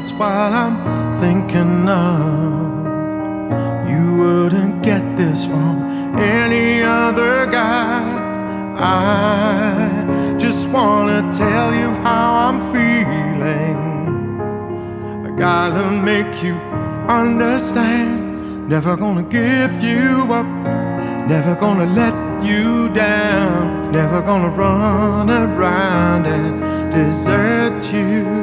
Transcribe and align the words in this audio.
That's 0.00 0.12
what 0.12 0.52
I'm 0.54 1.12
thinking 1.12 1.86
of. 1.86 2.88
You 3.86 4.16
wouldn't 4.16 4.82
get 4.82 5.02
this 5.14 5.44
from 5.44 5.84
any 6.16 6.82
other 6.82 7.44
guy. 7.44 8.00
I 8.78 10.36
just 10.38 10.70
wanna 10.70 11.30
tell 11.30 11.74
you 11.74 11.90
how 12.06 12.48
I'm 12.48 12.58
feeling. 12.72 13.76
I 15.26 15.30
gotta 15.36 15.90
make 15.90 16.42
you 16.42 16.54
understand. 17.06 18.70
Never 18.70 18.96
gonna 18.96 19.24
give 19.24 19.82
you 19.82 20.26
up. 20.30 20.46
Never 21.28 21.54
gonna 21.56 21.84
let 21.84 22.14
you 22.42 22.88
down. 22.94 23.92
Never 23.92 24.22
gonna 24.22 24.48
run 24.48 25.28
around 25.28 26.24
and 26.24 26.90
desert 26.90 27.82
you. 27.92 28.39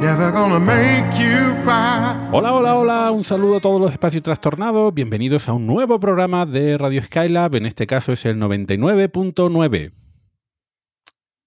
Never 0.00 0.30
gonna 0.30 0.60
make 0.60 1.18
you 1.18 1.56
cry. 1.64 2.14
Hola, 2.30 2.52
hola, 2.52 2.76
hola, 2.76 3.10
un 3.10 3.24
saludo 3.24 3.56
a 3.56 3.60
todos 3.60 3.80
los 3.80 3.90
espacios 3.90 4.22
trastornados, 4.22 4.94
bienvenidos 4.94 5.48
a 5.48 5.54
un 5.54 5.66
nuevo 5.66 5.98
programa 5.98 6.46
de 6.46 6.78
Radio 6.78 7.02
Skylab, 7.02 7.56
en 7.56 7.66
este 7.66 7.88
caso 7.88 8.12
es 8.12 8.24
el 8.24 8.36
99.9. 8.36 9.92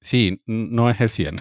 Sí, 0.02 0.42
no 0.45 0.89
es 0.89 1.00
el 1.00 1.09
100. 1.09 1.38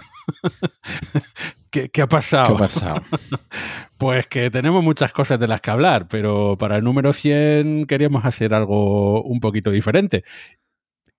¿Qué, 1.73 1.89
qué 1.89 2.03
ha 2.03 2.07
pasado? 2.07 2.57
¿Qué 2.57 2.63
ha 2.63 2.67
pasado? 2.69 3.03
Pues 3.99 4.29
que 4.29 4.51
tenemos 4.51 4.83
muchas 4.83 5.13
cosas 5.13 5.39
de 5.39 5.49
las 5.49 5.61
que 5.61 5.71
hablar, 5.71 6.07
pero 6.09 6.57
para 6.57 6.77
el 6.77 6.85
número 6.85 7.13
100 7.13 7.87
queríamos 7.87 8.25
hacer 8.25 8.55
algo 8.55 9.23
un 9.25 9.41
poquito 9.41 9.71
diferente. 9.71 10.25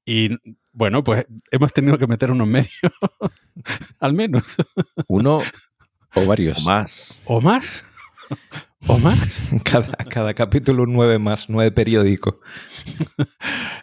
Y 0.06 0.38
bueno, 0.74 1.04
pues 1.04 1.26
hemos 1.52 1.74
tenido 1.74 1.98
que 1.98 2.08
meter 2.08 2.32
unos 2.32 2.48
medios, 2.48 2.72
al 4.00 4.14
menos. 4.14 4.44
Uno 5.08 5.42
o 6.16 6.26
varios. 6.26 6.66
Más. 6.66 7.22
¿O 7.26 7.42
más? 7.42 7.84
¿O 8.88 8.98
más? 8.98 9.52
Cada, 9.64 9.88
cada 10.10 10.34
capítulo 10.34 10.84
un 10.84 10.94
nueve 10.94 11.20
más, 11.20 11.50
nueve 11.50 11.72
periódico. 11.72 12.40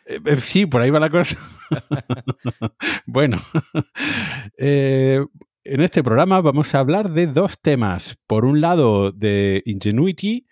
Eh, 0.07 0.21
eh, 0.25 0.41
Sí, 0.41 0.67
por 0.67 0.83
ahí 0.83 0.91
va 0.91 1.01
la 1.01 1.11
cosa. 1.11 1.39
bueno, 3.07 3.39
eh, 4.59 5.25
en 5.65 5.81
este 5.81 6.03
programa 6.03 6.41
vamos 6.41 6.75
a 6.75 6.81
hablar 6.81 7.13
de 7.13 7.27
dos 7.27 7.61
temas. 7.61 8.19
Por 8.27 8.45
un 8.45 8.61
lado, 8.61 9.13
de 9.13 9.63
Ingenuity, 9.67 10.47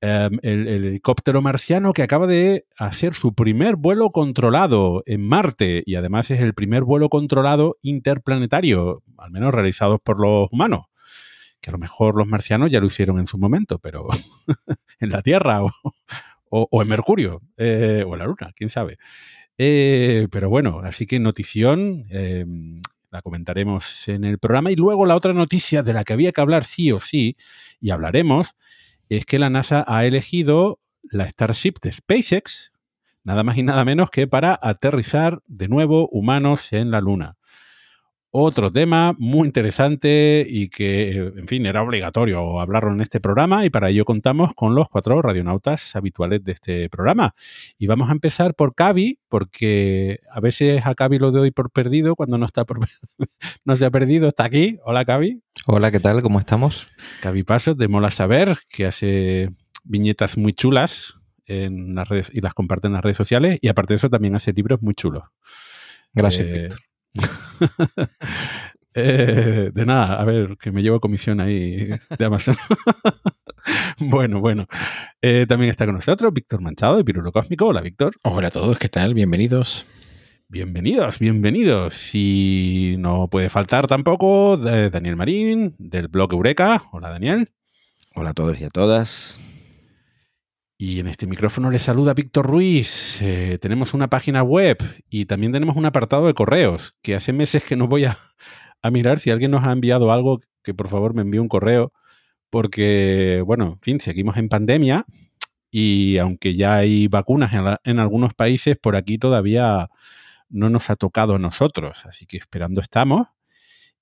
em, 0.00 0.38
el, 0.42 0.66
el 0.66 0.84
helicóptero 0.84 1.42
marciano 1.42 1.92
que 1.92 2.02
acaba 2.02 2.26
de 2.26 2.66
hacer 2.78 3.14
su 3.14 3.34
primer 3.34 3.76
vuelo 3.76 4.10
controlado 4.10 5.02
en 5.06 5.22
Marte 5.26 5.82
y 5.86 5.94
además 5.94 6.30
es 6.30 6.40
el 6.40 6.54
primer 6.54 6.84
vuelo 6.84 7.08
controlado 7.08 7.76
interplanetario, 7.82 9.02
al 9.18 9.30
menos 9.30 9.54
realizado 9.54 9.98
por 9.98 10.20
los 10.20 10.48
humanos. 10.50 10.89
Que 11.60 11.70
a 11.70 11.72
lo 11.72 11.78
mejor 11.78 12.16
los 12.16 12.26
marcianos 12.26 12.70
ya 12.70 12.80
lo 12.80 12.86
hicieron 12.86 13.18
en 13.18 13.26
su 13.26 13.38
momento, 13.38 13.78
pero 13.78 14.08
en 15.00 15.10
la 15.10 15.22
Tierra 15.22 15.60
o, 16.50 16.82
en 16.82 16.88
Mercurio, 16.88 17.42
eh, 17.56 18.04
o 18.06 18.14
en 18.14 18.18
la 18.18 18.26
Luna, 18.26 18.52
quién 18.54 18.70
sabe. 18.70 18.98
Eh, 19.58 20.26
pero 20.30 20.48
bueno, 20.48 20.80
así 20.82 21.06
que 21.06 21.20
notición, 21.20 22.06
eh, 22.10 22.46
la 23.10 23.22
comentaremos 23.22 24.08
en 24.08 24.24
el 24.24 24.38
programa. 24.38 24.70
Y 24.70 24.76
luego 24.76 25.06
la 25.06 25.16
otra 25.16 25.32
noticia 25.32 25.82
de 25.82 25.92
la 25.92 26.04
que 26.04 26.12
había 26.12 26.32
que 26.32 26.40
hablar 26.40 26.64
sí 26.64 26.92
o 26.92 27.00
sí, 27.00 27.36
y 27.80 27.90
hablaremos, 27.90 28.56
es 29.08 29.26
que 29.26 29.38
la 29.38 29.50
NASA 29.50 29.84
ha 29.86 30.06
elegido 30.06 30.80
la 31.02 31.28
Starship 31.28 31.74
de 31.82 31.92
SpaceX, 31.92 32.72
nada 33.24 33.42
más 33.42 33.56
y 33.56 33.62
nada 33.62 33.84
menos 33.84 34.10
que 34.10 34.26
para 34.26 34.58
aterrizar 34.62 35.42
de 35.46 35.68
nuevo 35.68 36.08
humanos 36.08 36.72
en 36.72 36.90
la 36.90 37.00
Luna. 37.00 37.36
Otro 38.32 38.70
tema 38.70 39.16
muy 39.18 39.46
interesante 39.46 40.46
y 40.48 40.68
que, 40.68 41.32
en 41.36 41.48
fin, 41.48 41.66
era 41.66 41.82
obligatorio 41.82 42.60
hablarlo 42.60 42.92
en 42.92 43.00
este 43.00 43.18
programa 43.18 43.66
y 43.66 43.70
para 43.70 43.90
ello 43.90 44.04
contamos 44.04 44.54
con 44.54 44.76
los 44.76 44.88
cuatro 44.88 45.20
radionautas 45.20 45.96
habituales 45.96 46.44
de 46.44 46.52
este 46.52 46.88
programa. 46.88 47.34
Y 47.76 47.88
vamos 47.88 48.08
a 48.08 48.12
empezar 48.12 48.54
por 48.54 48.76
Cavi, 48.76 49.18
porque 49.28 50.20
a 50.30 50.38
veces 50.38 50.86
a 50.86 50.94
Cavi 50.94 51.18
lo 51.18 51.32
doy 51.32 51.50
por 51.50 51.72
perdido 51.72 52.14
cuando 52.14 52.38
no 52.38 52.46
está 52.46 52.64
por 52.64 52.78
no 53.64 53.74
se 53.74 53.84
ha 53.84 53.90
perdido, 53.90 54.28
está 54.28 54.44
aquí. 54.44 54.78
Hola 54.84 55.04
Cavi. 55.04 55.42
Hola, 55.66 55.90
¿qué 55.90 55.98
tal? 55.98 56.22
¿Cómo 56.22 56.38
estamos? 56.38 56.86
Cavi 57.22 57.42
Pasos 57.42 57.76
de 57.76 57.88
Mola 57.88 58.12
Saber, 58.12 58.58
que 58.68 58.86
hace 58.86 59.48
viñetas 59.82 60.38
muy 60.38 60.52
chulas 60.52 61.14
en 61.46 61.96
las 61.96 62.08
redes 62.08 62.30
y 62.32 62.40
las 62.42 62.54
comparte 62.54 62.86
en 62.86 62.92
las 62.92 63.02
redes 63.02 63.16
sociales. 63.16 63.58
Y 63.60 63.66
aparte 63.66 63.94
de 63.94 63.96
eso 63.96 64.08
también 64.08 64.36
hace 64.36 64.52
libros 64.52 64.80
muy 64.82 64.94
chulos. 64.94 65.24
Gracias, 66.14 66.46
Eh, 66.46 66.52
Víctor. 66.52 66.80
eh, 68.94 69.70
de 69.72 69.86
nada, 69.86 70.20
a 70.20 70.24
ver, 70.24 70.56
que 70.58 70.72
me 70.72 70.82
llevo 70.82 71.00
comisión 71.00 71.40
ahí 71.40 71.90
de 72.18 72.24
Amazon. 72.24 72.56
bueno, 74.00 74.40
bueno. 74.40 74.66
Eh, 75.20 75.46
también 75.48 75.70
está 75.70 75.86
con 75.86 75.94
nosotros 75.94 76.32
Víctor 76.32 76.60
Manchado 76.60 76.96
de 76.96 77.04
Pirulo 77.04 77.32
Cósmico. 77.32 77.66
Hola, 77.66 77.80
Víctor. 77.80 78.14
Hola 78.22 78.48
a 78.48 78.50
todos, 78.50 78.78
¿qué 78.78 78.88
tal? 78.88 79.14
Bienvenidos. 79.14 79.86
Bienvenidos, 80.48 81.18
bienvenidos. 81.20 82.10
Y 82.14 82.96
no 82.98 83.28
puede 83.28 83.50
faltar 83.50 83.86
tampoco 83.86 84.56
de 84.56 84.90
Daniel 84.90 85.16
Marín 85.16 85.76
del 85.78 86.08
blog 86.08 86.32
Eureka. 86.32 86.82
Hola, 86.92 87.10
Daniel. 87.10 87.50
Hola 88.16 88.30
a 88.30 88.34
todos 88.34 88.60
y 88.60 88.64
a 88.64 88.70
todas. 88.70 89.38
Y 90.82 90.98
en 90.98 91.08
este 91.08 91.26
micrófono 91.26 91.70
le 91.70 91.78
saluda 91.78 92.14
Víctor 92.14 92.46
Ruiz. 92.46 93.20
Eh, 93.20 93.58
tenemos 93.60 93.92
una 93.92 94.08
página 94.08 94.42
web 94.42 94.78
y 95.10 95.26
también 95.26 95.52
tenemos 95.52 95.76
un 95.76 95.84
apartado 95.84 96.26
de 96.26 96.32
correos, 96.32 96.96
que 97.02 97.14
hace 97.14 97.34
meses 97.34 97.62
que 97.62 97.76
no 97.76 97.86
voy 97.86 98.06
a, 98.06 98.16
mirar 98.90 99.18
si 99.18 99.28
alguien 99.28 99.50
nos 99.50 99.62
ha 99.62 99.72
enviado 99.72 100.10
algo, 100.10 100.40
que 100.62 100.72
por 100.72 100.88
favor 100.88 101.12
me 101.12 101.20
envíe 101.20 101.38
un 101.38 101.48
correo, 101.48 101.92
porque, 102.48 103.42
bueno, 103.44 103.74
en 103.74 103.80
fin, 103.80 104.00
seguimos 104.00 104.38
en 104.38 104.48
pandemia 104.48 105.04
y 105.70 106.16
aunque 106.16 106.56
ya 106.56 106.76
hay 106.76 107.08
vacunas 107.08 107.52
en, 107.52 107.76
en 107.84 107.98
algunos 107.98 108.32
países, 108.32 108.78
por 108.78 108.96
aquí 108.96 109.18
todavía 109.18 109.90
no 110.48 110.70
nos 110.70 110.88
ha 110.88 110.96
tocado 110.96 111.34
a 111.34 111.38
nosotros, 111.38 112.06
así 112.06 112.24
que 112.24 112.38
esperando 112.38 112.80
estamos. 112.80 113.28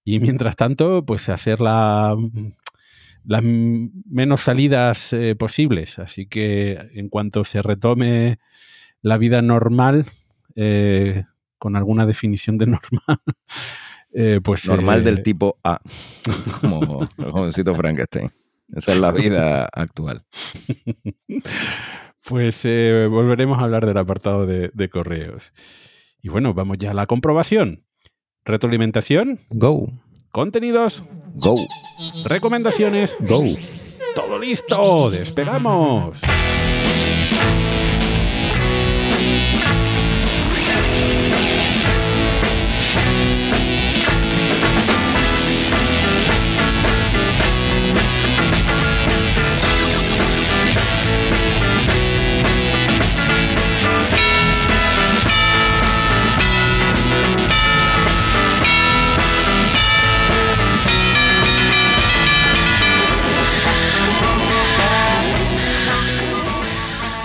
Y 0.05 0.21
mientras 0.21 0.55
tanto, 0.55 1.05
pues 1.05 1.29
hacer 1.29 1.61
la, 1.61 2.15
las 3.29 3.45
menos 3.45 4.41
salidas 4.41 5.13
eh, 5.13 5.37
posibles. 5.37 5.99
Así 5.99 6.27
que 6.27 6.79
en 6.95 7.11
cuanto 7.11 7.45
se 7.45 7.61
retome 7.61 8.39
la 9.03 9.19
vida 9.19 9.43
normal, 9.43 10.07
eh, 10.57 11.25
con 11.59 11.77
alguna 11.77 12.07
definición 12.07 12.57
de 12.57 12.67
normal, 12.69 13.21
eh, 14.15 14.41
pues... 14.43 14.67
Normal 14.67 15.01
eh, 15.01 15.05
del 15.05 15.23
tipo 15.23 15.59
A, 15.63 15.81
como 16.63 17.07
el 17.19 17.31
jovencito 17.31 17.75
Frankenstein. 17.75 18.33
Esa 18.75 18.93
es 18.95 19.01
la 19.01 19.13
vida 19.13 19.69
actual. 19.73 20.25
Pues 22.27 22.65
eh, 22.65 23.09
volveremos 23.11 23.59
a 23.59 23.63
hablar 23.63 23.87
del 23.87 23.97
apartado 23.97 24.47
de, 24.47 24.71
de 24.73 24.89
correos. 24.89 25.53
Y 26.23 26.31
bueno, 26.31 26.55
vamos 26.55 26.79
ya 26.79 26.93
a 26.93 26.95
la 26.95 27.07
comprobación. 27.07 27.85
Retroalimentación, 28.45 29.39
Go, 29.51 29.91
contenidos, 30.33 31.05
Go. 31.35 31.57
recomendaciones, 32.25 33.17
go. 33.21 33.43
todo 34.15 34.39
listo, 34.39 35.11
despegamos. 35.11 36.19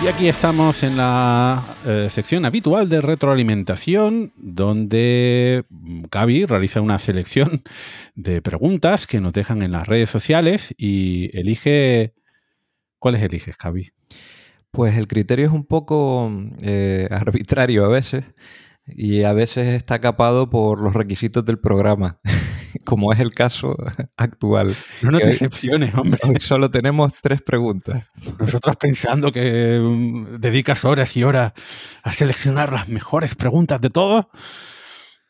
Y 0.03 0.07
aquí 0.07 0.27
estamos 0.27 0.83
en 0.83 0.97
la 0.97 1.77
eh, 1.85 2.07
sección 2.09 2.43
habitual 2.43 2.89
de 2.89 2.99
retroalimentación, 2.99 4.33
donde 4.35 5.63
Gaby 5.69 6.43
realiza 6.43 6.81
una 6.81 6.99
selección 6.99 7.63
de 8.13 8.41
preguntas 8.41 9.07
que 9.07 9.21
nos 9.21 9.31
dejan 9.31 9.61
en 9.61 9.71
las 9.71 9.87
redes 9.87 10.09
sociales 10.09 10.75
y 10.77 11.29
elige. 11.37 12.13
¿Cuáles 12.99 13.21
eliges, 13.21 13.57
Gaby? 13.57 13.93
Pues 14.71 14.97
el 14.97 15.07
criterio 15.07 15.45
es 15.45 15.53
un 15.53 15.65
poco 15.65 16.29
eh, 16.61 17.07
arbitrario 17.09 17.85
a 17.85 17.87
veces 17.87 18.25
y 18.85 19.23
a 19.23 19.31
veces 19.31 19.67
está 19.67 20.01
capado 20.01 20.49
por 20.49 20.81
los 20.81 20.93
requisitos 20.93 21.45
del 21.45 21.59
programa. 21.59 22.19
como 22.83 23.13
es 23.13 23.19
el 23.19 23.31
caso 23.31 23.75
actual. 24.17 24.75
No, 25.01 25.11
no 25.11 25.19
te 25.19 25.27
decepciones, 25.27 25.93
hombre. 25.95 26.19
Hoy 26.23 26.39
solo 26.39 26.69
tenemos 26.71 27.13
tres 27.21 27.41
preguntas. 27.41 28.05
Nosotros 28.39 28.75
pensando 28.77 29.31
que 29.31 29.79
um, 29.79 30.39
dedicas 30.39 30.85
horas 30.85 31.15
y 31.17 31.23
horas 31.23 31.53
a 32.03 32.13
seleccionar 32.13 32.71
las 32.71 32.89
mejores 32.89 33.35
preguntas 33.35 33.81
de 33.81 33.89
todo. 33.89 34.29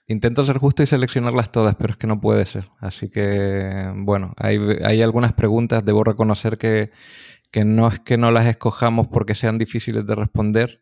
Intento 0.08 0.44
ser 0.46 0.58
justo 0.58 0.84
y 0.84 0.88
seleccionarlas 0.88 1.52
todas, 1.52 1.76
pero 1.76 1.94
es 1.94 1.98
que 1.98 2.08
no 2.08 2.20
puede 2.20 2.46
ser. 2.46 2.70
Así 2.80 3.10
que, 3.10 3.90
bueno, 3.96 4.34
hay, 4.38 4.60
hay 4.84 5.02
algunas 5.02 5.34
preguntas, 5.34 5.86
debo 5.86 6.04
reconocer 6.04 6.58
que, 6.58 6.92
que 7.52 7.64
no 7.64 7.88
es 7.88 8.00
que 8.00 8.18
no 8.18 8.32
las 8.32 8.46
escojamos 8.46 9.08
porque 9.08 9.34
sean 9.34 9.58
difíciles 9.58 10.06
de 10.06 10.16
responder, 10.16 10.82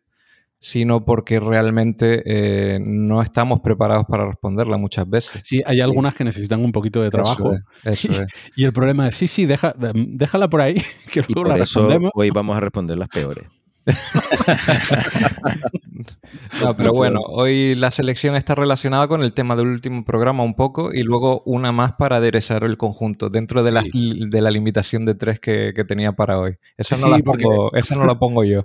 sino 0.62 1.04
porque 1.04 1.40
realmente 1.40 2.22
eh, 2.24 2.78
no 2.80 3.20
estamos 3.20 3.60
preparados 3.60 4.04
para 4.08 4.26
responderla 4.26 4.76
muchas 4.76 5.10
veces. 5.10 5.42
Sí, 5.44 5.60
hay 5.66 5.80
algunas 5.80 6.14
que 6.14 6.22
necesitan 6.22 6.64
un 6.64 6.70
poquito 6.70 7.02
de 7.02 7.10
trabajo. 7.10 7.52
Eso 7.82 8.08
es, 8.22 8.28
Y 8.54 8.62
el 8.64 8.72
problema 8.72 9.08
es, 9.08 9.16
sí, 9.16 9.26
sí, 9.26 9.44
deja, 9.44 9.74
déjala 9.76 10.48
por 10.48 10.60
ahí, 10.60 10.76
que 11.12 11.24
luego 11.28 11.50
la 11.50 11.56
respondemos. 11.56 12.12
hoy 12.14 12.30
vamos 12.30 12.56
a 12.56 12.60
responder 12.60 12.96
las 12.96 13.08
peores. 13.08 13.44
no, 16.62 16.76
pero 16.76 16.92
bueno, 16.92 17.18
hoy 17.26 17.74
la 17.74 17.90
selección 17.90 18.36
está 18.36 18.54
relacionada 18.54 19.08
con 19.08 19.24
el 19.24 19.32
tema 19.32 19.56
del 19.56 19.66
último 19.66 20.04
programa 20.04 20.44
un 20.44 20.54
poco 20.54 20.94
y 20.94 21.02
luego 21.02 21.42
una 21.44 21.72
más 21.72 21.94
para 21.94 22.18
aderezar 22.18 22.62
el 22.62 22.76
conjunto 22.76 23.30
dentro 23.30 23.64
de, 23.64 23.72
la, 23.72 23.82
de 23.82 24.40
la 24.40 24.52
limitación 24.52 25.04
de 25.06 25.16
tres 25.16 25.40
que, 25.40 25.72
que 25.74 25.84
tenía 25.84 26.12
para 26.12 26.38
hoy. 26.38 26.54
Esa 26.76 26.96
no, 26.98 27.08
la 27.08 27.18
pongo, 27.18 27.74
esa 27.74 27.96
no 27.96 28.06
la 28.06 28.14
pongo 28.14 28.44
yo. 28.44 28.62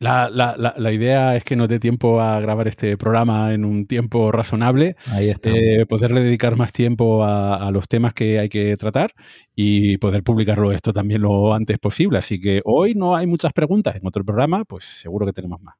La, 0.00 0.30
la, 0.30 0.56
la, 0.56 0.92
idea 0.92 1.36
es 1.36 1.44
que 1.44 1.56
nos 1.56 1.68
dé 1.68 1.78
tiempo 1.78 2.22
a 2.22 2.40
grabar 2.40 2.66
este 2.66 2.96
programa 2.96 3.52
en 3.52 3.66
un 3.66 3.86
tiempo 3.86 4.32
razonable, 4.32 4.96
Ahí 5.08 5.28
está. 5.28 5.50
Eh, 5.50 5.84
poderle 5.86 6.22
dedicar 6.22 6.56
más 6.56 6.72
tiempo 6.72 7.22
a, 7.22 7.56
a, 7.56 7.70
los 7.70 7.86
temas 7.86 8.14
que 8.14 8.38
hay 8.38 8.48
que 8.48 8.78
tratar 8.78 9.12
y 9.54 9.98
poder 9.98 10.22
publicarlo 10.22 10.72
esto 10.72 10.94
también 10.94 11.20
lo 11.20 11.52
antes 11.52 11.78
posible. 11.78 12.16
Así 12.16 12.40
que 12.40 12.62
hoy 12.64 12.94
no 12.94 13.14
hay 13.14 13.26
muchas 13.26 13.52
preguntas. 13.52 13.94
En 13.94 14.06
otro 14.06 14.24
programa, 14.24 14.64
pues 14.64 14.84
seguro 14.84 15.26
que 15.26 15.34
tenemos 15.34 15.62
más. 15.62 15.76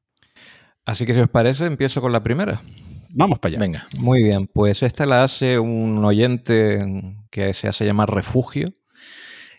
Así 0.85 1.07
que 1.07 1.15
si 1.15 1.19
os 1.19 1.27
parece, 1.27 1.65
empiezo 1.65 1.99
con 1.99 2.11
la 2.11 2.21
primera. 2.21 2.61
Vamos 3.09 3.39
para 3.39 3.53
allá. 3.53 3.59
Venga. 3.59 3.87
Muy 3.97 4.21
bien, 4.21 4.45
pues 4.45 4.83
esta 4.83 5.07
la 5.07 5.23
hace 5.23 5.57
un 5.57 6.05
oyente 6.05 6.85
que 7.31 7.55
se 7.55 7.67
hace 7.67 7.85
llamar 7.85 8.13
Refugio 8.13 8.71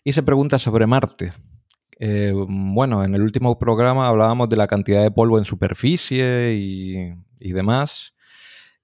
y 0.05 0.13
se 0.13 0.23
pregunta 0.23 0.59
sobre 0.59 0.87
Marte. 0.87 1.33
Eh, 2.05 2.33
bueno, 2.35 3.05
en 3.05 3.15
el 3.15 3.23
último 3.23 3.61
programa 3.61 4.09
hablábamos 4.09 4.49
de 4.49 4.57
la 4.57 4.67
cantidad 4.67 5.05
de 5.05 5.13
polvo 5.13 5.39
en 5.39 5.45
superficie 5.45 6.53
y, 6.53 7.53
demás. 7.53 8.13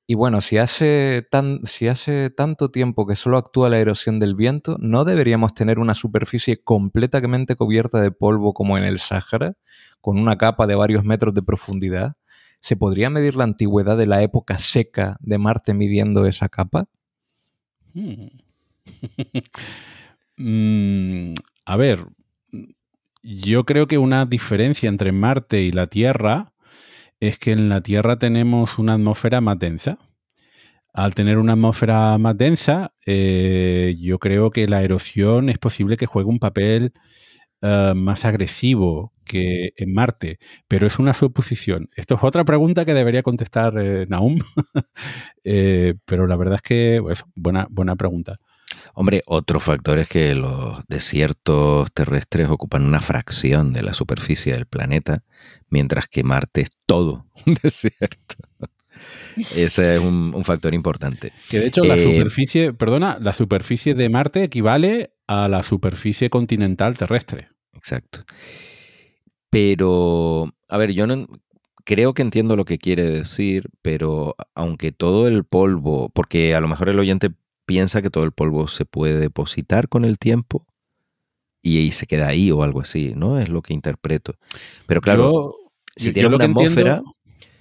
Y 0.06 0.14
bueno, 0.14 0.40
si 0.40 0.56
hace, 0.56 1.26
si 1.64 1.88
hace 1.88 2.30
tanto 2.30 2.68
tiempo 2.68 3.08
que 3.08 3.16
solo 3.16 3.36
actúa 3.36 3.70
la 3.70 3.80
erosión 3.80 4.20
del 4.20 4.36
viento, 4.36 4.76
¿no 4.78 5.04
deberíamos 5.04 5.52
tener 5.52 5.80
una 5.80 5.94
superficie 5.96 6.58
completamente 6.62 7.56
cubierta 7.56 8.00
de 8.00 8.12
polvo 8.12 8.54
como 8.54 8.78
en 8.78 8.84
el 8.84 9.00
Sáhara, 9.00 9.54
con 10.00 10.16
una 10.16 10.38
capa 10.38 10.68
de 10.68 10.76
varios 10.76 11.04
metros 11.04 11.34
de 11.34 11.42
profundidad? 11.42 12.14
¿Se 12.62 12.76
podría 12.76 13.10
medir 13.10 13.34
la 13.34 13.42
antigüedad 13.42 13.96
de 13.96 14.06
la 14.06 14.22
época 14.22 14.60
seca 14.60 15.16
de 15.18 15.38
Marte 15.38 15.74
midiendo 15.74 16.24
esa 16.24 16.48
capa? 16.48 16.86
Hmm. 17.94 18.28
mm, 20.36 21.34
a 21.64 21.76
ver, 21.76 22.06
yo 23.22 23.64
creo 23.64 23.86
que 23.86 23.98
una 23.98 24.26
diferencia 24.26 24.88
entre 24.88 25.12
Marte 25.12 25.62
y 25.62 25.72
la 25.72 25.86
Tierra 25.86 26.52
es 27.20 27.38
que 27.38 27.52
en 27.52 27.68
la 27.68 27.80
Tierra 27.82 28.18
tenemos 28.18 28.78
una 28.78 28.94
atmósfera 28.94 29.40
más 29.40 29.58
densa. 29.58 29.98
Al 30.92 31.14
tener 31.14 31.38
una 31.38 31.52
atmósfera 31.52 32.16
más 32.18 32.36
densa, 32.36 32.92
eh, 33.06 33.96
yo 33.98 34.18
creo 34.18 34.50
que 34.50 34.66
la 34.66 34.82
erosión 34.82 35.48
es 35.48 35.58
posible 35.58 35.96
que 35.96 36.06
juegue 36.06 36.28
un 36.28 36.38
papel 36.38 36.92
uh, 37.62 37.94
más 37.94 38.24
agresivo 38.24 39.12
que 39.24 39.72
en 39.76 39.92
Marte, 39.92 40.38
pero 40.66 40.86
es 40.86 40.98
una 40.98 41.14
suposición. 41.14 41.88
Esto 41.94 42.16
es 42.16 42.24
otra 42.24 42.44
pregunta 42.44 42.84
que 42.84 42.94
debería 42.94 43.22
contestar 43.22 43.74
eh, 43.78 44.06
Naum, 44.08 44.38
eh, 45.44 45.94
pero 46.04 46.26
la 46.26 46.36
verdad 46.36 46.56
es 46.56 46.62
que, 46.62 46.98
pues, 47.02 47.24
buena, 47.36 47.68
buena 47.70 47.94
pregunta. 47.94 48.38
Hombre, 49.00 49.22
otro 49.26 49.60
factor 49.60 50.00
es 50.00 50.08
que 50.08 50.34
los 50.34 50.84
desiertos 50.88 51.92
terrestres 51.92 52.48
ocupan 52.48 52.84
una 52.84 53.00
fracción 53.00 53.72
de 53.72 53.82
la 53.82 53.94
superficie 53.94 54.52
del 54.52 54.66
planeta, 54.66 55.22
mientras 55.68 56.08
que 56.08 56.24
Marte 56.24 56.62
es 56.62 56.70
todo 56.84 57.24
un 57.46 57.56
desierto. 57.62 58.34
Ese 59.54 59.94
es 59.94 60.00
un, 60.02 60.34
un, 60.34 60.44
factor 60.44 60.74
importante. 60.74 61.32
Que 61.48 61.60
de 61.60 61.66
hecho 61.68 61.84
la 61.84 61.94
eh, 61.94 62.02
superficie, 62.02 62.72
perdona, 62.72 63.18
la 63.20 63.32
superficie 63.32 63.94
de 63.94 64.08
Marte 64.08 64.42
equivale 64.42 65.12
a 65.28 65.46
la 65.46 65.62
superficie 65.62 66.28
continental 66.28 66.98
terrestre. 66.98 67.50
Exacto. 67.74 68.24
Pero, 69.48 70.52
a 70.68 70.76
ver, 70.76 70.90
yo 70.90 71.06
no, 71.06 71.28
creo 71.84 72.14
que 72.14 72.22
entiendo 72.22 72.56
lo 72.56 72.64
que 72.64 72.78
quiere 72.78 73.08
decir, 73.08 73.70
pero 73.80 74.34
aunque 74.56 74.90
todo 74.90 75.28
el 75.28 75.44
polvo, 75.44 76.08
porque 76.08 76.56
a 76.56 76.60
lo 76.60 76.66
mejor 76.66 76.88
el 76.88 76.98
oyente 76.98 77.30
piensa 77.68 78.00
que 78.00 78.08
todo 78.08 78.24
el 78.24 78.32
polvo 78.32 78.66
se 78.66 78.86
puede 78.86 79.18
depositar 79.18 79.90
con 79.90 80.06
el 80.06 80.18
tiempo 80.18 80.66
y, 81.60 81.76
y 81.80 81.92
se 81.92 82.06
queda 82.06 82.28
ahí 82.28 82.50
o 82.50 82.62
algo 82.62 82.80
así, 82.80 83.12
¿no? 83.14 83.38
Es 83.38 83.50
lo 83.50 83.60
que 83.60 83.74
interpreto. 83.74 84.36
Pero 84.86 85.02
claro, 85.02 85.22
yo, 85.30 85.54
si 85.94 86.14
tiene 86.14 86.34
una 86.34 86.42
atmósfera, 86.42 87.02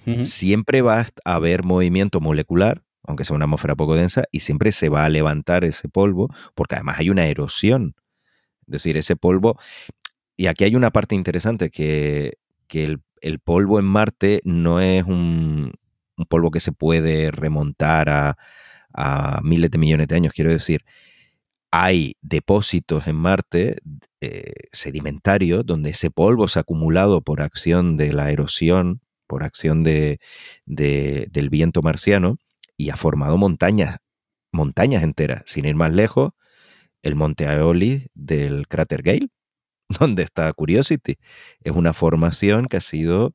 entiendo... 0.06 0.24
siempre 0.24 0.80
va 0.80 1.06
a 1.24 1.34
haber 1.34 1.62
movimiento 1.62 2.20
molecular, 2.20 2.82
aunque 3.02 3.26
sea 3.26 3.36
una 3.36 3.44
atmósfera 3.44 3.76
poco 3.76 3.96
densa, 3.96 4.24
y 4.32 4.40
siempre 4.40 4.72
se 4.72 4.88
va 4.88 5.04
a 5.04 5.10
levantar 5.10 5.62
ese 5.64 5.90
polvo, 5.90 6.34
porque 6.54 6.76
además 6.76 7.00
hay 7.00 7.10
una 7.10 7.26
erosión. 7.26 7.94
Es 8.62 8.72
decir, 8.72 8.96
ese 8.96 9.14
polvo... 9.14 9.58
Y 10.38 10.46
aquí 10.46 10.64
hay 10.64 10.74
una 10.74 10.90
parte 10.90 11.16
interesante, 11.16 11.68
que, 11.68 12.38
que 12.66 12.84
el, 12.84 13.02
el 13.20 13.40
polvo 13.40 13.78
en 13.78 13.84
Marte 13.84 14.40
no 14.44 14.80
es 14.80 15.04
un, 15.04 15.72
un 16.16 16.24
polvo 16.24 16.50
que 16.50 16.60
se 16.60 16.72
puede 16.72 17.30
remontar 17.30 18.08
a, 18.08 18.38
a 18.98 19.40
miles 19.42 19.70
de 19.70 19.78
millones 19.78 20.08
de 20.08 20.16
años. 20.16 20.32
Quiero 20.34 20.50
decir, 20.50 20.84
hay 21.70 22.16
depósitos 22.20 23.06
en 23.06 23.16
Marte 23.16 23.76
eh, 24.20 24.52
sedimentarios 24.72 25.64
donde 25.64 25.90
ese 25.90 26.10
polvo 26.10 26.48
se 26.48 26.58
ha 26.58 26.62
acumulado 26.62 27.22
por 27.22 27.40
acción 27.40 27.96
de 27.96 28.12
la 28.12 28.30
erosión, 28.32 29.00
por 29.28 29.44
acción 29.44 29.84
de, 29.84 30.18
de, 30.66 31.28
del 31.30 31.48
viento 31.48 31.80
marciano 31.80 32.38
y 32.76 32.90
ha 32.90 32.96
formado 32.96 33.36
montañas, 33.38 33.98
montañas 34.50 35.04
enteras. 35.04 35.42
Sin 35.46 35.64
ir 35.64 35.76
más 35.76 35.92
lejos, 35.92 36.32
el 37.02 37.14
monte 37.14 37.46
Aeoli 37.46 38.08
del 38.14 38.66
cráter 38.66 39.02
Gale, 39.02 39.28
donde 40.00 40.24
está 40.24 40.52
Curiosity, 40.52 41.18
es 41.60 41.72
una 41.72 41.92
formación 41.92 42.66
que 42.66 42.78
ha 42.78 42.80
sido 42.80 43.34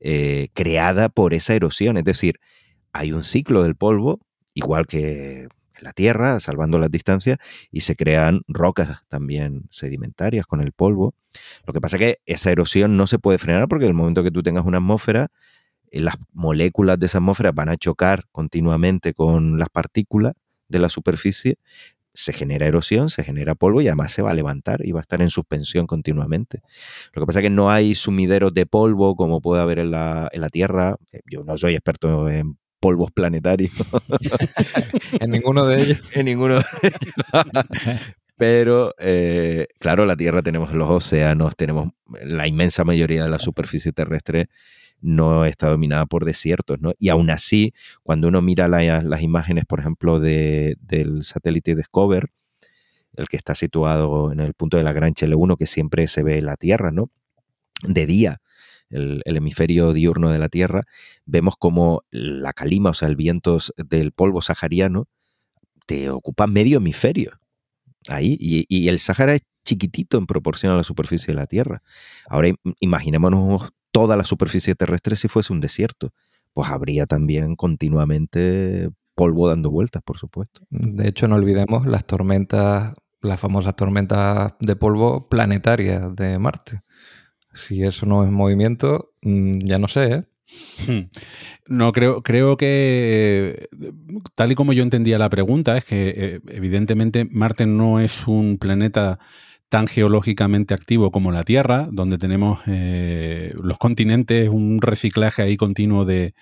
eh, 0.00 0.48
creada 0.54 1.10
por 1.10 1.34
esa 1.34 1.54
erosión. 1.54 1.98
Es 1.98 2.04
decir, 2.04 2.40
hay 2.94 3.12
un 3.12 3.24
ciclo 3.24 3.62
del 3.62 3.76
polvo 3.76 4.20
igual 4.54 4.86
que 4.86 5.42
en 5.42 5.84
la 5.84 5.92
Tierra, 5.92 6.40
salvando 6.40 6.78
las 6.78 6.90
distancias, 6.90 7.38
y 7.70 7.80
se 7.80 7.96
crean 7.96 8.42
rocas 8.48 9.02
también 9.08 9.64
sedimentarias 9.70 10.46
con 10.46 10.60
el 10.60 10.72
polvo. 10.72 11.14
Lo 11.66 11.72
que 11.72 11.80
pasa 11.80 11.96
es 11.96 12.00
que 12.00 12.18
esa 12.26 12.50
erosión 12.50 12.96
no 12.96 13.06
se 13.06 13.18
puede 13.18 13.38
frenar 13.38 13.68
porque 13.68 13.84
en 13.86 13.90
el 13.90 13.94
momento 13.94 14.22
que 14.22 14.30
tú 14.30 14.42
tengas 14.42 14.64
una 14.64 14.78
atmósfera, 14.78 15.28
eh, 15.90 16.00
las 16.00 16.16
moléculas 16.32 16.98
de 16.98 17.06
esa 17.06 17.18
atmósfera 17.18 17.52
van 17.52 17.68
a 17.68 17.76
chocar 17.76 18.26
continuamente 18.32 19.14
con 19.14 19.58
las 19.58 19.68
partículas 19.68 20.34
de 20.68 20.78
la 20.78 20.88
superficie, 20.88 21.58
se 22.14 22.32
genera 22.32 22.66
erosión, 22.66 23.08
se 23.10 23.24
genera 23.24 23.54
polvo 23.54 23.80
y 23.80 23.88
además 23.88 24.12
se 24.12 24.22
va 24.22 24.30
a 24.30 24.34
levantar 24.34 24.84
y 24.84 24.92
va 24.92 25.00
a 25.00 25.02
estar 25.02 25.22
en 25.22 25.30
suspensión 25.30 25.86
continuamente. 25.86 26.60
Lo 27.14 27.22
que 27.22 27.26
pasa 27.26 27.38
es 27.40 27.44
que 27.44 27.50
no 27.50 27.70
hay 27.70 27.94
sumideros 27.94 28.52
de 28.52 28.66
polvo 28.66 29.16
como 29.16 29.40
puede 29.40 29.62
haber 29.62 29.78
en 29.78 29.90
la, 29.90 30.28
en 30.30 30.40
la 30.42 30.50
Tierra. 30.50 30.96
Eh, 31.10 31.20
yo 31.24 31.42
no 31.44 31.56
soy 31.56 31.74
experto 31.74 32.28
en 32.28 32.58
polvos 32.82 33.12
planetarios. 33.12 33.70
en 35.20 35.30
ninguno 35.30 35.66
de 35.66 35.82
ellos. 35.82 35.98
en 36.14 36.24
ninguno 36.26 36.56
de 36.56 36.64
ellos. 36.82 37.00
Pero, 38.36 38.92
eh, 38.98 39.68
claro, 39.78 40.04
la 40.04 40.16
Tierra 40.16 40.42
tenemos 40.42 40.74
los 40.74 40.90
océanos, 40.90 41.54
tenemos 41.54 41.90
la 42.24 42.48
inmensa 42.48 42.82
mayoría 42.82 43.22
de 43.22 43.30
la 43.30 43.38
superficie 43.38 43.92
terrestre 43.92 44.48
no 45.00 45.44
está 45.44 45.68
dominada 45.68 46.06
por 46.06 46.24
desiertos, 46.24 46.80
¿no? 46.80 46.92
Y 46.98 47.08
aún 47.08 47.28
así, 47.30 47.74
cuando 48.02 48.28
uno 48.28 48.40
mira 48.40 48.68
la, 48.68 49.02
las 49.02 49.22
imágenes, 49.22 49.64
por 49.66 49.80
ejemplo, 49.80 50.20
de, 50.20 50.76
del 50.80 51.24
satélite 51.24 51.74
Discover, 51.74 52.30
el 53.14 53.28
que 53.28 53.36
está 53.36 53.54
situado 53.54 54.32
en 54.32 54.40
el 54.40 54.54
punto 54.54 54.76
de 54.76 54.84
la 54.84 54.92
Gran 54.92 55.12
Chele 55.12 55.34
1, 55.34 55.56
que 55.56 55.66
siempre 55.66 56.06
se 56.06 56.22
ve 56.22 56.40
la 56.40 56.56
Tierra, 56.56 56.92
¿no? 56.92 57.10
De 57.82 58.06
día, 58.06 58.40
el, 58.92 59.22
hemisferio 59.24 59.92
diurno 59.92 60.30
de 60.30 60.38
la 60.38 60.48
Tierra, 60.48 60.82
vemos 61.26 61.54
como 61.58 62.04
la 62.10 62.52
calima, 62.52 62.90
o 62.90 62.94
sea, 62.94 63.08
el 63.08 63.16
viento 63.16 63.58
del 63.76 64.12
polvo 64.12 64.42
sahariano, 64.42 65.08
te 65.86 66.10
ocupa 66.10 66.46
medio 66.46 66.78
hemisferio 66.78 67.40
ahí, 68.08 68.36
y, 68.40 68.88
el 68.88 68.98
Sahara 68.98 69.34
es 69.34 69.42
chiquitito 69.64 70.18
en 70.18 70.26
proporción 70.26 70.72
a 70.72 70.76
la 70.76 70.84
superficie 70.84 71.28
de 71.28 71.40
la 71.40 71.46
Tierra. 71.46 71.82
Ahora 72.28 72.48
imaginémonos 72.80 73.70
toda 73.92 74.16
la 74.16 74.24
superficie 74.24 74.74
terrestre 74.74 75.16
si 75.16 75.28
fuese 75.28 75.52
un 75.52 75.60
desierto, 75.60 76.12
pues 76.52 76.68
habría 76.70 77.06
también 77.06 77.56
continuamente 77.56 78.90
polvo 79.14 79.48
dando 79.48 79.70
vueltas, 79.70 80.02
por 80.02 80.18
supuesto. 80.18 80.62
De 80.70 81.08
hecho, 81.08 81.28
no 81.28 81.36
olvidemos 81.36 81.86
las 81.86 82.06
tormentas, 82.06 82.94
las 83.20 83.40
famosas 83.40 83.76
tormentas 83.76 84.54
de 84.58 84.76
polvo 84.76 85.28
planetarias 85.28 86.14
de 86.16 86.38
Marte. 86.38 86.82
Si 87.54 87.82
eso 87.82 88.06
no 88.06 88.24
es 88.24 88.30
movimiento, 88.30 89.12
mm, 89.22 89.58
ya 89.64 89.78
no 89.78 89.88
sé, 89.88 90.04
¿eh? 90.04 90.24
Hmm. 90.86 91.10
No, 91.66 91.92
creo, 91.92 92.22
creo 92.22 92.56
que 92.56 93.68
tal 94.34 94.52
y 94.52 94.54
como 94.54 94.72
yo 94.72 94.82
entendía 94.82 95.18
la 95.18 95.30
pregunta, 95.30 95.76
es 95.76 95.84
que 95.84 96.12
eh, 96.16 96.40
evidentemente 96.48 97.24
Marte 97.24 97.66
no 97.66 98.00
es 98.00 98.26
un 98.26 98.58
planeta 98.58 99.18
tan 99.68 99.86
geológicamente 99.86 100.74
activo 100.74 101.10
como 101.10 101.32
la 101.32 101.44
Tierra, 101.44 101.88
donde 101.90 102.18
tenemos 102.18 102.60
eh, 102.66 103.54
los 103.62 103.78
continentes, 103.78 104.48
un 104.50 104.82
reciclaje 104.82 105.42
ahí 105.42 105.56
continuo 105.56 106.04
de, 106.04 106.34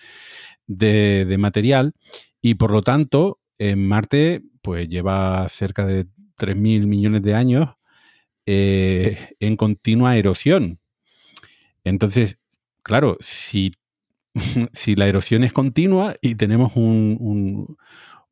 material, 1.39 1.93
y 2.43 2.55
por 2.55 2.73
lo 2.73 2.83
tanto, 2.83 3.39
en 3.59 3.87
Marte, 3.87 4.43
pues 4.63 4.89
lleva 4.89 5.49
cerca 5.49 5.87
de 5.87 6.07
3.000 6.37 6.87
millones 6.87 7.23
de 7.23 7.35
años 7.35 7.69
en 8.47 9.57
continua 9.57 10.17
erosión. 10.17 10.80
Entonces, 11.85 12.39
claro, 12.83 13.17
si, 13.21 13.73
si 14.73 14.95
la 14.95 15.07
erosión 15.07 15.45
es 15.45 15.53
continua 15.53 16.15
y 16.21 16.35
tenemos 16.35 16.73
un, 16.77 17.77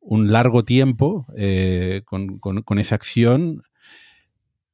largo 0.09 0.63
tiempo 0.63 1.25
eh, 1.37 2.01
con, 2.05 2.79
esa 2.79 2.95
acción, 2.95 3.63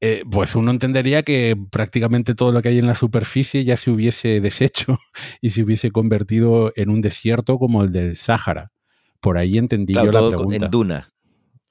eh, 0.01 0.24
pues 0.29 0.55
uno 0.55 0.72
entendería 0.72 1.24
que 1.24 1.55
prácticamente 1.72 2.36
todo 2.36 2.51
lo 2.51 2.62
que 2.62 2.70
hay 2.70 2.79
en 2.79 2.88
la 2.88 2.96
superficie 2.96 3.63
ya 3.63 3.77
se 3.77 3.91
hubiese 3.91 4.39
deshecho 4.41 5.00
y 5.41 5.51
se 5.51 5.63
hubiese 5.63 5.91
convertido 5.91 6.72
en 6.75 6.89
un 6.89 7.01
desierto 7.01 7.58
como 7.58 7.84
el 7.84 7.91
del 7.91 8.15
Sáhara. 8.15 8.72
Por 9.20 9.38
ahí 9.38 9.58
entendí 9.58 9.94
yo 9.94 10.05
la 10.05 10.27
pregunta. 10.29 10.65
En 10.65 10.72
duna. 10.72 11.14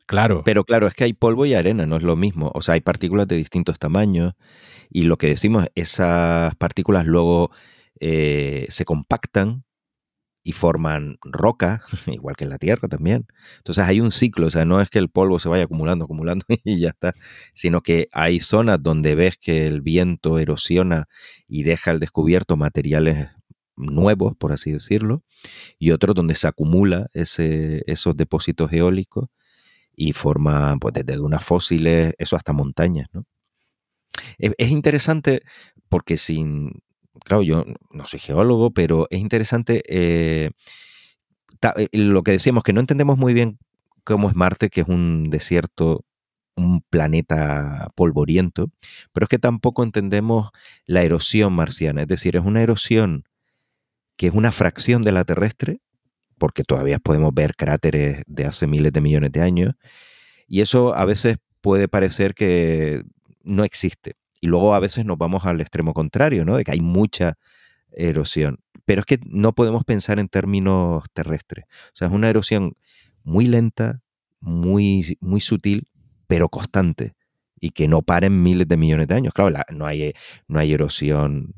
Claro. 0.06 0.42
Pero 0.44 0.64
claro, 0.64 0.87
es 0.87 0.94
que 0.94 1.04
hay 1.04 1.14
polvo 1.14 1.46
y 1.46 1.54
arena, 1.54 1.87
no 1.87 1.96
es 1.96 2.02
lo 2.02 2.16
mismo. 2.16 2.50
O 2.54 2.61
sea, 2.62 2.75
hay 2.75 2.80
partículas 2.80 3.26
de 3.26 3.37
distintos 3.37 3.78
tamaños 3.78 4.34
y 4.90 5.02
lo 5.02 5.16
que 5.18 5.28
decimos, 5.28 5.66
esas 5.75 6.54
partículas 6.56 7.06
luego 7.06 7.50
eh, 8.00 8.66
se 8.68 8.84
compactan 8.84 9.64
y 10.44 10.52
forman 10.52 11.18
roca, 11.23 11.82
igual 12.06 12.37
que 12.37 12.44
en 12.44 12.50
la 12.50 12.58
Tierra 12.58 12.88
también. 12.88 13.26
Entonces 13.58 13.84
hay 13.84 14.00
un 14.00 14.12
ciclo, 14.12 14.49
o 14.49 14.50
sea, 14.50 14.64
no 14.66 14.80
es 14.80 14.90
que 14.90 14.99
el 14.99 15.08
polvo 15.11 15.38
se 15.38 15.49
vaya 15.49 15.64
acumulando, 15.64 16.04
acumulando 16.04 16.44
y 16.64 16.80
ya 16.80 16.90
está, 16.90 17.14
sino 17.54 17.80
que 17.82 18.08
hay 18.12 18.40
zonas 18.40 18.82
donde 18.82 19.14
ves 19.14 19.38
que 19.38 19.66
el 19.66 19.80
viento 19.82 20.38
erosiona 20.38 21.06
y 21.49 21.62
deja 21.64 21.90
al 21.92 22.00
descubierto 22.00 22.56
materiales 22.56 23.30
nuevos, 23.76 24.37
por 24.37 24.52
así 24.52 24.70
decirlo, 24.70 25.23
y 25.78 25.90
otros 25.92 26.14
donde 26.14 26.34
se 26.34 26.46
acumula 26.46 27.08
ese, 27.14 27.82
esos 27.87 28.16
depósitos 28.16 28.73
eólicos 28.73 29.28
y 29.96 30.12
forma, 30.12 30.76
pues 30.80 30.94
desde 30.94 31.20
unas 31.20 31.44
fósiles, 31.44 32.14
eso 32.18 32.36
hasta 32.36 32.52
montañas, 32.52 33.08
¿no? 33.12 33.24
Es, 34.38 34.70
interesante 34.70 35.42
porque 35.88 36.16
sin, 36.16 36.82
claro, 37.24 37.42
yo 37.42 37.64
no 37.90 38.06
soy 38.06 38.20
geólogo, 38.20 38.70
pero 38.70 39.06
es 39.10 39.20
interesante 39.20 39.82
eh, 39.88 40.50
eh, 41.76 41.88
lo 41.92 42.22
que 42.22 42.32
decíamos, 42.32 42.62
que 42.62 42.72
no 42.72 42.80
entendemos 42.80 43.18
muy 43.18 43.34
bien 43.34 43.58
cómo 44.04 44.28
es 44.28 44.36
Marte, 44.36 44.70
que 44.70 44.82
es 44.82 44.88
un 44.88 45.30
desierto, 45.30 46.04
un 46.56 46.82
planeta 46.82 47.90
polvoriento, 47.96 48.70
pero 49.12 49.24
es 49.24 49.28
que 49.28 49.38
tampoco 49.38 49.82
entendemos 49.82 50.50
la 50.86 51.02
erosión 51.02 51.52
marciana, 51.54 52.02
es 52.02 52.08
decir, 52.08 52.36
es 52.36 52.44
una 52.44 52.62
erosión 52.62 53.24
que 54.16 54.28
es 54.28 54.34
una 54.34 54.52
fracción 54.52 55.02
de 55.02 55.12
la 55.12 55.24
terrestre, 55.24 55.80
porque 56.44 56.62
todavía 56.62 56.98
podemos 56.98 57.32
ver 57.32 57.56
cráteres 57.56 58.22
de 58.26 58.44
hace 58.44 58.66
miles 58.66 58.92
de 58.92 59.00
millones 59.00 59.32
de 59.32 59.40
años, 59.40 59.72
y 60.46 60.60
eso 60.60 60.94
a 60.94 61.06
veces 61.06 61.38
puede 61.62 61.88
parecer 61.88 62.34
que 62.34 63.02
no 63.42 63.64
existe. 63.64 64.16
Y 64.42 64.48
luego 64.48 64.74
a 64.74 64.78
veces 64.78 65.06
nos 65.06 65.16
vamos 65.16 65.46
al 65.46 65.62
extremo 65.62 65.94
contrario, 65.94 66.44
¿no? 66.44 66.58
De 66.58 66.64
que 66.64 66.72
hay 66.72 66.82
mucha 66.82 67.38
erosión. 67.92 68.58
Pero 68.84 69.00
es 69.00 69.06
que 69.06 69.20
no 69.24 69.54
podemos 69.54 69.84
pensar 69.84 70.18
en 70.18 70.28
términos 70.28 71.04
terrestres. 71.14 71.64
O 71.64 71.92
sea, 71.94 72.08
es 72.08 72.12
una 72.12 72.28
erosión 72.28 72.74
muy 73.22 73.46
lenta, 73.46 74.02
muy, 74.40 75.16
muy 75.22 75.40
sutil, 75.40 75.88
pero 76.26 76.50
constante. 76.50 77.14
Y 77.58 77.70
que 77.70 77.88
no 77.88 78.02
para 78.02 78.26
en 78.26 78.42
miles 78.42 78.68
de 78.68 78.76
millones 78.76 79.08
de 79.08 79.14
años. 79.14 79.32
Claro, 79.32 79.56
no, 79.72 79.86
hay, 79.86 80.12
no 80.46 80.58
hay 80.58 80.74
erosión 80.74 81.54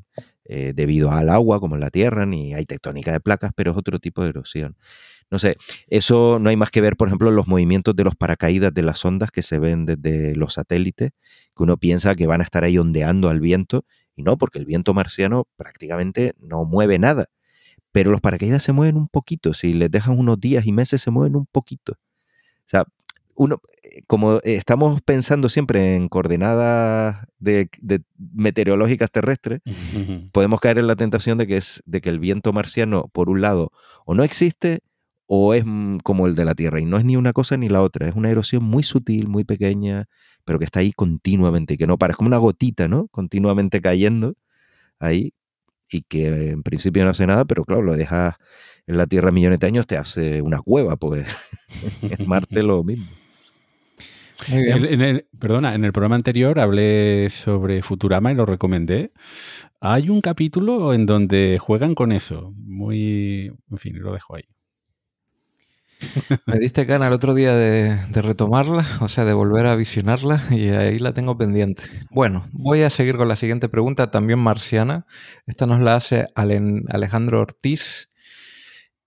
eh, 0.49 0.73
debido 0.73 1.11
al 1.11 1.29
agua 1.29 1.59
como 1.59 1.75
en 1.75 1.81
la 1.81 1.89
Tierra, 1.89 2.25
ni 2.25 2.53
hay 2.53 2.65
tectónica 2.65 3.11
de 3.11 3.19
placas, 3.19 3.51
pero 3.55 3.71
es 3.71 3.77
otro 3.77 3.99
tipo 3.99 4.23
de 4.23 4.29
erosión. 4.29 4.77
No 5.29 5.39
sé, 5.39 5.57
eso 5.87 6.39
no 6.39 6.49
hay 6.49 6.55
más 6.55 6.71
que 6.71 6.79
ver, 6.79 6.95
por 6.95 7.09
ejemplo, 7.09 7.31
los 7.31 7.47
movimientos 7.47 7.95
de 7.95 8.05
los 8.05 8.15
paracaídas 8.15 8.73
de 8.73 8.81
las 8.81 9.03
ondas 9.03 9.29
que 9.29 9.41
se 9.41 9.59
ven 9.59 9.85
desde 9.85 10.35
los 10.35 10.53
satélites, 10.53 11.11
que 11.55 11.63
uno 11.63 11.77
piensa 11.77 12.15
que 12.15 12.27
van 12.27 12.39
a 12.41 12.45
estar 12.45 12.63
ahí 12.63 12.77
ondeando 12.77 13.29
al 13.29 13.41
viento, 13.41 13.85
y 14.15 14.23
no, 14.23 14.37
porque 14.37 14.57
el 14.59 14.65
viento 14.65 14.93
marciano 14.93 15.47
prácticamente 15.57 16.33
no 16.39 16.63
mueve 16.65 16.97
nada. 16.97 17.25
Pero 17.91 18.11
los 18.11 18.21
paracaídas 18.21 18.63
se 18.63 18.71
mueven 18.73 18.95
un 18.95 19.09
poquito, 19.09 19.53
si 19.53 19.73
les 19.73 19.91
dejan 19.91 20.17
unos 20.17 20.39
días 20.39 20.65
y 20.65 20.71
meses 20.71 21.01
se 21.01 21.11
mueven 21.11 21.35
un 21.35 21.45
poquito. 21.45 21.93
O 21.93 22.69
sea, 22.69 22.85
uno, 23.37 23.61
eh, 23.83 24.01
como 24.07 24.39
estamos 24.43 25.01
pensando 25.01 25.47
siempre 25.47 25.95
en 25.95 26.09
coordenadas 26.09 27.27
de, 27.39 27.69
meteorológicas 28.17 29.11
terrestres, 29.11 29.61
podemos 30.33 30.59
caer 30.59 30.79
en 30.79 30.87
la 30.87 30.95
tentación 30.95 31.37
de 31.37 31.47
que, 31.47 31.57
es, 31.57 31.83
de 31.85 32.01
que 32.01 32.09
el 32.09 32.19
viento 32.19 32.51
marciano, 32.51 33.09
por 33.13 33.29
un 33.29 33.41
lado, 33.41 33.71
o 34.05 34.15
no 34.15 34.23
existe 34.23 34.81
o 35.27 35.53
es 35.53 35.63
mm, 35.65 35.97
como 35.97 36.27
el 36.27 36.35
de 36.35 36.45
la 36.45 36.55
Tierra. 36.55 36.81
Y 36.81 36.85
no 36.85 36.97
es 36.97 37.05
ni 37.05 37.15
una 37.15 37.33
cosa 37.33 37.57
ni 37.57 37.69
la 37.69 37.81
otra. 37.81 38.07
Es 38.07 38.15
una 38.15 38.31
erosión 38.31 38.63
muy 38.63 38.83
sutil, 38.83 39.27
muy 39.27 39.43
pequeña, 39.43 40.07
pero 40.45 40.57
que 40.57 40.65
está 40.65 40.79
ahí 40.79 40.91
continuamente 40.93 41.75
y 41.75 41.77
que 41.77 41.87
no 41.87 41.97
para. 41.97 42.11
Es 42.11 42.17
como 42.17 42.27
una 42.27 42.37
gotita, 42.37 42.87
¿no? 42.87 43.07
Continuamente 43.09 43.81
cayendo 43.81 44.35
ahí 44.99 45.33
y 45.89 46.01
que 46.01 46.49
en 46.49 46.63
principio 46.63 47.03
no 47.03 47.11
hace 47.11 47.27
nada, 47.27 47.45
pero 47.45 47.63
claro, 47.63 47.81
lo 47.81 47.95
dejas 47.95 48.35
en 48.87 48.97
la 48.97 49.07
Tierra 49.07 49.31
millones 49.31 49.59
de 49.59 49.67
años, 49.67 49.87
te 49.87 49.97
hace 49.97 50.41
una 50.41 50.61
cueva, 50.61 50.95
pues 50.95 51.27
en 52.01 52.27
Marte 52.27 52.63
lo 52.63 52.83
mismo. 52.83 53.07
Perdona, 55.39 55.75
en 55.75 55.85
el 55.85 55.91
programa 55.93 56.15
anterior 56.15 56.59
hablé 56.59 57.29
sobre 57.29 57.81
Futurama 57.81 58.31
y 58.31 58.35
lo 58.35 58.45
recomendé. 58.45 59.11
Hay 59.79 60.09
un 60.09 60.21
capítulo 60.21 60.93
en 60.93 61.05
donde 61.05 61.57
juegan 61.59 61.95
con 61.95 62.11
eso. 62.11 62.51
Muy. 62.55 63.51
En 63.69 63.77
fin, 63.77 63.99
lo 63.99 64.13
dejo 64.13 64.35
ahí. 64.35 64.43
Me 66.45 66.59
diste 66.59 66.85
gana 66.85 67.07
el 67.07 67.13
otro 67.13 67.33
día 67.33 67.55
de, 67.55 67.97
retomarla, 68.13 68.85
o 69.01 69.07
sea, 69.07 69.25
de 69.25 69.33
volver 69.33 69.65
a 69.65 69.75
visionarla 69.75 70.43
y 70.51 70.69
ahí 70.69 70.99
la 70.99 71.13
tengo 71.13 71.37
pendiente. 71.37 71.83
Bueno, 72.11 72.47
voy 72.51 72.83
a 72.83 72.89
seguir 72.89 73.17
con 73.17 73.27
la 73.27 73.35
siguiente 73.35 73.69
pregunta, 73.69 74.11
también 74.11 74.39
marciana. 74.39 75.05
Esta 75.47 75.65
nos 75.65 75.79
la 75.79 75.95
hace 75.95 76.27
Alejandro 76.35 77.41
Ortiz 77.41 78.09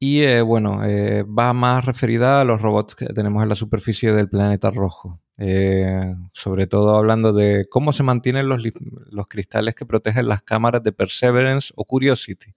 y 0.02 0.22
eh, 0.22 0.40
bueno, 0.40 0.82
eh, 0.84 1.24
va 1.24 1.52
más 1.52 1.84
referida 1.84 2.40
a 2.40 2.44
los 2.44 2.62
robots 2.62 2.94
que 2.94 3.06
tenemos 3.06 3.42
en 3.42 3.50
la 3.50 3.54
superficie 3.54 4.12
del 4.12 4.30
planeta 4.30 4.70
rojo. 4.70 5.20
Eh, 5.36 6.14
sobre 6.32 6.66
todo 6.66 6.96
hablando 6.96 7.32
de 7.34 7.66
cómo 7.70 7.92
se 7.92 8.02
mantienen 8.02 8.48
los, 8.48 8.62
los 9.10 9.26
cristales 9.26 9.74
que 9.74 9.86
protegen 9.86 10.26
las 10.26 10.42
cámaras 10.42 10.82
de 10.82 10.92
Perseverance 10.92 11.72
o 11.76 11.84
Curiosity 11.84 12.54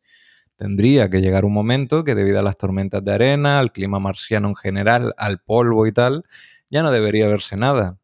tendría 0.55 1.09
que 1.09 1.21
llegar 1.21 1.45
un 1.45 1.53
momento 1.53 2.03
que 2.05 2.15
debido 2.15 2.39
a 2.39 2.43
las 2.43 2.57
tormentas 2.57 3.03
de 3.03 3.13
arena, 3.13 3.59
al 3.59 3.73
clima 3.73 3.99
marciano 3.99 4.47
en 4.47 4.55
general, 4.55 5.13
al 5.17 5.39
polvo 5.39 5.87
y 5.87 5.91
tal, 5.91 6.23
ya 6.69 6.83
no 6.83 6.91
debería 6.91 7.27
verse 7.27 7.57
nada. 7.57 7.97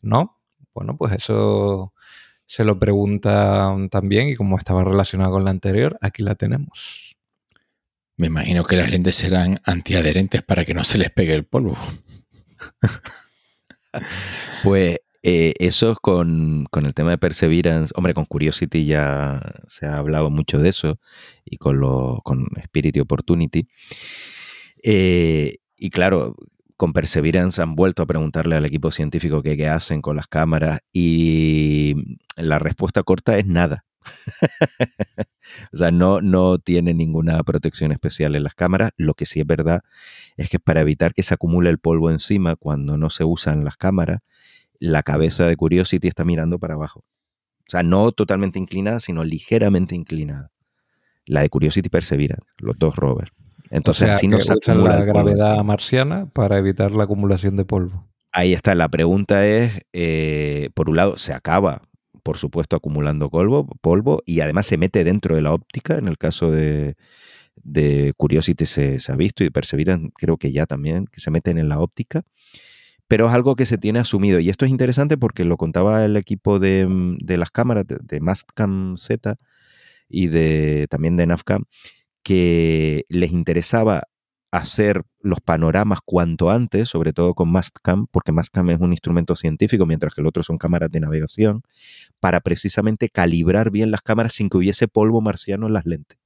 ¿No? 0.00 0.38
Bueno, 0.74 0.96
pues 0.96 1.12
eso 1.12 1.92
se 2.46 2.64
lo 2.64 2.78
pregunta 2.78 3.74
también 3.90 4.28
y 4.28 4.36
como 4.36 4.56
estaba 4.56 4.84
relacionado 4.84 5.32
con 5.32 5.44
la 5.44 5.50
anterior, 5.50 5.98
aquí 6.00 6.22
la 6.22 6.34
tenemos. 6.34 7.09
Me 8.20 8.26
imagino 8.26 8.64
que 8.64 8.76
las 8.76 8.90
lentes 8.90 9.16
serán 9.16 9.62
antiadherentes 9.64 10.42
para 10.42 10.66
que 10.66 10.74
no 10.74 10.84
se 10.84 10.98
les 10.98 11.10
pegue 11.10 11.34
el 11.34 11.46
polvo. 11.46 11.78
pues 14.62 14.98
eh, 15.22 15.54
eso 15.58 15.92
es 15.92 15.98
con, 16.02 16.68
el 16.70 16.92
tema 16.92 17.12
de 17.12 17.16
Perseverance. 17.16 17.94
Hombre, 17.96 18.12
con 18.12 18.26
Curiosity 18.26 18.84
ya 18.84 19.40
se 19.68 19.86
ha 19.86 19.96
hablado 19.96 20.28
mucho 20.28 20.58
de 20.58 20.68
eso 20.68 21.00
y 21.46 21.56
con, 21.56 21.80
lo, 21.80 22.20
con 22.22 22.46
Spirit 22.62 22.98
y 22.98 23.00
Opportunity. 23.00 23.66
Eh, 24.82 25.56
y 25.78 25.88
claro, 25.88 26.36
con 26.76 26.92
Perseverance 26.92 27.62
han 27.62 27.74
vuelto 27.74 28.02
a 28.02 28.06
preguntarle 28.06 28.54
al 28.54 28.66
equipo 28.66 28.90
científico 28.90 29.42
qué, 29.42 29.66
hacen 29.66 30.02
con 30.02 30.16
las 30.16 30.26
cámaras 30.26 30.80
y 30.92 31.94
la 32.36 32.58
respuesta 32.58 33.02
corta 33.02 33.38
es 33.38 33.46
nada. 33.46 33.86
o 35.72 35.76
sea, 35.76 35.90
no, 35.90 36.20
no 36.20 36.58
tiene 36.58 36.94
ninguna 36.94 37.42
protección 37.42 37.92
especial 37.92 38.34
en 38.34 38.44
las 38.44 38.54
cámaras. 38.54 38.90
Lo 38.96 39.14
que 39.14 39.26
sí 39.26 39.40
es 39.40 39.46
verdad 39.46 39.82
es 40.36 40.48
que 40.48 40.58
para 40.58 40.80
evitar 40.80 41.14
que 41.14 41.22
se 41.22 41.34
acumule 41.34 41.70
el 41.70 41.78
polvo 41.78 42.10
encima 42.10 42.56
cuando 42.56 42.96
no 42.96 43.10
se 43.10 43.24
usan 43.24 43.64
las 43.64 43.76
cámaras, 43.76 44.20
la 44.78 45.02
cabeza 45.02 45.46
de 45.46 45.56
Curiosity 45.56 46.08
está 46.08 46.24
mirando 46.24 46.58
para 46.58 46.74
abajo. 46.74 47.04
O 47.66 47.70
sea, 47.70 47.82
no 47.82 48.10
totalmente 48.12 48.58
inclinada, 48.58 48.98
sino 48.98 49.22
ligeramente 49.22 49.94
inclinada. 49.94 50.50
La 51.26 51.42
de 51.42 51.50
Curiosity 51.50 51.88
Perseverance, 51.88 52.46
los 52.58 52.78
dos 52.78 52.96
rovers. 52.96 53.30
Entonces, 53.70 54.02
o 54.02 54.06
sea, 54.06 54.14
así 54.14 54.26
no 54.26 54.40
se 54.40 54.52
acumula 54.52 54.98
la 54.98 55.04
polvo 55.04 55.12
gravedad 55.12 55.62
marciana 55.62 56.26
para 56.26 56.58
evitar 56.58 56.90
la 56.90 57.04
acumulación 57.04 57.54
de 57.54 57.64
polvo. 57.64 58.08
Ahí 58.32 58.52
está, 58.52 58.74
la 58.74 58.88
pregunta 58.88 59.46
es, 59.46 59.82
eh, 59.92 60.70
por 60.74 60.88
un 60.88 60.96
lado, 60.96 61.18
se 61.18 61.32
acaba, 61.32 61.82
por 62.30 62.38
supuesto, 62.38 62.76
acumulando 62.76 63.28
polvo, 63.28 64.22
y 64.24 64.38
además 64.38 64.64
se 64.64 64.78
mete 64.78 65.02
dentro 65.02 65.34
de 65.34 65.42
la 65.42 65.52
óptica, 65.52 65.98
en 65.98 66.06
el 66.06 66.16
caso 66.16 66.52
de, 66.52 66.94
Curiosity 68.16 68.66
se, 68.66 68.98
ha 69.08 69.16
visto 69.16 69.42
y 69.42 69.50
Perseverance 69.50 70.12
creo 70.14 70.36
que 70.36 70.52
ya 70.52 70.64
también, 70.66 71.06
que 71.06 71.18
se 71.18 71.32
meten 71.32 71.58
en 71.58 71.68
la 71.68 71.80
óptica, 71.80 72.22
pero 73.08 73.26
es 73.26 73.32
algo 73.32 73.56
que 73.56 73.66
se 73.66 73.78
tiene 73.78 73.98
asumido. 73.98 74.38
Y 74.38 74.48
esto 74.48 74.64
es 74.64 74.70
interesante 74.70 75.18
porque 75.18 75.44
lo 75.44 75.56
contaba 75.56 76.04
el 76.04 76.16
equipo 76.16 76.60
de, 76.60 76.86
mm, 76.86 77.16
las 77.26 77.50
cámaras, 77.50 77.84
de, 77.88 77.98
de 78.00 78.20
Mastcam 78.20 78.96
Z 78.96 79.34
y 80.08 80.28
de, 80.28 80.86
también 80.88 81.16
de 81.16 81.26
Navcam, 81.26 81.64
que 82.22 83.06
les 83.08 83.32
interesaba 83.32 84.04
hacer 84.52 85.02
los 85.22 85.40
panoramas 85.40 86.00
cuanto 86.04 86.50
antes, 86.50 86.88
sobre 86.88 87.12
todo 87.12 87.34
con 87.34 87.50
Mastcam, 87.50 88.06
porque 88.10 88.32
Mastcam 88.32 88.70
es 88.70 88.80
un 88.80 88.92
instrumento 88.92 89.34
científico, 89.34 89.86
mientras 89.86 90.14
que 90.14 90.20
el 90.20 90.26
otro 90.26 90.42
son 90.42 90.58
cámaras 90.58 90.90
de 90.90 91.00
navegación, 91.00 91.62
para 92.20 92.40
precisamente 92.40 93.08
calibrar 93.08 93.70
bien 93.70 93.90
las 93.90 94.02
cámaras 94.02 94.34
sin 94.34 94.48
que 94.48 94.58
hubiese 94.58 94.88
polvo 94.88 95.20
marciano 95.20 95.66
en 95.66 95.74
las 95.74 95.86
lentes. 95.86 96.18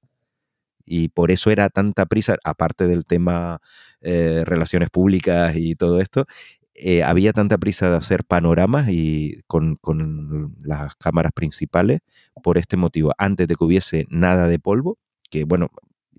Y 0.86 1.08
por 1.08 1.30
eso 1.30 1.50
era 1.50 1.70
tanta 1.70 2.06
prisa, 2.06 2.36
aparte 2.44 2.86
del 2.86 3.04
tema 3.04 3.60
eh, 4.00 4.42
relaciones 4.44 4.90
públicas 4.90 5.54
y 5.56 5.74
todo 5.74 6.00
esto, 6.00 6.26
eh, 6.74 7.02
había 7.04 7.32
tanta 7.32 7.56
prisa 7.56 7.88
de 7.88 7.96
hacer 7.96 8.24
panoramas 8.24 8.88
y 8.88 9.42
con, 9.46 9.76
con 9.76 10.56
las 10.62 10.94
cámaras 10.96 11.32
principales 11.32 12.00
por 12.42 12.58
este 12.58 12.76
motivo. 12.76 13.12
Antes 13.16 13.48
de 13.48 13.54
que 13.54 13.64
hubiese 13.64 14.06
nada 14.10 14.48
de 14.48 14.58
polvo, 14.58 14.98
que 15.30 15.44
bueno, 15.44 15.70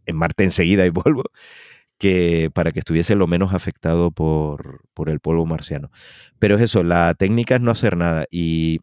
en 0.06 0.16
Marte 0.16 0.44
enseguida 0.44 0.84
hay 0.84 0.92
polvo, 0.92 1.24
que 1.98 2.50
para 2.54 2.72
que 2.72 2.80
estuviese 2.80 3.16
lo 3.16 3.28
menos 3.28 3.54
afectado 3.54 4.12
por, 4.12 4.82
por 4.94 5.10
el 5.10 5.20
polvo 5.20 5.46
marciano. 5.46 5.92
Pero 6.40 6.56
es 6.56 6.62
eso, 6.62 6.84
la 6.84 7.14
técnica 7.16 7.56
es 7.56 7.62
no 7.62 7.72
hacer 7.72 7.98
nada. 7.98 8.26
Y 8.32 8.80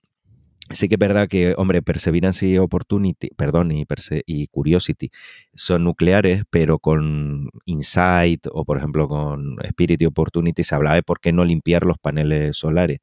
sí 0.70 0.88
que 0.88 0.94
es 0.94 0.98
verdad 0.98 1.28
que, 1.28 1.54
hombre, 1.58 1.82
Perseverance 1.82 2.46
y 2.46 2.56
Opportunity, 2.58 3.28
perdón, 3.36 3.72
y, 3.72 3.84
Perse- 3.84 4.22
y 4.26 4.46
Curiosity 4.48 5.10
son 5.54 5.84
nucleares, 5.84 6.44
pero 6.50 6.78
con 6.78 7.50
Insight 7.66 8.46
o, 8.52 8.64
por 8.64 8.78
ejemplo, 8.78 9.08
con 9.08 9.56
Spirit 9.64 10.00
y 10.02 10.06
Opportunity 10.06 10.64
se 10.64 10.74
hablaba 10.74 10.96
de 10.96 11.02
por 11.02 11.20
qué 11.20 11.32
no 11.32 11.44
limpiar 11.44 11.84
los 11.84 11.98
paneles 11.98 12.56
solares. 12.56 13.00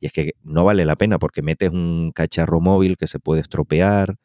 Y 0.00 0.06
es 0.06 0.12
que 0.12 0.32
no 0.42 0.64
vale 0.64 0.84
la 0.84 0.96
pena 0.96 1.18
porque 1.18 1.42
metes 1.42 1.70
un 1.70 2.12
cacharro 2.14 2.60
móvil 2.60 2.96
que 2.96 3.06
se 3.06 3.18
puede 3.20 3.40
estropear 3.42 4.16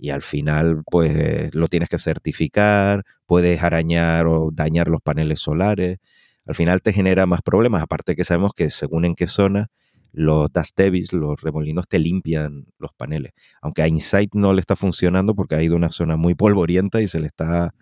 y 0.00 0.10
al 0.10 0.22
final 0.22 0.82
pues 0.90 1.54
lo 1.54 1.68
tienes 1.68 1.88
que 1.88 1.98
certificar, 1.98 3.04
puedes 3.26 3.62
arañar 3.62 4.26
o 4.26 4.50
dañar 4.52 4.88
los 4.88 5.00
paneles 5.02 5.40
solares. 5.40 5.98
Al 6.46 6.54
final 6.54 6.80
te 6.80 6.92
genera 6.92 7.26
más 7.26 7.42
problemas, 7.42 7.82
aparte 7.82 8.16
que 8.16 8.24
sabemos 8.24 8.52
que 8.54 8.70
según 8.70 9.04
en 9.04 9.14
qué 9.14 9.26
zona 9.26 9.68
los 10.12 10.50
dust 10.52 10.76
devils, 10.76 11.12
los 11.12 11.40
remolinos 11.40 11.86
te 11.86 11.98
limpian 11.98 12.64
los 12.78 12.90
paneles. 12.96 13.32
Aunque 13.62 13.82
a 13.82 13.88
Insight 13.88 14.34
no 14.34 14.52
le 14.52 14.60
está 14.60 14.74
funcionando 14.74 15.34
porque 15.34 15.54
ha 15.54 15.62
ido 15.62 15.74
a 15.74 15.76
una 15.78 15.90
zona 15.90 16.16
muy 16.16 16.34
polvorienta 16.34 17.00
y 17.00 17.06
se 17.06 17.20
le 17.20 17.26
está 17.28 17.72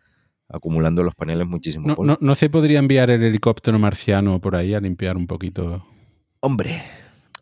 acumulando 0.49 1.03
los 1.03 1.15
paneles 1.15 1.47
muchísimo 1.47 1.87
No, 1.87 1.95
polvo. 1.97 2.13
no- 2.13 2.19
no 2.21 2.35
se 2.35 2.51
podría 2.51 2.79
enviar 2.81 3.11
el 3.11 3.23
helicóptero 3.23 3.79
marciano 3.79 4.41
por 4.41 4.57
ahí 4.57 4.75
a 4.75 4.81
limpiar 4.81 5.17
un 5.17 5.27
poquito. 5.27 5.87
Hombre, 6.41 6.83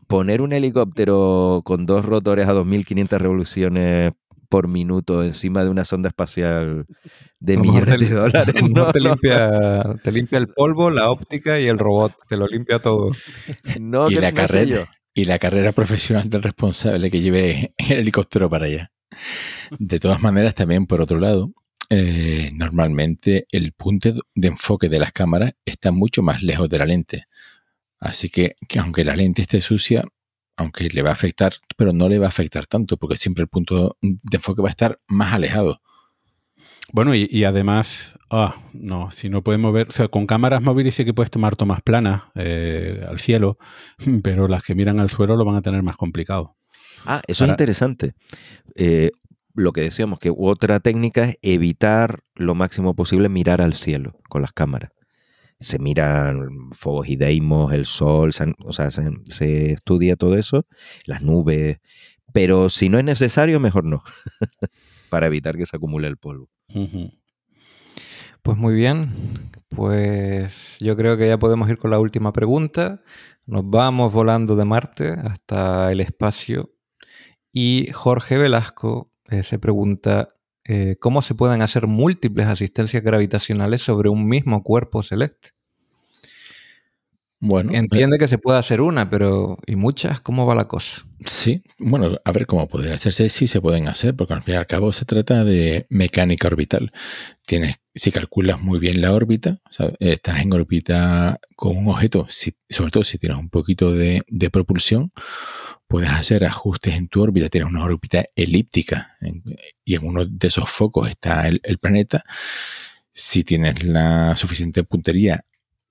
poner 0.07 0.41
un 0.41 0.53
helicóptero 0.53 1.63
con 1.65 1.87
dos 1.87 2.05
rotores 2.05 2.47
a 2.49 2.53
2500 2.53 3.21
revoluciones 3.21 4.13
por 4.49 4.69
minuto 4.69 5.23
encima 5.23 5.65
de 5.65 5.71
una 5.71 5.85
sonda 5.85 6.09
espacial 6.09 6.87
de 7.41 7.57
millones 7.57 7.99
te- 7.99 8.05
de 8.05 8.11
dólares. 8.11 8.55
No, 8.75 8.91
te, 8.93 9.01
limpia, 9.01 9.83
te 10.03 10.13
limpia 10.13 10.39
el 10.39 10.49
polvo, 10.49 10.91
la 10.91 11.11
óptica 11.11 11.59
y 11.61 11.67
el 11.67 11.79
robot. 11.79 12.13
Te 12.29 12.37
lo 12.37 12.47
limpia 12.47 12.79
todo. 12.81 13.11
no, 13.81 14.11
y, 14.11 14.15
la 14.17 14.33
carrera, 14.33 14.89
y 15.15 15.25
la 15.25 15.39
carrera 15.39 15.73
profesional 15.73 16.29
del 16.29 16.43
responsable 16.43 17.11
que 17.11 17.21
lleve 17.21 17.75
el 17.79 17.99
helicóptero 18.01 18.49
para 18.51 18.67
allá. 18.67 18.93
De 19.79 19.99
todas 19.99 20.21
maneras, 20.21 20.55
también 20.55 20.87
por 20.87 21.01
otro 21.01 21.19
lado, 21.19 21.53
eh, 21.89 22.51
normalmente 22.55 23.47
el 23.51 23.73
punto 23.73 24.13
de 24.35 24.49
enfoque 24.49 24.89
de 24.89 24.99
las 24.99 25.13
cámaras 25.13 25.55
está 25.65 25.93
mucho 25.93 26.23
más 26.23 26.43
lejos 26.43 26.69
de 26.69 26.79
la 26.79 26.87
lente. 26.87 27.27
Así 27.99 28.29
que, 28.29 28.57
que 28.69 28.79
aunque 28.79 29.05
la 29.05 29.17
lente 29.17 29.43
esté 29.43 29.61
sucia, 29.61 30.05
aunque 30.57 30.89
le 30.89 31.03
va 31.03 31.11
a 31.11 31.15
afectar, 31.15 31.55
pero 31.77 31.93
no 31.93 32.09
le 32.09 32.19
va 32.19 32.27
a 32.27 32.29
afectar 32.29 32.67
tanto, 32.67 32.97
porque 32.97 33.17
siempre 33.17 33.43
el 33.43 33.49
punto 33.49 33.97
de 34.01 34.37
enfoque 34.37 34.63
va 34.63 34.69
a 34.69 34.71
estar 34.71 35.01
más 35.07 35.35
alejado. 35.35 35.81
Bueno, 36.93 37.15
y, 37.15 37.29
y 37.31 37.45
además, 37.45 38.15
ah, 38.31 38.55
no, 38.73 39.11
si 39.11 39.29
no 39.29 39.43
puedes 39.43 39.61
mover, 39.61 39.89
o 39.89 39.93
sea, 39.93 40.09
con 40.09 40.27
cámaras 40.27 40.63
móviles 40.63 40.95
sí 40.95 41.05
que 41.05 41.13
puedes 41.13 41.31
tomar 41.31 41.57
tomas 41.57 41.83
planas 41.83 42.23
eh, 42.37 43.05
al 43.09 43.19
cielo, 43.19 43.59
pero 44.23 44.49
las 44.49 44.63
que 44.63 44.75
miran 44.75 45.01
al 45.01 45.11
suelo 45.11 45.37
lo 45.37 45.45
van 45.45 45.57
a 45.57 45.63
tener 45.63 45.83
más 45.83 45.97
complicado. 45.97 46.57
Ah, 47.05 47.23
eso 47.27 47.43
Para- 47.45 47.53
es 47.53 47.55
interesante. 47.55 48.15
Eh, 48.77 49.11
lo 49.55 49.73
que 49.73 49.81
decíamos, 49.81 50.19
que 50.19 50.33
otra 50.37 50.81
técnica 50.81 51.25
es 51.25 51.39
evitar 51.43 52.21
lo 52.35 52.55
máximo 52.55 52.95
posible 52.95 53.29
mirar 53.29 53.63
al 53.63 53.75
cielo 53.75 54.19
con 54.29 54.43
las 54.43 54.53
cámaras. 54.53 54.93
Se 55.59 55.79
miran 55.79 56.71
fuegos 56.73 57.09
y 57.09 57.17
deimos, 57.17 57.73
el 57.73 57.87
sol, 57.87 58.33
se, 58.33 58.55
o 58.65 58.73
sea, 58.73 58.91
se, 58.91 59.11
se 59.25 59.73
estudia 59.73 60.17
todo 60.17 60.37
eso, 60.37 60.67
las 61.07 61.23
nubes, 61.23 61.79
pero 62.33 62.69
si 62.69 62.89
no 62.89 62.99
es 62.99 63.05
necesario, 63.05 63.61
mejor 63.61 63.85
no, 63.85 64.03
para 65.09 65.27
evitar 65.27 65.57
que 65.57 65.67
se 65.67 65.77
acumule 65.77 66.09
el 66.09 66.19
polvo. 66.19 66.51
Pues 68.43 68.59
muy 68.59 68.75
bien, 68.75 69.11
pues 69.71 70.79
yo 70.81 70.97
creo 70.97 71.17
que 71.17 71.27
ya 71.27 71.39
podemos 71.39 71.69
ir 71.69 71.79
con 71.79 71.91
la 71.91 71.99
última 71.99 72.33
pregunta. 72.33 73.03
Nos 73.47 73.69
vamos 73.69 74.13
volando 74.13 74.55
de 74.55 74.65
Marte 74.65 75.11
hasta 75.11 75.91
el 75.91 76.01
espacio 76.01 76.73
y 77.53 77.89
Jorge 77.93 78.37
Velasco 78.37 79.11
eh, 79.29 79.43
se 79.43 79.59
pregunta 79.59 80.36
eh, 80.69 80.97
cómo 81.01 81.23
se 81.23 81.35
pueden 81.35 81.63
hacer 81.63 81.87
múltiples 81.87 82.47
asistencias 82.47 83.03
gravitacionales 83.03 83.83
sobre 83.83 84.09
un 84.09 84.27
mismo 84.29 84.63
cuerpo 84.63 85.03
celeste. 85.03 85.51
Bueno, 87.39 87.71
eh, 87.73 87.77
Entiende 87.77 88.19
que 88.19 88.29
se 88.29 88.39
puede 88.39 88.59
hacer 88.59 88.81
una, 88.81 89.11
pero 89.11 89.59
¿y 89.67 89.77
muchas? 89.77 90.21
¿Cómo 90.21 90.47
va 90.47 90.55
la 90.55 90.67
cosa? 90.69 91.07
Sí, 91.27 91.63
bueno, 91.79 92.19
a 92.25 92.33
ver 92.33 92.47
cómo 92.47 92.67
poder 92.67 92.95
hacerse, 92.95 93.29
sí 93.29 93.47
se 93.47 93.61
pueden 93.61 93.89
hacer, 93.89 94.17
porque 94.17 94.35
al 94.35 94.43
fin 94.43 94.55
y 94.55 94.57
al 94.57 94.67
cabo 94.67 94.91
se 94.93 95.05
trata 95.05 95.45
de 95.45 95.87
mecánica 95.91 96.49
orbital. 96.49 96.93
Tienes, 97.47 97.77
si 97.95 98.11
calculas 98.11 98.61
muy 98.61 98.79
bien 98.79 99.01
la 99.03 99.13
órbita, 99.13 99.61
o 99.69 99.73
sea, 99.73 99.93
estás 100.01 100.41
en 100.41 100.53
órbita 100.55 101.39
con 101.57 101.77
un 101.77 101.89
objeto, 101.89 102.27
si- 102.31 102.57
sobre 102.71 102.91
todo 102.91 103.05
si 103.05 103.19
tienes 103.19 103.39
un 103.39 103.51
poquito 103.51 103.93
de, 103.93 104.23
de 104.29 104.51
propulsión, 104.51 105.13
puedes 105.87 106.11
hacer 106.11 106.45
ajustes 106.45 106.95
en 106.95 107.09
tu 107.09 107.23
órbita, 107.23 107.49
tienes 107.49 107.71
una 107.71 107.85
órbita 107.85 108.25
elíptica 108.35 109.17
y 109.85 109.95
en 109.95 110.07
uno 110.07 110.25
de 110.25 110.49
esos 110.49 110.69
focos 110.69 111.09
está 111.09 111.47
el, 111.47 111.79
planeta. 111.79 112.25
Si 113.13 113.45
tienes 113.45 113.83
la 113.85 114.37
suficiente 114.37 114.85
puntería, 114.85 115.45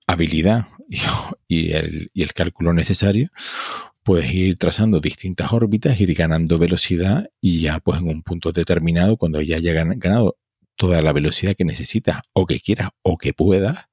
habilidad 0.06 0.68
y, 1.48 1.72
el, 1.72 2.10
y 2.12 2.22
el 2.22 2.32
cálculo 2.32 2.72
necesario, 2.72 3.30
puedes 4.02 4.32
ir 4.32 4.58
trazando 4.58 5.00
distintas 5.00 5.52
órbitas, 5.52 6.00
ir 6.00 6.14
ganando 6.14 6.58
velocidad 6.58 7.28
y 7.40 7.62
ya 7.62 7.80
pues 7.80 8.00
en 8.00 8.08
un 8.08 8.22
punto 8.22 8.52
determinado, 8.52 9.16
cuando 9.16 9.40
ya 9.40 9.56
hayas 9.56 9.74
gan- 9.74 9.98
ganado 9.98 10.36
toda 10.76 11.02
la 11.02 11.12
velocidad 11.12 11.56
que 11.56 11.64
necesitas 11.64 12.20
o 12.32 12.46
que 12.46 12.60
quieras 12.60 12.90
o 13.02 13.16
que 13.18 13.32
puedas, 13.32 13.86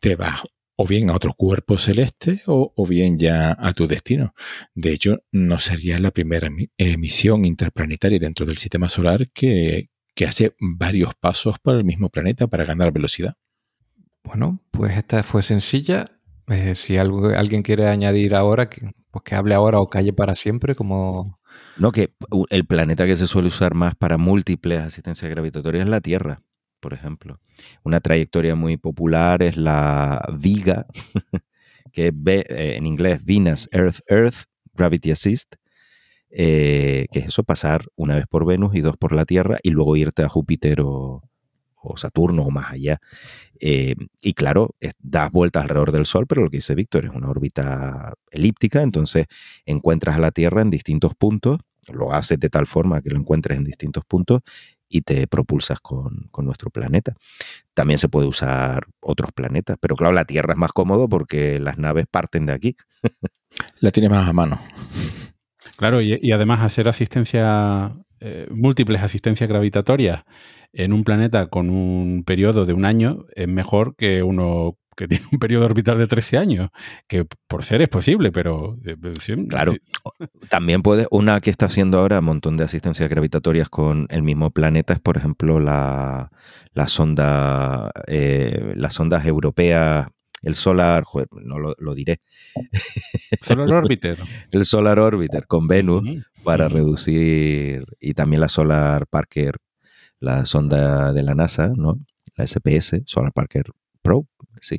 te 0.00 0.16
vas 0.16 0.42
o 0.76 0.86
bien 0.86 1.10
a 1.10 1.14
otro 1.14 1.32
cuerpo 1.34 1.78
celeste 1.78 2.42
o, 2.46 2.72
o 2.76 2.86
bien 2.86 3.18
ya 3.18 3.56
a 3.58 3.72
tu 3.72 3.86
destino. 3.86 4.34
De 4.74 4.92
hecho, 4.92 5.18
no 5.32 5.58
sería 5.58 5.98
la 5.98 6.10
primera 6.10 6.48
emi- 6.48 6.70
emisión 6.76 7.44
interplanetaria 7.44 8.18
dentro 8.18 8.44
del 8.46 8.58
sistema 8.58 8.88
solar 8.88 9.30
que, 9.32 9.88
que 10.14 10.26
hace 10.26 10.54
varios 10.60 11.14
pasos 11.14 11.58
por 11.58 11.76
el 11.76 11.84
mismo 11.84 12.10
planeta 12.10 12.46
para 12.46 12.64
ganar 12.64 12.92
velocidad. 12.92 13.34
Bueno, 14.22 14.60
pues 14.70 14.96
esta 14.96 15.22
fue 15.22 15.42
sencilla. 15.42 16.12
Eh, 16.48 16.74
si 16.74 16.96
algo, 16.96 17.28
alguien 17.28 17.62
quiere 17.62 17.88
añadir 17.88 18.34
ahora, 18.34 18.68
que, 18.68 18.90
pues 19.10 19.22
que 19.24 19.34
hable 19.34 19.54
ahora 19.54 19.80
o 19.80 19.88
calle 19.88 20.12
para 20.12 20.34
siempre, 20.34 20.74
como... 20.74 21.40
No, 21.78 21.90
que 21.90 22.14
u- 22.30 22.46
el 22.50 22.66
planeta 22.66 23.06
que 23.06 23.16
se 23.16 23.26
suele 23.26 23.48
usar 23.48 23.74
más 23.74 23.94
para 23.94 24.18
múltiples 24.18 24.80
asistencias 24.82 25.30
gravitatorias 25.30 25.84
es 25.84 25.90
la 25.90 26.00
Tierra, 26.00 26.42
por 26.86 26.94
ejemplo. 26.94 27.40
Una 27.82 27.98
trayectoria 27.98 28.54
muy 28.54 28.76
popular 28.76 29.42
es 29.42 29.56
la 29.56 30.24
VIGA, 30.32 30.86
que 31.92 32.06
es 32.06 32.14
eh, 32.24 32.76
en 32.76 32.86
inglés 32.86 33.24
Venus 33.24 33.68
Earth 33.72 34.02
Earth 34.06 34.44
Gravity 34.72 35.10
Assist. 35.10 35.56
eh, 36.30 37.06
que 37.10 37.18
es 37.18 37.26
eso, 37.26 37.42
pasar 37.42 37.86
una 37.96 38.14
vez 38.14 38.26
por 38.28 38.46
Venus 38.46 38.76
y 38.76 38.82
dos 38.82 38.96
por 38.96 39.10
la 39.10 39.24
Tierra 39.24 39.58
y 39.64 39.70
luego 39.70 39.96
irte 39.96 40.22
a 40.22 40.28
Júpiter 40.28 40.80
o, 40.80 41.24
Saturno 41.96 42.42
o 42.42 42.50
más 42.52 42.70
allá. 42.70 43.00
Eh, 43.58 43.96
y 44.22 44.34
claro, 44.34 44.76
das 45.00 45.32
vueltas 45.32 45.64
alrededor 45.64 45.90
del 45.90 46.06
Sol, 46.06 46.28
pero 46.28 46.44
lo 46.44 46.50
que 46.50 46.58
dice 46.58 46.76
Víctor 46.76 47.06
es 47.06 47.10
una 47.10 47.28
órbita 47.28 48.14
elíptica, 48.30 48.82
entonces 48.82 49.26
encuentras 49.64 50.14
a 50.16 50.20
la 50.20 50.30
Tierra 50.30 50.62
en 50.62 50.70
distintos 50.70 51.16
puntos, 51.16 51.58
lo 51.88 52.12
haces 52.12 52.38
de 52.38 52.48
tal 52.48 52.66
forma 52.66 53.00
que 53.02 53.10
lo 53.10 53.18
encuentres 53.18 53.58
en 53.58 53.64
distintos 53.64 54.04
puntos 54.04 54.42
y 54.88 55.02
te 55.02 55.26
propulsas 55.26 55.80
con, 55.80 56.30
nuestro 56.38 56.70
planeta. 56.70 57.14
También 57.74 57.98
se 57.98 58.08
puede 58.08 58.26
usar 58.26 58.86
otros 59.00 59.30
planetas, 59.32 59.76
pero 59.80 59.96
claro, 59.96 60.12
la 60.12 60.24
Tierra 60.24 60.52
es 60.52 60.58
más 60.58 60.72
cómodo 60.72 61.08
porque 61.08 61.58
las 61.58 61.78
naves 61.78 62.06
parten 62.10 62.46
de 62.46 62.52
aquí. 62.52 62.76
la 63.80 63.90
tiene 63.90 64.08
más 64.08 64.28
a 64.28 64.32
mano. 64.32 64.60
Claro, 65.76 66.00
y, 66.00 66.32
además 66.32 66.60
hacer 66.60 66.88
asistencia, 66.88 67.96
eh, 68.20 68.46
múltiples 68.50 69.02
asistencias 69.02 69.48
gravitatorias 69.48 70.24
en 70.72 70.92
un 70.92 71.04
planeta 71.04 71.48
con 71.48 71.70
un 71.70 72.22
periodo 72.24 72.64
de 72.64 72.72
un 72.72 72.84
año 72.84 73.24
es 73.34 73.48
mejor 73.48 73.96
que 73.96 74.22
uno 74.22 74.78
que 74.96 75.06
tiene 75.06 75.24
un 75.30 75.38
periodo 75.38 75.66
orbital 75.66 75.98
de 75.98 76.06
13 76.06 76.38
años, 76.38 76.70
que 77.06 77.26
por 77.46 77.62
ser 77.62 77.82
es 77.82 77.88
posible, 77.88 78.32
pero... 78.32 78.78
Eh, 78.84 78.96
claro, 79.48 79.72
también 80.48 80.82
puede, 80.82 81.06
una 81.10 81.40
que 81.40 81.50
está 81.50 81.66
haciendo 81.66 81.98
ahora 81.98 82.20
un 82.20 82.24
montón 82.24 82.56
de 82.56 82.64
asistencias 82.64 83.08
gravitatorias 83.08 83.68
con 83.68 84.06
el 84.10 84.22
mismo 84.22 84.50
planeta 84.50 84.94
es, 84.94 85.00
por 85.00 85.16
ejemplo, 85.16 85.60
la, 85.60 86.30
la 86.72 86.88
sonda, 86.88 87.92
eh, 88.06 88.72
las 88.74 88.94
sondas 88.94 89.26
europeas 89.26 90.08
el 90.42 90.54
Solar, 90.54 91.04
no 91.32 91.58
lo, 91.58 91.94
diré. 91.94 92.20
Solar 93.40 93.68
Orbiter. 93.72 94.18
el 94.52 94.64
Solar 94.64 94.98
Orbiter 95.00 95.46
con 95.46 95.66
Venus 95.66 96.24
para 96.44 96.68
reducir, 96.68 97.84
y 97.98 98.14
también 98.14 98.40
la 98.40 98.48
Solar 98.48 99.08
Parker, 99.08 99.56
la 100.20 100.44
sonda 100.44 101.12
de 101.12 101.22
la 101.24 101.34
NASA, 101.34 101.72
¿no? 101.74 101.98
La 102.36 102.46
SPS, 102.46 103.02
Solar 103.06 103.32
Parker 103.32 103.72
Pro, 104.06 104.26
sí. 104.60 104.78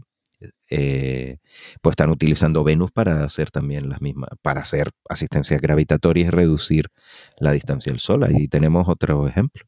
Eh, 0.69 1.39
pues 1.81 1.93
están 1.93 2.11
utilizando 2.11 2.63
Venus 2.63 2.91
para 2.91 3.25
hacer 3.25 3.51
también 3.51 3.89
las 3.89 4.01
mismas, 4.01 4.29
para 4.41 4.61
hacer 4.61 4.91
asistencias 5.09 5.59
gravitatorias 5.59 6.27
y 6.27 6.29
reducir 6.29 6.85
la 7.37 7.51
distancia 7.51 7.91
del 7.91 7.99
Sol. 7.99 8.23
Ahí 8.23 8.47
tenemos 8.47 8.87
otro 8.87 9.27
ejemplo. 9.27 9.65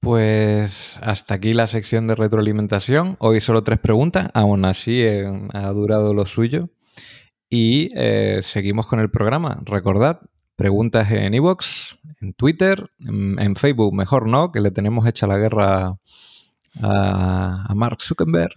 Pues 0.00 0.98
hasta 1.02 1.34
aquí 1.34 1.52
la 1.52 1.68
sección 1.68 2.08
de 2.08 2.16
retroalimentación. 2.16 3.16
Hoy 3.20 3.40
solo 3.40 3.62
tres 3.62 3.78
preguntas, 3.78 4.30
aún 4.34 4.64
así 4.64 5.00
eh, 5.02 5.30
ha 5.52 5.68
durado 5.68 6.12
lo 6.12 6.26
suyo. 6.26 6.70
Y 7.48 7.90
eh, 7.94 8.40
seguimos 8.42 8.86
con 8.86 8.98
el 8.98 9.10
programa. 9.10 9.60
Recordad, 9.64 10.20
preguntas 10.56 11.10
en 11.12 11.34
iVoox, 11.34 11.94
en 12.20 12.32
Twitter, 12.34 12.90
en, 12.98 13.54
Facebook, 13.54 13.94
mejor 13.94 14.26
no, 14.26 14.50
que 14.50 14.60
le 14.60 14.72
tenemos 14.72 15.06
hecha 15.06 15.28
la 15.28 15.38
guerra 15.38 15.94
a 16.82 17.72
Mark 17.74 18.00
Zuckerberg. 18.00 18.54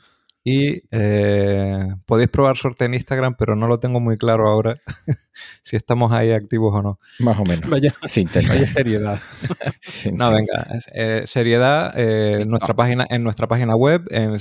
Y 0.49 0.81
eh, 0.91 1.87
podéis 2.05 2.29
probar 2.29 2.55
suerte 2.55 2.85
en 2.85 2.93
Instagram, 2.93 3.35
pero 3.37 3.57
no 3.57 3.67
lo 3.67 3.81
tengo 3.81 3.99
muy 3.99 4.15
claro 4.15 4.47
ahora 4.47 4.79
si 5.61 5.75
estamos 5.75 6.13
ahí 6.13 6.31
activos 6.31 6.73
o 6.73 6.81
no. 6.81 6.99
Más 7.19 7.37
o 7.37 7.43
menos. 7.43 7.69
Vaya, 7.69 7.93
seriedad. 8.07 9.19
no, 10.13 10.31
venga. 10.31 10.67
Eh, 10.93 11.23
seriedad 11.25 11.91
eh, 11.99 12.43
en, 12.43 12.49
nuestra 12.49 12.73
página, 12.77 13.05
en 13.09 13.23
nuestra 13.23 13.49
página 13.49 13.75
web, 13.75 14.07
en, 14.09 14.37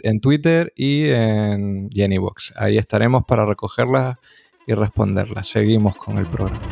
en, 0.00 0.20
Twitter 0.22 0.72
y 0.74 1.10
en, 1.10 1.90
y 1.90 2.02
Ahí 2.56 2.78
estaremos 2.78 3.24
para 3.28 3.44
recogerlas 3.44 4.16
y 4.66 4.72
responderlas. 4.72 5.46
Seguimos 5.46 5.96
con 5.96 6.16
el 6.16 6.28
programa. 6.28 6.62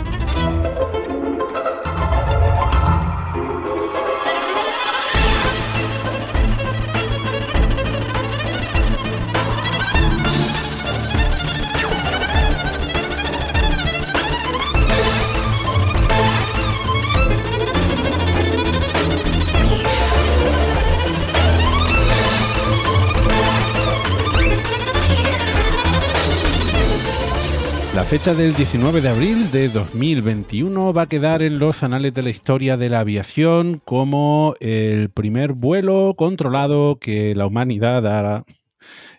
La 28.01 28.07
fecha 28.07 28.33
del 28.33 28.55
19 28.55 29.03
de 29.03 29.11
abril 29.11 29.51
de 29.51 29.69
2021 29.69 30.95
va 30.95 31.03
a 31.03 31.07
quedar 31.07 31.43
en 31.43 31.59
los 31.59 31.83
anales 31.83 32.15
de 32.15 32.23
la 32.23 32.31
historia 32.31 32.79
de 32.79 32.89
la 32.89 33.01
aviación 33.01 33.83
como 33.85 34.55
el 34.59 35.11
primer 35.11 35.53
vuelo 35.53 36.15
controlado 36.17 36.99
que 36.99 37.35
la 37.35 37.47
humanidad 37.47 38.07
ha 38.07 38.45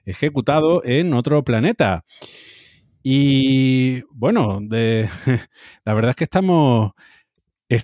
ejecutado 0.03 0.83
en 0.83 1.13
otro 1.13 1.43
planeta. 1.43 2.05
Y 3.03 4.01
bueno, 4.09 4.59
la 5.85 5.93
verdad 5.93 6.09
es 6.09 6.15
que 6.15 6.23
estamos 6.23 6.93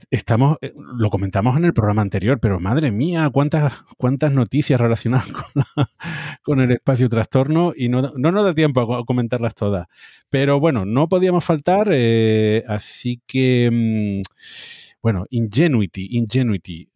estamos, 0.10 0.58
eh, 0.62 0.74
lo 0.76 1.10
comentamos 1.10 1.56
en 1.56 1.66
el 1.66 1.74
programa 1.74 2.02
anterior, 2.02 2.40
pero 2.42 2.60
madre 2.60 2.92
mía, 2.92 3.30
cuántas, 3.30 3.74
cuántas 3.98 4.34
noticias 4.34 4.80
relacionadas 4.80 5.28
con, 6.44 6.60
el 6.60 6.72
espacio 6.72 7.08
trastorno 7.08 7.74
y 7.76 7.88
no, 7.88 8.02
nos 8.02 8.44
da 8.44 8.54
tiempo 8.54 8.96
a 8.96 9.06
comentarlas 9.06 9.56
todas. 9.56 9.88
Pero 10.30 10.60
bueno, 10.60 10.86
no 10.86 11.08
podíamos 11.08 11.46
faltar, 11.46 11.90
eh, 11.92 12.64
así 12.68 13.22
que, 13.26 13.70
mm, 13.72 14.22
bueno, 15.02 15.26
Ingenuity, 15.30 16.18
Ingenuity. 16.18 16.90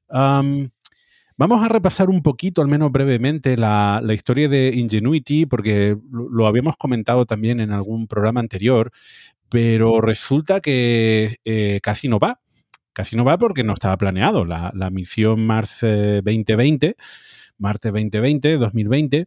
vamos 1.37 1.63
a 1.63 1.69
repasar 1.69 2.09
un 2.09 2.21
poquito, 2.21 2.61
al 2.61 2.67
menos 2.67 2.91
brevemente, 2.91 3.55
la, 3.55 4.01
historia 4.13 4.49
de 4.49 4.71
Ingenuity, 4.75 5.45
porque 5.45 5.97
lo, 6.11 6.45
habíamos 6.45 6.75
comentado 6.75 7.25
también 7.25 7.61
en 7.61 7.71
algún 7.71 8.07
programa 8.07 8.41
anterior, 8.41 8.91
pero 9.49 10.01
resulta 10.01 10.59
que 10.59 11.37
eh, 11.45 11.79
casi 11.81 12.07
no 12.09 12.19
va 12.19 12.41
casi 12.93 13.15
no 13.15 13.25
va 13.25 13.37
porque 13.37 13.63
no 13.63 13.73
estaba 13.73 13.97
planeado. 13.97 14.45
La, 14.45 14.89
misión 14.91 15.45
Mars 15.45 15.77
2020, 15.81 16.95
Marte 17.57 17.89
2020, 17.89 18.57
2020, 18.57 19.25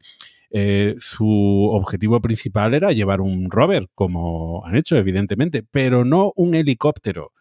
eh, 0.50 0.94
su 0.98 1.68
objetivo 1.72 2.20
principal 2.20 2.74
era 2.74 2.92
llevar 2.92 3.20
un 3.20 3.50
rover, 3.50 3.88
como 3.94 4.64
han 4.64 4.76
hecho, 4.76 4.96
evidentemente, 4.96 5.64
pero 5.68 6.04
no 6.04 6.32
un 6.36 6.54
helicóptero 6.54 7.32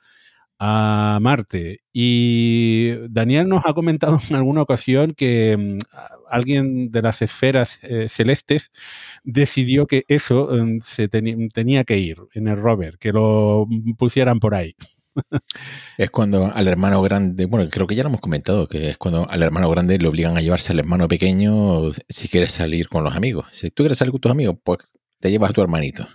a 0.60 1.20
Marte. 1.22 1.80
Y 1.94 2.94
Daniel 3.10 3.50
nos 3.50 3.66
ha 3.66 3.74
comentado 3.74 4.20
en 4.30 4.36
alguna 4.36 4.62
ocasión 4.64 5.14
que 5.14 5.58
mm, 5.58 5.78
alguien 6.30 6.92
de 6.92 7.02
las 7.02 7.22
esferas 7.22 7.80
eh, 7.84 8.08
celestes 8.10 8.72
decidió 9.24 9.88
que 9.88 10.06
eso 10.08 10.50
mm, 10.52 10.80
se 10.82 11.08
tenía 11.08 11.84
que 11.84 11.98
ir 11.98 12.18
en 12.34 12.48
el 12.48 12.58
rover, 12.58 12.98
que 12.98 13.12
lo 13.12 13.68
pusieran 13.98 14.40
por 14.40 14.56
ahí 14.56 14.76
es 15.98 16.10
cuando 16.12 16.52
al 16.54 16.68
hermano 16.68 17.02
grande, 17.02 17.46
bueno, 17.46 17.70
creo 17.70 17.88
que 17.88 17.96
ya 17.96 18.04
lo 18.04 18.10
hemos 18.10 18.22
comentado, 18.22 18.68
que 18.68 18.90
es 18.90 18.98
cuando 18.98 19.30
al 19.30 19.44
hermano 19.44 19.70
grande 19.70 19.98
le 19.98 20.08
obligan 20.08 20.38
a 20.38 20.42
llevarse 20.42 20.72
al 20.74 20.80
hermano 20.80 21.08
pequeño 21.08 21.92
si 22.10 22.28
quieres 22.30 22.54
salir 22.54 22.90
con 22.90 23.04
los 23.04 23.16
amigos. 23.16 23.48
Si 23.52 23.70
tú 23.72 23.84
quieres 23.84 23.98
salir 23.98 24.12
con 24.12 24.22
tus 24.22 24.32
amigos, 24.32 24.58
pues 24.64 24.94
te 25.20 25.32
llevas 25.32 25.52
a 25.52 25.54
tu 25.54 25.62
hermanito. 25.62 26.08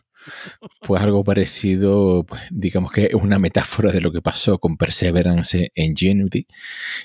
Pues 0.83 1.03
algo 1.03 1.25
parecido, 1.25 2.25
pues, 2.27 2.43
digamos 2.51 2.93
que 2.93 3.07
es 3.07 3.15
una 3.15 3.39
metáfora 3.39 3.93
de 3.93 4.01
lo 4.01 4.13
que 4.13 4.23
pasó 4.23 4.59
con 4.59 4.77
Perseverance 4.77 5.71
en 5.75 5.91
Ingenuity. 5.93 6.47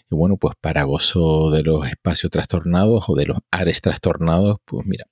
Y 0.09 0.15
bueno, 0.15 0.37
pues 0.37 0.55
para 0.59 0.83
gozo 0.83 1.51
de 1.51 1.63
los 1.63 1.87
espacios 1.87 2.31
trastornados 2.31 3.05
o 3.07 3.15
de 3.15 3.25
los 3.25 3.37
ares 3.51 3.81
trastornados, 3.81 4.57
pues 4.65 4.85
mira, 4.85 5.05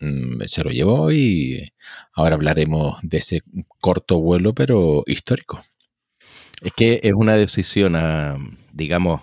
mm, 0.00 0.42
se 0.46 0.64
lo 0.64 0.70
llevó 0.70 1.12
y 1.12 1.72
ahora 2.14 2.36
hablaremos 2.36 2.98
de 3.02 3.18
ese 3.18 3.42
corto 3.80 4.20
vuelo, 4.20 4.54
pero 4.54 5.02
histórico. 5.06 5.62
Es 6.62 6.72
que 6.72 7.00
es 7.02 7.12
una 7.14 7.36
decisión, 7.36 7.94
ah, 7.96 8.36
digamos, 8.72 9.20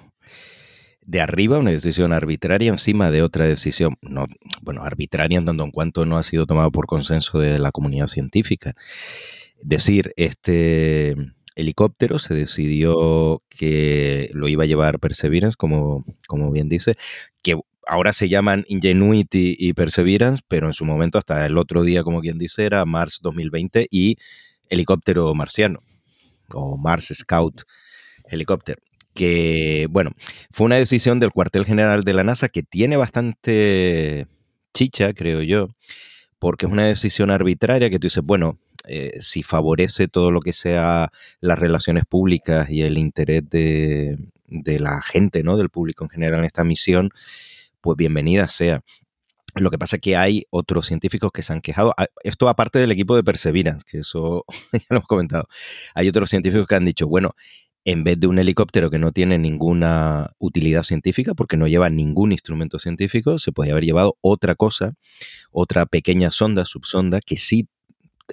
de 1.06 1.22
arriba, 1.22 1.60
una 1.60 1.72
decisión 1.72 2.14
arbitraria 2.14 2.70
encima 2.72 3.12
de 3.12 3.22
otra 3.22 3.46
decisión, 3.46 3.96
no, 4.02 4.26
bueno, 4.62 4.84
arbitraria 4.84 5.38
en 5.38 5.46
tanto 5.46 5.64
en 5.64 5.72
cuanto 5.72 6.06
no 6.06 6.18
ha 6.18 6.24
sido 6.24 6.46
tomado 6.46 6.72
por 6.72 6.88
consenso 6.88 7.40
de 7.40 7.60
la 7.60 7.72
comunidad 7.72 8.08
científica. 8.08 8.74
Decir, 9.62 10.14
este 10.18 11.16
helicóptero 11.56 12.20
se 12.20 12.34
decidió 12.34 13.42
que 13.50 14.30
lo 14.34 14.48
iba 14.48 14.64
a 14.64 14.68
llevar 14.68 15.00
Perseverance, 15.00 15.56
como, 15.58 16.06
como 16.28 16.52
bien 16.52 16.70
dice, 16.70 16.96
que 17.44 17.56
ahora 17.88 18.14
se 18.14 18.30
llaman 18.30 18.66
Ingenuity 18.68 19.56
y 19.60 19.74
Perseverance, 19.74 20.44
pero 20.48 20.68
en 20.68 20.74
su 20.74 20.86
momento 20.86 21.18
hasta 21.18 21.46
el 21.46 21.58
otro 21.58 21.84
día, 21.84 22.04
como 22.04 22.22
quien 22.22 22.38
dice, 22.38 22.66
era 22.66 22.84
Mars 22.86 23.20
2020 23.22 23.88
y 23.92 24.18
helicóptero 24.70 25.34
marciano 25.36 25.82
o 26.54 26.78
Mars 26.78 27.12
Scout 27.14 27.64
Helicopter, 28.30 28.82
que, 29.14 29.88
bueno, 29.90 30.12
fue 30.52 30.66
una 30.66 30.76
decisión 30.76 31.20
del 31.20 31.32
cuartel 31.32 31.66
general 31.66 32.04
de 32.04 32.14
la 32.14 32.24
NASA 32.24 32.50
que 32.50 32.64
tiene 32.64 32.98
bastante 32.98 34.28
chicha, 34.74 35.14
creo 35.14 35.42
yo, 35.42 35.70
porque 36.40 36.66
es 36.66 36.72
una 36.72 36.88
decisión 36.88 37.32
arbitraria 37.32 37.90
que 37.90 37.98
tú 37.98 38.08
dices, 38.08 38.24
bueno, 38.24 38.60
eh, 38.88 39.14
si 39.20 39.42
favorece 39.42 40.08
todo 40.08 40.32
lo 40.32 40.42
que 40.42 40.54
sea 40.54 41.12
las 41.40 41.58
relaciones 41.58 42.06
públicas 42.06 42.70
y 42.70 42.82
el 42.82 42.98
interés 42.98 43.50
de, 43.50 44.18
de 44.48 44.80
la 44.80 45.02
gente, 45.02 45.44
¿no? 45.44 45.58
Del 45.58 45.70
público 45.70 46.04
en 46.04 46.10
general 46.10 46.40
en 46.40 46.46
esta 46.46 46.64
misión, 46.64 47.10
pues 47.82 47.98
bienvenida 47.98 48.48
sea. 48.48 48.82
Lo 49.56 49.72
que 49.72 49.78
pasa 49.78 49.98
es 49.98 50.02
que 50.02 50.18
hay 50.18 50.46
otros 50.50 50.86
científicos 50.88 51.32
que 51.32 51.42
se 51.42 51.54
han 51.54 51.62
quejado. 51.62 51.94
Ah, 51.98 52.08
esto 52.24 52.50
aparte 52.50 52.80
del 52.80 52.92
equipo 52.92 53.16
de 53.16 53.24
Perseverance, 53.24 53.86
que 53.90 54.00
eso 54.00 54.46
ya 54.74 54.86
lo 54.90 54.98
hemos 54.98 55.08
comentado. 55.08 55.48
Hay 55.94 56.08
otros 56.10 56.30
científicos 56.30 56.68
que 56.68 56.76
han 56.76 56.86
dicho, 56.86 57.08
bueno, 57.08 57.36
en 57.86 58.04
vez 58.04 58.20
de 58.20 58.28
un 58.28 58.40
helicóptero 58.40 58.90
que 58.90 59.00
no 59.00 59.12
tiene 59.12 59.38
ninguna 59.38 60.32
utilidad 60.40 60.84
científica, 60.84 61.36
porque 61.36 61.56
no 61.56 61.68
lleva 61.68 61.90
ningún 61.90 62.32
instrumento 62.32 62.80
científico, 62.80 63.38
se 63.40 63.52
podría 63.52 63.74
haber 63.74 63.86
llevado 63.86 64.18
otra 64.22 64.56
cosa, 64.56 64.96
otra 65.52 65.86
pequeña 65.86 66.32
sonda, 66.32 66.66
subsonda, 66.66 67.22
que 67.22 67.38
sí 67.38 67.70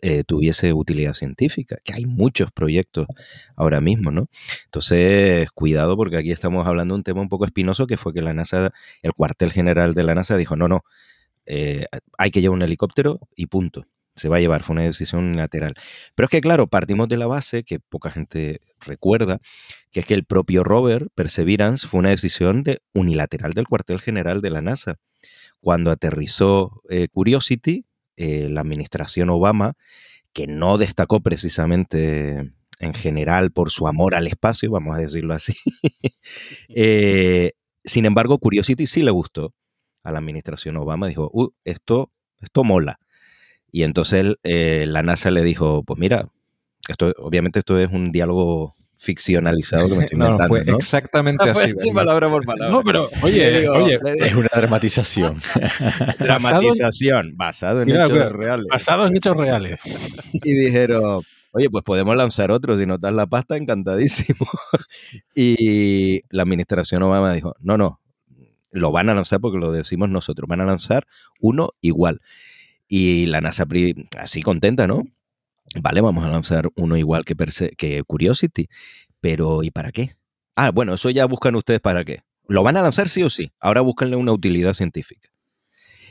eh, 0.01 0.25
tuviese 0.25 0.73
utilidad 0.73 1.13
científica, 1.13 1.77
que 1.85 1.93
hay 1.93 2.07
muchos 2.07 2.51
proyectos 2.51 3.07
ahora 3.55 3.83
mismo, 3.83 4.11
¿no? 4.11 4.31
Entonces, 4.65 5.51
cuidado 5.53 5.99
porque 5.99 6.17
aquí 6.17 6.33
estamos 6.33 6.67
hablando 6.67 6.95
de 6.95 7.01
un 7.01 7.05
tema 7.05 7.21
un 7.21 7.29
poco 7.29 7.45
espinoso 7.45 7.87
que 7.87 7.99
fue 7.99 8.15
que 8.15 8.23
la 8.23 8.33
NASA, 8.33 8.73
el 9.03 9.13
cuartel 9.13 9.53
general 9.53 9.93
de 9.93 10.03
la 10.03 10.15
NASA 10.15 10.39
dijo, 10.39 10.57
no, 10.57 10.67
no, 10.67 10.85
eh, 11.47 11.87
hay 12.19 12.31
que 12.31 12.41
llevar 12.41 12.57
un 12.57 12.63
helicóptero 12.63 13.21
y 13.35 13.47
punto. 13.47 13.85
Se 14.15 14.29
va 14.29 14.37
a 14.37 14.41
llevar, 14.41 14.63
fue 14.63 14.75
una 14.75 14.83
decisión 14.83 15.25
unilateral. 15.25 15.75
Pero 16.15 16.27
es 16.27 16.31
que, 16.31 16.43
claro, 16.43 16.67
partimos 16.67 17.09
de 17.09 17.17
la 17.17 17.27
base, 17.27 17.65
que 17.65 17.81
poca 17.81 18.11
gente 18.11 18.61
recuerda, 18.81 19.41
que 19.91 20.01
es 20.01 20.07
que 20.07 20.15
el 20.15 20.25
propio 20.25 20.65
rover 20.65 21.09
Perseverance 21.15 21.87
fue 21.87 22.01
una 22.01 22.11
decisión 22.11 22.63
de, 22.63 22.81
unilateral 22.93 23.53
del 23.53 23.67
cuartel 23.67 24.01
general 24.01 24.43
de 24.43 24.51
la 24.51 24.61
NASA. 24.61 24.97
Cuando 25.61 25.91
aterrizó 25.91 26.83
eh, 26.91 27.09
Curiosity, 27.11 27.87
eh, 28.17 28.49
la 28.51 28.61
administración 28.61 29.31
Obama, 29.31 29.75
que 30.35 30.47
no 30.47 30.77
destacó 30.77 31.21
precisamente 31.21 32.53
en 32.81 32.95
general 32.95 33.51
por 33.53 33.71
su 33.71 33.87
amor 33.89 34.15
al 34.15 34.27
espacio, 34.27 34.71
vamos 34.71 34.97
a 34.97 35.01
decirlo 35.01 35.33
así. 35.35 35.55
Sin 37.85 38.07
embargo, 38.07 38.39
Curiosity 38.39 38.87
sí 38.87 39.03
le 39.03 39.11
gustó 39.11 39.55
a 40.03 40.13
la 40.13 40.19
administración 40.19 40.77
Obama, 40.77 41.07
dijo, 41.09 41.31
uh, 41.33 41.51
esto, 41.65 42.11
esto 42.41 42.65
mola. 42.65 42.99
Y 43.71 43.85
entonces 43.85 44.37
eh, 44.43 44.85
la 44.87 45.03
NASA 45.03 45.31
le 45.31 45.43
dijo, 45.43 45.83
pues 45.85 45.99
mira, 45.99 46.29
esto, 46.89 47.13
obviamente 47.19 47.61
esto 47.61 47.79
es 47.79 47.91
un 47.91 48.13
diálogo 48.13 48.75
ficcionalizado 49.03 49.89
que 49.89 49.97
me 49.97 50.05
estoy 50.05 50.19
no, 50.19 50.39
fue 50.47 50.63
exactamente 50.79 51.51
así. 51.51 51.73
Sí, 51.79 51.91
palabra 51.91 52.31
por 52.31 52.45
palabra. 52.45 52.73
No, 52.73 52.83
pero 52.85 53.11
oye, 53.23 53.69
oye 53.69 53.99
es 54.17 54.35
una 54.35 54.49
dramatización. 54.55 55.43
dramatización 56.19 57.37
basado 57.37 57.83
en 57.83 57.91
hechos 57.91 58.33
reales. 58.33 58.67
Basado 58.71 59.07
en 59.07 59.17
hechos 59.17 59.37
reales. 59.37 59.81
y 60.33 60.53
dijeron, 60.53 61.23
oye, 61.53 61.69
pues 61.71 61.83
podemos 61.83 62.15
lanzar 62.17 62.51
otro, 62.51 62.79
si 62.79 62.87
notas 62.87 63.13
la 63.13 63.27
pasta, 63.27 63.57
encantadísimo. 63.57 64.47
y 65.35 66.21
la 66.31 66.43
administración 66.43 67.03
Obama 67.03 67.33
dijo, 67.33 67.55
no, 67.61 67.77
no, 67.77 68.02
lo 68.73 68.91
van 68.91 69.09
a 69.09 69.15
lanzar 69.15 69.41
porque 69.41 69.59
lo 69.59 69.71
decimos 69.71 70.09
nosotros, 70.09 70.49
van 70.49 70.61
a 70.61 70.65
lanzar 70.65 71.07
uno 71.41 71.71
igual. 71.81 72.21
Y 72.89 73.27
la 73.27 73.41
NASA 73.41 73.67
así 74.19 74.43
contenta, 74.43 74.87
¿no? 74.87 75.05
Vale, 75.81 76.01
vamos 76.01 76.25
a 76.25 76.29
lanzar 76.29 76.69
uno 76.75 76.97
igual 76.97 77.25
que, 77.25 77.37
que 77.77 78.03
Curiosity, 78.03 78.69
pero 79.21 79.63
¿y 79.63 79.71
para 79.71 79.93
qué? 79.93 80.17
Ah, 80.57 80.71
bueno, 80.71 80.95
eso 80.95 81.09
ya 81.11 81.25
buscan 81.27 81.55
ustedes 81.55 81.81
para 81.81 82.05
qué. 82.05 82.23
Lo 82.49 82.63
van 82.63 82.77
a 82.77 82.83
lanzar 82.83 83.09
sí 83.09 83.23
o 83.23 83.31
sí. 83.31 83.53
Ahora 83.61 83.81
búsquenle 83.81 84.17
una 84.17 84.33
utilidad 84.33 84.75
científica. 84.75 85.31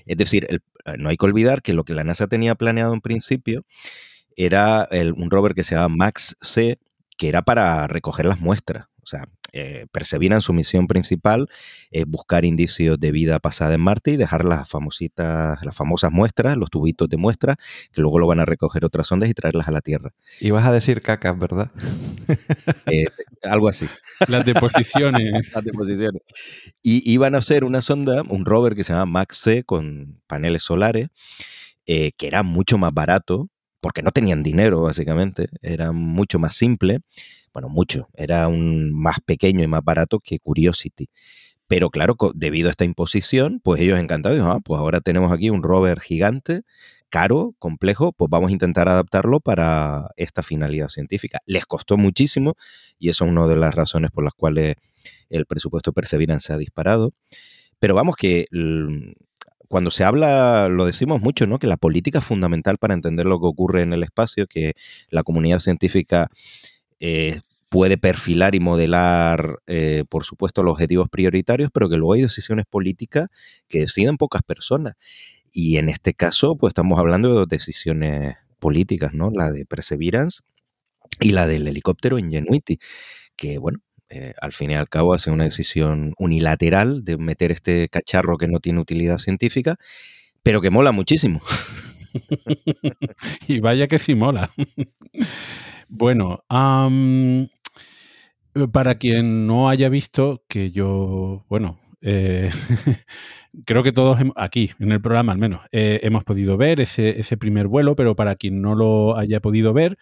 Es 0.06 0.18
decir, 0.18 0.48
eh, 0.50 0.60
no 0.98 1.10
hay 1.10 1.18
que 1.18 1.26
olvidar 1.26 1.62
que 1.62 1.74
lo 1.74 1.84
que 1.84 1.94
la 1.94 2.04
NASA 2.04 2.28
tenía 2.28 2.56
planeado 2.56 2.94
en 2.94 3.02
principio 3.02 3.66
era 4.36 4.88
un 5.16 5.30
rover 5.30 5.54
que 5.54 5.64
se 5.64 5.76
llama 5.76 5.96
Max 5.96 6.38
C, 6.42 6.80
que 7.18 7.28
era 7.28 7.42
para 7.42 7.86
recoger 7.88 8.26
las 8.26 8.40
muestras. 8.40 8.88
O 9.04 9.08
sea, 9.08 9.28
eh, 9.54 9.86
en 9.94 10.42
su 10.42 10.54
misión 10.54 10.88
principal, 10.88 11.48
es 11.92 12.06
buscar 12.06 12.46
indicios 12.46 13.00
de 13.00 13.12
vida 13.12 13.40
pasada 13.40 13.74
en 13.76 13.82
Marte 13.82 14.12
y 14.12 14.18
dejar 14.18 14.46
las 14.46 14.70
famositas, 14.70 15.64
las 15.64 15.76
famosas 15.76 16.12
muestras, 16.12 16.58
los 16.58 16.70
tubitos 16.70 17.10
de 17.10 17.18
muestras, 17.18 17.58
que 17.92 18.02
luego 18.02 18.20
lo 18.20 18.28
van 18.28 18.40
a 18.40 18.46
recoger 18.46 18.86
otras 18.86 19.12
ondas 19.12 19.30
y 19.30 19.34
traerlas 19.34 19.68
a 19.68 19.72
la 19.72 19.82
Tierra. 19.82 20.14
Y 20.40 20.52
vas 20.52 20.66
a 20.66 20.72
decir 20.72 21.02
cacas, 21.02 21.38
¿verdad? 21.38 21.72
Eh, 22.86 23.06
algo 23.44 23.68
así. 23.68 23.88
Las 24.28 24.46
deposiciones. 24.46 25.52
las 25.54 25.64
deposiciones. 25.64 26.22
Y 26.82 27.10
iban 27.12 27.36
a 27.36 27.40
hacer 27.40 27.64
una 27.64 27.82
sonda, 27.82 28.24
un 28.28 28.46
rover 28.46 28.76
que 28.76 28.84
se 28.84 28.94
llama 28.94 29.06
Max 29.06 29.38
C 29.38 29.64
con 29.64 30.22
paneles 30.28 30.64
solares, 30.64 31.10
eh, 31.86 32.12
que 32.18 32.28
era 32.28 32.44
mucho 32.44 32.78
más 32.78 32.94
barato, 32.94 33.50
porque 33.80 34.02
no 34.02 34.12
tenían 34.12 34.44
dinero, 34.44 34.82
básicamente, 34.82 35.50
era 35.62 35.92
mucho 35.92 36.40
más 36.40 36.56
simple 36.56 37.02
bueno, 37.54 37.70
mucho, 37.70 38.10
era 38.16 38.48
un 38.48 38.92
más 38.94 39.18
pequeño 39.26 39.64
y 39.64 39.68
más 39.68 39.84
barato 39.84 40.20
que 40.20 40.40
Curiosity. 40.40 41.10
Pero 41.68 41.90
claro, 41.90 42.16
debido 42.34 42.68
a 42.68 42.72
esta 42.72 42.84
imposición, 42.84 43.62
pues 43.64 43.82
ellos 43.82 43.98
encantados, 44.00 44.40
ah, 44.44 44.60
pues 44.64 44.80
ahora 44.80 45.00
tenemos 45.00 45.32
aquí 45.32 45.50
un 45.50 45.64
rover 45.64 46.02
gigante, 46.02 46.64
caro, 47.10 47.56
complejo, 47.60 48.14
pues 48.14 48.30
vamos 48.30 48.50
a 48.50 48.54
intentar 48.54 48.90
adaptarlo 48.90 49.40
para 49.40 50.10
esta 50.18 50.44
finalidad 50.44 50.90
científica. 50.90 51.40
Les 51.46 51.66
costó 51.66 51.98
muchísimo 51.98 52.56
y 53.00 53.10
eso 53.10 53.26
es 53.26 53.32
una 53.32 53.48
de 53.48 53.56
las 53.56 53.74
razones 53.76 54.12
por 54.12 54.24
las 54.24 54.34
cuales 54.34 54.76
el 55.30 55.46
presupuesto 55.46 55.94
Perseverance 55.94 56.48
se 56.48 56.54
ha 56.54 56.58
disparado. 56.58 57.14
Pero 57.80 57.96
vamos 57.96 58.16
que 58.16 58.48
cuando 59.68 59.92
se 59.92 60.04
habla, 60.04 60.68
lo 60.68 60.86
decimos 60.86 61.22
mucho, 61.22 61.48
¿no? 61.48 61.58
Que 61.58 61.68
la 61.68 61.78
política 61.78 62.20
es 62.20 62.26
fundamental 62.26 62.78
para 62.78 62.94
entender 62.94 63.26
lo 63.26 63.40
que 63.40 63.48
ocurre 63.48 63.82
en 63.82 63.94
el 63.94 64.04
espacio, 64.04 64.46
que 64.46 64.74
la 65.10 65.24
comunidad 65.24 65.60
científica 65.60 66.30
eh, 67.02 67.42
puede 67.68 67.98
perfilar 67.98 68.54
y 68.54 68.60
modelar, 68.60 69.60
eh, 69.66 70.04
por 70.08 70.24
supuesto, 70.24 70.62
los 70.62 70.74
objetivos 70.74 71.10
prioritarios, 71.10 71.72
pero 71.74 71.90
que 71.90 71.98
luego 71.98 72.14
hay 72.14 72.22
decisiones 72.22 72.66
políticas 72.70 73.30
que 73.68 73.80
deciden 73.80 74.18
pocas 74.18 74.44
personas. 74.44 74.96
Y 75.52 75.78
en 75.78 75.90
este 75.90 76.14
caso, 76.14 76.56
pues 76.56 76.72
estamos 76.72 77.00
hablando 77.00 77.30
de 77.30 77.36
dos 77.36 77.48
decisiones 77.48 78.36
políticas, 78.60 79.14
¿no? 79.14 79.32
La 79.32 79.52
de 79.52 79.66
Perseverance 79.66 80.42
y 81.20 81.32
la 81.32 81.48
del 81.48 81.68
helicóptero 81.68 82.20
Ingenuity, 82.20 82.78
que, 83.36 83.58
bueno, 83.58 83.80
eh, 84.10 84.34
al 84.42 84.52
fin 84.52 84.72
y 84.72 84.76
al 84.76 84.90
cabo 84.90 85.14
hace 85.14 85.32
una 85.32 85.46
decisión 85.46 86.14
unilateral 86.18 87.04
de 87.04 87.18
meter 87.18 87.52
este 87.52 87.88
cacharro 87.90 88.38
que 88.38 88.48
no 88.48 88.60
tiene 88.60 88.80
utilidad 88.80 89.18
científica, 89.18 89.78
pero 90.44 90.62
que 90.62 90.70
mola 90.70 90.92
muchísimo. 90.92 91.42
y 93.48 93.62
vaya 93.62 93.88
que 93.88 93.98
sí 93.98 94.14
mola. 94.14 94.52
Bueno, 95.94 96.46
para 98.72 98.96
quien 98.96 99.46
no 99.46 99.70
haya 99.70 99.90
visto, 99.90 100.42
que 100.48 100.72
yo, 100.72 101.46
bueno, 101.50 101.78
eh, 102.02 102.50
creo 103.66 103.84
que 103.84 103.92
todos 103.92 104.18
aquí, 104.38 104.72
en 104.80 104.94
el 104.94 105.02
programa 105.02 105.34
al 105.34 105.38
menos, 105.38 105.60
eh, 105.74 106.00
hemos 106.04 106.24
podido 106.24 106.56
ver 106.56 106.80
ese, 106.80 107.20
ese, 107.20 107.36
primer 107.36 107.68
vuelo, 107.68 107.98
pero 107.98 108.16
para 108.16 108.36
quien 108.36 108.62
no 108.62 108.74
lo 108.74 109.18
haya 109.18 109.42
podido 109.42 109.74
ver, 109.74 109.98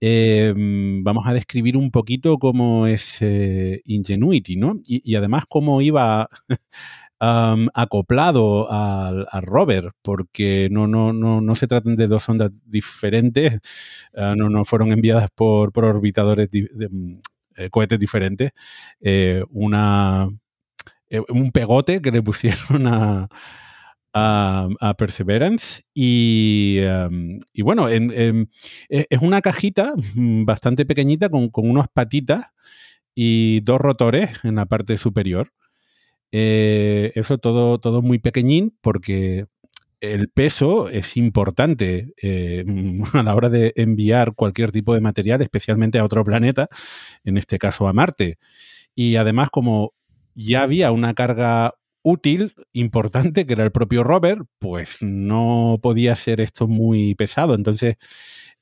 em, 0.00 1.02
vamos 1.02 1.26
a 1.26 1.34
describir 1.34 1.76
un 1.76 1.90
poquito 1.90 2.38
cómo 2.38 2.86
es 2.86 3.18
eh, 3.20 3.82
Ingenuity, 3.84 4.54
¿no? 4.56 4.76
Y, 4.86 5.02
y, 5.10 5.16
además 5.16 5.44
cómo 5.48 5.82
iba 5.82 6.28
acoplado 7.18 8.70
al, 8.70 9.26
rover, 9.42 9.92
porque 10.02 10.68
no, 10.70 10.86
no, 10.86 11.12
no, 11.12 11.40
no 11.40 11.54
se 11.54 11.66
tratan 11.66 11.96
de 11.96 12.06
dos 12.06 12.28
ondas 12.28 12.50
diferentes, 12.64 13.58
ah, 14.16 14.34
no, 14.36 14.50
no 14.50 14.64
fueron 14.64 14.92
enviadas 14.92 15.28
por, 15.34 15.72
por 15.72 15.84
orbitadores, 15.84 16.50
de, 16.50 16.88
mm, 16.90 17.20
eh, 17.56 17.70
cohetes 17.70 17.98
diferentes. 17.98 18.50
Eh, 19.00 19.42
una, 19.50 20.28
eh, 21.10 21.22
un 21.28 21.52
pegote 21.52 22.00
que 22.02 22.10
le 22.10 22.22
pusieron 22.22 22.86
a, 22.86 23.28
a, 24.14 24.94
Perseverance 24.96 25.82
y, 25.94 26.80
y 27.52 27.62
bueno, 27.62 27.88
e, 27.90 28.46
es 28.88 29.22
una 29.22 29.42
cajita 29.42 29.94
bastante 30.14 30.86
pequeñita 30.86 31.28
con, 31.28 31.50
con 31.50 31.68
unas 31.68 31.88
patitas 31.88 32.46
y 33.14 33.60
dos 33.60 33.80
rotores 33.80 34.44
en 34.44 34.56
la 34.56 34.66
parte 34.66 34.98
superior. 34.98 35.52
Eh, 36.32 37.12
eso 37.14 37.38
todo, 37.38 37.78
todo 37.78 38.02
muy 38.02 38.18
pequeñín 38.18 38.76
porque 38.80 39.46
el 40.00 40.28
peso 40.28 40.88
es 40.88 41.16
importante 41.16 42.12
eh, 42.22 42.64
a 43.14 43.22
la 43.22 43.34
hora 43.34 43.48
de 43.48 43.72
enviar 43.76 44.34
cualquier 44.34 44.72
tipo 44.72 44.94
de 44.94 45.00
material, 45.00 45.42
especialmente 45.42 45.98
a 45.98 46.04
otro 46.04 46.24
planeta, 46.24 46.68
en 47.24 47.38
este 47.38 47.58
caso 47.58 47.88
a 47.88 47.92
Marte. 47.92 48.38
Y 48.94 49.16
además, 49.16 49.50
como 49.50 49.94
ya 50.34 50.62
había 50.62 50.92
una 50.92 51.14
carga 51.14 51.74
útil, 52.02 52.54
importante, 52.72 53.46
que 53.46 53.54
era 53.54 53.64
el 53.64 53.72
propio 53.72 54.04
rover, 54.04 54.38
pues 54.60 54.98
no 55.00 55.78
podía 55.82 56.14
ser 56.14 56.40
esto 56.40 56.68
muy 56.68 57.14
pesado. 57.16 57.54
Entonces, 57.54 57.96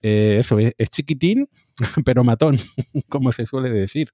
eh, 0.06 0.36
eso 0.38 0.58
es, 0.58 0.90
chiquitín, 0.90 1.48
pero 2.04 2.24
matón, 2.24 2.58
como 3.08 3.32
se 3.32 3.46
suele 3.46 3.70
decir. 3.70 4.10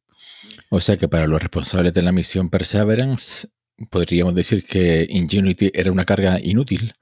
O 0.68 0.80
sea 0.80 0.96
que 0.96 1.08
para 1.08 1.26
los 1.26 1.42
responsables 1.42 1.92
de 1.92 2.02
la 2.02 2.12
misión 2.12 2.48
Perseverance, 2.48 3.48
podríamos 3.90 4.36
decir 4.36 4.64
que 4.64 5.04
Ingenuity 5.10 5.72
era 5.74 5.90
una 5.90 6.04
carga 6.04 6.38
inútil. 6.40 6.94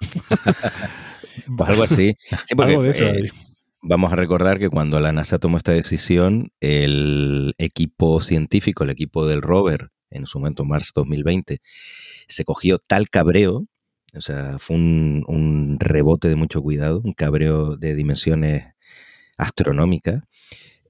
Pues 1.56 1.70
algo 1.70 1.84
así. 1.84 2.14
Sí, 2.46 2.54
porque, 2.56 2.72
Algo 2.72 2.82
de 2.82 2.90
eso 2.90 3.04
eh. 3.06 3.30
Vamos 3.80 4.12
a 4.12 4.16
recordar 4.16 4.58
que 4.58 4.68
cuando 4.68 4.98
la 4.98 5.12
NASA 5.12 5.38
tomó 5.38 5.56
esta 5.56 5.70
decisión, 5.70 6.50
el 6.60 7.54
equipo 7.58 8.20
científico, 8.20 8.82
el 8.82 8.90
equipo 8.90 9.26
del 9.26 9.40
rover, 9.40 9.90
en 10.10 10.26
su 10.26 10.40
momento, 10.40 10.64
marzo 10.64 10.90
2020, 10.96 11.60
se 12.26 12.44
cogió 12.44 12.80
tal 12.80 13.08
cabreo, 13.08 13.66
o 14.14 14.20
sea, 14.20 14.58
fue 14.58 14.76
un, 14.76 15.24
un 15.28 15.76
rebote 15.80 16.28
de 16.28 16.36
mucho 16.36 16.62
cuidado, 16.62 17.00
un 17.04 17.12
cabreo 17.12 17.76
de 17.76 17.94
dimensiones 17.94 18.64
astronómicas, 19.36 20.22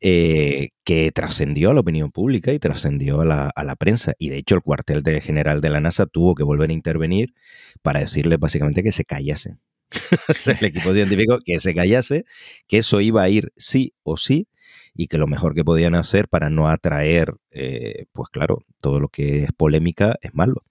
eh, 0.00 0.70
que 0.84 1.10
trascendió 1.12 1.70
a 1.70 1.74
la 1.74 1.80
opinión 1.80 2.12
pública 2.12 2.52
y 2.52 2.60
trascendió 2.60 3.20
a 3.22 3.24
la, 3.24 3.48
a 3.54 3.64
la 3.64 3.76
prensa. 3.76 4.12
Y 4.18 4.28
de 4.30 4.38
hecho, 4.38 4.54
el 4.54 4.62
cuartel 4.62 5.02
de 5.02 5.20
general 5.20 5.60
de 5.60 5.70
la 5.70 5.80
NASA 5.80 6.06
tuvo 6.06 6.34
que 6.36 6.44
volver 6.44 6.70
a 6.70 6.72
intervenir 6.72 7.34
para 7.82 8.00
decirles 8.00 8.38
básicamente 8.38 8.82
que 8.82 8.92
se 8.92 9.04
callasen. 9.04 9.60
O 10.28 10.34
sea, 10.34 10.54
el 10.60 10.66
equipo 10.66 10.92
científico 10.92 11.38
que 11.44 11.60
se 11.60 11.74
callase, 11.74 12.24
que 12.66 12.78
eso 12.78 13.00
iba 13.00 13.22
a 13.22 13.28
ir 13.28 13.52
sí 13.56 13.94
o 14.02 14.16
sí, 14.16 14.48
y 14.94 15.06
que 15.08 15.18
lo 15.18 15.26
mejor 15.26 15.54
que 15.54 15.64
podían 15.64 15.94
hacer 15.94 16.28
para 16.28 16.50
no 16.50 16.68
atraer, 16.68 17.34
eh, 17.50 18.06
pues 18.12 18.28
claro, 18.30 18.58
todo 18.80 19.00
lo 19.00 19.08
que 19.08 19.44
es 19.44 19.52
polémica 19.56 20.16
es 20.20 20.34
malo. 20.34 20.64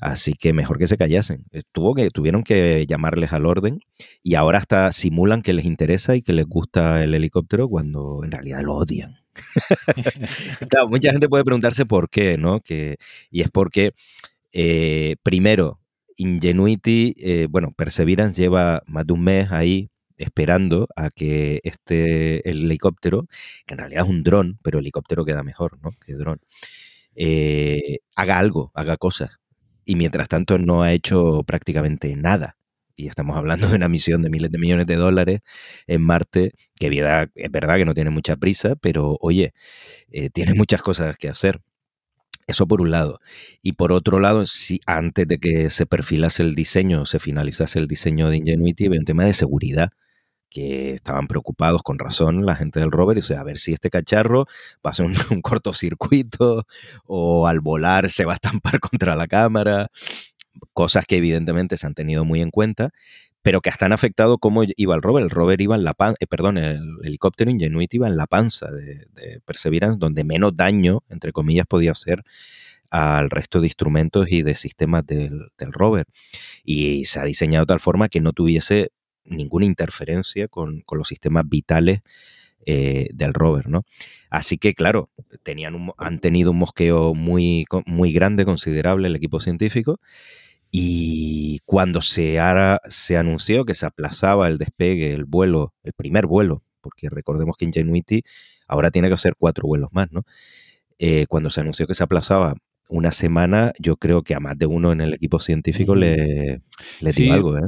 Así 0.00 0.34
que 0.34 0.52
mejor 0.52 0.78
que 0.78 0.86
se 0.86 0.96
callasen. 0.96 1.44
Eh, 1.52 1.62
Tuvo 1.72 1.94
que, 1.94 2.10
tuvieron 2.10 2.42
que 2.42 2.86
llamarles 2.86 3.32
al 3.32 3.46
orden 3.46 3.80
y 4.22 4.34
ahora 4.34 4.58
hasta 4.58 4.92
simulan 4.92 5.42
que 5.42 5.52
les 5.52 5.64
interesa 5.66 6.16
y 6.16 6.22
que 6.22 6.32
les 6.32 6.46
gusta 6.46 7.02
el 7.04 7.14
helicóptero 7.14 7.68
cuando 7.68 8.20
en 8.24 8.30
realidad 8.32 8.62
lo 8.62 8.74
odian. 8.76 9.16
claro, 10.68 10.88
mucha 10.88 11.12
gente 11.12 11.28
puede 11.28 11.44
preguntarse 11.44 11.86
por 11.86 12.08
qué, 12.10 12.36
¿no? 12.38 12.60
Que, 12.60 12.96
y 13.30 13.42
es 13.42 13.50
porque, 13.50 13.92
eh, 14.52 15.16
primero, 15.22 15.80
Ingenuity, 16.16 17.14
eh, 17.18 17.46
bueno, 17.50 17.72
Perseverance 17.76 18.40
lleva 18.40 18.82
más 18.86 19.06
de 19.06 19.12
un 19.14 19.22
mes 19.24 19.50
ahí 19.52 19.90
esperando 20.18 20.86
a 20.96 21.08
que 21.10 21.60
este 21.64 22.48
el 22.50 22.64
helicóptero, 22.66 23.26
que 23.66 23.74
en 23.74 23.78
realidad 23.78 24.04
es 24.04 24.10
un 24.10 24.22
dron, 24.22 24.58
pero 24.62 24.78
helicóptero 24.80 25.24
queda 25.24 25.42
mejor, 25.42 25.78
¿no? 25.82 25.90
Que 26.04 26.14
dron, 26.14 26.40
eh, 27.16 27.98
haga 28.16 28.38
algo, 28.38 28.72
haga 28.74 28.96
cosas. 28.98 29.39
Y 29.90 29.96
mientras 29.96 30.28
tanto 30.28 30.56
no 30.56 30.84
ha 30.84 30.92
hecho 30.92 31.42
prácticamente 31.42 32.14
nada. 32.14 32.56
Y 32.94 33.08
estamos 33.08 33.36
hablando 33.36 33.66
de 33.68 33.74
una 33.74 33.88
misión 33.88 34.22
de 34.22 34.30
miles 34.30 34.52
de 34.52 34.58
millones 34.60 34.86
de 34.86 34.94
dólares 34.94 35.40
en 35.88 36.00
Marte, 36.00 36.52
que 36.76 36.86
es 37.34 37.50
verdad 37.50 37.76
que 37.76 37.84
no 37.84 37.92
tiene 37.92 38.10
mucha 38.10 38.36
prisa, 38.36 38.76
pero 38.76 39.18
oye, 39.20 39.52
eh, 40.12 40.30
tiene 40.30 40.54
muchas 40.54 40.80
cosas 40.80 41.16
que 41.16 41.28
hacer. 41.28 41.60
Eso 42.46 42.68
por 42.68 42.80
un 42.80 42.92
lado. 42.92 43.18
Y 43.62 43.72
por 43.72 43.90
otro 43.90 44.20
lado, 44.20 44.46
si 44.46 44.80
antes 44.86 45.26
de 45.26 45.38
que 45.38 45.70
se 45.70 45.86
perfilase 45.86 46.44
el 46.44 46.54
diseño, 46.54 47.04
se 47.04 47.18
finalizase 47.18 47.80
el 47.80 47.88
diseño 47.88 48.30
de 48.30 48.36
Ingenuity, 48.36 48.86
había 48.86 49.00
un 49.00 49.06
tema 49.06 49.24
de 49.24 49.34
seguridad 49.34 49.90
que 50.50 50.92
estaban 50.92 51.28
preocupados 51.28 51.82
con 51.82 51.98
razón 51.98 52.44
la 52.44 52.56
gente 52.56 52.80
del 52.80 52.90
rover, 52.90 53.16
y 53.16 53.20
dice, 53.20 53.36
a 53.36 53.44
ver 53.44 53.58
si 53.58 53.72
este 53.72 53.88
cacharro 53.88 54.46
va 54.84 54.90
a 54.90 54.94
ser 54.94 55.06
un, 55.30 55.40
cortocircuito 55.40 56.66
o 57.06 57.46
al 57.46 57.60
volar 57.60 58.10
se 58.10 58.24
va 58.24 58.32
a 58.32 58.34
estampar 58.34 58.80
contra 58.80 59.16
la 59.16 59.26
cámara, 59.26 59.88
cosas 60.74 61.06
que 61.06 61.16
evidentemente 61.16 61.76
se 61.76 61.86
han 61.86 61.94
tenido 61.94 62.24
muy 62.24 62.42
en 62.42 62.50
cuenta, 62.50 62.90
pero 63.42 63.60
que 63.62 63.70
hasta 63.70 63.86
han 63.86 63.92
afectado 63.92 64.38
cómo 64.38 64.62
iba 64.76 64.94
el 64.94 65.00
rover. 65.00 65.22
El 65.22 65.30
rover 65.30 65.60
iba 65.62 65.74
en 65.74 65.84
la 65.84 65.94
panza, 65.94 66.16
perdón, 66.28 66.58
el 66.58 66.98
helicóptero 67.02 67.50
Ingenuity 67.50 67.96
iba 67.96 68.06
en 68.06 68.16
la 68.16 68.26
panza 68.26 68.70
de, 68.70 69.06
de 69.14 69.40
Perseverance, 69.46 69.98
donde 69.98 70.24
menos 70.24 70.54
daño, 70.56 71.04
entre 71.08 71.32
comillas, 71.32 71.66
podía 71.66 71.92
hacer 71.92 72.22
al 72.90 73.30
resto 73.30 73.60
de 73.60 73.68
instrumentos 73.68 74.26
y 74.30 74.42
de 74.42 74.54
sistemas 74.54 75.06
del, 75.06 75.52
del 75.56 75.72
rover. 75.72 76.06
Y 76.64 77.04
se 77.04 77.20
ha 77.20 77.24
diseñado 77.24 77.64
de 77.64 77.68
tal 77.68 77.80
forma 77.80 78.08
que 78.08 78.20
no 78.20 78.32
tuviese 78.32 78.90
ninguna 79.30 79.64
interferencia 79.66 80.48
con, 80.48 80.82
con 80.82 80.98
los 80.98 81.08
sistemas 81.08 81.48
vitales 81.48 82.00
eh, 82.66 83.08
del 83.14 83.32
rover, 83.32 83.68
¿no? 83.70 83.84
Así 84.28 84.58
que, 84.58 84.74
claro, 84.74 85.08
tenían 85.42 85.74
un- 85.74 85.92
han 85.96 86.18
tenido 86.20 86.50
un 86.50 86.58
mosqueo 86.58 87.14
muy, 87.14 87.64
muy 87.86 88.12
grande, 88.12 88.44
considerable 88.44 89.08
el 89.08 89.16
equipo 89.16 89.40
científico. 89.40 89.98
Y 90.70 91.60
cuando 91.64 92.00
se, 92.02 92.38
ara- 92.38 92.80
se 92.88 93.16
anunció 93.16 93.64
que 93.64 93.74
se 93.74 93.86
aplazaba 93.86 94.46
el 94.48 94.58
despegue, 94.58 95.12
el 95.12 95.24
vuelo, 95.24 95.74
el 95.82 95.92
primer 95.94 96.26
vuelo, 96.26 96.62
porque 96.80 97.08
recordemos 97.08 97.56
que 97.56 97.64
Ingenuity 97.64 98.22
ahora 98.68 98.90
tiene 98.90 99.08
que 99.08 99.14
hacer 99.14 99.34
cuatro 99.38 99.66
vuelos 99.66 99.90
más, 99.92 100.12
¿no? 100.12 100.24
Eh, 100.98 101.26
cuando 101.28 101.50
se 101.50 101.60
anunció 101.62 101.86
que 101.86 101.94
se 101.94 102.04
aplazaba 102.04 102.54
una 102.88 103.10
semana, 103.12 103.72
yo 103.78 103.96
creo 103.96 104.22
que 104.22 104.34
a 104.34 104.40
más 104.40 104.58
de 104.58 104.66
uno 104.66 104.92
en 104.92 105.00
el 105.00 105.14
equipo 105.14 105.40
científico 105.40 105.94
le, 105.94 106.60
le 107.00 107.12
Sí. 107.12 107.30
algo, 107.30 107.56
¿eh? 107.58 107.62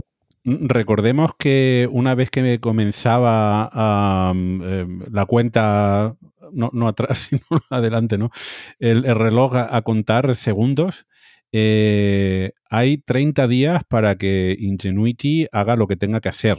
Mm, 0.44 0.66
Recordemos 0.68 1.32
que 1.38 1.88
una 1.92 2.14
vez 2.14 2.30
que 2.30 2.42
me 2.42 2.58
comenzaba 2.60 3.68
am, 3.72 4.62
em, 4.62 5.00
la 5.10 5.26
cuenta, 5.26 6.16
no, 6.52 6.70
no 6.72 6.88
atrás, 6.88 7.18
sino 7.30 7.42
adelante, 7.70 8.18
¿no? 8.18 8.30
El, 8.78 9.04
el 9.04 9.14
reloj 9.16 9.54
a, 9.56 9.76
a 9.76 9.82
contar 9.82 10.34
segundos, 10.36 11.06
eh, 11.52 12.52
hay 12.70 12.98
30 12.98 13.46
días 13.46 13.82
para 13.88 14.16
que 14.16 14.56
Ingenuity 14.58 15.46
haga 15.52 15.76
lo 15.76 15.86
que 15.86 15.96
tenga 15.96 16.20
que 16.20 16.30
hacer. 16.30 16.58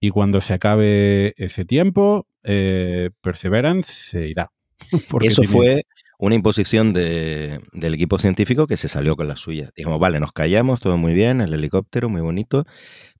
Y 0.00 0.10
cuando 0.10 0.40
se 0.40 0.54
acabe 0.54 1.34
ese 1.38 1.64
tiempo, 1.64 2.26
eh, 2.44 3.10
Perseverance 3.22 3.92
se 3.92 4.28
irá. 4.28 4.50
Eso 5.26 5.42
tiene- 5.42 5.52
fue 5.52 5.82
una 6.18 6.34
imposición 6.34 6.92
de- 6.92 7.60
del 7.72 7.94
equipo 7.94 8.18
científico 8.18 8.66
que 8.66 8.76
se 8.76 8.88
salió 8.88 9.16
con 9.16 9.28
la 9.28 9.36
suya. 9.36 9.70
Dijimos, 9.76 10.00
vale, 10.00 10.20
nos 10.20 10.32
callamos, 10.32 10.80
todo 10.80 10.96
muy 10.96 11.12
bien, 11.14 11.40
el 11.40 11.54
helicóptero, 11.54 12.08
muy 12.08 12.20
bonito, 12.20 12.64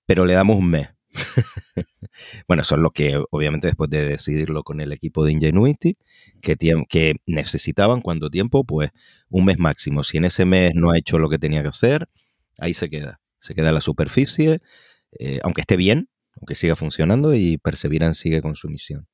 pero 0.05 0.25
le 0.25 0.33
damos 0.33 0.57
un 0.57 0.69
mes. 0.69 0.89
bueno, 2.47 2.61
eso 2.61 2.75
es 2.75 2.81
lo 2.81 2.91
que, 2.91 3.21
obviamente, 3.31 3.67
después 3.67 3.89
de 3.89 4.05
decidirlo 4.05 4.63
con 4.63 4.81
el 4.81 4.91
equipo 4.91 5.25
de 5.25 5.31
Ingenuity, 5.31 5.97
que, 6.41 6.55
que 6.87 7.15
necesitaban, 7.25 8.01
¿cuánto 8.01 8.29
tiempo? 8.29 8.63
Pues 8.63 8.91
un 9.29 9.45
mes 9.45 9.57
máximo. 9.59 10.03
Si 10.03 10.17
en 10.17 10.25
ese 10.25 10.45
mes 10.45 10.73
no 10.75 10.91
ha 10.91 10.97
hecho 10.97 11.19
lo 11.19 11.29
que 11.29 11.39
tenía 11.39 11.61
que 11.61 11.69
hacer, 11.69 12.07
ahí 12.59 12.73
se 12.73 12.89
queda. 12.89 13.19
Se 13.39 13.53
queda 13.55 13.69
en 13.69 13.75
la 13.75 13.81
superficie, 13.81 14.59
eh, 15.17 15.39
aunque 15.43 15.61
esté 15.61 15.77
bien, 15.77 16.09
aunque 16.35 16.55
siga 16.55 16.75
funcionando, 16.75 17.33
y 17.33 17.57
Perseverance 17.57 18.21
sigue 18.21 18.41
con 18.41 18.55
su 18.55 18.67
misión. 18.69 19.07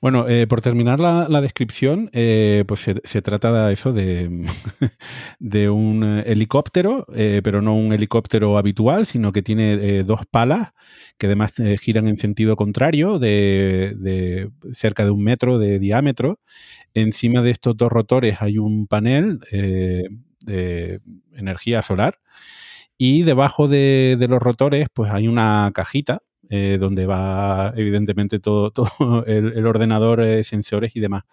Bueno, 0.00 0.28
eh, 0.28 0.46
por 0.46 0.60
terminar 0.60 1.00
la, 1.00 1.40
descripción, 1.40 2.10
eh, 2.12 2.64
pues 2.66 2.80
se, 2.80 3.22
trata 3.22 3.66
de 3.66 3.72
eso, 3.72 3.92
de, 3.92 4.28
un 5.70 6.04
eh, 6.04 6.24
helicóptero, 6.26 7.06
pero 7.42 7.62
no 7.62 7.74
un 7.74 7.92
helicóptero 7.92 8.58
habitual, 8.58 9.06
sino 9.06 9.32
que 9.32 9.42
tiene 9.42 10.02
dos 10.04 10.20
palas 10.30 10.72
que 11.16 11.26
además 11.26 11.54
giran 11.80 12.06
en 12.08 12.16
sentido 12.16 12.56
contrario, 12.56 13.18
de, 13.18 14.50
cerca 14.72 15.04
de 15.04 15.10
un 15.10 15.24
metro 15.24 15.58
de 15.58 15.78
diámetro. 15.78 16.40
Encima 16.94 17.42
de 17.42 17.50
estos 17.50 17.76
dos 17.76 17.90
rotores 17.90 18.40
hay 18.40 18.58
un 18.58 18.86
panel 18.86 19.40
de 19.50 21.00
energía 21.34 21.82
solar 21.82 22.20
y 22.96 23.22
debajo 23.22 23.68
de, 23.68 24.16
de 24.18 24.28
los 24.28 24.40
rotores 24.40 24.88
pues 24.92 25.10
hay 25.10 25.28
una 25.28 25.70
cajita 25.74 26.22
eh, 26.50 26.78
donde 26.80 27.04
va 27.04 27.74
evidentemente 27.76 28.38
todo, 28.40 28.72
el, 29.26 29.66
ordenador, 29.66 30.22
eh, 30.22 30.42
sensores 30.44 30.96
y 30.96 31.00
demás. 31.00 31.24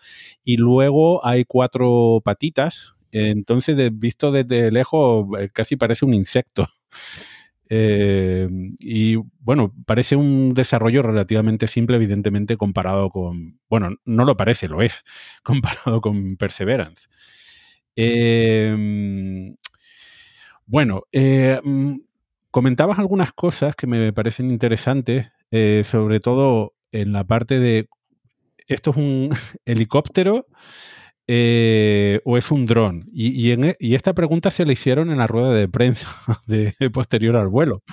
Y 0.44 0.58
luego 0.58 1.26
hay 1.26 1.46
cuatro 1.46 2.22
patitas, 2.24 2.96
entonces 3.12 3.78
visto 3.98 4.34
desde 4.34 4.72
lejos 4.72 5.26
eh, 5.40 5.50
casi 5.54 5.78
parece 5.78 6.06
un 6.06 6.14
insecto. 6.14 6.68
Y 7.68 9.16
bueno, 9.40 9.74
parece 9.88 10.16
un 10.16 10.54
desarrollo 10.54 11.02
relativamente 11.02 11.66
simple, 11.66 11.96
evidentemente, 11.96 12.58
comparado 12.58 13.10
con. 13.10 13.60
Bueno, 13.68 13.90
no 14.06 14.24
lo 14.24 14.38
parece, 14.38 14.68
lo 14.68 14.84
es, 14.84 15.04
comparado 15.44 16.00
con 16.00 16.38
Perseverance. 16.38 17.08
Bueno, 20.68 21.08
mm, 21.12 21.96
comentabas 22.56 23.00
algunas 23.00 23.34
cosas 23.34 23.76
que 23.76 23.86
me 23.86 24.14
parecen 24.14 24.50
interesantes, 24.50 25.30
eh, 25.52 25.84
sobre 25.84 26.22
todo 26.22 26.74
en 26.94 27.12
la 27.12 27.26
parte 27.26 27.60
de 27.60 27.90
esto 28.68 28.92
es 28.92 28.96
un 28.96 29.30
helicóptero 29.66 30.48
eh, 31.28 32.22
o 32.24 32.38
es 32.38 32.52
un 32.52 32.66
dron. 32.66 33.10
Y, 33.12 33.32
y 33.32 33.52
e- 33.52 33.76
esta 33.82 34.14
pregunta 34.14 34.52
se 34.52 34.66
la 34.66 34.72
hicieron 34.72 35.12
en 35.12 35.18
la 35.18 35.28
rueda 35.28 35.54
de 35.54 35.68
prensa 35.68 36.08
posterior 36.94 37.36
al 37.36 37.50
vuelo. 37.50 37.84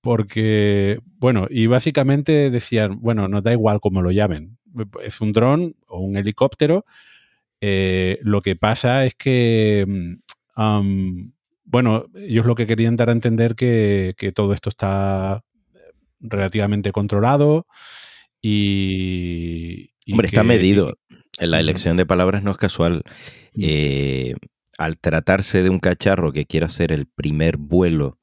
Porque, 0.00 0.98
bueno, 1.18 1.46
y 1.50 1.66
básicamente 1.66 2.48
decían, 2.48 3.00
bueno, 3.02 3.28
nos 3.28 3.42
da 3.42 3.52
igual 3.52 3.80
cómo 3.80 4.00
lo 4.00 4.12
llamen. 4.12 4.56
Es 5.02 5.20
un 5.20 5.34
dron 5.34 5.76
o 5.88 6.00
un 6.00 6.16
helicóptero. 6.16 6.86
Eh, 7.60 8.18
lo 8.22 8.40
que 8.40 8.56
pasa 8.56 9.04
es 9.04 9.14
que, 9.14 9.84
mm, 10.56 11.33
bueno, 11.64 12.06
ellos 12.14 12.46
lo 12.46 12.54
que 12.54 12.66
querían 12.66 12.96
dar 12.96 13.08
a 13.08 13.12
entender 13.12 13.54
que, 13.54 14.14
que 14.16 14.32
todo 14.32 14.52
esto 14.52 14.68
está 14.68 15.42
relativamente 16.20 16.92
controlado 16.92 17.66
y... 18.40 19.90
y 20.04 20.12
Hombre, 20.12 20.26
está 20.26 20.42
medido. 20.42 20.98
En 21.38 21.50
la 21.50 21.60
elección 21.60 21.96
de 21.96 22.06
palabras 22.06 22.42
no 22.42 22.52
es 22.52 22.56
casual. 22.56 23.02
Mm. 23.54 23.62
Eh, 23.62 24.34
al 24.78 24.98
tratarse 24.98 25.62
de 25.62 25.70
un 25.70 25.78
cacharro 25.78 26.32
que 26.32 26.46
quiere 26.46 26.66
hacer 26.66 26.92
el 26.92 27.06
primer 27.06 27.56
vuelo 27.56 28.18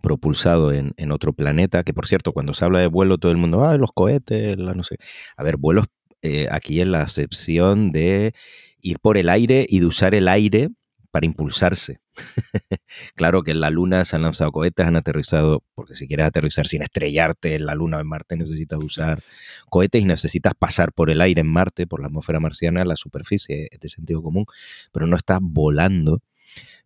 propulsado 0.00 0.72
en, 0.72 0.92
en, 0.96 1.10
otro 1.10 1.32
planeta, 1.32 1.82
que 1.82 1.92
por 1.92 2.06
cierto, 2.06 2.32
cuando 2.32 2.54
se 2.54 2.64
habla 2.64 2.78
de 2.78 2.86
vuelo, 2.86 3.18
todo 3.18 3.32
el 3.32 3.38
mundo, 3.38 3.64
ah, 3.64 3.76
los 3.76 3.90
cohetes, 3.92 4.56
la 4.56 4.74
no 4.74 4.84
sé. 4.84 4.96
A 5.36 5.42
ver, 5.42 5.56
vuelos 5.56 5.86
eh, 6.22 6.48
aquí 6.50 6.80
en 6.80 6.92
la 6.92 7.02
acepción 7.02 7.92
de 7.92 8.34
ir 8.80 8.98
por 9.00 9.16
el 9.16 9.28
aire 9.28 9.66
y 9.68 9.80
de 9.80 9.86
usar 9.86 10.14
el 10.14 10.28
aire 10.28 10.70
para 11.10 11.26
impulsarse. 11.26 11.98
claro 13.14 13.42
que 13.42 13.50
en 13.52 13.60
la 13.60 13.70
Luna 13.70 14.04
se 14.04 14.16
han 14.16 14.22
lanzado 14.22 14.52
cohetes, 14.52 14.86
han 14.86 14.96
aterrizado, 14.96 15.62
porque 15.74 15.94
si 15.94 16.06
quieres 16.06 16.26
aterrizar 16.26 16.66
sin 16.66 16.82
estrellarte 16.82 17.54
en 17.54 17.66
la 17.66 17.74
Luna 17.74 17.98
o 17.98 18.00
en 18.00 18.08
Marte, 18.08 18.36
necesitas 18.36 18.82
usar 18.82 19.22
cohetes 19.68 20.02
y 20.02 20.04
necesitas 20.04 20.54
pasar 20.54 20.92
por 20.92 21.10
el 21.10 21.20
aire 21.20 21.40
en 21.40 21.48
Marte, 21.48 21.86
por 21.86 22.00
la 22.00 22.06
atmósfera 22.06 22.40
marciana, 22.40 22.84
la 22.84 22.96
superficie, 22.96 23.68
es 23.70 23.80
de 23.80 23.88
sentido 23.88 24.22
común, 24.22 24.46
pero 24.92 25.06
no 25.06 25.16
estás 25.16 25.38
volando 25.42 26.22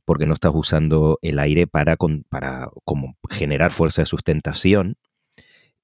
porque 0.05 0.27
no 0.27 0.35
estás 0.35 0.53
usando 0.55 1.19
el 1.23 1.39
aire 1.39 1.67
para, 1.67 1.97
para 2.29 2.69
como 2.85 3.17
generar 3.29 3.71
fuerza 3.71 4.03
de 4.03 4.07
sustentación 4.07 4.97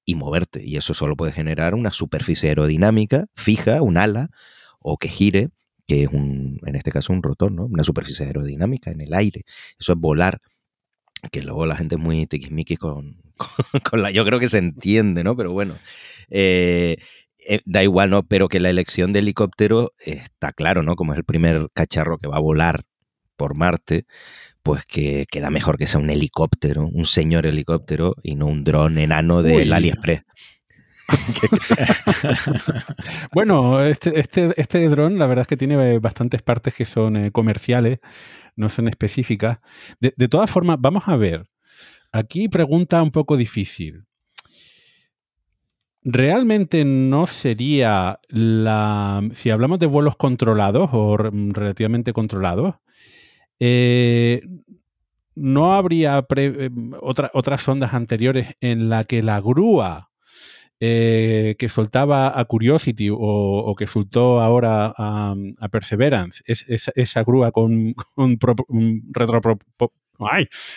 y 0.03 0.15
moverte. 0.15 0.63
Y 0.65 0.77
eso 0.77 0.93
solo 0.93 1.15
puede 1.15 1.31
generar 1.31 1.75
una 1.75 1.91
superficie 1.91 2.49
aerodinámica 2.49 3.27
fija, 3.35 3.81
un 3.81 3.97
ala, 3.97 4.29
o 4.79 4.97
que 4.97 5.09
gire 5.09 5.49
que 5.87 6.03
es 6.03 6.09
un, 6.09 6.59
en 6.65 6.75
este 6.75 6.91
caso 6.91 7.13
un 7.13 7.23
rotor, 7.23 7.51
¿no? 7.51 7.65
Una 7.65 7.83
superficie 7.83 8.25
aerodinámica 8.25 8.91
en 8.91 9.01
el 9.01 9.13
aire. 9.13 9.43
Eso 9.79 9.93
es 9.93 9.99
volar. 9.99 10.39
Que 11.31 11.41
luego 11.41 11.65
la 11.65 11.75
gente 11.75 11.95
es 11.95 12.01
muy 12.01 12.27
tiquismiquis 12.27 12.77
con, 12.79 13.21
con, 13.83 14.01
la. 14.01 14.11
Yo 14.11 14.25
creo 14.25 14.39
que 14.39 14.47
se 14.49 14.59
entiende, 14.59 15.23
¿no? 15.23 15.35
Pero 15.35 15.51
bueno. 15.53 15.75
Eh, 16.29 16.97
eh, 17.47 17.61
da 17.65 17.81
igual, 17.83 18.09
¿no? 18.09 18.23
Pero 18.23 18.49
que 18.49 18.59
la 18.59 18.69
elección 18.69 19.13
de 19.13 19.19
helicóptero 19.19 19.93
está 19.99 20.51
claro, 20.51 20.83
¿no? 20.83 20.95
Como 20.95 21.13
es 21.13 21.17
el 21.17 21.23
primer 21.23 21.69
cacharro 21.73 22.17
que 22.17 22.27
va 22.27 22.37
a 22.37 22.41
volar 22.41 22.83
por 23.37 23.55
Marte, 23.55 24.05
pues 24.63 24.83
que 24.83 25.25
queda 25.31 25.49
mejor 25.49 25.77
que 25.77 25.87
sea 25.87 26.01
un 26.01 26.09
helicóptero, 26.09 26.85
un 26.91 27.05
señor 27.05 27.45
helicóptero 27.45 28.15
y 28.21 28.35
no 28.35 28.47
un 28.47 28.63
dron 28.65 28.97
enano 28.97 29.43
del 29.43 29.71
AliExpress. 29.71 30.23
bueno, 33.33 33.83
este, 33.83 34.19
este, 34.19 34.59
este 34.59 34.89
dron, 34.89 35.17
la 35.17 35.27
verdad 35.27 35.43
es 35.43 35.47
que 35.47 35.57
tiene 35.57 35.99
bastantes 35.99 36.41
partes 36.41 36.73
que 36.73 36.85
son 36.85 37.17
eh, 37.17 37.31
comerciales, 37.31 37.99
no 38.55 38.69
son 38.69 38.87
específicas. 38.87 39.59
De, 39.99 40.13
de 40.15 40.27
todas 40.27 40.49
formas, 40.49 40.77
vamos 40.79 41.07
a 41.07 41.15
ver. 41.15 41.49
Aquí 42.11 42.49
pregunta 42.49 43.01
un 43.01 43.11
poco 43.11 43.37
difícil. 43.37 44.07
¿Realmente 46.09 46.85
no 46.85 47.27
sería 47.27 48.19
la. 48.29 49.21
Si 49.33 49.49
hablamos 49.49 49.79
de 49.79 49.87
vuelos 49.87 50.15
controlados 50.15 50.89
o 50.93 51.17
relativamente 51.17 52.13
controlados, 52.13 52.75
eh, 53.59 54.41
no 55.35 55.73
habría 55.73 56.25
eh, 56.35 56.69
otras 57.01 57.67
ondas 57.67 57.93
anteriores 57.93 58.55
en 58.61 58.87
la 58.87 59.03
que 59.03 59.21
la 59.21 59.41
grúa 59.41 60.06
eh, 60.79 61.55
que 61.57 61.69
soltaba 61.69 62.39
a 62.39 62.45
Curiosity 62.45 63.09
o, 63.11 63.73
que 63.77 63.87
soltó 63.87 64.41
ahora 64.41 64.93
a, 64.97 65.35
Perseverance, 65.71 66.43
es, 66.45 66.65
esa 66.95 67.23
grúa 67.23 67.51
con, 67.51 67.95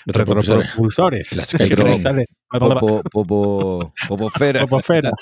retropropulsores. 0.06 1.36
Las 1.36 1.54
popofera. 4.08 4.66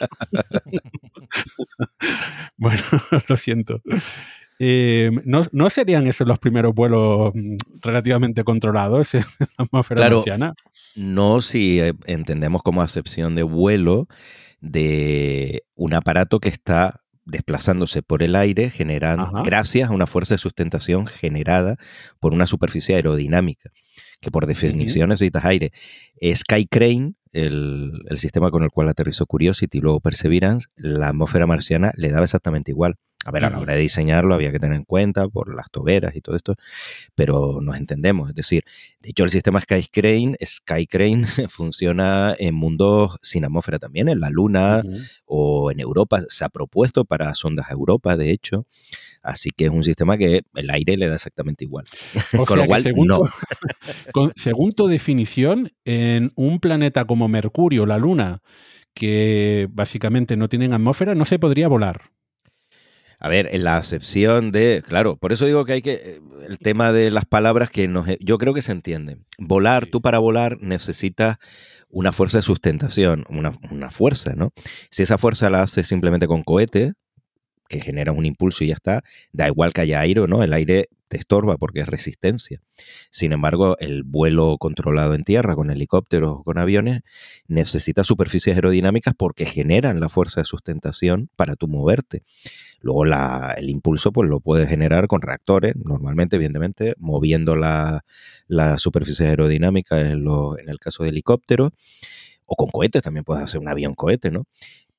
bueno, 2.56 2.82
lo 3.28 3.36
siento. 3.36 3.82
Eh, 4.60 5.10
¿no, 5.24 5.70
serían 5.70 6.08
esos 6.08 6.26
los 6.26 6.40
primeros 6.40 6.74
vuelos 6.74 7.32
mm, 7.32 7.54
relativamente 7.80 8.42
controlados 8.42 9.14
en 9.14 9.24
la 9.40 9.64
atmósfera 9.64 10.00
claro, 10.00 10.24
No 10.96 11.40
si 11.40 11.78
eh, 11.78 11.92
entendemos 12.06 12.62
como 12.64 12.82
acepción 12.82 13.36
de 13.36 13.44
vuelo 13.44 14.08
de 14.60 15.64
un 15.74 15.94
aparato 15.94 16.40
que 16.40 16.48
está 16.48 17.02
desplazándose 17.24 18.02
por 18.02 18.22
el 18.22 18.34
aire 18.34 18.70
generando, 18.70 19.42
gracias 19.44 19.90
a 19.90 19.92
una 19.92 20.06
fuerza 20.06 20.34
de 20.34 20.38
sustentación 20.38 21.06
generada 21.06 21.76
por 22.20 22.32
una 22.32 22.46
superficie 22.46 22.94
aerodinámica, 22.94 23.70
que 24.20 24.30
por 24.30 24.46
definición 24.46 25.10
necesitas 25.10 25.44
aire. 25.44 25.72
Sky 26.34 26.66
Crane, 26.66 27.14
el, 27.32 27.92
el, 28.08 28.18
sistema 28.18 28.50
con 28.50 28.62
el 28.62 28.70
cual 28.70 28.88
aterrizó 28.88 29.26
Curiosity 29.26 29.76
y 29.78 29.80
luego 29.82 30.00
Perseverance, 30.00 30.68
la 30.76 31.08
atmósfera 31.08 31.46
marciana 31.46 31.92
le 31.96 32.08
daba 32.08 32.24
exactamente 32.24 32.70
igual. 32.70 32.96
A 33.28 33.30
ver, 33.30 33.44
a 33.44 33.50
la 33.50 33.58
hora 33.58 33.74
de 33.74 33.80
diseñarlo 33.80 34.34
había 34.34 34.50
que 34.50 34.58
tener 34.58 34.76
en 34.76 34.84
cuenta 34.84 35.28
por 35.28 35.54
las 35.54 35.70
toberas 35.70 36.16
y 36.16 36.22
todo 36.22 36.34
esto, 36.34 36.54
pero 37.14 37.60
nos 37.60 37.76
entendemos. 37.76 38.30
Es 38.30 38.34
decir, 38.34 38.64
de 39.00 39.10
hecho 39.10 39.24
el 39.24 39.30
sistema 39.30 39.60
Sky 39.60 39.86
Crane, 39.92 40.36
Sky 40.42 40.86
Crane 40.86 41.26
funciona 41.50 42.34
en 42.38 42.54
mundos 42.54 43.18
sin 43.20 43.44
atmósfera 43.44 43.78
también, 43.78 44.08
en 44.08 44.20
la 44.20 44.30
Luna 44.30 44.82
o 45.26 45.70
en 45.70 45.80
Europa. 45.80 46.22
Se 46.28 46.44
ha 46.46 46.48
propuesto 46.48 47.04
para 47.04 47.34
sondas 47.34 47.66
a 47.68 47.74
Europa, 47.74 48.16
de 48.16 48.30
hecho. 48.30 48.66
Así 49.22 49.50
que 49.50 49.66
es 49.66 49.70
un 49.70 49.82
sistema 49.82 50.16
que 50.16 50.42
el 50.54 50.70
aire 50.70 50.96
le 50.96 51.06
da 51.06 51.16
exactamente 51.16 51.64
igual. 51.64 51.84
Con 52.46 52.58
lo 52.58 52.66
cual, 52.66 52.80
según, 52.80 53.08
no. 53.08 53.20
tu, 54.14 54.32
según 54.36 54.72
tu 54.72 54.86
definición, 54.86 55.70
en 55.84 56.32
un 56.34 56.60
planeta 56.60 57.04
como 57.04 57.28
Mercurio, 57.28 57.84
la 57.84 57.98
Luna, 57.98 58.40
que 58.94 59.68
básicamente 59.70 60.36
no 60.36 60.48
tienen 60.48 60.72
atmósfera, 60.72 61.14
no 61.14 61.26
se 61.26 61.38
podría 61.38 61.68
volar. 61.68 62.10
A 63.18 63.28
ver, 63.28 63.48
en 63.52 63.64
la 63.64 63.76
acepción 63.76 64.52
de, 64.52 64.82
claro, 64.86 65.16
por 65.16 65.32
eso 65.32 65.46
digo 65.46 65.64
que 65.64 65.72
hay 65.72 65.82
que, 65.82 65.92
eh, 65.92 66.20
el 66.46 66.58
tema 66.58 66.92
de 66.92 67.10
las 67.10 67.24
palabras 67.24 67.70
que 67.70 67.88
nos, 67.88 68.06
yo 68.20 68.38
creo 68.38 68.54
que 68.54 68.62
se 68.62 68.72
entiende. 68.72 69.18
Volar, 69.38 69.86
tú 69.86 70.00
para 70.00 70.18
volar 70.18 70.58
necesitas 70.60 71.38
una 71.88 72.12
fuerza 72.12 72.38
de 72.38 72.42
sustentación, 72.42 73.24
una, 73.28 73.52
una 73.70 73.90
fuerza, 73.90 74.34
¿no? 74.36 74.52
Si 74.90 75.02
esa 75.02 75.18
fuerza 75.18 75.50
la 75.50 75.62
haces 75.62 75.88
simplemente 75.88 76.26
con 76.26 76.42
cohete, 76.44 76.92
que 77.68 77.80
genera 77.80 78.12
un 78.12 78.24
impulso 78.24 78.64
y 78.64 78.68
ya 78.68 78.74
está, 78.74 79.02
da 79.32 79.48
igual 79.48 79.72
que 79.72 79.82
haya 79.82 80.00
aire 80.00 80.20
o 80.20 80.26
no, 80.26 80.42
el 80.42 80.52
aire 80.52 80.88
te 81.08 81.16
estorba 81.16 81.56
porque 81.56 81.80
es 81.80 81.86
resistencia. 81.86 82.60
Sin 83.10 83.32
embargo, 83.32 83.76
el 83.78 84.02
vuelo 84.04 84.56
controlado 84.58 85.14
en 85.14 85.24
tierra 85.24 85.54
con 85.54 85.70
helicópteros 85.70 86.38
o 86.38 86.42
con 86.44 86.58
aviones 86.58 87.02
necesita 87.46 88.04
superficies 88.04 88.56
aerodinámicas 88.56 89.14
porque 89.16 89.46
generan 89.46 90.00
la 90.00 90.08
fuerza 90.08 90.40
de 90.40 90.44
sustentación 90.44 91.30
para 91.36 91.56
tú 91.56 91.68
moverte. 91.68 92.22
Luego 92.80 93.04
el 93.04 93.70
impulso 93.70 94.12
pues 94.12 94.28
lo 94.28 94.40
puedes 94.40 94.68
generar 94.68 95.08
con 95.08 95.22
reactores, 95.22 95.74
normalmente, 95.76 96.36
evidentemente, 96.36 96.94
moviendo 96.98 97.56
la, 97.56 98.04
la 98.46 98.78
superficie 98.78 99.26
aerodinámica 99.26 100.00
en, 100.00 100.24
en 100.58 100.68
el 100.68 100.78
caso 100.78 101.02
de 101.02 101.10
helicópteros 101.10 101.72
o 102.46 102.56
con 102.56 102.68
cohetes, 102.70 103.02
también 103.02 103.24
puedes 103.24 103.44
hacer 103.44 103.60
un 103.60 103.68
avión 103.68 103.94
cohete, 103.94 104.30
¿no? 104.30 104.46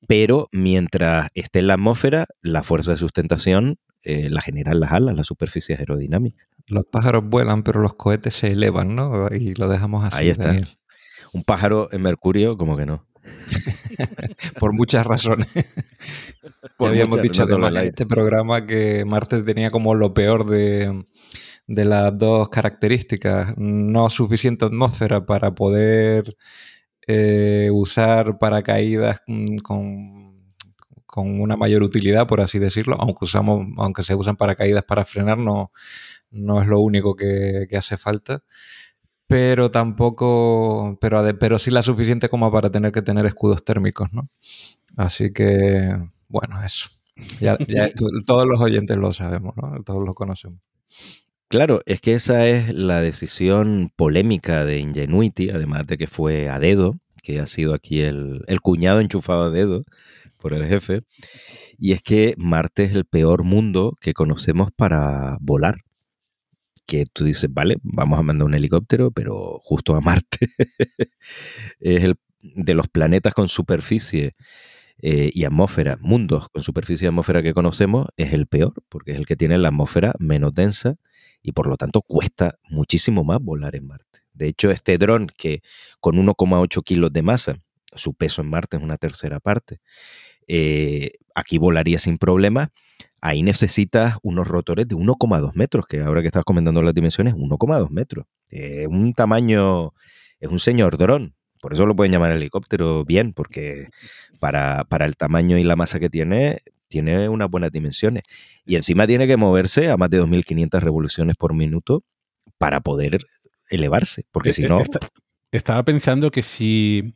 Pero 0.06 0.48
mientras 0.52 1.28
esté 1.34 1.60
en 1.60 1.68
la 1.68 1.74
atmósfera, 1.74 2.26
la 2.42 2.62
fuerza 2.62 2.92
de 2.92 2.96
sustentación 2.96 3.78
eh, 4.02 4.30
la 4.30 4.40
generan 4.40 4.80
las 4.80 4.92
alas, 4.92 5.16
las 5.16 5.26
superficies 5.26 5.78
aerodinámicas. 5.78 6.48
Los 6.68 6.86
pájaros 6.86 7.24
vuelan, 7.26 7.62
pero 7.62 7.80
los 7.80 7.94
cohetes 7.94 8.34
se 8.34 8.48
elevan, 8.48 8.94
¿no? 8.94 9.28
Y 9.28 9.54
lo 9.54 9.68
dejamos 9.68 10.04
así. 10.04 10.16
Ahí 10.16 10.28
está. 10.30 10.56
Un 11.32 11.44
pájaro 11.44 11.88
en 11.92 12.02
Mercurio, 12.02 12.56
como 12.56 12.76
que 12.76 12.86
no. 12.86 13.06
Por 14.58 14.72
muchas 14.72 15.06
razones. 15.06 15.48
habíamos 16.78 17.20
dicho 17.20 17.44
en 17.48 17.76
este 17.76 18.06
programa 18.06 18.66
que 18.66 19.04
Marte 19.04 19.42
tenía 19.42 19.70
como 19.70 19.94
lo 19.94 20.14
peor 20.14 20.46
de, 20.46 21.04
las 21.66 22.16
dos 22.16 22.48
características. 22.48 23.54
No 23.58 24.08
suficiente 24.08 24.64
atmósfera 24.64 25.26
para 25.26 25.54
poder 25.54 26.36
eh, 27.06 27.70
usar 27.72 28.38
paracaídas 28.38 29.22
con 29.62 30.20
con 31.10 31.40
una 31.40 31.56
mayor 31.56 31.82
utilidad, 31.82 32.28
por 32.28 32.40
así 32.40 32.60
decirlo, 32.60 32.96
aunque 33.00 33.24
usamos, 33.24 33.66
aunque 33.78 34.04
se 34.04 34.14
usan 34.14 34.36
paracaídas 34.36 34.84
para 34.84 35.04
frenar, 35.04 35.38
no, 35.38 35.72
no 36.30 36.62
es 36.62 36.68
lo 36.68 36.78
único 36.80 37.16
que, 37.16 37.66
hace 37.76 37.96
falta. 37.96 38.44
Pero 39.26 39.72
tampoco, 39.72 40.98
pero, 41.00 41.22
pero 41.38 41.58
sí 41.58 41.70
la 41.72 41.82
suficiente 41.82 42.28
como 42.28 42.50
para 42.52 42.70
tener 42.70 42.92
que 42.92 43.02
tener 43.02 43.26
escudos 43.26 43.64
térmicos, 43.64 44.12
¿no? 44.12 44.24
Así 44.96 45.32
que, 45.32 45.96
bueno, 46.28 46.62
eso. 46.64 46.88
Ya, 47.40 47.58
todos 48.26 48.46
los 48.46 48.60
oyentes 48.60 48.96
lo 48.96 49.12
sabemos, 49.12 49.54
¿no? 49.56 49.82
Todos 49.82 50.04
lo 50.04 50.14
conocemos. 50.14 50.60
Claro, 51.50 51.80
es 51.84 52.00
que 52.00 52.14
esa 52.14 52.46
es 52.46 52.72
la 52.72 53.00
decisión 53.00 53.90
polémica 53.96 54.64
de 54.64 54.78
Ingenuity, 54.78 55.50
además 55.50 55.84
de 55.84 55.98
que 55.98 56.06
fue 56.06 56.48
a 56.48 56.60
dedo, 56.60 57.00
que 57.24 57.40
ha 57.40 57.48
sido 57.48 57.74
aquí 57.74 58.02
el, 58.02 58.44
cuñado 58.62 59.00
enchufado 59.00 59.42
a 59.46 59.50
dedo 59.50 59.84
por 60.38 60.54
el 60.54 60.64
jefe, 60.68 61.02
y 61.76 61.90
es 61.90 62.02
que 62.02 62.34
Marte 62.38 62.84
es 62.84 62.94
el 62.94 63.04
peor 63.04 63.42
mundo 63.42 63.96
que 64.00 64.14
conocemos 64.14 64.70
para 64.70 65.38
volar. 65.40 65.78
Que 66.86 67.04
tú 67.12 67.24
dices, 67.24 67.52
vale, 67.52 67.78
vamos 67.82 68.20
a 68.20 68.22
mandar 68.22 68.46
un 68.46 68.54
helicóptero, 68.54 69.10
pero 69.10 69.58
justo 69.60 69.96
a 69.96 70.00
Marte. 70.00 70.50
es 71.80 72.04
el 72.04 72.14
de 72.42 72.74
los 72.74 72.86
planetas 72.86 73.34
con 73.34 73.48
superficie 73.48 74.36
eh, 74.98 75.32
y 75.34 75.44
atmósfera, 75.44 75.98
mundos 76.00 76.48
con 76.48 76.62
superficie 76.62 77.06
y 77.06 77.08
atmósfera 77.08 77.42
que 77.42 77.54
conocemos, 77.54 78.06
es 78.16 78.32
el 78.34 78.46
peor, 78.46 78.74
porque 78.88 79.12
es 79.12 79.18
el 79.18 79.26
que 79.26 79.34
tiene 79.34 79.58
la 79.58 79.68
atmósfera 79.70 80.14
menos 80.20 80.52
densa 80.52 80.96
y 81.42 81.52
por 81.52 81.66
lo 81.66 81.76
tanto 81.76 82.02
cuesta 82.02 82.58
muchísimo 82.68 83.24
más 83.24 83.40
volar 83.40 83.76
en 83.76 83.86
Marte 83.86 84.20
De 84.32 84.48
hecho, 84.48 84.70
este 84.70 84.98
dron 84.98 85.28
que 85.36 85.62
con 86.00 86.16
1,8 86.16 86.82
kilos 86.84 87.12
de 87.12 87.22
masa, 87.22 87.56
su 87.94 88.14
peso 88.14 88.42
en 88.42 88.50
Marte 88.50 88.76
es 88.76 88.82
una 88.82 88.96
tercera 88.96 89.40
parte, 89.40 89.80
eh, 90.52 91.12
aquí 91.34 91.58
volaría 91.58 91.98
sin 91.98 92.18
problema. 92.18 92.72
Ahí 93.20 93.42
necesitas 93.42 94.16
unos 94.22 94.48
rotores 94.48 94.88
de 94.88 94.96
1,2 94.96 95.52
metros, 95.54 95.86
que 95.86 96.00
ahora 96.00 96.22
que 96.22 96.26
estás 96.26 96.42
comentando 96.44 96.82
las 96.82 96.94
dimensiones, 96.94 97.34
1,2 97.34 97.90
metros. 97.90 98.26
Es 98.48 98.88
un 98.88 99.12
tamaño, 99.12 99.92
es 100.40 100.50
un 100.50 100.58
señor 100.58 100.96
dron. 100.96 101.36
Por 101.60 101.74
eso 101.74 101.86
lo 101.86 101.94
pueden 101.94 102.12
llamar 102.12 102.32
helicóptero 102.32 103.04
bien, 103.04 103.32
porque 103.34 103.88
para, 104.40 104.84
para 104.88 105.04
el 105.04 105.16
tamaño 105.16 105.58
y 105.58 105.62
la 105.62 105.76
masa 105.76 106.00
que 106.00 106.10
tiene, 106.10 106.62
tiene 106.90 107.28
unas 107.30 107.48
buenas 107.48 107.72
dimensiones. 107.72 108.24
Y 108.66 108.76
encima 108.76 109.06
tiene 109.06 109.26
que 109.26 109.38
moverse 109.38 109.90
a 109.90 109.96
más 109.96 110.10
de 110.10 110.18
2.500 110.20 110.82
revoluciones 110.82 111.36
por 111.36 111.54
minuto 111.54 112.04
para 112.58 112.80
poder 112.80 113.24
elevarse, 113.70 114.24
porque 114.30 114.50
Eh, 114.50 114.52
si 114.52 114.64
eh, 114.64 114.68
no... 114.68 114.80
esta- 114.80 114.98
estaba 115.52 115.82
pensando 115.84 116.30
que 116.30 116.42
si 116.42 117.14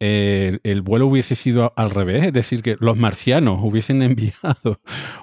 el 0.00 0.82
vuelo 0.82 1.06
hubiese 1.06 1.34
sido 1.34 1.72
al 1.76 1.90
revés, 1.90 2.26
es 2.26 2.32
decir, 2.32 2.62
que 2.62 2.76
los 2.80 2.98
marcianos 2.98 3.60
hubiesen 3.62 4.02
enviado 4.02 4.80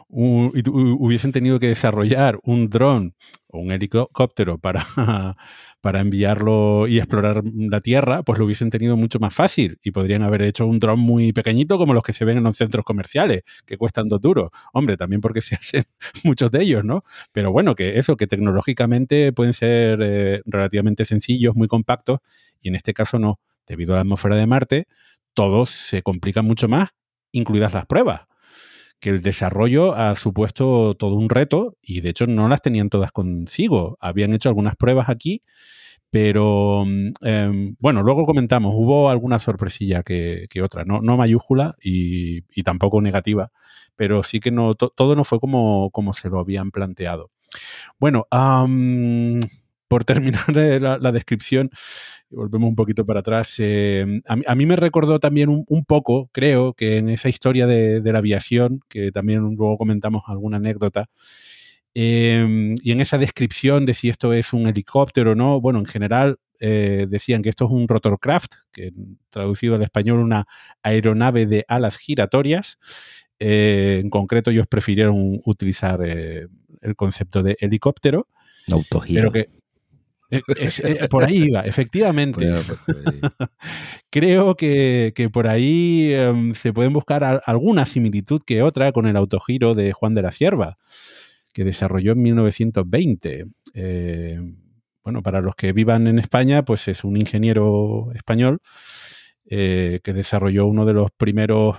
y 0.09 0.69
hubiesen 0.69 1.31
tenido 1.31 1.59
que 1.59 1.67
desarrollar 1.67 2.39
un 2.43 2.69
dron 2.69 3.15
o 3.47 3.59
un 3.59 3.71
helicóptero 3.71 4.57
para, 4.57 4.85
para 5.81 5.99
enviarlo 5.99 6.87
y 6.87 6.99
explorar 6.99 7.43
la 7.45 7.81
Tierra, 7.81 8.23
pues 8.23 8.39
lo 8.39 8.45
hubiesen 8.45 8.69
tenido 8.69 8.95
mucho 8.95 9.19
más 9.19 9.33
fácil 9.33 9.79
y 9.83 9.91
podrían 9.91 10.23
haber 10.23 10.43
hecho 10.43 10.65
un 10.65 10.79
dron 10.79 10.99
muy 10.99 11.33
pequeñito 11.33 11.77
como 11.77 11.93
los 11.93 12.03
que 12.03 12.13
se 12.13 12.23
ven 12.23 12.37
en 12.37 12.43
los 12.43 12.57
centros 12.57 12.85
comerciales, 12.85 13.43
que 13.65 13.77
cuestan 13.77 14.07
dos 14.07 14.21
duros. 14.21 14.51
Hombre, 14.73 14.97
también 14.97 15.21
porque 15.21 15.41
se 15.41 15.55
hacen 15.59 15.83
muchos 16.23 16.51
de 16.51 16.63
ellos, 16.63 16.85
¿no? 16.85 17.03
Pero 17.31 17.51
bueno, 17.51 17.75
que 17.75 17.97
eso, 17.99 18.15
que 18.15 18.27
tecnológicamente 18.27 19.33
pueden 19.33 19.53
ser 19.53 19.99
eh, 20.01 20.41
relativamente 20.45 21.05
sencillos, 21.05 21.55
muy 21.55 21.67
compactos, 21.67 22.19
y 22.61 22.69
en 22.69 22.75
este 22.75 22.93
caso 22.93 23.19
no. 23.19 23.39
Debido 23.71 23.93
a 23.93 23.97
la 23.97 24.01
atmósfera 24.01 24.35
de 24.35 24.47
Marte, 24.47 24.87
todo 25.33 25.65
se 25.65 26.03
complica 26.03 26.41
mucho 26.41 26.67
más, 26.67 26.89
incluidas 27.31 27.73
las 27.73 27.85
pruebas. 27.85 28.23
Que 28.99 29.09
el 29.09 29.21
desarrollo 29.23 29.95
ha 29.95 30.15
supuesto 30.15 30.93
todo 30.95 31.15
un 31.15 31.29
reto 31.29 31.77
y 31.81 32.01
de 32.01 32.09
hecho 32.09 32.25
no 32.27 32.47
las 32.49 32.61
tenían 32.61 32.89
todas 32.89 33.11
consigo. 33.11 33.97
Habían 33.99 34.33
hecho 34.33 34.49
algunas 34.49 34.75
pruebas 34.75 35.09
aquí, 35.09 35.41
pero 36.11 36.85
mm, 36.85 37.11
em, 37.21 37.75
bueno, 37.79 38.03
luego 38.03 38.25
comentamos, 38.25 38.73
hubo 38.75 39.09
alguna 39.09 39.39
sorpresilla 39.39 40.03
que, 40.03 40.47
que 40.49 40.61
otra, 40.61 40.85
no, 40.85 41.01
no 41.01 41.17
mayúscula 41.17 41.75
y, 41.81 42.39
y 42.53 42.63
tampoco 42.63 43.01
negativa, 43.01 43.51
pero 43.95 44.23
sí 44.23 44.39
que 44.39 44.51
no, 44.51 44.75
to- 44.75 44.91
todo 44.95 45.15
no 45.15 45.23
fue 45.23 45.39
como, 45.39 45.91
como 45.91 46.13
se 46.13 46.29
lo 46.29 46.39
habían 46.39 46.71
planteado. 46.71 47.31
Bueno, 47.99 48.27
por 49.91 50.05
terminar 50.05 50.57
eh, 50.57 50.79
la, 50.79 50.97
la 50.97 51.11
descripción, 51.11 51.69
y 52.29 52.35
volvemos 52.35 52.69
un 52.69 52.75
poquito 52.77 53.05
para 53.05 53.19
atrás, 53.19 53.55
eh, 53.59 54.21
a, 54.25 54.35
mí, 54.37 54.43
a 54.47 54.55
mí 54.55 54.65
me 54.65 54.77
recordó 54.77 55.19
también 55.19 55.49
un, 55.49 55.65
un 55.67 55.83
poco, 55.83 56.29
creo, 56.31 56.73
que 56.73 56.97
en 56.97 57.09
esa 57.09 57.27
historia 57.27 57.67
de, 57.67 57.99
de 57.99 58.13
la 58.13 58.19
aviación, 58.19 58.79
que 58.87 59.11
también 59.11 59.39
luego 59.41 59.77
comentamos 59.77 60.23
alguna 60.27 60.57
anécdota, 60.57 61.09
eh, 61.93 62.75
y 62.81 62.91
en 62.93 63.01
esa 63.01 63.17
descripción 63.17 63.85
de 63.85 63.93
si 63.93 64.07
esto 64.07 64.31
es 64.31 64.53
un 64.53 64.65
helicóptero 64.67 65.31
o 65.31 65.35
no, 65.35 65.59
bueno, 65.59 65.79
en 65.79 65.85
general 65.85 66.37
eh, 66.61 67.05
decían 67.09 67.41
que 67.41 67.49
esto 67.49 67.65
es 67.65 67.71
un 67.71 67.87
rotorcraft, 67.87 68.53
que 68.71 68.93
traducido 69.29 69.75
al 69.75 69.81
español 69.81 70.19
una 70.19 70.45
aeronave 70.83 71.47
de 71.47 71.65
alas 71.67 71.97
giratorias. 71.97 72.77
Eh, 73.39 73.99
en 74.01 74.09
concreto 74.09 74.51
ellos 74.51 74.67
prefirieron 74.67 75.41
utilizar 75.45 75.99
eh, 76.05 76.47
el 76.81 76.95
concepto 76.95 77.41
de 77.43 77.57
helicóptero, 77.59 78.27
Autogiro. 78.71 79.19
pero 79.19 79.31
que 79.31 79.60
eh, 80.31 80.41
es- 80.57 80.79
eh, 80.79 81.07
por 81.09 81.23
ahí 81.25 81.43
iba, 81.49 81.61
efectivamente. 81.61 82.45
Bueno, 82.49 82.61
pues, 82.85 82.87
Creo 84.09 84.55
que, 84.55 85.13
que 85.15 85.29
por 85.29 85.47
ahí 85.47 86.11
em, 86.13 86.53
se 86.53 86.73
pueden 86.73 86.93
buscar 86.93 87.23
al- 87.23 87.41
alguna 87.45 87.85
similitud 87.85 88.41
que 88.45 88.61
otra 88.63 88.91
con 88.91 89.07
el 89.07 89.15
autogiro 89.17 89.73
de 89.75 89.91
Juan 89.93 90.13
de 90.15 90.21
la 90.23 90.31
Cierva, 90.31 90.77
que 91.53 91.63
desarrolló 91.63 92.13
en 92.13 92.21
1920. 92.21 93.45
Eh, 93.73 94.39
bueno, 95.03 95.21
para 95.21 95.41
los 95.41 95.55
que 95.55 95.73
vivan 95.73 96.07
en 96.07 96.19
España, 96.19 96.63
pues 96.63 96.87
es 96.87 97.03
un 97.03 97.17
ingeniero 97.17 98.09
español 98.13 98.59
eh, 99.45 99.99
que 100.03 100.13
desarrolló 100.13 100.65
uno 100.67 100.85
de 100.85 100.93
los 100.93 101.09
primeros, 101.11 101.77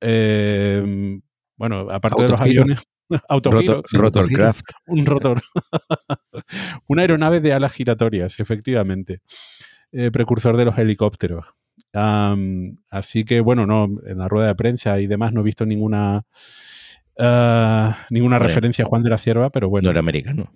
eh, 0.00 1.20
bueno, 1.56 1.88
aparte 1.90 2.22
de 2.22 2.28
los 2.28 2.40
aviones, 2.64 2.80
rotor- 3.28 3.82
sí, 3.86 3.96
rotorcraft. 3.96 4.66
un 4.86 5.06
rotor. 5.06 5.42
Una 6.88 7.02
aeronave 7.02 7.40
de 7.40 7.52
alas 7.52 7.72
giratorias, 7.72 8.40
efectivamente. 8.40 9.20
Eh, 9.92 10.10
precursor 10.10 10.56
de 10.56 10.64
los 10.64 10.78
helicópteros. 10.78 11.44
Así 12.90 13.24
que, 13.24 13.40
bueno, 13.40 13.66
no, 13.66 13.88
en 14.06 14.18
la 14.18 14.28
rueda 14.28 14.48
de 14.48 14.54
prensa 14.54 14.98
y 15.00 15.06
demás 15.06 15.32
no 15.32 15.40
he 15.40 15.44
visto 15.44 15.66
ninguna 15.66 16.24
ah, 17.18 17.98
ninguna 18.10 18.38
referencia 18.38 18.84
a 18.84 18.88
Juan 18.88 19.02
de 19.02 19.10
la 19.10 19.18
Cierva, 19.18 19.50
pero 19.50 19.68
bueno, 19.68 19.86
No 19.86 19.90
era 19.90 20.00
americano. 20.00 20.50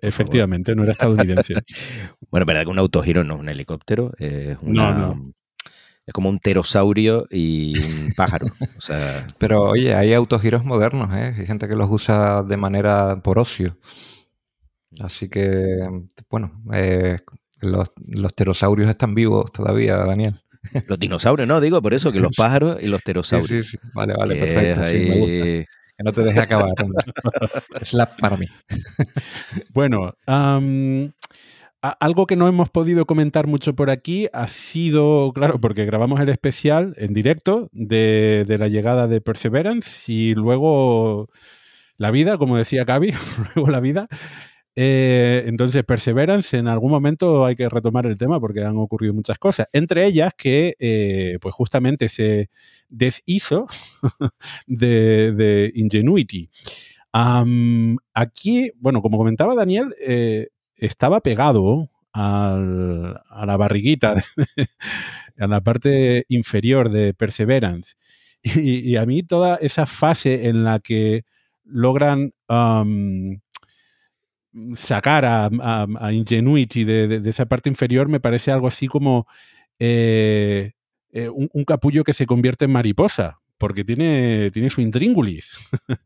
efectivamente, 0.00 0.74
no 0.74 0.82
era 0.82 0.92
estadounidense. 0.92 1.54
Bueno, 2.30 2.44
verdad 2.44 2.64
que 2.64 2.68
un 2.68 2.78
autogiro 2.78 3.24
no 3.24 3.34
es 3.36 3.40
un 3.40 3.48
helicóptero, 3.48 4.12
es 4.18 4.60
No, 4.62 4.92
no. 4.92 5.32
Es 6.08 6.12
como 6.14 6.30
un 6.30 6.38
pterosaurio 6.38 7.26
y 7.30 7.78
un 7.78 8.12
pájaro. 8.16 8.46
O 8.78 8.80
sea, 8.80 9.26
Pero 9.36 9.62
oye, 9.64 9.94
hay 9.94 10.14
autogiros 10.14 10.64
modernos, 10.64 11.14
¿eh? 11.14 11.34
Hay 11.38 11.44
gente 11.46 11.68
que 11.68 11.76
los 11.76 11.88
usa 11.90 12.42
de 12.42 12.56
manera 12.56 13.20
por 13.22 13.38
ocio. 13.38 13.76
Así 15.00 15.28
que, 15.28 15.86
bueno, 16.30 16.62
eh, 16.72 17.18
los, 17.60 17.92
los 18.06 18.32
pterosaurios 18.32 18.88
están 18.88 19.14
vivos 19.14 19.52
todavía, 19.52 19.98
Daniel. 19.98 20.40
los 20.88 20.98
dinosaurios, 20.98 21.46
no, 21.46 21.60
digo 21.60 21.82
por 21.82 21.92
eso 21.92 22.10
que 22.10 22.20
los 22.20 22.34
pájaros 22.36 22.78
y 22.82 22.86
los 22.86 23.02
pterosaurios. 23.02 23.66
sí, 23.66 23.72
sí. 23.72 23.78
Vale, 23.92 24.14
vale, 24.14 24.34
que 24.34 24.40
perfecto. 24.46 24.82
es 24.84 24.88
sí, 24.90 25.08
me 25.10 25.18
gusta. 25.18 25.32
ahí- 25.34 25.64
Que 25.98 26.04
no 26.04 26.12
te 26.12 26.22
deje 26.22 26.40
acabar. 26.40 26.72
la 27.92 28.16
para 28.16 28.36
mí. 28.38 28.46
Bueno, 29.74 30.14
algo 31.82 32.26
que 32.26 32.36
no 32.36 32.48
hemos 32.48 32.70
podido 32.70 33.06
comentar 33.06 33.46
mucho 33.46 33.74
por 33.74 33.90
aquí 33.90 34.28
ha 34.32 34.46
sido, 34.48 35.32
claro, 35.32 35.60
porque 35.60 35.84
grabamos 35.84 36.20
el 36.20 36.28
especial 36.28 36.94
en 36.96 37.14
directo 37.14 37.68
de, 37.72 38.44
la 38.58 38.68
llegada 38.68 39.06
de 39.06 39.20
Perseverance 39.20 40.10
y 40.12 40.34
luego 40.34 41.28
la 41.96 42.10
vida, 42.10 42.36
como 42.38 42.56
decía 42.56 42.84
Gaby, 42.84 43.12
luego 43.54 43.70
la 43.70 43.80
vida. 43.80 44.08
Eh, 44.74 45.44
entonces, 45.46 45.84
Perseverance, 45.84 46.56
en 46.56 46.68
algún 46.68 46.90
momento 46.90 47.44
hay 47.44 47.56
que 47.56 47.68
retomar 47.68 48.06
el 48.06 48.16
tema 48.16 48.38
porque 48.40 48.62
han 48.62 48.76
ocurrido 48.76 49.14
muchas 49.14 49.38
cosas. 49.38 49.68
Entre 49.72 50.06
ellas 50.06 50.32
que, 50.36 50.74
eh, 50.78 51.38
pues 51.40 51.54
justamente 51.54 52.08
se 52.08 52.48
deshizo 52.88 53.66
de, 54.66 55.72
Ingenuity. 55.74 56.50
Aquí, 57.12 58.70
bueno, 58.76 59.02
como 59.02 59.18
comentaba 59.18 59.54
Daniel, 59.54 59.94
eh, 60.00 60.48
estaba 60.78 61.20
pegado 61.20 61.90
a 62.12 62.56
la 63.46 63.56
barriguita, 63.56 64.14
a 65.38 65.46
la 65.46 65.60
parte 65.60 66.24
inferior 66.28 66.90
de 66.90 67.14
Perseverance. 67.14 67.94
Y, 68.42 68.96
a 68.96 69.04
mí 69.04 69.22
toda 69.22 69.56
esa 69.56 69.84
fase 69.86 70.48
en 70.48 70.64
la 70.64 70.78
que 70.78 71.24
logran 71.64 72.32
sacar 74.74 75.24
a, 75.24 76.12
Ingenuity 76.12 76.84
de, 76.84 77.28
esa 77.28 77.46
parte 77.46 77.68
inferior 77.68 78.08
me 78.08 78.20
parece 78.20 78.50
algo 78.50 78.68
así 78.68 78.86
como 78.86 79.26
eh, 79.78 80.72
eh, 81.10 81.28
un, 81.28 81.48
un 81.52 81.64
capullo 81.64 82.04
que 82.04 82.12
se 82.12 82.26
convierte 82.26 82.64
en 82.64 82.72
mariposa, 82.72 83.40
porque 83.58 83.84
tiene, 83.84 84.50
tiene 84.52 84.70
su 84.70 84.80
intríngulis. 84.80 85.52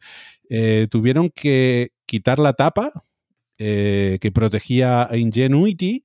Eh, 0.54 0.86
tuvieron 0.90 1.30
que 1.30 1.92
quitar 2.04 2.38
la 2.38 2.52
tapa 2.52 2.92
eh, 3.64 4.18
que 4.20 4.32
protegía 4.32 5.08
a 5.10 5.16
Ingenuity 5.16 6.04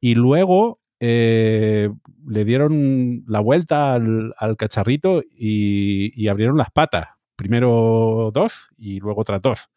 y 0.00 0.14
luego 0.14 0.80
eh, 1.00 1.88
le 2.26 2.44
dieron 2.44 3.24
la 3.26 3.40
vuelta 3.40 3.94
al, 3.94 4.34
al 4.36 4.56
cacharrito 4.56 5.22
y, 5.36 6.12
y 6.20 6.28
abrieron 6.28 6.58
las 6.58 6.70
patas. 6.70 7.06
Primero 7.36 8.30
dos 8.34 8.68
y 8.76 9.00
luego 9.00 9.20
otras 9.22 9.40
dos. 9.40 9.68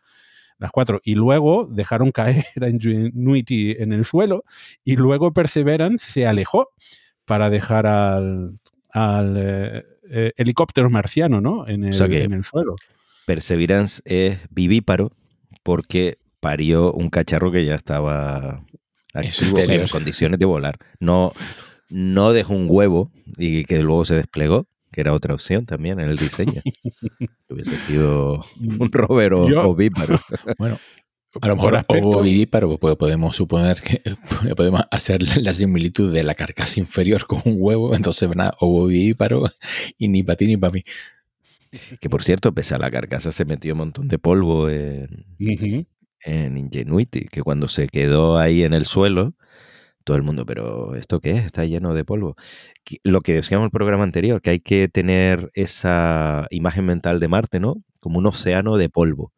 Las 0.57 0.71
cuatro. 0.71 0.99
Y 1.03 1.15
luego 1.15 1.67
dejaron 1.71 2.11
caer 2.11 2.45
a 2.61 2.67
Ingenuity 2.69 3.71
en 3.79 3.93
el 3.93 4.03
suelo 4.03 4.43
y 4.83 4.95
luego 4.97 5.31
Perseverance 5.33 6.05
se 6.11 6.27
alejó 6.27 6.69
para 7.25 7.49
dejar 7.49 7.87
al, 7.87 8.51
al, 8.91 9.35
eh, 9.39 9.83
eh, 10.09 10.31
helicóptero 10.37 10.89
marciano 10.89 11.39
¿no? 11.39 11.67
en, 11.67 11.85
el, 11.85 11.93
sea 11.93 12.07
que- 12.09 12.23
en 12.23 12.33
el 12.33 12.43
suelo. 12.43 12.75
Perseverance 13.25 14.01
es 14.05 14.39
vivíparo 14.49 15.11
porque 15.63 16.17
parió 16.41 16.91
un 16.91 17.09
cacharro 17.09 17.51
que 17.51 17.63
ya 17.63 17.75
estaba 17.75 18.65
En 19.13 19.25
activo, 19.25 19.85
condiciones 19.89 20.39
de 20.39 20.45
volar. 20.45 20.77
No, 20.99 21.31
no 21.89 22.33
dejó 22.33 22.53
un 22.53 22.65
huevo 22.67 23.11
y 23.37 23.63
que 23.63 23.81
luego 23.81 24.03
se 24.03 24.15
desplegó, 24.15 24.67
que 24.91 25.01
era 25.01 25.13
otra 25.13 25.33
opción 25.33 25.65
también 25.65 26.01
en 26.01 26.09
el 26.09 26.17
diseño. 26.17 26.61
Hubiese 27.49 27.77
sido 27.77 28.43
un 28.59 28.91
rover 28.91 29.33
o 29.33 29.45
ovíparo. 29.69 30.19
Bueno, 30.57 30.77
A 31.39 31.47
lo 31.47 31.55
mejor 31.55 31.85
ovo 31.87 32.21
vivíparo, 32.21 32.77
pues 32.77 32.97
podemos 32.97 33.37
suponer 33.37 33.81
que 33.81 34.01
podemos 34.55 34.81
hacer 34.91 35.21
la 35.37 35.53
similitud 35.53 36.11
de 36.11 36.23
la 36.23 36.35
carcasa 36.35 36.79
inferior 36.79 37.25
con 37.25 37.41
un 37.45 37.55
huevo, 37.57 37.95
entonces 37.95 38.27
van 38.27 38.51
ovo 38.59 38.87
vivíparo 38.87 39.49
y 39.97 40.09
ni 40.09 40.23
para 40.23 40.35
ti 40.35 40.47
ni 40.47 40.57
para 40.57 40.73
mí. 40.73 40.83
Que 42.01 42.09
por 42.09 42.23
cierto, 42.23 42.53
pese 42.53 42.75
a 42.75 42.79
la 42.79 42.91
carcasa 42.91 43.31
se 43.31 43.45
metió 43.45 43.73
un 43.73 43.77
montón 43.77 44.09
de 44.09 44.19
polvo 44.19 44.69
en, 44.69 45.25
en 46.23 46.57
Ingenuity, 46.57 47.25
que 47.25 47.41
cuando 47.41 47.67
se 47.69 47.87
quedó 47.87 48.37
ahí 48.37 48.63
en 48.63 48.73
el 48.73 48.85
suelo, 48.85 49.33
todo 50.03 50.17
el 50.17 50.23
mundo, 50.23 50.45
pero 50.45 50.95
¿esto 50.95 51.19
qué 51.19 51.31
es? 51.31 51.45
Está 51.45 51.65
lleno 51.65 51.93
de 51.93 52.05
polvo. 52.05 52.35
Lo 53.03 53.21
que 53.21 53.33
decíamos 53.33 53.63
en 53.63 53.67
el 53.67 53.71
programa 53.71 54.03
anterior, 54.03 54.41
que 54.41 54.51
hay 54.51 54.59
que 54.59 54.87
tener 54.87 55.51
esa 55.53 56.47
imagen 56.49 56.85
mental 56.85 57.19
de 57.19 57.27
Marte, 57.27 57.59
¿no? 57.59 57.75
Como 57.99 58.19
un 58.19 58.25
océano 58.25 58.77
de 58.77 58.89
polvo, 58.89 59.31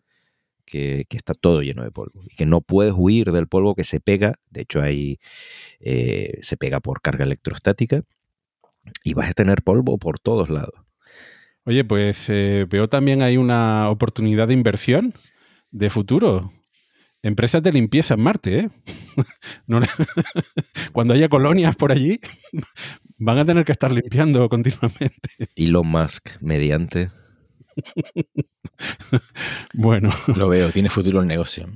que, 0.66 1.06
está 1.10 1.34
todo 1.34 1.62
lleno 1.62 1.84
de 1.84 1.92
polvo 1.92 2.24
y 2.26 2.36
que 2.36 2.46
no 2.46 2.62
puedes 2.62 2.94
huir 2.96 3.32
del 3.32 3.48
polvo 3.48 3.76
que 3.76 3.84
se 3.84 4.00
pega, 4.00 4.40
de 4.50 4.62
hecho 4.62 4.82
ahí 4.82 5.20
eh, 5.80 6.40
se 6.42 6.58
pega 6.58 6.80
por 6.80 7.02
carga 7.02 7.26
electrostática 7.26 8.04
y 9.04 9.14
vas 9.14 9.30
a 9.30 9.34
tener 9.34 9.62
polvo 9.64 9.98
por 9.98 10.20
todos 10.20 10.50
lados. 10.50 10.76
Oye, 11.66 11.86
pues 11.86 12.30
eh, 12.30 12.66
veo 12.70 12.90
también 12.90 13.22
hay 13.22 13.38
una 13.38 13.90
oportunidad 13.90 14.48
de 14.48 14.54
inversión 14.54 15.14
de 15.72 15.90
futuro. 15.90 16.52
Empresas 17.24 17.64
de 17.64 17.72
limpieza 17.72 18.16
en 18.16 18.20
Marte, 18.20 18.60
¿eh? 18.60 18.70
Cuando 20.92 21.14
haya 21.14 21.30
colonias 21.30 21.76
por 21.78 21.94
allí, 21.94 22.20
van 23.18 23.38
a 23.38 23.46
tener 23.46 23.64
que 23.64 23.72
estar 23.72 23.94
limpiando 23.94 24.48
continuamente. 24.50 25.50
Elon 25.56 25.88
Musk, 25.88 26.32
mediante. 26.42 27.12
bueno. 29.74 30.10
Lo 30.36 30.50
veo, 30.50 30.70
tiene 30.72 30.90
futuro 30.90 31.22
el 31.22 31.28
negocio. 31.28 31.70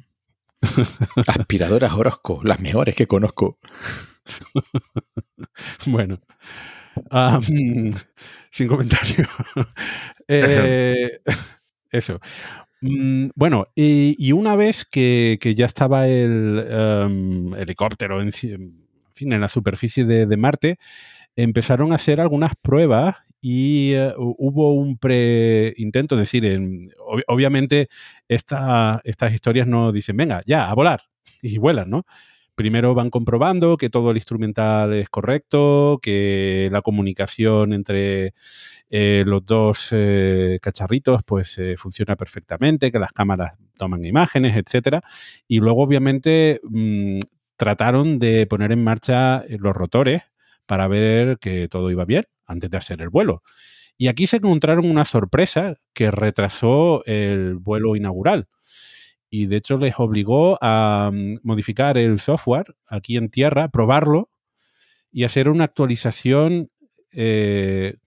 Aspiradoras 1.27 1.93
Orozco, 1.93 2.41
las 2.43 2.59
mejores 2.59 2.93
que 2.93 3.07
conozco. 3.07 3.57
bueno. 5.85 6.19
sin 8.51 8.67
comentario. 8.67 9.29
Eh, 10.27 11.21
eso. 11.89 12.19
Mm, 12.81 13.29
bueno, 13.35 13.67
y, 13.75 14.31
una 14.33 14.55
vez 14.55 14.85
que, 14.85 15.39
ya 15.55 15.65
estaba 15.65 16.07
el 16.07 16.63
em, 16.69 17.53
helicóptero 17.55 18.21
en, 18.21 18.31
fin, 18.31 19.33
en 19.33 19.41
la 19.41 19.47
superficie 19.47 20.05
de, 20.05 20.37
Marte, 20.37 20.77
empezaron 21.35 21.91
a 21.91 21.95
hacer 21.95 22.21
algunas 22.21 22.53
pruebas 22.61 23.17
y 23.41 23.93
eh, 23.93 24.13
hubo 24.17 24.73
un 24.73 24.97
pre-intento, 24.97 26.15
es 26.15 26.21
decir, 26.21 26.91
obviamente 27.27 27.89
estas 28.27 29.01
historias 29.33 29.67
no 29.67 29.91
dicen, 29.91 30.17
venga, 30.17 30.41
ya, 30.45 30.69
a 30.69 30.73
volar, 30.75 31.01
y 31.41 31.57
vuelan, 31.57 31.89
¿no? 31.89 32.05
Primero 32.57 32.95
van 32.95 33.11
comprobando 33.11 33.77
que 33.77 33.91
todo 33.91 34.09
el 34.09 34.17
instrumental 34.17 34.91
es 34.95 35.09
correcto, 35.09 35.99
que 36.01 36.69
la 36.71 36.81
comunicación 36.81 37.71
entre 37.71 38.33
eh, 38.89 39.23
los 39.27 39.45
dos 39.45 39.89
eh, 39.91 40.57
cacharritos 40.59 41.21
pues 41.23 41.59
eh, 41.59 41.75
funciona 41.77 42.15
perfectamente, 42.15 42.91
que 42.91 42.97
las 42.97 43.11
cámaras 43.11 43.53
toman 43.77 44.03
imágenes, 44.05 44.57
etcétera. 44.57 45.03
Y 45.47 45.59
luego, 45.59 45.83
obviamente, 45.83 46.59
mm, 46.63 47.19
trataron 47.57 48.17
de 48.17 48.47
poner 48.47 48.71
en 48.71 48.83
marcha 48.83 49.43
los 49.47 49.75
rotores 49.75 50.23
para 50.65 50.87
ver 50.87 51.37
que 51.37 51.67
todo 51.67 51.91
iba 51.91 52.05
bien 52.05 52.23
antes 52.47 52.71
de 52.71 52.77
hacer 52.77 53.03
el 53.03 53.09
vuelo. 53.09 53.43
Y 53.99 54.07
aquí 54.07 54.25
se 54.25 54.37
encontraron 54.37 54.89
una 54.89 55.05
sorpresa 55.05 55.75
que 55.93 56.09
retrasó 56.09 57.05
el 57.05 57.57
vuelo 57.57 57.95
inaugural. 57.95 58.47
Y 59.29 59.47
de 59.47 59.57
hecho 59.57 59.77
les 59.77 59.95
obligó 59.97 60.57
a 60.61 61.11
mm, 61.13 61.39
modificar 61.43 61.97
el 61.97 62.19
software 62.19 62.75
aquí 62.87 63.17
en 63.17 63.29
tierra, 63.29 63.69
probarlo 63.69 64.29
y 65.11 65.23
hacer 65.23 65.49
una 65.49 65.65
actualización 65.65 66.69
que 67.09 67.97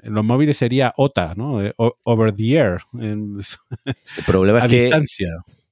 en 0.00 0.14
los 0.14 0.24
móviles 0.24 0.56
sería 0.56 0.92
OTA, 0.96 1.34
¿no? 1.36 1.62
Eh, 1.62 1.74
over 1.76 2.32
the 2.32 2.52
air. 2.52 2.78
el 2.98 3.44
problema 4.26 4.60
es 4.60 4.68
que, 4.68 4.90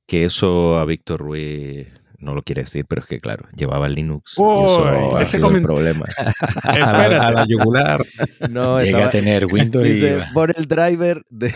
que 0.06 0.24
eso 0.24 0.78
a 0.78 0.84
Víctor 0.84 1.20
Ruiz 1.20 1.88
no 2.18 2.34
lo 2.34 2.42
quiere 2.42 2.62
decir, 2.62 2.86
pero 2.88 3.02
es 3.02 3.08
que 3.08 3.20
claro, 3.20 3.46
llevaba 3.54 3.88
Linux. 3.88 4.34
Oh, 4.36 5.18
ese 5.20 5.36
el 5.36 5.62
problema. 5.62 6.06
a, 6.62 7.30
la, 7.30 7.46
yugular. 7.46 8.04
No, 8.50 8.82
Llega 8.82 9.06
a 9.06 9.10
tener 9.10 9.46
Windows 9.46 9.86
y 9.86 10.02
por 10.32 10.52
el 10.56 10.66
driver 10.66 11.24
de, 11.28 11.54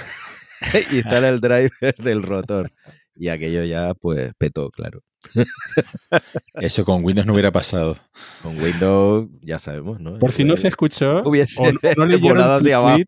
y 0.93 0.99
está 0.99 1.27
el 1.27 1.41
driver 1.41 1.95
del 1.99 2.23
rotor. 2.23 2.71
Y 3.17 3.29
aquello 3.29 3.65
ya 3.65 3.95
pues 3.95 4.33
petó, 4.39 4.71
claro. 4.71 5.03
Eso 6.55 6.85
con 6.85 7.05
Windows 7.05 7.27
no 7.27 7.35
hubiera 7.35 7.53
pasado. 7.53 7.97
Con 8.43 8.59
Windows 8.61 9.29
ya 9.43 9.59
sabemos, 9.59 10.01
¿no? 10.01 10.19
Por 10.19 10.33
si 10.33 10.45
no 10.45 10.57
se 10.57 10.69
escuchó, 10.69 11.23
hubiese 11.25 11.73
no, 11.97 12.19
volado 12.21 12.55
hacia 12.55 12.77
abajo. 12.77 13.05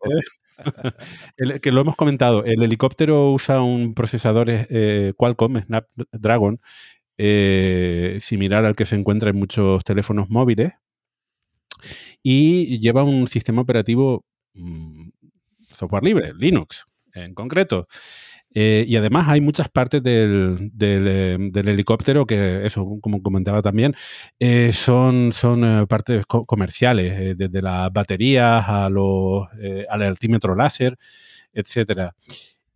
que 1.61 1.71
lo 1.71 1.81
hemos 1.81 1.95
comentado, 1.95 2.45
el 2.45 2.61
helicóptero 2.61 3.31
usa 3.31 3.61
un 3.61 3.93
procesador 3.93 4.47
eh, 4.49 5.13
Qualcomm 5.17 5.61
Snapdragon 5.63 6.59
eh, 7.17 8.17
similar 8.19 8.65
al 8.65 8.75
que 8.75 8.85
se 8.85 8.95
encuentra 8.95 9.29
en 9.29 9.37
muchos 9.37 9.83
teléfonos 9.83 10.29
móviles 10.29 10.73
y 12.21 12.79
lleva 12.79 13.03
un 13.03 13.27
sistema 13.27 13.61
operativo 13.61 14.25
mm, 14.53 15.09
software 15.71 16.03
libre, 16.03 16.33
Linux 16.35 16.85
en 17.13 17.33
concreto. 17.33 17.87
Eh, 18.53 18.85
y 18.87 18.95
además 18.95 19.27
hay 19.29 19.41
muchas 19.41 19.69
partes 19.69 20.03
del, 20.03 20.69
del, 20.73 21.07
eh, 21.07 21.51
helicóptero 21.55 22.25
que, 22.25 22.65
eso, 22.65 22.99
como 23.01 23.21
comentaba 23.23 23.61
también, 23.61 23.95
eh, 24.39 24.71
son, 24.73 25.31
partes 25.89 26.25
comerciales, 26.25 27.37
desde 27.37 27.61
las 27.61 27.91
baterías 27.91 28.65
a 28.67 28.89
los, 28.89 29.47
al 29.89 30.01
altímetro 30.03 30.55
láser, 30.55 30.97
etc. 31.53 32.11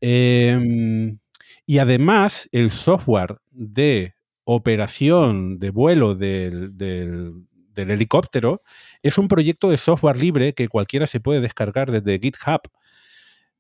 Em, 0.02 1.20
y 1.66 1.78
además 1.80 2.50
el 2.52 2.72
software 2.72 3.38
de 3.52 4.16
operación 4.46 5.60
de 5.60 5.70
vuelo 5.72 6.16
del 6.16 7.46
helicóptero 7.76 8.62
es 9.04 9.18
un 9.18 9.28
proyecto 9.28 9.70
de 9.70 9.78
software 9.78 10.18
libre 10.18 10.54
que 10.54 10.70
cualquiera 10.70 11.08
se 11.08 11.20
puede 11.20 11.42
descargar 11.42 11.92
desde 11.92 12.20
GitHub. 12.20 12.62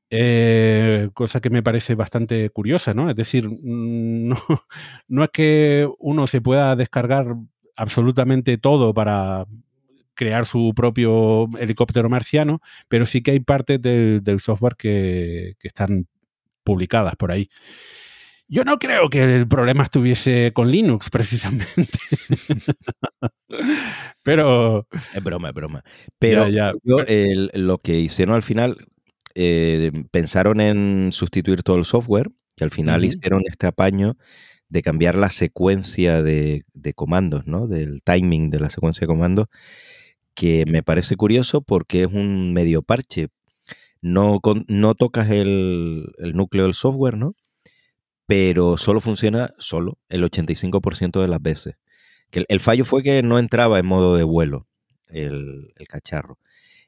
Eh, 0.09 1.09
cosa 1.13 1.41
que 1.41 1.49
me 1.49 1.63
parece 1.63 1.95
bastante 1.95 2.49
curiosa, 2.49 2.93
¿no? 2.93 3.09
Es 3.09 3.15
decir, 3.15 3.49
no, 3.61 5.23
es 5.23 5.29
que 5.31 5.89
uno 5.99 6.27
se 6.27 6.41
pueda 6.41 6.75
descargar 6.75 7.35
absolutamente 7.75 8.57
todo 8.57 8.93
para 8.93 9.45
crear 10.13 10.45
su 10.45 10.73
propio 10.75 11.47
helicóptero 11.59 12.09
marciano, 12.09 12.61
pero 12.87 13.05
sí 13.05 13.21
que 13.21 13.31
hay 13.31 13.39
partes 13.39 13.81
del, 13.81 14.39
software 14.39 14.75
que, 14.75 15.55
están 15.61 16.07
publicadas 16.63 17.15
por 17.15 17.31
ahí. 17.31 17.49
Yo 18.49 18.63
no 18.63 18.79
creo 18.79 19.09
que 19.09 19.23
el 19.23 19.47
problema 19.47 19.83
estuviese 19.83 20.53
con 20.53 20.71
Linux, 20.71 21.09
precisamente. 21.11 21.99
pero. 24.23 24.87
Es 25.13 25.23
broma, 25.23 25.49
es 25.49 25.53
broma. 25.53 25.83
Pero 26.17 26.47
ya, 26.47 26.71
lo 26.85 27.77
que 27.79 27.99
hicieron 27.99 28.35
al 28.35 28.43
final, 28.43 28.77
eh, 29.39 29.91
pensaron 30.09 30.59
en 30.61 31.11
sustituir 31.11 31.61
todo 31.61 31.77
el 31.77 31.85
software, 31.85 32.31
que 32.55 32.63
al 32.63 32.71
final 32.71 33.05
hicieron 33.05 33.43
este 33.45 33.67
apaño 33.67 34.17
de 34.67 34.81
cambiar 34.81 35.15
la 35.15 35.29
secuencia 35.29 36.23
de, 36.23 36.65
comandos, 36.95 37.45
¿no? 37.45 37.67
Del 37.67 38.01
timing 38.01 38.49
de 38.49 38.59
la 38.59 38.71
secuencia 38.71 39.01
de 39.01 39.13
comandos, 39.13 39.45
que 40.33 40.65
me 40.65 40.81
parece 40.81 41.15
curioso 41.17 41.61
porque 41.61 42.01
es 42.03 42.11
un 42.11 42.51
medio 42.51 42.81
parche. 42.81 43.27
No, 44.01 44.39
no 44.67 44.95
tocas 44.95 45.29
el, 45.29 46.11
núcleo 46.33 46.63
del 46.63 46.73
software, 46.73 47.17
¿no? 47.17 47.35
Pero 48.25 48.77
solo 48.77 49.01
funciona 49.01 49.53
solo 49.59 49.99
el 50.09 50.23
85% 50.23 51.21
de 51.21 51.27
las 51.27 51.41
veces. 51.43 51.75
Que 52.31 52.43
el, 52.47 52.59
fallo 52.59 52.85
fue 52.85 53.03
que 53.03 53.21
no 53.21 53.37
entraba 53.37 53.77
en 53.77 53.85
modo 53.85 54.15
de 54.15 54.23
vuelo 54.23 54.67
el 55.09 55.71
cacharro. 55.87 56.39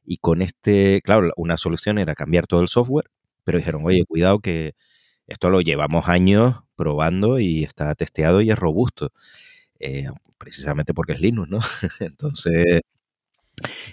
Y 0.09 0.17
con 0.17 0.41
este, 0.41 1.01
claro, 1.03 1.31
una 1.37 1.55
solución 1.57 1.99
era 1.99 2.15
cambiar 2.15 2.47
todo 2.47 2.61
el 2.61 2.67
software, 2.67 3.11
pero 3.43 3.59
dijeron, 3.59 3.83
oye, 3.85 4.05
cuidado 4.07 4.39
que 4.39 4.73
esto 5.27 5.51
lo 5.51 5.61
llevamos 5.61 6.09
años 6.09 6.55
probando 6.75 7.39
y 7.39 7.63
está 7.63 7.93
testeado 7.95 8.41
y 8.41 8.49
es 8.51 8.57
robusto. 8.59 9.11
Eh, 9.79 10.07
precisamente 10.39 10.93
porque 10.95 11.13
es 11.13 11.21
Linux, 11.21 11.49
¿no? 11.49 11.59
Entonces, 12.01 12.81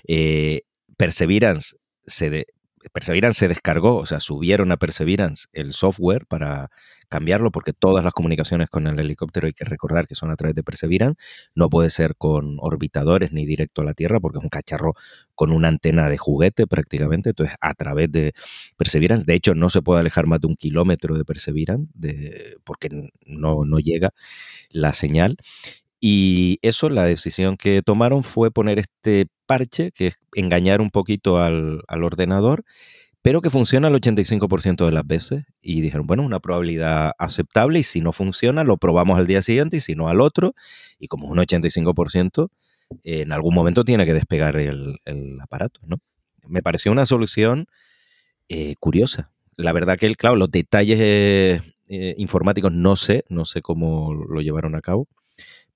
eh, 0.09 0.63
Perseverance 0.97 1.77
se 2.07 2.47
Perseverance 2.93 3.39
se 3.39 3.49
descargó, 3.49 3.97
o 3.97 4.07
sea, 4.07 4.21
subieron 4.21 4.73
a 4.73 4.77
Perseverance 4.77 5.47
el 5.53 5.73
software 5.73 6.27
para 6.27 6.71
cambiarlo 7.09 7.51
porque 7.51 7.73
todas 7.73 8.05
las 8.05 8.13
comunicaciones 8.13 8.69
con 8.69 8.87
el 8.87 8.99
helicóptero 8.99 9.47
hay 9.47 9.53
que 9.53 9.65
recordar 9.65 10.07
que 10.07 10.15
son 10.15 10.31
a 10.31 10.37
través 10.37 10.55
de 10.55 10.63
Perseverance, 10.63 11.19
no 11.55 11.69
puede 11.69 11.91
ser 11.91 12.17
con 12.17 12.57
orbitadores 12.61 13.33
ni 13.33 13.47
directo 13.47 13.83
a 13.83 13.85
la 13.85 13.95
Tierra 13.95 14.21
porque 14.21 14.39
es 14.39 14.45
un 14.45 14.51
cacharro 14.51 14.95
con 15.35 15.53
una 15.53 15.69
antena 15.69 16.09
de 16.09 16.17
juguete 16.19 16.67
prácticamente, 16.67 17.31
entonces 17.31 17.57
a 17.61 17.75
través 17.75 18.11
de 18.11 18.33
Perseverance, 18.77 19.25
de 19.25 19.35
hecho 19.35 19.55
no 19.55 19.71
se 19.71 19.83
puede 19.83 20.01
alejar 20.01 20.27
más 20.27 20.41
de 20.41 20.49
un 20.49 20.57
kilómetro 20.57 21.17
de 21.17 21.25
Perseverance 21.25 21.89
porque 22.65 22.89
no, 23.27 23.65
no 23.65 23.79
llega 23.79 24.11
la 24.71 24.93
señal 24.93 25.37
y 26.01 26.59
eso, 26.63 26.91
la 26.91 27.05
decisión 27.05 27.57
que 27.57 27.83
tomaron 27.83 28.23
fue 28.23 28.51
poner 28.51 28.79
este 28.79 29.29
parche, 29.47 29.93
que 29.93 30.09
es 30.09 30.19
engañar 30.35 30.81
un 30.81 30.91
poquito 30.91 31.39
al, 31.39 31.83
ordenador, 31.89 32.65
pero 33.23 33.41
que 33.41 33.51
funciona 33.51 33.89
el 33.89 33.95
85% 33.95 34.85
de 34.87 34.93
las 34.93 35.07
veces. 35.07 35.45
Y 35.63 35.81
dijeron, 35.81 36.07
bueno, 36.07 36.23
una 36.23 36.41
probabilidad 36.41 37.13
aceptable 37.19 37.81
y 37.81 37.83
si 37.83 38.01
no 38.01 38.13
funciona, 38.13 38.65
lo 38.65 38.77
probamos 38.77 39.19
al 39.19 39.27
día 39.27 39.43
siguiente 39.43 39.79
y 39.79 39.81
si 39.81 39.95
no 39.95 40.09
al 40.09 40.21
otro. 40.21 40.55
Y 40.99 41.09
como 41.09 41.27
es 41.27 41.33
un 41.33 41.39
85%, 41.39 42.51
en 43.05 43.33
algún 43.33 43.55
momento 43.55 43.85
tiene 43.85 44.07
que 44.07 44.15
despegar 44.15 44.57
el, 44.57 44.99
aparato, 45.41 45.81
¿no? 45.87 45.99
Me 46.47 46.63
pareció 46.63 46.93
una 46.93 47.07
solución 47.07 47.67
eh, 48.49 48.75
curiosa. 48.79 49.33
La 49.57 49.73
verdad 49.73 49.99
que, 49.99 50.15
claro, 50.15 50.37
los 50.37 50.51
detalles 50.51 50.99
eh, 51.01 51.61
eh, 51.89 52.15
informáticos 52.19 52.73
no 52.73 52.97
sé, 52.97 53.25
no 53.29 53.47
sé 53.47 53.63
cómo 53.63 54.15
lo 54.15 54.41
llevaron 54.41 54.77
a 54.77 54.81
cabo 54.81 55.09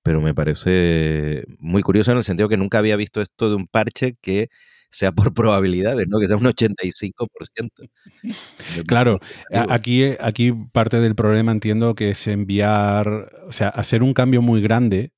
pero 0.02 0.20
me 0.20 0.34
parece 0.34 1.44
muy 1.58 1.82
curioso 1.82 2.12
en 2.12 2.18
el 2.18 2.24
sentido 2.24 2.48
que 2.48 2.56
nunca 2.56 2.78
había 2.78 2.96
visto 2.96 3.20
esto 3.20 3.48
de 3.48 3.56
un 3.56 3.66
parche 3.66 4.16
que 4.20 4.48
sea 4.90 5.12
por 5.12 5.32
probabilidades, 5.34 6.06
¿no? 6.08 6.18
Que 6.18 6.28
sea 6.28 6.36
un 6.36 6.44
85%. 6.44 7.88
Claro, 8.86 9.20
aquí, 9.68 10.04
aquí 10.20 10.52
parte 10.72 11.00
del 11.00 11.14
problema 11.14 11.52
entiendo 11.52 11.94
que 11.94 12.10
es 12.10 12.26
enviar, 12.26 13.32
o 13.46 13.52
sea, 13.52 13.68
hacer 13.68 14.02
un 14.02 14.14
cambio 14.14 14.42
muy 14.42 14.60
grande, 14.60 15.12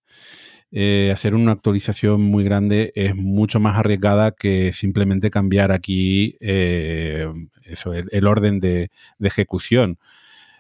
eh, 0.71 1.11
hacer 1.13 1.35
una 1.35 1.53
actualización 1.53 2.23
muy 2.23 2.45
grande 2.45 2.93
es 2.95 3.15
mucho 3.15 3.61
más 3.61 3.77
arriesgada 3.77 4.33
que 4.33 4.73
simplemente 4.73 5.31
cambiar 5.31 5.71
aquí 5.71 6.37
eh, 6.41 7.29
eso, 7.65 7.93
el, 7.93 8.27
orden 8.27 8.61
de, 8.61 8.91
de 9.19 9.29
ejecución. 9.29 9.99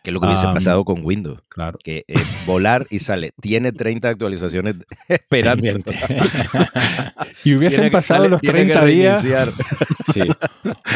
Que 0.03 0.11
es 0.11 0.15
lo 0.15 0.21
que 0.21 0.27
hubiese 0.27 0.47
pasado 0.49 0.85
con 0.85 1.05
Windows. 1.05 1.43
Claro. 1.49 1.79
Que 1.83 2.05
volar 2.45 2.89
y 2.91 2.99
sale. 2.99 3.31
Tiene 3.41 3.71
30 3.71 4.09
actualizaciones 4.09 4.77
esperando. 5.09 5.65
y 7.45 7.55
hubiesen 7.55 7.91
pasado 7.91 8.29
los 8.29 8.41
30 8.41 8.85
días. 8.85 9.25
Sí. 10.13 10.23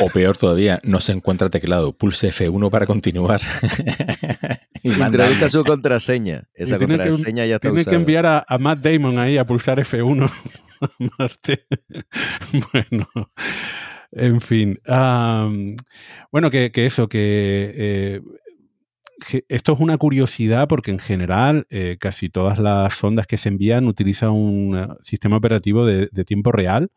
O 0.00 0.06
peor 0.10 0.36
todavía, 0.36 0.80
no 0.82 1.00
se 1.00 1.12
encuentra 1.12 1.48
teclado. 1.50 1.92
Pulse 1.92 2.32
F1 2.32 2.68
para 2.70 2.86
continuar. 2.86 3.40
y 4.82 4.92
introduzca 4.92 5.50
su 5.50 5.64
contraseña. 5.64 6.48
Esa 6.54 6.76
contraseña 6.76 7.46
ya 7.46 7.56
está 7.56 7.70
Tiene 7.70 7.84
que 7.84 7.94
enviar 7.94 8.26
a, 8.26 8.44
Matt 8.58 8.80
Damon 8.80 9.18
ahí 9.18 9.38
a 9.38 9.46
pulsar 9.46 9.78
F1. 9.78 10.28
Marte. 11.18 11.66
bueno. 12.72 13.08
En 14.12 14.40
fin. 14.40 14.80
bueno, 16.32 16.50
que, 16.50 16.70
eso, 16.74 17.08
que 17.08 17.72
eh, 17.74 18.20
esto 19.48 19.72
es 19.72 19.80
una 19.80 19.98
curiosidad 19.98 20.68
porque 20.68 20.90
en 20.90 20.98
general 20.98 21.66
eh, 21.70 21.96
casi 21.98 22.28
todas 22.28 22.58
las 22.58 22.94
sondas 22.94 23.26
que 23.26 23.38
se 23.38 23.48
envían 23.48 23.86
utilizan 23.86 24.30
un 24.30 24.78
eh, 24.78 24.88
sistema 25.00 25.36
operativo 25.36 25.86
de, 25.86 26.08
tiempo 26.24 26.52
real. 26.52 26.90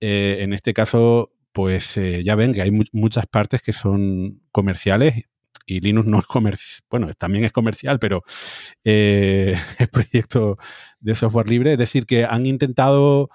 Eh, 0.00 0.38
en 0.40 0.52
este 0.52 0.74
caso, 0.74 1.32
pues 1.52 1.98
ya 2.22 2.34
ven 2.34 2.52
que 2.52 2.62
hay 2.62 2.70
muchas 2.92 3.26
partes 3.26 3.62
que 3.62 3.72
son 3.72 4.42
comerciales 4.52 5.24
y 5.64 5.80
Linux 5.80 6.06
no 6.06 6.18
es 6.18 6.26
comercial, 6.26 6.82
bueno, 6.90 7.08
también 7.14 7.44
es 7.44 7.52
comercial, 7.52 7.98
pero 7.98 8.22
es 8.84 9.88
proyecto 9.90 10.58
de 11.00 11.14
software 11.14 11.48
libre. 11.48 11.72
Es 11.72 11.78
decir, 11.78 12.04
que 12.04 12.24
han 12.24 12.44
intentado 12.44 13.30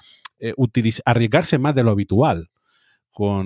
arriesgarse 1.05 1.57
más 1.57 1.73
de 1.73 1.83
lo 1.83 1.91
habitual 1.91 2.50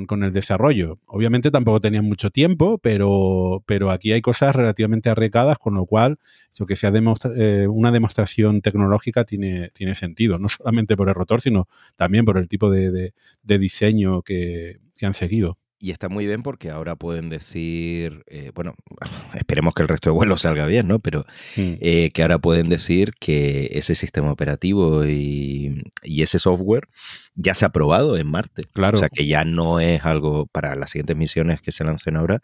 con, 0.07 0.23
el 0.23 0.32
desarrollo. 0.32 0.99
Obviamente 1.05 1.51
tampoco 1.51 1.82
tenían 1.82 2.05
mucho 2.05 2.30
tiempo, 2.30 2.78
pero, 2.78 3.63
pero 3.65 3.91
aquí 3.91 4.13
hay 4.13 4.21
cosas 4.21 4.55
relativamente 4.55 5.09
arriesgadas, 5.09 5.57
con 5.57 5.76
lo 5.76 5.86
cual 5.86 6.17
lo 6.57 6.65
que 6.65 6.76
sea 6.76 6.91
eh, 7.36 7.67
una 7.69 7.91
demostración 7.91 8.61
tecnológica 8.61 9.26
tiene, 9.26 9.71
tiene 9.73 9.95
sentido, 9.95 10.39
no 10.39 10.47
solamente 10.49 10.95
por 10.95 11.09
el 11.09 11.15
rotor, 11.15 11.41
sino 11.41 11.67
también 11.95 12.23
por 12.23 12.38
el 12.38 12.47
tipo 12.47 12.69
de, 12.69 13.13
diseño 13.43 14.21
que 14.21 14.80
han 15.01 15.13
seguido. 15.13 15.57
Y 15.86 15.91
está 15.91 16.09
muy 16.09 16.25
bien 16.25 16.41
porque 16.41 16.71
ahora 16.71 16.95
pueden 16.95 17.29
decir, 17.29 18.23
eh, 18.25 18.51
bueno, 18.55 18.73
esperemos 19.36 19.75
que 19.75 19.83
el 19.83 19.88
resto 19.88 20.09
de 20.09 20.15
vuelos 20.15 20.41
salga 20.41 20.65
bien, 20.65 20.88
¿no? 20.88 20.97
Pero 20.97 21.27
mm. 21.57 21.73
eh, 21.79 22.09
que 22.11 22.23
ahora 22.23 22.39
pueden 22.39 22.69
decir 22.69 23.13
que 23.19 23.69
ese 23.71 23.93
sistema 23.93 24.31
operativo 24.31 25.05
y, 25.05 25.83
ese 26.01 26.39
software 26.39 26.88
ya 27.36 27.53
se 27.53 27.65
ha 27.65 27.69
probado 27.69 28.17
en 28.17 28.25
Marte. 28.25 28.63
Claro. 28.73 28.97
O 28.97 28.99
sea, 28.99 29.09
que 29.09 29.27
ya 29.27 29.45
no 29.45 29.79
es 29.79 30.03
algo 30.05 30.47
para 30.47 30.75
las 30.75 30.89
siguientes 30.89 31.17
misiones 31.17 31.61
que 31.61 31.71
se 31.71 31.83
lancen 31.83 32.17
ahora, 32.17 32.41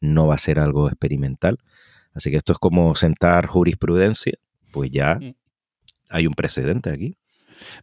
no 0.00 0.26
va 0.26 0.34
a 0.34 0.38
ser 0.38 0.58
algo 0.58 0.88
experimental. 0.88 1.58
Así 2.12 2.32
que 2.32 2.38
esto 2.38 2.54
es 2.54 2.58
como 2.58 2.96
sentar 2.96 3.46
jurisprudencia, 3.46 4.34
pues 4.72 4.90
ya 4.90 5.14
mm. 5.14 5.34
hay 6.08 6.26
un 6.26 6.34
precedente 6.34 6.90
aquí. 6.90 7.16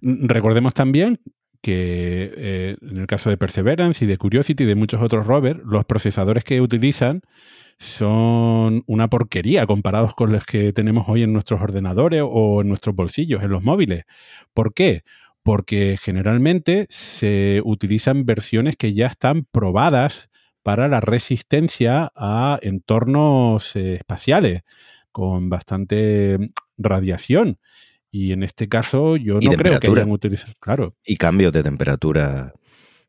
Recordemos 0.01 0.73
también 0.73 1.21
que 1.61 2.31
eh, 2.35 2.77
en 2.81 2.97
el 2.97 3.07
caso 3.07 3.29
de 3.29 3.37
Perseverance 3.37 4.03
y 4.03 4.07
de 4.07 4.17
Curiosity 4.17 4.63
y 4.63 4.67
de 4.67 4.75
muchos 4.75 5.01
otros 5.01 5.27
rovers, 5.27 5.59
los 5.63 5.85
procesadores 5.85 6.43
que 6.43 6.61
utilizan 6.61 7.21
son 7.79 8.83
una 8.87 9.07
porquería 9.09 9.65
comparados 9.67 10.13
con 10.15 10.31
los 10.31 10.45
que 10.45 10.73
tenemos 10.73 11.07
hoy 11.09 11.23
en 11.23 11.33
nuestros 11.33 11.61
ordenadores 11.61 12.23
o 12.25 12.61
en 12.61 12.69
nuestros 12.69 12.95
bolsillos, 12.95 13.43
en 13.43 13.51
los 13.51 13.63
móviles. 13.63 14.05
¿Por 14.53 14.73
qué? 14.73 15.03
Porque 15.43 15.97
generalmente 16.01 16.87
se 16.89 17.61
utilizan 17.63 18.25
versiones 18.25 18.75
que 18.77 18.93
ya 18.93 19.07
están 19.07 19.45
probadas 19.51 20.29
para 20.63 20.87
la 20.87 20.99
resistencia 20.99 22.11
a 22.15 22.59
entornos 22.61 23.75
eh, 23.75 23.95
espaciales 23.95 24.63
con 25.11 25.49
bastante 25.49 26.37
radiación. 26.77 27.59
Y 28.11 28.31
en 28.31 28.43
este 28.43 28.67
caso 28.67 29.17
yo 29.17 29.39
no 29.39 29.51
creo 29.51 29.79
que 29.79 29.87
hayan 29.87 30.11
utilizado, 30.11 30.53
claro. 30.59 30.95
Y 31.05 31.17
cambios 31.17 31.53
de 31.53 31.63
temperatura 31.63 32.53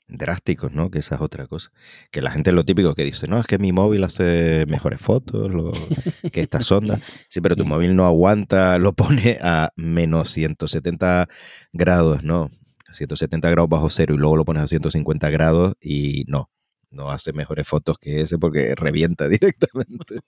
drásticos, 0.09 0.72
¿no? 0.72 0.90
Que 0.90 0.99
esa 0.99 1.16
es 1.16 1.20
otra 1.20 1.46
cosa. 1.46 1.70
Que 2.11 2.22
la 2.22 2.30
gente 2.30 2.51
es 2.51 2.57
lo 2.57 2.64
típico 2.64 2.94
que 2.94 3.05
dice, 3.05 3.28
no, 3.28 3.38
es 3.38 3.46
que 3.46 3.59
mi 3.59 3.72
móvil 3.72 4.05
hace 4.05 4.64
mejores 4.66 5.01
fotos 5.01 5.51
que 6.32 6.40
esta 6.40 6.62
sonda. 6.62 6.99
Sí, 7.28 7.40
pero 7.40 7.57
tu 7.57 7.64
mm. 7.64 7.68
móvil 7.68 7.96
no 7.96 8.07
aguanta, 8.07 8.78
lo 8.78 8.94
pone 8.94 9.38
a 9.42 9.70
menos 9.76 10.30
170 10.30 11.28
grados, 11.72 12.22
¿no? 12.22 12.51
170 12.90 13.51
grados 13.51 13.68
bajo 13.68 13.90
cero 13.90 14.14
y 14.14 14.18
luego 14.18 14.36
lo 14.36 14.46
pones 14.46 14.62
a 14.62 14.66
150 14.66 15.28
grados 15.28 15.74
y 15.80 16.24
no, 16.26 16.51
no 16.91 17.11
hace 17.11 17.32
mejores 17.32 17.66
fotos 17.66 17.99
que 17.99 18.22
ese 18.22 18.39
porque 18.39 18.74
revienta 18.74 19.28
directamente. 19.28 20.20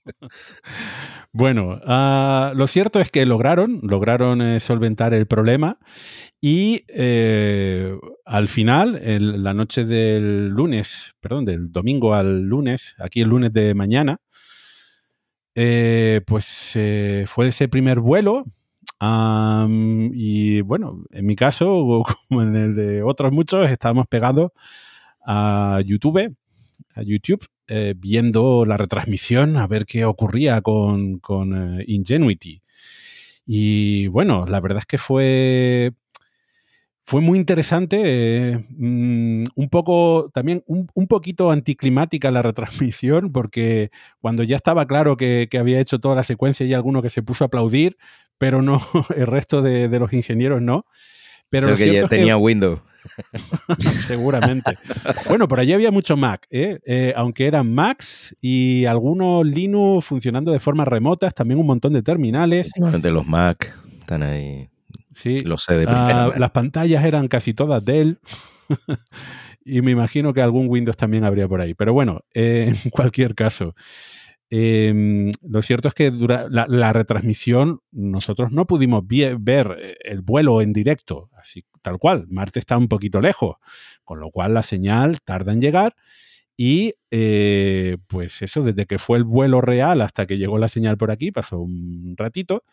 bueno, 1.32 1.80
ah, 1.84 2.52
lo 2.54 2.66
cierto 2.66 3.00
es 3.00 3.10
que 3.10 3.26
lograron, 3.26 3.80
lograron 3.82 4.42
eh, 4.42 4.60
solventar 4.60 5.14
el 5.14 5.26
problema 5.26 5.78
y 6.40 6.84
eh, 6.88 7.96
al 8.24 8.48
final, 8.48 8.98
en 9.02 9.42
la 9.42 9.54
noche 9.54 9.84
del 9.84 10.48
lunes, 10.48 11.14
perdón, 11.20 11.44
del 11.44 11.70
domingo 11.72 12.14
al 12.14 12.42
lunes, 12.42 12.94
aquí 12.98 13.20
el 13.20 13.28
lunes 13.28 13.52
de 13.52 13.74
mañana, 13.74 14.18
eh, 15.54 16.22
pues 16.26 16.78
fue 17.26 17.48
ese 17.48 17.68
primer 17.68 18.00
vuelo. 18.00 18.44
y 20.12 20.60
bueno, 20.62 21.04
en 21.10 21.26
mi 21.26 21.36
caso, 21.36 22.04
como 22.28 22.42
en 22.42 22.56
el 22.56 22.74
de 22.74 23.02
otros 23.02 23.32
muchos, 23.32 23.68
estábamos 23.70 24.06
pegados 24.06 24.50
a 25.26 25.80
YouTube 25.84 26.34
a 26.94 27.02
YouTube 27.02 27.46
eh, 27.72 27.94
viendo 27.96 28.64
la 28.66 28.76
retransmisión 28.76 29.56
a 29.56 29.68
ver 29.68 29.86
qué 29.86 30.04
ocurría 30.04 30.60
con, 30.60 31.20
eh, 31.54 31.84
Ingenuity. 31.86 32.62
Y 33.46 34.08
bueno, 34.08 34.44
la 34.46 34.58
verdad 34.58 34.80
es 34.80 34.86
que 34.86 34.98
fue, 34.98 35.92
fue 37.00 37.20
muy 37.20 37.38
interesante, 37.38 38.00
eh, 38.04 38.58
mm, 38.70 39.44
un 39.54 39.68
poco, 39.70 40.32
también 40.34 40.64
un, 40.66 41.06
poquito 41.06 41.52
anticlimática 41.52 42.32
la 42.32 42.42
retransmisión, 42.42 43.30
porque 43.30 43.92
cuando 44.18 44.42
ya 44.42 44.56
estaba 44.56 44.86
claro 44.86 45.16
que, 45.16 45.48
había 45.56 45.78
hecho 45.78 46.00
toda 46.00 46.16
la 46.16 46.24
secuencia 46.24 46.66
y 46.66 46.74
alguno 46.74 47.02
que 47.02 47.10
se 47.10 47.22
puso 47.22 47.44
a 47.44 47.46
aplaudir, 47.46 47.96
pero 48.36 48.62
no, 48.62 48.80
el 49.16 49.28
resto 49.28 49.62
de, 49.62 49.88
los 49.96 50.12
ingenieros 50.12 50.60
no. 50.60 50.86
Pero 51.50 51.76
que 51.76 51.92
ya 51.92 52.08
tenía 52.08 52.36
Windows. 52.36 52.80
Seguramente. 54.06 54.72
Bueno, 55.28 55.48
por 55.48 55.60
allí 55.60 55.72
había 55.72 55.90
mucho 55.90 56.16
Mac, 56.16 56.46
¿eh? 56.50 56.80
¿eh? 56.84 57.12
aunque 57.16 57.46
eran 57.46 57.72
Macs 57.74 58.34
y 58.40 58.84
algunos 58.86 59.46
Linux 59.46 60.04
funcionando 60.06 60.52
de 60.52 60.60
forma 60.60 60.84
remota, 60.84 61.30
también 61.30 61.60
un 61.60 61.66
montón 61.66 61.92
de 61.92 62.02
terminales. 62.02 62.70
De 62.76 63.10
los 63.10 63.26
Mac 63.26 63.76
están 64.00 64.22
ahí. 64.22 64.68
Sí. 65.14 65.40
Lo 65.40 65.58
sé 65.58 65.76
de 65.76 65.86
ah, 65.88 66.32
Las 66.36 66.50
pantallas 66.50 67.04
eran 67.04 67.28
casi 67.28 67.54
todas 67.54 67.84
Dell. 67.84 68.18
y 69.64 69.82
me 69.82 69.92
imagino 69.92 70.32
que 70.32 70.42
algún 70.42 70.68
Windows 70.68 70.96
también 70.96 71.24
habría 71.24 71.46
por 71.46 71.60
ahí. 71.60 71.74
Pero 71.74 71.92
bueno, 71.92 72.22
eh, 72.34 72.72
en 72.84 72.90
cualquier 72.90 73.34
caso, 73.34 73.74
em, 74.50 75.30
lo 75.42 75.62
cierto 75.62 75.88
es 75.88 75.94
que 75.94 76.10
la, 76.10 76.66
la, 76.68 76.92
retransmisión 76.92 77.80
nosotros 77.92 78.52
no 78.52 78.66
pudimos 78.66 79.02
ver 79.06 79.76
eh, 79.80 79.96
el 80.04 80.20
vuelo 80.20 80.60
en 80.60 80.72
directo, 80.72 81.30
así 81.34 81.64
tal 81.82 81.98
cual. 81.98 82.26
Marte 82.28 82.58
está 82.58 82.76
un 82.76 82.88
poquito 82.88 83.20
lejos, 83.20 83.56
con 84.04 84.20
lo 84.20 84.30
cual 84.30 84.54
la 84.54 84.62
señal 84.62 85.20
tarda 85.22 85.52
en 85.52 85.60
llegar. 85.60 85.94
Y 86.56 86.94
eh, 87.10 87.96
pues 88.06 88.42
eso, 88.42 88.62
desde 88.62 88.84
que 88.86 88.98
fue 88.98 89.18
el 89.18 89.24
vuelo 89.24 89.60
real 89.62 90.02
hasta 90.02 90.26
que 90.26 90.36
llegó 90.36 90.58
la 90.58 90.68
señal 90.68 90.98
por 90.98 91.10
aquí, 91.10 91.32
pasó 91.32 91.58
un 91.58 92.14
ratito. 92.18 92.64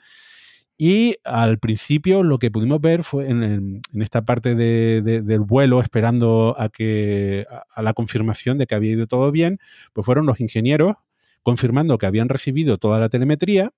Y 0.77 1.15
al 1.23 1.57
principio 1.57 2.21
lo 2.21 2.37
que 2.37 2.51
pudimos 2.51 2.79
ver 2.79 3.03
fue 3.03 3.29
en, 3.29 3.81
esta 3.95 4.25
parte 4.25 4.55
del 4.55 5.39
vuelo, 5.39 5.81
esperando 5.81 6.55
a, 6.57 6.69
que, 6.69 7.47
a, 7.73 7.81
la 7.81 7.93
confirmación 7.93 8.59
de 8.59 8.67
que 8.67 8.75
había 8.75 8.91
ido 8.91 9.07
todo 9.07 9.31
bien, 9.31 9.57
pues 9.93 10.05
fueron 10.05 10.27
los 10.27 10.39
ingenieros 10.39 10.97
confirmando 11.47 11.97
que 11.97 12.05
habían 12.05 12.27
recibido 12.27 12.77
toda 12.77 12.99
la 12.99 13.07
telemetría 13.07 13.71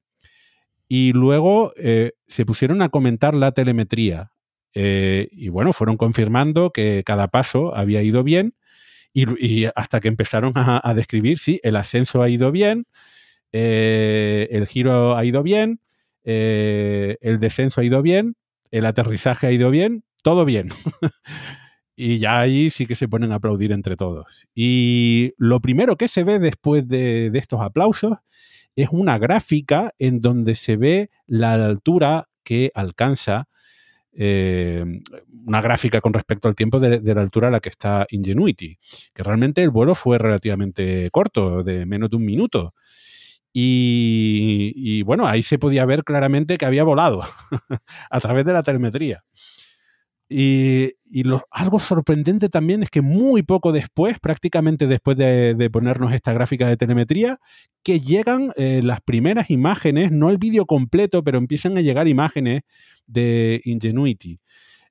y 0.87 1.13
luego 1.13 1.71
eh, 1.77 2.13
se 2.25 2.43
pusieron 2.43 2.81
a 2.81 2.89
comentar 2.89 3.35
la 3.35 3.51
telemetría. 3.51 4.31
Eh, 4.73 5.27
y 5.31 5.49
bueno, 5.49 5.71
fueron 5.71 5.95
confirmando 5.95 6.71
que 6.71 7.03
cada 7.05 7.27
paso 7.27 7.75
había 7.75 8.01
ido 8.01 8.23
bien 8.23 8.55
y, 9.13 9.65
hasta 9.75 9.99
que 9.99 10.07
empezaron 10.07 10.53
a, 10.55 10.93
describir, 10.95 11.37
sí, 11.37 11.59
el 11.61 11.75
ascenso 11.75 12.23
ha 12.23 12.29
ido 12.29 12.51
bien, 12.51 12.87
eh, 13.51 14.47
el 14.49 14.65
giro 14.65 15.15
ha 15.15 15.23
ido 15.23 15.43
bien, 15.43 15.79
el 16.23 17.37
descenso 17.39 17.81
ha 17.81 17.83
ido 17.83 18.01
bien, 18.01 18.35
el 18.71 18.87
aterrizaje 18.87 19.45
ha 19.45 19.51
ido 19.51 19.69
bien, 19.69 20.03
todo 20.23 20.43
bien. 20.43 20.69
y 22.01 22.17
ya 22.17 22.39
ahí 22.39 22.69
sí 22.69 22.85
que 22.85 22.95
se 22.95 23.09
ponen 23.09 23.33
a 23.33 23.35
aplaudir 23.35 23.73
entre 23.73 23.97
todos. 23.97 24.47
Y 24.55 25.33
lo 25.37 25.59
primero 25.59 25.97
que 25.97 26.07
se 26.07 26.23
ve 26.23 26.39
después 26.39 26.87
de, 26.87 27.29
estos 27.33 27.59
aplausos 27.59 28.17
es 28.77 28.87
una 28.91 29.17
gráfica 29.17 29.91
en 29.99 30.21
donde 30.21 30.55
se 30.55 30.77
ve 30.77 31.09
la 31.27 31.53
altura 31.53 32.29
que 32.43 32.71
alcanza 32.73 33.49
eh, 34.13 34.85
una 35.45 35.61
gráfica 35.61 35.99
con 35.99 36.13
respecto 36.13 36.47
al 36.47 36.55
tiempo 36.55 36.79
de, 36.79 37.01
de, 37.01 37.15
la 37.15 37.21
altura 37.21 37.49
a 37.49 37.51
la 37.51 37.59
que 37.59 37.69
está 37.69 38.07
Ingenuity, 38.09 38.77
que 39.13 39.23
realmente 39.23 39.61
el 39.61 39.69
vuelo 39.69 39.93
fue 39.93 40.17
relativamente 40.17 41.09
corto, 41.11 41.63
de 41.63 41.85
menos 41.85 42.09
de 42.09 42.15
un 42.15 42.25
minuto. 42.25 42.73
Y, 43.51 45.01
bueno, 45.03 45.27
ahí 45.27 45.43
se 45.43 45.59
podía 45.59 45.85
ver 45.85 46.05
claramente 46.05 46.57
que 46.57 46.65
había 46.65 46.83
volado 46.83 47.23
a 48.09 48.19
través 48.21 48.45
de 48.45 48.53
la 48.53 48.63
telemetría. 48.63 49.23
Y, 50.29 50.93
lo, 51.23 51.43
algo 51.51 51.79
sorprendente 51.79 52.49
también 52.49 52.83
es 52.83 52.89
que 52.89 53.01
muy 53.01 53.43
poco 53.43 53.71
después, 53.71 54.19
prácticamente 54.19 54.87
después 54.87 55.17
de, 55.17 55.69
ponernos 55.71 56.13
esta 56.13 56.33
gráfica 56.33 56.67
de 56.67 56.77
telemetría, 56.77 57.39
que 57.83 57.99
llegan 57.99 58.51
eh, 58.55 58.81
las 58.83 59.01
primeras 59.01 59.49
imágenes, 59.49 60.11
no 60.11 60.29
el 60.29 60.37
vídeo 60.37 60.65
completo, 60.65 61.23
pero 61.23 61.37
empiezan 61.37 61.77
a 61.77 61.81
llegar 61.81 62.07
imágenes 62.07 62.61
de 63.07 63.61
Ingenuity. 63.63 64.39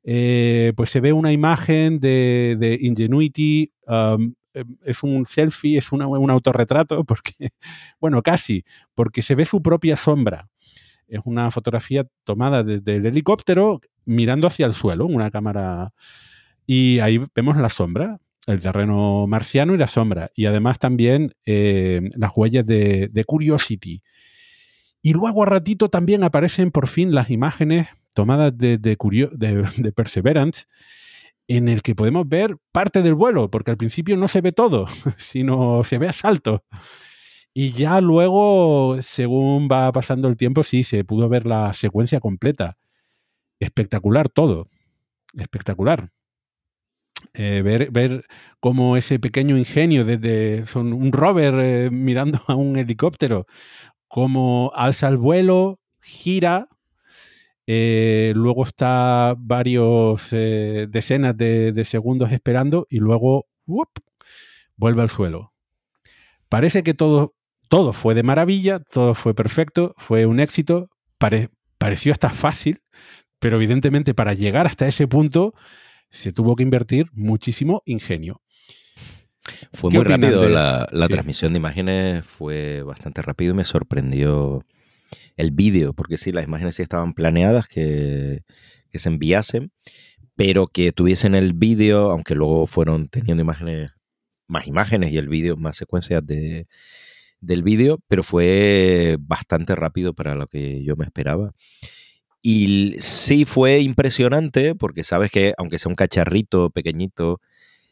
Eh, 0.05 0.73
pues 0.77 0.91
se 0.91 1.01
ve 1.01 1.13
una 1.13 1.33
imagen 1.33 2.01
de, 2.01 2.79
Ingenuity 2.81 3.73
eh, 3.89 4.65
es 4.85 5.03
un 5.03 5.27
selfie, 5.27 5.79
es 5.79 5.93
un 5.93 6.31
autorretrato, 6.31 7.05
porque, 7.05 7.51
bueno, 8.01 8.23
casi, 8.23 8.65
porque 8.95 9.23
se 9.23 9.35
ve 9.35 9.45
su 9.45 9.63
propia 9.63 9.97
sombra. 9.97 10.49
Es 11.09 11.21
una 11.25 11.51
fotografía 11.51 12.07
tomada 12.25 12.63
desde 12.63 12.97
el 12.97 13.07
helicóptero 13.07 13.81
mirando 14.05 14.47
hacia 14.47 14.67
el 14.67 14.73
suelo, 14.73 15.07
una 15.07 15.31
cámara. 15.31 15.93
Y 16.67 16.99
ahí 17.01 17.21
vemos 17.35 17.57
la 17.57 17.69
sombra, 17.69 18.21
el 18.47 18.61
terreno 18.61 19.27
marciano 19.27 19.75
y 19.75 19.79
la 19.79 19.87
sombra. 19.87 20.31
Y 20.35 20.47
además 20.47 20.79
también 20.79 21.33
eh, 21.47 22.11
las 22.15 22.33
huellas 22.37 22.67
de, 22.67 23.25
Curiosity. 23.27 24.03
Y 25.03 25.13
luego 25.13 25.43
a 25.43 25.47
ratito 25.47 25.89
también 25.89 26.25
aparecen 26.25 26.71
por 26.71 26.89
fin 26.89 27.15
las 27.15 27.31
imágenes 27.31 27.89
tomadas 28.13 28.57
de, 28.57 28.79
de 28.79 29.93
Perseverance 29.95 30.67
en 31.49 31.69
el 31.69 31.83
que 31.83 31.95
podemos 31.95 32.29
ver 32.29 32.57
parte 32.73 33.03
del 33.03 33.15
vuelo, 33.15 33.51
porque 33.51 33.71
al 33.71 33.79
principio 33.79 34.17
no 34.17 34.29
se 34.29 34.43
ve 34.43 34.53
todo, 34.53 34.87
sino 35.17 35.83
se 35.83 35.99
ve 35.99 36.09
a 36.09 36.13
salto. 36.13 36.63
Y 37.55 37.73
ya 37.73 38.01
luego, 38.01 38.99
según 39.03 39.69
va 39.71 39.91
pasando 39.93 40.29
el 40.29 40.37
tiempo, 40.37 40.63
sí, 40.63 40.85
se 40.85 41.05
pudo 41.05 41.29
ver 41.29 41.47
la 41.47 41.73
secuencia 41.73 42.21
completa. 42.21 42.77
Espectacular 43.59 44.29
todo. 44.29 44.69
Espectacular. 45.35 46.11
Eh, 47.35 47.63
ver, 47.63 47.91
ver 47.91 48.27
cómo 48.61 48.97
ese 48.97 49.19
pequeño 49.19 49.57
ingenio 49.59 50.05
desde 50.05 50.67
son 50.67 50.93
un 50.93 51.13
rover 51.13 51.55
eh, 51.59 51.91
mirando 51.91 52.41
a 52.47 52.55
un 52.55 52.77
helicóptero, 52.79 53.47
cómo 54.09 54.73
alza 54.75 55.09
el 55.09 55.17
vuelo, 55.19 55.81
gira, 56.01 56.69
eh, 57.67 58.33
luego 58.35 58.65
está 58.65 59.35
varios 59.37 60.31
decenas 60.31 61.37
de, 61.37 61.85
segundos 61.85 62.33
esperando 62.33 62.87
y 62.89 62.99
luego 62.99 63.47
vuelve 64.77 65.03
al 65.03 65.11
suelo. 65.11 65.53
Parece 66.49 66.83
que 66.83 66.95
todo, 66.95 67.35
todo 67.69 67.93
fue 67.93 68.15
de 68.15 68.23
maravilla, 68.23 68.81
todo 68.81 69.15
fue 69.15 69.35
perfecto, 69.35 69.95
fue 69.99 70.27
un 70.27 70.41
éxito, 70.41 70.89
pareció 71.79 72.13
hasta 72.13 72.31
fácil, 72.31 72.81
pero 73.39 73.57
evidentemente 73.57 74.15
para 74.15 74.35
llegar 74.35 74.67
hasta 74.67 74.89
ese 74.89 75.07
punto 75.07 75.55
se 76.11 76.33
tuvo 76.33 76.57
que 76.57 76.63
invertir 76.63 77.07
muchísimo 77.13 77.83
ingenio. 77.85 78.41
Fue 79.73 79.91
muy 79.91 80.05
rápido, 80.05 80.49
la, 80.49 80.89
transmisión 81.09 81.53
de 81.53 81.59
imágenes 81.59 82.25
fue 82.25 82.83
bastante 82.83 83.23
rápido 83.23 83.53
y 83.53 83.57
me 83.57 83.65
sorprendió 83.65 84.65
el 85.37 85.53
vídeo, 85.53 85.95
porque 85.95 86.17
sí, 86.17 86.33
las 86.33 86.45
imágenes 86.45 86.75
sí 86.77 86.83
estaban 86.83 87.15
planeadas 87.15 87.67
que, 87.67 88.43
se 88.93 89.09
enviasen, 89.09 89.71
pero 90.35 90.67
que 90.67 90.93
tuviesen 90.93 91.35
el 91.35 91.53
vídeo, 91.53 92.11
aunque 92.11 92.35
luego 92.35 92.67
fueron 92.67 93.09
teniendo 93.09 93.43
imágenes, 93.43 93.93
más 94.49 94.67
imágenes 94.67 95.13
y 95.13 95.19
el 95.19 95.29
vídeo, 95.29 95.57
más 95.57 95.77
secuencias 95.77 96.27
de, 96.27 96.67
del 97.41 97.63
vídeo, 97.63 98.01
pero 98.09 98.23
fue 98.23 99.17
bastante 99.21 99.75
rápido 99.77 100.15
para 100.15 100.35
lo 100.35 100.47
que 100.47 100.85
yo 100.85 100.97
me 100.97 101.05
esperaba. 101.05 101.53
Y 102.43 102.97
sí 103.01 103.45
fue 103.45 103.81
impresionante 103.81 104.75
porque 104.75 105.05
sabes 105.05 105.31
que 105.31 105.55
aunque 105.59 105.79
sea 105.79 105.91
un 105.91 105.97
cacharrito 105.97 106.71
pequeñito, 106.71 107.41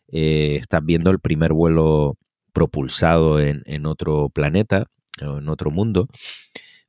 eh, 0.08 0.58
estás 0.60 0.84
viendo 0.84 1.10
el 1.10 1.20
primer 1.20 1.52
vuelo 1.52 2.16
propulsado 2.52 3.40
en, 3.40 3.62
en 3.66 3.86
otro 3.86 4.30
planeta, 4.30 4.86
en 5.20 5.48
otro 5.48 5.70
mundo 5.70 6.08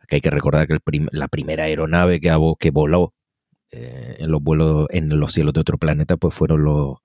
que 0.08 0.16
hay 0.16 0.22
que 0.22 0.30
recordar 0.30 0.68
que 0.68 0.80
la 1.12 1.28
primera 1.28 1.66
aeronave 1.66 2.20
que, 2.20 2.36
que 2.60 2.72
voló 2.72 3.14
eh, 3.72 4.16
en 4.20 4.32
los 4.32 4.42
vuelos 4.42 4.88
en 4.92 5.10
los 5.20 5.34
cielos 5.34 5.54
de 5.54 5.60
otro 5.60 5.78
planeta 5.78 6.16
pues 6.18 6.34
fueron 6.34 6.64
los, 6.64 7.00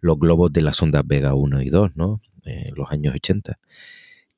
los 0.00 0.18
globos 0.18 0.52
de 0.52 0.62
las 0.62 0.80
ondas 0.82 1.06
Vega 1.06 1.34
1 1.34 1.62
y 1.62 1.68
2, 1.68 1.92
¿no? 1.94 2.22
En 2.44 2.74
los 2.74 2.90
años 2.90 3.14
80. 3.14 3.58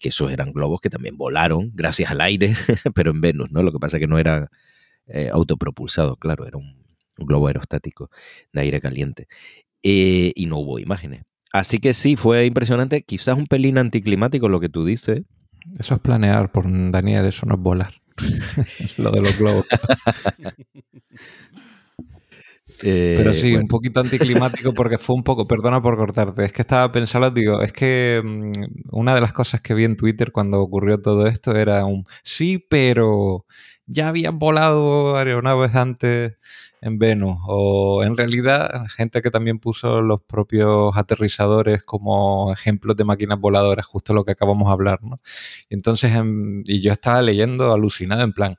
Que 0.02 0.08
esos 0.10 0.32
eran 0.32 0.52
globos 0.52 0.80
que 0.80 0.90
también 0.90 1.16
volaron 1.16 1.70
gracias 1.72 2.10
al 2.10 2.20
aire, 2.20 2.54
pero 2.94 3.12
en 3.12 3.20
Venus, 3.20 3.50
¿no? 3.52 3.62
Lo 3.62 3.72
que 3.72 3.78
pasa 3.78 3.96
es 3.96 4.00
que 4.00 4.08
no 4.08 4.18
era 4.18 4.50
eh, 5.06 5.30
autopropulsado, 5.32 6.16
claro, 6.16 6.46
era 6.46 6.58
un, 6.58 6.82
globo 7.16 7.46
aerostático 7.46 8.10
de 8.52 8.62
aire 8.62 8.80
caliente. 8.80 9.28
Eh, 9.84 10.32
y 10.34 10.46
no 10.46 10.58
hubo 10.58 10.80
imágenes. 10.80 11.22
Así 11.52 11.78
que 11.78 11.92
sí, 11.92 12.16
fue 12.16 12.46
impresionante, 12.46 13.02
quizás 13.02 13.36
un 13.36 13.46
pelín 13.46 13.78
anticlimático 13.78 14.48
lo 14.48 14.58
que 14.58 14.68
tú 14.68 14.84
dices, 14.84 15.22
eso 15.78 15.94
es 15.94 16.00
planear 16.00 16.50
por 16.50 16.64
Daniel, 16.90 17.26
eso 17.26 17.46
no 17.46 17.54
es 17.54 17.60
volar. 17.60 17.94
Lo 18.98 19.10
de 19.10 19.22
los 19.22 19.38
globos. 19.38 19.66
Pero 22.80 23.30
eh, 23.30 23.34
sí, 23.34 23.54
un 23.54 23.68
poquito 23.68 24.00
anticlimático 24.00 24.72
porque 24.74 24.98
fue 24.98 25.16
un 25.16 25.22
poco, 25.22 25.46
perdona 25.46 25.82
por 25.82 25.96
cortarte, 25.96 26.44
es 26.44 26.52
que 26.52 26.62
estaba 26.62 26.90
pensando, 26.90 27.30
digo, 27.30 27.62
es 27.62 27.72
que 27.72 28.20
mm, 28.24 28.52
una 28.90 29.14
de 29.14 29.20
las 29.20 29.32
cosas 29.32 29.60
que 29.60 29.74
vi 29.74 29.84
en 29.84 29.96
Twitter 29.96 30.32
cuando 30.32 30.60
ocurrió 30.60 31.00
todo 31.00 31.26
esto 31.26 31.54
era 31.56 31.84
un 31.84 32.04
sí, 32.22 32.58
pero 32.58 33.46
ya 33.86 34.08
habían 34.08 34.38
volado 34.38 35.16
aeronaves 35.16 35.74
antes 35.74 36.34
en 36.82 36.98
Venus. 36.98 37.38
O 37.46 38.02
en 38.04 38.16
realidad, 38.16 38.86
gente 38.88 39.22
que 39.22 39.30
también 39.30 39.58
puso 39.58 40.02
los 40.02 40.20
propios 40.22 40.96
aterrizadores 40.96 41.82
como 41.84 42.52
ejemplos 42.52 42.96
de 42.96 43.04
máquinas 43.04 43.38
voladoras, 43.40 43.86
justo 43.86 44.12
lo 44.12 44.24
que 44.24 44.32
acabamos 44.32 44.68
de 44.68 44.72
hablar, 44.72 44.98
¿no? 45.02 45.20
Y 45.70 45.74
entonces, 45.74 46.12
y 46.66 46.80
yo 46.80 46.92
estaba 46.92 47.22
leyendo 47.22 47.72
alucinado, 47.72 48.22
en 48.22 48.32
plan, 48.32 48.56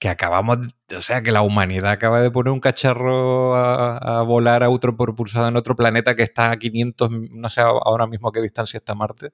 que 0.00 0.08
acabamos, 0.08 0.58
o 0.96 1.00
sea, 1.02 1.22
que 1.22 1.30
la 1.30 1.42
humanidad 1.42 1.92
acaba 1.92 2.22
de 2.22 2.30
poner 2.30 2.52
un 2.52 2.58
cacharro 2.58 3.54
a, 3.54 4.22
volar 4.22 4.62
autopropulsado 4.62 5.46
en 5.48 5.56
otro 5.56 5.76
planeta 5.76 6.16
que 6.16 6.22
está 6.22 6.50
a 6.50 6.56
500, 6.56 7.10
no 7.30 7.50
sé 7.50 7.60
ahora 7.60 8.06
mismo 8.06 8.28
a 8.28 8.32
qué 8.32 8.40
distancia 8.40 8.78
está 8.78 8.94
Marte, 8.94 9.30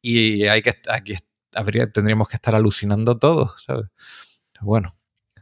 y 0.00 0.44
hay 0.44 0.62
que, 0.62 0.74
aquí 0.88 1.16
habría, 1.54 1.90
tendríamos 1.90 2.28
que 2.28 2.36
estar 2.36 2.54
alucinando 2.54 3.18
todos, 3.18 3.64
¿sabes? 3.66 3.86
Bueno. 4.60 4.94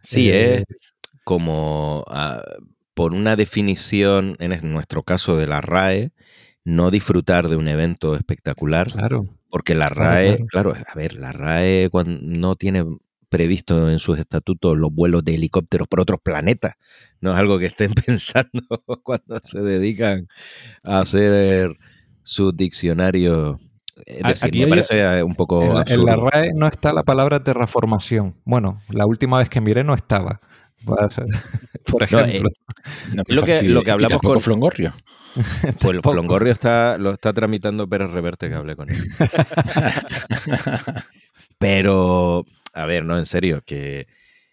Sí, 0.02 0.30
eh, 0.30 0.64
es 0.68 0.78
como 1.24 2.04
ah, 2.08 2.42
por 2.94 3.12
una 3.12 3.36
definición, 3.36 4.36
en 4.38 4.72
nuestro 4.72 5.02
caso 5.02 5.36
de 5.36 5.46
la 5.46 5.60
RAE, 5.60 6.12
no 6.64 6.90
disfrutar 6.90 7.48
de 7.48 7.56
un 7.56 7.68
evento 7.68 8.16
espectacular. 8.16 8.90
Claro. 8.90 9.26
Porque 9.50 9.74
la 9.74 9.88
RAE, 9.88 10.46
claro, 10.46 10.74
a 10.74 10.94
ver, 10.94 11.14
la 11.14 11.32
RAE 11.32 11.90
cuando 11.90 12.18
no 12.22 12.56
tiene 12.56 12.84
previsto 13.34 13.90
en 13.90 13.98
sus 13.98 14.16
estatutos 14.16 14.78
los 14.78 14.94
vuelos 14.94 15.24
de 15.24 15.34
helicópteros 15.34 15.88
por 15.88 16.00
otros 16.00 16.20
planetas. 16.22 16.74
No 17.20 17.32
es 17.32 17.36
algo 17.36 17.58
que 17.58 17.66
estén 17.66 17.92
pensando 18.06 18.62
cuando 19.02 19.40
se 19.42 19.60
dedican 19.60 20.28
a 20.84 21.00
hacer 21.00 21.76
su 22.22 22.52
diccionario. 22.52 23.58
Es 24.06 24.22
decir, 24.22 24.56
me 24.56 24.68
parece 24.68 25.24
un 25.24 25.34
poco 25.34 25.64
en, 25.64 25.76
absurdo. 25.78 26.00
en 26.00 26.06
la 26.06 26.30
RAE 26.30 26.52
no 26.54 26.68
está 26.68 26.92
la 26.92 27.02
palabra 27.02 27.42
terraformación. 27.42 28.34
Bueno, 28.44 28.80
la 28.88 29.04
última 29.04 29.38
vez 29.38 29.48
que 29.48 29.60
miré 29.60 29.82
no 29.82 29.94
estaba. 29.94 30.40
Por 31.90 32.02
ejemplo. 32.04 32.50
No, 33.12 33.22
eh, 33.22 33.24
lo, 33.34 33.42
que, 33.42 33.62
lo 33.62 33.82
que 33.82 33.90
hablamos 33.90 34.18
con 34.18 34.40
Flongorrio. 34.40 34.94
Pues 35.80 35.96
el 35.96 36.00
Flongorrio 36.00 36.52
está, 36.52 36.96
lo 36.96 37.10
está 37.10 37.32
tramitando 37.32 37.88
Pérez 37.88 38.08
Reverte, 38.12 38.48
que 38.48 38.54
hablé 38.54 38.76
con 38.76 38.88
él. 38.88 38.96
Pero, 41.58 42.44
a 42.74 42.86
ver, 42.86 43.04
no, 43.04 43.16
en 43.18 43.26
serio, 43.26 43.62
que 43.64 44.06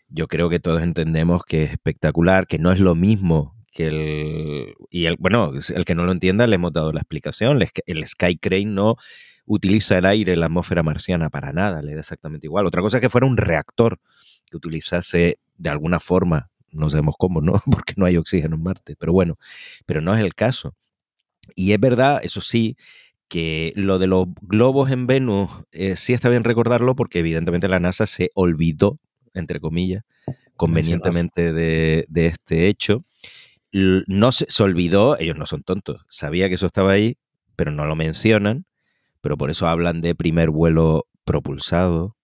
yo 0.07 0.27
creo 0.27 0.49
que 0.49 0.59
todos 0.59 0.81
entendemos 0.83 1.43
que 1.43 1.63
es 1.63 1.71
espectacular, 1.71 2.47
que 2.47 2.59
no 2.59 2.71
es 2.71 2.79
lo 2.79 2.95
mismo 2.95 3.55
que 3.71 3.87
el... 3.87 4.75
Y 4.89 5.05
el, 5.05 5.15
bueno, 5.17 5.53
el 5.73 5.85
que 5.85 5.95
no 5.95 6.05
lo 6.05 6.11
entienda 6.11 6.45
le 6.47 6.55
hemos 6.55 6.73
dado 6.73 6.91
la 6.93 6.99
explicación. 6.99 7.59
El 7.85 8.05
Sky 8.05 8.37
Crane 8.37 8.65
no 8.65 8.97
utiliza 9.45 9.97
el 9.97 10.05
aire, 10.05 10.37
la 10.37 10.45
atmósfera 10.45 10.83
marciana 10.83 11.29
para 11.29 11.51
nada, 11.51 11.81
le 11.81 11.93
da 11.93 11.99
exactamente 12.01 12.47
igual. 12.47 12.65
Otra 12.65 12.81
cosa 12.81 12.97
es 12.97 13.01
que 13.01 13.09
fuera 13.09 13.27
un 13.27 13.37
reactor 13.37 13.99
que 14.45 14.57
utilizase 14.57 15.39
de 15.57 15.69
alguna 15.69 15.99
forma, 15.99 16.49
no 16.71 16.89
sabemos 16.89 17.15
cómo, 17.17 17.41
¿no? 17.41 17.53
Porque 17.71 17.93
no 17.97 18.05
hay 18.05 18.17
oxígeno 18.17 18.55
en 18.55 18.63
Marte, 18.63 18.95
pero 18.97 19.13
bueno, 19.13 19.37
pero 19.85 20.01
no 20.01 20.13
es 20.13 20.21
el 20.21 20.35
caso. 20.35 20.75
Y 21.55 21.73
es 21.73 21.79
verdad, 21.79 22.19
eso 22.23 22.41
sí, 22.41 22.77
que 23.31 23.71
lo 23.77 23.97
de 23.97 24.07
los 24.07 24.27
globos 24.41 24.91
en 24.91 25.07
Venus 25.07 25.49
eh, 25.71 25.95
sí 25.95 26.11
está 26.11 26.27
bien 26.27 26.43
recordarlo 26.43 26.97
porque 26.97 27.19
evidentemente 27.19 27.69
la 27.69 27.79
NASA 27.79 28.05
se 28.05 28.29
olvidó, 28.33 28.99
entre 29.33 29.61
comillas, 29.61 30.03
convenientemente 30.57 31.53
de, 31.53 32.03
de, 32.09 32.25
este 32.25 32.67
hecho. 32.67 33.05
No 33.71 34.33
se, 34.33 34.47
se 34.49 34.63
olvidó, 34.63 35.17
ellos 35.17 35.37
no 35.37 35.45
son 35.45 35.63
tontos, 35.63 36.01
sabía 36.09 36.49
que 36.49 36.55
eso 36.55 36.65
estaba 36.65 36.91
ahí, 36.91 37.15
pero 37.55 37.71
no 37.71 37.85
lo 37.85 37.95
mencionan, 37.95 38.65
pero 39.21 39.37
por 39.37 39.49
eso 39.49 39.65
hablan 39.65 40.01
de 40.01 40.13
primer 40.13 40.49
vuelo 40.49 41.05
propulsado, 41.23 42.17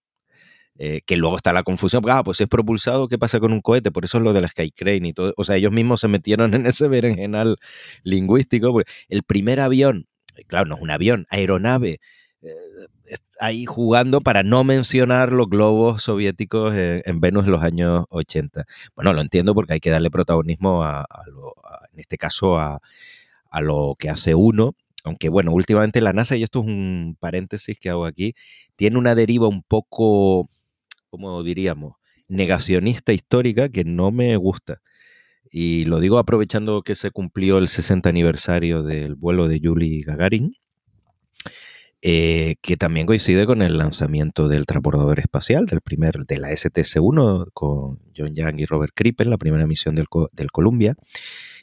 eh, 0.76 1.00
que 1.06 1.16
luego 1.16 1.36
está 1.36 1.54
la 1.54 1.62
confusión, 1.62 2.02
ah, 2.10 2.22
pues 2.22 2.38
es 2.42 2.48
propulsado, 2.48 3.08
¿qué 3.08 3.16
pasa 3.16 3.40
con 3.40 3.54
un 3.54 3.62
cohete? 3.62 3.90
Por 3.90 4.04
eso 4.04 4.18
es 4.18 4.24
lo 4.24 4.34
de 4.34 4.42
la 4.42 4.48
Skycrane 4.48 5.08
y 5.08 5.12
todo. 5.14 5.32
O 5.38 5.44
sea, 5.44 5.56
ellos 5.56 5.72
mismos 5.72 6.00
se 6.00 6.08
metieron 6.08 6.52
en 6.52 6.66
ese 6.66 6.86
berenjenal 6.86 7.56
lingüístico. 8.02 8.82
El 9.08 9.22
primer 9.22 9.58
avión, 9.58 10.06
claro, 10.46 10.66
no 10.66 10.76
es 10.76 10.82
un 10.82 10.90
avión, 10.90 11.26
aeronave, 11.30 12.00
eh, 12.42 12.54
ahí 13.40 13.64
jugando 13.66 14.20
para 14.20 14.42
no 14.42 14.64
mencionar 14.64 15.32
los 15.32 15.48
globos 15.48 16.02
soviéticos 16.02 16.74
en, 16.74 17.02
en, 17.04 17.20
Venus 17.20 17.46
en 17.46 17.52
los 17.52 17.62
años 17.62 18.04
80. 18.10 18.64
Bueno, 18.94 19.12
lo 19.12 19.20
entiendo 19.20 19.54
porque 19.54 19.74
hay 19.74 19.80
que 19.80 19.90
darle 19.90 20.10
protagonismo 20.10 20.82
a, 20.82 21.00
a, 21.02 21.24
en 21.92 22.00
este 22.00 22.18
caso 22.18 22.58
a, 22.58 22.80
a 23.50 23.60
lo 23.60 23.96
que 23.98 24.10
hace 24.10 24.34
uno 24.34 24.74
aunque 25.04 25.30
bueno, 25.30 25.52
últimamente 25.52 26.02
la 26.02 26.12
NASA, 26.12 26.36
y 26.36 26.42
esto 26.42 26.60
es 26.60 26.66
un 26.66 27.16
paréntesis 27.18 27.78
que 27.78 27.88
hago 27.88 28.04
aquí, 28.04 28.34
tiene 28.76 28.98
una 28.98 29.14
deriva 29.14 29.48
un 29.48 29.62
poco 29.62 30.50
como 31.10 31.42
diríamos, 31.42 31.94
negacionista 32.28 33.12
histórica 33.12 33.68
que 33.68 33.84
no 33.84 34.10
me 34.10 34.36
gusta. 34.36 34.80
Y 35.50 35.84
lo 35.86 36.00
digo 36.00 36.18
aprovechando 36.18 36.82
que 36.82 36.94
se 36.94 37.10
cumplió 37.10 37.58
el 37.58 37.68
60 37.68 38.08
aniversario 38.08 38.82
del 38.82 39.14
vuelo 39.14 39.48
de 39.48 39.60
Yuri 39.60 40.02
Gagarin, 40.02 40.54
eh, 42.00 42.56
que 42.62 42.76
también 42.76 43.06
coincide 43.06 43.46
con 43.46 43.60
el 43.62 43.78
lanzamiento 43.78 44.48
del 44.48 44.66
transbordador 44.66 45.18
espacial, 45.18 45.66
del 45.66 45.80
primer, 45.80 46.26
de 46.26 46.38
la 46.38 46.50
STS-1, 46.50 47.48
con 47.52 47.98
John 48.16 48.34
Young 48.34 48.60
y 48.60 48.66
Robert 48.66 48.92
Crippen, 48.94 49.30
la 49.30 49.38
primera 49.38 49.66
misión 49.66 49.94
del, 49.94 50.06
del 50.32 50.50
Columbia, 50.50 50.94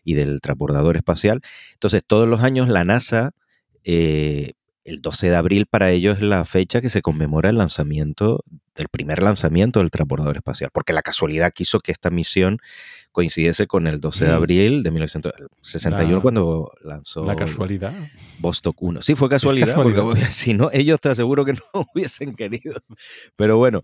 y 0.03 0.13
del 0.13 0.41
transbordador 0.41 0.97
espacial. 0.97 1.41
Entonces, 1.73 2.03
todos 2.05 2.27
los 2.27 2.41
años 2.41 2.69
la 2.69 2.83
NASA 2.83 3.31
eh, 3.85 4.53
el 4.83 5.01
12 5.01 5.29
de 5.29 5.35
abril 5.35 5.65
para 5.67 5.91
ellos 5.91 6.17
es 6.17 6.23
la 6.23 6.45
fecha 6.45 6.81
que 6.81 6.89
se 6.89 7.01
conmemora 7.01 7.49
el 7.49 7.57
lanzamiento, 7.57 8.43
el 8.75 8.89
primer 8.89 9.21
lanzamiento 9.21 9.79
del 9.79 9.91
transbordador 9.91 10.37
espacial, 10.37 10.69
porque 10.73 10.93
la 10.93 11.01
casualidad 11.01 11.51
quiso 11.53 11.79
que 11.79 11.91
esta 11.91 12.09
misión 12.09 12.59
coincidiese 13.11 13.67
con 13.67 13.87
el 13.87 13.99
12 13.99 14.25
de 14.25 14.31
abril 14.31 14.83
de 14.83 14.91
1961 14.91 16.15
la, 16.15 16.21
cuando 16.21 16.71
lanzó 16.81 17.23
la 17.23 17.35
casualidad 17.35 17.93
Vostok 18.39 18.81
1. 18.81 19.01
Sí, 19.01 19.15
fue 19.15 19.29
casualidad, 19.29 19.67
casualidad, 19.67 20.03
porque 20.03 20.25
si 20.31 20.53
no, 20.53 20.69
ellos 20.73 20.99
te 20.99 21.09
aseguro 21.09 21.45
que 21.45 21.53
no 21.73 21.85
hubiesen 21.93 22.35
querido. 22.35 22.75
Pero 23.35 23.57
bueno, 23.57 23.83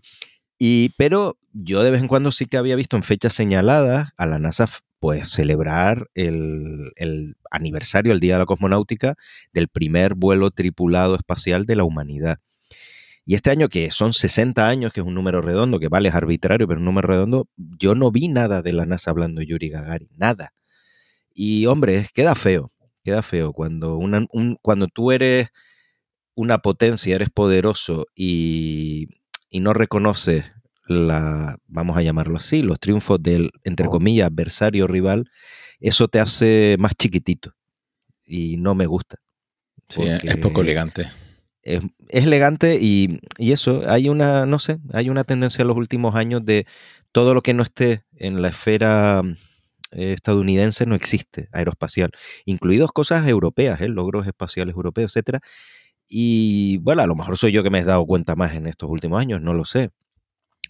y, 0.58 0.90
pero 0.96 1.38
yo 1.52 1.82
de 1.82 1.90
vez 1.90 2.02
en 2.02 2.08
cuando 2.08 2.30
sí 2.30 2.46
que 2.46 2.56
había 2.56 2.76
visto 2.76 2.96
en 2.96 3.02
fechas 3.02 3.32
señaladas 3.32 4.10
a 4.16 4.26
la 4.26 4.38
NASA 4.38 4.68
pues 5.00 5.30
celebrar 5.30 6.08
el, 6.14 6.92
el, 6.94 7.34
aniversario, 7.50 8.12
el 8.12 8.20
Día 8.20 8.34
de 8.34 8.38
la 8.38 8.46
Cosmonáutica, 8.46 9.16
del 9.52 9.66
primer 9.66 10.14
vuelo 10.14 10.52
tripulado 10.52 11.16
espacial 11.16 11.66
de 11.66 11.74
la 11.74 11.82
humanidad. 11.82 12.38
Y 13.24 13.34
este 13.34 13.50
año, 13.50 13.68
que 13.68 13.90
son 13.90 14.12
60 14.12 14.66
años, 14.66 14.92
que 14.92 15.00
es 15.00 15.06
un 15.06 15.14
número 15.14 15.40
redondo, 15.40 15.78
que 15.78 15.88
vale, 15.88 16.08
es 16.08 16.14
arbitrario, 16.14 16.66
pero 16.66 16.80
un 16.80 16.84
número 16.84 17.08
redondo, 17.08 17.48
yo 17.56 17.94
no 17.94 18.10
vi 18.10 18.28
nada 18.28 18.62
de 18.62 18.72
la 18.72 18.84
NASA 18.84 19.10
hablando 19.10 19.40
de 19.40 19.46
Yuri 19.46 19.68
Gagarin, 19.68 20.08
nada. 20.16 20.52
Y 21.32 21.66
hombre, 21.66 22.08
queda 22.14 22.34
feo, 22.34 22.72
queda 23.04 23.22
feo 23.22 23.52
cuando, 23.52 23.96
una, 23.96 24.26
un, 24.32 24.58
cuando 24.60 24.88
tú 24.88 25.12
eres 25.12 25.48
una 26.34 26.58
potencia, 26.58 27.14
eres 27.14 27.30
poderoso 27.30 28.06
y, 28.14 29.08
y 29.48 29.60
no 29.60 29.72
reconoces 29.72 30.44
la, 30.86 31.58
vamos 31.66 31.96
a 31.96 32.02
llamarlo 32.02 32.38
así, 32.38 32.62
los 32.62 32.80
triunfos 32.80 33.22
del, 33.22 33.50
entre 33.64 33.86
comillas, 33.86 34.28
adversario 34.28 34.86
rival, 34.86 35.30
eso 35.80 36.08
te 36.08 36.20
hace 36.20 36.76
más 36.78 36.92
chiquitito 36.96 37.54
y 38.24 38.56
no 38.56 38.74
me 38.74 38.86
gusta. 38.86 39.18
Sí, 39.88 40.02
es 40.22 40.36
poco 40.38 40.62
elegante. 40.62 41.08
Es, 41.62 41.82
elegante 42.08 42.78
y, 42.80 43.20
y, 43.38 43.52
eso, 43.52 43.82
hay 43.88 44.08
una, 44.08 44.46
no 44.46 44.58
sé, 44.58 44.78
hay 44.92 45.10
una 45.10 45.24
tendencia 45.24 45.62
en 45.62 45.68
los 45.68 45.76
últimos 45.76 46.14
años 46.14 46.44
de 46.44 46.66
todo 47.12 47.34
lo 47.34 47.42
que 47.42 47.54
no 47.54 47.62
esté 47.62 48.04
en 48.16 48.42
la 48.42 48.48
esfera 48.48 49.22
eh, 49.92 50.14
estadounidense 50.14 50.86
no 50.86 50.94
existe, 50.94 51.48
aeroespacial, 51.52 52.10
incluidos 52.46 52.92
cosas 52.92 53.26
europeas, 53.28 53.80
¿eh? 53.82 53.88
logros 53.88 54.26
espaciales 54.26 54.74
europeos, 54.74 55.12
etcétera. 55.12 55.40
Y 56.08 56.78
bueno, 56.78 57.02
a 57.02 57.06
lo 57.06 57.14
mejor 57.16 57.38
soy 57.38 57.52
yo 57.52 57.62
que 57.62 57.70
me 57.70 57.80
he 57.80 57.84
dado 57.84 58.06
cuenta 58.06 58.36
más 58.36 58.54
en 58.54 58.66
estos 58.66 58.90
últimos 58.90 59.20
años, 59.20 59.42
no 59.42 59.54
lo 59.54 59.64
sé 59.64 59.90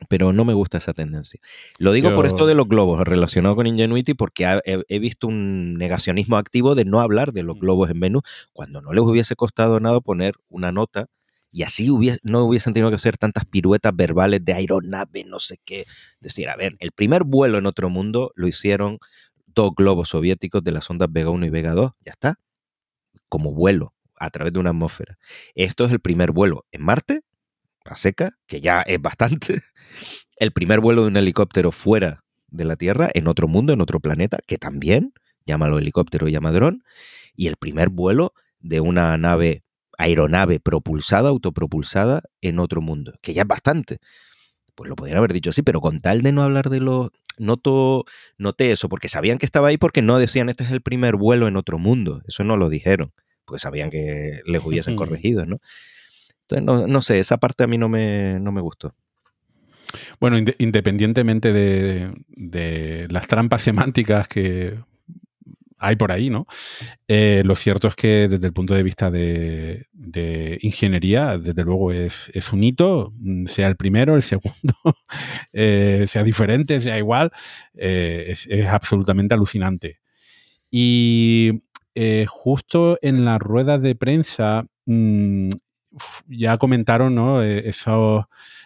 pero 0.09 0.33
no 0.33 0.45
me 0.45 0.55
gusta 0.55 0.79
esa 0.79 0.93
tendencia. 0.93 1.41
Lo 1.79 1.93
digo 1.93 2.11
Yo... 2.11 2.17
por 2.17 2.27
esto 2.27 2.47
de 2.47 2.55
los 2.55 2.69
globos, 2.69 3.01
relacionado 3.01 3.55
con 3.55 3.67
Ingenuity, 3.67 4.15
porque 4.15 4.45
he, 4.65 4.83
he, 4.89 4.99
visto 4.99 5.27
un 5.27 5.75
negacionismo 5.75 6.37
activo 6.37 6.75
de 6.75 6.85
no 6.85 7.01
hablar 7.01 7.33
de 7.33 7.43
los 7.43 7.59
globos 7.59 7.91
en 7.91 8.01
Venus, 8.01 8.23
cuando 8.53 8.81
no 8.81 8.93
les 8.93 9.05
hubiese 9.05 9.37
costado 9.37 9.81
nada 9.81 10.01
poner 10.01 10.35
una 10.49 10.73
nota 10.73 11.09
y 11.53 11.65
así 11.65 11.91
hubiese, 11.91 12.19
no 12.23 12.45
hubiesen 12.45 12.73
tenido 12.73 12.89
que 12.89 12.97
hacer 12.97 13.19
tantas 13.19 13.45
piruetas 13.45 13.95
verbales 13.95 14.43
de 14.43 14.55
aeronave, 14.55 15.25
no 15.25 15.39
sé 15.39 15.59
qué. 15.65 15.85
Decir, 16.19 16.49
a 16.49 16.57
ver, 16.57 16.77
el 16.79 16.93
primer 16.93 17.25
vuelo 17.25 17.59
en 17.59 17.67
otro 17.67 17.91
mundo 17.91 18.33
lo 18.35 18.49
hicieron 18.49 18.99
dos 19.47 19.73
globos 19.77 20.09
soviéticos 20.09 20.65
de 20.65 20.73
las 20.73 20.89
ondas 20.89 21.13
Vega 21.13 21.29
1 21.29 21.45
y 21.45 21.51
Vega 21.51 21.73
2, 21.75 21.93
ya 22.07 22.13
está, 22.13 22.39
como 23.29 23.53
vuelo 23.53 23.93
a 24.17 24.31
través 24.31 24.55
de 24.55 24.61
una 24.61 24.71
atmósfera. 24.71 25.19
Esto 25.55 25.85
es 25.85 25.93
el 25.93 26.01
primer 26.01 26.33
vuelo 26.33 26.65
en 26.73 26.83
Marte 26.83 27.21
a 27.85 27.97
seca, 27.97 28.31
que 28.47 28.61
ya 28.61 28.83
es 28.83 29.01
bastante. 29.01 29.63
El 30.37 30.53
primer 30.53 30.81
vuelo 30.81 31.03
de 31.03 31.09
un 31.09 31.17
helicóptero 31.17 31.73
fuera 31.73 32.25
de 32.49 32.65
la 32.65 32.77
Tierra, 32.77 33.09
en 33.15 33.29
otro 33.29 33.49
mundo, 33.49 33.73
en 33.73 33.81
otro 33.81 34.01
planeta, 34.01 34.39
que 34.47 34.59
también, 34.59 35.13
llámalo 35.47 35.79
helicóptero, 35.79 36.29
llama 36.29 36.53
dron. 36.53 36.83
Y 37.35 37.47
el 37.47 37.57
primer 37.57 37.89
vuelo 37.89 38.35
de 38.61 38.81
una 38.81 39.17
nave, 39.17 39.65
aeronave 39.99 40.61
propulsada, 40.61 41.31
autopropulsada, 41.31 42.23
en 42.41 42.59
otro 42.59 42.81
mundo, 42.81 43.15
que 43.23 43.35
ya 43.35 43.43
es 43.43 43.49
bastante. 43.49 43.99
Pues 44.75 44.89
lo 44.89 44.97
podrían 44.97 45.19
haber 45.19 45.33
dicho 45.33 45.51
así, 45.51 45.63
pero 45.63 45.81
con 45.81 46.01
tal 46.01 46.23
de 46.23 46.33
no 46.33 46.43
hablar 46.43 46.71
de 46.71 46.81
los... 46.81 47.11
Noto, 47.39 48.05
noté 48.37 48.73
eso, 48.73 48.91
porque 48.91 49.09
sabían 49.09 49.39
que 49.39 49.47
estaba 49.47 49.69
ahí 49.69 49.79
porque 49.79 50.03
no 50.03 50.19
decían 50.19 50.51
este 50.51 50.65
es 50.65 50.71
el 50.71 50.83
primer 50.83 51.17
vuelo 51.17 51.49
en 51.49 51.57
otro 51.57 51.79
mundo. 51.79 52.21
Eso 52.29 52.45
no 52.45 52.59
lo 52.59 52.69
dijeron, 52.69 53.13
porque 53.47 53.59
sabían 53.59 53.91
que 53.91 54.41
les 54.45 54.63
hubiesen 54.65 54.97
corregido, 54.97 55.47
¿no? 55.47 55.59
No, 56.61 56.87
no, 56.87 57.03
sé, 57.03 57.21
esa 57.21 57.39
parte 57.39 57.65
a 57.65 57.67
mí 57.67 57.79
no 57.79 57.89
me, 57.89 58.39
no 58.41 58.53
me 58.53 58.61
gustó. 58.61 58.95
Bueno, 60.21 60.39
ind 60.39 60.55
independientemente 60.59 61.53
de, 61.53 62.13
de, 62.29 63.07
las 63.11 63.27
trampas 63.27 63.63
semánticas 63.63 64.29
que 64.29 64.79
hay 65.83 65.97
por 65.97 66.13
ahí, 66.13 66.31
¿no? 66.31 66.47
Eh, 67.09 67.43
lo 67.45 67.57
cierto 67.57 67.89
es 67.89 67.97
que 67.97 68.29
desde 68.29 68.47
el 68.47 68.53
punto 68.53 68.73
de 68.73 68.85
vista 68.85 69.11
de, 69.11 69.89
de 69.93 70.59
ingeniería, 70.63 71.39
desde 71.39 71.65
luego 71.65 71.91
es, 71.91 72.31
es, 72.35 72.53
un 72.53 72.63
hito, 72.63 73.13
sea 73.47 73.67
el 73.67 73.75
primero, 73.75 74.15
el 74.15 74.23
segundo, 74.23 74.77
eh, 75.53 76.05
sea 76.07 76.23
diferente, 76.23 76.81
sea 76.81 76.99
igual, 76.99 77.33
eh, 77.75 78.27
es, 78.29 78.49
absolutamente 78.69 79.35
alucinante. 79.35 79.99
Y 80.71 81.65
justo 82.29 82.99
en 83.03 83.25
las 83.25 83.41
ruedas 83.41 83.83
de 83.83 83.97
prensa 83.97 84.65
mm, 84.87 85.51
ya 86.29 86.59
comentaron 86.59 87.15
¿no? 87.15 87.43
Eh, 87.43 87.71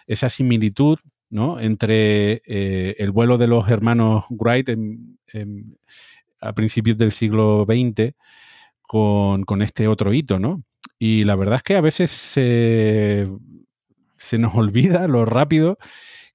esa 0.07 0.29
similitud 0.29 0.99
¿no? 1.29 1.59
entre 1.59 2.41
eh, 2.45 2.95
el 2.99 3.11
vuelo 3.11 3.37
de 3.37 3.47
los 3.47 3.69
hermanos 3.69 4.25
Wright 4.29 4.69
a 6.39 6.53
principios 6.53 6.97
del 6.97 7.11
siglo 7.11 7.65
XX 7.67 8.13
con, 8.87 9.61
este 9.61 9.87
otro 9.87 10.13
hito, 10.13 10.39
¿no? 10.39 10.63
Y 10.97 11.25
la 11.25 11.35
verdad 11.35 11.57
es 11.57 11.63
que 11.63 11.75
a 11.75 11.81
veces 11.81 12.09
se, 12.11 13.27
nos 14.37 14.55
olvida 14.55 15.07
lo 15.07 15.25
rápido 15.25 15.77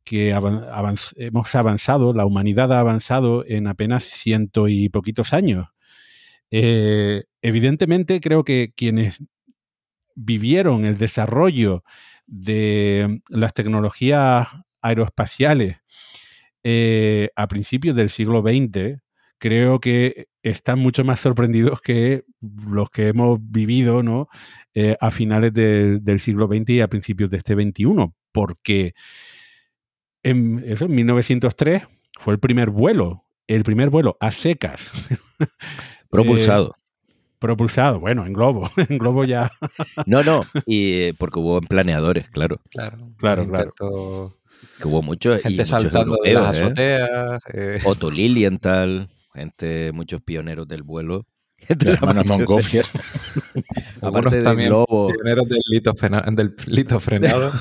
que 0.04 0.30
hemos 0.30 1.54
avanzado, 1.54 2.12
la 2.12 2.26
humanidad 2.26 2.72
ha 2.72 2.80
avanzado 2.80 3.44
en 3.46 3.68
apenas 3.68 4.02
ciento 4.02 4.68
y 4.68 4.88
poquitos 4.88 5.32
años. 5.32 5.68
Eh, 6.50 7.22
evidentemente 7.40 8.20
creo 8.20 8.44
que 8.44 8.72
quienes 8.76 9.22
vivieron 10.14 10.84
el 10.84 10.98
desarrollo 10.98 11.84
de 12.26 13.20
las 13.28 13.52
tecnologías 13.52 14.48
aeroespaciales 14.80 15.78
eh, 16.64 17.30
a 17.34 17.48
principios 17.48 17.96
del 17.96 18.08
siglo 18.08 18.42
XX, 18.42 19.00
creo 19.38 19.80
que 19.80 20.28
están 20.42 20.78
mucho 20.78 21.04
más 21.04 21.20
sorprendidos 21.20 21.80
que 21.80 22.24
los 22.40 22.90
que 22.90 23.08
hemos 23.08 23.38
vivido 23.40 24.02
¿no? 24.02 24.28
Eh, 24.74 24.96
a 25.00 25.10
finales 25.10 25.52
del 25.52 26.20
siglo 26.20 26.46
XX 26.46 26.70
y 26.70 26.80
a 26.80 26.88
principios 26.88 27.30
de 27.30 27.38
este 27.38 27.54
XXI, 27.54 28.12
porque 28.30 28.94
en, 30.22 30.62
eso, 30.66 30.84
en 30.84 30.94
1903 30.94 31.82
fue 32.18 32.34
el 32.34 32.40
primer 32.40 32.70
vuelo, 32.70 33.26
el 33.48 33.64
primer 33.64 33.90
vuelo 33.90 34.16
a 34.20 34.30
secas. 34.30 34.92
Propulsado. 36.10 36.74
Eh, 37.42 37.46
propulsado, 37.46 38.00
bueno, 38.00 38.24
en 38.24 38.32
globo, 38.32 38.70
en 38.88 38.98
globo 38.98 39.24
ya. 39.24 39.50
no, 40.06 40.22
no, 40.22 40.42
y 40.66 41.12
porque 41.14 41.40
hubo 41.40 41.60
planeadores, 41.60 42.28
claro. 42.30 42.60
Claro, 42.70 42.98
claro, 43.18 43.48
claro. 43.48 44.38
Que 44.80 44.88
hubo 44.88 45.02
muchos. 45.02 45.42
Gente 45.42 45.64
saltando 45.64 46.16
de 46.22 46.34
las 46.34 46.56
¿eh? 46.56 46.62
azoteas. 46.62 47.42
Eh. 47.52 47.78
Otto 47.84 48.10
Lilienthal, 48.10 49.08
gente, 49.34 49.90
muchos 49.92 50.22
pioneros 50.22 50.68
del 50.68 50.84
vuelo. 50.84 51.26
Hermanos 51.68 52.26
Montgolfier. 52.26 52.86
Aparte 54.00 54.42
también 54.42 54.70
globo. 54.70 55.08
pioneros 55.12 55.48
del 55.48 55.60
lito, 55.70 55.92
del 56.32 56.54
lito 56.66 57.00
frenado. 57.00 57.52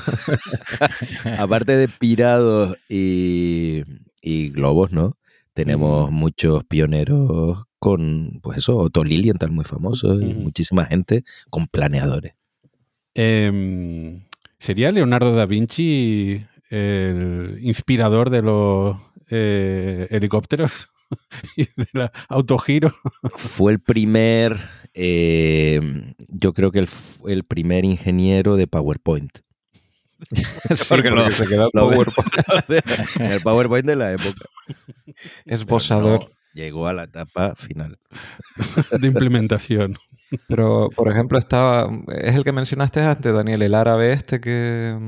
Aparte 1.38 1.76
de 1.76 1.88
pirados 1.88 2.76
y, 2.88 3.82
y 4.20 4.50
globos, 4.50 4.92
¿no? 4.92 5.18
Tenemos 5.54 6.10
muchos 6.10 6.64
pioneros 6.64 7.64
con, 7.82 8.38
pues 8.44 8.58
eso, 8.58 8.76
Otto 8.76 9.02
Lilienthal 9.02 9.50
muy 9.50 9.64
famoso 9.64 10.14
y 10.20 10.34
muchísima 10.34 10.84
gente 10.84 11.24
con 11.50 11.66
planeadores. 11.66 12.34
Em, 13.12 14.22
¿Sería 14.56 14.92
Leonardo 14.92 15.34
da 15.34 15.46
Vinci 15.46 16.46
el 16.70 17.58
inspirador 17.60 18.30
de 18.30 18.42
los 18.42 18.96
eh, 19.30 20.06
helicópteros 20.10 20.90
y 21.56 21.64
de 21.64 21.88
la 21.92 22.12
autogiro? 22.28 22.94
Fue 23.34 23.72
el 23.72 23.80
primer, 23.80 24.60
em, 24.94 26.14
yo 26.28 26.54
creo 26.54 26.70
que 26.70 26.78
el, 26.78 26.88
el 27.26 27.42
primer 27.42 27.84
ingeniero 27.84 28.54
de 28.54 28.68
PowerPoint. 28.68 29.40
porque, 30.88 31.32
se 31.32 31.46
quedó 31.48 31.68
PowerPoint. 31.72 32.32
el 33.18 33.40
PowerPoint 33.40 33.86
de 33.86 33.96
la 33.96 34.12
época. 34.12 34.44
Esbozador. 35.46 36.30
Llegó 36.54 36.86
a 36.86 36.92
la 36.92 37.04
etapa 37.04 37.54
final. 37.54 37.98
de 39.00 39.06
implementación. 39.06 39.96
Pero, 40.48 40.88
por 40.94 41.10
ejemplo, 41.10 41.38
estaba. 41.38 41.90
Es 42.08 42.34
el 42.34 42.44
que 42.44 42.52
mencionaste 42.52 43.00
antes, 43.00 43.32
Daniel, 43.34 43.62
el 43.62 43.74
árabe 43.74 44.12
este 44.12 44.40
que, 44.40 44.98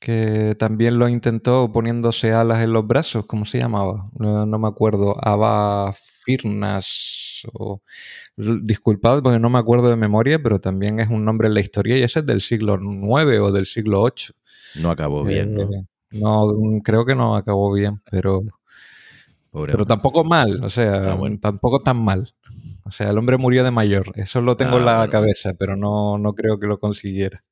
que 0.00 0.56
también 0.58 0.98
lo 0.98 1.08
intentó 1.08 1.70
poniéndose 1.72 2.32
alas 2.32 2.62
en 2.62 2.72
los 2.72 2.86
brazos. 2.86 3.26
¿Cómo 3.26 3.44
se 3.46 3.58
llamaba? 3.58 4.10
No, 4.18 4.46
me 4.46 4.68
acuerdo. 4.68 5.16
Aba 5.24 5.92
Firnas. 5.92 7.42
O, 7.52 7.80
disculpad 8.36 9.22
porque 9.22 9.38
no 9.38 9.50
me 9.50 9.58
acuerdo 9.58 9.88
de 9.88 9.96
memoria, 9.96 10.42
pero 10.42 10.58
también 10.58 11.00
es 11.00 11.08
un 11.08 11.24
nombre 11.24 11.48
en 11.48 11.54
la 11.54 11.60
historia 11.60 11.96
y 11.96 12.02
ese 12.02 12.20
es 12.20 12.26
del 12.26 12.40
siglo 12.40 12.74
IX 12.74 13.40
o 13.40 13.52
del 13.52 13.66
siglo 13.66 14.02
VIII. 14.04 14.82
No 14.82 14.90
acabó 14.90 15.24
bien, 15.24 15.54
¿no? 15.54 15.62
Eh, 15.62 15.86
no, 16.12 16.80
creo 16.82 17.04
que 17.04 17.14
no 17.14 17.36
acabó 17.36 17.72
bien, 17.72 18.02
pero 18.10 18.42
pero 19.52 19.84
tampoco 19.84 20.24
mal, 20.24 20.62
o 20.62 20.70
sea, 20.70 21.12
ah, 21.12 21.18
tampoco 21.40 21.80
tan 21.80 22.02
mal. 22.02 22.32
O 22.84 22.90
sea, 22.90 23.10
el 23.10 23.18
hombre 23.18 23.36
murió 23.36 23.64
de 23.64 23.70
mayor. 23.70 24.12
Eso 24.14 24.40
lo 24.40 24.56
tengo 24.56 24.78
en 24.78 24.84
la 24.84 25.02
ah, 25.02 25.08
cabeza, 25.08 25.54
pero 25.54 25.76
no, 25.76 26.18
no 26.18 26.34
creo 26.34 26.58
que 26.58 26.66
lo 26.66 26.78
consiguiera. 26.78 27.44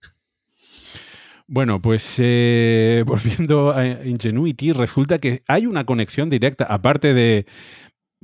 Bueno, 1.47 1.81
pues 1.81 2.17
eh, 2.19 3.03
volviendo 3.07 3.73
a 3.73 3.87
Ingenuity, 3.87 4.73
resulta 4.73 5.19
que 5.19 5.43
hay 5.49 5.67
una 5.67 5.85
conexión 5.85 6.29
directa, 6.29 6.65
aparte 6.65 7.15
de 7.15 7.47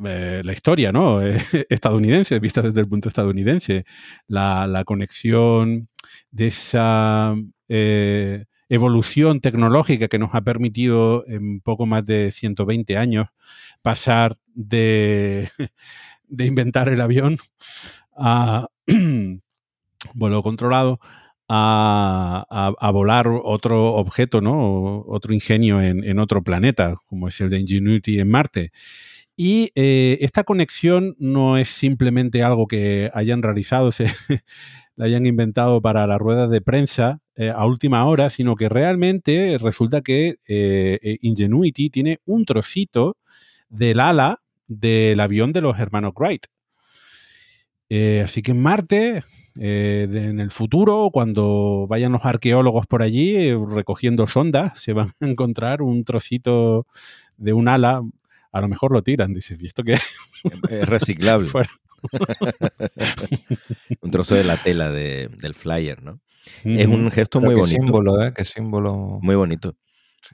eh, 0.04 0.42
la 0.44 0.52
historia, 0.52 0.92
¿no? 0.92 1.20
estadounidense, 1.68 2.38
vista 2.38 2.62
desde 2.62 2.80
el 2.80 2.88
punto 2.88 3.08
estadounidense, 3.08 3.86
la, 4.28 4.82
conexión 4.84 5.88
de 6.30 6.46
esa 6.46 7.34
eh, 7.68 8.44
evolución 8.68 9.40
tecnológica 9.40 10.08
que 10.08 10.18
nos 10.18 10.34
ha 10.34 10.42
permitido 10.42 11.24
en 11.26 11.60
poco 11.60 11.86
más 11.86 12.04
de 12.04 12.30
120 12.30 12.96
años 12.96 13.28
pasar 13.82 14.36
de, 14.54 15.48
de 16.28 16.46
inventar 16.46 16.88
el 16.88 17.00
avión 17.00 17.38
a 18.16 18.68
vuelo 20.14 20.42
controlado 20.42 21.00
a, 21.48 22.90
volar 22.92 23.28
otro 23.28 23.94
objeto, 23.94 24.40
¿no? 24.40 25.04
Otro 25.06 25.34
ingenio 25.34 25.80
en, 25.82 26.18
otro 26.18 26.42
planeta, 26.42 26.96
como 27.06 27.28
es 27.28 27.40
el 27.40 27.50
de 27.50 27.60
Ingenuity 27.60 28.20
en 28.20 28.30
Marte. 28.30 28.72
Y 29.36 29.70
eh, 29.74 30.18
esta 30.20 30.44
conexión 30.44 31.16
no 31.18 31.58
es 31.58 31.68
simplemente 31.68 32.42
algo 32.42 32.66
que 32.66 33.10
hayan 33.14 33.42
realizado, 33.42 33.92
se, 33.92 34.06
la 34.96 35.06
hayan 35.06 35.26
inventado 35.26 35.82
para 35.82 36.06
las 36.06 36.18
ruedas 36.18 36.50
de 36.50 36.60
prensa 36.60 37.20
eh, 37.36 37.50
a 37.50 37.66
última 37.66 38.04
hora, 38.06 38.30
sino 38.30 38.56
que 38.56 38.68
realmente 38.68 39.58
resulta 39.58 40.00
que 40.02 40.36
eh, 40.46 41.18
Ingenuity 41.22 41.90
tiene 41.90 42.20
un 42.24 42.44
trocito 42.44 43.16
del 43.68 44.00
ala 44.00 44.40
del 44.66 45.20
avión 45.20 45.52
de 45.52 45.60
los 45.60 45.78
hermanos 45.78 46.12
Wright. 46.16 46.46
Eh, 47.88 48.22
así 48.24 48.42
que 48.42 48.52
en 48.52 48.62
Marte, 48.62 49.24
eh, 49.60 50.08
en 50.10 50.40
el 50.40 50.50
futuro, 50.50 51.10
cuando 51.12 51.86
vayan 51.88 52.12
los 52.12 52.24
arqueólogos 52.24 52.86
por 52.86 53.02
allí 53.02 53.36
eh, 53.36 53.58
recogiendo 53.70 54.26
sondas, 54.26 54.80
se 54.80 54.92
van 54.92 55.12
a 55.20 55.26
encontrar 55.26 55.82
un 55.82 56.04
trocito 56.04 56.86
de 57.36 57.52
un 57.52 57.68
ala. 57.68 58.02
A 58.52 58.60
lo 58.60 58.68
mejor 58.68 58.92
lo 58.92 59.02
tiran, 59.02 59.34
dice, 59.34 59.56
¿y 59.60 59.66
esto 59.66 59.82
qué 59.82 59.94
es? 59.94 60.14
reciclable. 60.88 61.50
un 64.02 64.10
trozo 64.10 64.34
de 64.34 64.44
la 64.44 64.62
tela 64.62 64.90
del 64.90 65.54
flyer, 65.54 66.02
¿no? 66.02 66.20
Es 66.64 66.86
un 66.86 67.10
gesto 67.10 67.40
muy 67.40 67.54
bonito. 67.54 67.68
símbolo, 67.68 68.22
¿eh? 68.22 68.32
Qué 68.34 68.44
símbolo. 68.44 69.18
Muy 69.22 69.34
bonito. 69.34 69.76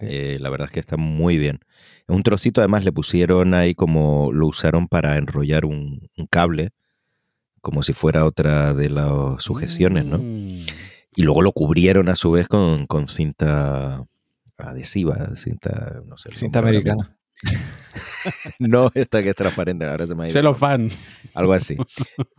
la 0.01 0.51
verdad 0.51 0.69
es 0.69 0.73
que 0.73 0.81
está 0.81 0.97
muy 0.97 1.39
bien. 1.39 1.61
Un 2.09 2.23
trocito 2.23 2.61
además 2.61 2.85
le 2.85 2.93
pusieron 2.93 3.55
ahí 3.55 3.75
como 3.75 4.33
lo 4.33 4.47
usaron 4.49 4.89
para 4.89 5.17
enrollar 5.17 5.65
un, 5.65 6.09
cable, 6.31 6.71
como 7.61 7.83
si 7.83 7.93
fuera 7.93 8.25
otra 8.25 8.75
de 8.75 8.91
las 8.91 9.43
sujeciones, 9.43 10.05
¿no? 10.05 10.19
Mm. 10.19 10.67
Y 11.17 11.23
luego 11.23 11.43
lo 11.43 11.53
cubrieron 11.53 12.09
a 12.09 12.17
su 12.17 12.31
vez 12.33 12.49
con, 12.49 12.87
cinta 13.09 14.05
adhesiva, 14.57 15.35
cinta, 15.37 16.03
no 16.07 16.17
sé. 16.17 16.31
Cinta 16.31 16.59
americana. 16.61 17.17
no 18.59 18.91
esta 18.95 19.23
que 19.23 19.31
es 19.31 19.37
transparente, 19.37 19.85
ahora 19.87 20.07
se 20.07 20.15
me 20.15 20.25
ha 20.25 20.27
ido. 20.27 20.33
Celofán. 20.33 20.89
Algo 21.35 21.53
así. 21.53 21.77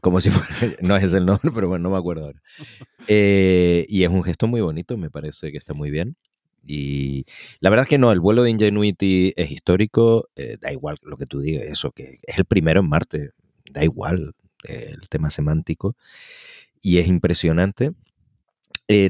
Como 0.01 0.21
si 0.21 0.29
fuera, 0.29 0.75
no 0.81 0.95
es 0.95 1.13
el 1.13 1.25
nombre, 1.25 1.51
pero 1.53 1.67
bueno, 1.67 1.83
no 1.83 1.91
me 1.91 1.97
acuerdo 1.97 2.25
ahora. 2.25 2.41
Eh, 3.07 3.85
y 3.89 4.03
es 4.03 4.09
un 4.09 4.23
gesto 4.23 4.47
muy 4.47 4.61
bonito, 4.61 4.97
me 4.97 5.09
parece 5.09 5.51
que 5.51 5.57
está 5.57 5.73
muy 5.73 5.89
bien. 5.89 6.15
Y 6.65 7.25
la 7.59 7.71
verdad 7.71 7.85
es 7.85 7.89
que 7.89 7.97
no, 7.97 8.11
el 8.11 8.19
vuelo 8.19 8.43
de 8.43 8.51
Ingenuity 8.51 9.33
es 9.35 9.49
histórico, 9.49 10.29
eh, 10.35 10.57
da 10.61 10.71
igual 10.71 10.97
lo 11.01 11.17
que 11.17 11.25
tú 11.25 11.39
digas, 11.39 11.65
eso, 11.65 11.91
que 11.91 12.19
es 12.21 12.37
el 12.37 12.45
primero 12.45 12.81
en 12.81 12.89
Marte, 12.89 13.31
da 13.71 13.83
igual 13.83 14.35
eh, 14.67 14.91
el 14.91 15.09
tema 15.09 15.31
semántico, 15.31 15.95
y 16.81 16.99
es 16.99 17.07
impresionante. 17.07 17.91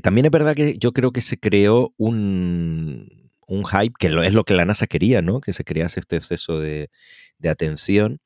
También 0.04 0.28
es 0.28 0.32
verdad 0.32 0.54
que 0.54 0.78
yo 0.78 0.92
creo 0.92 1.12
que 1.12 1.22
se 1.22 1.40
creó 1.40 1.92
un, 1.98 3.21
un 3.52 3.66
hype, 3.66 3.94
que 4.00 4.08
es 4.08 4.34
lo 4.34 4.44
que 4.46 4.54
la 4.54 4.66
NASA 4.66 4.88
quería, 4.88 5.22
¿no? 5.22 5.42
Que 5.42 5.52
se 5.52 5.66
crease 5.66 6.00
este 6.00 6.16
exceso 6.16 6.60
de, 6.60 6.90
de 7.38 7.50
atención. 7.50 8.20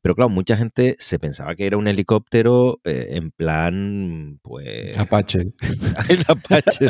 Pero 0.00 0.16
claro, 0.16 0.28
mucha 0.28 0.56
gente 0.56 0.96
se 0.98 1.18
pensaba 1.18 1.54
que 1.54 1.66
era 1.66 1.76
un 1.76 1.86
helicóptero 1.86 2.80
en 2.84 3.30
plan, 3.30 4.40
pues... 4.42 4.98
Apache. 4.98 5.52
El 6.08 6.24
Apache, 6.26 6.88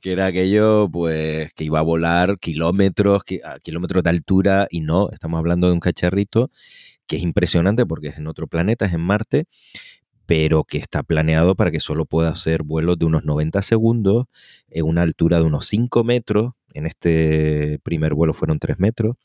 que 0.00 0.12
era 0.12 0.26
aquello 0.26 0.88
pues 0.88 1.52
que 1.54 1.64
iba 1.64 1.80
a 1.80 1.82
volar 1.82 2.38
kilómetros, 2.38 3.22
a 3.44 3.58
kilómetros 3.58 4.04
de 4.04 4.10
altura 4.10 4.68
y 4.70 4.80
no, 4.80 5.10
estamos 5.10 5.38
hablando 5.38 5.66
de 5.66 5.72
un 5.72 5.80
cacharrito 5.80 6.50
que 7.08 7.16
es 7.16 7.22
impresionante 7.22 7.86
porque 7.86 8.08
es 8.08 8.18
en 8.18 8.28
otro 8.28 8.46
planeta, 8.46 8.86
es 8.86 8.92
en 8.92 9.00
Marte, 9.00 9.46
pero 10.26 10.64
que 10.64 10.78
está 10.78 11.02
planeado 11.02 11.54
para 11.54 11.70
que 11.70 11.80
solo 11.80 12.04
pueda 12.04 12.28
hacer 12.30 12.62
vuelos 12.62 12.98
de 12.98 13.06
unos 13.06 13.24
90 13.24 13.62
segundos 13.62 14.26
en 14.68 14.84
una 14.84 15.02
altura 15.02 15.38
de 15.38 15.44
unos 15.44 15.66
5 15.66 16.04
metros. 16.04 16.52
En 16.74 16.86
este 16.86 17.78
primer 17.82 18.14
vuelo 18.14 18.34
fueron 18.34 18.58
3 18.58 18.78
metros 18.78 19.16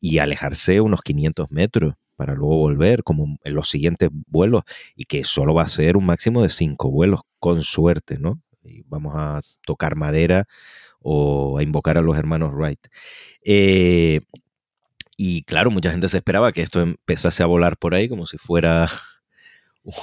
y 0.00 0.18
alejarse 0.18 0.80
unos 0.80 1.02
500 1.02 1.50
metros 1.50 1.94
para 2.16 2.34
luego 2.34 2.56
volver, 2.56 3.02
como 3.02 3.38
en 3.44 3.54
los 3.54 3.68
siguientes 3.68 4.08
vuelos, 4.26 4.62
y 4.94 5.04
que 5.04 5.24
solo 5.24 5.52
va 5.52 5.62
a 5.62 5.68
ser 5.68 5.96
un 5.96 6.06
máximo 6.06 6.42
de 6.42 6.48
5 6.48 6.90
vuelos, 6.90 7.20
con 7.38 7.62
suerte, 7.62 8.18
¿no? 8.18 8.40
Y 8.62 8.82
vamos 8.86 9.14
a 9.16 9.42
tocar 9.66 9.96
madera 9.96 10.46
o 11.00 11.58
a 11.58 11.62
invocar 11.62 11.98
a 11.98 12.02
los 12.02 12.16
hermanos 12.16 12.52
Wright. 12.54 12.80
Eh, 13.44 14.20
y 15.16 15.42
claro, 15.44 15.70
mucha 15.70 15.90
gente 15.90 16.08
se 16.08 16.18
esperaba 16.18 16.52
que 16.52 16.62
esto 16.62 16.80
empezase 16.80 17.42
a 17.42 17.46
volar 17.46 17.76
por 17.78 17.94
ahí 17.94 18.08
como 18.08 18.26
si 18.26 18.38
fuera 18.38 18.88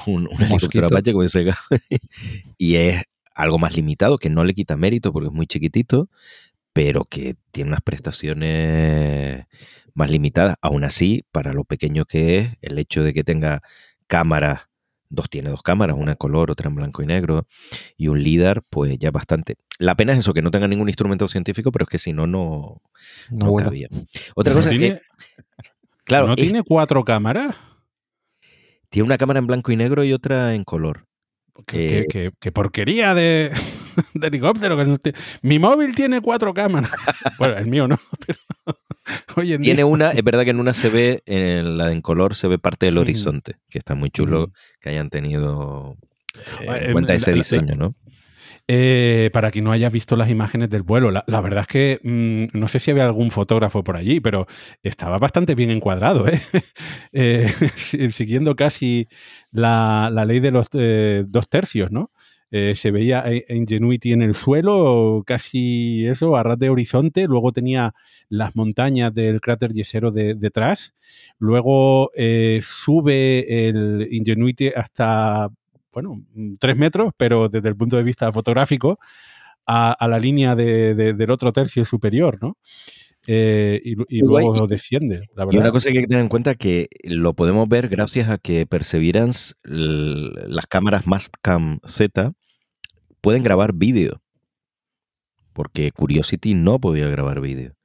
un, 0.05 0.29
helicóptero 0.39 0.87
Apache, 0.87 1.11
como 1.11 1.23
dice 1.23 1.45
y 2.57 2.75
es 2.75 3.03
algo 3.35 3.59
más 3.59 3.75
limitado, 3.75 4.17
que 4.17 4.29
no 4.29 4.43
le 4.43 4.53
quita 4.53 4.77
mérito 4.77 5.11
porque 5.11 5.27
es 5.27 5.33
muy 5.33 5.47
chiquitito, 5.47 6.09
pero 6.71 7.03
que 7.05 7.35
tiene 7.51 7.69
unas 7.69 7.81
prestaciones 7.81 9.45
más 9.93 10.09
limitadas. 10.09 10.55
Aún 10.61 10.83
así, 10.83 11.25
para 11.31 11.53
lo 11.53 11.63
pequeño 11.63 12.05
que 12.05 12.37
es, 12.37 12.49
el 12.61 12.77
hecho 12.79 13.03
de 13.03 13.13
que 13.13 13.23
tenga 13.23 13.61
cámaras, 14.07 14.61
dos 15.09 15.29
tiene 15.29 15.49
dos 15.49 15.61
cámaras, 15.61 15.95
una 15.97 16.11
en 16.11 16.17
color, 16.17 16.51
otra 16.51 16.69
en 16.69 16.75
blanco 16.75 17.03
y 17.03 17.05
negro, 17.05 17.47
y 17.97 18.07
un 18.07 18.21
LIDAR, 18.23 18.63
pues 18.69 18.97
ya 18.97 19.11
bastante. 19.11 19.55
La 19.79 19.95
pena 19.95 20.13
es 20.13 20.19
eso, 20.19 20.33
que 20.33 20.41
no 20.41 20.51
tenga 20.51 20.67
ningún 20.67 20.89
instrumento 20.89 21.27
científico, 21.27 21.71
pero 21.71 21.83
es 21.83 21.89
que 21.89 21.99
si 21.99 22.13
no, 22.13 22.25
no, 22.27 22.81
no, 23.29 23.55
cabía. 23.55 23.87
Otra 24.35 24.53
cosa 24.53 24.71
es 24.71 24.79
que... 24.79 24.99
Claro, 26.05 26.27
¿No 26.27 26.35
tiene 26.35 26.63
cuatro 26.63 27.03
cámaras? 27.05 27.55
Tiene 28.93 29.07
una 29.07 29.17
cámara 29.17 29.39
en 29.39 29.47
blanco 29.47 29.71
y 29.71 29.75
negro 29.75 30.03
y 30.03 30.13
otra 30.13 30.53
en 30.53 30.63
color. 30.63 31.07
Qué, 31.65 32.05
eh, 32.13 32.51
porquería 32.51 33.15
de, 33.15 33.51
helicóptero. 34.21 34.77
Mi 35.41 35.57
móvil 35.57 35.95
tiene 35.95 36.21
cuatro 36.21 36.53
cámaras. 36.53 36.91
bueno, 37.39 37.57
el 37.57 37.65
mío 37.65 37.87
no, 37.87 37.97
pero 38.27 39.57
tiene 39.59 39.83
una, 39.83 40.11
es 40.11 40.23
verdad 40.23 40.43
que 40.43 40.51
en 40.51 40.59
una 40.59 40.75
se 40.75 40.89
ve, 40.89 41.23
en 41.25 41.75
la 41.75 41.87
de 41.87 41.93
en 41.93 42.01
color 42.01 42.35
se 42.35 42.47
ve 42.47 42.59
parte 42.59 42.85
del 42.85 42.99
horizonte, 42.99 43.55
que 43.67 43.79
está 43.79 43.95
muy 43.95 44.11
chulo 44.11 44.51
que 44.79 44.89
hayan 44.89 45.09
tenido 45.09 45.97
eh, 46.61 46.85
en 46.85 46.91
cuenta 46.91 47.15
ese 47.15 47.33
diseño, 47.33 47.73
¿no? 47.73 47.95
Eh, 48.69 49.29
para 49.33 49.51
quien 49.51 49.65
no 49.65 49.73
haya 49.73 49.89
visto 49.89 50.15
las 50.15 50.29
imágenes 50.29 50.69
del 50.69 50.83
vuelo, 50.83 51.11
la, 51.11 51.41
verdad 51.41 51.61
es 51.61 51.67
que 51.67 51.99
mm, 52.01 52.57
no 52.57 52.69
sé 52.69 52.79
si 52.79 52.91
había 52.91 53.03
algún 53.03 53.29
fotógrafo 53.29 53.83
por 53.83 53.97
allí, 53.97 54.21
pero 54.21 54.47
estaba 54.83 55.17
bastante 55.17 55.53
bien 55.53 55.69
encuadrado, 55.69 56.25
¿eh? 56.29 56.39
siguiendo 58.11 58.55
casi 58.55 59.09
la, 59.51 60.09
ley 60.25 60.39
de 60.39 60.51
los 60.51 60.67
dos 60.69 61.49
tercios, 61.49 61.91
¿no? 61.91 62.11
se 62.75 62.91
veía 62.91 63.23
Ingenuity 63.49 64.11
en 64.11 64.21
el 64.21 64.35
suelo, 64.35 65.23
casi 65.25 66.05
eso, 66.05 66.35
a 66.35 66.43
ras 66.43 66.59
de 66.59 66.69
horizonte. 66.69 67.25
Luego 67.25 67.51
tenía 67.51 67.95
las 68.29 68.55
montañas 68.55 69.11
del 69.11 69.41
cráter 69.41 69.73
yesero 69.73 70.11
detrás. 70.11 70.93
Luego 71.39 72.11
sube 72.61 73.67
el 73.67 74.07
Ingenuity 74.11 74.67
hasta 74.67 75.49
bueno, 75.93 76.23
tres 76.59 76.75
metros, 76.75 77.13
pero 77.17 77.49
desde 77.49 77.69
el 77.69 77.75
punto 77.75 77.97
de 77.97 78.03
vista 78.03 78.31
fotográfico, 78.31 78.99
a, 79.65 80.07
la 80.07 80.19
línea 80.19 80.55
del 80.55 81.31
otro 81.31 81.53
tercio 81.53 81.85
superior, 81.85 82.37
¿no? 82.41 82.57
Eh, 83.25 83.79
y, 83.83 84.19
luego 84.19 84.67
desciende. 84.67 85.29
La 85.33 85.47
Y 85.49 85.57
una 85.57 85.71
cosa 85.71 85.89
que 85.89 85.97
hay 85.97 86.03
que 86.03 86.07
tener 86.07 86.23
en 86.23 86.29
cuenta 86.29 86.55
que 86.55 86.89
lo 87.03 87.33
podemos 87.33 87.69
ver 87.69 87.87
gracias 87.87 88.29
a 88.29 88.37
que 88.37 88.65
Perseverance, 88.65 89.53
las 89.63 90.67
cámaras 90.67 91.07
Mastcam 91.07 91.79
Z, 91.85 92.33
pueden 93.21 93.43
grabar 93.43 93.73
vídeo. 93.73 94.21
Porque 95.53 95.91
Curiosity 95.91 96.55
no 96.55 96.79
podía 96.79 97.07
grabar 97.07 97.39
vídeo. 97.39 97.75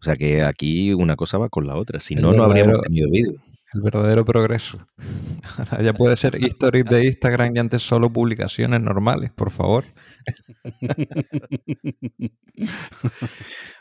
O 0.00 0.04
sea 0.04 0.16
que 0.16 0.42
aquí 0.42 0.92
una 0.94 1.14
cosa 1.14 1.38
va 1.38 1.48
con 1.48 1.66
la 1.66 1.76
otra. 1.76 2.00
Si 2.00 2.16
no, 2.16 2.32
no 2.32 2.42
habríamos 2.42 2.80
tenido 2.80 3.08
vídeo. 3.08 3.40
El 3.74 3.80
verdadero 3.80 4.24
progreso. 4.24 4.78
Ahora 5.58 5.82
ya 5.82 5.92
puede 5.94 6.16
ser 6.16 6.36
stories 6.36 6.84
de 6.84 7.06
Instagram 7.06 7.52
y 7.54 7.58
antes 7.58 7.82
solo 7.82 8.12
publicaciones 8.12 8.80
normales, 8.80 9.30
por 9.32 9.50
favor. 9.50 9.84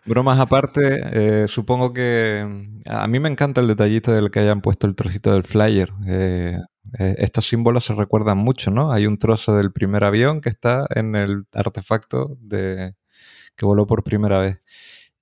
Bromas 0.06 0.40
aparte, 0.40 1.02
eh, 1.12 1.48
supongo 1.48 1.92
que 1.92 2.80
a 2.88 3.08
mí 3.08 3.20
me 3.20 3.30
encanta 3.30 3.62
el 3.62 3.68
detallito 3.68 4.12
del 4.14 4.32
que 4.32 4.40
hayan 4.40 4.62
puesto 4.62 4.88
el 4.88 4.96
trocito 4.96 5.34
del 5.34 5.44
flyer. 5.44 5.92
Eh, 6.08 6.58
eh, 7.00 7.16
estos 7.18 7.48
símbolos 7.48 7.86
se 7.86 7.94
recuerdan 7.94 8.38
mucho, 8.38 8.72
¿no? 8.72 8.92
Hay 8.92 9.06
un 9.06 9.18
trozo 9.18 9.56
del 9.56 9.72
primer 9.72 10.04
avión 10.04 10.42
que 10.42 10.50
está 10.50 10.88
en 10.96 11.16
el 11.16 11.46
artefacto 11.54 12.38
de, 12.40 12.96
que 13.56 13.66
voló 13.66 13.88
por 13.88 14.04
primera 14.04 14.40
vez. 14.40 14.62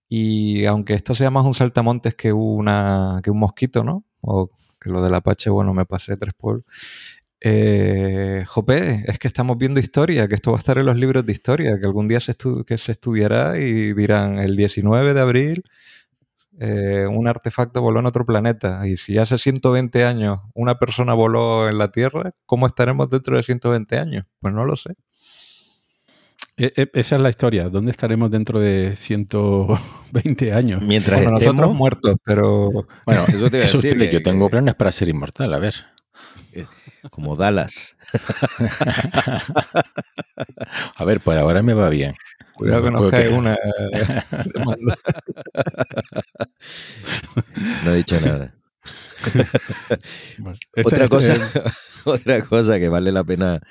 Y 0.10 0.66
aunque 0.66 0.94
esto 0.94 1.16
sea 1.16 1.32
más 1.32 1.46
un 1.46 1.54
saltamontes 1.54 2.16
que, 2.16 2.34
una, 2.34 3.22
que 3.24 3.32
un 3.32 3.40
mosquito, 3.40 3.84
¿no? 3.84 4.06
O 4.22 4.50
que 4.80 4.90
lo 4.90 5.02
del 5.02 5.14
Apache, 5.16 5.50
bueno, 5.50 5.74
me 5.74 5.86
pasé 5.86 6.18
tres 6.18 6.34
por... 6.36 6.64
Eh, 7.42 8.44
Jope, 8.48 9.06
es 9.08 9.18
que 9.18 9.28
estamos 9.28 9.58
viendo 9.58 9.80
historia, 9.80 10.28
que 10.28 10.36
esto 10.36 10.52
va 10.52 10.58
a 10.58 10.60
estar 10.60 10.78
en 10.78 10.86
los 10.86 10.98
libros 10.98 11.26
de 11.26 11.32
historia, 11.32 11.80
que 11.80 11.88
algún 11.88 12.08
día 12.08 12.20
se, 12.20 12.36
que 12.66 12.78
se 12.78 12.92
estudiará 12.92 13.58
y 13.58 13.94
dirán 13.94 14.40
el 14.40 14.58
19 14.58 15.14
de 15.14 15.22
abril 15.22 15.64
eh, 16.62 17.08
un 17.08 17.28
artefacto 17.30 17.82
voló 17.82 18.02
en 18.02 18.06
otro 18.06 18.26
planeta. 18.26 18.86
Y 18.88 18.98
si 18.98 19.18
hace 19.18 19.38
120 19.38 20.04
años 20.04 20.40
una 20.54 20.78
persona 20.78 21.14
voló 21.14 21.70
en 21.70 21.78
la 21.78 21.90
Tierra, 21.92 22.34
¿cómo 22.46 22.68
estaremos 22.68 23.10
dentro 23.10 23.38
de 23.38 23.44
120 23.44 23.98
años? 23.98 24.26
Pues 24.40 24.54
no 24.54 24.66
lo 24.66 24.76
sé. 24.76 24.96
E, 26.60 26.74
e, 26.76 26.92
esa 26.94 27.16
es 27.16 27.22
la 27.22 27.30
historia. 27.30 27.70
¿Dónde 27.70 27.92
estaremos 27.92 28.30
dentro 28.30 28.60
de 28.60 28.94
120 28.94 30.52
años? 30.52 30.82
Mientras 30.82 31.24
nosotros 31.24 31.74
muertos, 31.74 32.18
pero... 32.22 32.86
Bueno, 33.06 33.24
eso 33.26 33.50
te 33.50 33.60
decir 33.60 33.98
que 33.98 34.12
yo 34.12 34.22
tengo 34.22 34.50
planes 34.50 34.76
para 34.76 34.92
ser 34.92 35.08
inmortal, 35.08 35.54
a 35.54 35.60
ver. 35.60 35.76
Eh, 36.52 36.66
como 37.12 37.38
Dallas. 37.38 37.96
a 40.96 41.06
ver, 41.06 41.22
por 41.22 41.38
ahora 41.38 41.64
me 41.64 41.74
va 41.74 41.90
bien. 41.90 42.14
Cuidado 42.56 42.84
que 42.84 42.92
nos 42.92 43.10
cae 43.10 43.30
una 43.30 43.56
no 47.86 47.94
he 47.94 47.96
dicho 47.96 48.20
nada. 48.20 48.54
otra, 50.84 51.08
cosa, 51.08 51.38
otra 52.06 52.46
cosa 52.46 52.80
que 52.80 52.90
vale 52.90 53.12
la 53.12 53.24
pena 53.24 53.62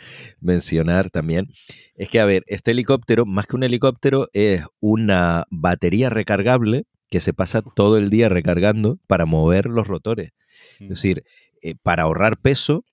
mencionar 0.41 1.11
también 1.11 1.49
es 1.95 2.09
que, 2.09 2.21
a 2.21 2.25
ver, 2.25 2.45
este 2.47 2.71
helicóptero, 2.71 3.27
más 3.27 3.47
que 3.47 3.57
un 3.57 3.65
helicóptero, 3.65 4.29
es 4.33 4.63
una 4.81 5.45
batería 5.51 6.11
recargable 6.11 6.85
que 7.11 7.21
se 7.21 7.33
pasa 7.33 7.63
todo 7.63 7.99
el 7.99 8.11
día 8.11 8.29
recargando 8.29 8.99
para 9.07 9.25
mover 9.27 9.67
los 9.67 9.87
rotores. 9.89 10.33
Es 10.79 10.89
decir, 10.89 11.25
eh, 11.63 11.75
para 11.83 12.05
ahorrar 12.05 12.39
peso, 12.39 12.85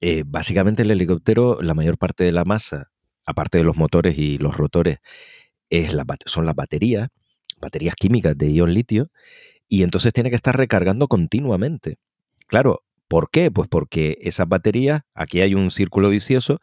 eh, 0.00 0.24
básicamente 0.26 0.82
el 0.82 0.90
helicóptero, 0.90 1.58
la 1.62 1.74
mayor 1.74 1.98
parte 1.98 2.24
de 2.24 2.32
la 2.32 2.44
masa, 2.44 2.90
aparte 3.24 3.58
de 3.58 3.64
los 3.64 3.76
motores 3.76 4.18
y 4.18 4.38
los 4.38 4.56
rotores, 4.56 4.98
es 5.70 5.94
la, 5.94 6.04
son 6.26 6.46
las 6.46 6.54
baterías, 6.54 7.08
baterías 7.60 7.94
químicas 7.94 8.36
de 8.36 8.52
ion 8.52 8.74
litio, 8.74 9.10
y 9.68 9.82
entonces 9.82 10.12
tiene 10.12 10.30
que 10.30 10.36
estar 10.36 10.56
recargando 10.56 11.06
continuamente. 11.08 11.98
Claro, 12.48 12.82
¿por 13.10 13.28
qué? 13.30 13.50
Pues 13.50 13.68
porque 13.68 14.18
esas 14.22 14.48
baterías, 14.48 15.02
aquí 15.14 15.40
hay 15.40 15.56
un 15.56 15.72
círculo 15.72 16.10
vicioso, 16.10 16.60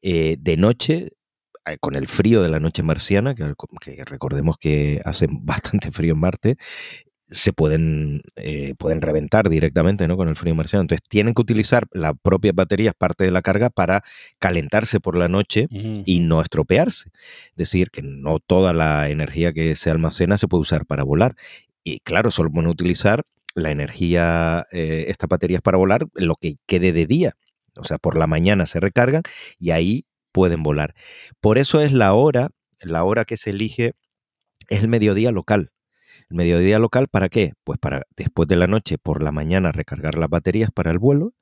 eh, 0.00 0.36
de 0.40 0.56
noche, 0.56 1.10
eh, 1.66 1.76
con 1.80 1.96
el 1.96 2.08
frío 2.08 2.42
de 2.42 2.48
la 2.48 2.60
noche 2.60 2.82
marciana, 2.82 3.34
que, 3.34 3.54
recordemos 4.06 4.56
que 4.58 5.02
hace 5.04 5.26
bastante 5.42 5.92
frío 5.92 6.14
en 6.14 6.20
Marte, 6.20 6.56
se 7.26 7.52
pueden, 7.52 8.22
eh, 8.36 8.74
pueden 8.78 9.02
reventar 9.02 9.50
directamente 9.50 10.08
¿no? 10.08 10.16
con 10.16 10.28
el 10.28 10.36
frío 10.36 10.54
marciano. 10.54 10.82
Entonces 10.82 11.06
tienen 11.08 11.34
que 11.34 11.42
utilizar 11.42 11.86
las 11.92 12.14
propias 12.22 12.54
baterías, 12.54 12.94
parte 12.96 13.24
de 13.24 13.30
la 13.30 13.42
carga, 13.42 13.68
para 13.68 14.02
calentarse 14.38 14.98
por 14.98 15.16
la 15.16 15.28
noche 15.28 15.66
y 15.70 16.20
no 16.20 16.40
estropearse. 16.40 17.10
Es 17.50 17.56
decir, 17.56 17.90
que 17.90 18.02
no 18.02 18.38
toda 18.38 18.72
la 18.72 19.10
energía 19.10 19.52
que 19.52 19.76
se 19.76 19.90
almacena 19.90 20.38
se 20.38 20.48
puede 20.48 20.62
usar 20.62 20.86
para 20.86 21.04
volar. 21.04 21.36
Y 21.84 22.00
claro, 22.00 22.30
solo 22.30 22.50
pueden 22.50 22.70
utilizar 22.70 23.24
la 23.54 23.70
energía, 23.70 24.66
eh, 24.72 25.06
estas 25.08 25.28
baterías 25.28 25.62
para 25.62 25.78
volar, 25.78 26.06
lo 26.14 26.36
que 26.36 26.56
quede 26.66 26.92
de 26.92 27.06
día. 27.06 27.36
O 27.76 27.84
sea, 27.84 27.98
por 27.98 28.16
la 28.16 28.26
mañana 28.26 28.66
se 28.66 28.80
recargan 28.80 29.22
y 29.58 29.70
ahí 29.70 30.06
pueden 30.32 30.62
volar. 30.62 30.94
Por 31.40 31.58
eso 31.58 31.80
es 31.80 31.92
la 31.92 32.14
hora, 32.14 32.50
la 32.80 33.04
hora 33.04 33.24
que 33.24 33.36
se 33.36 33.50
elige 33.50 33.94
es 34.68 34.82
el 34.82 34.88
mediodía 34.88 35.30
local. 35.30 35.70
El 36.30 36.36
mediodía 36.36 36.78
local, 36.78 37.08
¿para 37.08 37.28
qué? 37.28 37.52
Pues 37.64 37.78
para 37.78 38.02
después 38.16 38.48
de 38.48 38.56
la 38.56 38.66
noche, 38.66 38.98
por 38.98 39.22
la 39.22 39.32
mañana, 39.32 39.72
recargar 39.72 40.16
las 40.16 40.28
baterías 40.28 40.70
para 40.70 40.90
el 40.90 40.98
vuelo. 40.98 41.34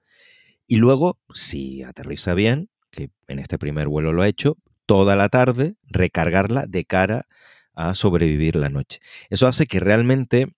Y 0.67 0.77
luego, 0.77 1.19
si 1.35 1.83
aterriza 1.83 2.35
bien, 2.35 2.71
que 2.91 3.11
en 3.29 3.39
este 3.39 3.59
primer 3.59 3.89
vuelo 3.89 4.13
lo 4.13 4.23
ha 4.23 4.29
hecho, 4.29 4.57
toda 4.87 5.17
la 5.17 5.29
tarde 5.29 5.77
recargarla 5.85 6.67
de 6.67 6.85
cara 6.85 7.27
a 7.75 7.95
sobrevivir 7.95 8.57
la 8.57 8.69
noche. 8.69 9.01
Eso 9.31 9.47
hace 9.47 9.67
que 9.67 9.81
realmente 9.81 10.53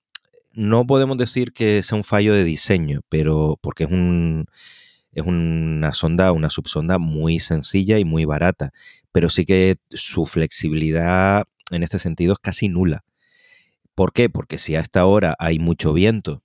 no 0.54 0.86
podemos 0.86 1.16
decir 1.16 1.52
que 1.52 1.82
sea 1.82 1.96
un 1.96 2.04
fallo 2.04 2.34
de 2.34 2.44
diseño, 2.44 3.00
pero 3.08 3.58
porque 3.60 3.84
es 3.84 3.90
un 3.90 4.46
es 5.12 5.26
una 5.26 5.92
sonda, 5.92 6.32
una 6.32 6.48
subsonda 6.48 6.98
muy 6.98 7.38
sencilla 7.38 7.98
y 7.98 8.04
muy 8.04 8.24
barata, 8.24 8.72
pero 9.12 9.28
sí 9.28 9.44
que 9.44 9.76
su 9.90 10.24
flexibilidad 10.24 11.44
en 11.70 11.82
este 11.82 11.98
sentido 11.98 12.32
es 12.32 12.38
casi 12.38 12.68
nula. 12.68 13.04
¿Por 13.94 14.12
qué? 14.12 14.30
Porque 14.30 14.56
si 14.56 14.74
a 14.74 14.80
esta 14.80 15.04
hora 15.04 15.36
hay 15.38 15.58
mucho 15.58 15.92
viento 15.92 16.42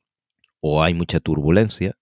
o 0.60 0.84
hay 0.84 0.94
mucha 0.94 1.22
turbulencia, 1.22 1.96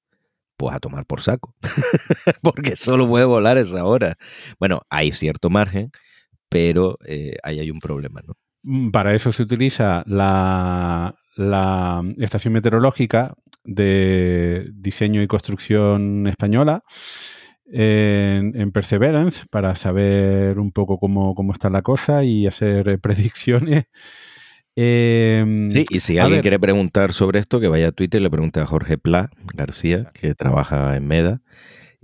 pues 0.58 0.76
a 0.76 0.80
tomar 0.80 1.06
por 1.06 1.22
saco, 1.22 1.54
porque 2.42 2.76
solo 2.76 3.08
puede 3.08 3.26
volar 3.26 3.58
esa 3.58 3.86
hora. 3.86 4.18
Bueno, 4.60 4.82
hay 4.90 5.12
cierto 5.12 5.52
margen, 5.52 5.92
pero 6.50 6.98
eh, 7.06 7.38
ahí 7.44 7.60
hay 7.60 7.70
un 7.70 7.80
problema, 7.80 8.22
¿no? 8.26 8.36
Mm, 8.64 8.90
para 8.90 9.14
eso 9.14 9.32
se 9.32 9.44
utiliza 9.44 10.04
la, 10.08 11.16
la 11.36 12.02
estación 12.18 12.54
meteorológica 12.54 13.36
de 13.64 14.70
diseño 14.74 15.22
y 15.22 15.28
construcción 15.28 16.28
española 16.28 16.84
en, 17.68 18.72
Perseverance 18.72 19.46
para 19.50 19.76
saber 19.76 20.60
un 20.60 20.72
poco 20.72 20.98
cómo, 21.00 21.52
está 21.52 21.70
la 21.70 21.82
cosa 21.82 22.24
y 22.24 22.48
hacer 22.48 23.00
predicciones. 23.02 23.86
Em, 24.78 25.70
sí, 25.72 25.86
y 25.90 26.00
si 26.02 26.18
alguien 26.18 26.42
quiere 26.42 26.60
preguntar 26.60 27.14
sobre 27.14 27.40
esto, 27.40 27.60
que 27.60 27.68
vaya 27.68 27.90
a 27.90 27.92
Twitter 27.92 28.20
y 28.20 28.24
le 28.24 28.30
pregunte 28.30 28.60
a 28.60 28.66
Jorge 28.66 28.98
Pla 28.98 29.30
García, 29.54 30.12
que 30.14 30.36
trabaja 30.36 30.96
en 30.96 31.08
MEDA. 31.08 31.42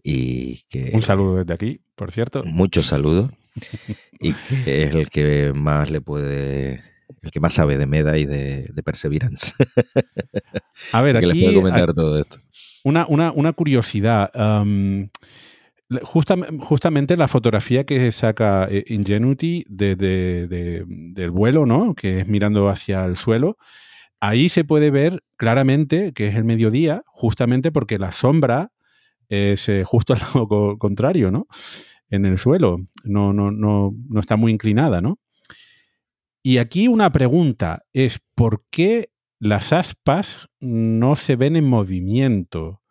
Y 0.03 0.63
que, 0.69 0.91
un 0.93 1.03
saludo 1.03 1.37
desde 1.37 1.53
aquí, 1.53 1.81
por 1.95 2.11
cierto. 2.11 2.43
Muchos 2.43 2.87
saludos. 2.87 3.29
y 4.19 4.33
que 4.33 4.83
es 4.83 4.95
el 4.95 5.09
que 5.09 5.51
más 5.53 5.91
le 5.91 6.01
puede 6.01 6.90
el 7.21 7.31
que 7.31 7.39
más 7.39 7.53
sabe 7.53 7.77
de 7.77 7.85
Meda 7.85 8.17
y 8.17 8.25
de, 8.25 8.81
Perseverance. 8.83 9.53
A 10.91 11.01
ver, 11.01 11.17
aquí. 11.17 11.41
Les 11.41 11.53
comentar 11.53 11.93
todo 11.93 12.19
esto. 12.19 12.37
Una, 12.83 13.05
una, 13.07 13.53
curiosidad. 13.53 14.31
justamente 16.03 17.17
la 17.17 17.27
fotografía 17.27 17.85
que 17.85 18.11
saca 18.11 18.67
eh, 18.69 18.83
Ingenuity 18.87 19.65
del 19.67 21.31
vuelo, 21.31 21.65
¿no? 21.65 21.93
Que 21.93 22.21
es 22.21 22.27
mirando 22.27 22.69
hacia 22.69 23.05
el 23.05 23.17
suelo. 23.17 23.57
Ahí 24.19 24.49
se 24.49 24.63
puede 24.63 24.91
ver 24.91 25.23
claramente 25.35 26.13
que 26.13 26.27
es 26.27 26.35
el 26.35 26.43
mediodía, 26.43 27.03
justamente 27.07 27.71
porque 27.71 27.97
la 27.97 28.11
sombra 28.11 28.71
es 29.29 29.67
eh, 29.69 29.83
justo 29.83 30.13
al 30.13 30.19
lado 30.19 30.77
contrario, 30.77 31.31
¿no? 31.31 31.47
En 32.09 32.25
el 32.25 32.37
suelo. 32.37 32.77
No, 33.03 33.33
no, 33.33 33.51
no, 33.51 33.93
no 34.09 34.19
está 34.19 34.35
muy 34.35 34.51
inclinada, 34.51 35.01
¿no? 35.01 35.19
Y 36.43 36.57
aquí 36.57 36.87
una 36.87 37.11
pregunta 37.11 37.83
es, 37.93 38.19
¿por 38.35 38.63
qué 38.71 39.11
las 39.39 39.73
aspas 39.73 40.47
no 40.59 41.15
se 41.15 41.35
ven 41.35 41.55
en 41.55 41.67
movimiento? 41.67 42.81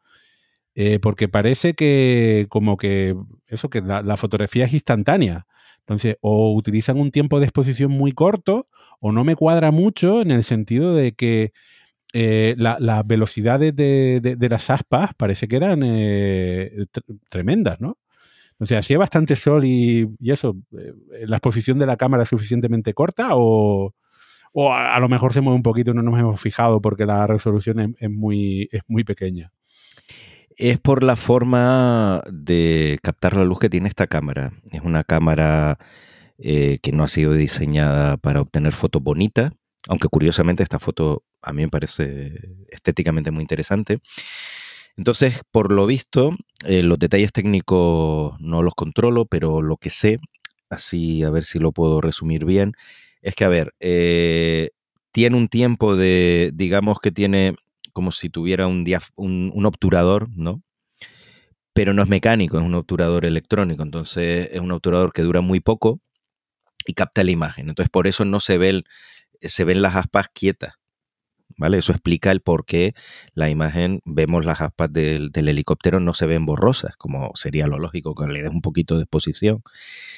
Eh, 0.75 1.01
porque 1.01 1.29
parece 1.29 1.75
que 1.75 2.47
como 2.49 2.77
que 2.77 3.17
eso, 3.49 3.69
que 3.69 3.81
la, 3.81 4.17
fotografía 4.17 4.67
es 4.67 4.73
instantánea. 4.73 5.47
Entonces, 5.81 6.17
o 6.21 6.55
utilizan 6.55 6.99
un 6.99 7.11
tiempo 7.11 7.41
de 7.41 7.47
exposición 7.47 7.91
muy 7.91 8.13
corto, 8.13 8.69
o 9.01 9.13
no 9.13 9.25
me 9.25 9.35
cuadra 9.37 9.73
mucho 9.73 10.23
en 10.23 10.31
el 10.31 10.45
sentido 10.45 10.95
de 10.95 11.13
que 11.13 11.53
eh, 12.13 12.55
las 12.57 13.07
velocidades 13.07 13.75
de, 13.75 14.49
las 14.49 14.71
aspas 14.71 15.11
parece 15.17 15.49
que 15.49 15.57
eran 15.57 15.83
eh, 15.85 16.87
tremendas, 17.29 17.81
¿no? 17.81 17.99
O 18.61 18.67
sea, 18.67 18.83
si 18.83 18.93
hay 18.93 18.99
bastante 18.99 19.37
sol 19.37 19.65
y, 19.65 20.07
eso, 20.21 20.55
eh, 20.79 20.93
¿la 21.27 21.37
exposición 21.37 21.79
de 21.79 21.87
la 21.87 21.97
cámara 21.97 22.25
es 22.25 22.29
suficientemente 22.29 22.93
corta 22.93 23.31
o, 23.33 23.95
a, 24.55 25.01
lo 25.01 25.09
mejor 25.09 25.33
se 25.33 25.41
mueve 25.41 25.57
un 25.57 25.63
poquito 25.63 25.93
y 25.93 25.95
no 25.95 26.03
nos 26.03 26.21
hemos 26.21 26.41
fijado 26.41 26.81
porque 26.83 27.07
la 27.07 27.27
resolución 27.27 27.97
es, 27.99 28.11
muy, 28.11 28.69
es 28.71 28.83
muy 28.87 29.03
pequeña? 29.03 29.51
Es 30.57 30.79
por 30.79 31.03
la 31.03 31.17
forma 31.17 32.23
de 32.31 32.99
captar 33.03 33.35
la 33.35 33.45
luz 33.45 33.61
que 33.61 33.71
tiene 33.71 33.89
esta 33.89 34.07
cámara. 34.07 34.53
Es 34.71 34.83
una 34.83 35.05
cámara 35.05 35.79
eh, 36.37 36.79
que 36.83 36.93
no 36.93 37.05
ha 37.05 37.09
sido 37.09 37.33
diseñada 37.33 38.19
para 38.19 38.43
obtener 38.43 38.75
fotos 38.75 39.03
bonitas, 39.03 39.53
aunque 39.89 40.09
curiosamente 40.09 40.63
esta 40.63 40.79
foto 40.79 41.25
a 41.41 41.55
mí 41.55 41.63
me 41.63 41.69
parece 41.71 42.35
estéticamente 42.69 43.31
muy 43.31 43.41
interesante. 43.41 44.01
Entonces, 44.97 45.41
por 45.51 45.73
lo 45.73 45.87
visto, 45.87 46.37
eh, 46.67 46.83
los 46.83 46.99
detalles 46.99 47.33
técnicos 47.33 48.39
no 48.41 48.63
los 48.63 48.75
controlo, 48.75 49.27
pero 49.27 49.63
lo 49.63 49.77
que 49.77 49.91
sé, 49.91 50.19
así 50.69 51.23
a 51.23 51.31
ver 51.31 51.45
si 51.45 51.59
lo 51.59 51.73
puedo 51.73 52.01
resumir 52.01 52.45
bien, 52.45 52.75
es 53.23 53.35
que, 53.35 53.45
a 53.45 53.49
ver, 53.49 53.75
eh, 53.81 54.71
tiene 55.13 55.37
un 55.37 55.49
tiempo 55.49 55.97
de, 55.97 56.51
digamos 56.55 56.99
que 57.01 57.13
tiene 57.13 57.55
como 57.93 58.13
si 58.13 58.31
tuviera 58.31 58.67
un, 58.67 58.85
un, 59.17 59.67
obturador, 59.67 60.29
¿no? 60.37 60.63
Pero 61.73 61.95
no 61.95 62.03
es 62.03 62.09
mecánico, 62.09 62.59
es 62.59 62.65
un 62.65 62.75
obturador 62.75 63.25
electrónico, 63.25 63.83
entonces 63.83 64.49
es 64.53 64.61
un 64.61 64.73
obturador 64.73 65.13
que 65.13 65.23
dura 65.23 65.41
muy 65.41 65.61
poco 65.61 66.01
y 66.87 66.95
capta 66.95 67.25
la 67.25 67.31
imagen. 67.31 67.69
Entonces, 67.69 67.91
por 67.91 68.07
eso 68.07 68.25
no 68.25 68.41
se, 68.41 68.59
ve 68.59 68.85
se 69.43 69.65
ven 69.65 69.83
las 69.83 69.97
aspas 69.97 70.29
quietas. 70.33 70.80
¿Vale? 71.61 71.79
Eso 71.79 71.93
explica 71.93 72.33
el 72.33 72.41
por 72.41 72.65
qué 72.65 72.95
la 73.35 73.51
imagen, 73.51 74.01
vemos 74.07 74.47
las 74.47 74.63
aspas 74.63 74.91
del, 74.93 75.31
helicóptero, 75.35 76.01
no 76.01 76.15
se 76.15 76.27
ven 76.27 76.47
borrosas, 76.47 76.97
como 76.97 77.33
sería 77.35 77.67
lo 77.67 77.79
lógico 77.79 78.15
que 78.15 78.27
le 78.27 78.43
des 78.43 78.51
un 78.51 78.63
poquito 78.63 78.97
de 78.97 79.03
exposición, 79.03 79.63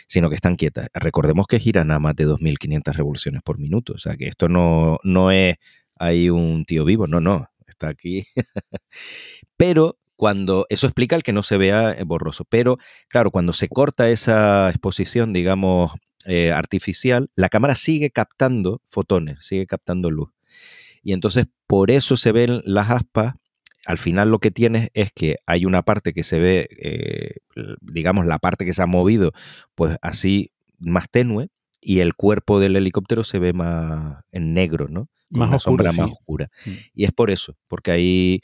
sino 0.06 0.28
que 0.30 0.36
están 0.36 0.54
quietas. 0.54 0.88
Recordemos 0.94 1.46
que 1.48 1.58
giran 1.58 1.90
a 1.90 1.98
más 1.98 2.14
de 2.14 2.28
2.500 2.28 2.94
revoluciones 2.94 3.42
por 3.42 3.58
minuto, 3.58 3.94
o 3.94 3.98
sea 3.98 4.16
que 4.16 4.28
esto 4.28 4.48
no, 4.48 4.98
no 5.02 5.32
es 5.32 5.56
ahí 5.96 6.30
un 6.30 6.64
tío 6.64 6.84
vivo, 6.84 7.08
no, 7.08 7.20
no, 7.20 7.48
está 7.66 7.88
aquí. 7.88 8.24
Pero 9.56 9.98
cuando 10.14 10.66
eso 10.68 10.86
explica 10.86 11.16
el 11.16 11.24
que 11.24 11.32
no 11.32 11.42
se 11.42 11.56
vea 11.56 11.92
eh, 11.92 12.04
borroso. 12.04 12.44
Pero 12.48 12.78
claro, 13.08 13.32
cuando 13.32 13.52
se 13.52 13.68
corta 13.68 14.08
esa 14.10 14.70
exposición, 14.70 15.32
digamos, 15.32 15.90
eh, 16.24 16.52
artificial, 16.52 17.30
la 17.34 17.48
cámara 17.48 17.74
sigue 17.74 18.10
captando 18.10 18.80
fotones, 18.88 19.44
sigue 19.44 19.66
captando 19.66 20.08
luz. 20.08 20.30
Y 21.02 21.12
entonces 21.12 21.46
por 21.66 21.90
eso 21.90 22.16
se 22.16 22.32
ven 22.32 22.62
las 22.64 22.90
aspas. 22.90 23.34
Al 23.86 23.98
final 23.98 24.30
lo 24.30 24.38
que 24.38 24.50
tienes 24.50 24.90
es 24.94 25.10
que 25.12 25.36
hay 25.46 25.64
una 25.64 25.82
parte 25.82 26.12
que 26.12 26.22
se 26.22 26.38
ve, 26.38 26.68
eh, 26.78 27.36
digamos, 27.80 28.26
la 28.26 28.38
parte 28.38 28.64
que 28.64 28.72
se 28.72 28.82
ha 28.82 28.86
movido, 28.86 29.32
pues 29.74 29.96
así 30.02 30.52
más 30.78 31.06
tenue, 31.10 31.48
y 31.80 31.98
el 31.98 32.14
cuerpo 32.14 32.60
del 32.60 32.76
helicóptero 32.76 33.24
se 33.24 33.40
ve 33.40 33.52
más 33.52 34.22
en 34.30 34.54
negro, 34.54 34.88
¿no? 34.88 35.08
más 35.32 35.48
una 35.48 35.58
sombra 35.58 35.92
más 35.92 36.10
oscura. 36.10 36.48
Mm. 36.64 36.70
Y 36.94 37.04
es 37.04 37.12
por 37.12 37.30
eso, 37.30 37.56
porque 37.68 37.90
ahí 37.90 38.40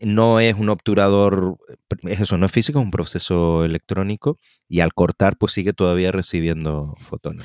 no 0.00 0.40
es 0.40 0.54
un 0.54 0.68
obturador, 0.68 1.56
es 2.02 2.20
eso, 2.20 2.36
no 2.36 2.46
es 2.46 2.52
físico, 2.52 2.78
es 2.78 2.84
un 2.84 2.90
proceso 2.90 3.64
electrónico 3.64 4.38
y 4.68 4.80
al 4.80 4.92
cortar 4.92 5.36
pues 5.38 5.52
sigue 5.52 5.72
todavía 5.72 6.12
recibiendo 6.12 6.94
fotones. 6.98 7.44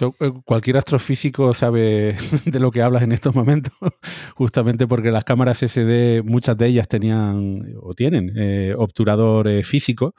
Eh, 0.00 0.32
cualquier 0.44 0.78
astrofísico 0.78 1.52
sabe 1.52 2.16
de 2.46 2.60
lo 2.60 2.70
que 2.70 2.82
hablas 2.82 3.02
en 3.02 3.12
estos 3.12 3.34
momentos, 3.34 3.74
justamente 4.34 4.86
porque 4.86 5.10
las 5.10 5.24
cámaras 5.24 5.58
SD, 5.58 6.22
muchas 6.24 6.56
de 6.56 6.66
ellas 6.66 6.88
tenían 6.88 7.74
o 7.80 7.92
tienen 7.92 8.32
eh, 8.36 8.74
obturador 8.76 9.48
eh, 9.48 9.62
físico 9.62 10.14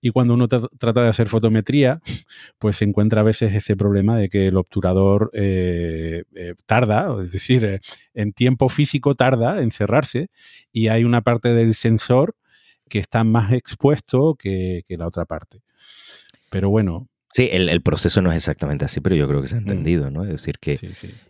y 0.00 0.10
cuando 0.10 0.34
uno 0.34 0.48
trata 0.48 1.02
de 1.02 1.08
hacer 1.08 1.28
fotometría, 1.28 2.00
pues 2.58 2.76
se 2.76 2.84
encuentra 2.84 3.20
a 3.20 3.24
veces 3.24 3.54
ese 3.54 3.76
problema 3.76 4.16
de 4.16 4.28
que 4.28 4.48
el 4.48 4.56
obturador 4.56 5.30
tarda, 6.66 7.14
es 7.22 7.32
decir, 7.32 7.80
en 8.14 8.32
tiempo 8.32 8.68
físico 8.68 9.14
tarda 9.14 9.62
en 9.62 9.70
cerrarse 9.70 10.28
y 10.72 10.88
hay 10.88 11.04
una 11.04 11.22
parte 11.22 11.50
del 11.50 11.74
sensor 11.74 12.34
que 12.88 12.98
está 12.98 13.24
más 13.24 13.52
expuesto 13.52 14.34
que 14.34 14.84
la 14.88 15.06
otra 15.06 15.24
parte. 15.24 15.62
Pero 16.52 16.70
bueno, 16.70 17.08
Sí, 17.32 17.48
el, 17.50 17.80
proceso 17.80 18.20
no 18.20 18.30
es 18.30 18.36
exactamente 18.36 18.84
así, 18.84 19.00
pero 19.00 19.16
yo 19.16 19.26
creo 19.26 19.40
que 19.40 19.46
se 19.46 19.54
ha 19.54 19.58
mm. 19.58 19.62
entendido, 19.62 20.10
¿no? 20.10 20.24
Es 20.24 20.32
decir, 20.32 20.58
que 20.60 20.78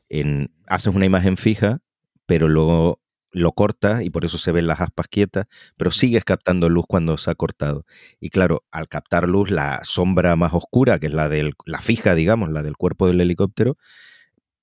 En, 0.08 0.52
haces 0.66 0.92
una 0.92 1.06
imagen 1.06 1.36
fija, 1.36 1.80
pero 2.26 2.48
luego 2.48 3.00
lo 3.30 3.52
cortas 3.52 4.02
y 4.02 4.10
por 4.10 4.24
eso 4.24 4.36
se 4.36 4.50
ven 4.50 4.66
las 4.66 4.80
aspas 4.80 5.06
quietas, 5.06 5.46
pero 5.76 5.92
sigues 5.92 6.24
captando 6.24 6.68
luz 6.68 6.86
cuando 6.88 7.16
se 7.18 7.30
ha 7.30 7.36
cortado. 7.36 7.86
Y 8.18 8.30
claro, 8.30 8.64
al 8.72 8.88
captar 8.88 9.28
luz, 9.28 9.52
la 9.52 9.80
sombra 9.84 10.34
más 10.34 10.52
oscura, 10.54 10.98
que 10.98 11.06
es 11.06 11.14
la, 11.14 11.28
del, 11.28 11.54
la 11.66 11.80
fija, 11.80 12.16
digamos, 12.16 12.50
la 12.50 12.64
del 12.64 12.76
cuerpo 12.76 13.06
del 13.06 13.20
helicóptero, 13.20 13.76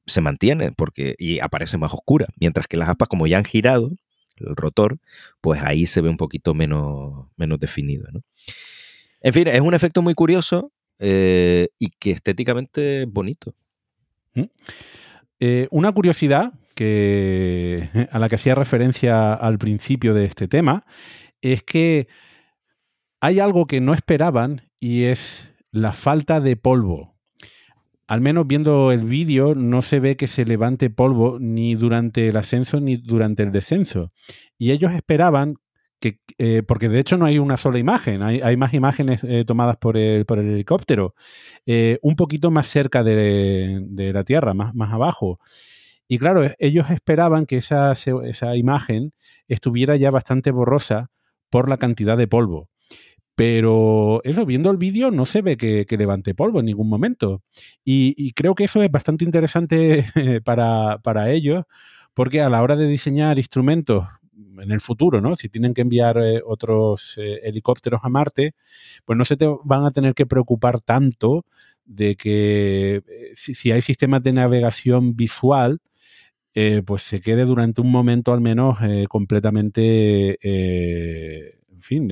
se 0.05 0.19
mantiene 0.19 0.73
porque, 0.73 1.15
y 1.17 1.39
aparece 1.39 1.77
más 1.77 1.93
oscura, 1.93 2.27
mientras 2.37 2.67
que 2.67 2.75
las 2.75 2.89
aspas, 2.89 3.07
como 3.07 3.27
ya 3.27 3.37
han 3.37 3.45
girado, 3.45 3.91
el 4.35 4.57
rotor, 4.57 4.99
pues 5.39 5.61
ahí 5.63 5.85
se 5.85 6.01
ve 6.01 6.09
un 6.09 6.17
poquito 6.17 6.53
menos, 6.53 7.27
menos 7.37 7.59
definido, 7.59 8.09
¿no? 8.11 8.23
En 9.21 9.33
fin, 9.33 9.47
es 9.47 9.61
un 9.61 9.73
efecto 9.73 10.01
muy 10.01 10.13
curioso 10.13 10.71
eh, 10.99 11.69
y 11.77 11.89
que 11.99 12.11
estéticamente 12.11 13.03
es 13.03 13.11
bonito. 13.11 13.53
¿Mm? 14.33 14.43
Eh, 15.39 15.67
una 15.71 15.91
curiosidad 15.91 16.53
que, 16.75 17.89
a 18.11 18.19
la 18.19 18.29
que 18.29 18.35
hacía 18.35 18.55
referencia 18.55 19.33
al 19.33 19.57
principio 19.57 20.13
de 20.13 20.25
este 20.25 20.47
tema 20.47 20.85
es 21.41 21.63
que 21.63 22.07
hay 23.21 23.39
algo 23.39 23.65
que 23.65 23.81
no 23.81 23.93
esperaban 23.93 24.69
y 24.79 25.03
es 25.03 25.49
la 25.71 25.93
falta 25.93 26.39
de 26.39 26.55
polvo. 26.55 27.15
al 28.07 28.21
menos 28.21 28.47
viendo 28.47 28.91
el 28.91 29.03
vídeo, 29.03 29.53
no 29.53 29.81
se 29.83 29.99
ve 29.99 30.17
que 30.17 30.27
se 30.27 30.43
levante 30.43 30.89
polvo 30.89 31.37
ni 31.39 31.75
durante 31.75 32.27
el 32.29 32.37
ascenso 32.37 32.79
ni 32.79 32.97
durante 32.97 33.43
el 33.43 33.51
descenso. 33.51 34.11
Y 34.57 34.71
ellos 34.71 34.93
esperaban 34.93 35.57
eh, 36.01 36.63
porque 36.67 36.89
de 36.89 36.99
hecho 36.99 37.17
no 37.17 37.25
hay 37.25 37.39
una 37.39 37.57
sola 37.57 37.79
imagen, 37.79 38.21
hay, 38.21 38.57
más 38.57 38.73
imágenes 38.73 39.23
eh, 39.23 39.43
tomadas 39.45 39.77
por 39.77 39.97
el, 39.97 40.25
por 40.25 40.39
el 40.39 40.49
helicóptero, 40.49 41.15
eh, 41.65 41.99
un 42.01 42.15
poquito 42.15 42.51
más 42.51 42.67
cerca 42.67 43.03
de, 43.03 44.11
la 44.13 44.23
Tierra, 44.23 44.53
más, 44.53 44.93
abajo. 44.93 45.39
Y 46.07 46.17
claro, 46.17 46.49
ellos 46.57 46.89
esperaban 46.89 47.45
que 47.45 47.57
esa, 47.57 47.91
esa 47.91 48.55
imagen 48.55 49.13
estuviera 49.47 49.95
ya 49.97 50.11
bastante 50.11 50.51
borrosa 50.51 51.11
por 51.49 51.69
la 51.69 51.77
cantidad 51.77 52.17
de 52.17 52.27
polvo. 52.27 52.69
Pero 53.39 54.19
eso, 54.25 54.45
viendo 54.45 54.69
el 54.69 54.75
vídeo, 54.75 55.11
no 55.11 55.25
se 55.25 55.41
ve 55.41 55.55
que, 55.55 55.85
levante 55.97 56.35
polvo 56.35 56.59
en 56.59 56.65
ningún 56.65 56.89
momento. 56.89 57.41
Y, 57.85 58.33
creo 58.33 58.53
que 58.53 58.65
eso 58.65 58.83
es 58.83 58.91
bastante 58.91 59.23
interesante 59.23 60.05
para, 60.43 61.31
ellos, 61.31 61.63
porque 62.13 62.41
a 62.41 62.49
la 62.49 62.61
hora 62.61 62.75
de 62.75 62.85
diseñar 62.87 63.37
instrumentos 63.37 64.05
en 64.61 64.71
el 64.71 64.81
futuro, 64.81 65.21
¿no? 65.21 65.35
Si 65.35 65.49
tienen 65.49 65.73
que 65.73 65.81
enviar 65.81 66.17
eh, 66.17 66.41
otros 66.45 67.17
eh, 67.17 67.39
helicópteros 67.43 68.01
a 68.03 68.09
Marte, 68.09 68.53
pues 69.05 69.17
no 69.17 69.25
se 69.25 69.37
te 69.37 69.47
van 69.63 69.85
a 69.85 69.91
tener 69.91 70.13
que 70.13 70.25
preocupar 70.25 70.81
tanto 70.81 71.45
de 71.85 72.15
que 72.15 73.01
eh, 73.07 73.31
si, 73.33 73.71
hay 73.71 73.81
sistemas 73.81 74.23
de 74.23 74.33
navegación 74.33 75.15
visual, 75.15 75.79
pues 76.85 77.03
se 77.03 77.21
quede 77.21 77.45
durante 77.45 77.79
un 77.79 77.89
momento 77.89 78.33
al 78.33 78.41
menos 78.41 78.79
completamente, 79.07 80.37
en 80.41 81.81
fin, 81.81 82.11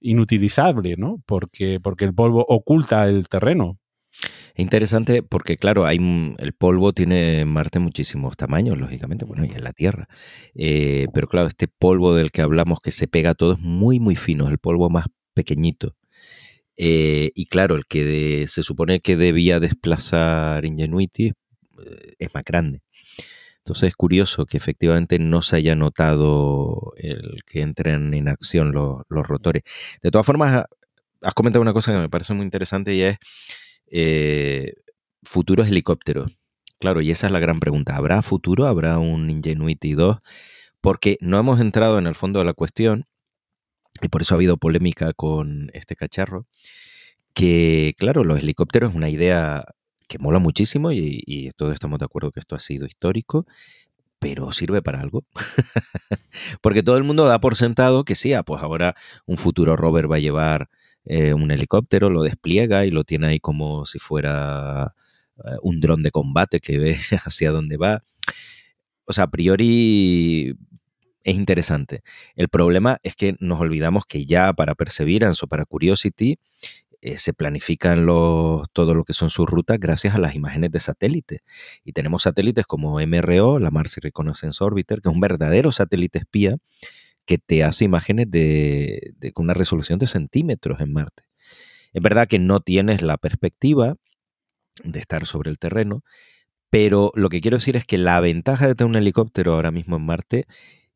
inutilizable, 0.00 0.96
¿no? 0.98 1.22
Porque, 1.24 1.80
porque 1.80 2.04
el 2.04 2.14
polvo 2.14 2.44
oculta 2.46 3.08
el 3.08 3.26
terreno. 3.28 3.78
Es 4.54 4.62
interesante 4.62 5.24
porque, 5.24 5.56
claro, 5.56 5.84
hay, 5.84 5.98
el 6.38 6.52
polvo 6.52 6.92
tiene 6.92 7.40
en 7.40 7.48
Marte 7.48 7.80
muchísimos 7.80 8.36
tamaños, 8.36 8.78
lógicamente, 8.78 9.24
bueno, 9.24 9.44
y 9.44 9.50
en 9.50 9.64
la 9.64 9.72
Tierra. 9.72 10.06
Eh, 10.54 11.08
pero 11.12 11.26
claro, 11.26 11.48
este 11.48 11.66
polvo 11.66 12.14
del 12.14 12.30
que 12.30 12.40
hablamos 12.40 12.78
que 12.80 12.92
se 12.92 13.08
pega 13.08 13.30
a 13.30 13.34
todo 13.34 13.54
es 13.54 13.58
muy, 13.58 13.98
muy 13.98 14.14
fino, 14.14 14.44
es 14.46 14.52
el 14.52 14.58
polvo 14.58 14.90
más 14.90 15.06
pequeñito. 15.34 15.96
Eh, 16.76 17.32
y 17.34 17.46
claro, 17.46 17.76
el 17.76 17.86
que 17.86 18.46
se 18.48 18.62
supone 18.62 19.00
que 19.00 19.16
debía 19.16 19.60
desplazar 19.60 20.64
Ingenuity 20.64 21.28
eh, 21.28 22.14
es 22.18 22.34
más 22.34 22.44
grande. 22.44 22.82
Entonces 23.58 23.88
es 23.88 23.96
curioso 23.96 24.46
que 24.46 24.56
efectivamente 24.56 25.18
no 25.18 25.42
se 25.42 25.56
haya 25.56 25.74
notado 25.74 26.92
el 26.98 27.42
que 27.46 27.62
entren 27.62 28.14
en 28.14 28.28
acción 28.28 28.72
los, 28.72 29.02
rotores. 29.08 29.62
De 30.02 30.10
todas 30.10 30.26
formas, 30.26 30.66
has 31.22 31.34
comentado 31.34 31.62
una 31.62 31.72
cosa 31.72 31.92
que 31.92 31.98
me 31.98 32.10
parece 32.10 32.34
muy 32.34 32.44
interesante 32.44 32.94
y 32.94 33.02
es 33.02 33.16
eh, 33.96 34.74
futuros 35.22 35.68
helicópteros. 35.68 36.36
Claro, 36.80 37.00
y 37.00 37.12
esa 37.12 37.28
es 37.28 37.32
la 37.32 37.38
gran 37.38 37.60
pregunta. 37.60 37.96
¿Habrá 37.96 38.22
futuro? 38.22 38.66
¿Habrá 38.66 38.98
un 38.98 39.30
Ingenuity 39.30 39.92
2? 39.92 40.18
Porque 40.80 41.16
no 41.20 41.38
hemos 41.38 41.60
entrado 41.60 41.98
en 41.98 42.08
el 42.08 42.16
fondo 42.16 42.40
de 42.40 42.44
la 42.44 42.54
cuestión, 42.54 43.06
y 44.02 44.08
por 44.08 44.22
eso 44.22 44.34
ha 44.34 44.36
habido 44.36 44.56
polémica 44.56 45.12
con 45.12 45.70
este 45.74 45.94
cacharro, 45.94 46.46
que 47.34 47.94
claro, 47.96 48.24
los 48.24 48.40
helicópteros 48.40 48.90
es 48.90 48.96
una 48.96 49.08
idea 49.08 49.64
que 50.08 50.18
mola 50.18 50.40
muchísimo 50.40 50.92
y, 50.92 51.50
todos 51.56 51.72
estamos 51.72 52.00
de 52.00 52.04
acuerdo 52.04 52.32
que 52.32 52.40
esto 52.40 52.56
ha 52.56 52.58
sido 52.58 52.86
histórico, 52.86 53.46
pero 54.18 54.50
sirve 54.52 54.82
para 54.82 55.00
algo. 55.00 55.24
Porque 56.60 56.82
todo 56.82 56.96
el 56.96 57.04
mundo 57.04 57.26
da 57.26 57.40
por 57.40 57.56
sentado 57.56 58.04
que 58.04 58.16
sí, 58.16 58.32
ah, 58.34 58.42
pues 58.42 58.62
ahora 58.62 58.94
un 59.26 59.38
futuro 59.38 59.76
rover 59.76 60.10
va 60.10 60.16
a 60.16 60.20
llevar 60.20 60.68
eh, 61.04 61.34
un 61.34 61.50
helicóptero, 61.50 62.10
lo 62.10 62.22
despliega 62.22 62.86
y 62.86 62.90
lo 62.90 63.04
tiene 63.04 63.28
ahí 63.28 63.40
como 63.40 63.84
si 63.84 63.98
fuera 63.98 64.94
eh, 65.38 65.56
un 65.62 65.80
dron 65.80 66.02
de 66.02 66.10
combate 66.10 66.60
que 66.60 66.78
ve 66.78 66.96
hacia 67.24 67.50
dónde 67.50 67.76
va. 67.76 68.04
O 69.04 69.12
sea, 69.12 69.24
a 69.24 69.30
priori 69.30 70.56
es 71.22 71.36
interesante. 71.36 72.02
El 72.36 72.48
problema 72.48 72.98
es 73.02 73.16
que 73.16 73.36
nos 73.40 73.60
olvidamos 73.60 74.04
que 74.06 74.26
ya 74.26 74.52
para 74.52 74.74
Perseverance 74.74 75.44
o 75.44 75.48
para 75.48 75.64
Curiosity 75.64 76.38
eh, 77.02 77.18
se 77.18 77.34
planifican 77.34 78.06
todo 78.06 78.94
lo 78.94 79.04
que 79.04 79.12
son 79.12 79.28
sus 79.28 79.46
rutas 79.46 79.78
gracias 79.78 80.14
a 80.14 80.18
las 80.18 80.34
imágenes 80.34 80.70
de 80.70 80.80
satélite. 80.80 81.40
Y 81.84 81.92
tenemos 81.92 82.22
satélites 82.22 82.66
como 82.66 82.98
MRO, 82.98 83.58
la 83.58 83.70
Mars 83.70 83.96
Reconnaissance 84.00 84.64
Orbiter, 84.64 85.02
que 85.02 85.10
es 85.10 85.14
un 85.14 85.20
verdadero 85.20 85.70
satélite 85.70 86.20
espía 86.20 86.56
que 87.26 87.38
te 87.38 87.64
hace 87.64 87.84
imágenes 87.84 88.30
de, 88.30 89.14
con 89.32 89.44
una 89.44 89.54
resolución 89.54 89.98
de 89.98 90.06
centímetros 90.06 90.80
en 90.80 90.92
Marte. 90.92 91.24
Es 91.92 92.02
verdad 92.02 92.28
que 92.28 92.38
no 92.38 92.60
tienes 92.60 93.02
la 93.02 93.16
perspectiva 93.16 93.96
de 94.82 94.98
estar 94.98 95.26
sobre 95.26 95.50
el 95.50 95.58
terreno, 95.58 96.02
pero 96.70 97.12
lo 97.14 97.28
que 97.28 97.40
quiero 97.40 97.58
decir 97.58 97.76
es 97.76 97.84
que 97.84 97.98
la 97.98 98.20
ventaja 98.20 98.66
de 98.66 98.74
tener 98.74 98.90
un 98.90 98.96
helicóptero 98.96 99.54
ahora 99.54 99.70
mismo 99.70 99.96
en 99.96 100.06
Marte 100.06 100.46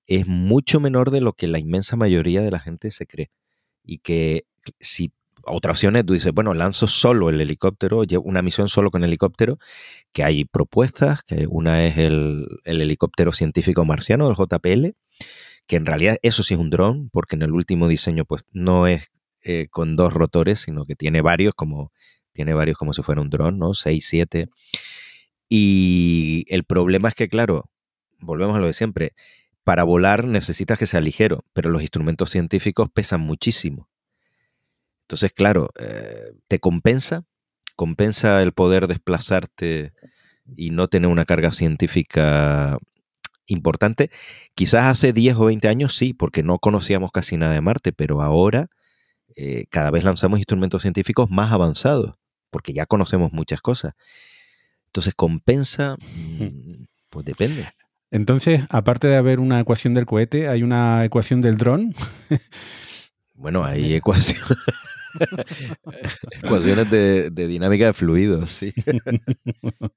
es 0.06 0.26
mucho 0.26 0.80
menor 0.80 1.10
de 1.10 1.20
lo 1.20 1.34
que 1.34 1.46
la 1.46 1.58
inmensa 1.58 1.96
mayoría 1.96 2.42
de 2.42 2.50
la 2.50 2.58
gente 2.58 2.90
se 2.90 3.06
cree. 3.06 3.30
Y 3.84 3.98
que 3.98 4.46
si 4.80 5.12
otra 5.44 5.72
opción 5.72 5.96
es, 5.96 6.04
tú 6.04 6.14
dices, 6.14 6.32
bueno, 6.32 6.54
lanzo 6.54 6.86
solo 6.86 7.30
el 7.30 7.40
helicóptero, 7.40 8.02
una 8.22 8.42
misión 8.42 8.68
solo 8.68 8.90
con 8.90 9.04
helicóptero, 9.04 9.58
que 10.12 10.24
hay 10.24 10.44
propuestas, 10.44 11.22
que 11.22 11.46
una 11.48 11.84
es 11.86 11.98
el, 11.98 12.46
helicóptero 12.64 13.32
científico 13.32 13.84
marciano, 13.84 14.30
el 14.30 14.36
JPL, 14.36 14.94
que 15.68 15.76
en 15.76 15.86
realidad 15.86 16.16
eso 16.22 16.42
sí 16.42 16.54
es 16.54 16.60
un 16.60 16.70
dron, 16.70 17.10
porque 17.10 17.36
en 17.36 17.42
el 17.42 17.52
último 17.52 17.88
diseño 17.88 18.24
pues 18.24 18.42
no 18.52 18.88
es 18.88 19.12
eh, 19.42 19.68
con 19.70 19.94
dos 19.96 20.12
rotores, 20.12 20.60
sino 20.60 20.86
que 20.86 20.96
tiene 20.96 21.20
varios 21.20 21.54
como, 21.54 21.92
tiene 22.32 22.54
varios 22.54 22.78
como 22.78 22.94
si 22.94 23.02
fuera 23.02 23.20
un 23.20 23.30
dron, 23.30 23.58
¿no? 23.58 23.74
Seis, 23.74 24.06
siete. 24.08 24.48
Y 25.48 26.44
el 26.48 26.64
problema 26.64 27.10
es 27.10 27.14
que, 27.14 27.28
claro, 27.28 27.70
volvemos 28.18 28.56
a 28.56 28.60
lo 28.60 28.66
de 28.66 28.72
siempre, 28.72 29.12
para 29.62 29.84
volar 29.84 30.24
necesitas 30.24 30.78
que 30.78 30.86
sea 30.86 31.00
ligero, 31.00 31.44
pero 31.52 31.70
los 31.70 31.82
instrumentos 31.82 32.30
científicos 32.30 32.88
pesan 32.90 33.20
muchísimo. 33.20 33.88
Entonces, 35.02 35.32
claro, 35.32 35.70
eh, 35.78 36.32
te 36.48 36.58
compensa, 36.60 37.24
compensa 37.76 38.42
el 38.42 38.52
poder 38.52 38.86
desplazarte 38.86 39.92
y 40.56 40.70
no 40.70 40.88
tener 40.88 41.10
una 41.10 41.26
carga 41.26 41.52
científica 41.52 42.78
importante. 43.48 44.10
Quizás 44.54 44.86
hace 44.86 45.12
10 45.12 45.36
o 45.36 45.44
20 45.46 45.68
años 45.68 45.96
sí, 45.96 46.12
porque 46.14 46.42
no 46.42 46.58
conocíamos 46.58 47.10
casi 47.12 47.36
nada 47.36 47.54
de 47.54 47.60
Marte, 47.60 47.92
pero 47.92 48.22
ahora 48.22 48.68
eh, 49.36 49.66
cada 49.70 49.90
vez 49.90 50.04
lanzamos 50.04 50.38
instrumentos 50.38 50.82
científicos 50.82 51.30
más 51.30 51.52
avanzados, 51.52 52.14
porque 52.50 52.72
ya 52.72 52.86
conocemos 52.86 53.32
muchas 53.32 53.60
cosas. 53.60 53.94
Entonces, 54.86 55.14
¿compensa? 55.14 55.96
Hmm. 56.38 56.44
Mm, 56.44 56.86
pues 57.10 57.24
depende. 57.24 57.68
Entonces, 58.10 58.62
aparte 58.70 59.06
de 59.06 59.16
haber 59.16 59.38
una 59.38 59.60
ecuación 59.60 59.94
del 59.94 60.06
cohete, 60.06 60.48
¿hay 60.48 60.62
una 60.62 61.04
ecuación 61.04 61.40
del 61.40 61.56
dron? 61.58 61.94
bueno, 63.34 63.64
hay 63.64 63.94
ecuación. 63.94 64.42
Ecuaciones 66.42 66.90
de, 66.90 67.30
dinámica 67.30 67.86
de 67.86 67.92
fluidos, 67.92 68.50
sí. 68.50 68.72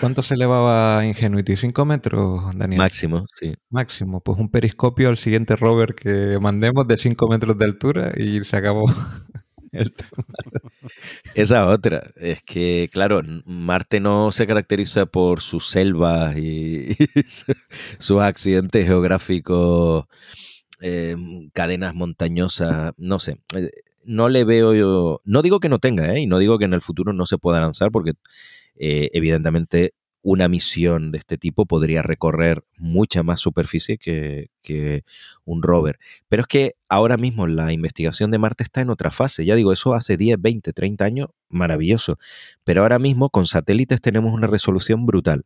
¿Cuánto 0.00 0.22
se 0.22 0.34
elevaba 0.34 1.04
Ingenuity? 1.04 1.54
¿5 1.54 1.84
metros, 1.84 2.56
Daniel? 2.56 2.78
Máximo, 2.78 3.26
sí. 3.38 3.54
Máximo. 3.70 4.20
Pues 4.20 4.38
un 4.38 4.50
periscopio 4.50 5.08
al 5.08 5.16
siguiente 5.16 5.56
rover 5.56 5.94
que 5.94 6.38
mandemos 6.40 6.86
de 6.86 6.96
5 6.96 7.28
metros 7.28 7.58
de 7.58 7.64
altura 7.64 8.12
y 8.16 8.44
se 8.44 8.56
acabó 8.56 8.84
el 9.72 9.92
tema. 9.92 10.24
Esa 11.34 11.68
otra. 11.68 12.12
Es 12.16 12.42
que, 12.42 12.88
claro, 12.92 13.22
Marte 13.44 14.00
no 14.00 14.32
se 14.32 14.46
caracteriza 14.46 15.06
por 15.06 15.40
sus 15.40 15.68
selvas 15.68 16.36
y, 16.36 16.96
sus 17.98 18.20
accidentes 18.20 18.86
geográficos, 18.86 20.06
eh, 20.80 21.16
cadenas 21.52 21.94
montañosas, 21.94 22.92
no 22.96 23.18
sé. 23.18 23.38
No 24.04 24.28
le 24.28 24.44
veo 24.44 24.74
yo, 24.74 25.20
no 25.24 25.42
digo 25.42 25.60
que 25.60 25.68
no 25.68 25.78
tenga, 25.78 26.14
¿eh? 26.14 26.20
y 26.20 26.26
no 26.26 26.38
digo 26.38 26.58
que 26.58 26.64
en 26.64 26.74
el 26.74 26.82
futuro 26.82 27.12
no 27.12 27.26
se 27.26 27.38
pueda 27.38 27.60
lanzar, 27.60 27.90
porque 27.90 28.12
eh, 28.76 29.10
evidentemente 29.12 29.94
una 30.22 30.48
misión 30.48 31.10
de 31.10 31.18
este 31.18 31.36
tipo 31.36 31.66
podría 31.66 32.02
recorrer 32.02 32.64
mucha 32.76 33.22
más 33.22 33.40
superficie 33.40 33.98
que, 33.98 35.04
un 35.44 35.62
rover. 35.62 35.98
Pero 36.28 36.42
es 36.42 36.48
que 36.48 36.76
ahora 36.88 37.16
mismo 37.16 37.46
la 37.46 37.72
investigación 37.72 38.30
de 38.30 38.38
Marte 38.38 38.62
está 38.62 38.80
en 38.80 38.90
otra 38.90 39.10
fase. 39.10 39.44
Ya 39.44 39.56
digo, 39.56 39.72
eso 39.72 39.94
hace 39.94 40.16
10, 40.16 40.40
20, 40.40 40.72
30 40.72 41.04
años, 41.04 41.28
maravilloso. 41.48 42.18
Pero 42.64 42.82
ahora 42.82 42.98
mismo 43.00 43.30
con 43.30 43.46
satélites 43.46 44.00
tenemos 44.00 44.32
una 44.32 44.46
resolución 44.46 45.06
brutal 45.06 45.44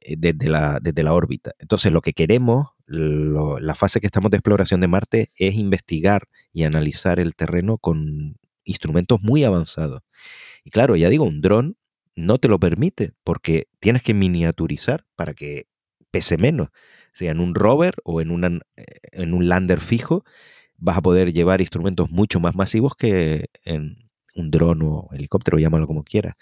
eh, 0.00 0.14
desde 0.16 0.48
la, 0.48 0.78
desde 0.80 1.02
la 1.02 1.12
órbita. 1.12 1.52
Entonces 1.58 1.92
lo 1.92 2.00
que 2.02 2.12
queremos, 2.12 2.68
la 2.86 3.74
fase 3.74 4.00
que 4.00 4.06
estamos 4.06 4.30
de 4.30 4.36
exploración 4.36 4.80
de 4.80 4.86
Marte 4.86 5.32
es 5.34 5.54
investigar 5.54 6.28
y 6.52 6.64
analizar 6.64 7.20
el 7.20 7.34
terreno 7.34 7.78
con 7.78 8.36
instrumentos 8.64 9.20
muy 9.22 9.44
avanzados. 9.44 10.02
Y 10.64 10.70
claro, 10.70 10.96
ya 10.96 11.08
digo, 11.08 11.24
un 11.24 11.40
dron 11.40 11.76
no 12.14 12.38
te 12.38 12.48
lo 12.48 12.58
permite 12.60 13.12
porque 13.24 13.68
tienes 13.80 14.02
que 14.02 14.14
miniaturizar 14.14 15.04
para 15.16 15.34
que 15.34 15.66
pese 16.10 16.36
menos. 16.36 16.68
sea, 17.14 17.30
en 17.30 17.40
un 17.40 17.54
rover 17.54 17.94
o 18.04 18.20
en, 18.20 18.60
eh, 18.76 18.84
en 19.12 19.34
un 19.34 19.48
lander 19.48 19.80
fijo 19.80 20.24
vas 20.76 20.98
a 20.98 21.02
poder 21.02 21.32
llevar 21.32 21.60
instrumentos 21.60 22.10
mucho 22.10 22.40
más 22.40 22.54
masivos 22.54 22.94
que 22.96 23.46
en, 23.64 24.10
un 24.34 24.50
dron 24.50 24.82
o 24.82 25.08
helicóptero, 25.12 25.58
llámalo 25.58 25.86
como 25.86 26.04
quieras. 26.04 26.34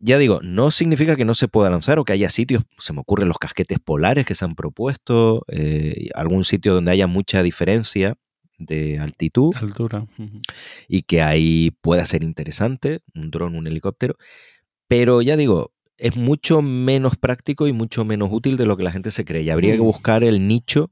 Ya 0.00 0.18
digo, 0.18 0.38
no 0.42 0.70
significa 0.70 1.16
que 1.16 1.24
no 1.24 1.34
se 1.34 1.48
pueda 1.48 1.70
lanzar 1.70 1.98
o 1.98 2.04
que 2.04 2.12
haya 2.12 2.30
sitios, 2.30 2.62
se 2.78 2.92
me 2.92 3.00
ocurren 3.00 3.26
los 3.26 3.38
casquetes 3.38 3.78
polares 3.80 4.26
que 4.26 4.36
se 4.36 4.44
han 4.44 4.54
propuesto, 4.54 5.44
eh, 5.48 6.08
algún 6.14 6.44
sitio 6.44 6.74
donde 6.74 6.92
haya 6.92 7.08
mucha 7.08 7.42
diferencia 7.42 8.14
de 8.58 8.98
altitud 8.98 9.54
Altura. 9.56 10.06
y 10.88 11.02
que 11.02 11.22
ahí 11.22 11.70
pueda 11.80 12.04
ser 12.04 12.22
interesante, 12.24 13.00
un 13.14 13.30
dron, 13.30 13.54
un 13.56 13.66
helicóptero, 13.66 14.16
pero 14.88 15.22
ya 15.22 15.36
digo, 15.36 15.72
es 15.96 16.16
mucho 16.16 16.62
menos 16.62 17.16
práctico 17.16 17.66
y 17.66 17.72
mucho 17.72 18.04
menos 18.04 18.28
útil 18.32 18.56
de 18.56 18.66
lo 18.66 18.76
que 18.76 18.82
la 18.84 18.92
gente 18.92 19.10
se 19.10 19.24
cree. 19.24 19.42
Y 19.42 19.50
habría 19.50 19.74
que 19.74 19.80
Mm. 19.82 19.84
buscar 19.84 20.24
el 20.24 20.46
nicho 20.48 20.90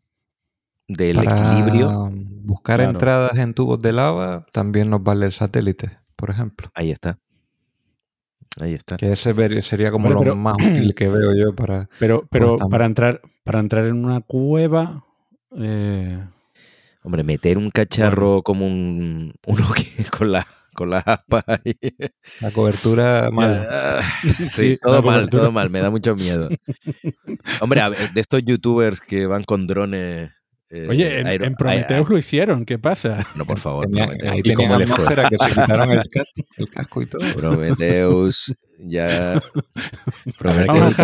del 0.88 1.16
Para 1.16 1.36
equilibrio. 1.40 2.10
buscar 2.12 2.78
Claro. 2.78 2.92
entradas 2.92 3.38
en 3.38 3.54
tubos 3.54 3.80
de 3.80 3.92
lava 3.92 4.46
también 4.52 4.88
nos 4.90 5.02
vale 5.02 5.26
el 5.26 5.32
satélite, 5.32 5.98
por 6.16 6.30
ejemplo. 6.30 6.70
Ahí 6.74 6.90
está. 6.92 7.18
Ahí 8.60 8.74
está. 8.74 8.96
Que 8.96 9.12
ese 9.12 9.34
sería 9.62 9.90
como 9.90 10.08
lo 10.10 10.18
pero- 10.20 10.36
más 10.36 10.56
útil 10.90 10.94
que 10.94 11.08
veo 11.08 11.34
yo 11.34 11.54
para... 11.54 11.88
Pero, 11.98 12.26
pero 12.30 12.56
para 12.56 12.86
entrar, 12.86 13.20
para 13.44 13.60
entrar 13.60 13.86
en 13.86 14.04
una 14.04 14.20
cueva. 14.20 15.04
eh, 15.58 16.18
Hombre, 17.06 17.22
meter 17.22 17.56
un 17.56 17.70
cacharro 17.70 18.42
como 18.42 18.66
un 18.66 19.32
uno 19.46 19.72
que 19.72 19.86
con 20.10 20.32
la 20.32 20.44
con 20.74 20.90
las 20.90 21.04
aspas. 21.06 21.44
La 22.40 22.50
cobertura 22.50 23.30
mal. 23.30 23.66
Sí, 24.36 24.44
Sí, 24.48 24.78
todo 24.82 25.02
mal, 25.02 25.14
cobertura. 25.20 25.42
todo 25.44 25.52
mal, 25.52 25.70
me 25.70 25.80
da 25.80 25.88
mucho 25.90 26.16
miedo. 26.16 26.48
Hombre, 27.60 27.80
a 27.80 27.88
ver, 27.90 28.12
de 28.12 28.20
estos 28.20 28.42
youtubers 28.44 29.00
que 29.00 29.26
van 29.26 29.44
con 29.44 29.68
drones. 29.68 30.32
eh, 30.68 30.86
Oye, 30.90 31.20
en, 31.20 31.28
aero- 31.28 31.44
en 31.46 31.54
Prometheus 31.54 32.10
lo 32.10 32.18
hicieron, 32.18 32.64
¿qué 32.66 32.78
pasa? 32.78 33.24
No, 33.36 33.46
por 33.46 33.60
favor, 33.60 33.86
Tenía- 33.86 34.10
ahí 34.30 34.40
¿Y 34.44 34.52
cómo 34.52 34.76
tenían 34.76 34.78
le 34.80 34.86
fue? 34.88 34.94
atmósfera 34.96 35.28
que 35.30 35.36
se 35.38 35.48
quitaron 35.50 35.92
el, 35.92 36.08
ca- 36.08 36.24
el 36.56 36.68
casco 36.70 37.02
y 37.02 37.06
todo. 37.06 37.34
Prometheus, 37.36 38.52
ya. 38.80 39.40
Vamos 40.66 40.96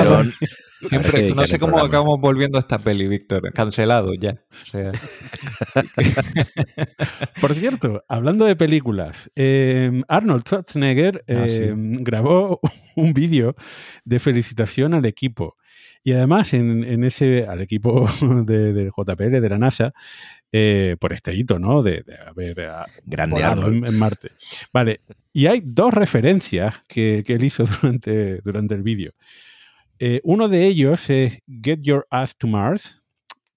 Siempre, 0.88 1.34
no 1.34 1.46
sé 1.46 1.58
cómo 1.58 1.78
acabamos 1.78 2.20
volviendo 2.20 2.58
a 2.58 2.60
esta 2.60 2.78
peli, 2.78 3.06
Víctor. 3.08 3.52
Cancelado 3.52 4.10
ya. 4.18 4.34
O 4.50 4.66
sea, 4.66 4.92
Por 7.40 7.54
cierto, 7.54 8.04
hablando 8.08 8.44
de 8.44 8.56
películas, 8.56 9.30
eh, 9.36 10.02
Arnold 10.08 10.42
Schwarzenegger 10.46 11.24
Ah, 11.28 11.44
sí. 11.48 11.62
eh, 11.64 11.72
grabó 11.74 12.60
un 12.96 13.12
vídeo 13.14 13.54
de 14.04 14.18
felicitación 14.18 14.94
al 14.94 15.04
equipo. 15.06 15.56
Y 16.04 16.12
además, 16.12 16.52
en, 16.52 16.82
en 16.84 17.04
ese, 17.04 17.46
al 17.46 17.60
equipo 17.60 18.06
de, 18.44 18.72
del 18.72 18.90
JPL, 18.96 19.40
de 19.40 19.48
la 19.48 19.58
NASA, 19.58 19.92
eh, 20.50 20.96
por 21.00 21.12
este 21.12 21.34
hito, 21.34 21.58
¿no? 21.58 21.82
De, 21.82 22.02
de 22.02 22.16
haber 22.26 22.60
ah, 22.62 22.86
Grande 23.04 23.40
en, 23.40 23.86
en 23.86 23.98
Marte. 23.98 24.30
Vale, 24.72 25.00
y 25.32 25.46
hay 25.46 25.62
dos 25.64 25.94
referencias 25.94 26.74
que, 26.88 27.22
que 27.24 27.34
él 27.34 27.44
hizo 27.44 27.64
durante, 27.82 28.40
durante 28.42 28.74
el 28.74 28.82
vídeo. 28.82 29.12
Eh, 30.04 30.20
uno 30.24 30.48
de 30.48 30.66
ellos 30.66 31.08
es 31.10 31.38
Get 31.46 31.82
Your 31.82 32.08
Ass 32.10 32.36
to 32.36 32.48
Mars, 32.48 33.00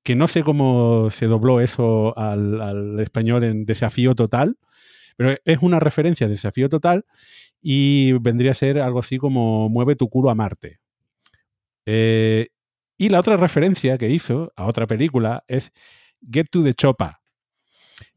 que 0.03 0.15
no 0.15 0.27
sé 0.27 0.43
cómo 0.43 1.09
se 1.09 1.26
dobló 1.26 1.59
eso 1.59 2.15
al, 2.15 2.99
español 2.99 3.43
en 3.43 3.65
Desafío 3.65 4.13
Total, 4.13 4.55
pero 5.17 5.35
es 5.43 5.57
una 5.63 5.80
referencia 5.80 6.27
a 6.27 6.30
Desafío 6.30 6.69
Total 6.69 7.03
y 7.63 8.11
vendría 8.19 8.51
a 8.51 8.53
ser 8.53 8.77
algo 8.80 8.99
así 8.99 9.17
como 9.17 9.69
Mueve 9.69 9.95
tu 9.95 10.07
culo 10.07 10.30
a 10.30 10.35
Marte. 10.35 10.77
Eh, 11.88 12.49
y 12.95 13.09
la 13.09 13.22
otra 13.22 13.38
referencia 13.38 13.97
que 13.97 14.11
hizo 14.11 14.53
a 14.55 14.67
otra 14.67 14.85
película 14.85 15.43
es 15.47 15.72
Get 16.31 16.49
to 16.51 16.63
the 16.63 16.76
Chopa, 16.76 17.23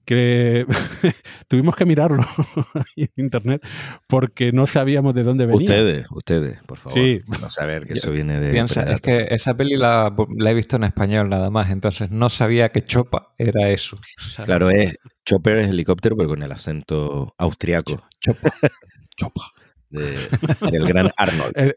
que 0.09 0.64
tuvimos 1.48 1.76
que 1.76 1.85
mirarlo 1.85 2.24
en 2.97 3.10
internet 3.16 3.62
porque 4.06 4.52
no 4.52 4.66
sabíamos 4.66 5.12
de 5.14 5.22
dónde 5.22 5.44
venía. 5.44 5.60
Ustedes, 5.60 6.06
ustedes, 6.10 6.62
por 6.64 6.78
favor. 6.78 6.98
Sí. 6.98 7.18
No 7.40 7.51
saber 7.51 7.86
que 7.86 7.93
eso 7.93 8.10
viene 8.10 8.40
de. 8.40 8.51
piensa, 8.51 8.82
es 8.90 9.02
que 9.02 9.26
esa 9.28 9.55
peli 9.55 9.76
la, 9.76 10.10
la 10.39 10.51
he 10.51 10.55
visto 10.55 10.76
en 10.76 10.85
español 10.85 11.28
nada 11.28 11.51
más, 11.51 11.70
entonces 11.70 12.10
no 12.10 12.30
sabía 12.30 12.70
que 12.70 12.82
Chopa 12.86 13.35
era 13.36 13.68
eso. 13.68 13.98
Claro, 14.47 14.70
es 14.70 14.97
Chopper 15.26 15.59
es 15.59 15.68
helicóptero, 15.68 16.16
pero 16.16 16.30
con 16.30 16.43
el 16.43 16.51
acento 16.52 17.35
austriaco 17.36 18.02
Chopa. 18.18 18.51
Chopa. 19.14 19.43
de- 19.90 20.70
del 20.70 20.86
gran 20.89 21.10
Arnold. 21.18 21.52
El, 21.55 21.76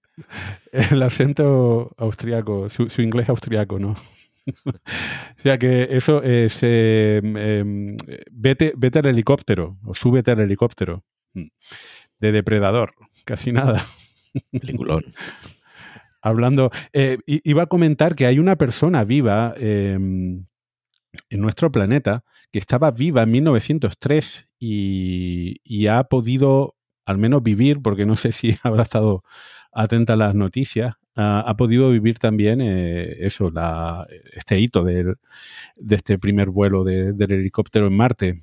el 0.71 1.03
acento 1.03 1.91
austriaco, 1.97 2.69
su, 2.69 2.89
su 2.89 3.01
inglés 3.01 3.27
austriaco, 3.27 3.77
¿no? 3.77 3.93
o 4.65 5.41
sea 5.41 5.57
que 5.57 5.87
eso 5.91 6.23
es. 6.23 6.59
eh, 6.63 7.21
em, 7.23 7.95
vete, 8.31 8.73
vete 8.75 8.99
al 8.99 9.05
helicóptero, 9.07 9.77
o 9.85 9.93
súbete 9.93 10.31
al 10.31 10.39
helicóptero. 10.39 11.03
Mm. 11.33 11.47
De 12.19 12.31
depredador, 12.31 12.93
casi 13.25 13.51
nada. 13.51 13.81
Peliculón. 14.51 15.05
Hablando. 16.21 16.69
eh, 16.93 17.17
iba 17.25 17.63
a 17.63 17.67
comentar 17.67 18.15
que 18.15 18.27
hay 18.27 18.37
una 18.37 18.55
persona 18.57 19.03
viva 19.03 19.55
eh, 19.57 19.93
en 19.93 20.47
nuestro 21.41 21.71
planeta 21.71 22.23
que 22.51 22.59
estaba 22.59 22.91
viva 22.91 23.23
en 23.23 23.31
1903 23.31 24.47
y, 24.59 25.55
y 25.63 25.87
ha 25.87 26.03
podido 26.03 26.75
al 27.05 27.17
menos 27.17 27.43
vivir, 27.43 27.81
porque 27.81 28.05
no 28.05 28.17
sé 28.17 28.31
si 28.31 28.55
habrá 28.63 28.83
estado 28.83 29.23
atenta 29.71 30.13
a 30.13 30.17
las 30.17 30.35
noticias, 30.35 30.95
ha, 31.15 31.41
ha 31.41 31.57
podido 31.57 31.89
vivir 31.91 32.17
también 32.19 32.61
eh, 32.61 33.17
eso, 33.25 33.49
la, 33.51 34.07
este 34.33 34.59
hito 34.59 34.83
del- 34.83 35.15
de 35.75 35.95
este 35.95 36.17
primer 36.19 36.49
vuelo 36.49 36.83
de- 36.83 37.13
del 37.13 37.31
helicóptero 37.33 37.87
en 37.87 37.93
Marte. 37.95 38.35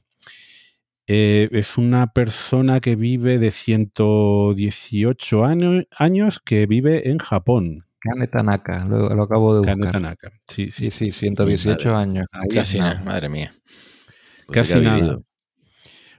Eh, 1.10 1.48
es 1.52 1.78
una 1.78 2.12
persona 2.12 2.80
que 2.80 2.94
vive 2.94 3.38
de 3.38 3.50
118 3.50 5.44
años, 5.44 5.84
años 5.98 6.40
que 6.44 6.66
vive 6.66 7.08
en 7.10 7.18
Japón. 7.18 7.84
Kane 8.00 8.26
Tanaka, 8.28 8.84
lo, 8.84 9.08
lo 9.14 9.22
acabo 9.22 9.58
de 9.58 9.64
Kane 9.64 9.76
buscar. 9.76 9.92
Tanaka. 10.00 10.30
Sí, 10.46 10.70
sí, 10.70 10.90
Sí, 10.90 11.10
sí, 11.10 11.12
118 11.12 11.96
años. 11.96 12.26
Ahí 12.32 12.48
Casi 12.48 12.78
nada, 12.78 13.02
madre 13.04 13.28
mía. 13.28 13.52
Pues 14.46 14.54
casi 14.68 14.80
nada. 14.80 15.18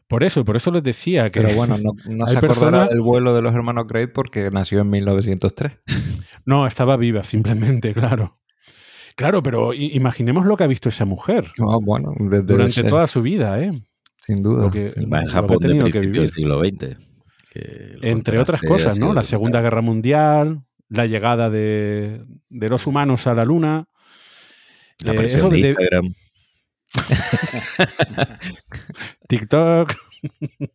Por 0.09 0.23
eso, 0.25 0.43
por 0.43 0.57
eso 0.57 0.71
les 0.71 0.83
decía 0.83 1.29
que 1.29 1.39
Pero 1.41 1.55
bueno, 1.55 1.77
no, 1.77 1.93
se 2.27 2.37
acordará 2.39 2.87
del 2.87 2.99
vuelo 2.99 3.33
de 3.33 3.41
los 3.41 3.55
hermanos 3.55 3.85
Great 3.87 4.11
porque 4.11 4.49
nació 4.51 4.81
en 4.81 4.89
1903. 4.89 5.71
no 6.45 6.67
estaba 6.67 6.97
viva, 6.97 7.23
simplemente, 7.23 7.93
claro. 7.93 8.37
Claro, 9.15 9.41
pero 9.43 9.73
imaginemos 9.73 10.45
lo 10.45 10.57
que 10.57 10.63
ha 10.63 10.67
visto 10.67 10.89
esa 10.89 11.05
mujer 11.05 11.51
Ah, 11.59 11.77
bueno, 11.81 12.13
desde 12.19 12.41
durante 12.43 12.79
ese- 12.81 12.83
toda 12.89 13.05
su 13.07 13.21
vida, 13.21 13.61
¿eh? 13.61 13.71
sin 14.21 14.41
duda. 14.43 14.63
Lo 14.65 14.71
que, 14.71 14.89
Va 15.11 15.19
en 15.19 15.25
lo 15.25 15.27
que 15.27 15.33
Japón 15.33 15.57
de 15.59 15.67
que 15.67 15.73
principio 15.75 16.01
del 16.01 16.11
vivir. 16.11 16.29
siglo 16.31 16.59
XX. 16.59 16.97
que 17.51 17.97
Entre 18.01 18.39
otras 18.39 18.61
cosas, 18.61 18.97
¿no? 18.99 19.13
La 19.13 19.23
Segunda 19.23 19.61
Guerra 19.61 19.81
Mundial, 19.81 20.61
la 20.87 21.05
llegada 21.05 21.49
de, 21.49 22.23
de 22.49 22.69
los 22.69 22.87
humanos 22.87 23.27
a 23.27 23.33
la 23.35 23.43
Luna. 23.45 23.85
La 25.03 25.13
eh, 25.13 25.25
eso 25.25 25.49
de 25.49 25.61
de 25.61 25.67
Instagram, 25.69 26.13
TikTok. 29.27 29.93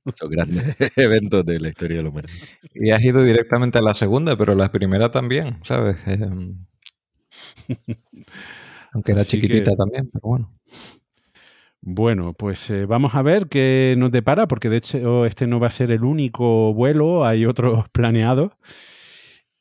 esos 0.07 0.31
grandes 0.31 0.77
eventos 0.97 1.45
de 1.45 1.61
la 1.61 1.69
historia 1.69 1.99
de 1.99 2.03
la 2.05 2.09
humanidad. 2.09 2.33
Y 2.75 2.91
has 2.91 3.03
ido 3.05 3.23
directamente 3.23 3.79
a 3.79 3.83
la 3.83 3.95
segunda, 3.95 4.37
pero 4.37 4.55
la 4.55 4.71
primera 4.71 5.11
también, 5.11 5.59
¿sabes? 5.65 5.97
Eh, 6.07 6.29
aunque 8.93 9.13
era 9.13 9.23
Así 9.23 9.33
chiquitita 9.41 9.73
que- 9.73 9.77
también, 9.77 10.11
pero 10.13 10.29
bueno. 10.29 10.53
Bueno, 11.87 12.33
pues 12.33 12.71
eh, 12.71 12.87
vamos 12.87 13.15
a 13.15 13.21
ver 13.21 13.47
qué 13.49 13.95
nos 13.99 14.11
depara, 14.11 14.49
porque 14.49 14.71
de 14.71 14.79
hecho 14.79 15.27
este 15.27 15.47
no 15.47 15.61
va 15.61 15.67
a 15.67 15.71
ser 15.71 15.91
el 15.91 16.03
único 16.03 16.73
vuelo, 16.73 17.27
hay 17.27 17.45
otros 17.45 17.87
planeados. 17.93 18.53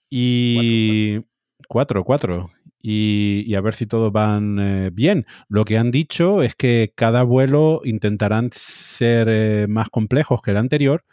Y 0.09 1.19
cuatro, 1.67 2.03
cuatro. 2.03 2.49
Y, 2.85 3.55
a 3.55 3.61
ver 3.61 3.75
si 3.75 3.85
todos 3.87 4.11
van 4.11 4.59
eh, 4.59 4.89
bien. 4.91 5.25
Lo 5.47 5.63
que 5.63 5.77
han 5.77 5.89
dicho 5.89 6.43
es 6.43 6.53
que 6.53 6.91
cada 6.95 7.23
vuelo 7.23 7.79
intentarán 7.85 8.49
ser 8.51 9.29
eh, 9.29 9.67
más 9.69 9.89
complejos 9.89 10.41
que 10.41 10.51
el 10.51 10.57
anterior 10.57 11.05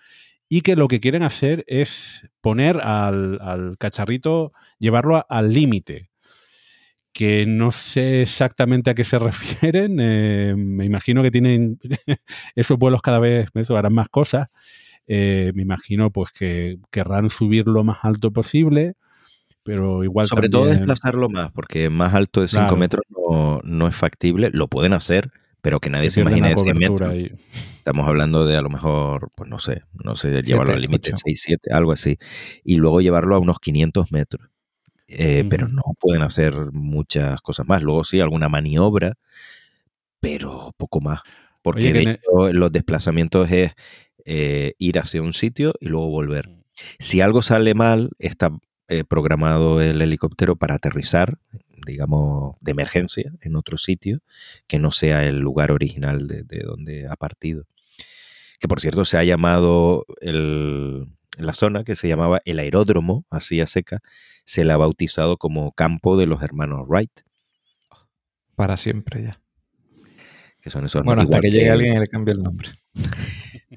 y 0.48 0.62
que 0.62 0.74
lo 0.74 0.88
que 0.88 0.98
quieren 0.98 1.22
hacer 1.22 1.64
es 1.68 2.28
poner 2.40 2.80
al, 2.80 3.40
al 3.40 3.78
cacharrito, 3.78 4.52
llevarlo 4.80 5.24
al 5.28 5.52
límite 5.52 6.10
que 7.12 7.44
no 7.46 7.70
sé 7.72 8.22
exactamente 8.22 8.90
a 8.90 8.94
qué 8.94 9.04
se 9.04 9.18
refieren. 9.20 9.98
eh, 10.00 10.54
me 10.56 10.84
imagino 10.84 11.22
que 11.22 11.30
tienen 11.30 11.78
esos 12.56 12.78
vuelos 12.78 13.02
cada 13.02 13.20
vez, 13.20 13.48
eso, 13.54 13.76
harán 13.76 13.94
más 13.94 14.08
cosas. 14.08 14.48
Me 15.06 15.62
imagino 15.62 16.10
pues 16.12 16.30
que 16.30 16.78
querrán 16.92 17.30
subir 17.30 17.66
lo 17.66 17.82
más 17.82 17.98
alto 18.04 18.32
posible, 18.32 18.94
pero 19.62 20.02
igual 20.04 20.26
Sobre 20.26 20.48
todo 20.48 20.66
desplazarlo 20.66 21.28
más, 21.28 21.50
porque 21.52 21.90
más 21.90 22.14
alto 22.14 22.40
de 22.40 22.48
5 22.48 22.60
Claro. 22.62 22.76
metros 22.76 23.02
no, 23.10 23.60
no 23.64 23.86
es 23.88 23.94
factible. 23.96 24.50
Lo 24.52 24.68
pueden 24.68 24.92
hacer, 24.92 25.30
pero 25.62 25.80
que 25.80 25.90
nadie 25.90 26.10
se 26.10 26.20
imagine 26.22 26.48
de 26.50 26.56
100 26.56 26.76
cobertura 26.76 27.08
metros. 27.08 27.32
y- 27.38 27.60
Estamos 27.78 28.06
hablando 28.06 28.44
de 28.44 28.56
a 28.56 28.62
lo 28.62 28.68
mejor, 28.70 29.30
pues 29.34 29.48
no 29.48 29.58
sé, 29.58 29.82
no 30.04 30.14
sé, 30.14 30.42
llevarlo 30.42 30.74
al 30.74 30.82
límite 30.82 31.10
ocho. 31.10 31.22
6, 31.24 31.40
7, 31.42 31.72
algo 31.72 31.92
así. 31.92 32.18
Y 32.62 32.76
luego 32.76 33.00
llevarlo 33.00 33.34
a 33.34 33.38
unos 33.38 33.58
500 33.58 34.12
metros. 34.12 34.48
Eh, 35.08 35.44
Pero 35.48 35.66
no 35.66 35.82
pueden 35.98 36.22
hacer 36.22 36.54
muchas 36.72 37.40
cosas 37.40 37.66
más. 37.66 37.82
Luego 37.82 38.04
sí, 38.04 38.20
alguna 38.20 38.48
maniobra, 38.48 39.14
pero 40.20 40.72
poco 40.76 41.00
más. 41.00 41.20
Porque 41.62 41.90
Oye, 41.90 41.92
de 41.92 42.10
hecho 42.12 42.52
los 42.52 42.72
desplazamientos 42.72 43.50
es 43.50 43.72
eh, 44.24 44.74
ir 44.78 44.98
hacia 44.98 45.22
un 45.22 45.32
sitio 45.32 45.74
y 45.80 45.86
luego 45.88 46.08
volver. 46.10 46.48
Si 46.98 47.20
algo 47.20 47.42
sale 47.42 47.74
mal, 47.74 48.10
está 48.18 48.50
eh, 48.92 49.04
programado 49.04 49.80
el 49.80 50.02
helicóptero 50.02 50.56
para 50.56 50.74
aterrizar, 50.74 51.38
digamos, 51.86 52.56
de 52.60 52.72
emergencia 52.72 53.32
en 53.40 53.54
otro 53.54 53.78
sitio 53.78 54.18
que 54.66 54.80
no 54.80 54.90
sea 54.90 55.24
el 55.24 55.38
lugar 55.38 55.70
original 55.70 56.26
de, 56.26 56.42
donde 56.64 57.06
ha 57.06 57.14
partido. 57.14 57.66
Que 58.58 58.66
por 58.66 58.80
cierto 58.80 59.04
se 59.04 59.16
ha 59.16 59.22
llamado 59.22 60.06
la 60.20 61.54
zona 61.54 61.84
que 61.84 61.94
se 61.94 62.08
llamaba 62.08 62.40
el 62.44 62.58
aeródromo, 62.58 63.24
así 63.30 63.60
a 63.60 63.68
seca, 63.68 64.00
se 64.44 64.64
la 64.64 64.74
ha 64.74 64.78
bautizado 64.78 65.36
como 65.36 65.70
campo 65.70 66.16
de 66.16 66.26
los 66.26 66.42
hermanos 66.42 66.80
Wright. 66.88 67.20
Para 68.56 68.76
siempre 68.76 69.22
ya. 69.22 69.40
Que 70.60 70.70
son 70.70 70.84
esos 70.84 71.04
bueno, 71.04 71.22
hasta 71.22 71.40
que 71.40 71.52
llegue 71.52 71.70
alguien 71.70 71.94
y 71.94 72.00
le 72.00 72.08
cambie 72.08 72.34
el 72.34 72.42
nombre. 72.42 72.70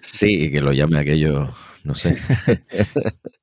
Sí, 0.02 0.52
que 0.52 0.60
lo 0.60 0.74
llame 0.74 0.98
aquello, 0.98 1.54
no 1.84 1.94
sé. 1.94 2.18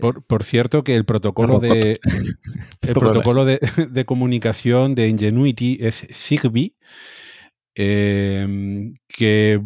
Por, 0.00 0.44
cierto, 0.44 0.84
que 0.84 0.94
el 0.94 1.04
protocolo 1.04 1.60
de 1.60 1.98
el 2.82 2.92
protocolo 2.94 3.44
de, 3.44 4.04
comunicación 4.06 4.94
de 4.94 5.08
Ingenuity 5.08 5.78
es 5.80 6.06
Zigbee, 6.12 6.74
em, 7.74 8.94
que 9.08 9.60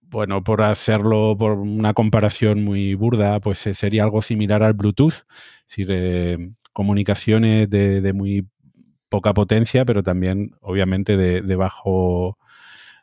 bueno, 0.00 0.44
por 0.44 0.62
hacerlo 0.62 1.36
por 1.38 1.52
una 1.52 1.94
comparación 1.94 2.62
muy 2.62 2.94
burda, 2.94 3.40
pues 3.40 3.58
sería 3.58 4.04
algo 4.04 4.20
similar 4.20 4.62
al 4.62 4.74
Bluetooth, 4.74 5.12
es 5.14 5.24
decir, 5.68 5.88
eh, 5.90 6.50
comunicaciones 6.74 7.70
de, 7.70 8.12
muy 8.12 8.46
poca 9.08 9.32
potencia, 9.32 9.84
pero 9.86 10.02
también 10.02 10.52
obviamente 10.60 11.16
de, 11.16 11.56
bajo 11.56 12.38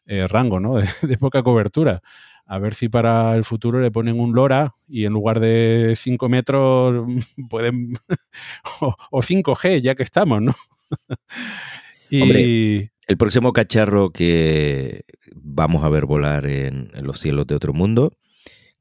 eh, 0.06 0.28
rango, 0.28 0.60
¿no? 0.60 0.76
de 1.02 1.18
poca 1.18 1.42
cobertura 1.42 2.02
a 2.52 2.58
ver 2.58 2.74
si 2.74 2.90
para 2.90 3.36
el 3.36 3.44
futuro 3.44 3.80
le 3.80 3.92
ponen 3.92 4.20
un 4.20 4.34
LoRa 4.34 4.74
y 4.88 5.06
en 5.06 5.14
lugar 5.14 5.40
de 5.40 5.94
5 5.96 6.30
metros 6.30 7.06
pueden. 7.50 7.94
o, 9.12 9.22
5G, 9.22 9.82
ya 9.82 9.94
que 9.94 10.02
estamos, 10.02 10.42
¿no? 10.42 10.56
y. 12.10 12.90
el 13.08 13.18
próximo 13.18 13.54
cacharro 13.54 14.10
que 14.10 15.04
vamos 15.36 15.84
a 15.84 15.90
ver 15.90 16.08
volar 16.08 16.48
en, 16.48 16.90
los 17.04 17.20
cielos 17.20 17.46
de 17.46 17.54
otro 17.54 17.72
mundo, 17.72 18.14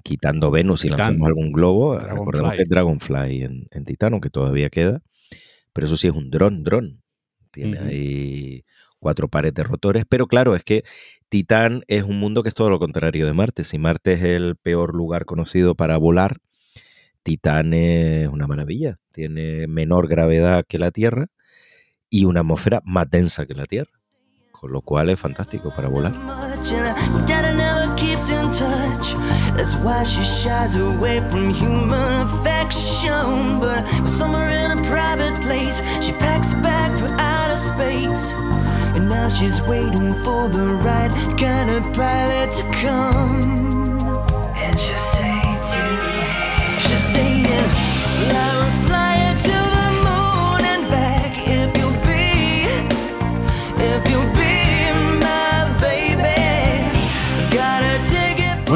quitando 0.02 0.50
Venus 0.50 0.86
y 0.86 0.88
lanzamos 0.88 1.28
algún 1.28 1.52
globo, 1.52 1.98
recordemos 1.98 2.54
que 2.54 2.62
es 2.62 2.68
Dragonfly 2.70 3.42
en, 3.42 3.68
en 3.70 3.84
Titano, 3.84 4.22
que 4.22 4.30
todavía 4.30 4.70
queda, 4.70 5.02
pero 5.74 5.86
eso 5.86 5.98
sí 5.98 6.08
es 6.08 6.14
un 6.14 6.30
dron, 6.30 6.64
dron. 6.64 7.02
Tiene 7.50 7.78
ahí 7.78 8.64
cuatro 8.98 9.28
pares 9.28 9.52
de 9.52 9.62
rotores, 9.62 10.04
pero 10.08 10.26
claro, 10.26 10.56
es 10.56 10.64
que 10.64 10.84
Titán 11.28 11.84
es 11.88 12.04
un 12.04 12.18
mundo 12.18 12.42
que 12.42 12.48
es 12.48 12.54
todo 12.54 12.70
lo 12.70 12.78
contrario 12.78 13.26
de 13.26 13.32
Marte. 13.34 13.64
Si 13.64 13.78
Marte 13.78 14.14
es 14.14 14.22
el 14.22 14.56
peor 14.56 14.94
lugar 14.94 15.26
conocido 15.26 15.74
para 15.74 15.98
volar, 15.98 16.38
Titán 17.22 17.74
es 17.74 18.28
una 18.28 18.46
maravilla. 18.46 18.98
Tiene 19.12 19.66
menor 19.66 20.08
gravedad 20.08 20.64
que 20.66 20.78
la 20.78 20.90
Tierra 20.90 21.26
y 22.08 22.24
una 22.24 22.40
atmósfera 22.40 22.80
más 22.84 23.10
densa 23.10 23.44
que 23.44 23.54
la 23.54 23.66
Tierra. 23.66 23.92
Con 24.52 24.72
lo 24.72 24.80
cual 24.80 25.10
es 25.10 25.20
fantástico 25.20 25.72
para 25.74 25.88
volar. 25.88 26.12
She's 39.30 39.60
waiting 39.62 40.14
for 40.24 40.48
the 40.48 40.80
right 40.82 41.12
kind 41.38 41.70
of 41.70 41.82
pilot 41.94 42.52
to 42.54 42.62
come. 42.72 43.67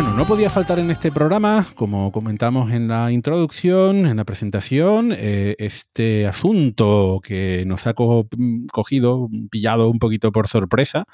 Bueno, 0.03 0.17
no 0.17 0.27
podía 0.27 0.51
faltar 0.51 0.81
en 0.81 0.91
este 0.91 1.13
programa, 1.13 1.65
como 1.77 2.11
comentamos 2.11 2.73
en 2.73 2.89
la 2.89 3.13
introducción, 3.13 4.05
en 4.07 4.17
la 4.17 4.25
presentación, 4.25 5.15
eh, 5.17 5.55
este 5.59 6.27
asunto 6.27 7.21
que 7.23 7.63
nos 7.67 7.87
ha 7.87 7.95
cogido, 7.95 9.29
pillado 9.49 9.89
un 9.89 10.01
poquito 10.01 10.33
por 10.33 10.49
sorpresa, 10.49 11.05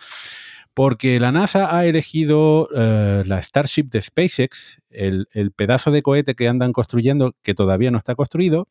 porque 0.72 1.20
la 1.20 1.32
NASA 1.32 1.76
ha 1.76 1.84
elegido 1.84 2.70
eh, 2.74 3.24
la 3.26 3.42
Starship 3.42 3.90
de 3.90 4.00
SpaceX, 4.00 4.80
el, 4.88 5.26
pedazo 5.54 5.90
de 5.90 6.00
cohete 6.00 6.34
que 6.34 6.48
andan 6.48 6.72
construyendo, 6.72 7.34
que 7.42 7.52
todavía 7.52 7.90
no 7.90 7.98
está 7.98 8.14
construido, 8.14 8.68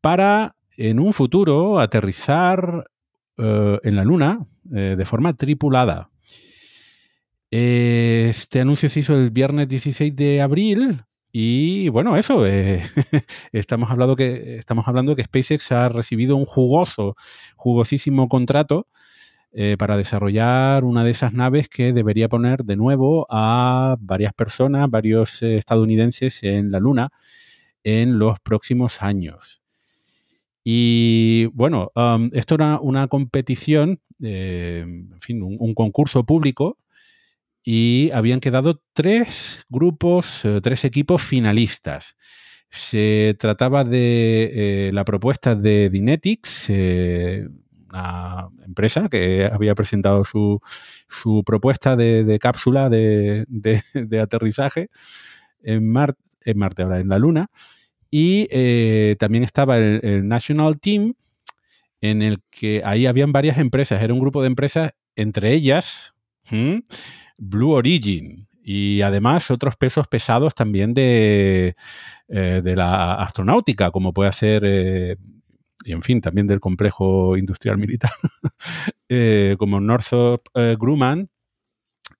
para 0.00 0.56
en 0.78 1.00
un 1.00 1.12
futuro 1.12 1.80
aterrizar 1.80 2.90
eh, 3.36 3.78
en 3.82 3.94
la 3.94 4.04
Luna 4.04 4.38
de 4.64 5.04
forma 5.04 5.34
tripulada. 5.34 6.08
Este 7.50 8.60
anuncio 8.60 8.90
se 8.90 9.00
hizo 9.00 9.14
el 9.14 9.30
viernes 9.30 9.68
16 9.68 10.14
de 10.14 10.42
abril 10.42 11.02
y 11.32 11.88
bueno, 11.88 12.16
eso, 12.16 12.46
eh, 12.46 12.82
estamos, 13.52 13.90
hablando 13.90 14.16
que, 14.16 14.56
estamos 14.56 14.86
hablando 14.86 15.16
que 15.16 15.24
SpaceX 15.24 15.72
ha 15.72 15.88
recibido 15.88 16.36
un 16.36 16.44
jugoso, 16.44 17.16
jugosísimo 17.56 18.28
contrato 18.28 18.86
eh, 19.52 19.76
para 19.78 19.96
desarrollar 19.96 20.84
una 20.84 21.04
de 21.04 21.10
esas 21.10 21.32
naves 21.32 21.70
que 21.70 21.94
debería 21.94 22.28
poner 22.28 22.64
de 22.64 22.76
nuevo 22.76 23.26
a 23.30 23.96
varias 24.00 24.34
personas, 24.34 24.90
varios 24.90 25.42
eh, 25.42 25.56
estadounidenses 25.56 26.42
en 26.42 26.70
la 26.70 26.80
Luna 26.80 27.10
en 27.82 28.18
los 28.18 28.40
próximos 28.40 29.00
años. 29.02 29.62
Y 30.64 31.46
bueno, 31.54 31.92
esto 32.32 32.56
era 32.56 32.78
una 32.78 33.08
competición, 33.08 34.02
en 34.20 35.18
fin, 35.20 35.40
un 35.42 35.72
concurso 35.72 36.24
público 36.24 36.76
y 37.70 38.10
habían 38.14 38.40
quedado 38.40 38.80
tres 38.94 39.66
grupos, 39.68 40.42
eh, 40.46 40.60
tres 40.62 40.86
equipos 40.86 41.20
finalistas. 41.20 42.16
Se 42.70 43.36
trataba 43.38 43.84
de 43.84 44.86
eh, 44.88 44.90
la 44.94 45.04
propuesta 45.04 45.54
de 45.54 45.90
Dynetics, 45.90 46.70
eh, 46.70 47.46
una 47.90 48.48
empresa 48.64 49.10
que 49.10 49.50
había 49.52 49.74
presentado 49.74 50.24
su, 50.24 50.62
propuesta 51.44 51.94
de, 51.94 52.38
cápsula 52.40 52.88
de, 52.88 53.44
aterrizaje 54.18 54.88
en, 55.62 55.94
en 56.46 56.58
Marte, 56.58 56.82
ahora 56.82 57.00
en 57.00 57.08
la 57.08 57.18
Luna. 57.18 57.50
Y 58.10 58.46
también 59.16 59.44
estaba 59.44 59.76
el, 59.76 60.26
National 60.26 60.80
Team, 60.80 61.12
en 62.00 62.22
el 62.22 62.38
que 62.48 62.80
ahí 62.82 63.04
habían 63.04 63.32
varias 63.32 63.58
empresas, 63.58 64.00
era 64.00 64.14
un 64.14 64.20
grupo 64.20 64.40
de 64.40 64.46
empresas, 64.46 64.92
entre 65.16 65.52
ellas, 65.52 66.14
Blue 67.38 67.72
Origin 67.72 68.48
y 68.62 69.00
además 69.00 69.50
otros 69.50 69.76
pesos 69.76 70.06
pesados 70.08 70.54
también 70.54 70.92
de, 70.92 71.74
eh, 72.28 72.60
de 72.62 72.76
la 72.76 73.14
astronáutica, 73.14 73.90
como 73.90 74.12
puede 74.12 74.30
ser, 74.32 74.62
eh, 74.66 75.16
y 75.84 75.92
en 75.92 76.02
fin, 76.02 76.20
también 76.20 76.46
del 76.46 76.60
complejo 76.60 77.38
industrial 77.38 77.78
militar, 77.78 78.12
eh, 79.08 79.56
como 79.58 79.80
Northrop 79.80 80.46
Grumman 80.78 81.30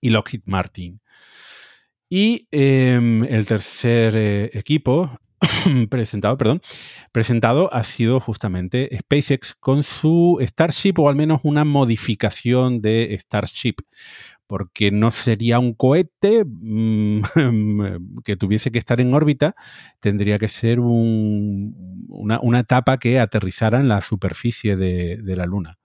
y 0.01 0.09
Lockheed 0.09 0.41
Martin. 0.45 0.99
Y 2.09 2.47
em, 2.49 3.23
el 3.25 3.45
tercer 3.45 4.49
equipo 4.57 5.19
presentado, 5.91 6.35
perdón, 6.35 6.61
presentado 7.11 7.71
ha 7.71 7.83
sido 7.83 8.19
justamente 8.19 8.89
SpaceX 9.01 9.53
con 9.53 9.83
su 9.83 10.39
Starship 10.41 10.93
o 10.97 11.09
al 11.09 11.15
menos 11.15 11.41
una 11.43 11.63
modificación 11.63 12.81
de 12.81 13.15
Starship 13.19 13.75
porque 14.49 14.89
no 14.89 15.11
sería 15.11 15.59
un 15.59 15.75
cohete 15.75 16.43
mm, 16.43 17.21
que 18.25 18.35
tuviese 18.35 18.71
que 18.71 18.79
estar 18.79 18.99
en 18.99 19.13
órbita, 19.13 19.55
tendría 19.99 20.39
que 20.39 20.47
ser 20.47 20.79
una, 20.79 22.39
etapa 22.59 22.97
que 22.97 23.19
aterrizara 23.19 23.79
en 23.79 23.87
la 23.87 24.01
superficie 24.01 24.75
de, 24.75 25.35
la 25.35 25.45
Luna. 25.45 25.77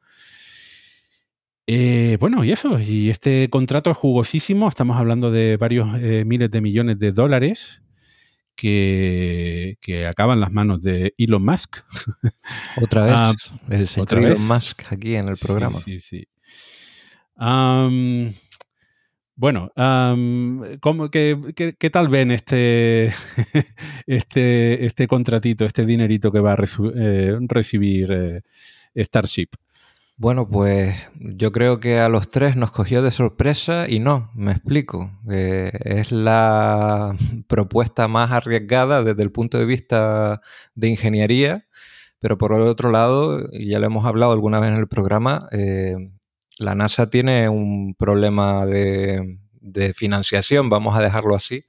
Eh, 1.66 2.16
bueno, 2.18 2.42
y 2.42 2.52
eso, 2.52 2.80
y 2.80 3.10
este 3.10 3.50
contrato 3.50 3.90
es 3.90 3.98
jugosísimo, 3.98 4.66
estamos 4.66 4.96
hablando 4.96 5.30
de 5.30 5.58
varios 5.58 6.00
eh, 6.00 6.24
miles 6.24 6.50
de 6.50 6.62
millones 6.62 6.98
de 6.98 7.12
dólares 7.12 7.82
que, 8.56 9.76
acaban 10.08 10.40
las 10.40 10.52
manos 10.52 10.80
de 10.80 11.12
Elon 11.18 11.44
Musk. 11.44 11.80
Otra 12.82 13.04
vez, 13.04 13.14
ah, 13.14 13.34
el 13.68 13.86
señor 13.88 14.24
Elon 14.24 14.46
Musk 14.46 14.90
aquí 14.90 15.16
en 15.16 15.28
el 15.28 15.36
programa. 15.36 15.78
Sí, 15.80 16.00
sí. 16.00 16.26
Bueno, 19.36 19.70
qué, 21.10 21.90
tal 21.92 22.08
ven 22.08 22.30
este, 22.30 23.12
este, 24.06 24.86
este 24.86 25.08
contratito, 25.08 25.64
este 25.64 25.84
dinerito 25.84 26.30
que 26.30 26.38
va 26.38 26.52
a 26.52 26.64
eh, 26.94 27.36
recibir 27.48 28.12
eh, 28.12 28.42
Starship? 28.96 29.48
Bueno, 30.16 30.48
pues 30.48 30.94
yo 31.18 31.50
creo 31.50 31.80
que 31.80 31.98
a 31.98 32.08
los 32.08 32.28
tres 32.28 32.54
nos 32.54 32.70
cogió 32.70 33.02
de 33.02 33.10
sorpresa 33.10 33.86
y 33.88 33.98
no, 33.98 34.30
me 34.34 34.52
explico. 34.52 35.10
es 35.28 36.12
la 36.12 37.16
propuesta 37.48 38.06
más 38.06 38.30
arriesgada 38.30 39.02
desde 39.02 39.24
el 39.24 39.32
punto 39.32 39.58
de 39.58 39.64
vista 39.64 40.40
de 40.76 40.88
ingeniería, 40.88 41.66
pero 42.20 42.38
por 42.38 42.54
el 42.54 42.62
otro 42.62 42.92
lado, 42.92 43.50
ya 43.52 43.80
lo 43.80 43.86
hemos 43.86 44.06
hablado 44.06 44.32
alguna 44.32 44.60
vez 44.60 44.70
en 44.70 44.78
el 44.78 44.86
programa, 44.86 45.48
eh, 45.50 45.96
la 46.58 46.74
NASA 46.74 47.10
tiene 47.10 47.48
un 47.48 47.94
problema 47.94 48.66
de, 48.66 49.38
financiación, 49.94 50.68
vamos 50.68 50.96
a 50.96 51.00
dejarlo 51.02 51.34
así. 51.34 51.64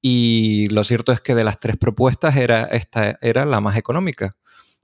Y 0.00 0.68
lo 0.68 0.84
cierto 0.84 1.12
es 1.12 1.20
que 1.20 1.34
de 1.34 1.44
las 1.44 1.58
tres 1.58 1.76
propuestas 1.76 2.36
era, 2.36 2.64
esta 2.64 3.18
era 3.20 3.44
la 3.44 3.60
más 3.60 3.76
económica 3.76 4.36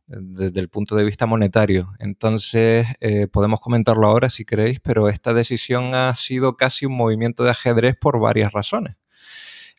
desde 0.07 0.61
el 0.61 0.69
punto 0.69 0.97
de 0.97 1.05
vista 1.05 1.27
monetario. 1.27 1.93
Entonces, 1.99 2.87
eh, 3.01 3.29
podemos 3.29 3.61
comentarlo 3.61 4.07
ahora 4.07 4.31
si 4.31 4.45
queréis, 4.45 4.81
pero 4.81 5.09
esta 5.09 5.33
decisión 5.33 5.95
ha 5.95 6.15
sido 6.15 6.57
casi 6.57 6.87
un 6.87 6.97
movimiento 6.97 7.45
de 7.45 7.51
ajedrez 7.51 7.97
por 8.01 8.19
varias 8.21 8.53
razones. 8.53 8.97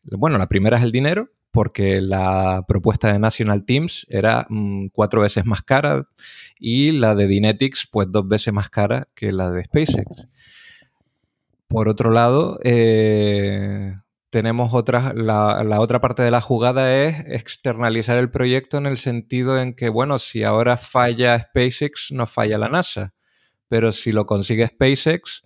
Bueno, 0.04 0.38
la 0.38 0.48
primera 0.48 0.78
es 0.78 0.84
el 0.84 0.92
dinero, 0.92 1.30
porque 1.54 2.02
la 2.02 2.66
propuesta 2.68 3.14
de 3.14 3.20
National 3.20 3.64
Teams 3.64 4.08
era 4.10 4.48
mm, 4.50 4.88
cuatro 4.88 5.22
veces 5.22 5.46
más 5.46 5.62
cara 5.62 6.10
y 6.60 6.92
la 6.94 7.14
de 7.14 7.28
Dynetics, 7.28 7.88
pues 7.90 8.08
dos 8.12 8.28
veces 8.28 8.52
más 8.52 8.70
cara 8.70 9.08
que 9.14 9.32
la 9.32 9.52
de 9.52 9.64
SpaceX. 9.64 10.28
Por 11.68 11.90
otro 11.90 12.10
lado, 12.10 12.60
eh, 12.64 13.94
tenemos 14.32 14.74
otra, 14.74 15.14
la, 15.14 15.64
la, 15.64 15.80
otra 15.80 16.02
parte 16.02 16.24
de 16.24 16.32
la 16.32 16.42
jugada 16.42 16.92
es 16.92 17.20
externalizar 17.28 18.18
el 18.18 18.32
proyecto 18.32 18.80
en 18.80 18.88
el 18.88 18.98
sentido 18.98 19.60
en 19.60 19.76
que, 19.76 19.90
bueno, 19.90 20.18
si 20.18 20.44
ahora 20.44 20.76
falla 20.76 21.38
SpaceX, 21.38 22.08
no 22.12 22.26
falla 22.26 22.58
la 22.58 22.70
NASA. 22.70 23.14
Pero 23.68 23.92
si 23.92 24.12
lo 24.12 24.26
consigue 24.26 24.68
SpaceX, 24.68 25.43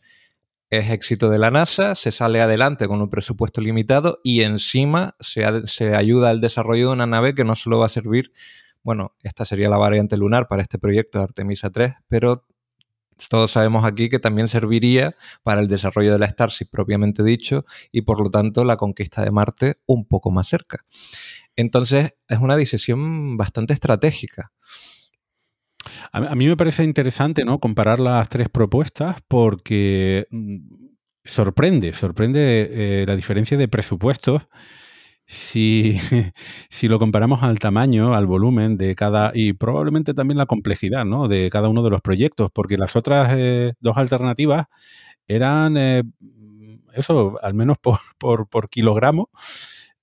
es 0.70 0.90
éxito 0.92 1.30
de 1.30 1.40
la 1.40 1.52
NASA, 1.52 1.96
se 1.96 2.12
sale 2.12 2.42
adelante 2.42 2.88
con 2.88 3.02
un 3.02 3.10
presupuesto 3.10 3.62
limitado 3.62 4.20
y 4.24 4.42
encima 4.42 5.16
se, 5.20 5.46
se 5.66 5.96
ayuda 5.96 6.30
al 6.30 6.42
desarrollo 6.42 6.88
de 6.88 6.94
una 6.94 7.08
nave 7.08 7.34
que 7.34 7.46
no 7.46 7.56
solo 7.56 7.80
va 7.80 7.86
a 7.86 7.90
servir, 7.90 8.34
bueno, 8.84 9.16
esta 9.24 9.46
sería 9.46 9.70
la 9.70 9.78
variante 9.78 10.18
lunar 10.18 10.48
para 10.48 10.62
este 10.62 10.80
proyecto 10.80 11.20
de 11.20 11.26
Artemisa 11.26 11.70
3, 11.70 11.94
pero 12.08 12.46
todos 13.30 13.52
sabemos 13.52 13.84
aquí 13.84 14.10
que 14.10 14.20
también 14.20 14.48
serviría 14.48 15.16
para 15.44 15.62
el 15.62 15.68
desarrollo 15.68 16.14
de 16.14 16.20
la 16.20 16.30
Starship 16.30 16.68
propiamente 16.70 17.24
dicho 17.24 17.66
y 17.92 18.02
por 18.02 18.22
lo 18.22 18.30
tanto 18.30 18.64
la 18.64 18.78
conquista 18.78 19.24
de 19.24 19.32
Marte 19.32 19.80
un 19.86 20.06
poco 20.06 20.32
más 20.32 20.48
cerca. 20.48 20.86
Entonces 21.56 22.14
es 22.28 22.40
una 22.40 22.56
decisión 22.56 23.36
bastante 23.38 23.74
estratégica. 23.74 24.52
A, 26.12 26.36
mí 26.36 26.48
me 26.48 26.58
parece 26.58 26.84
interesante 26.84 27.44
¿no? 27.44 27.60
comparar 27.60 28.00
las 28.00 28.30
tres 28.30 28.50
propuestas 28.50 29.18
porque 29.28 30.28
mm, 30.32 30.58
sorprende, 31.24 31.94
sorprende 31.94 32.70
eh, 32.72 33.06
la 33.08 33.16
diferencia 33.16 33.58
de 33.58 33.68
presupuestos 33.68 34.48
si, 35.26 35.98
si, 36.70 36.88
lo 36.88 37.00
comparamos 37.00 37.44
al 37.44 37.60
tamaño, 37.60 38.16
al 38.16 38.26
volumen 38.26 38.78
de 38.78 38.96
cada, 38.96 39.32
y 39.34 39.54
probablemente 39.54 40.14
también 40.14 40.38
la 40.38 40.46
complejidad 40.46 41.06
¿no? 41.06 41.28
de 41.28 41.50
cada 41.50 41.68
uno 41.68 41.84
de 41.84 41.90
los 41.90 42.02
proyectos, 42.02 42.50
porque 42.54 42.78
las 42.78 42.96
otras 42.96 43.34
eh, 43.38 43.74
dos 43.80 43.98
alternativas 43.98 44.68
eran, 45.28 45.76
eh, 45.76 46.04
eso, 46.94 47.38
al 47.42 47.54
menos 47.54 47.78
por, 47.78 48.00
por, 48.18 48.48
por 48.48 48.70
kilogramo, 48.70 49.30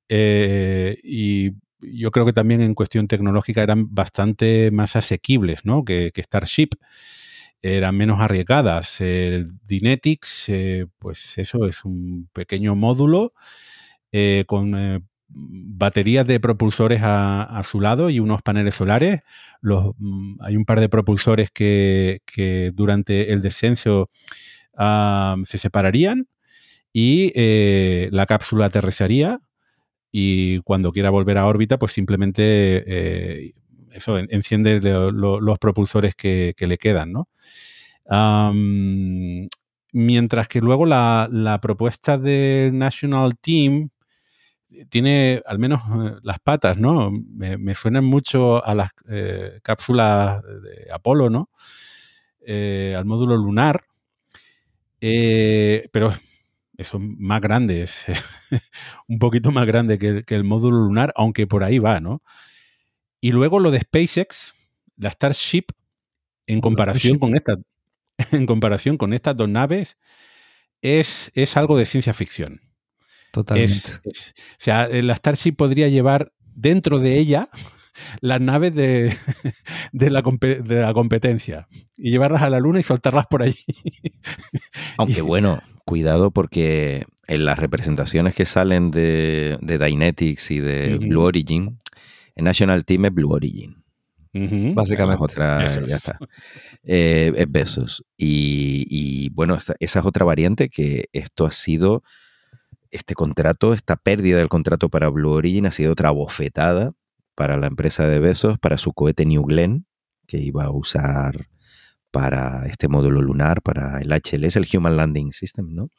y 0.09 1.51
yo 1.93 2.11
creo 2.11 2.27
que 2.27 2.33
también 2.33 2.61
en 2.61 2.75
cuestión 2.75 3.09
tecnológica 3.09 3.63
eran 3.63 3.95
bastante 3.95 4.71
más 4.71 4.97
asequibles 4.97 5.65
¿no? 5.65 5.85
que, 5.85 6.11
que 6.13 6.23
Starship 6.23 6.71
eran 7.63 7.97
menos 7.97 8.21
arriesgadas. 8.21 9.01
El 9.01 9.47
Dynetics, 9.67 10.51
pues 10.99 11.39
eso 11.39 11.67
es 11.67 11.85
un 11.85 12.29
pequeño 12.33 12.75
módulo 12.75 13.33
con 14.47 14.75
baterías 15.35 16.27
de 16.27 16.41
propulsores 16.41 17.01
a, 17.03 17.63
su 17.65 17.81
lado 17.81 18.11
y 18.11 18.21
unos 18.21 18.43
paneles 18.43 18.75
solares. 18.75 19.23
Los, 19.61 19.95
mm, 19.99 20.37
hay 20.41 20.57
un 20.57 20.65
par 20.65 20.81
de 20.81 20.89
propulsores 20.89 21.51
que, 21.51 22.21
durante 22.75 23.33
el 23.33 23.43
descenso 23.43 24.09
se 25.45 25.59
separarían 25.59 26.29
y 26.93 27.33
eh, 27.35 28.09
la 28.13 28.27
cápsula 28.27 28.67
aterrizaría 28.67 29.41
y 30.17 30.61
cuando 30.61 30.93
quiera 30.93 31.11
volver 31.11 31.39
a 31.39 31.47
órbita, 31.47 31.77
pues 31.77 31.91
simplemente 31.91 32.85
eh, 32.87 33.53
eso 33.91 34.17
enciende 34.17 34.79
los 34.81 35.59
propulsores 35.59 36.15
que, 36.15 36.55
le 36.57 36.79
quedan, 36.79 37.11
¿no? 37.11 37.29
mientras 39.93 40.47
que 40.47 40.61
luego 40.61 40.87
la, 40.87 41.59
propuesta 41.61 42.17
del 42.17 42.79
National 42.79 43.37
Team 43.41 43.89
tiene 44.89 45.43
al 45.47 45.59
menos 45.59 45.83
eh, 45.83 46.15
las 46.23 46.39
patas, 46.39 46.79
¿no? 46.79 47.11
Me, 47.11 47.75
suenan 47.75 48.05
mucho 48.05 48.65
a 48.65 48.73
las 48.77 48.93
eh, 49.09 49.59
cápsulas 49.65 50.45
de 50.45 50.93
Apolo, 50.93 51.29
¿no? 51.29 51.51
Al 52.47 53.05
módulo 53.05 53.37
lunar, 53.37 53.83
pero 55.01 56.15
eso 56.77 56.99
más 56.99 57.41
grande, 57.41 57.83
es 57.83 58.05
un 59.09 59.19
poquito 59.19 59.53
más 59.53 59.67
grande 59.67 59.99
que, 59.99 60.25
el 60.35 60.45
módulo 60.45 60.79
lunar, 60.79 61.13
aunque 61.17 61.47
por 61.47 61.65
ahí 61.65 61.79
va, 61.79 62.01
¿no? 62.01 62.23
Y 63.21 63.33
luego 63.33 63.59
lo 63.59 63.71
de 63.71 63.81
SpaceX, 63.81 64.55
la 64.97 65.11
Starship, 65.11 65.67
en 66.47 66.61
comparación 66.61 67.19
con 67.19 67.35
esta, 67.35 67.57
en 68.33 68.47
comparación 68.47 68.97
con 68.97 69.13
estas 69.13 69.37
dos 69.37 69.49
naves, 69.49 69.97
es, 70.83 71.31
es 71.35 71.57
algo 71.57 71.79
de 71.79 71.87
ciencia 71.87 72.13
ficción. 72.13 72.61
Totalmente. 73.33 73.79
o 74.05 74.11
sea, 74.59 74.89
la 74.89 75.15
Starship 75.15 75.55
podría 75.55 75.89
llevar 75.89 76.33
dentro 76.39 77.01
de 77.01 77.19
ella 77.19 77.49
las 78.21 78.41
naves 78.41 78.75
de, 78.75 79.17
de, 79.93 80.11
la, 80.11 80.23
de, 80.23 80.81
la, 80.83 80.93
competencia 80.93 81.69
y 81.97 82.11
llevarlas 82.11 82.43
a 82.43 82.51
la 82.51 82.61
luna 82.61 82.81
y 82.81 82.83
soltarlas 82.83 83.27
por 83.27 83.43
allí. 83.43 83.65
Aunque 84.99 85.23
bueno, 85.23 85.61
cuidado 85.85 86.31
porque 86.31 87.05
en 87.27 87.45
las 87.45 87.59
representaciones 87.59 88.35
que 88.35 88.45
salen 88.45 88.91
de, 88.91 89.59
de 89.61 89.79
Dynetics 89.79 90.51
y 90.51 90.61
de 90.61 90.97
Blue 90.99 91.23
Origin, 91.23 91.79
el 92.35 92.45
National 92.45 92.85
Team 92.85 93.07
es 93.07 93.15
Blue 93.15 93.33
Origin. 93.33 93.85
Básicamente. 94.75 95.23
otra, 95.23 95.65
ya 95.87 95.97
está. 95.97 96.19
Eh, 96.83 97.33
es 97.37 97.51
Besos. 97.51 98.05
Y, 98.17 98.85
y 98.91 99.31
bueno, 99.31 99.55
esa 99.57 99.75
es 99.79 100.05
otra 100.05 100.25
variante 100.25 100.69
que 100.69 101.09
esto 101.13 101.47
ha 101.47 101.53
sido 101.53 102.03
este 102.91 103.15
contrato, 103.15 103.73
esta 103.73 103.97
pérdida 103.97 104.39
del 104.39 104.49
contrato 104.49 104.89
para 104.89 105.09
Blue 105.09 105.31
Origin 105.31 105.67
ha 105.67 105.73
sido 105.73 105.93
otra 105.93 106.11
bofetada 106.11 106.93
para 107.35 107.57
la 107.57 107.67
empresa 107.67 108.07
de 108.07 108.21
Besos, 108.21 108.59
para 108.59 108.79
su 108.79 108.93
cohete 108.93 109.25
New 109.25 109.43
Glenn, 109.45 109.87
que 110.27 110.39
iba 110.39 110.65
a 110.65 110.71
usar 110.71 111.49
para 112.15 112.65
este 112.67 112.87
módulo 112.87 113.21
lunar, 113.21 113.61
para 113.61 113.99
el 114.01 114.13
HLS, 114.13 114.55
el 114.55 114.69
Human 114.73 114.97
Landing 114.97 115.33
System, 115.33 115.75
¿no? 115.75 115.91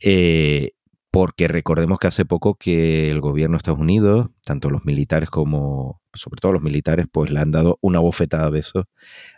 Eh, 0.00 0.70
porque 1.10 1.48
recordemos 1.48 1.98
que 1.98 2.06
hace 2.06 2.24
poco 2.24 2.54
que 2.54 3.10
el 3.10 3.20
gobierno 3.20 3.54
de 3.54 3.58
Estados 3.58 3.80
Unidos, 3.80 4.28
tanto 4.44 4.70
los 4.70 4.84
militares 4.84 5.28
como, 5.28 6.00
sobre 6.14 6.38
todo 6.40 6.52
los 6.52 6.62
militares, 6.62 7.06
pues 7.10 7.32
le 7.32 7.40
han 7.40 7.50
dado 7.50 7.78
una 7.80 7.98
bofetada 7.98 8.46
a 8.46 8.50
Besos 8.50 8.84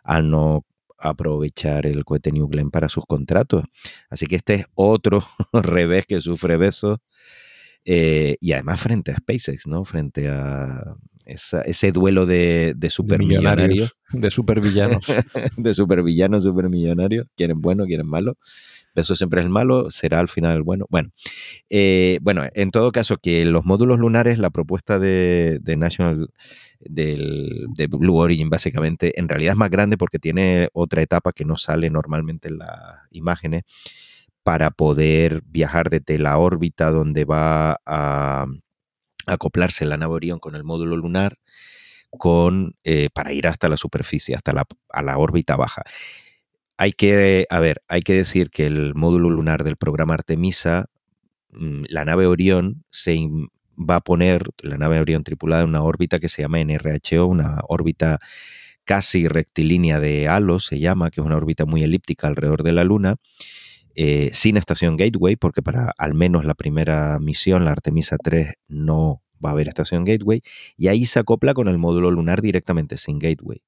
al 0.04 0.28
no 0.28 0.66
aprovechar 0.98 1.86
el 1.86 2.04
cohete 2.04 2.30
New 2.30 2.48
Glenn 2.48 2.70
para 2.70 2.90
sus 2.90 3.06
contratos. 3.06 3.64
Así 4.10 4.26
que 4.26 4.36
este 4.36 4.52
es 4.52 4.66
otro 4.74 5.24
revés 5.54 6.04
que 6.04 6.20
sufre 6.20 6.58
Besos. 6.58 6.98
Eh, 7.86 8.36
y 8.42 8.52
además 8.52 8.82
frente 8.82 9.12
a 9.12 9.16
SpaceX, 9.16 9.66
¿no? 9.66 9.86
Frente 9.86 10.28
a 10.28 10.94
ese 11.30 11.92
duelo 11.92 12.26
de, 12.26 12.74
de 12.76 12.90
supermillonarios. 12.90 13.94
De 14.12 14.30
supervillanos. 14.30 15.04
de 15.56 15.74
supervillanos, 15.74 16.44
supermillonarios. 16.44 17.26
Quieren 17.36 17.60
bueno, 17.60 17.84
quieren 17.86 18.06
malo. 18.06 18.36
Eso 18.94 19.14
siempre 19.14 19.40
es 19.40 19.46
el 19.46 19.50
malo, 19.50 19.90
será 19.90 20.18
al 20.18 20.28
final 20.28 20.56
el 20.56 20.62
bueno. 20.62 20.86
Bueno, 20.90 21.10
eh, 21.68 22.18
bueno, 22.22 22.42
en 22.54 22.70
todo 22.70 22.90
caso, 22.90 23.16
que 23.16 23.44
los 23.44 23.64
módulos 23.64 23.98
lunares, 23.98 24.38
la 24.38 24.50
propuesta 24.50 24.98
de, 24.98 25.60
National 25.76 26.28
del, 26.80 27.66
de 27.74 27.86
Blue 27.86 28.16
Origin, 28.16 28.50
básicamente, 28.50 29.18
en 29.18 29.28
realidad 29.28 29.52
es 29.52 29.58
más 29.58 29.70
grande 29.70 29.96
porque 29.96 30.18
tiene 30.18 30.68
otra 30.72 31.02
etapa 31.02 31.32
que 31.32 31.44
no 31.44 31.56
sale 31.56 31.88
normalmente 31.88 32.48
en 32.48 32.58
las 32.58 33.00
imágenes 33.10 33.62
para 34.42 34.70
poder 34.70 35.42
viajar 35.46 35.90
desde 35.90 36.18
la 36.18 36.38
órbita 36.38 36.90
donde 36.90 37.24
va 37.24 37.76
a 37.86 38.46
acoplarse 39.26 39.84
la 39.84 39.96
nave 39.96 40.14
Orión 40.14 40.38
con 40.38 40.56
el 40.56 40.64
módulo 40.64 40.96
lunar 40.96 41.38
con, 42.10 42.74
eh, 42.84 43.08
para 43.12 43.32
ir 43.32 43.46
hasta 43.46 43.68
la 43.68 43.76
superficie, 43.76 44.34
hasta 44.34 44.52
la, 44.52 44.64
a 44.90 45.02
la 45.02 45.18
órbita 45.18 45.56
baja. 45.56 45.82
Hay 46.76 46.92
que, 46.92 47.46
a 47.50 47.60
ver, 47.60 47.82
hay 47.88 48.02
que 48.02 48.14
decir 48.14 48.50
que 48.50 48.66
el 48.66 48.94
módulo 48.94 49.30
lunar 49.30 49.64
del 49.64 49.76
programa 49.76 50.14
Artemisa, 50.14 50.86
mm, 51.50 51.84
la 51.88 52.04
nave 52.04 52.26
Orión 52.26 52.84
se 52.90 53.28
va 53.76 53.96
a 53.96 54.00
poner, 54.00 54.48
la 54.62 54.76
nave 54.78 55.00
Orión 55.00 55.24
tripulada 55.24 55.62
en 55.62 55.68
una 55.70 55.82
órbita 55.82 56.18
que 56.18 56.28
se 56.28 56.42
llama 56.42 56.60
NRHO, 56.60 57.26
una 57.26 57.60
órbita 57.68 58.18
casi 58.84 59.28
rectilínea 59.28 60.00
de 60.00 60.28
Halo, 60.28 60.58
se 60.58 60.80
llama, 60.80 61.10
que 61.10 61.20
es 61.20 61.26
una 61.26 61.36
órbita 61.36 61.66
muy 61.66 61.82
elíptica 61.82 62.26
alrededor 62.26 62.62
de 62.62 62.72
la 62.72 62.84
Luna, 62.84 63.16
eh, 63.94 64.30
sin 64.32 64.56
estación 64.56 64.96
Gateway, 64.96 65.36
porque 65.36 65.62
para 65.62 65.92
al 65.98 66.14
menos 66.14 66.44
la 66.44 66.54
primera 66.54 67.18
misión, 67.18 67.64
la 67.64 67.72
Artemisa 67.72 68.16
3, 68.22 68.54
no 68.68 69.22
va 69.44 69.50
a 69.50 69.52
haber 69.52 69.68
estación 69.68 70.04
Gateway, 70.04 70.42
y 70.76 70.88
ahí 70.88 71.06
se 71.06 71.18
acopla 71.18 71.54
con 71.54 71.68
el 71.68 71.78
módulo 71.78 72.10
lunar 72.10 72.42
directamente, 72.42 72.96
sin 72.96 73.18
Gateway. 73.18 73.62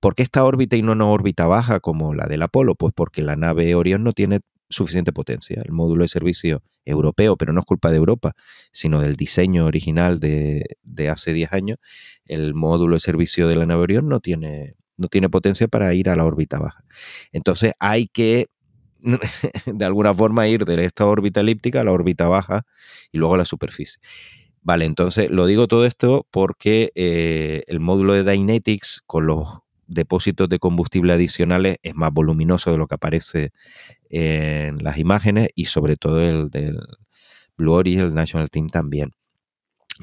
¿Por 0.00 0.14
qué 0.14 0.22
esta 0.22 0.44
órbita 0.44 0.76
y 0.76 0.82
no 0.82 0.92
una 0.92 1.06
órbita 1.06 1.46
baja 1.46 1.78
como 1.80 2.14
la 2.14 2.26
del 2.26 2.42
Apolo? 2.42 2.74
Pues 2.74 2.94
porque 2.94 3.22
la 3.22 3.36
nave 3.36 3.74
Orión 3.74 4.02
no 4.02 4.14
tiene 4.14 4.40
suficiente 4.70 5.12
potencia. 5.12 5.60
El 5.62 5.72
módulo 5.72 6.04
de 6.04 6.08
servicio 6.08 6.62
europeo, 6.86 7.36
pero 7.36 7.52
no 7.52 7.60
es 7.60 7.66
culpa 7.66 7.90
de 7.90 7.98
Europa, 7.98 8.32
sino 8.72 9.00
del 9.00 9.16
diseño 9.16 9.66
original 9.66 10.18
de, 10.18 10.64
hace 11.10 11.32
10 11.34 11.52
años, 11.52 11.78
el 12.24 12.54
módulo 12.54 12.96
de 12.96 13.00
servicio 13.00 13.46
de 13.46 13.56
la 13.56 13.66
nave 13.66 13.82
Orión 13.82 14.08
no 14.08 14.20
tiene, 14.20 14.76
no 14.96 15.08
tiene 15.08 15.28
potencia 15.28 15.68
para 15.68 15.92
ir 15.92 16.08
a 16.08 16.16
la 16.16 16.24
órbita 16.24 16.58
baja. 16.58 16.82
Entonces 17.32 17.74
hay 17.78 18.06
que 18.06 18.46
de 19.66 19.84
alguna 19.84 20.14
forma 20.14 20.48
ir 20.48 20.64
de 20.64 20.84
esta 20.84 21.06
órbita 21.06 21.40
elíptica 21.40 21.80
a 21.80 21.84
la 21.84 21.92
órbita 21.92 22.28
baja 22.28 22.64
y 23.12 23.18
luego 23.18 23.34
a 23.34 23.38
la 23.38 23.44
superficie. 23.44 24.00
Vale, 24.62 24.84
entonces 24.84 25.30
lo 25.30 25.46
digo 25.46 25.68
todo 25.68 25.86
esto 25.86 26.26
porque 26.30 26.92
eh, 26.94 27.62
el 27.66 27.80
módulo 27.80 28.12
de 28.12 28.30
Dynetics 28.30 29.02
con 29.06 29.26
los 29.26 29.60
depósitos 29.86 30.48
de 30.48 30.58
combustible 30.58 31.12
adicionales 31.12 31.78
es 31.82 31.94
más 31.94 32.12
voluminoso 32.12 32.70
de 32.70 32.78
lo 32.78 32.86
que 32.86 32.94
aparece 32.94 33.52
en 34.08 34.82
las 34.84 34.98
imágenes 34.98 35.48
y 35.54 35.66
sobre 35.66 35.96
todo 35.96 36.20
el 36.20 36.50
del 36.50 36.78
Blue 37.56 37.72
Origin, 37.72 38.00
el 38.00 38.14
National 38.14 38.50
Team 38.50 38.68
también. 38.68 39.12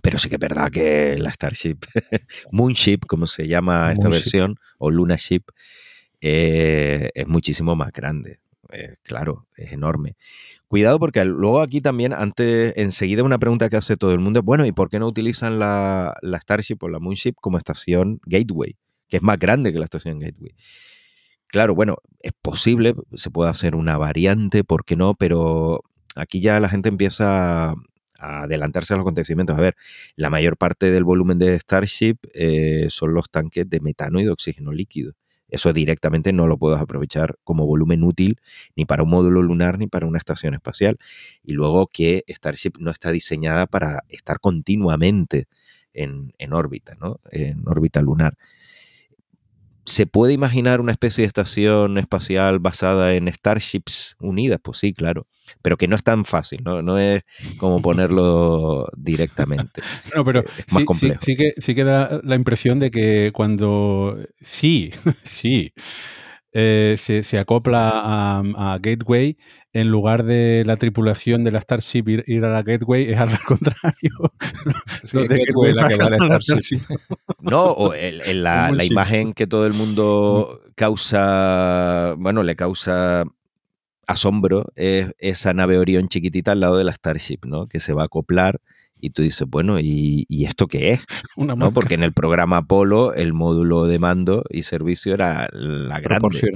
Pero 0.02 0.18
sí 0.18 0.30
que 0.30 0.36
es 0.36 0.40
verdad 0.40 0.70
que 0.72 1.18
la 1.18 1.32
Starship, 1.32 1.78
Moonship, 2.52 3.00
como 3.08 3.28
se 3.28 3.48
llama 3.48 3.92
esta 3.92 4.10
versión, 4.10 4.60
o 4.78 4.92
Luna 4.92 5.16
Ship, 5.16 5.44
eh, 6.22 7.10
es 7.14 7.28
muchísimo 7.28 7.76
más 7.76 7.92
grande. 7.92 8.40
Eh, 8.72 8.96
claro, 9.04 9.48
es 9.56 9.72
enorme. 9.72 10.16
Cuidado 10.68 11.00
porque 11.00 11.24
luego 11.26 11.62
aquí 11.62 11.82
también, 11.82 12.14
antes, 12.14 12.74
enseguida 12.76 13.24
una 13.24 13.40
pregunta 13.40 13.70
que 13.70 13.78
hace 13.78 13.98
todo 13.98 14.12
el 14.12 14.20
mundo, 14.20 14.42
bueno, 14.44 14.66
¿y 14.66 14.72
por 14.72 14.90
qué 14.90 15.00
no 15.00 15.08
utilizan 15.08 15.60
la, 15.60 16.16
la 16.22 16.40
Starship 16.40 16.78
o 16.82 16.90
la 16.90 17.00
Moonship 17.00 17.36
como 17.40 17.58
estación 17.58 18.20
Gateway? 18.26 18.78
Que 19.08 19.18
es 19.18 19.24
más 19.24 19.40
grande 19.40 19.72
que 19.72 19.80
la 19.80 19.86
estación 19.86 20.20
Gateway. 20.20 20.54
Claro, 21.48 21.76
bueno, 21.76 21.98
es 22.20 22.34
posible, 22.42 22.94
se 23.16 23.32
puede 23.32 23.50
hacer 23.50 23.76
una 23.76 23.98
variante, 23.98 24.64
¿por 24.66 24.84
qué 24.84 24.98
no? 24.98 25.16
Pero 25.16 25.82
aquí 26.16 26.42
ya 26.42 26.60
la 26.60 26.68
gente 26.70 26.90
empieza 26.90 27.72
a 28.20 28.44
adelantarse 28.44 28.94
a 28.94 28.98
los 28.98 29.04
acontecimientos. 29.04 29.58
A 29.58 29.62
ver, 29.62 29.76
la 30.16 30.30
mayor 30.30 30.58
parte 30.58 30.92
del 30.92 31.04
volumen 31.06 31.40
de 31.40 31.58
Starship 31.58 32.18
eh, 32.34 32.88
son 32.90 33.14
los 33.14 33.30
tanques 33.30 33.70
de 33.70 33.80
metano 33.80 34.20
y 34.20 34.26
de 34.26 34.32
oxígeno 34.32 34.74
líquido. 34.74 35.14
Eso 35.50 35.74
directamente 35.74 36.34
no 36.34 36.48
lo 36.48 36.58
puedes 36.58 36.80
aprovechar 36.80 37.38
como 37.44 37.66
volumen 37.66 38.04
útil 38.04 38.40
ni 38.76 38.86
para 38.86 39.04
un 39.04 39.10
módulo 39.10 39.42
lunar 39.42 39.78
ni 39.78 39.88
para 39.88 40.06
una 40.06 40.18
estación 40.18 40.54
espacial. 40.54 40.98
Y 41.44 41.54
luego 41.54 41.88
que 41.88 42.24
Starship 42.28 42.74
no 42.80 42.92
está 42.92 43.12
diseñada 43.12 43.66
para 43.68 44.04
estar 44.10 44.40
continuamente 44.40 45.48
en, 45.94 46.34
en 46.38 46.54
órbita, 46.54 46.96
¿no? 46.96 47.20
En 47.32 47.68
órbita 47.68 48.02
lunar. 48.02 48.38
¿Se 49.88 50.06
puede 50.06 50.34
imaginar 50.34 50.82
una 50.82 50.92
especie 50.92 51.22
de 51.22 51.28
estación 51.28 51.98
espacial 51.98 52.60
basada 52.60 53.16
en 53.16 53.32
Starships 53.32 54.18
unidas? 54.20 54.60
Pues 54.62 54.80
sí, 54.80 54.94
claro. 54.94 55.28
Pero 55.62 55.78
que 55.78 55.88
no 55.88 55.96
es 55.96 56.04
tan 56.04 56.26
fácil, 56.26 56.62
¿no? 56.62 56.82
No 56.82 57.00
es 57.00 57.24
como 57.58 57.82
ponerlo 57.82 58.90
directamente. 58.98 59.82
No, 60.14 60.26
pero 60.26 60.44
es 60.58 60.74
más 60.74 60.84
complejo. 60.84 61.22
Sí, 61.22 61.38
que, 61.38 61.54
sí 61.56 61.74
que 61.74 61.86
da 61.86 62.20
la 62.22 62.36
impresión 62.36 62.80
de 62.80 62.92
que 62.92 63.32
cuando 63.34 64.18
sí, 64.42 64.92
sí, 65.24 65.72
eh, 66.52 66.96
se, 66.98 67.40
acopla 67.40 67.90
a, 67.94 68.78
Gateway, 68.82 69.38
en 69.78 69.90
lugar 69.90 70.24
de 70.24 70.64
la 70.66 70.76
tripulación 70.76 71.44
de 71.44 71.52
la 71.52 71.62
Starship 71.62 72.24
ir, 72.26 72.46
a 72.46 72.50
la 72.50 72.64
Gateway, 72.64 73.12
es 73.12 73.20
al 73.20 73.30
contrario. 73.46 74.12
No, 77.40 77.66
o 77.66 77.94
en 77.94 78.44
la, 78.44 78.72
imagen 78.84 79.34
que 79.34 79.48
todo 79.48 79.66
el 79.68 79.74
mundo 79.74 80.62
causa, 80.76 82.16
bueno, 82.18 82.44
le 82.44 82.56
causa 82.56 83.24
asombro 84.06 84.72
es 84.76 85.12
esa 85.20 85.54
nave 85.54 85.78
Orión 85.78 86.10
chiquitita 86.10 86.54
al 86.54 86.60
lado 86.60 86.78
de 86.78 86.84
la 86.84 86.94
Starship, 86.94 87.40
¿no? 87.46 87.68
Que 87.68 87.80
se 87.80 87.94
va 87.94 88.02
a 88.02 88.06
acoplar 88.06 88.60
y 89.00 89.12
tú 89.12 89.22
dices, 89.22 89.48
bueno, 89.48 89.80
¿y, 89.80 90.26
esto 90.46 90.68
qué 90.68 90.94
es? 90.94 91.02
¿No? 91.38 91.72
Porque 91.72 91.94
en 91.94 92.04
el 92.04 92.14
programa 92.14 92.58
Apolo 92.58 93.14
el 93.14 93.34
módulo 93.34 93.86
de 93.86 94.00
mando 94.00 94.44
y 94.50 94.64
servicio 94.64 95.14
era 95.14 95.48
la 95.54 96.00
grande. 96.00 96.52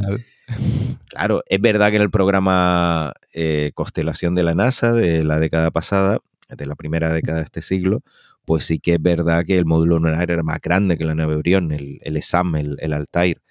Claro, 1.08 1.44
es 1.48 1.60
verdad 1.60 1.90
que 1.90 1.98
en 1.98 2.02
el 2.02 2.10
programa 2.10 3.14
eh, 3.34 3.72
Constelación 3.74 4.36
de 4.36 4.44
la 4.44 4.56
NASA 4.56 4.94
de 4.94 5.24
la 5.24 5.40
década 5.40 5.72
pasada, 5.72 6.20
de 6.50 6.66
la 6.66 6.76
primera 6.76 7.14
década 7.14 7.40
de 7.40 7.44
este 7.46 7.62
siglo, 7.62 8.02
pues 8.46 8.66
sí 8.66 8.80
que 8.80 8.94
es 8.96 9.02
verdad 9.02 9.46
que 9.46 9.58
el 9.58 9.66
módulo 9.66 10.00
lunar 10.00 10.32
era 10.32 10.44
más 10.44 10.60
grande 10.62 10.98
que 10.98 11.06
la 11.06 11.16
nave 11.16 11.36
Orión, 11.36 11.72
el, 11.72 12.00
el 12.02 12.18
ESAM, 12.18 12.56
el, 12.56 12.78
el 12.80 12.94
Altair. 12.94 13.42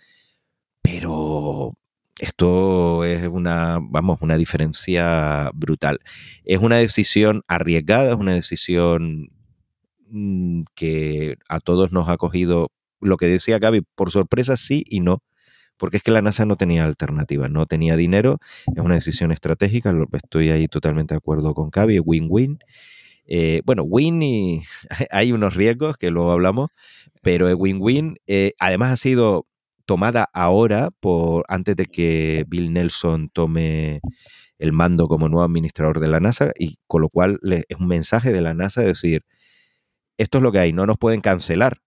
Pero 0.82 1.76
esto 2.18 3.04
es 3.04 3.26
una, 3.28 3.78
vamos, 3.80 4.18
una 4.20 4.36
diferencia 4.36 5.50
brutal. 5.54 6.00
Es 6.44 6.58
una 6.58 6.76
decisión 6.76 7.42
arriesgada, 7.48 8.10
es 8.10 8.16
una 8.16 8.34
decisión 8.34 9.30
mm, 10.08 10.62
que 10.74 11.36
a 11.48 11.60
todos 11.60 11.92
nos 11.92 12.08
ha 12.08 12.16
cogido, 12.16 12.70
lo 13.00 13.16
que 13.16 13.26
decía 13.26 13.58
Gaby, 13.58 13.82
por 13.94 14.10
sorpresa 14.10 14.56
sí 14.58 14.84
y 14.86 15.00
no, 15.00 15.22
porque 15.80 15.96
es 15.96 16.02
que 16.02 16.10
la 16.10 16.20
NASA 16.20 16.44
no 16.44 16.56
tenía 16.56 16.84
alternativa, 16.84 17.48
no 17.48 17.64
tenía 17.64 17.96
dinero, 17.96 18.38
es 18.66 18.84
una 18.84 18.96
decisión 18.96 19.32
estratégica, 19.32 19.94
estoy 20.12 20.50
ahí 20.50 20.68
totalmente 20.68 21.14
de 21.14 21.16
acuerdo 21.16 21.54
con 21.54 21.70
Gaby, 21.70 22.00
win-win. 22.00 22.58
Eh, 23.24 23.62
bueno, 23.64 23.84
win 23.84 24.22
y 24.22 24.60
hay 25.10 25.32
unos 25.32 25.54
riesgos 25.54 25.96
que 25.96 26.10
luego 26.10 26.32
hablamos, 26.32 26.68
pero 27.22 27.48
es 27.48 27.54
win-win. 27.56 28.18
Eh, 28.26 28.52
además 28.58 28.92
ha 28.92 28.96
sido 28.96 29.46
tomada 29.86 30.28
ahora, 30.34 30.90
por, 31.00 31.44
antes 31.48 31.76
de 31.76 31.86
que 31.86 32.44
Bill 32.46 32.74
Nelson 32.74 33.30
tome 33.30 34.00
el 34.58 34.72
mando 34.72 35.08
como 35.08 35.30
nuevo 35.30 35.44
administrador 35.44 35.98
de 35.98 36.08
la 36.08 36.20
NASA, 36.20 36.52
y 36.58 36.76
con 36.86 37.00
lo 37.00 37.08
cual 37.08 37.40
es 37.42 37.76
un 37.78 37.86
mensaje 37.86 38.32
de 38.32 38.42
la 38.42 38.52
NASA 38.52 38.82
decir, 38.82 39.24
esto 40.20 40.36
es 40.36 40.42
lo 40.42 40.52
que 40.52 40.58
hay, 40.58 40.72
no 40.74 40.84
nos 40.84 40.98
pueden 40.98 41.22
cancelar. 41.22 41.80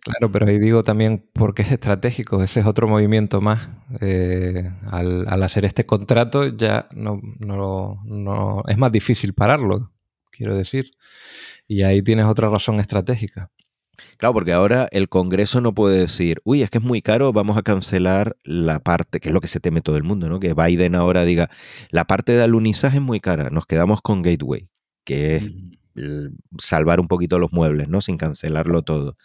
Claro, 0.00 0.30
pero 0.30 0.46
ahí 0.46 0.58
digo 0.58 0.82
también 0.82 1.24
porque 1.32 1.62
es 1.62 1.70
estratégico, 1.70 2.42
ese 2.42 2.60
es 2.60 2.66
otro 2.66 2.88
movimiento 2.88 3.40
más. 3.40 3.70
Eh, 4.00 4.70
al, 4.90 5.42
hacer 5.42 5.64
este 5.64 5.86
contrato 5.86 6.48
ya 6.48 6.88
no, 6.92 7.20
no, 7.38 8.62
es 8.66 8.76
más 8.76 8.90
difícil 8.90 9.34
pararlo, 9.34 9.92
quiero 10.30 10.56
decir. 10.56 10.90
Y 11.68 11.82
ahí 11.82 12.02
tienes 12.02 12.26
otra 12.26 12.48
razón 12.48 12.80
estratégica. 12.80 13.50
Claro, 14.18 14.34
porque 14.34 14.52
ahora 14.52 14.88
el 14.90 15.08
Congreso 15.08 15.60
no 15.60 15.74
puede 15.74 15.98
decir, 15.98 16.40
uy, 16.44 16.62
es 16.62 16.70
que 16.70 16.78
es 16.78 16.84
muy 16.84 17.02
caro, 17.02 17.32
vamos 17.32 17.56
a 17.56 17.62
cancelar 17.62 18.36
la 18.42 18.80
parte, 18.80 19.20
que 19.20 19.28
es 19.28 19.32
lo 19.32 19.40
que 19.40 19.48
se 19.48 19.60
teme 19.60 19.80
todo 19.80 19.96
el 19.96 20.02
mundo, 20.02 20.28
¿no? 20.28 20.40
Que 20.40 20.54
Biden 20.54 20.96
ahora 20.96 21.24
diga, 21.24 21.50
la 21.90 22.04
parte 22.04 22.32
de 22.32 22.42
alunizaje 22.42 22.96
es 22.96 23.02
muy 23.02 23.20
cara, 23.20 23.50
nos 23.50 23.66
quedamos 23.66 24.02
con 24.02 24.22
Gateway, 24.22 24.68
que 25.04 25.36
es 25.36 25.44
salvar 26.58 27.00
un 27.00 27.08
poquito 27.08 27.38
los 27.38 27.52
muebles, 27.52 27.88
¿no? 27.88 28.00
Sin 28.00 28.16
cancelarlo 28.16 28.82
todo. 28.82 29.16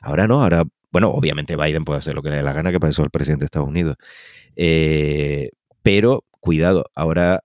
Ahora 0.00 0.26
no, 0.26 0.42
ahora, 0.42 0.64
bueno, 0.90 1.10
obviamente 1.10 1.56
Biden 1.56 1.84
puede 1.84 1.98
hacer 2.00 2.14
lo 2.14 2.22
que 2.22 2.30
le 2.30 2.36
dé 2.36 2.42
la 2.42 2.52
gana, 2.52 2.72
que 2.72 2.80
para 2.80 2.90
eso 2.90 3.02
es 3.04 3.10
presidente 3.10 3.42
de 3.42 3.46
Estados 3.46 3.68
Unidos. 3.68 3.96
Eh, 4.56 5.50
pero 5.82 6.24
cuidado, 6.40 6.86
ahora 6.94 7.42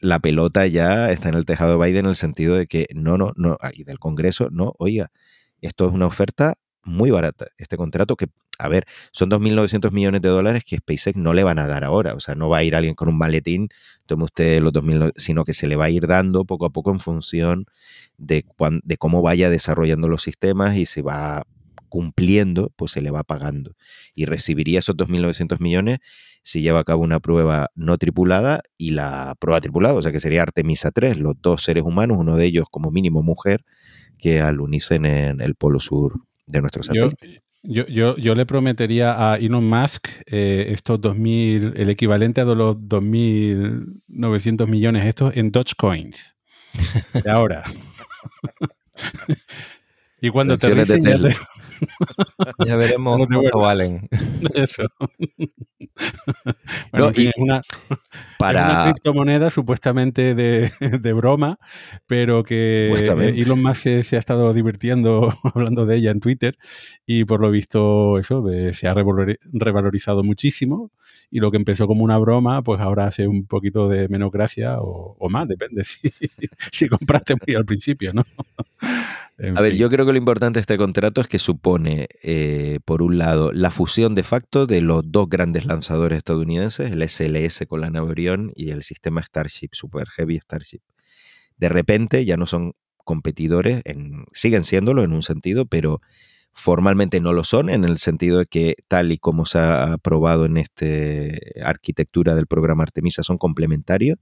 la 0.00 0.20
pelota 0.20 0.66
ya 0.66 1.10
está 1.10 1.28
en 1.28 1.34
el 1.34 1.44
tejado 1.44 1.78
de 1.78 1.86
Biden 1.86 2.04
en 2.04 2.10
el 2.10 2.16
sentido 2.16 2.54
de 2.54 2.66
que 2.66 2.86
no, 2.94 3.18
no, 3.18 3.32
no, 3.36 3.58
y 3.72 3.84
del 3.84 3.98
Congreso, 3.98 4.48
no, 4.50 4.74
oiga, 4.78 5.10
esto 5.60 5.88
es 5.88 5.94
una 5.94 6.06
oferta 6.06 6.54
muy 6.84 7.10
barata. 7.10 7.46
Este 7.58 7.76
contrato 7.76 8.16
que, 8.16 8.26
a 8.58 8.68
ver, 8.68 8.86
son 9.12 9.30
2.900 9.30 9.90
millones 9.92 10.22
de 10.22 10.28
dólares 10.28 10.64
que 10.64 10.76
SpaceX 10.76 11.16
no 11.16 11.34
le 11.34 11.44
van 11.44 11.58
a 11.58 11.66
dar 11.66 11.84
ahora. 11.84 12.14
O 12.14 12.20
sea, 12.20 12.34
no 12.34 12.48
va 12.48 12.58
a 12.58 12.64
ir 12.64 12.74
alguien 12.74 12.94
con 12.94 13.08
un 13.08 13.18
maletín, 13.18 13.68
tome 14.06 14.24
usted 14.24 14.60
los 14.60 14.72
2.000, 14.72 15.12
sino 15.16 15.44
que 15.44 15.52
se 15.52 15.66
le 15.66 15.76
va 15.76 15.86
a 15.86 15.90
ir 15.90 16.06
dando 16.06 16.44
poco 16.44 16.66
a 16.66 16.70
poco 16.70 16.90
en 16.90 17.00
función 17.00 17.66
de, 18.18 18.44
de 18.82 18.96
cómo 18.96 19.22
vaya 19.22 19.50
desarrollando 19.50 20.08
los 20.08 20.22
sistemas 20.22 20.76
y 20.76 20.86
se 20.86 21.02
va 21.02 21.44
cumpliendo, 21.88 22.72
pues 22.76 22.92
se 22.92 23.00
le 23.00 23.10
va 23.10 23.22
pagando. 23.22 23.74
Y 24.14 24.26
recibiría 24.26 24.80
esos 24.80 24.96
2.900 24.96 25.60
millones 25.60 25.98
si 26.42 26.60
lleva 26.60 26.80
a 26.80 26.84
cabo 26.84 27.02
una 27.02 27.18
prueba 27.18 27.70
no 27.74 27.98
tripulada 27.98 28.62
y 28.78 28.90
la 28.90 29.34
prueba 29.40 29.60
tripulada, 29.60 29.94
o 29.94 30.02
sea 30.02 30.12
que 30.12 30.20
sería 30.20 30.42
Artemisa 30.42 30.92
3, 30.92 31.18
los 31.18 31.34
dos 31.40 31.64
seres 31.64 31.82
humanos, 31.82 32.18
uno 32.20 32.36
de 32.36 32.44
ellos 32.44 32.66
como 32.70 32.92
mínimo 32.92 33.20
mujer, 33.22 33.64
que 34.16 34.40
alunicen 34.40 35.06
en 35.06 35.40
el 35.40 35.56
polo 35.56 35.80
sur 35.80 36.20
de 36.46 36.60
nuestro 36.60 36.84
satélite. 36.84 37.34
Yo, 37.34 37.40
yo, 37.66 38.16
yo, 38.16 38.34
le 38.34 38.46
prometería 38.46 39.32
a 39.32 39.36
Elon 39.36 39.68
Musk 39.68 40.08
eh, 40.26 40.66
estos 40.70 41.00
2.000, 41.00 41.72
el 41.76 41.90
equivalente 41.90 42.40
a 42.40 42.44
los 42.44 42.76
2.900 42.76 44.66
millones 44.66 45.04
estos 45.04 45.36
en 45.36 45.50
Dogecoins. 45.50 46.36
De 47.12 47.30
ahora. 47.30 47.64
y 50.20 50.30
cuando 50.30 50.58
te 50.58 50.68
Ya 52.66 52.76
veremos 52.76 53.18
No 53.28 53.40
cuánto 53.40 53.58
valen. 53.58 54.08
Eso. 54.54 54.82
Bueno, 56.92 57.06
No, 57.06 57.08
en 57.08 57.14
fin, 57.14 57.24
y 57.24 57.28
es 57.28 57.32
una, 57.38 57.58
es 57.60 57.64
una 57.88 57.98
para... 58.38 58.84
criptomoneda 58.84 59.48
supuestamente 59.48 60.34
de, 60.34 60.70
de 61.00 61.12
broma, 61.14 61.58
pero 62.06 62.42
que 62.42 62.90
Elon 63.36 63.62
Musk 63.62 63.80
se, 63.82 64.02
se 64.02 64.16
ha 64.16 64.18
estado 64.18 64.52
divirtiendo 64.52 65.32
hablando 65.54 65.86
de 65.86 65.96
ella 65.96 66.10
en 66.10 66.20
Twitter 66.20 66.56
y 67.06 67.24
por 67.24 67.40
lo 67.40 67.50
visto 67.50 68.18
eso 68.18 68.44
se 68.72 68.88
ha 68.88 68.94
revalori- 68.94 69.38
revalorizado 69.52 70.22
muchísimo 70.22 70.90
y 71.30 71.40
lo 71.40 71.50
que 71.50 71.56
empezó 71.56 71.86
como 71.86 72.04
una 72.04 72.18
broma, 72.18 72.62
pues 72.62 72.80
ahora 72.80 73.06
hace 73.06 73.26
un 73.26 73.46
poquito 73.46 73.88
de 73.88 74.08
menos 74.08 74.30
gracia 74.30 74.78
o, 74.80 75.16
o 75.18 75.28
más, 75.30 75.48
depende 75.48 75.82
si, 75.84 76.12
si 76.72 76.88
compraste 76.88 77.34
muy 77.46 77.54
al 77.56 77.64
principio, 77.64 78.12
¿no? 78.12 78.22
En 79.38 79.56
A 79.56 79.60
ver, 79.60 79.76
yo 79.76 79.88
creo 79.90 80.06
que 80.06 80.12
lo 80.12 80.18
importante 80.18 80.58
de 80.58 80.62
este 80.62 80.78
contrato 80.78 81.20
es 81.20 81.28
que 81.28 81.38
supone, 81.66 82.06
eh, 82.22 82.78
por 82.84 83.02
un 83.02 83.18
lado, 83.18 83.50
la 83.52 83.72
fusión 83.72 84.14
de 84.14 84.22
facto 84.22 84.68
de 84.68 84.80
los 84.80 85.02
dos 85.10 85.28
grandes 85.28 85.64
lanzadores 85.64 86.18
estadounidenses, 86.18 86.92
el 86.92 87.02
SLS 87.02 87.66
con 87.66 87.80
la 87.80 87.90
nave 87.90 88.14
y 88.54 88.70
el 88.70 88.84
sistema 88.84 89.20
Starship, 89.20 89.70
Super 89.72 90.06
Heavy 90.10 90.38
Starship. 90.38 90.78
De 91.56 91.68
repente 91.68 92.24
ya 92.24 92.36
no 92.36 92.46
son 92.46 92.74
competidores, 92.98 93.82
en- 93.84 94.26
siguen 94.32 94.62
siéndolo 94.62 95.02
en 95.02 95.12
un 95.12 95.24
sentido, 95.24 95.66
pero 95.66 96.00
formalmente 96.52 97.18
no 97.18 97.32
lo 97.32 97.42
son, 97.42 97.68
en 97.68 97.82
el 97.82 97.98
sentido 97.98 98.38
de 98.38 98.46
que 98.46 98.76
tal 98.86 99.10
y 99.10 99.18
como 99.18 99.44
se 99.44 99.58
ha 99.58 99.94
aprobado 99.94 100.44
en 100.44 100.58
esta 100.58 100.86
arquitectura 101.64 102.36
del 102.36 102.46
programa 102.46 102.84
Artemisa, 102.84 103.24
son 103.24 103.38
complementarios. 103.38 104.18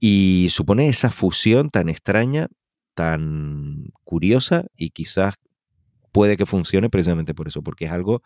Y 0.00 0.48
supone 0.50 0.88
esa 0.88 1.10
fusión 1.10 1.68
tan 1.68 1.90
extraña 1.90 2.48
tan 2.94 3.88
curiosa 4.04 4.64
y 4.74 4.90
quizás 4.90 5.34
puede 6.14 6.36
que 6.36 6.46
funcione 6.46 6.88
precisamente 6.88 7.34
por 7.34 7.48
eso, 7.48 7.60
porque 7.60 7.86
es 7.86 7.90
algo 7.90 8.22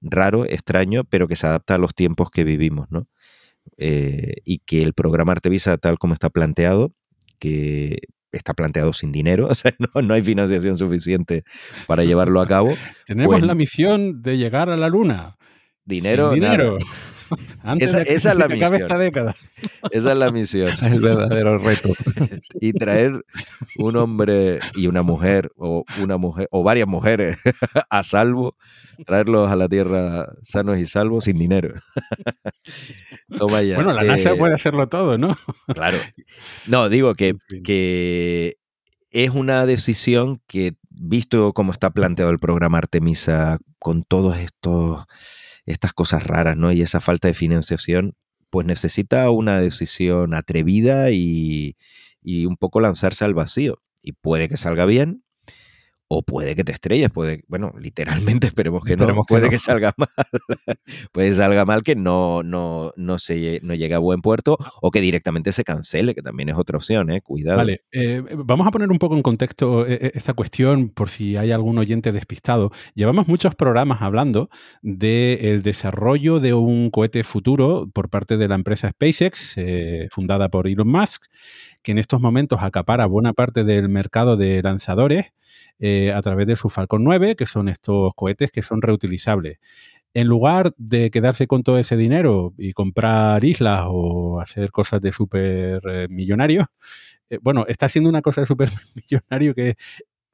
raro, 0.00 0.46
extraño, 0.46 1.04
pero 1.04 1.28
que 1.28 1.36
se 1.36 1.46
adapta 1.46 1.74
a 1.74 1.78
los 1.78 1.94
tiempos 1.94 2.30
que 2.30 2.42
vivimos, 2.42 2.90
¿no? 2.90 3.06
Eh, 3.76 4.36
y 4.44 4.60
que 4.60 4.82
el 4.82 4.94
programa 4.94 5.32
Artemisa, 5.32 5.76
tal 5.76 5.98
como 5.98 6.14
está 6.14 6.30
planteado, 6.30 6.94
que 7.38 7.98
está 8.32 8.54
planteado 8.54 8.94
sin 8.94 9.12
dinero, 9.12 9.46
o 9.50 9.54
sea, 9.54 9.74
no, 9.78 10.00
no 10.00 10.14
hay 10.14 10.22
financiación 10.22 10.78
suficiente 10.78 11.44
para 11.86 12.02
llevarlo 12.04 12.40
a 12.40 12.46
cabo. 12.46 12.70
Tenemos 13.06 13.34
pues- 13.34 13.44
la 13.44 13.54
misión 13.54 14.22
de 14.22 14.38
llegar 14.38 14.70
a 14.70 14.78
la 14.78 14.88
luna. 14.88 15.36
Dinero, 15.84 16.30
Sin 16.30 16.40
dinero. 16.40 16.78
nada. 16.78 16.90
Antes 17.62 17.88
Esa- 17.90 17.98
de 17.98 18.04
que 18.04 18.14
esa 18.14 18.30
es 18.32 18.36
la 18.38 18.48
misión. 18.48 18.74
esta 18.74 18.98
década. 18.98 19.36
Esa 19.90 20.12
es 20.12 20.18
la 20.18 20.30
misión. 20.30 20.68
Es 20.68 20.82
el 20.82 21.00
verdadero 21.00 21.58
reto. 21.58 21.90
y 22.60 22.72
traer 22.72 23.24
un 23.76 23.96
hombre 23.96 24.60
y 24.74 24.86
una 24.86 25.02
mujer 25.02 25.50
o 25.56 25.84
una 26.02 26.16
mujer 26.16 26.48
o 26.50 26.62
varias 26.62 26.88
mujeres 26.88 27.36
a 27.90 28.02
salvo, 28.02 28.56
traerlos 29.06 29.50
a 29.50 29.56
la 29.56 29.68
tierra 29.68 30.28
sanos 30.42 30.78
y 30.78 30.86
salvos 30.86 31.24
sin 31.24 31.38
dinero. 31.38 31.80
Toma 33.36 33.62
ya. 33.62 33.74
Bueno, 33.76 33.92
la 33.92 34.02
NASA 34.04 34.32
Eh, 34.32 34.36
puede 34.36 34.54
hacerlo 34.54 34.88
todo, 34.88 35.18
¿no? 35.18 35.36
Claro. 35.66 35.98
No, 36.66 36.88
digo 36.88 37.14
que, 37.14 37.34
que 37.64 38.56
es 39.10 39.30
una 39.30 39.66
decisión 39.66 40.40
que, 40.46 40.74
visto 40.90 41.52
cómo 41.52 41.72
está 41.72 41.90
planteado 41.90 42.30
el 42.30 42.38
programa 42.38 42.78
Artemisa, 42.78 43.58
con 43.78 44.02
todos 44.02 44.36
estos 44.38 45.04
estas 45.68 45.92
cosas 45.92 46.24
raras, 46.24 46.56
¿no? 46.56 46.72
Y 46.72 46.82
esa 46.82 47.00
falta 47.00 47.28
de 47.28 47.34
financiación, 47.34 48.14
pues 48.50 48.66
necesita 48.66 49.30
una 49.30 49.60
decisión 49.60 50.34
atrevida 50.34 51.10
y, 51.10 51.76
y 52.22 52.46
un 52.46 52.56
poco 52.56 52.80
lanzarse 52.80 53.24
al 53.24 53.34
vacío. 53.34 53.82
Y 54.02 54.12
puede 54.12 54.48
que 54.48 54.56
salga 54.56 54.86
bien, 54.86 55.24
o 56.08 56.22
puede 56.22 56.56
que 56.56 56.64
te 56.64 56.72
estrelles, 56.72 57.10
puede, 57.10 57.44
bueno, 57.48 57.72
literalmente 57.78 58.46
esperemos 58.48 58.84
que 58.84 58.92
Esperemos 58.92 59.16
no, 59.16 59.24
que 59.24 59.34
puede 59.34 59.44
no. 59.46 59.50
que 59.50 59.58
salga 59.58 59.94
mal, 59.96 60.08
puede 61.12 61.28
que 61.28 61.34
salga 61.34 61.64
mal 61.64 61.82
que 61.82 61.94
no, 61.94 62.42
no, 62.42 62.92
no, 62.96 63.18
se, 63.18 63.60
no 63.62 63.74
llegue 63.74 63.94
a 63.94 63.98
buen 63.98 64.22
puerto 64.22 64.56
o 64.80 64.90
que 64.90 65.00
directamente 65.00 65.52
se 65.52 65.64
cancele, 65.64 66.14
que 66.14 66.22
también 66.22 66.48
es 66.48 66.56
otra 66.56 66.78
opción, 66.78 67.10
¿eh? 67.10 67.20
cuidado. 67.20 67.58
Vale, 67.58 67.82
eh, 67.92 68.22
vamos 68.36 68.66
a 68.66 68.70
poner 68.70 68.90
un 68.90 68.98
poco 68.98 69.16
en 69.16 69.22
contexto 69.22 69.86
eh, 69.86 69.98
eh, 70.00 70.10
esta 70.14 70.34
cuestión 70.34 70.88
por 70.88 71.08
si 71.10 71.36
hay 71.36 71.52
algún 71.52 71.78
oyente 71.78 72.12
despistado. 72.12 72.70
Llevamos 72.94 73.28
muchos 73.28 73.54
programas 73.54 74.02
hablando 74.02 74.48
del 74.82 75.62
desarrollo 75.62 76.40
de 76.40 76.54
un 76.54 76.90
cohete 76.90 77.24
futuro 77.24 77.88
por 77.92 78.08
parte 78.08 78.36
de 78.36 78.48
la 78.48 78.54
empresa 78.54 78.90
SpaceX, 78.90 79.56
eh, 79.56 80.08
fundada 80.10 80.48
por 80.48 80.66
Elon 80.66 80.88
Musk, 80.88 81.24
que 81.88 81.92
en 81.92 81.98
estos 81.98 82.20
momentos 82.20 82.62
acapara 82.62 83.06
buena 83.06 83.32
parte 83.32 83.64
del 83.64 83.88
mercado 83.88 84.36
de 84.36 84.60
lanzadores 84.62 85.32
eh, 85.78 86.12
a 86.12 86.20
través 86.20 86.46
de 86.46 86.54
su 86.54 86.68
Falcon 86.68 87.02
9, 87.02 87.34
que 87.34 87.46
son 87.46 87.70
estos 87.70 88.12
cohetes 88.14 88.52
que 88.52 88.60
son 88.60 88.82
reutilizables. 88.82 89.56
En 90.12 90.26
lugar 90.26 90.74
de 90.76 91.10
quedarse 91.10 91.46
con 91.46 91.62
todo 91.62 91.78
ese 91.78 91.96
dinero 91.96 92.52
y 92.58 92.74
comprar 92.74 93.42
islas 93.42 93.84
o 93.86 94.38
hacer 94.38 94.70
cosas 94.70 95.00
de 95.00 95.12
super 95.12 95.80
eh, 95.90 96.08
millonarios, 96.10 96.66
eh, 97.30 97.38
bueno, 97.40 97.64
está 97.68 97.86
haciendo 97.86 98.10
una 98.10 98.20
cosa 98.20 98.42
de 98.42 98.46
super 98.46 98.68
millonario 99.10 99.54
que 99.54 99.76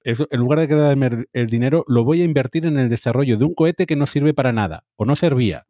eso, 0.01 0.27
en 0.33 0.41
lugar 0.41 0.59
de 0.59 0.67
quedarme 0.67 1.07
el, 1.07 1.29
el 1.33 1.47
dinero, 1.47 1.85
lo 1.87 2.03
voy 2.03 2.23
a 2.23 2.25
invertir 2.25 2.67
en 2.67 2.81
el 2.81 2.89
desarrollo 2.89 3.39
de 3.39 3.45
un 3.45 3.55
cohete 3.55 3.87
que 3.87 3.95
no 3.95 4.07
sirve 4.07 4.35
para 4.35 4.53
nada 4.53 4.83
o 4.97 5.05
no 5.05 5.15
servía, 5.15 5.69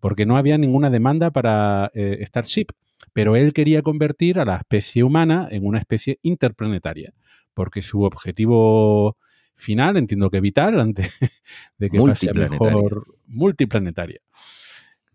porque 0.00 0.26
no 0.26 0.36
había 0.36 0.58
ninguna 0.58 0.90
demanda 0.90 1.30
para 1.30 1.90
eh, 1.94 2.18
Starship. 2.22 2.66
Pero 3.12 3.36
él 3.36 3.52
quería 3.52 3.82
convertir 3.82 4.38
a 4.38 4.44
la 4.44 4.56
especie 4.56 5.02
humana 5.04 5.48
en 5.50 5.64
una 5.66 5.78
especie 5.78 6.18
interplanetaria, 6.22 7.14
porque 7.54 7.80
su 7.80 8.02
objetivo 8.02 9.16
final, 9.54 9.96
entiendo 9.96 10.30
que 10.30 10.40
vital, 10.40 10.80
antes 10.80 11.10
de 11.78 11.90
que 11.90 12.00
pase 12.00 12.30
a 12.30 12.34
mejor 12.34 13.06
multiplanetaria. 13.26 14.20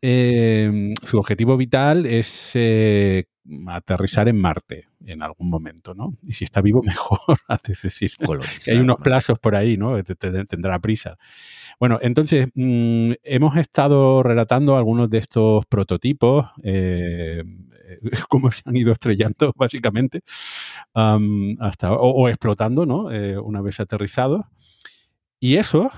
Eh, 0.06 0.94
su 1.04 1.18
objetivo 1.18 1.56
vital 1.56 2.06
es 2.06 2.52
eh, 2.56 3.24
aterrizar 3.68 4.28
en 4.28 4.36
Marte 4.38 4.90
en 5.06 5.22
algún 5.24 5.50
momento, 5.50 5.94
¿no? 5.94 6.18
Y 6.24 6.34
si 6.34 6.44
está 6.44 6.60
vivo, 6.62 6.82
mejor. 6.84 7.38
es 7.70 7.82
decir, 7.84 8.12
que 8.66 8.72
hay 8.72 8.80
unos 8.80 8.98
plazos 8.98 9.40
por 9.40 9.56
ahí, 9.56 9.78
¿no? 9.78 10.02
Te- 10.04 10.16
te- 10.16 10.44
Tendrá 10.46 10.78
prisa. 10.80 11.18
Bueno, 11.80 12.00
entonces 12.02 12.48
mm, 12.54 13.14
hemos 13.24 13.56
estado 13.56 14.24
relatando 14.24 14.76
algunos 14.76 15.10
de 15.10 15.20
estos 15.20 15.66
prototipos, 15.68 16.48
eh, 16.64 17.42
eh, 17.88 18.00
cómo 18.30 18.52
se 18.52 18.62
han 18.66 18.76
ido 18.76 18.92
estrellando, 18.92 19.54
básicamente, 19.56 20.20
am, 20.94 21.56
hasta, 21.62 21.94
o, 21.94 22.10
o 22.12 22.28
explotando, 22.28 22.86
¿no? 22.86 23.10
Eh, 23.10 23.38
una 23.38 23.62
vez 23.62 23.80
aterrizados. 23.80 24.44
Y 25.40 25.56
eh, 25.58 25.92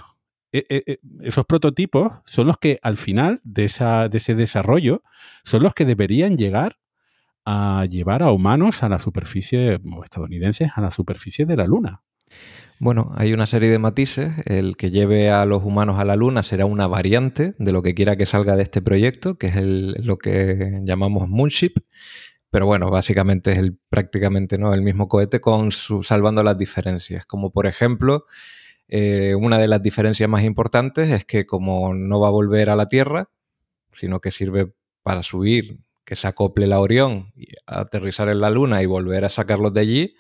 esos 1.21 1.45
prototipos 1.45 2.13
son 2.25 2.47
los 2.47 2.57
que 2.57 2.79
al 2.81 2.97
final 2.97 3.41
de, 3.43 3.65
ese 3.65 4.35
desarrollo 4.35 5.03
son 5.43 5.63
los 5.63 5.73
que 5.73 5.85
deberían 5.85 6.37
llegar 6.37 6.77
a 7.45 7.85
llevar 7.89 8.23
a 8.23 8.31
humanos 8.31 8.83
a 8.83 8.89
la 8.89 8.99
superficie, 8.99 9.79
o 9.93 10.03
estadounidenses, 10.03 10.71
a 10.75 10.81
la 10.81 10.91
superficie 10.91 11.45
de 11.45 11.57
la 11.57 11.65
Luna. 11.65 12.01
Bueno, 12.79 13.11
hay 13.15 13.31
una 13.31 13.47
serie 13.47 13.69
de 13.69 13.79
matices. 13.79 14.33
El 14.45 14.75
que 14.75 14.91
lleve 14.91 15.29
a 15.29 15.45
los 15.45 15.63
humanos 15.63 15.99
a 15.99 16.05
la 16.05 16.15
Luna 16.15 16.43
será 16.43 16.65
una 16.65 16.87
variante 16.87 17.55
de 17.57 17.71
lo 17.71 17.81
que 17.81 17.93
quiera 17.93 18.17
que 18.17 18.25
salga 18.25 18.55
de 18.55 18.63
este 18.63 18.81
proyecto, 18.81 19.37
que 19.37 19.47
es 19.47 19.55
lo 19.55 20.17
que 20.17 20.81
llamamos 20.83 21.29
Moonship. 21.29 21.75
Pero 22.49 22.65
bueno, 22.65 22.89
básicamente 22.89 23.51
es 23.51 23.57
el, 23.57 23.77
prácticamente 23.89 24.57
¿no? 24.57 24.73
el 24.73 24.81
mismo 24.81 25.07
cohete 25.07 25.39
con 25.39 25.71
su, 25.71 26.03
salvando 26.03 26.43
las 26.43 26.57
diferencias. 26.57 27.25
Como 27.25 27.51
por 27.51 27.65
ejemplo, 27.65 28.25
eh, 28.87 29.35
una 29.35 29.57
de 29.57 29.67
las 29.67 29.81
diferencias 29.81 30.29
más 30.29 30.43
importantes 30.43 31.09
es 31.09 31.25
que 31.25 31.45
como 31.45 31.93
no 31.93 32.19
va 32.19 32.27
a 32.27 32.31
volver 32.31 32.69
a 32.69 32.75
la 32.75 32.87
Tierra, 32.87 33.29
sino 33.91 34.19
que 34.19 34.31
sirve 34.31 34.73
para 35.03 35.23
subir, 35.23 35.79
que 36.03 36.15
se 36.15 36.27
acople 36.27 36.67
la 36.67 36.79
Orión, 36.79 37.31
y 37.35 37.47
aterrizar 37.65 38.29
en 38.29 38.39
la 38.39 38.49
Luna 38.49 38.81
y 38.83 38.85
volver 38.85 39.25
a 39.25 39.29
sacarlos 39.29 39.73
de 39.73 39.81
allí, 39.81 40.15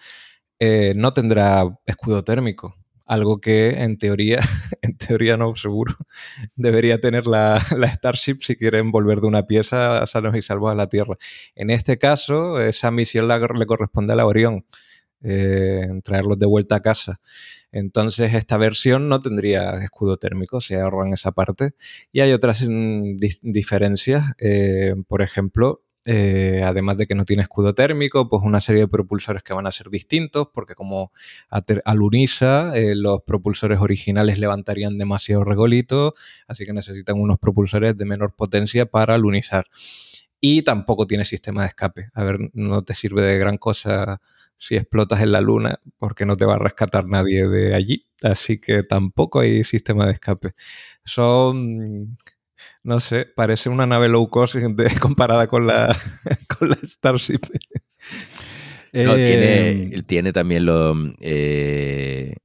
eh, 0.59 0.93
no 0.95 1.13
tendrá 1.13 1.79
escudo 1.85 2.23
térmico. 2.23 2.75
Algo 3.05 3.39
que 3.39 3.83
en 3.83 3.99
teoría, 3.99 4.39
en 4.81 4.97
teoría 4.97 5.37
no, 5.37 5.55
seguro, 5.55 5.95
debería 6.55 6.99
tener 6.99 7.27
la, 7.27 7.59
Starship 7.59 8.37
si 8.41 8.55
quieren 8.55 8.91
volver 8.91 9.21
de 9.21 9.27
una 9.27 9.43
pieza 9.43 10.01
a 10.01 10.07
sanos 10.07 10.35
y 10.35 10.41
salvos 10.41 10.71
a 10.71 10.75
la 10.75 10.87
Tierra. 10.87 11.15
En 11.55 11.69
este 11.69 11.97
caso, 11.97 12.59
esa 12.61 12.89
misión 12.91 13.27
le 13.27 13.65
corresponde 13.67 14.13
a 14.13 14.15
la 14.15 14.25
Orión, 14.25 14.65
eh, 15.21 15.87
traerlos 16.03 16.39
de 16.39 16.45
vuelta 16.45 16.75
a 16.75 16.79
casa. 16.79 17.19
Entonces, 17.75 18.33
esta 18.33 18.57
versión 18.57 19.09
no 19.09 19.19
tendría 19.21 19.71
escudo 19.83 20.15
térmico, 20.17 20.61
se 20.61 20.79
ahorran 20.79 21.11
esa 21.13 21.33
parte. 21.33 21.73
Y 22.13 22.21
hay 22.21 22.31
otras 22.31 22.65
mm, 22.67 23.17
di- 23.17 23.37
diferencias, 23.41 24.33
eh, 24.39 24.95
por 25.09 25.21
ejemplo, 25.21 25.83
eh, 26.05 26.61
además 26.63 26.97
de 26.97 27.07
que 27.07 27.15
no 27.15 27.25
tiene 27.25 27.41
escudo 27.43 27.73
térmico, 27.75 28.29
pues 28.29 28.43
una 28.43 28.61
serie 28.61 28.81
de 28.83 28.87
propulsores 28.87 29.43
que 29.43 29.53
van 29.53 29.67
a 29.67 29.71
ser 29.71 29.89
distintos, 29.89 30.47
porque 30.53 30.75
como 30.75 31.11
aluniza, 31.83 32.77
eh, 32.77 32.95
los 32.95 33.23
propulsores 33.23 33.79
originales 33.79 34.39
levantarían 34.39 34.97
demasiado 34.97 35.43
regolito, 35.43 36.13
así 36.47 36.65
que 36.65 36.73
necesitan 36.73 37.19
unos 37.19 37.39
propulsores 37.39 37.97
de 37.97 38.05
menor 38.05 38.35
potencia 38.35 38.85
para 38.85 39.15
alunizar. 39.15 39.65
Y 40.39 40.61
tampoco 40.63 41.07
tiene 41.07 41.25
sistema 41.25 41.61
de 41.63 41.69
escape. 41.69 42.09
A 42.13 42.23
ver, 42.23 42.37
no 42.53 42.83
te 42.83 42.93
sirve 42.93 43.23
de 43.23 43.37
gran 43.39 43.57
cosa 43.57 44.21
si 44.57 44.75
explotas 44.75 45.21
en 45.21 45.31
la 45.31 45.41
luna, 45.41 45.79
porque 45.97 46.25
no 46.25 46.37
te 46.37 46.45
va 46.45 46.55
a 46.55 46.59
rescatar 46.59 47.07
nadie 47.07 47.47
de 47.47 47.75
allí. 47.75 48.07
Así 48.23 48.59
que 48.59 48.83
tampoco 48.83 49.41
hay 49.41 49.63
sistema 49.63 50.05
de 50.05 50.13
escape. 50.13 50.53
Son, 51.03 52.17
no 52.83 52.99
sé, 52.99 53.25
parece 53.25 53.69
una 53.69 53.85
nave 53.85 54.09
low 54.09 54.27
cost 54.29 54.55
comparada 55.01 55.47
con 55.47 55.67
la, 55.67 55.95
con 56.57 56.69
la 56.69 56.77
Starship. 56.81 57.41
No, 58.93 59.15
tiene, 59.15 59.69
em, 59.71 60.03
tiene, 60.03 60.31
también 60.31 60.65
lo... 60.65 60.95
Eh, 61.19 62.35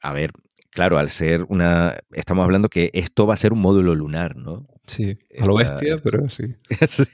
a 0.00 0.12
ver, 0.12 0.32
claro, 0.70 0.96
al 0.96 1.10
ser 1.10 1.44
una... 1.48 1.98
Estamos 2.12 2.44
hablando 2.44 2.70
que 2.70 2.90
esto 2.94 3.26
va 3.26 3.34
a 3.34 3.38
ser 3.38 3.52
un 3.52 3.60
módulo 3.60 3.94
lunar, 3.94 4.36
¿no? 4.36 4.66
Sí, 4.86 5.18
a 5.38 5.44
lo 5.44 5.56
bestia, 5.56 5.96
pero 6.02 6.28
sí. 6.30 6.44
sí. 6.88 7.04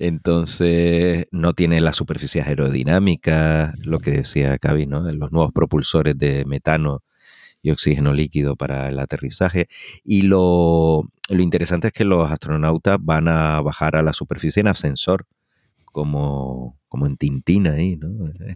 Entonces, 0.00 1.26
no 1.32 1.54
tiene 1.54 1.80
la 1.80 1.92
superficie 1.92 2.42
aerodinámica, 2.42 3.74
lo 3.84 3.98
que 3.98 4.12
decía 4.12 4.58
Cavi, 4.58 4.86
¿no? 4.86 5.00
Los 5.12 5.32
nuevos 5.32 5.52
propulsores 5.52 6.16
de 6.16 6.44
metano 6.46 7.02
y 7.62 7.70
oxígeno 7.70 8.12
líquido 8.14 8.56
para 8.56 8.88
el 8.88 8.98
aterrizaje. 8.98 9.68
Y 10.04 10.22
lo, 10.22 11.04
lo 11.28 11.42
interesante 11.42 11.88
es 11.88 11.92
que 11.92 12.04
los 12.04 12.30
astronautas 12.30 12.98
van 13.00 13.28
a 13.28 13.60
bajar 13.60 13.96
a 13.96 14.02
la 14.02 14.12
superficie 14.12 14.60
en 14.60 14.68
ascensor, 14.68 15.26
como, 15.98 16.78
como 16.86 17.08
en 17.08 17.16
Tintín 17.16 17.66
ahí, 17.66 17.96
¿no? 17.96 18.08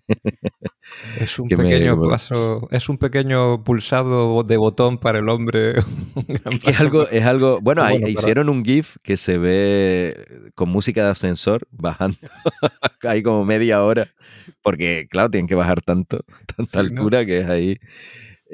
Es 1.20 1.40
un 1.40 1.48
pequeño 1.48 2.00
paso, 2.08 2.68
es 2.70 2.88
un 2.88 2.98
pequeño 2.98 3.64
pulsado 3.64 4.44
de 4.44 4.56
botón 4.56 4.98
para 4.98 5.18
el 5.18 5.28
hombre. 5.28 5.74
es, 6.66 6.80
algo, 6.80 7.08
es 7.08 7.24
algo, 7.24 7.60
bueno, 7.60 7.84
hicieron 7.90 8.48
un 8.48 8.64
GIF 8.64 8.96
que 9.02 9.16
se 9.16 9.38
ve 9.38 10.50
con 10.54 10.68
música 10.68 11.02
de 11.02 11.10
ascensor 11.10 11.66
bajando 11.72 12.18
ahí 13.02 13.24
como 13.24 13.44
media 13.44 13.82
hora, 13.82 14.06
porque 14.62 15.08
claro, 15.10 15.28
tienen 15.28 15.48
que 15.48 15.56
bajar 15.56 15.80
tanto, 15.80 16.24
tanta 16.56 16.78
altura 16.78 17.26
que 17.26 17.38
es 17.38 17.48
ahí. 17.48 17.78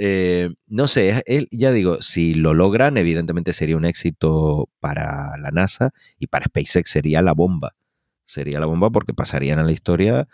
Eh, 0.01 0.49
no 0.67 0.89
sé, 0.89 1.23
él, 1.27 1.47
ya 1.51 1.73
digo, 1.73 2.01
si 2.01 2.33
lo 2.33 2.55
logran, 2.55 2.97
evidentemente 2.97 3.53
sería 3.53 3.77
un 3.77 3.85
éxito 3.85 4.71
para 4.81 5.37
la 5.37 5.51
NASA 5.51 5.91
y 6.19 6.29
para 6.29 6.47
SpaceX 6.47 6.89
sería 6.89 7.21
la 7.21 7.35
bomba 7.35 7.75
sería 8.29 8.61
la 8.61 8.67
bomba 8.67 8.91
porque 8.91 9.15
pasarían 9.15 9.59
a 9.59 9.65
la 9.65 9.73
historia 9.73 10.29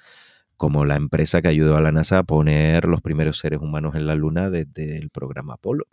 como 0.56 0.84
la 0.84 0.96
empresa 0.96 1.42
que 1.42 1.48
ayudó 1.48 1.76
a 1.76 1.80
la 1.80 1.92
NASA 1.92 2.18
a 2.18 2.22
poner 2.22 2.86
los 2.86 3.00
primeros 3.00 3.38
seres 3.38 3.60
humanos 3.60 3.94
en 3.96 4.06
la 4.06 4.14
Luna 4.14 4.50
desde 4.50 4.96
el 4.96 5.10
programa 5.10 5.54
Apolo. 5.54 5.86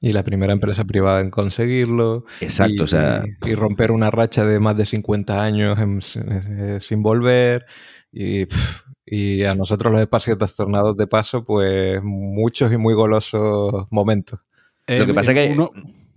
Y 0.00 0.12
la 0.12 0.22
primera 0.22 0.52
empresa 0.52 0.84
privada 0.84 1.20
en 1.20 1.30
conseguirlo. 1.30 2.24
Exacto, 2.40 2.74
y, 2.76 2.80
o 2.80 2.86
sea. 2.86 3.24
Y 3.44 3.54
romper 3.54 3.90
una 3.90 4.10
racha 4.12 4.44
de 4.44 4.60
más 4.60 4.76
de 4.76 4.86
50 4.86 5.42
años 5.42 5.78
eh, 6.16 6.78
sin 6.80 7.02
volver. 7.02 7.66
Y, 8.12 8.46
y, 9.04 9.42
a 9.42 9.56
nosotros 9.56 9.92
los 9.92 10.00
espacios 10.00 10.38
trastornados 10.38 10.96
de 10.96 11.08
paso, 11.08 11.44
pues 11.44 12.00
muchos 12.02 12.72
y 12.72 12.76
muy 12.76 12.94
golosos 12.94 13.86
momentos. 13.90 14.38
Lo 14.86 15.04
que 15.04 15.14
pasa 15.14 15.32
es 15.32 15.48
que 15.48 15.56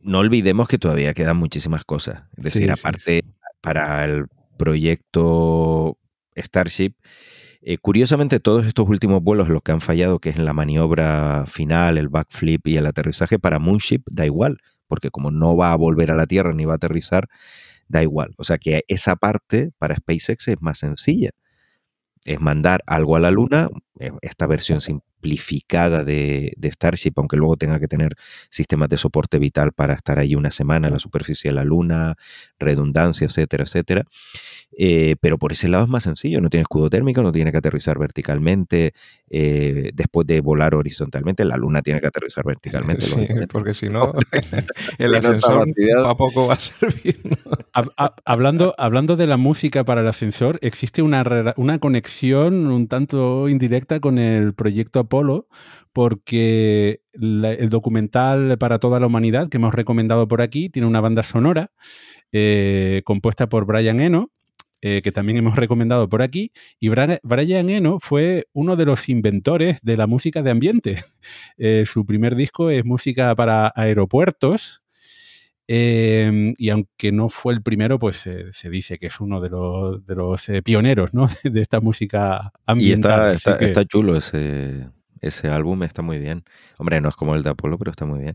no 0.04 0.20
olvidemos 0.20 0.68
que 0.68 0.78
todavía 0.78 1.14
quedan 1.16 1.38
muchísimas 1.38 1.84
cosas. 1.86 2.24
Es 2.38 2.44
decir, 2.46 2.72
aparte, 2.72 3.24
para 3.62 4.06
el 4.06 4.28
proyecto 4.60 5.98
Starship. 6.36 6.94
Eh, 7.61 7.77
curiosamente, 7.77 8.40
todos 8.40 8.68
estos 8.68 8.88
últimos 8.88 9.23
vuelos, 9.23 9.49
los 9.49 9.64
que 9.64 9.72
han 9.72 9.81
fallado, 9.81 10.19
que 10.19 10.30
es 10.30 10.36
en 10.36 10.45
la 10.45 10.53
maniobra 10.53 11.45
final, 11.48 11.98
el 11.98 12.10
backflip 12.10 12.68
y 12.68 12.77
el 12.77 12.86
aterrizaje, 12.86 13.40
para 13.40 13.60
Moonship 13.60 14.03
da 14.11 14.26
igual, 14.26 14.60
porque 14.88 15.10
como 15.10 15.31
no 15.31 15.57
va 15.57 15.72
a 15.72 15.76
volver 15.76 16.11
a 16.11 16.15
la 16.15 16.27
Tierra 16.27 16.53
ni 16.53 16.65
va 16.65 16.73
a 16.73 16.76
aterrizar, 16.76 17.27
da 17.88 18.03
igual. 18.03 18.34
O 18.38 18.44
sea 18.44 18.57
que 18.57 18.84
esa 18.88 19.15
parte 19.15 19.72
para 19.77 19.95
SpaceX 19.95 20.48
es 20.49 20.61
más 20.61 20.80
sencilla. 20.80 21.31
Es 22.26 22.40
mandar 22.40 22.81
algo 22.86 23.15
a 23.15 23.19
la 23.19 23.31
Luna, 23.31 23.69
esta 24.22 24.48
versión 24.48 24.82
simplificada 24.82 26.04
de, 26.04 26.54
de, 26.58 26.72
Starship, 26.72 27.14
aunque 27.18 27.38
luego 27.38 27.58
tenga 27.58 27.80
que 27.80 27.88
tener 27.88 28.16
sistemas 28.50 28.90
de 28.90 28.98
soporte 28.98 29.40
vital 29.40 29.74
para 29.74 29.94
estar 29.94 30.20
ahí 30.20 30.36
una 30.36 30.52
semana 30.52 30.88
en 30.88 30.94
la 30.94 31.00
superficie 31.00 31.50
de 31.50 31.56
la 31.56 31.64
Luna, 31.64 32.16
redundancia, 32.58 33.26
etcétera, 33.26 33.64
etcétera. 33.64 34.06
Eh, 34.78 35.16
pero 35.20 35.38
por 35.38 35.52
ese 35.52 35.68
lado 35.68 35.84
es 35.84 35.90
más 35.90 36.04
sencillo, 36.04 36.40
no 36.42 36.50
tiene 36.50 36.62
escudo 36.62 36.90
térmico, 36.90 37.22
no 37.22 37.32
tiene 37.32 37.52
que 37.52 37.58
aterrizar 37.58 37.98
verticalmente, 37.98 38.94
eh, 39.30 39.92
después 39.94 40.28
de 40.28 40.42
volar 40.42 40.76
horizontalmente, 40.76 41.44
la 41.44 41.58
luna 41.58 41.82
tiene 41.82 42.00
que 42.00 42.08
aterrizar 42.08 42.46
verticalmente. 42.46 43.06
Sí, 43.20 43.28
porque 43.52 43.74
si 43.74 43.90
no, 43.90 44.14
el 44.98 45.16
ascensor 45.16 45.68
tampoco 46.04 46.48
va 46.48 46.54
a 46.54 46.58
servir. 46.58 47.20
hablando, 48.24 48.76
hablando 48.78 49.16
de 49.16 49.28
la 49.28 49.38
música 49.38 49.84
para 49.84 50.02
el 50.02 50.08
ascensor, 50.08 50.60
existe 50.62 51.02
una, 51.02 51.54
una 51.58 51.80
conexión 51.80 52.68
un 52.68 52.88
tanto 52.88 53.50
indirecta 53.50 53.89
con 53.99 54.20
el 54.20 54.53
proyecto 54.53 54.99
Apolo, 54.99 55.48
porque 55.94 57.02
el 57.14 57.70
documental 57.70 58.57
para 58.60 58.78
toda 58.78 58.99
la 58.99 59.07
humanidad 59.07 59.49
que 59.49 59.57
hemos 59.57 59.74
recomendado 59.74 60.28
por 60.28 60.41
aquí 60.41 60.70
tiene 60.70 60.88
una 60.88 61.02
banda 61.02 61.24
sonora 61.24 61.72
eh, 62.32 63.02
compuesta 63.06 63.49
por 63.49 63.66
Brian 63.66 63.99
Eno, 63.99 64.32
eh, 64.82 65.02
que 65.02 65.11
también 65.11 65.38
hemos 65.38 65.56
recomendado 65.56 66.07
por 66.07 66.22
aquí. 66.22 66.52
Y 66.80 66.90
Brian 66.90 67.70
Eno 67.70 67.99
fue 67.99 68.48
uno 68.53 68.76
de 68.76 68.86
los 68.86 69.10
inventores 69.10 69.80
de 69.82 69.98
la 69.98 70.07
música 70.07 70.41
de 70.41 70.52
ambiente. 70.52 71.03
Eh, 71.61 71.84
su 71.86 72.06
primer 72.06 72.36
disco 72.36 72.70
es 72.70 72.86
música 72.86 73.36
para 73.36 73.74
aeropuertos. 73.76 74.82
Em, 75.72 76.56
y 76.58 76.70
aunque 76.70 77.12
no 77.12 77.30
fue 77.30 77.54
el 77.54 77.62
primero, 77.62 78.00
pues 78.00 78.28
se 78.50 78.70
dice 78.72 78.98
que 78.98 79.06
es 79.06 79.20
uno 79.20 79.40
de 79.40 79.50
los, 79.52 80.04
de 80.04 80.16
los 80.16 80.50
eh, 80.50 80.64
pioneros 80.64 81.14
¿no? 81.14 81.28
de, 81.44 81.62
esta 81.62 81.80
música 81.80 82.52
ambiental. 82.66 83.34
Y 83.34 83.36
está, 83.36 83.56
está 83.58 83.86
chulo 83.86 84.18
ese, 84.18 84.88
ese 85.22 85.48
álbum, 85.50 85.84
está 85.84 86.02
muy 86.02 86.18
bien. 86.18 86.44
Hombre, 86.80 87.00
no 87.02 87.10
es 87.10 87.16
como 87.16 87.36
el 87.36 87.44
de 87.44 87.52
Apolo, 87.52 87.78
pero 87.78 87.91
está 87.91 88.08
muy 88.08 88.20
bien. 88.20 88.34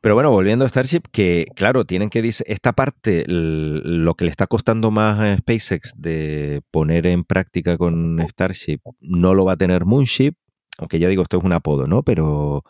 Pero 0.00 0.14
bueno, 0.14 0.30
volviendo 0.30 0.64
a 0.64 0.68
Starship, 0.68 1.02
que 1.10 1.48
claro, 1.56 1.86
tienen 1.86 2.08
que 2.08 2.22
decir, 2.22 2.46
esta 2.48 2.72
parte, 2.72 3.24
lo 3.26 4.14
que 4.14 4.24
le 4.24 4.30
está 4.30 4.46
costando 4.46 4.92
más 4.92 5.18
a 5.18 5.36
SpaceX 5.36 5.94
de 5.96 6.62
poner 6.70 7.08
en 7.08 7.24
práctica 7.24 7.76
con 7.76 8.24
Starship, 8.28 8.78
no 9.00 9.34
lo 9.34 9.44
va 9.44 9.54
a 9.54 9.56
tener 9.56 9.86
Moonship, 9.86 10.34
aunque 10.78 10.98
ya 10.98 11.08
digo, 11.08 11.22
esto 11.22 11.38
es 11.38 11.44
un 11.44 11.52
apodo, 11.52 11.86
¿no? 11.86 12.02
Pero 12.02 12.64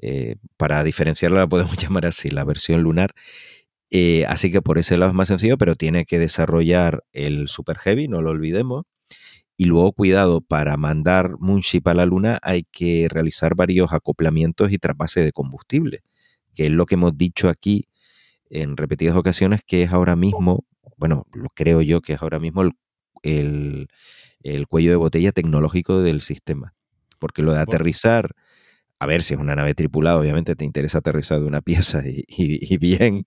eh, 0.00 0.36
para 0.56 0.84
diferenciarla 0.84 1.40
la 1.40 1.48
podemos 1.48 1.76
llamar 1.78 2.06
así, 2.06 2.28
la 2.28 2.44
versión 2.44 2.82
lunar. 2.82 3.14
Eh, 3.90 4.24
así 4.28 4.50
que 4.50 4.62
por 4.62 4.78
ese 4.78 4.96
lado 4.96 5.10
es 5.10 5.16
más 5.16 5.28
sencillo, 5.28 5.58
pero 5.58 5.76
tiene 5.76 6.04
que 6.06 6.18
desarrollar 6.18 7.04
el 7.12 7.48
Super 7.48 7.78
Heavy, 7.78 8.08
no 8.08 8.22
lo 8.22 8.30
olvidemos. 8.30 8.84
Y 9.56 9.66
luego, 9.66 9.92
cuidado, 9.92 10.40
para 10.40 10.76
mandar 10.76 11.36
Moonship 11.38 11.82
a 11.86 11.94
la 11.94 12.06
Luna 12.06 12.38
hay 12.42 12.64
que 12.70 13.08
realizar 13.10 13.54
varios 13.54 13.92
acoplamientos 13.92 14.72
y 14.72 14.78
trasvase 14.78 15.22
de 15.22 15.32
combustible 15.32 16.02
que 16.54 16.66
es 16.66 16.70
lo 16.70 16.86
que 16.86 16.94
hemos 16.94 17.16
dicho 17.16 17.48
aquí 17.48 17.86
en 18.48 18.76
repetidas 18.76 19.16
ocasiones, 19.16 19.62
que 19.64 19.82
es 19.82 19.92
ahora 19.92 20.16
mismo, 20.16 20.64
bueno, 20.96 21.26
creo 21.54 21.82
yo 21.82 22.00
que 22.00 22.14
es 22.14 22.22
ahora 22.22 22.40
mismo 22.40 22.62
el, 23.22 23.88
cuello 24.68 24.90
de 24.90 24.96
botella 24.96 25.32
tecnológico 25.32 26.00
del 26.00 26.20
sistema. 26.20 26.74
Porque 27.20 27.42
lo 27.42 27.52
de 27.52 27.60
aterrizar, 27.60 28.32
a 28.98 29.06
ver, 29.06 29.22
si 29.22 29.34
es 29.34 29.40
una 29.40 29.54
nave 29.54 29.74
tripulada, 29.74 30.18
obviamente 30.18 30.56
te 30.56 30.64
interesa 30.64 30.98
aterrizar 30.98 31.38
de 31.38 31.46
una 31.46 31.60
pieza 31.62 32.02
y, 32.04 32.76
bien, 32.78 33.26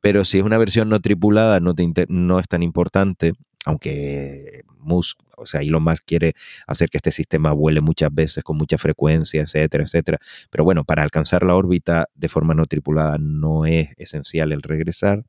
pero 0.00 0.24
si 0.24 0.38
es 0.38 0.44
una 0.44 0.58
versión 0.58 0.88
no 0.88 1.00
tripulada, 1.00 1.58
no, 1.58 1.74
no 2.08 2.38
es 2.38 2.46
tan 2.46 2.62
importante, 2.62 3.32
aunque 3.64 4.62
Musk 4.78 5.18
o 5.42 5.46
sea, 5.46 5.60
Elon 5.60 5.82
Musk 5.82 6.04
quiere 6.06 6.34
hacer 6.66 6.88
que 6.88 6.98
este 6.98 7.10
sistema 7.10 7.52
vuele 7.52 7.80
muchas 7.80 8.12
veces 8.14 8.42
con 8.44 8.56
mucha 8.56 8.78
frecuencia, 8.78 9.42
etcétera, 9.42 9.84
etcétera. 9.84 10.18
Pero 10.50 10.64
bueno, 10.64 10.84
para 10.84 11.02
alcanzar 11.02 11.42
la 11.42 11.54
órbita 11.54 12.08
de 12.14 12.28
forma 12.28 12.54
no 12.54 12.66
tripulada 12.66 13.18
no 13.18 13.66
es 13.66 13.90
esencial 13.96 14.52
el 14.52 14.62
regresar. 14.62 15.24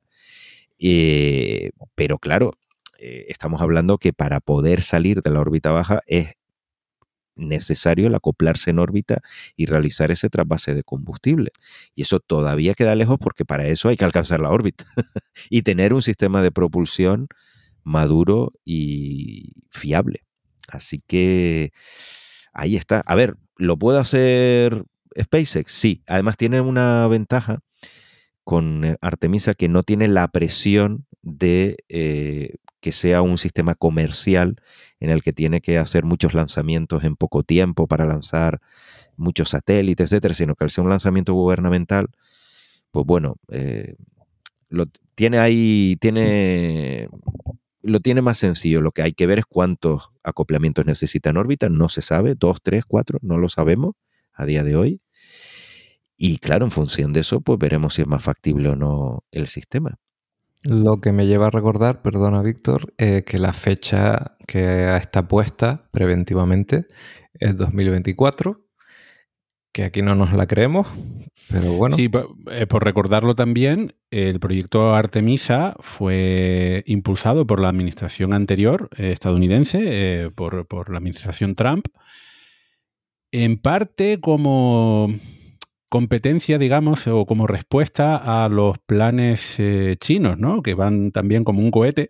Eh, 0.80 1.72
pero 1.96 2.20
claro, 2.20 2.52
eh, 3.00 3.26
estamos 3.28 3.62
hablando 3.62 3.98
que 3.98 4.14
para 4.14 4.40
poder 4.40 4.82
salir 4.82 5.22
de 5.22 5.32
la 5.32 5.42
órbita 5.42 5.72
baja 5.72 6.02
es 6.08 6.34
necesario 7.36 8.08
el 8.08 8.16
acoplarse 8.16 8.70
en 8.70 8.80
órbita 8.80 9.22
y 9.56 9.66
realizar 9.66 10.12
ese 10.12 10.30
trasvase 10.30 10.74
de 10.74 10.84
combustible. 10.84 11.52
Y 11.96 12.04
eso 12.04 12.20
todavía 12.20 12.74
queda 12.74 12.96
lejos 12.96 13.18
porque 13.20 13.46
para 13.46 13.68
eso 13.68 13.90
hay 13.90 13.98
que 13.98 14.06
alcanzar 14.06 14.40
la 14.40 14.50
órbita 14.50 14.86
y 15.50 15.64
tener 15.64 15.94
un 15.94 16.02
sistema 16.02 16.42
de 16.42 16.52
propulsión 16.52 17.28
maduro 17.84 18.54
y 18.66 19.54
fiable. 19.70 20.24
Así 20.68 21.02
que 21.06 21.72
ahí 22.54 22.76
está. 22.76 23.02
A 23.06 23.16
ver, 23.16 23.36
¿lo 23.58 23.78
puede 23.78 24.00
hacer 24.00 24.86
SpaceX? 25.20 25.72
Sí. 25.72 26.04
Además 26.08 26.38
tiene 26.38 26.62
una 26.62 27.08
ventaja 27.08 27.60
con 28.44 28.84
eh, 28.86 28.98
Artemisa 29.02 29.54
que 29.54 29.70
no 29.70 29.84
tiene 29.84 30.08
la 30.08 30.28
presión 30.28 31.06
de 31.22 31.78
eh, 31.90 32.56
que 32.84 32.92
sea 32.92 33.22
un 33.22 33.38
sistema 33.38 33.76
comercial 33.76 34.58
en 35.00 35.10
el 35.10 35.24
que 35.24 35.32
tiene 35.32 35.62
que 35.62 35.78
hacer 35.78 36.04
muchos 36.04 36.34
lanzamientos 36.34 37.06
en 37.06 37.16
poco 37.16 37.44
tiempo 37.44 37.88
para 37.88 38.06
lanzar 38.06 38.60
muchos 39.16 39.52
satélites, 39.52 40.12
etcétera, 40.12 40.34
sino 40.34 40.54
que 40.54 40.66
al 40.66 40.70
ser 40.70 40.84
un 40.84 40.90
lanzamiento 40.90 41.34
gubernamental, 41.34 42.08
pues 42.92 43.06
bueno, 43.06 43.38
eh, 43.48 43.96
lo, 44.68 44.88
tiene 45.16 45.40
ahí, 45.40 45.96
tiene 46.02 47.08
lo 47.84 48.02
tiene 48.02 48.22
más 48.22 48.38
sencillo. 48.38 48.82
Lo 48.82 48.92
que 48.92 49.02
hay 49.02 49.14
que 49.14 49.28
ver 49.28 49.40
es 49.40 49.46
cuántos 49.46 50.10
acoplamientos 50.22 50.86
necesita 50.86 51.30
en 51.30 51.38
órbita. 51.38 51.70
No 51.70 51.88
se 51.88 52.02
sabe, 52.02 52.36
dos, 52.36 52.62
tres, 52.62 52.84
cuatro, 52.86 53.18
no 53.22 53.38
lo 53.38 53.48
sabemos 53.48 53.96
a 54.34 54.46
día 54.46 54.66
de 54.66 54.76
hoy. 54.76 55.02
Y 56.18 56.38
claro, 56.40 56.66
en 56.66 56.72
función 56.72 57.14
de 57.14 57.22
eso, 57.22 57.40
pues 57.40 57.58
veremos 57.60 57.94
si 57.94 58.02
es 58.02 58.08
más 58.10 58.24
factible 58.24 58.70
o 58.70 58.76
no 58.76 59.24
el 59.32 59.48
sistema. 59.48 60.00
Lo 60.66 60.98
que 60.98 61.12
me 61.12 61.28
lleva 61.28 61.48
a 61.48 61.52
recordar, 61.52 62.02
perdona 62.02 62.42
Víctor, 62.42 62.94
eh, 62.98 63.24
que 63.26 63.38
la 63.38 63.52
fecha 63.52 64.38
que 64.48 64.96
está 64.96 65.28
puesta 65.28 65.90
preventivamente 65.92 66.88
es 67.34 67.58
2024, 67.58 68.66
que 69.74 69.84
aquí 69.84 70.02
no 70.02 70.16
nos 70.16 70.32
la 70.32 70.48
creemos, 70.48 70.88
pero 71.50 71.74
bueno. 71.74 71.98
Sí, 71.98 72.10
eh, 72.52 72.66
por 72.66 72.86
recordarlo 72.86 73.36
también, 73.36 73.96
el 74.10 74.40
proyecto 74.40 74.96
Artemisa 74.96 75.76
fue 75.82 76.84
impulsado 76.86 77.46
por 77.46 77.60
la 77.60 77.68
administración 77.68 78.34
anterior 78.34 78.90
eh, 78.96 79.12
estadounidense, 79.12 80.32
por, 80.34 80.66
por 80.68 80.92
la 80.92 81.00
administración 81.00 81.56
Trump, 81.56 81.88
en 83.32 83.58
parte 83.58 84.22
como 84.22 85.10
competencia, 85.94 86.58
digamos, 86.58 87.06
o 87.06 87.28
como 87.28 87.46
respuesta 87.46 88.18
a 88.18 88.50
los 88.50 88.80
planes 88.80 89.60
eh, 89.60 89.96
chinos, 90.00 90.40
¿no? 90.40 90.64
Que 90.64 90.74
van 90.74 91.12
también 91.12 91.44
como 91.44 91.60
un 91.60 91.70
cohete, 91.70 92.10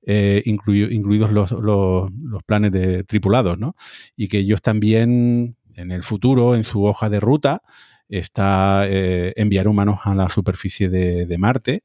eh, 0.00 0.42
incluidos 0.46 1.30
los, 1.30 2.10
planes 2.46 2.72
de 2.72 3.04
tripulados, 3.04 3.58
¿no? 3.58 3.74
Y 4.16 4.28
que 4.28 4.38
ellos 4.38 4.62
también, 4.62 5.58
en 5.74 5.90
el 5.90 6.04
futuro, 6.04 6.56
en 6.56 6.64
su 6.64 6.86
hoja 6.86 7.10
de 7.10 7.20
ruta, 7.20 7.60
está 8.08 8.86
eh, 8.88 9.34
enviar 9.36 9.68
humanos 9.68 10.00
a 10.04 10.14
la 10.14 10.30
superficie 10.30 10.88
de, 10.88 11.36
Marte, 11.36 11.84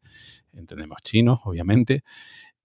entendemos 0.54 1.00
chinos, 1.04 1.42
obviamente. 1.44 2.06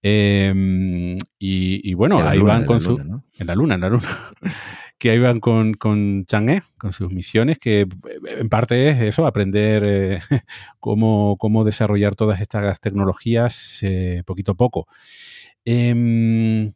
Em, 0.03 1.17
y, 1.37 1.95
bueno, 1.95 2.21
ahí 2.23 2.39
van 2.39 2.65
con 2.65 2.81
su... 2.81 2.97
En 2.97 3.47
la 3.49 3.57
Luna, 3.57 3.75
en 3.75 3.81
la 3.81 3.89
Luna 3.89 4.09
que 5.03 5.19
van 5.19 5.41
con, 5.41 5.75
con 5.75 6.25
Chang'e, 6.27 6.63
con 6.79 6.93
sus 6.93 7.11
misiones, 7.13 7.59
que 7.59 7.81
eh, 7.81 7.87
en 8.39 8.49
parte 8.49 8.89
es 8.89 9.01
eso, 9.01 9.27
aprender 9.27 9.83
eh, 9.85 10.21
cómo, 10.79 11.65
desarrollar 11.65 12.15
todas 12.15 12.41
estas 12.41 12.79
tecnologías 12.81 13.81
eh, 13.83 14.23
poquito 14.25 14.53
a 14.53 14.55
poco. 14.55 14.87
Em, 15.65 16.73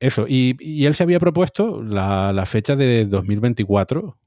eso, 0.00 0.26
y, 0.28 0.84
él 0.84 0.94
se 0.94 1.02
había 1.02 1.18
propuesto 1.18 1.82
la, 1.82 2.44
fecha 2.44 2.76
de 2.76 3.06
2024. 3.06 4.18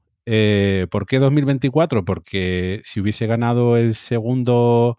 ¿Por 0.90 1.06
qué 1.06 1.18
2024? 1.20 2.04
Porque 2.04 2.80
si 2.82 2.98
hubiese 3.00 3.28
ganado 3.28 3.76
el 3.76 3.94
segundo 3.94 4.98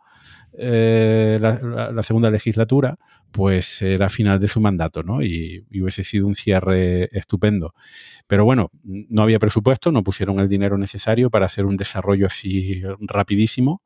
eh, 0.59 1.37
la, 1.39 2.01
segunda 2.01 2.31
legislatura, 2.31 2.97
pues 3.31 3.81
era 3.83 4.09
final 4.09 4.39
de 4.39 4.47
su 4.47 4.59
mandato, 4.59 5.03
¿no? 5.03 5.21
Y, 5.21 5.63
hubiese 5.69 6.03
sido 6.03 6.25
un 6.25 6.33
cierre 6.33 7.09
estupendo. 7.15 7.75
Pero 8.25 8.43
bueno, 8.43 8.71
no 8.83 9.21
había 9.21 9.37
presupuesto, 9.37 9.91
no 9.91 10.03
pusieron 10.03 10.39
el 10.39 10.49
dinero 10.49 10.77
necesario 10.77 11.29
para 11.29 11.45
hacer 11.45 11.65
un 11.65 11.77
desarrollo 11.77 12.25
así 12.25 12.81
rapidísimo, 13.01 13.83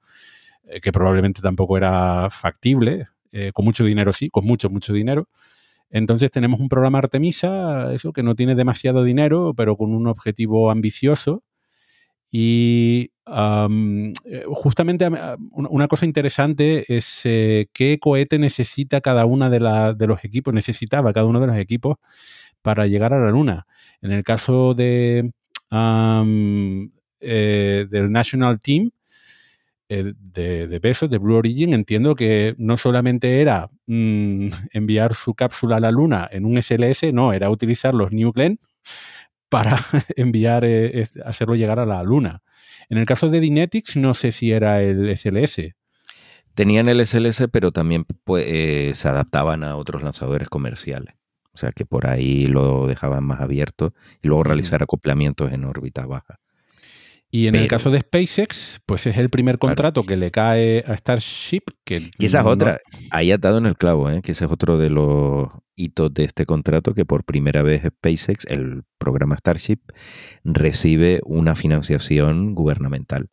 eh, 0.64 0.80
que 0.80 0.92
probablemente 0.92 1.42
tampoco 1.42 1.78
era 1.78 2.30
factible. 2.30 3.08
Eh, 3.34 3.52
con 3.54 3.66
mucho 3.66 3.86
dinero 3.86 4.14
sí, 4.14 4.30
con 4.30 4.46
mucho, 4.46 4.70
mucho 4.70 4.94
dinero. 4.94 5.28
Entonces 5.90 6.32
tenemos 6.32 6.62
un 6.62 6.70
programa 6.70 7.00
Artemisa, 7.00 7.94
eso 7.94 8.14
que 8.14 8.24
no 8.24 8.36
tiene 8.36 8.56
demasiado 8.56 9.04
dinero, 9.04 9.54
pero 9.56 9.76
con 9.76 9.94
un 9.94 10.08
objetivo 10.08 10.72
ambicioso 10.72 11.44
y 12.32 13.11
eh, 13.28 14.44
justamente 14.48 15.08
una 15.52 15.88
cosa 15.88 16.06
interesante 16.06 16.86
es 16.94 17.22
eh, 17.26 17.68
qué 17.74 18.00
cohete 18.00 18.40
necesita 18.40 19.02
cada 19.02 19.26
una 19.26 19.50
de, 19.50 19.60
los 19.60 20.24
equipos, 20.24 20.54
necesitaba 20.54 21.14
cada 21.14 21.26
uno 21.26 21.40
de 21.40 21.48
los 21.48 21.58
equipos 21.58 21.98
para 22.62 22.88
llegar 22.88 23.14
a 23.14 23.20
la 23.20 23.32
Luna. 23.32 23.68
En 24.02 24.12
el 24.12 24.24
caso 24.24 24.74
de, 24.74 25.32
eh, 27.20 27.88
del 27.90 28.12
National 28.12 28.60
Team, 28.60 28.92
de, 29.88 30.68
de 30.68 30.80
Besos, 30.80 31.10
de 31.10 31.18
Blue 31.18 31.36
Origin, 31.36 31.74
entiendo 31.74 32.16
que 32.16 32.56
no 32.58 32.78
solamente 32.78 33.42
era 33.42 33.70
mm, 33.88 34.48
enviar 34.72 35.14
su 35.14 35.34
cápsula 35.36 35.78
a 35.78 35.80
la 35.82 35.92
Luna 35.92 36.30
en 36.32 36.46
un 36.46 36.62
SLS, 36.62 37.14
no, 37.14 37.34
era 37.34 37.50
utilizar 37.50 37.94
los 37.94 38.12
New 38.12 38.32
Glenn 38.32 38.60
para 39.50 39.78
enviar, 40.16 40.66
hacerlo 41.26 41.56
llegar 41.56 41.80
a 41.80 41.86
la 41.86 42.02
Luna. 42.04 42.42
En 42.90 42.98
el 42.98 43.06
caso 43.06 43.30
de 43.30 43.40
Dynetics, 43.40 43.98
no 43.98 44.14
sé 44.14 44.32
si 44.32 44.52
era 44.52 44.82
el 44.82 45.16
SLS. 45.16 45.74
Tenían 46.54 46.90
el 46.90 47.06
SLS, 47.06 47.46
pero 47.52 47.72
también 47.72 48.06
pues, 48.24 48.46
eh, 48.48 48.92
se 48.94 49.08
adaptaban 49.08 49.64
a 49.64 49.78
otros 49.78 50.04
lanzadores 50.04 50.50
comerciales. 50.50 51.16
O 51.54 51.58
sea 51.58 51.72
que 51.72 51.86
por 51.86 52.08
ahí 52.08 52.48
lo 52.48 52.88
dejaban 52.88 53.24
más 53.24 53.42
abierto 53.42 53.94
y 54.22 54.28
luego 54.28 54.44
realizar 54.44 54.84
acoplamientos 54.84 55.52
en 55.52 55.66
órbita 55.66 56.06
baja. 56.06 56.40
Y 57.34 57.48
en 57.48 57.56
el 57.56 57.70
caso 57.70 57.90
de 57.92 58.02
SpaceX, 58.02 58.82
pues 58.86 59.08
es 59.08 59.16
el 59.16 59.30
primer 59.30 59.58
contrato 59.58 60.04
que 60.04 60.18
le 60.18 60.32
cae 60.32 60.84
a 60.86 60.98
Starship. 60.98 61.62
Que 61.86 62.12
y 62.18 62.26
esa 62.26 62.42
es 62.42 62.46
otra, 62.46 62.80
ahí 63.10 63.32
atado 63.32 63.58
en 63.58 63.68
el 63.68 63.78
clavo, 63.78 64.10
¿eh? 64.10 64.22
que 64.22 64.34
ese 64.34 64.44
es 64.44 64.52
otro 64.52 64.78
de 64.78 64.90
los 64.90 65.48
de 65.90 66.24
este 66.24 66.46
contrato, 66.46 66.94
que 66.94 67.06
por 67.06 67.24
primera 67.24 67.62
vez 67.62 67.84
SpaceX, 67.84 68.46
el 68.46 68.84
programa 68.98 69.36
Starship, 69.38 69.80
recibe 70.44 71.22
una 71.24 71.56
financiación 71.56 72.54
gubernamental, 72.54 73.30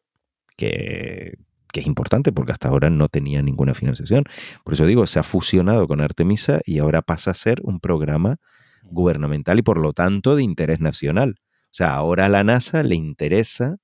que, 0.56 1.38
que 1.72 1.80
es 1.80 1.86
importante 1.86 2.32
porque 2.32 2.52
hasta 2.52 2.68
ahora 2.68 2.90
no 2.90 3.08
tenía 3.08 3.42
ninguna 3.42 3.74
financiación. 3.74 4.24
Por 4.64 4.74
eso 4.74 4.86
digo, 4.86 5.06
se 5.06 5.18
ha 5.18 5.22
fusionado 5.22 5.86
con 5.86 6.00
Artemisa 6.00 6.60
y 6.64 6.78
ahora 6.78 7.02
pasa 7.02 7.32
a 7.32 7.34
ser 7.34 7.60
un 7.62 7.80
programa 7.80 8.36
gubernamental 8.82 9.58
y 9.58 9.62
por 9.62 9.78
lo 9.78 9.92
tanto 9.92 10.36
de 10.36 10.42
interés 10.42 10.80
nacional. 10.80 11.36
O 11.66 11.74
sea, 11.78 11.94
ahora 11.94 12.26
a 12.26 12.28
la 12.28 12.44
NASA 12.44 12.82
le 12.82 12.96
interesa 12.96 13.76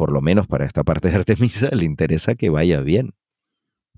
por 0.00 0.12
lo 0.12 0.22
menos 0.22 0.46
para 0.46 0.64
esta 0.64 0.82
parte 0.82 1.08
de 1.10 1.16
Artemisa, 1.16 1.68
le 1.72 1.84
interesa 1.84 2.34
que 2.34 2.48
vaya 2.48 2.80
bien. 2.80 3.12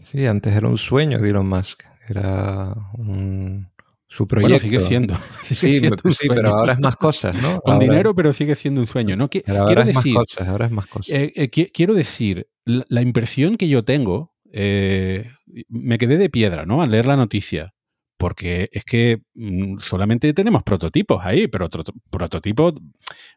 Sí, 0.00 0.26
antes 0.26 0.56
era 0.56 0.66
un 0.66 0.76
sueño 0.76 1.20
de 1.20 1.30
Elon 1.30 1.48
Musk. 1.48 1.84
Era 2.08 2.74
un, 2.94 3.70
su 4.08 4.26
proyecto. 4.26 4.54
Bueno, 4.54 4.58
sigue 4.58 4.80
siendo. 4.80 5.16
sí, 5.42 6.28
pero 6.28 6.56
ahora 6.56 6.74
es 6.74 6.80
más 6.80 6.96
cosas, 6.96 7.40
¿no? 7.40 7.60
Con 7.60 7.78
dinero, 7.78 8.14
pero 8.14 8.32
sigue 8.32 8.54
siendo 8.54 8.80
un 8.80 8.86
sueño. 8.86 9.16
No, 9.16 9.28
quiero 9.28 9.84
decir, 9.84 10.14
más 10.14 10.24
cosas, 10.26 10.48
ahora 10.48 10.66
es 10.66 10.72
más 10.72 10.86
cosas. 10.86 11.14
Eh, 11.14 11.32
eh, 11.34 11.48
quiero 11.48 11.94
decir, 11.94 12.48
la, 12.64 13.00
impresión 13.00 13.56
que 13.56 13.68
yo 13.68 13.84
tengo, 13.84 14.34
eh, 14.52 15.30
me 15.68 15.98
quedé 15.98 16.18
de 16.18 16.28
piedra, 16.28 16.66
¿no? 16.66 16.82
Al 16.82 16.90
leer 16.90 17.06
la 17.06 17.16
noticia 17.16 17.72
porque 18.22 18.68
es 18.70 18.84
que 18.84 19.22
mm, 19.34 19.78
solamente 19.78 20.32
tenemos 20.32 20.62
prototipos 20.62 21.26
ahí, 21.26 21.48
pero 21.48 21.68
prototipos 22.08 22.74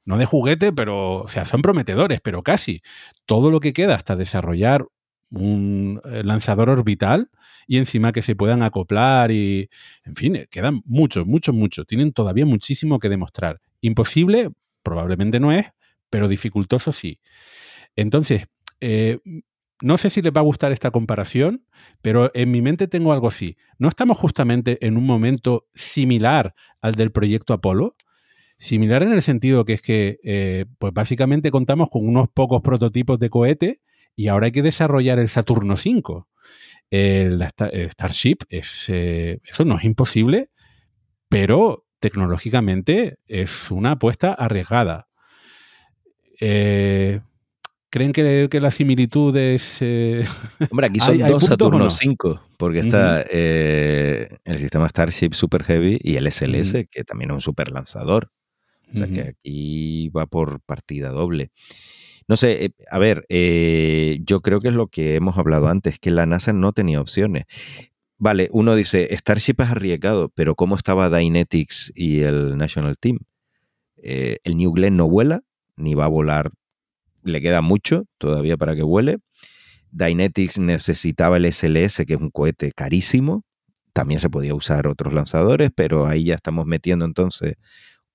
no 0.03 0.15
de 0.15 0.25
juguete, 0.25 0.73
pero, 0.73 1.21
o 1.21 1.27
sea, 1.27 1.43
son 1.43 1.63
prometedores, 1.63 2.21
pero 2.21 2.43
casi. 2.43 2.83
Todo 3.25 3.49
lo 3.49 3.59
que 3.59 3.73
queda 3.73 3.95
hasta 3.95 4.15
desarrollar 4.15 4.85
un 5.31 6.01
eh, 6.05 6.23
lanzador 6.23 6.69
orbital 6.69 7.29
y 7.67 7.77
encima 7.77 8.11
que 8.11 8.21
se 8.21 8.35
puedan 8.35 8.63
acoplar 8.63 9.31
y, 9.31 9.69
en 10.03 10.15
fin, 10.15 10.35
eh, 10.35 10.47
quedan 10.49 10.81
muchos, 10.85 11.25
muchos, 11.25 11.55
muchos. 11.55 11.87
Tienen 11.87 12.13
todavía 12.13 12.45
muchísimo 12.45 12.99
que 12.99 13.09
demostrar. 13.09 13.61
Imposible, 13.81 14.51
probablemente 14.83 15.39
no 15.39 15.51
es, 15.51 15.71
pero 16.09 16.27
dificultoso 16.27 16.91
sí. 16.91 17.19
Entonces, 17.95 18.45
eh, 18.81 19.19
no 19.81 19.97
sé 19.97 20.09
si 20.09 20.21
les 20.21 20.31
va 20.31 20.39
a 20.39 20.43
gustar 20.43 20.71
esta 20.71 20.91
comparación, 20.91 21.65
pero 22.01 22.31
en 22.33 22.51
mi 22.51 22.61
mente 22.61 22.87
tengo 22.87 23.11
algo 23.11 23.27
así. 23.27 23.57
¿No 23.77 23.89
estamos 23.89 24.17
justamente 24.17 24.85
en 24.85 24.95
un 24.97 25.05
momento 25.05 25.67
similar 25.73 26.55
al 26.81 26.95
del 26.95 27.11
proyecto 27.11 27.53
Apolo? 27.53 27.95
Similar 28.57 29.03
en 29.03 29.11
el 29.11 29.21
sentido 29.21 29.65
que 29.65 29.73
es 29.73 29.81
que, 29.81 30.65
pues 30.79 30.93
básicamente 30.93 31.51
contamos 31.51 31.89
con 31.89 32.07
unos 32.07 32.29
pocos 32.29 32.61
prototipos 32.61 33.19
de 33.19 33.29
cohete 33.29 33.81
y 34.15 34.27
ahora 34.27 34.47
hay 34.47 34.51
que 34.51 34.61
desarrollar 34.61 35.19
el 35.19 35.29
Saturno 35.29 35.73
V. 35.73 36.23
El, 36.89 37.41
Starship, 37.91 38.37
es, 38.49 38.85
eh, 38.87 39.39
eso 39.43 39.65
no 39.65 39.77
es 39.77 39.83
imposible, 39.83 40.49
pero 41.29 41.85
tecnológicamente 41.99 43.17
es 43.25 43.71
una 43.71 43.91
apuesta 43.91 44.33
arriesgada. 44.33 45.07
Eh, 46.39 47.21
¿Creen 47.95 48.11
que, 48.11 48.59
la 48.59 48.71
similitud 48.71 49.35
es...? 49.37 49.77
Eh, 49.79 50.25
Hombre, 50.69 50.87
aquí 50.87 50.99
son 50.99 51.17
dos 51.17 51.45
Saturno 51.45 51.89
5, 51.89 52.41
porque 52.57 52.79
está 52.79 53.25
eh, 53.29 54.37
el 54.43 54.59
sistema 54.59 54.89
Starship 54.89 55.31
Super 55.31 55.63
Heavy 55.63 55.97
y 56.03 56.17
el 56.17 56.29
SLS, 56.29 56.73
que 56.91 57.05
también 57.05 57.29
es 57.29 57.35
un 57.35 57.41
super 57.41 57.71
lanzador. 57.71 58.31
O 58.93 58.97
sea 58.97 59.07
que 59.07 59.21
aquí 59.21 60.09
va 60.09 60.25
por 60.25 60.59
partida 60.59 61.09
doble. 61.09 61.51
No 62.27 62.35
sé, 62.35 62.65
eh, 62.65 62.71
a 62.89 62.99
ver, 62.99 63.25
yo 64.25 64.41
creo 64.41 64.59
que 64.59 64.69
es 64.69 64.73
lo 64.73 64.87
que 64.87 65.15
hemos 65.15 65.37
hablado 65.37 65.67
antes, 65.67 65.99
que 65.99 66.11
la 66.11 66.25
NASA 66.25 66.53
no 66.53 66.73
tenía 66.73 67.01
opciones. 67.01 67.45
Vale, 68.17 68.49
uno 68.51 68.75
dice, 68.75 69.15
Starship 69.15 69.55
es 69.59 69.69
arriesgado, 69.69 70.29
pero 70.29 70.55
¿cómo 70.55 70.75
estaba 70.75 71.15
Dynetics 71.15 71.91
y 71.95 72.21
el 72.21 72.57
National 72.57 72.97
Team? 72.97 73.19
el 74.07 74.57
New 74.57 74.71
Glenn 74.71 74.97
no 74.97 75.09
vuela, 75.09 75.41
ni 75.77 75.95
va 75.95 76.05
a 76.05 76.09
volar 76.09 76.51
le 77.25 77.41
queda 77.41 77.61
mucho 77.61 78.05
todavía 78.17 78.55
para 78.55 78.75
que 78.75 78.83
vuele. 78.83 79.17
Dynetics 79.91 80.59
necesitaba 80.59 81.37
el 81.37 81.51
SLS, 81.51 82.05
que 82.05 82.13
es 82.13 82.19
un 82.19 82.29
cohete 82.29 82.71
carísimo, 82.71 83.43
También 83.93 84.19
se 84.19 84.29
podía 84.29 84.53
usar 84.53 84.87
otros 84.87 85.13
lanzadores, 85.13 85.71
pero 85.73 86.05
ahí 86.05 86.25
ya 86.25 86.35
estamos 86.35 86.65
metiendo 86.65 87.05
entonces 87.05 87.55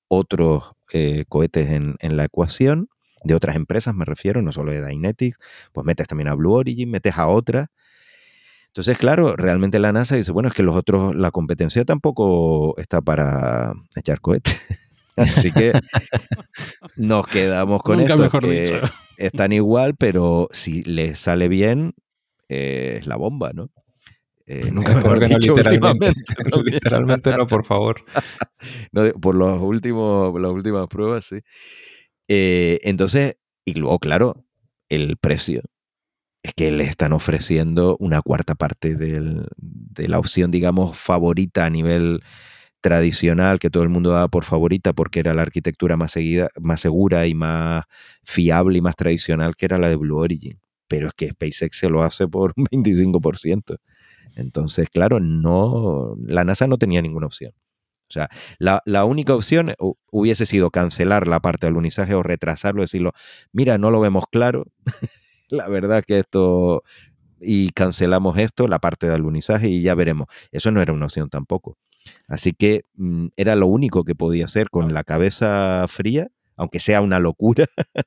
otros 0.09 0.73
eh, 0.93 1.25
cohetes 1.29 1.71
en, 1.71 2.17
la 2.17 2.25
ecuación, 2.25 2.89
de 3.25 3.35
otras 3.35 3.57
empresas 3.57 3.95
me 3.95 4.05
refiero, 4.05 4.43
no 4.43 4.53
solo 4.53 4.73
de 4.73 4.85
Dynetics, 4.87 5.39
pues 5.73 5.87
metes 5.87 6.07
también 6.09 6.29
a 6.29 6.35
Blue 6.35 6.53
Origin, 6.53 6.91
metes 6.91 7.17
a 7.17 7.29
otras. 7.29 7.69
Entonces, 8.69 8.99
claro, 8.99 9.35
realmente 9.37 9.81
la 9.81 9.93
NASA 9.93 10.15
dice, 10.17 10.31
bueno, 10.31 10.49
es 10.49 10.55
que 10.55 10.63
los 10.63 10.77
otros, 10.77 11.15
la 11.17 11.33
competencia 11.33 11.85
tampoco 11.85 12.79
está 12.79 13.01
para 13.01 13.73
echar 13.97 14.21
cohetes. 14.21 14.61
Así 15.17 15.51
que 15.53 15.73
nos 16.97 17.27
quedamos 17.27 17.83
con 17.83 17.99
Nunca 17.99 18.15
esto. 18.15 18.23
mejor 18.23 18.43
que 18.43 18.61
dicho. 18.61 18.81
Están 19.17 19.53
igual, 19.53 19.97
pero 19.97 20.49
si 20.53 20.83
les 20.85 21.19
sale 21.19 21.49
bien, 21.49 21.95
eh, 22.49 22.99
es 23.01 23.07
la 23.07 23.17
bomba, 23.17 23.51
¿no? 23.53 23.71
Eh, 24.47 24.69
nunca 24.73 24.93
Espero 24.93 25.15
mejor 25.15 25.21
que 25.21 25.29
no 25.29 25.39
literalmente. 25.57 26.23
¿no? 26.57 26.63
literalmente 26.63 27.37
no, 27.37 27.47
por 27.47 27.65
favor. 27.65 28.01
No, 28.93 29.11
por 29.13 29.35
los 29.35 29.61
últimos, 29.61 30.41
las 30.41 30.51
últimas 30.51 30.87
pruebas, 30.89 31.25
sí. 31.25 31.41
Eh, 32.31 32.79
entonces, 32.85 33.37
y 33.67 33.75
luego, 33.75 33.99
claro, 33.99 34.47
el 34.89 35.17
precio. 35.19 35.63
Es 36.45 36.55
que 36.55 36.73
le 36.73 36.85
están 36.85 37.13
ofreciendo 37.13 37.97
una 38.01 38.23
cuarta 38.23 38.55
parte 38.57 38.97
del- 38.97 39.49
de 39.59 40.09
la 40.09 40.19
opción, 40.21 40.51
digamos, 40.53 40.99
favorita 40.99 41.67
a 41.67 41.71
nivel 41.71 42.23
tradicional, 42.83 43.59
que 43.61 43.71
todo 43.71 43.83
el 43.85 43.91
mundo 43.91 44.11
daba 44.13 44.29
por 44.29 44.45
favorita 44.45 44.93
porque 44.95 45.21
era 45.21 45.35
la 45.35 45.43
arquitectura 45.43 45.97
más, 45.99 46.13
seguida, 46.13 46.51
más 46.61 46.81
segura 46.83 47.27
y 47.29 47.35
más 47.35 47.85
fiable 48.25 48.79
y 48.79 48.83
más 48.83 48.97
tradicional, 48.97 49.57
que 49.57 49.67
era 49.67 49.79
la 49.79 49.89
de 49.91 49.97
Blue 49.97 50.19
Origin. 50.19 50.61
Pero 50.89 51.09
es 51.09 51.15
que 51.15 51.31
SpaceX 51.31 51.79
se 51.79 51.91
lo 51.91 52.03
hace 52.05 52.29
por 52.29 52.55
un 52.59 52.67
25%. 52.73 53.77
Entonces, 54.37 54.91
claro, 54.91 55.21
no, 55.21 56.17
la 56.27 56.45
NASA 56.45 56.67
no 56.69 56.79
tenía 56.79 57.03
ninguna 57.03 57.27
opción. 57.29 57.53
O 58.11 58.13
sea, 58.13 58.29
la, 58.59 58.83
la 58.87 59.05
única 59.05 59.35
opción 59.35 59.69
hu- 59.79 59.97
hubiese 60.11 60.45
sido 60.45 60.71
cancelar 60.71 61.29
la 61.29 61.39
parte 61.41 61.67
del 61.67 61.75
alunizaje 61.75 62.15
o 62.15 62.23
retrasarlo, 62.25 62.83
decirlo, 62.83 63.13
mira, 63.53 63.79
no 63.79 63.91
lo 63.93 64.01
vemos 64.01 64.25
claro, 64.31 64.67
la 65.49 65.69
verdad 65.69 66.03
que 66.05 66.19
esto, 66.19 66.83
y 67.41 67.71
cancelamos 67.71 68.37
esto, 68.37 68.67
la 68.67 68.81
parte 68.81 69.07
del 69.07 69.15
alunizaje, 69.17 69.69
y 69.69 69.83
ya 69.83 69.95
veremos. 69.95 70.27
Eso 70.51 70.71
no 70.73 70.83
era 70.83 70.93
una 70.93 71.07
opción 71.07 71.29
tampoco. 71.31 71.79
Así 72.27 72.53
que 72.53 72.85
mm, 72.95 73.29
era 73.37 73.55
lo 73.55 73.67
único 73.69 74.05
que 74.05 74.15
podía 74.17 74.47
hacer 74.47 74.71
con 74.71 74.93
la 74.93 75.05
cabeza 75.05 75.87
fría, 75.89 76.29
aunque 76.57 76.81
sea 76.81 77.01
una 77.03 77.21
locura, 77.21 77.67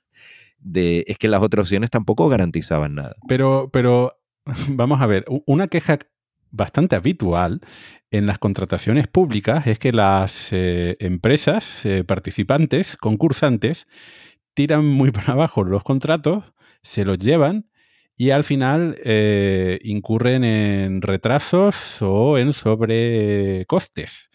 de, 0.59 1.03
es 1.07 1.17
que 1.17 1.27
las 1.27 1.41
otras 1.41 1.63
opciones 1.63 1.89
tampoco 1.89 2.27
garantizaban 2.29 2.95
nada. 2.95 3.15
Pero, 3.27 3.69
pero 3.71 4.19
vamos 4.69 5.01
a 5.01 5.05
ver, 5.05 5.25
una 5.45 5.67
queja 5.67 5.99
bastante 6.53 6.95
habitual 6.95 7.61
en 8.11 8.27
las 8.27 8.37
contrataciones 8.37 9.07
públicas 9.07 9.67
es 9.67 9.79
que 9.79 9.91
las 9.91 10.53
eh, 10.53 10.95
empresas 10.99 11.83
eh, 11.85 12.03
participantes, 12.03 12.95
concursantes, 12.95 13.87
tiran 14.53 14.85
muy 14.85 15.11
para 15.11 15.33
abajo 15.33 15.63
los 15.63 15.83
contratos, 15.83 16.53
se 16.83 17.05
los 17.05 17.17
llevan 17.17 17.69
y 18.15 18.29
al 18.29 18.43
final 18.43 18.95
eh, 19.03 19.79
incurren 19.83 20.43
en 20.43 21.01
retrasos 21.01 21.97
o 22.01 22.37
en 22.37 22.53
sobrecostes. 22.53 24.29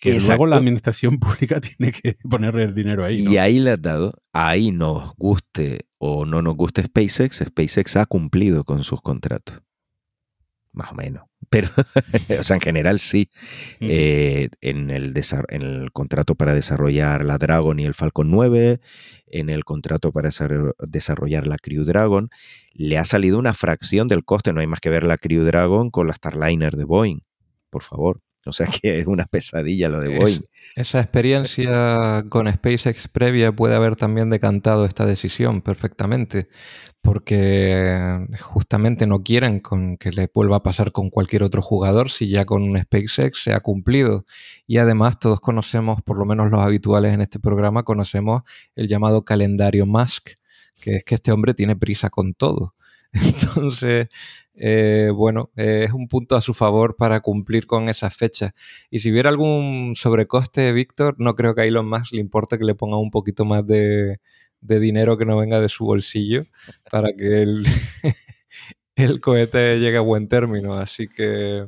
Que 0.00 0.18
luego 0.18 0.46
la 0.46 0.56
administración 0.56 1.18
pública 1.18 1.60
tiene 1.76 1.92
que 1.92 2.16
poner 2.28 2.56
el 2.56 2.74
dinero 2.74 3.04
ahí. 3.04 3.22
¿no? 3.22 3.32
Y 3.32 3.38
ahí 3.38 3.58
le 3.58 3.72
has 3.72 3.82
dado, 3.82 4.14
ahí 4.32 4.70
nos 4.70 5.14
guste 5.16 5.86
o 5.98 6.24
no 6.24 6.40
nos 6.40 6.56
guste 6.56 6.84
SpaceX, 6.84 7.42
SpaceX 7.44 7.96
ha 7.96 8.06
cumplido 8.06 8.64
con 8.64 8.84
sus 8.84 9.00
contratos. 9.00 9.60
Más 10.72 10.92
o 10.92 10.94
menos. 10.94 11.31
Pero, 11.52 11.68
o 12.40 12.42
sea, 12.42 12.56
en 12.56 12.60
general 12.62 12.98
sí. 12.98 13.28
Eh, 13.80 14.48
en, 14.62 14.90
el 14.90 15.14
en 15.50 15.62
el 15.62 15.92
contrato 15.92 16.34
para 16.34 16.54
desarrollar 16.54 17.24
la 17.26 17.36
Dragon 17.36 17.78
y 17.78 17.84
el 17.84 17.94
Falcon 17.94 18.30
9, 18.30 18.80
en 19.26 19.50
el 19.50 19.64
contrato 19.64 20.12
para 20.12 20.30
desar- 20.30 20.74
desarrollar 20.80 21.46
la 21.46 21.58
Crew 21.58 21.84
Dragon, 21.84 22.30
le 22.72 22.96
ha 22.96 23.04
salido 23.04 23.38
una 23.38 23.52
fracción 23.54 24.08
del 24.08 24.24
coste. 24.24 24.52
No 24.54 24.60
hay 24.60 24.66
más 24.66 24.80
que 24.80 24.88
ver 24.90 25.04
la 25.04 25.18
Crew 25.18 25.44
Dragon 25.44 25.90
con 25.90 26.06
la 26.08 26.14
Starliner 26.14 26.74
de 26.74 26.84
Boeing, 26.84 27.20
por 27.70 27.82
favor. 27.82 28.20
O 28.46 28.52
sea 28.52 28.66
que 28.66 28.98
es 28.98 29.06
una 29.06 29.24
pesadilla 29.26 29.88
lo 29.88 30.00
de 30.00 30.14
Es- 30.14 30.20
Boeing. 30.20 30.40
Esa 30.74 31.00
experiencia 31.00 32.24
con 32.30 32.50
SpaceX 32.50 33.06
previa 33.08 33.52
puede 33.52 33.74
haber 33.74 33.94
también 33.96 34.30
decantado 34.30 34.84
esta 34.86 35.04
decisión 35.04 35.60
perfectamente, 35.60 36.48
porque 37.02 38.26
justamente 38.40 39.06
no 39.06 39.22
quieren 39.22 39.60
con 39.60 39.96
que 39.96 40.10
le 40.12 40.30
vuelva 40.32 40.56
a 40.56 40.62
pasar 40.62 40.92
con 40.92 41.10
cualquier 41.10 41.42
otro 41.42 41.60
jugador 41.60 42.10
si 42.10 42.28
ya 42.30 42.44
con 42.44 42.62
un 42.62 42.80
SpaceX 42.80 43.42
se 43.42 43.52
ha 43.52 43.60
cumplido. 43.60 44.24
Y 44.66 44.78
además 44.78 45.18
todos 45.18 45.40
conocemos, 45.40 46.00
por 46.02 46.18
lo 46.18 46.24
menos 46.24 46.50
los 46.50 46.60
habituales 46.60 47.12
en 47.12 47.20
este 47.20 47.38
programa, 47.38 47.82
conocemos 47.82 48.42
el 48.74 48.88
llamado 48.88 49.24
calendario 49.24 49.84
Musk, 49.84 50.30
que 50.80 50.96
es 50.96 51.04
que 51.04 51.16
este 51.16 51.32
hombre 51.32 51.54
tiene 51.54 51.76
prisa 51.76 52.08
con 52.08 52.34
todo. 52.34 52.74
Entonces, 53.12 54.06
eh, 54.54 55.10
bueno, 55.14 55.50
eh, 55.56 55.84
es 55.86 55.92
un 55.92 56.08
punto 56.08 56.36
a 56.36 56.40
su 56.40 56.52
favor 56.54 56.96
para 56.96 57.20
cumplir 57.20 57.66
con 57.66 57.88
esas 57.88 58.14
fechas. 58.14 58.52
Y 58.90 58.98
si 59.00 59.10
hubiera 59.10 59.30
algún 59.30 59.92
sobrecoste, 59.96 60.72
Víctor, 60.72 61.14
no 61.18 61.34
creo 61.34 61.54
que 61.54 61.62
a 61.62 61.64
Elon 61.64 61.88
Musk 61.88 62.12
le 62.12 62.20
importe 62.20 62.58
que 62.58 62.64
le 62.64 62.74
ponga 62.74 62.98
un 62.98 63.10
poquito 63.10 63.44
más 63.44 63.66
de, 63.66 64.18
de 64.60 64.78
dinero 64.80 65.16
que 65.18 65.24
no 65.24 65.36
venga 65.38 65.60
de 65.60 65.68
su 65.68 65.84
bolsillo 65.84 66.44
para 66.90 67.08
que 67.16 67.42
el, 67.42 67.64
el 68.96 69.20
cohete 69.20 69.78
llegue 69.78 69.96
a 69.96 70.00
buen 70.00 70.26
término. 70.26 70.74
Así 70.74 71.08
que 71.08 71.66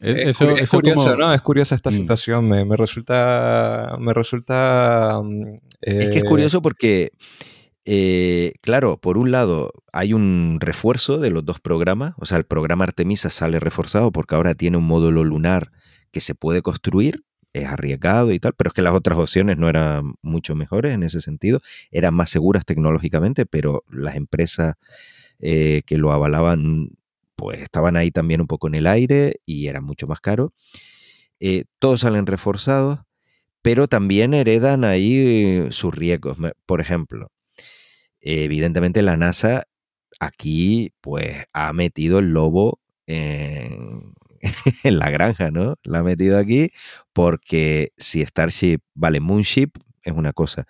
Es- 0.00 0.16
es, 0.18 0.26
eso, 0.28 0.46
cu- 0.50 0.56
es 0.56 0.62
eso 0.64 0.76
curioso, 0.78 1.04
como- 1.12 1.16
¿no? 1.16 1.32
Es 1.34 1.40
curiosa 1.42 1.74
esta 1.74 1.90
Mm. 1.90 1.94
situación. 1.94 2.48
Me, 2.48 2.64
me 2.64 2.76
resulta. 2.76 3.96
Me 3.98 4.12
resulta. 4.12 5.20
mm, 5.22 5.54
Es 5.80 6.08
que 6.10 6.18
es 6.18 6.24
eh, 6.24 6.28
curioso 6.28 6.60
porque, 6.62 7.12
eh, 7.84 8.54
claro, 8.62 8.98
por 8.98 9.18
un 9.18 9.30
lado 9.30 9.72
hay 9.92 10.14
un 10.14 10.58
refuerzo 10.60 11.18
de 11.18 11.30
los 11.30 11.44
dos 11.44 11.60
programas, 11.60 12.14
o 12.16 12.24
sea, 12.24 12.38
el 12.38 12.44
programa 12.44 12.84
Artemisa 12.84 13.30
sale 13.30 13.60
reforzado 13.60 14.10
porque 14.10 14.34
ahora 14.34 14.54
tiene 14.54 14.78
un 14.78 14.86
módulo 14.86 15.22
lunar 15.24 15.70
que 16.10 16.20
se 16.20 16.34
puede 16.34 16.62
construir, 16.62 17.24
es 17.52 17.66
arriesgado 17.68 18.32
y 18.32 18.40
tal, 18.40 18.54
pero 18.54 18.68
es 18.68 18.74
que 18.74 18.82
las 18.82 18.94
otras 18.94 19.18
opciones 19.18 19.58
no 19.58 19.68
eran 19.68 20.14
mucho 20.22 20.54
mejores 20.54 20.94
en 20.94 21.02
ese 21.02 21.20
sentido, 21.20 21.60
eran 21.90 22.14
más 22.14 22.30
seguras 22.30 22.64
tecnológicamente, 22.64 23.46
pero 23.46 23.84
las 23.90 24.16
empresas 24.16 24.74
eh, 25.38 25.82
que 25.86 25.98
lo 25.98 26.12
avalaban, 26.12 26.90
pues 27.36 27.60
estaban 27.60 27.96
ahí 27.96 28.10
también 28.10 28.40
un 28.40 28.46
poco 28.46 28.68
en 28.68 28.76
el 28.76 28.86
aire 28.86 29.40
y 29.44 29.68
eran 29.68 29.84
mucho 29.84 30.06
más 30.06 30.20
caros. 30.20 30.50
Eh, 31.40 31.64
todos 31.78 32.00
salen 32.00 32.26
reforzados 32.26 33.00
pero 33.64 33.88
también 33.88 34.34
heredan 34.34 34.84
ahí 34.84 35.68
sus 35.70 35.94
riesgos. 35.94 36.36
Por 36.66 36.82
ejemplo, 36.82 37.30
evidentemente 38.24 39.02
la 39.02 39.16
NASA 39.16 39.64
aquí 40.20 40.92
pues 41.00 41.44
ha 41.52 41.72
metido 41.72 42.18
el 42.18 42.32
lobo 42.32 42.80
en, 43.06 44.14
en 44.84 44.98
la 44.98 45.10
granja, 45.10 45.50
¿no? 45.50 45.76
La 45.82 45.98
ha 45.98 46.02
metido 46.02 46.38
aquí 46.38 46.70
porque 47.12 47.92
si 47.96 48.24
Starship, 48.24 48.80
vale, 48.94 49.20
Moonship 49.20 49.72
es 50.02 50.12
una 50.12 50.32
cosa, 50.32 50.66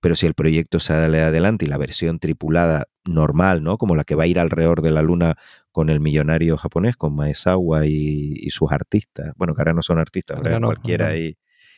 pero 0.00 0.16
si 0.16 0.26
el 0.26 0.34
proyecto 0.34 0.80
sale 0.80 1.20
adelante 1.20 1.66
y 1.66 1.68
la 1.68 1.76
versión 1.76 2.18
tripulada 2.18 2.86
normal, 3.04 3.62
¿no? 3.62 3.76
Como 3.76 3.94
la 3.94 4.04
que 4.04 4.14
va 4.14 4.24
a 4.24 4.26
ir 4.26 4.38
alrededor 4.38 4.80
de 4.82 4.90
la 4.90 5.02
Luna 5.02 5.36
con 5.72 5.90
el 5.90 6.00
millonario 6.00 6.56
japonés, 6.56 6.96
con 6.96 7.14
Maezawa 7.14 7.86
y, 7.86 8.34
y 8.34 8.50
sus 8.50 8.72
artistas, 8.72 9.32
bueno, 9.36 9.54
que 9.54 9.60
ahora 9.60 9.74
no 9.74 9.82
son 9.82 9.98
artistas, 9.98 10.38
ahora 10.38 10.58
no, 10.58 10.68
cualquiera 10.68 11.06
no. 11.06 11.12
ahí. 11.12 11.36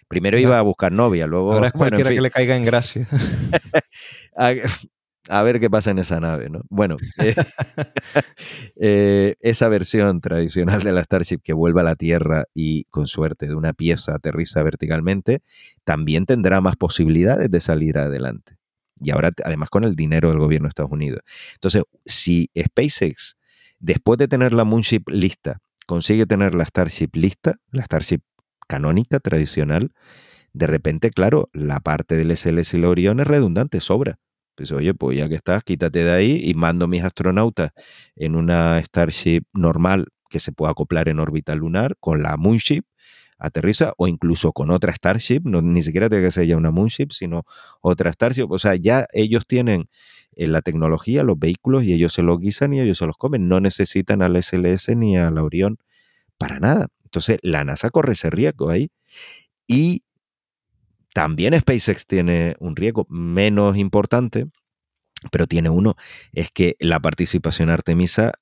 Primero 0.08 0.38
iba 0.38 0.58
a 0.58 0.62
buscar 0.62 0.90
novia, 0.90 1.26
luego... 1.26 1.52
Ahora 1.52 1.68
es 1.68 1.72
bueno, 1.74 1.96
en 1.96 2.02
cualquiera 2.02 2.10
que 2.14 2.20
le 2.20 2.30
caiga 2.30 2.56
en 2.56 2.64
gracia. 2.64 3.06
a, 5.28 5.42
ver 5.42 5.60
qué 5.60 5.70
pasa 5.70 5.90
en 5.90 5.98
esa 5.98 6.20
nave, 6.20 6.48
¿no? 6.50 6.62
Bueno, 6.68 6.96
eh, 7.18 7.34
eh, 8.76 9.36
esa 9.40 9.68
versión 9.68 10.20
tradicional 10.20 10.82
de 10.82 10.92
la 10.92 11.02
Starship 11.02 11.40
que 11.42 11.52
vuelve 11.52 11.80
a 11.80 11.84
la 11.84 11.96
Tierra 11.96 12.44
y 12.54 12.84
con 12.84 13.06
suerte 13.06 13.46
de 13.46 13.54
una 13.54 13.72
pieza 13.72 14.14
aterriza 14.14 14.62
verticalmente, 14.62 15.42
también 15.84 16.26
tendrá 16.26 16.60
más 16.60 16.76
posibilidades 16.76 17.50
de 17.50 17.60
salir 17.60 17.98
adelante. 17.98 18.56
Y 19.00 19.10
ahora, 19.10 19.30
además, 19.44 19.70
con 19.70 19.84
el 19.84 19.96
dinero 19.96 20.28
del 20.28 20.38
gobierno 20.38 20.66
de 20.66 20.70
Estados 20.70 20.92
Unidos. 20.92 21.20
Entonces, 21.54 21.82
si 22.04 22.50
SpaceX, 22.58 23.36
después 23.78 24.18
de 24.18 24.28
tener 24.28 24.52
la 24.52 24.64
Moonship 24.64 25.04
lista, 25.08 25.60
consigue 25.86 26.26
tener 26.26 26.54
la 26.54 26.64
Starship 26.64 27.10
lista, 27.14 27.56
la 27.70 27.82
Starship 27.82 28.20
canónica, 28.68 29.18
tradicional, 29.20 29.92
de 30.52 30.66
repente, 30.66 31.10
claro, 31.10 31.48
la 31.52 31.80
parte 31.80 32.16
del 32.16 32.36
SLS 32.36 32.74
y 32.74 32.76
el 32.76 32.84
Orión 32.84 33.20
es 33.20 33.26
redundante, 33.26 33.80
sobra. 33.80 34.18
Pues 34.60 34.72
oye, 34.72 34.92
pues 34.92 35.16
ya 35.16 35.26
que 35.26 35.36
estás, 35.36 35.64
quítate 35.64 36.04
de 36.04 36.12
ahí 36.12 36.42
y 36.44 36.52
mando 36.52 36.86
mis 36.86 37.02
astronautas 37.02 37.70
en 38.14 38.36
una 38.36 38.78
Starship 38.84 39.44
normal 39.54 40.08
que 40.28 40.38
se 40.38 40.52
pueda 40.52 40.72
acoplar 40.72 41.08
en 41.08 41.18
órbita 41.18 41.54
lunar 41.54 41.96
con 41.98 42.22
la 42.22 42.36
Moonship, 42.36 42.82
aterriza, 43.38 43.94
o 43.96 44.06
incluso 44.06 44.52
con 44.52 44.70
otra 44.70 44.92
Starship, 44.92 45.40
no, 45.44 45.62
ni 45.62 45.82
siquiera 45.82 46.10
tiene 46.10 46.24
que 46.24 46.30
ser 46.30 46.46
ya 46.46 46.58
una 46.58 46.70
Moonship, 46.70 47.08
sino 47.12 47.44
otra 47.80 48.12
Starship. 48.12 48.48
O 48.50 48.58
sea, 48.58 48.74
ya 48.76 49.06
ellos 49.14 49.46
tienen 49.46 49.88
eh, 50.36 50.46
la 50.46 50.60
tecnología, 50.60 51.22
los 51.22 51.38
vehículos, 51.38 51.84
y 51.84 51.94
ellos 51.94 52.12
se 52.12 52.20
los 52.22 52.38
guisan 52.38 52.74
y 52.74 52.80
ellos 52.80 52.98
se 52.98 53.06
los 53.06 53.16
comen. 53.16 53.48
No 53.48 53.60
necesitan 53.60 54.20
al 54.20 54.36
SLS 54.42 54.94
ni 54.94 55.16
a 55.16 55.30
la 55.30 55.42
Orión 55.42 55.78
para 56.36 56.60
nada. 56.60 56.88
Entonces, 57.04 57.38
la 57.42 57.64
NASA 57.64 57.88
corre 57.88 58.12
ese 58.12 58.28
riesgo 58.28 58.68
ahí. 58.68 58.90
Y 59.66 60.02
también 61.14 61.58
SpaceX 61.58 62.06
tiene 62.06 62.56
un 62.60 62.76
riesgo 62.76 63.06
menos 63.08 63.76
importante, 63.76 64.46
pero 65.30 65.46
tiene 65.46 65.68
uno, 65.68 65.96
es 66.32 66.50
que 66.50 66.76
la 66.78 67.00
participación 67.00 67.70
Artemisa, 67.70 68.32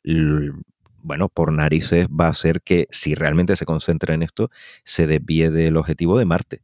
bueno, 1.03 1.28
por 1.28 1.53
narices 1.53 2.09
va 2.09 2.27
a 2.27 2.31
hacer 2.31 2.62
que 2.62 2.86
si 2.90 3.15
realmente 3.15 3.57
se 3.57 3.66
concentra 3.66 4.15
en 4.15 4.23
esto, 4.23 4.51
se 4.85 5.07
desvíe 5.07 5.51
del 5.51 5.77
objetivo 5.77 6.19
de 6.19 6.24
Marte, 6.24 6.62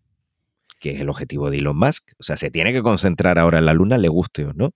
que 0.79 0.93
es 0.93 1.01
el 1.01 1.09
objetivo 1.09 1.51
de 1.51 1.59
Elon 1.59 1.77
Musk. 1.77 2.13
O 2.19 2.23
sea, 2.23 2.37
se 2.37 2.51
tiene 2.51 2.73
que 2.73 2.83
concentrar 2.83 3.39
ahora 3.39 3.59
en 3.59 3.67
la 3.67 3.75
Luna, 3.75 3.99
le 3.99 4.09
guste 4.09 4.45
o 4.45 4.53
no. 4.53 4.73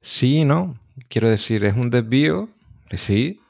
Sí, 0.00 0.44
no. 0.44 0.78
Quiero 1.08 1.28
decir, 1.28 1.64
es 1.64 1.74
un 1.74 1.90
desvío, 1.90 2.48
sí, 2.92 3.40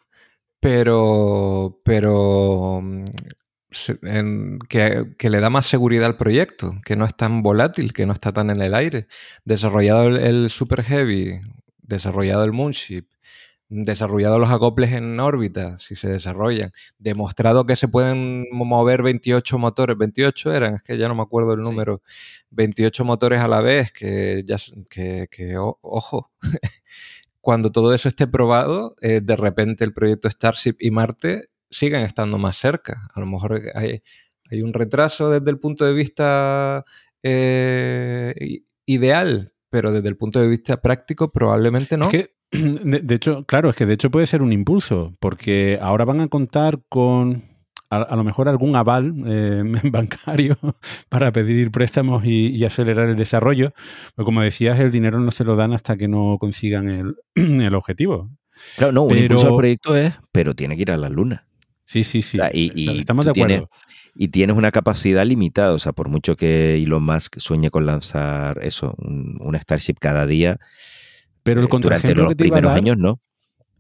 pero, 0.61 1.81
pero 1.85 2.83
que, 4.69 5.31
le 5.31 5.41
da 5.41 5.51
más 5.51 5.67
seguridad 5.67 6.07
al 6.07 6.17
proyecto, 6.17 6.75
que 6.85 6.97
no 6.97 7.05
es 7.05 7.15
tan 7.15 7.43
volátil, 7.43 7.93
que 7.93 8.07
no 8.07 8.13
está 8.13 8.33
tan 8.33 8.51
en 8.51 8.61
el 8.61 8.75
aire. 8.75 9.07
Desarrollado 9.45 10.07
el, 10.09 10.51
Super 10.51 10.83
Heavy, 10.83 11.41
desarrollado 11.83 12.45
el 12.45 12.53
Moonship, 12.53 13.07
desarrollado 13.69 14.39
los 14.39 14.51
acoples 14.51 14.93
en 14.93 15.19
órbita, 15.19 15.79
si 15.79 15.97
se 15.97 16.09
desarrollan, 16.09 16.73
demostrado 16.99 17.67
que 17.67 17.77
se 17.77 17.89
pueden 17.89 18.47
mover 18.53 19.03
28 19.03 19.59
motores, 19.59 19.97
28 19.97 20.55
eran, 20.55 20.75
es 20.75 20.83
que 20.83 20.99
ya 20.99 21.09
no 21.09 21.15
me 21.15 21.23
acuerdo 21.23 21.55
el 21.55 21.61
número, 21.61 22.03
28 22.51 23.05
motores 23.05 23.41
a 23.41 23.49
la 23.49 23.61
vez, 23.61 23.93
que 23.93 24.45
ya, 24.47 24.57
que, 24.89 25.29
que 25.31 25.57
ojo, 25.59 26.31
cuando 27.41 27.73
todo 27.73 27.95
eso 27.95 28.09
esté 28.09 28.27
probado, 28.27 28.97
eh, 29.01 29.21
de 29.23 29.37
repente 29.37 29.85
el 29.85 29.93
proyecto 29.93 30.31
Starship 30.31 30.77
y 30.79 30.91
Marte 30.91 31.51
siguen 31.75 32.03
estando 32.03 32.39
más 32.39 32.57
cerca. 32.57 33.09
A 33.15 33.21
lo 33.21 33.27
mejor 33.27 33.61
hay, 33.75 34.03
hay 34.51 34.63
un 34.63 34.73
retraso 34.73 35.31
desde 35.31 35.51
el 35.51 35.59
punto 35.59 35.85
de 35.85 35.93
vista 35.93 36.85
eh, 37.23 38.61
ideal, 38.87 39.53
pero 39.71 39.93
desde 39.93 40.09
el 40.09 40.17
punto 40.17 40.41
de 40.41 40.49
vista 40.49 40.81
práctico 40.81 41.33
probablemente 41.33 41.97
no. 41.97 42.11
de, 42.53 43.15
hecho, 43.15 43.45
claro, 43.45 43.71
es 43.71 43.77
que 43.77 43.87
de 43.87 43.95
hecho 43.95 44.11
puede 44.11 44.27
ser 44.27 44.43
un 44.43 44.53
impulso, 44.53 45.17
porque 45.19 45.79
ahora 45.81 46.05
van 46.05 46.21
a 46.21 46.29
contar 46.29 46.81
con 46.89 47.43
a, 47.91 48.17
lo 48.17 48.25
mejor 48.25 48.49
algún 48.49 48.77
aval 48.77 49.15
eh, 49.27 49.63
bancario 49.91 50.57
para 51.09 51.33
pedir 51.33 51.71
préstamos 51.71 52.25
y, 52.25 52.65
acelerar 52.65 53.09
el 53.09 53.17
desarrollo. 53.17 53.73
Pero 54.15 54.25
como 54.25 54.43
decías, 54.43 54.79
el 54.81 54.91
dinero 54.91 55.21
no 55.21 55.31
se 55.31 55.45
lo 55.45 55.57
dan 55.57 55.73
hasta 55.73 55.97
que 55.97 56.09
no 56.09 56.37
consigan 56.39 56.89
el, 56.89 57.17
el 57.35 57.75
objetivo. 57.75 58.31
Claro, 58.77 58.93
no, 58.93 59.03
un 59.03 59.19
impulso 59.19 59.49
al 59.49 59.57
proyecto 59.57 59.97
es, 59.97 60.15
pero 60.31 60.55
tiene 60.55 60.77
que 60.77 60.83
ir 60.83 60.93
a 60.93 60.97
la 60.97 61.09
luna. 61.09 61.47
Sí, 61.95 62.03
sí, 62.03 62.23
sí. 62.23 62.39
y, 62.53 62.99
Estamos 62.99 63.25
de 63.25 63.31
acuerdo. 63.31 63.71
y 64.17 64.27
tienes 64.27 64.57
una 64.57 64.73
capacidad 64.73 65.25
limitada, 65.25 65.73
o 65.73 65.79
sea, 65.79 65.93
por 65.93 66.09
mucho 66.09 66.35
que 66.35 66.75
Elon 66.75 67.05
Musk 67.05 67.39
sueñe 67.39 67.71
con 67.71 67.87
lanzar 67.87 68.59
eso, 68.65 68.97
un, 68.99 69.57
Starship 69.57 69.95
cada 70.01 70.27
día, 70.27 70.59
pero 71.45 71.61
el 71.61 71.69
eh, 71.69 71.79
durante 71.81 72.15
los 72.17 72.35
primeros 72.35 72.73
años 72.73 72.97
no. 72.99 73.21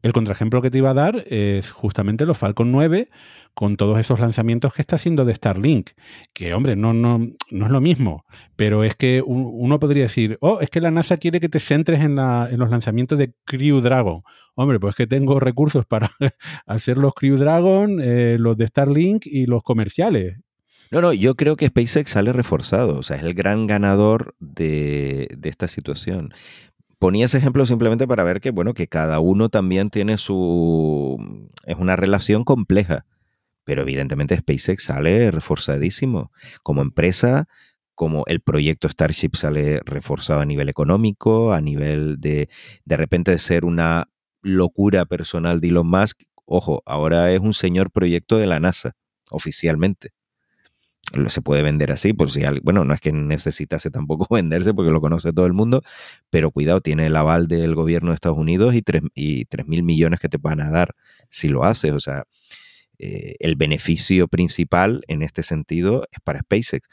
El 0.04 0.12
contraejemplo 0.12 0.60
que 0.60 0.70
te 0.70 0.76
iba 0.76 0.90
a 0.90 0.94
dar 0.94 1.24
es 1.28 1.70
justamente 1.70 2.26
los 2.26 2.36
Falcon 2.36 2.70
9 2.70 3.08
con 3.54 3.78
todos 3.78 3.98
esos 3.98 4.20
lanzamientos 4.20 4.74
que 4.74 4.82
está 4.82 4.96
haciendo 4.96 5.24
de 5.24 5.34
Starlink. 5.34 5.92
Que, 6.34 6.52
hombre, 6.52 6.76
no, 6.76 6.92
no, 6.92 7.26
no 7.50 7.64
es 7.64 7.72
lo 7.72 7.80
mismo, 7.80 8.26
pero 8.54 8.84
es 8.84 8.96
que 8.96 9.22
uno 9.24 9.80
podría 9.80 10.02
decir, 10.02 10.36
oh, 10.42 10.60
es 10.60 10.68
que 10.68 10.82
la 10.82 10.90
NASA 10.90 11.16
quiere 11.16 11.40
que 11.40 11.48
te 11.48 11.58
centres 11.58 12.02
en, 12.02 12.16
los 12.16 12.68
lanzamientos 12.68 13.18
de 13.18 13.32
Crew 13.46 13.80
Dragon. 13.80 14.20
Hombre, 14.54 14.78
pues 14.78 14.94
que 14.94 15.06
tengo 15.06 15.40
recursos 15.40 15.86
para 15.86 16.10
hacer 16.66 16.98
los 16.98 17.14
Crew 17.14 17.38
Dragon, 17.38 17.98
eh, 18.02 18.36
los 18.38 18.58
de 18.58 18.66
Starlink 18.66 19.24
y 19.24 19.46
los 19.46 19.62
comerciales. 19.62 20.36
No, 20.90 21.00
no, 21.00 21.14
yo 21.14 21.34
creo 21.34 21.56
que 21.56 21.68
SpaceX 21.68 22.10
sale 22.10 22.34
reforzado, 22.34 22.98
o 22.98 23.02
sea, 23.02 23.16
es 23.16 23.22
el 23.22 23.32
gran 23.32 23.66
ganador 23.66 24.34
de, 24.38 25.28
de 25.34 25.48
esta 25.48 25.66
situación 25.66 26.34
ponía 27.04 27.26
ese 27.26 27.36
ejemplo 27.36 27.66
simplemente 27.66 28.08
para 28.08 28.24
ver 28.24 28.40
que, 28.40 28.50
bueno, 28.50 28.72
que 28.72 28.86
cada 28.86 29.20
uno 29.20 29.50
también 29.50 29.90
tiene 29.90 30.16
su... 30.16 31.50
es 31.66 31.76
una 31.76 31.96
relación 31.96 32.44
compleja, 32.44 33.04
pero 33.62 33.82
evidentemente 33.82 34.34
SpaceX 34.38 34.84
sale 34.84 35.30
reforzadísimo. 35.30 36.32
Como 36.62 36.80
empresa, 36.80 37.46
como 37.94 38.24
el 38.26 38.40
proyecto 38.40 38.88
Starship 38.88 39.32
sale 39.34 39.80
reforzado 39.84 40.40
a 40.40 40.46
nivel 40.46 40.70
económico, 40.70 41.52
a 41.52 41.60
nivel 41.60 42.22
de 42.22 42.48
de 42.86 42.96
repente 42.96 43.32
de 43.32 43.38
ser 43.38 43.66
una 43.66 44.08
locura 44.40 45.04
personal 45.04 45.60
de 45.60 45.68
Elon 45.68 45.86
Musk, 45.86 46.22
ojo, 46.46 46.82
ahora 46.86 47.30
es 47.32 47.40
un 47.40 47.52
señor 47.52 47.90
proyecto 47.90 48.38
de 48.38 48.46
la 48.46 48.60
NASA, 48.60 48.92
oficialmente 49.28 50.14
se 51.28 51.42
puede 51.42 51.62
vender 51.62 51.92
así, 51.92 52.12
por 52.12 52.30
si 52.30 52.42
bueno, 52.62 52.84
no 52.84 52.94
es 52.94 53.00
que 53.00 53.12
necesitase 53.12 53.90
tampoco 53.90 54.26
venderse 54.34 54.74
porque 54.74 54.90
lo 54.90 55.00
conoce 55.00 55.32
todo 55.32 55.46
el 55.46 55.52
mundo, 55.52 55.82
pero 56.30 56.50
cuidado, 56.50 56.80
tiene 56.80 57.06
el 57.06 57.16
aval 57.16 57.46
del 57.48 57.74
gobierno 57.74 58.10
de 58.10 58.14
Estados 58.14 58.38
Unidos 58.38 58.74
y 58.74 58.82
3 58.82 59.02
y 59.14 59.46
mil 59.66 59.82
millones 59.82 60.20
que 60.20 60.28
te 60.28 60.38
van 60.38 60.60
a 60.60 60.70
dar 60.70 60.94
si 61.30 61.48
lo 61.48 61.64
haces. 61.64 61.92
O 61.92 62.00
sea, 62.00 62.24
eh, 62.98 63.36
el 63.40 63.56
beneficio 63.56 64.28
principal 64.28 65.02
en 65.08 65.22
este 65.22 65.42
sentido 65.42 66.06
es 66.10 66.18
para 66.22 66.40
SpaceX. 66.40 66.88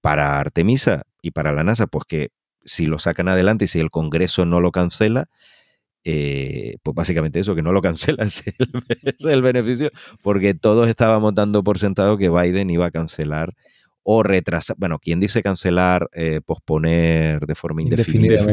Para 0.00 0.38
Artemisa 0.38 1.04
y 1.22 1.30
para 1.30 1.52
la 1.52 1.64
NASA, 1.64 1.86
pues 1.86 2.04
que 2.06 2.28
si 2.64 2.86
lo 2.86 2.98
sacan 2.98 3.28
adelante 3.28 3.64
y 3.64 3.68
si 3.68 3.80
el 3.80 3.90
Congreso 3.90 4.44
no 4.44 4.60
lo 4.60 4.70
cancela, 4.70 5.28
eh, 6.04 6.76
pues 6.82 6.94
básicamente 6.94 7.40
eso, 7.40 7.54
que 7.54 7.62
no 7.62 7.72
lo 7.72 7.82
cancela, 7.82 8.24
es 8.24 8.42
el, 9.20 9.42
beneficio, 9.42 9.90
porque 10.22 10.54
todos 10.54 10.88
estábamos 10.88 11.34
dando 11.34 11.62
por 11.64 11.78
sentado 11.78 12.16
que 12.18 12.30
Biden 12.30 12.70
iba 12.70 12.86
a 12.86 12.90
cancelar 12.90 13.54
o 14.06 14.22
retrasar, 14.22 14.76
bueno, 14.78 14.98
¿quién 14.98 15.18
dice 15.18 15.42
cancelar, 15.42 16.10
eh, 16.12 16.42
posponer 16.44 17.46
de 17.46 17.54
forma 17.54 17.80
indefinida 17.80 18.44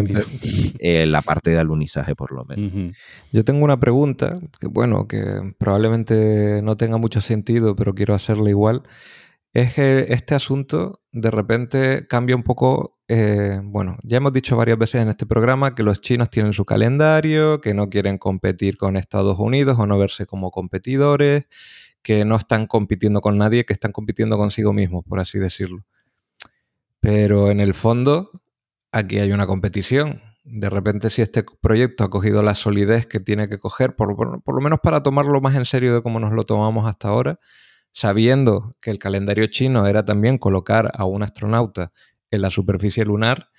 eh, 0.80 1.06
la 1.06 1.22
parte 1.22 1.50
de 1.50 1.60
alunizaje 1.60 2.16
por 2.16 2.32
lo 2.32 2.46
menos? 2.46 2.96
Yo 3.34 3.44
tengo 3.44 3.66
una 3.66 3.78
pregunta, 3.78 4.40
que 4.62 4.68
bueno, 4.68 5.10
que 5.10 5.54
probablemente 5.58 6.62
no 6.62 6.78
tenga 6.78 6.96
mucho 6.96 7.20
sentido, 7.20 7.76
pero 7.76 7.94
quiero 7.94 8.16
hacerla 8.16 8.50
igual 8.50 8.84
es 9.54 9.74
que 9.74 10.06
este 10.10 10.36
asunto 10.36 11.02
de 11.12 11.32
repente 11.32 12.08
cambia 12.08 12.36
un 12.36 12.44
poco. 12.44 12.98
Eh, 13.14 13.60
bueno, 13.62 13.98
ya 14.04 14.16
hemos 14.16 14.32
dicho 14.32 14.56
varias 14.56 14.78
veces 14.78 15.02
en 15.02 15.10
este 15.10 15.26
programa 15.26 15.76
que 15.76 15.84
los 15.84 16.00
chinos 16.00 16.30
tienen 16.30 16.54
su 16.54 16.64
calendario, 16.64 17.60
que 17.60 17.74
no 17.74 17.90
quieren 17.90 18.18
competir 18.18 18.78
con 18.78 18.96
Estados 18.96 19.38
Unidos 19.38 19.78
o 19.78 19.86
no 19.86 19.98
verse 19.98 20.26
como 20.26 20.50
competidores, 20.50 21.44
que 22.02 22.24
no 22.24 22.38
están 22.38 22.68
compitiendo 22.68 23.20
con 23.20 23.38
nadie, 23.38 23.66
que 23.66 23.74
están 23.74 23.92
compitiendo 23.92 24.38
consigo 24.38 24.72
mismos, 24.72 25.04
por 25.06 25.20
así 25.20 25.40
decirlo. 25.40 25.84
Pero 27.02 27.52
en 27.52 27.60
el 27.60 27.74
fondo, 27.74 28.32
aquí 28.94 29.20
hay 29.20 29.34
una 29.34 29.46
competición. 29.46 30.22
De 30.46 30.70
repente, 30.70 31.10
si 31.10 31.22
este 31.22 31.44
proyecto 31.60 32.06
ha 32.06 32.10
cogido 32.10 32.42
la 32.44 32.56
solidez 32.56 33.08
que 33.08 33.20
tiene 33.20 33.50
que 33.50 33.58
coger, 33.58 33.94
por, 33.98 34.16
por 34.42 34.56
lo 34.56 34.62
menos 34.62 34.80
para 34.82 35.04
tomarlo 35.04 35.42
más 35.42 35.56
en 35.56 35.66
serio 35.66 35.94
de 35.94 36.02
cómo 36.02 36.22
nos 36.22 36.32
lo 36.32 36.46
tomamos 36.46 36.86
hasta 36.88 37.10
ahora, 37.10 37.40
sabiendo 37.92 38.72
que 38.80 38.90
el 38.90 39.00
calendario 39.00 39.48
chino 39.48 39.86
era 39.86 40.06
también 40.06 40.38
colocar 40.38 40.92
a 40.96 41.04
un 41.04 41.24
astronauta 41.24 41.92
en 42.32 42.42
la 42.42 42.50
superficie 42.50 43.06
lunar, 43.06 43.50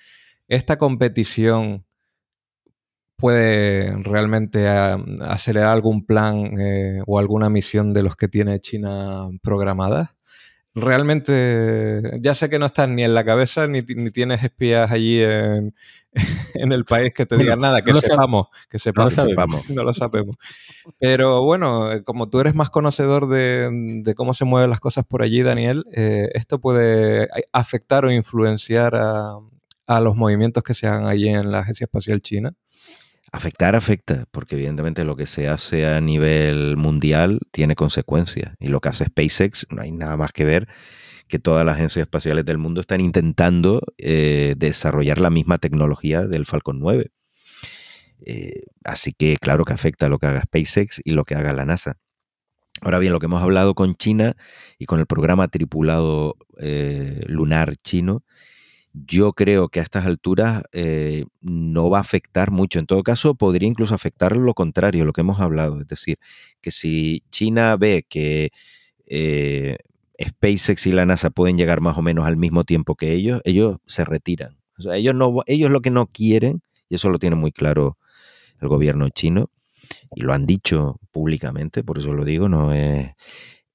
esta 0.47 0.77
competición 0.77 1.85
puede 3.15 3.95
realmente 4.03 4.67
acelerar 4.67 5.69
algún 5.69 6.05
plan 6.05 6.59
eh, 6.59 7.01
o 7.07 7.19
alguna 7.19 7.49
misión 7.49 7.93
de 7.93 8.03
los 8.03 8.15
que 8.15 8.27
tiene 8.27 8.59
China 8.59 9.29
programadas 9.41 10.15
realmente 10.75 12.01
ya 12.19 12.35
sé 12.35 12.49
que 12.49 12.59
no 12.59 12.65
estás 12.65 12.89
ni 12.89 13.03
en 13.03 13.13
la 13.13 13.23
cabeza 13.23 13.67
ni, 13.67 13.83
tienes 13.83 14.43
espías 14.43 14.91
allí 14.91 15.21
en, 15.21 15.75
el 16.53 16.85
país 16.85 17.13
que 17.13 17.25
te 17.25 17.37
digan 17.37 17.59
nada, 17.59 17.81
que, 17.81 17.93
sepamos, 17.93 18.47
que 18.69 18.79
sepamos, 18.79 19.69
no 19.69 19.83
lo 19.83 19.93
sabemos. 19.93 20.37
Pero 20.99 21.43
bueno, 21.43 21.91
eh, 21.91 22.03
como 22.03 22.29
tú 22.29 22.39
eres 22.39 22.55
más 22.55 22.69
conocedor 22.69 23.27
de, 23.27 24.13
cómo 24.15 24.33
se 24.33 24.45
mueven 24.45 24.69
las 24.69 24.79
cosas 24.79 25.05
por 25.05 25.23
allí, 25.23 25.41
Daniel, 25.41 25.85
eh, 25.93 26.29
esto 26.33 26.59
puede 26.59 27.27
afectar 27.51 28.05
o 28.05 28.11
influenciar 28.11 28.95
a, 28.95 29.37
a 29.87 29.99
los 29.99 30.15
movimientos 30.15 30.63
que 30.63 30.73
se 30.73 30.87
hagan 30.87 31.07
allí 31.07 31.29
en 31.29 31.51
la 31.51 31.59
Agencia 31.59 31.85
Espacial 31.85 32.21
China. 32.21 32.53
Afectar 33.31 33.75
afecta, 33.75 34.25
porque 34.29 34.55
evidentemente 34.55 35.03
lo 35.03 35.15
que 35.15 35.25
se 35.25 35.47
hace 35.47 35.87
a 35.87 35.99
nivel 35.99 36.77
mundial 36.77 37.39
tiene 37.51 37.75
consecuencias. 37.75 38.53
Y 38.59 38.67
lo 38.67 38.79
que 38.79 38.89
hace 38.89 39.05
SpaceX, 39.05 39.65
no 39.71 39.81
hay 39.81 39.91
nada 39.91 40.17
más 40.17 40.31
que 40.31 40.45
ver 40.45 40.67
que 41.27 41.39
todas 41.39 41.65
las 41.65 41.75
agencias 41.75 42.03
espaciales 42.03 42.45
del 42.45 42.57
mundo 42.57 42.81
están 42.81 43.01
intentando 43.01 43.81
eh, 43.97 44.55
desarrollar 44.57 45.19
la 45.19 45.29
misma 45.29 45.57
tecnología 45.57 46.27
del 46.27 46.45
Falcon 46.45 46.79
9. 46.79 47.11
Eh, 48.25 48.63
así 48.83 49.13
que 49.13 49.37
claro 49.37 49.65
que 49.65 49.73
afecta 49.73 50.07
lo 50.09 50.19
que 50.19 50.27
haga 50.27 50.41
SpaceX 50.41 51.01
y 51.03 51.11
lo 51.11 51.23
que 51.25 51.35
haga 51.35 51.53
la 51.53 51.65
NASA. 51.65 51.97
Ahora 52.81 52.99
bien, 52.99 53.13
lo 53.13 53.19
que 53.19 53.27
hemos 53.27 53.41
hablado 53.41 53.75
con 53.75 53.95
China 53.95 54.35
y 54.77 54.85
con 54.85 54.99
el 54.99 55.05
programa 55.05 55.47
tripulado 55.47 56.35
eh, 56.59 57.21
lunar 57.27 57.75
chino 57.77 58.23
yo 58.95 59.33
creo 59.33 59.69
que 59.69 59.79
a 59.79 59.83
estas 59.83 60.05
alturas 60.05 60.61
no 61.41 61.89
va 61.89 61.97
a 61.97 62.01
afectar 62.01 62.51
mucho. 62.51 62.77
En 62.77 62.85
todo 62.85 63.01
caso, 63.01 63.33
podría 63.33 63.67
incluso 63.67 63.95
afectar 63.95 64.37
lo 64.37 64.53
contrario, 64.53 65.03
lo 65.03 65.13
que 65.13 65.21
hemos 65.21 65.39
hablado. 65.39 65.81
Es 65.81 65.87
decir, 65.87 66.19
que 66.61 66.69
si 66.69 67.23
China 67.31 67.75
ve 67.75 68.05
que 68.07 68.51
SpaceX 70.21 70.87
y 70.87 70.91
la 70.91 71.05
NASA 71.05 71.29
pueden 71.29 71.57
llegar 71.57 71.81
más 71.81 71.97
o 71.97 72.01
menos 72.01 72.25
al 72.25 72.37
mismo 72.37 72.63
tiempo 72.63 72.95
que 72.95 73.13
ellos, 73.13 73.41
ellos 73.45 73.77
se 73.85 74.05
retiran. 74.05 74.57
O 74.77 74.81
sea, 74.81 74.95
ellos, 74.95 75.15
no, 75.15 75.41
ellos 75.45 75.71
lo 75.71 75.81
que 75.81 75.91
no 75.91 76.07
quieren, 76.07 76.61
y 76.89 76.95
eso 76.95 77.09
lo 77.09 77.19
tiene 77.19 77.35
muy 77.35 77.51
claro 77.51 77.97
el 78.59 78.67
gobierno 78.67 79.09
chino, 79.09 79.49
y 80.15 80.21
lo 80.21 80.33
han 80.33 80.45
dicho 80.45 80.99
públicamente, 81.11 81.83
por 81.83 81.99
eso 81.99 82.13
lo 82.13 82.25
digo, 82.25 82.49
no 82.49 82.73
es... 82.73 83.11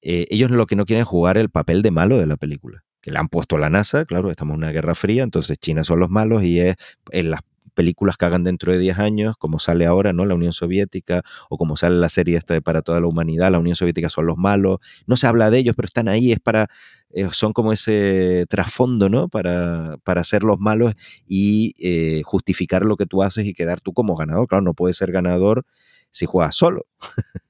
Eh, 0.01 0.27
ellos 0.29 0.49
lo 0.51 0.65
que 0.65 0.77
no 0.77 0.85
quieren 0.85 1.01
es 1.01 1.07
jugar 1.07 1.37
el 1.37 1.49
papel 1.49 1.81
de 1.81 1.91
malo 1.91 2.17
de 2.17 2.25
la 2.25 2.37
película 2.37 2.83
que 3.01 3.11
le 3.11 3.19
han 3.19 3.29
puesto 3.29 3.55
a 3.55 3.59
la 3.59 3.69
NASA, 3.69 4.05
claro, 4.05 4.29
estamos 4.29 4.55
en 4.55 4.63
una 4.63 4.71
guerra 4.71 4.95
fría, 4.95 5.23
entonces 5.23 5.57
China 5.57 5.83
son 5.83 5.99
los 5.99 6.09
malos 6.09 6.43
y 6.43 6.59
es 6.59 6.75
en 7.11 7.31
las 7.31 7.41
películas 7.79 8.17
que 8.17 8.25
hagan 8.25 8.43
dentro 8.43 8.73
de 8.73 8.77
10 8.77 8.99
años, 8.99 9.37
como 9.37 9.57
sale 9.57 9.85
ahora, 9.85 10.11
¿no? 10.11 10.25
La 10.25 10.35
Unión 10.35 10.51
Soviética, 10.51 11.23
o 11.49 11.57
como 11.57 11.77
sale 11.77 11.95
la 11.95 12.09
serie 12.09 12.35
esta 12.37 12.59
Para 12.59 12.81
toda 12.81 12.99
la 12.99 13.07
humanidad, 13.07 13.51
la 13.51 13.59
Unión 13.59 13.77
Soviética 13.77 14.09
son 14.09 14.25
los 14.25 14.35
malos, 14.37 14.79
no 15.07 15.15
se 15.15 15.27
habla 15.27 15.49
de 15.49 15.59
ellos, 15.59 15.75
pero 15.77 15.85
están 15.85 16.09
ahí, 16.09 16.33
es 16.33 16.41
para, 16.41 16.67
eh, 17.11 17.29
son 17.31 17.53
como 17.53 17.71
ese 17.71 18.45
trasfondo, 18.49 19.07
¿no? 19.07 19.29
Para, 19.29 19.95
para 20.03 20.25
ser 20.25 20.43
los 20.43 20.59
malos 20.59 20.93
y 21.25 21.73
eh, 21.79 22.21
justificar 22.25 22.83
lo 22.83 22.97
que 22.97 23.05
tú 23.05 23.23
haces 23.23 23.45
y 23.45 23.53
quedar 23.53 23.79
tú 23.79 23.93
como 23.93 24.17
ganador. 24.17 24.47
Claro, 24.49 24.61
no 24.63 24.73
puedes 24.73 24.97
ser 24.97 25.13
ganador 25.13 25.65
si 26.11 26.25
juegas 26.25 26.55
solo. 26.55 26.85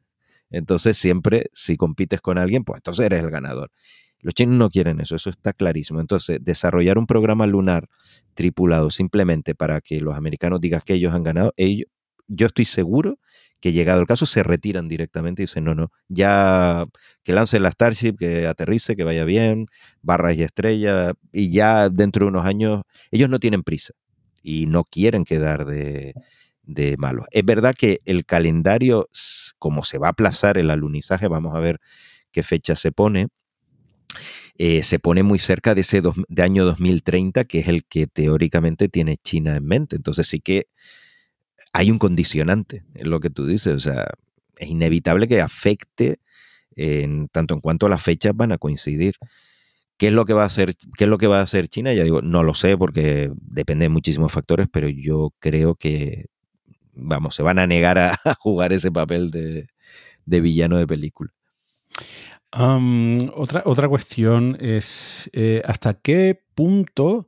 entonces 0.52 0.96
siempre, 0.96 1.50
si 1.54 1.76
compites 1.76 2.22
con 2.22 2.38
alguien, 2.38 2.64
pues 2.64 2.78
entonces 2.78 3.08
eres 3.08 3.24
el 3.24 3.32
ganador. 3.32 3.72
Los 4.22 4.34
chinos 4.34 4.58
no 4.58 4.70
quieren 4.70 5.00
eso, 5.00 5.16
eso 5.16 5.30
está 5.30 5.54
clarísimo. 5.54 6.02
Entonces, 6.02 6.40
desarrollar 6.42 6.98
un 6.98 7.08
programa 7.08 7.48
lunar 7.48 7.88
tripulado 8.34 8.92
simplemente 8.92 9.56
para 9.56 9.82
que 9.82 10.02
los 10.02 10.16
americanos 10.16 10.60
digan 10.62 10.82
que 10.86 10.96
ellos 10.96 11.14
han 11.14 11.24
ganado, 11.24 11.54
ellos, 11.58 11.88
yo 12.28 12.48
estoy 12.48 12.66
seguro 12.66 13.18
que 13.62 13.74
llegado 13.74 14.00
el 14.00 14.08
caso 14.08 14.26
se 14.26 14.42
retiran 14.44 14.88
directamente 14.88 15.42
y 15.42 15.46
dicen, 15.46 15.66
no, 15.66 15.76
no, 15.76 15.92
ya 16.08 16.86
que 17.24 17.34
lance 17.34 17.60
la 17.60 17.72
Starship, 17.72 18.16
que 18.18 18.48
aterrice, 18.48 18.96
que 18.96 19.04
vaya 19.04 19.26
bien, 19.26 19.68
barras 20.02 20.38
y 20.38 20.44
estrellas, 20.44 21.14
y 21.34 21.52
ya 21.52 21.90
dentro 21.90 22.26
de 22.26 22.30
unos 22.30 22.46
años, 22.46 22.84
ellos 23.12 23.30
no 23.30 23.40
tienen 23.40 23.64
prisa 23.64 23.94
y 24.42 24.66
no 24.68 24.86
quieren 24.86 25.26
quedar 25.26 25.66
de 25.66 26.14
malos. 26.98 27.26
Es 27.32 27.44
verdad 27.44 27.76
que 27.78 28.00
el 28.06 28.26
calendario, 28.26 29.10
como 29.58 29.84
se 29.84 29.98
va 29.98 30.08
a 30.08 30.12
aplazar 30.12 30.58
el 30.58 30.70
alunizaje, 30.72 31.28
vamos 31.28 31.54
a 31.56 31.60
ver 31.60 31.80
qué 32.32 32.44
fecha 32.44 32.76
se 32.76 32.94
pone, 32.94 33.28
eh, 34.58 34.84
se 34.84 35.00
pone 35.00 35.24
muy 35.24 35.40
cerca 35.40 35.76
de 35.76 35.82
ese 35.82 36.02
de 36.02 36.44
año 36.44 36.66
2030, 36.66 37.46
que 37.46 37.60
es 37.60 37.68
el 37.68 37.86
que 37.86 38.08
teóricamente 38.08 38.90
tiene 38.90 39.18
China 39.18 39.56
en 39.56 39.66
mente. 39.66 39.96
Entonces 39.96 40.28
sí 40.28 40.42
que 40.42 40.68
hay 41.74 41.92
un 41.92 42.00
condicionante 42.00 42.84
en 42.96 43.10
lo 43.10 43.20
que 43.20 43.30
tú 43.30 43.46
dices. 43.46 43.74
O 43.76 43.80
sea, 43.80 44.08
es 44.58 44.70
inevitable 44.70 45.28
que 45.28 45.42
afecte 45.42 46.20
en 46.76 47.30
tanto 47.30 47.54
en 47.54 47.62
cuanto 47.62 47.90
las 47.90 48.02
fechas 48.04 48.36
van 48.36 48.52
a 48.52 48.58
coincidir. 48.58 49.16
¿Qué 49.98 50.08
es 50.08 50.14
lo 50.14 50.26
que 50.26 50.34
va 50.34 50.44
a 50.44 50.48
hacer, 50.48 50.76
qué 50.98 51.06
es 51.06 51.10
lo 51.10 51.18
que 51.18 51.28
va 51.28 51.40
a 51.40 51.44
hacer 51.44 51.68
China? 51.70 51.94
Ya 51.94 52.04
digo, 52.04 52.22
no 52.22 52.44
lo 52.44 52.54
sé 52.54 52.78
porque 52.78 53.32
depende 53.42 53.86
de 53.86 53.90
muchísimos 53.90 54.32
factores, 54.32 54.68
pero 54.72 54.90
yo 54.90 55.34
creo 55.40 55.76
que, 55.76 56.28
vamos, 56.94 57.36
se 57.36 57.44
van 57.44 57.60
a 57.60 57.68
negar 57.68 57.98
a, 58.00 58.20
jugar 58.40 58.74
ese 58.74 58.92
papel 58.92 59.32
de 59.32 60.42
villano 60.42 60.78
de 60.78 60.88
película 60.88 61.32
otra, 62.52 63.64
otra 63.66 63.88
cuestión 63.88 64.58
es 64.60 65.30
eh, 65.34 65.62
hasta 65.66 65.94
qué 65.94 66.42
punto 66.56 67.28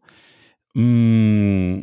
mm, 0.73 1.79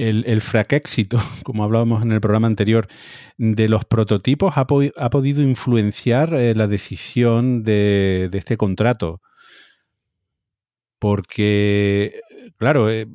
el, 0.00 0.24
el 0.26 0.42
éxito, 0.70 1.18
como 1.44 1.64
hablábamos 1.64 2.02
en 2.02 2.12
el 2.12 2.20
programa 2.20 2.46
anterior, 2.46 2.88
de 3.36 3.68
los 3.68 3.84
prototipos 3.84 4.54
ha, 4.56 4.66
podido 4.66 5.42
influenciar 5.42 6.34
eh, 6.34 6.54
la 6.54 6.66
decisión 6.66 7.62
de, 7.62 8.30
este 8.32 8.56
contrato. 8.56 9.20
Porque, 10.98 12.20
claro, 12.58 12.90
eh, 12.90 13.06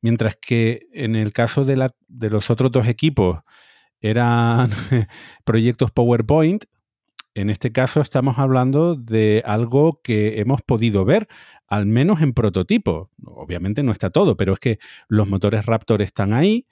mientras 0.00 0.36
que 0.36 0.86
en 0.92 1.16
el 1.16 1.32
caso 1.32 1.64
de, 1.64 1.76
la, 1.76 1.94
de 2.08 2.30
los 2.30 2.50
otros 2.50 2.72
dos 2.72 2.88
equipos 2.88 3.40
eran 4.00 4.70
proyectos 5.44 5.90
PowerPoint, 5.90 6.64
en 7.36 7.50
este 7.50 7.70
caso 7.70 8.00
estamos 8.00 8.38
hablando 8.38 8.94
de 8.94 9.42
algo 9.44 10.00
que 10.02 10.40
hemos 10.40 10.62
podido 10.62 11.04
ver, 11.04 11.28
al 11.68 11.84
menos 11.84 12.22
en 12.22 12.32
prototipo. 12.32 13.10
Obviamente 13.24 13.82
no 13.82 13.92
está 13.92 14.08
todo, 14.08 14.38
pero 14.38 14.54
es 14.54 14.58
que 14.58 14.78
los 15.08 15.28
motores 15.28 15.66
Raptor 15.66 16.00
están 16.00 16.32
ahí. 16.32 16.66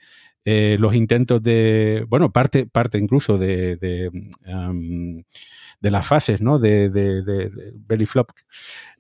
Eh, 0.47 0.77
los 0.79 0.95
intentos 0.95 1.43
de, 1.43 2.07
bueno, 2.09 2.33
parte, 2.33 2.67
parte 2.67 2.99
incluso 2.99 3.37
de, 3.39 3.77
de, 3.77 4.11
las 5.81 6.07
fases, 6.07 6.41
¿no? 6.41 6.59
De, 6.59 6.91
Belly 7.87 8.07
Flop 8.07 8.31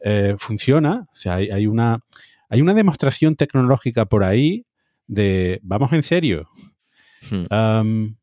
eh, 0.00 0.36
funciona. 0.38 1.06
O 1.10 1.16
sea, 1.16 1.36
hay, 1.36 1.66
una, 1.66 2.00
hay 2.50 2.60
una 2.60 2.74
demostración 2.74 3.36
tecnológica 3.36 4.04
por 4.04 4.22
ahí 4.22 4.66
de, 5.06 5.60
vamos 5.62 5.94
en 5.94 6.02
serio. 6.02 6.46
Hmm. 7.30 8.16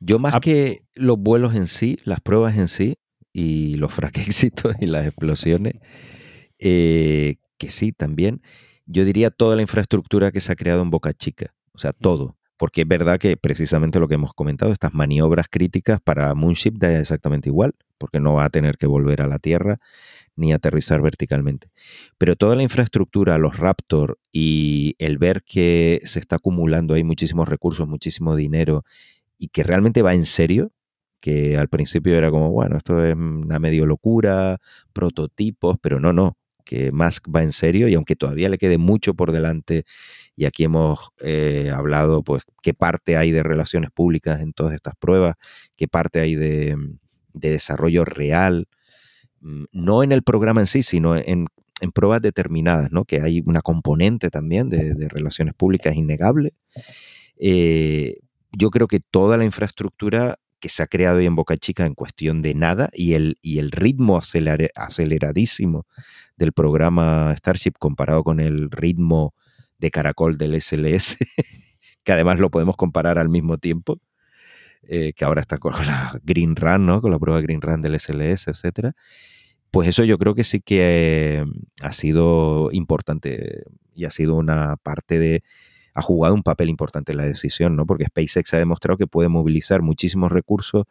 Yo 0.00 0.18
más 0.18 0.38
que 0.40 0.84
los 0.94 1.18
vuelos 1.18 1.54
en 1.54 1.66
sí, 1.66 1.98
las 2.04 2.20
pruebas 2.20 2.56
en 2.56 2.68
sí 2.68 2.96
y 3.32 3.74
los 3.74 3.92
fraquéxitos 3.94 4.76
y 4.80 4.86
las 4.86 5.06
explosiones, 5.06 5.74
eh, 6.58 7.36
que 7.58 7.70
sí 7.70 7.92
también, 7.92 8.42
yo 8.86 9.04
diría 9.04 9.30
toda 9.30 9.56
la 9.56 9.62
infraestructura 9.62 10.30
que 10.30 10.40
se 10.40 10.52
ha 10.52 10.56
creado 10.56 10.82
en 10.82 10.90
Boca 10.90 11.12
Chica, 11.12 11.54
o 11.72 11.78
sea, 11.78 11.92
todo. 11.92 12.36
Porque 12.56 12.82
es 12.82 12.88
verdad 12.88 13.18
que 13.18 13.36
precisamente 13.36 13.98
lo 13.98 14.06
que 14.06 14.14
hemos 14.14 14.32
comentado, 14.32 14.70
estas 14.70 14.94
maniobras 14.94 15.48
críticas 15.50 16.00
para 16.00 16.32
Moonship 16.34 16.74
da 16.78 17.00
exactamente 17.00 17.48
igual, 17.48 17.74
porque 17.98 18.20
no 18.20 18.34
va 18.34 18.44
a 18.44 18.50
tener 18.50 18.76
que 18.76 18.86
volver 18.86 19.22
a 19.22 19.26
la 19.26 19.40
Tierra 19.40 19.80
ni 20.36 20.52
aterrizar 20.52 21.02
verticalmente. 21.02 21.68
Pero 22.16 22.36
toda 22.36 22.54
la 22.54 22.62
infraestructura, 22.62 23.38
los 23.38 23.58
Raptor 23.58 24.18
y 24.30 24.94
el 24.98 25.18
ver 25.18 25.42
que 25.42 26.00
se 26.04 26.20
está 26.20 26.36
acumulando 26.36 26.94
ahí 26.94 27.02
muchísimos 27.02 27.48
recursos, 27.48 27.88
muchísimo 27.88 28.36
dinero 28.36 28.84
y 29.38 29.48
que 29.48 29.62
realmente 29.62 30.02
va 30.02 30.14
en 30.14 30.26
serio, 30.26 30.72
que 31.20 31.56
al 31.56 31.68
principio 31.68 32.16
era 32.16 32.30
como, 32.30 32.50
bueno, 32.50 32.76
esto 32.76 33.04
es 33.04 33.14
una 33.14 33.58
medio 33.58 33.86
locura, 33.86 34.58
prototipos, 34.92 35.76
pero 35.80 35.98
no, 36.00 36.12
no, 36.12 36.36
que 36.64 36.92
Musk 36.92 37.28
va 37.34 37.42
en 37.42 37.52
serio 37.52 37.88
y 37.88 37.94
aunque 37.94 38.16
todavía 38.16 38.48
le 38.48 38.58
quede 38.58 38.78
mucho 38.78 39.14
por 39.14 39.32
delante, 39.32 39.84
y 40.36 40.46
aquí 40.46 40.64
hemos 40.64 40.98
eh, 41.20 41.70
hablado, 41.72 42.22
pues, 42.24 42.42
qué 42.62 42.74
parte 42.74 43.16
hay 43.16 43.30
de 43.30 43.42
relaciones 43.42 43.90
públicas 43.90 44.40
en 44.40 44.52
todas 44.52 44.74
estas 44.74 44.94
pruebas, 44.96 45.36
qué 45.76 45.86
parte 45.86 46.20
hay 46.20 46.34
de, 46.34 46.76
desarrollo 47.32 48.04
real, 48.04 48.68
mm, 49.40 49.64
no 49.72 50.02
en 50.02 50.12
el 50.12 50.22
programa 50.22 50.60
en 50.60 50.66
sí, 50.66 50.82
sino 50.82 51.16
en, 51.16 51.46
pruebas 51.92 52.22
determinadas, 52.22 52.90
¿no? 52.92 53.04
Que 53.04 53.20
hay 53.20 53.42
una 53.44 53.60
componente 53.60 54.30
también 54.30 54.70
de, 54.70 54.94
relaciones 55.08 55.54
públicas 55.54 55.94
innegable. 55.94 56.54
Eh, 57.38 58.20
yo 58.56 58.70
creo 58.70 58.86
que 58.86 59.00
toda 59.00 59.36
la 59.36 59.44
infraestructura 59.44 60.38
que 60.60 60.68
se 60.68 60.82
ha 60.82 60.86
creado 60.86 61.18
hoy 61.18 61.26
en 61.26 61.36
Boca 61.36 61.56
Chica 61.56 61.84
en 61.84 61.94
cuestión 61.94 62.40
de 62.40 62.54
nada 62.54 62.88
y 62.92 63.12
el, 63.12 63.36
y 63.42 63.58
el 63.58 63.70
ritmo 63.70 64.18
aceleradísimo 64.18 65.86
del 66.36 66.52
programa 66.52 67.34
Starship 67.36 67.74
comparado 67.78 68.24
con 68.24 68.40
el 68.40 68.70
ritmo 68.70 69.34
de 69.78 69.90
caracol 69.90 70.38
del 70.38 70.60
SLS, 70.60 71.18
que 72.02 72.12
además 72.12 72.38
lo 72.38 72.50
podemos 72.50 72.76
comparar 72.76 73.18
al 73.18 73.28
mismo 73.28 73.58
tiempo, 73.58 74.00
eh, 74.84 75.12
que 75.14 75.24
ahora 75.24 75.42
está 75.42 75.58
con 75.58 75.74
la 75.86 76.18
Green 76.22 76.56
Run, 76.56 76.86
¿no? 76.86 77.02
con 77.02 77.10
la 77.10 77.18
prueba 77.18 77.40
Green 77.42 77.60
Run 77.60 77.82
del 77.82 78.00
SLS, 78.00 78.48
etc. 78.48 78.92
Pues 79.70 79.88
eso 79.88 80.04
yo 80.04 80.16
creo 80.16 80.34
que 80.34 80.44
sí 80.44 80.60
que 80.60 81.40
eh, 81.40 81.44
ha 81.82 81.92
sido 81.92 82.70
importante 82.72 83.64
y 83.92 84.06
ha 84.06 84.10
sido 84.10 84.34
una 84.36 84.76
parte 84.76 85.18
de, 85.18 85.42
ha 85.94 86.02
jugado 86.02 86.34
un 86.34 86.42
papel 86.42 86.68
importante 86.68 87.12
en 87.12 87.18
la 87.18 87.24
decisión, 87.24 87.76
¿no? 87.76 87.86
Porque 87.86 88.06
SpaceX 88.06 88.52
ha 88.54 88.58
demostrado 88.58 88.98
que 88.98 89.06
puede 89.06 89.28
movilizar 89.28 89.80
muchísimos 89.80 90.32
recursos 90.32 90.84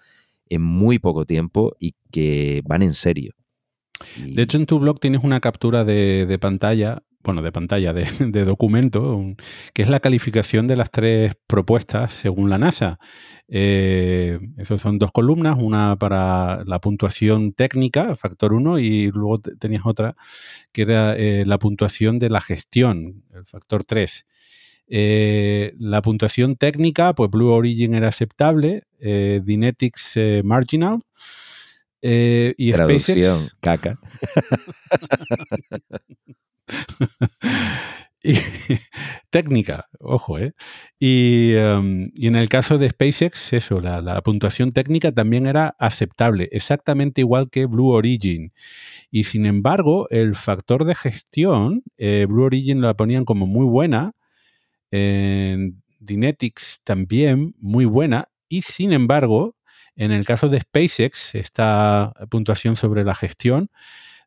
en 0.49 0.61
muy 0.61 0.99
poco 0.99 1.25
tiempo 1.25 1.75
y 1.79 1.95
que 2.11 2.61
van 2.65 2.81
en 2.83 2.93
serio. 2.93 3.33
De 4.17 4.41
hecho, 4.41 4.57
en 4.57 4.65
tu 4.65 4.79
blog 4.79 4.99
tienes 4.99 5.23
una 5.23 5.39
captura 5.39 5.83
de, 5.83 6.37
pantalla, 6.39 7.03
bueno, 7.23 7.41
de 7.41 7.51
pantalla, 7.51 7.93
de, 7.93 8.45
documento, 8.45 9.23
que 9.73 9.81
es 9.81 9.89
la 9.89 9.99
calificación 9.99 10.67
de 10.67 10.75
las 10.75 10.91
tres 10.91 11.33
propuestas 11.47 12.13
según 12.13 12.49
la 12.49 12.57
NASA. 12.57 12.99
Eh, 13.47 14.39
son 14.77 14.99
dos 14.99 15.11
columnas, 15.11 15.57
una 15.59 15.95
para 15.97 16.63
la 16.65 16.79
puntuación 16.79 17.53
técnica, 17.53 18.15
factor 18.15 18.53
1, 18.53 18.79
y 18.79 19.11
luego 19.11 19.39
tenías 19.39 19.83
otra 19.85 20.15
que 20.71 20.83
era 20.83 21.15
eh, 21.15 21.45
la 21.45 21.59
puntuación 21.59 22.19
de 22.19 22.29
la 22.29 22.41
gestión, 22.41 23.23
el 23.33 23.45
factor 23.45 23.83
3. 23.83 24.25
Eh, 24.87 25.73
la 25.79 26.01
puntuación 26.01 26.55
técnica, 26.55 27.13
pues 27.13 27.29
Blue 27.29 27.51
Origin 27.51 27.95
era 27.95 28.09
aceptable, 28.09 28.83
eh, 28.99 29.41
Dynetics 29.43 30.17
eh, 30.17 30.41
marginal. 30.43 30.99
y 32.01 32.71
Traducción, 32.73 33.39
caca. 33.59 33.99
Y, 38.25 38.37
técnica, 39.31 39.87
ojo, 39.99 40.39
¿eh? 40.39 40.53
Y, 40.97 41.55
em, 41.55 42.05
y, 42.15 42.27
en 42.27 42.37
el 42.37 42.47
caso 42.47 42.77
de 42.77 42.89
SpaceX, 42.89 43.51
eso, 43.51 43.81
la, 43.81 44.01
la, 44.01 44.21
puntuación 44.21 44.71
técnica 44.71 45.11
también 45.11 45.45
era 45.45 45.75
aceptable, 45.77 46.47
exactamente 46.53 47.19
igual 47.19 47.49
que 47.49 47.65
Blue 47.65 47.89
Origin. 47.89 48.53
Y 49.11 49.25
sin 49.25 49.45
embargo, 49.45 50.07
el 50.09 50.35
factor 50.35 50.85
de 50.85 50.95
gestión, 50.95 51.83
Blue 51.97 52.43
Origin 52.43 52.79
la 52.79 52.93
ponían 52.93 53.25
como 53.25 53.45
muy 53.45 53.65
buena, 53.65 54.13
en 54.95 55.81
Dynetics 55.99 56.81
también 56.83 57.55
muy 57.57 57.85
buena, 57.85 58.29
y 58.47 58.61
sin 58.61 58.93
embargo, 58.93 59.55
en 59.95 60.11
el 60.11 60.23
caso 60.23 60.49
de 60.49 60.59
SpaceX, 60.59 61.33
esta 61.33 62.13
puntuación 62.29 62.75
sobre 62.75 63.03
la 63.03 63.15
gestión, 63.15 63.71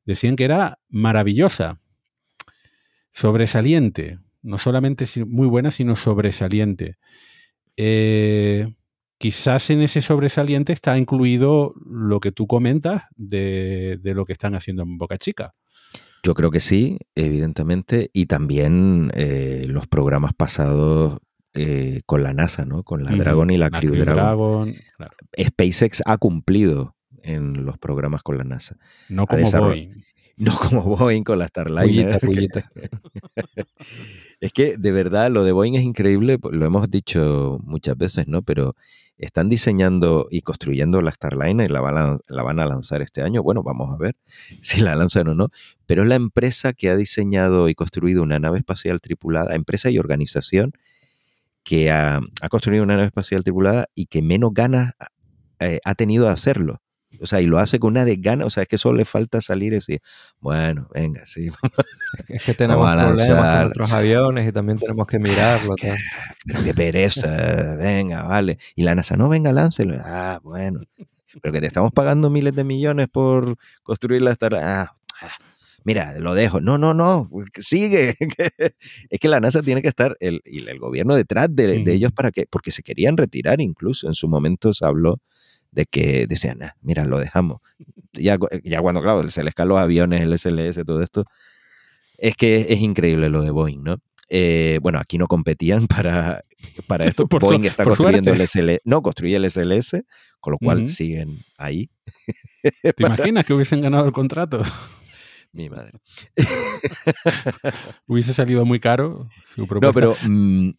decían 0.05 0.35
que 0.35 0.43
era 0.43 0.81
maravillosa, 0.89 1.79
sobresaliente, 3.13 4.19
no 4.43 4.59
solamente 4.59 5.07
muy 5.25 5.47
buena, 5.47 5.71
sino 5.71 5.95
sobresaliente. 5.95 6.97
Eh, 7.77 8.67
quizás 9.19 9.71
en 9.71 9.83
ese 9.83 10.03
sobresaliente 10.03 10.73
está 10.73 10.99
incluido 10.99 11.75
lo 11.89 12.19
que 12.19 12.33
tú 12.33 12.49
comentas 12.49 13.05
de, 13.15 13.99
de, 14.03 14.15
lo 14.15 14.25
que 14.25 14.33
están 14.33 14.57
haciendo 14.57 14.83
en 14.83 14.99
Boca 14.99 15.17
Chica. 15.17 15.55
Yo 16.27 16.35
creo 16.35 16.51
que 16.51 16.59
sí, 16.59 16.99
evidentemente, 17.15 18.11
y 18.13 18.27
también 18.27 19.13
eh, 19.15 19.63
los 19.69 19.87
programas 19.87 20.33
pasados 20.35 21.19
eh, 21.55 22.01
con 22.05 22.25
la 22.25 22.33
NASA, 22.33 22.65
¿no? 22.65 22.83
Con 22.83 23.05
la 23.05 23.13
Dragon 23.13 23.49
y 23.49 23.57
la, 23.57 23.69
la 23.71 23.79
Crew, 23.79 23.93
Crew 23.93 24.05
Dragon. 24.05 24.25
Dragon 24.25 24.75
claro. 24.97 25.15
SpaceX 25.41 26.03
ha 26.05 26.19
cumplido 26.19 26.97
en 27.23 27.65
los 27.65 27.79
programas 27.79 28.25
con 28.25 28.39
la 28.39 28.43
NASA. 28.43 28.77
No 29.09 29.29
como 29.29 29.49
Boeing. 29.49 30.05
No 30.37 30.59
como 30.59 30.83
Boeing 30.83 31.23
con 31.23 31.39
la 31.39 31.47
Starliner. 31.47 32.19
Pullita, 32.19 32.69
pullita. 32.75 33.53
es 34.41 34.53
que 34.53 34.77
de 34.77 34.91
verdad 34.91 35.31
lo 35.31 35.45
de 35.45 35.53
Boeing 35.53 35.75
es 35.75 35.83
increíble, 35.83 36.41
lo 36.43 36.67
hemos 36.67 36.91
dicho 36.91 37.61
muchas 37.63 37.97
veces, 37.97 38.27
¿no? 38.27 38.43
Pero 38.43 38.75
están 39.19 39.49
diseñando 39.49 40.29
y 40.31 40.43
construyendo 40.43 41.01
la 41.01 41.11
Starliner 41.11 41.71
y 41.71 41.73
la 41.73 41.81
van, 41.81 42.61
a, 42.61 42.67
lanzar 42.67 43.03
este 43.03 43.23
año. 43.23 43.43
Bueno, 43.43 43.63
vamos 43.63 43.93
a 43.93 43.97
ver 43.97 44.17
si 44.63 44.81
la 44.81 44.95
lanzan 44.95 45.29
o 45.29 45.35
no. 45.35 45.49
Pero 45.87 46.03
es 46.03 46.09
la 46.09 46.17
empresa 46.17 46.73
que 46.73 46.91
ha 46.91 46.97
diseñado 46.97 47.69
y 47.69 47.75
construido 47.75 48.23
una 48.23 48.39
nave 48.39 48.59
espacial 48.59 49.01
tripulada, 49.01 49.55
empresa 49.55 49.91
y 49.91 49.99
organización 49.99 50.73
que 51.63 51.91
ha, 51.91 52.21
ha 52.41 52.49
construido 52.49 52.85
una 52.85 52.95
nave 52.95 53.07
espacial 53.07 53.43
tripulada 53.43 53.87
y 53.95 54.07
que 54.07 54.23
menos 54.23 54.53
ganas 54.55 54.95
eh, 55.59 55.81
ha 55.85 55.95
tenido 55.95 56.27
de 56.27 56.33
hacerlo. 56.33 56.81
O 57.21 57.27
sea, 57.27 57.41
y 57.41 57.47
lo 57.47 57.59
hace 57.59 57.79
con 57.79 57.93
una 57.93 58.05
desgana, 58.05 58.45
o 58.45 58.51
sea, 58.51 58.65
es 58.65 58.69
que 58.69 58.79
solo 58.79 58.99
le 58.99 59.05
falta 59.05 59.41
salir 59.41 59.73
y 59.73 59.77
decir, 59.77 60.01
bueno, 60.41 60.89
venga, 60.95 61.25
sí. 61.27 61.51
Es 62.29 62.43
que 62.43 62.55
tenemos 62.55 62.89
problemas 62.91 63.59
con 63.59 63.67
otros 63.69 63.93
aviones 63.93 64.49
y 64.49 64.53
también 64.53 64.79
tenemos 64.79 65.07
que 65.07 65.19
mirarlo. 65.19 65.75
Qué, 65.77 65.95
pero 66.45 66.65
qué 66.65 66.75
pereza, 66.75 67.77
venga, 67.77 68.23
vale. 68.23 68.59
Y 68.75 68.83
la 68.83 68.95
NASA, 68.95 69.17
no, 69.17 69.29
venga, 69.29 69.53
láncelo. 69.53 69.97
Ah, 70.05 70.41
bueno. 70.43 70.81
Pero 71.43 71.53
que 71.53 71.61
te 71.61 71.67
estamos 71.67 71.93
pagando 71.93 72.31
miles 72.31 72.55
de 72.55 72.65
millones 72.65 73.09
por 73.09 73.57
construir 73.83 74.23
la 74.23 74.33
Star. 74.33 74.55
Ah, 74.57 74.97
mira, 75.85 76.19
lo 76.19 76.35
dejo. 76.35 76.61
No, 76.61 76.79
no, 76.79 76.95
no, 76.95 77.31
sigue. 77.59 78.15
es 79.11 79.21
que 79.21 79.29
la 79.29 79.41
NASA 79.41 79.63
tiene 79.63 79.83
que 79.83 79.89
estar, 79.89 80.17
el, 80.21 80.41
y 80.45 80.67
el 80.69 80.79
gobierno 80.79 81.15
detrás 81.15 81.49
de, 81.51 81.83
de 81.85 81.93
ellos 81.93 82.13
para 82.13 82.31
que, 82.31 82.47
porque 82.47 82.71
se 82.71 82.83
querían 82.83 83.17
retirar 83.17 83.61
incluso. 83.61 84.09
En 84.09 84.15
su 84.15 84.29
momento 84.29 84.73
se 84.73 84.87
habló 84.87 85.21
de 85.77 85.85
que 85.85 86.27
decían, 86.27 86.63
ah, 86.63 86.75
mira, 86.81 87.05
lo 87.05 87.19
dejamos. 87.19 87.61
Ya, 88.15 88.39
ya 88.65 88.81
cuando, 88.81 89.03
claro, 89.03 89.29
se 89.29 89.45
les 89.45 89.55
caen 89.55 89.69
los 89.69 89.79
aviones, 89.79 90.23
el 90.23 90.37
SLS, 90.37 90.85
todo 90.87 91.03
esto, 91.03 91.27
es 92.17 92.35
que 92.35 92.67
es 92.71 92.81
increíble 92.81 93.29
lo 93.29 93.43
de 93.43 93.51
Boeing, 93.51 93.83
¿no? 93.85 93.99
Eh, 94.31 94.79
bueno, 94.83 94.99
aquí 94.99 95.19
no 95.19 95.27
competían 95.27 95.87
para, 95.87 96.43
para 96.87 97.05
esto. 97.07 97.29
por 97.29 97.43
Boeing 97.43 97.65
su, 97.65 97.69
está 97.69 97.85
por 97.85 97.95
construyendo 97.95 98.35
suerte. 98.35 98.61
el 98.61 98.77
SLS, 98.77 98.81
no 98.85 99.03
construye 99.03 99.37
el 99.37 99.51
SLS, 99.51 100.03
con 100.41 100.53
lo 100.53 100.59
cual 100.59 100.89
siguen 100.89 101.45
ahí. 101.59 101.91
¿Te 102.83 102.95
imaginas 103.05 103.45
que 103.45 103.53
hubiesen 103.53 103.83
ganado 103.83 104.07
el 104.07 104.13
contrato? 104.13 104.63
Mi 105.57 105.71
madre. 105.71 105.93
Hubiese 108.07 108.35
salido 108.35 108.65
muy 108.67 108.79
caro 108.79 109.29
su 109.43 109.63
No, 109.63 109.67
propuesta. 109.67 109.93
pero 109.99 110.15
mm, 110.29 110.71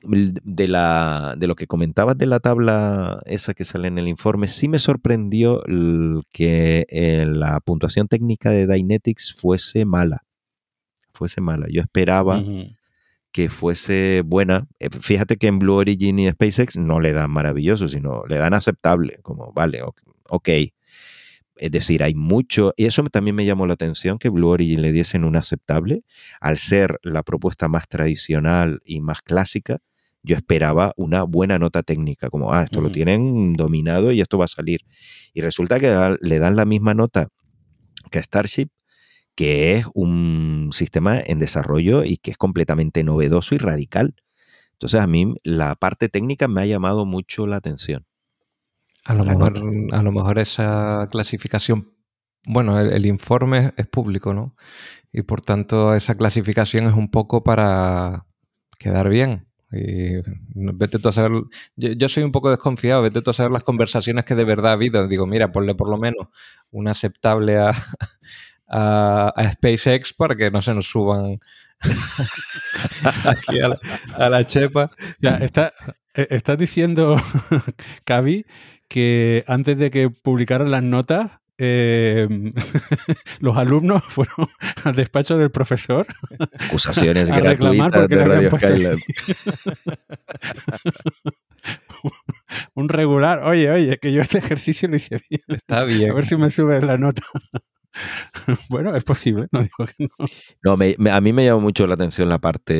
de, 0.44 0.68
la, 0.68 1.36
de 1.38 1.48
lo 1.48 1.56
que 1.56 1.66
comentabas 1.68 2.18
de 2.18 2.28
la 2.28 2.40
tabla 2.40 3.22
esa 3.26 3.54
que 3.56 3.66
sale 3.66 3.88
en 3.88 3.98
el 3.98 4.08
informe, 4.08 4.48
sí 4.48 4.68
me 4.68 4.78
sorprendió 4.80 5.66
el 5.66 6.22
que 6.32 6.86
eh, 6.90 7.26
la 7.28 7.60
puntuación 7.60 8.08
técnica 8.08 8.52
de 8.52 8.68
Dynetics 8.68 9.34
fuese 9.40 9.86
mala. 9.86 10.24
Fuese 11.14 11.42
mala. 11.42 11.66
Yo 11.72 11.82
esperaba 11.82 12.44
que 13.32 13.50
fuese 13.50 14.22
buena. 14.26 14.68
Eh, 14.80 14.90
Fíjate 14.92 15.38
que 15.38 15.48
en 15.48 15.58
Blue 15.60 15.74
Origin 15.76 16.20
y 16.20 16.30
SpaceX 16.30 16.78
no 16.78 17.00
le 17.00 17.14
dan 17.14 17.32
maravilloso, 17.32 17.88
sino 17.88 18.24
le 18.28 18.38
dan 18.38 18.54
aceptable, 18.54 19.20
como 19.24 19.52
vale, 19.54 19.82
ok. 20.30 20.50
Es 21.60 21.72
decir, 21.72 22.04
hay 22.04 22.16
mucho, 22.16 22.74
y 22.78 22.86
eso 22.86 23.04
también 23.04 23.36
me 23.36 23.46
llamó 23.46 23.68
la 23.68 23.74
atención, 23.74 24.18
que 24.20 24.30
Blue 24.30 24.50
Origin 24.50 24.82
le 24.82 24.92
diesen 24.92 25.24
un 25.24 25.36
aceptable, 25.36 26.04
al 26.40 26.58
ser 26.58 27.00
la 27.04 27.24
propuesta 27.24 27.68
más 27.68 27.88
tradicional 27.88 28.82
y 28.86 29.02
más 29.02 29.22
clásica, 29.22 29.80
yo 30.24 30.36
esperaba 30.36 30.94
una 30.98 31.24
buena 31.24 31.60
nota 31.60 31.84
técnica, 31.84 32.30
como, 32.30 32.54
ah, 32.54 32.64
esto 32.64 32.82
lo 32.82 32.92
tienen 32.92 33.54
dominado 33.54 34.12
y 34.12 34.20
esto 34.20 34.38
va 34.38 34.46
a 34.46 34.50
salir. 34.50 34.82
Y 35.34 35.42
resulta 35.42 35.80
que 35.80 36.18
le 36.20 36.40
dan 36.40 36.56
la 36.56 36.66
misma 36.66 36.94
nota 36.94 37.30
que 38.12 38.20
a 38.20 38.24
Starship, 38.24 38.70
que 39.36 39.76
es 39.76 39.86
un 39.94 40.72
sistema 40.74 41.22
en 41.24 41.38
desarrollo 41.38 42.04
y 42.04 42.18
que 42.18 42.32
es 42.32 42.38
completamente 42.38 43.04
novedoso 43.04 43.54
y 43.54 43.60
radical. 43.60 44.16
Entonces 44.74 45.00
a 45.00 45.06
mí 45.06 45.36
la 45.44 45.76
parte 45.76 46.10
técnica 46.10 46.48
me 46.48 46.62
ha 46.62 46.66
llamado 46.66 47.06
mucho 47.06 47.46
la 47.46 47.58
atención. 47.58 48.07
A 49.08 49.14
lo, 49.14 49.24
mejor, 49.24 49.64
nota. 49.64 49.98
a 49.98 50.04
lo 50.04 50.12
mejor 50.12 50.38
esa 50.40 51.08
clasificación, 51.10 51.94
bueno, 52.46 52.80
el, 52.80 52.92
el 52.92 53.06
informe 53.06 53.74
es 53.78 53.88
público, 53.88 54.34
¿no? 54.34 54.56
Y 55.12 55.22
por 55.24 55.42
tanto 55.42 55.96
esa 55.96 56.16
clasificación 56.16 56.88
es 56.88 56.94
un 56.94 57.10
poco 57.10 57.44
para 57.44 58.26
quedar 58.80 59.10
bien. 59.10 59.48
Y 59.72 60.22
vete 60.54 61.00
tú 61.00 61.10
a 61.10 61.14
saber, 61.14 61.32
yo, 61.76 61.92
yo 61.92 62.10
soy 62.10 62.24
un 62.24 62.32
poco 62.32 62.50
desconfiado, 62.50 63.02
vete 63.02 63.22
tú 63.22 63.32
a 63.32 63.34
saber 63.34 63.52
las 63.52 63.64
conversaciones 63.64 64.24
que 64.26 64.36
de 64.36 64.46
verdad 64.46 64.72
ha 64.72 64.74
habido. 64.74 65.08
Digo, 65.08 65.28
mira, 65.28 65.52
ponle 65.52 65.76
por 65.76 65.90
lo 65.90 65.98
menos 65.98 66.28
un 66.72 66.88
aceptable 66.88 67.58
a, 67.58 67.72
a, 68.68 69.34
a 69.36 69.52
SpaceX 69.52 70.14
para 70.14 70.36
que 70.36 70.52
no 70.52 70.62
se 70.62 70.74
nos 70.74 70.88
suban 70.88 71.40
aquí 73.26 73.60
a 73.60 73.70
la, 73.70 73.80
a 74.14 74.30
la 74.30 74.48
chepa. 74.48 74.92
Ya, 75.20 75.38
está, 75.38 75.74
eh, 76.14 76.28
estás 76.32 76.58
diciendo, 76.58 77.18
Cavi, 78.06 78.46
que 78.88 79.44
antes 79.48 79.78
de 79.78 79.92
que 79.92 80.10
publicaran 80.10 80.72
las 80.72 80.84
notas, 80.84 81.32
eh, 81.60 82.28
los 83.40 83.58
alumnos 83.58 84.04
fueron 84.10 84.48
al 84.84 84.96
despacho 84.96 85.38
del 85.40 85.50
profesor 85.52 86.06
Acusaciones 86.68 87.32
A 87.32 87.40
gratuitas 87.40 88.08
de 88.08 88.26
Radio 88.26 88.52
Skylab. 88.52 88.98
un 92.76 92.90
regular. 92.90 93.44
Oye, 93.44 93.70
oye, 93.72 93.98
que 93.98 94.12
yo 94.12 94.22
este 94.22 94.38
ejercicio 94.40 94.88
lo 94.88 94.96
hice 94.96 95.20
bien. 95.30 95.42
Está 95.50 95.84
bien. 95.84 96.12
A 96.12 96.14
ver 96.14 96.26
si 96.26 96.36
me 96.38 96.50
subes 96.50 96.84
la 96.84 96.98
nota. 96.98 97.24
bueno, 98.70 98.96
es 98.96 99.04
posible, 99.04 99.48
no 99.52 99.62
digo 99.62 99.86
que 99.86 99.94
no. 100.06 100.26
No, 100.64 100.78
me- 100.78 100.96
me- 101.00 101.12
a 101.12 101.20
mí 101.22 101.34
me 101.34 101.46
llamó 101.46 101.62
mucho 101.62 101.88
la 101.88 101.96
atención 101.96 102.30
la 102.30 102.38
parte 102.40 102.74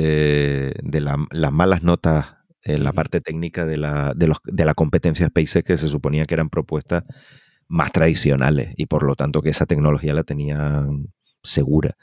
de 0.82 1.02
la- 1.02 1.18
las 1.32 1.52
malas 1.52 1.82
notas 1.84 2.37
en 2.70 2.84
la 2.84 2.94
parte 2.94 3.22
técnica 3.22 3.66
de 3.66 3.78
la, 3.78 4.14
de, 4.16 4.28
los- 4.28 4.40
de 4.44 4.66
la 4.66 4.74
competencia 4.74 5.28
SpaceX 5.28 5.64
que 5.66 5.78
se 5.78 5.88
suponía 5.88 6.26
que 6.26 6.34
eran 6.36 6.50
propuestas 6.50 7.04
más 7.68 7.92
tradicionales 7.92 8.74
y 8.78 8.86
por 8.86 9.04
lo 9.04 9.16
tanto 9.16 9.42
que 9.42 9.50
esa 9.50 9.66
tecnología 9.66 10.14
la 10.14 10.24
tenían 10.24 11.14
segura. 11.44 11.98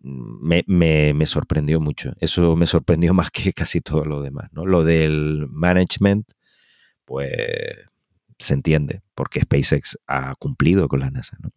Me, 0.00 0.64
me- 0.66 1.14
me 1.14 1.26
sorprendió 1.26 1.80
mucho. 1.80 2.12
Eso 2.20 2.56
me 2.56 2.66
sorprendió 2.66 3.14
más 3.14 3.30
que 3.30 3.52
casi 3.52 3.80
todo 3.80 4.04
lo 4.04 4.22
demás. 4.22 4.48
¿no? 4.52 4.66
Lo 4.66 4.84
del 4.84 5.46
management, 5.48 6.26
pues 7.04 7.30
se 8.38 8.54
entiende, 8.54 9.02
porque 9.14 9.40
SpaceX 9.40 9.98
ha 10.08 10.34
cumplido 10.34 10.88
con 10.88 11.00
la 11.00 11.10
NASA. 11.10 11.36
¿no? 11.40 11.50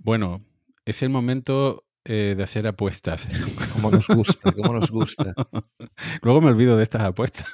Bueno, 0.00 0.42
es 0.84 1.02
el 1.02 1.10
momento 1.10 1.84
eh, 2.04 2.34
de 2.36 2.42
hacer 2.42 2.66
apuestas. 2.66 3.28
Como 3.72 3.90
nos 3.90 4.06
gusta, 4.08 4.52
como 4.52 4.72
nos 4.72 4.90
gusta. 4.90 5.34
Luego 6.22 6.40
me 6.40 6.48
olvido 6.48 6.76
de 6.76 6.82
estas 6.84 7.02
apuestas. 7.02 7.46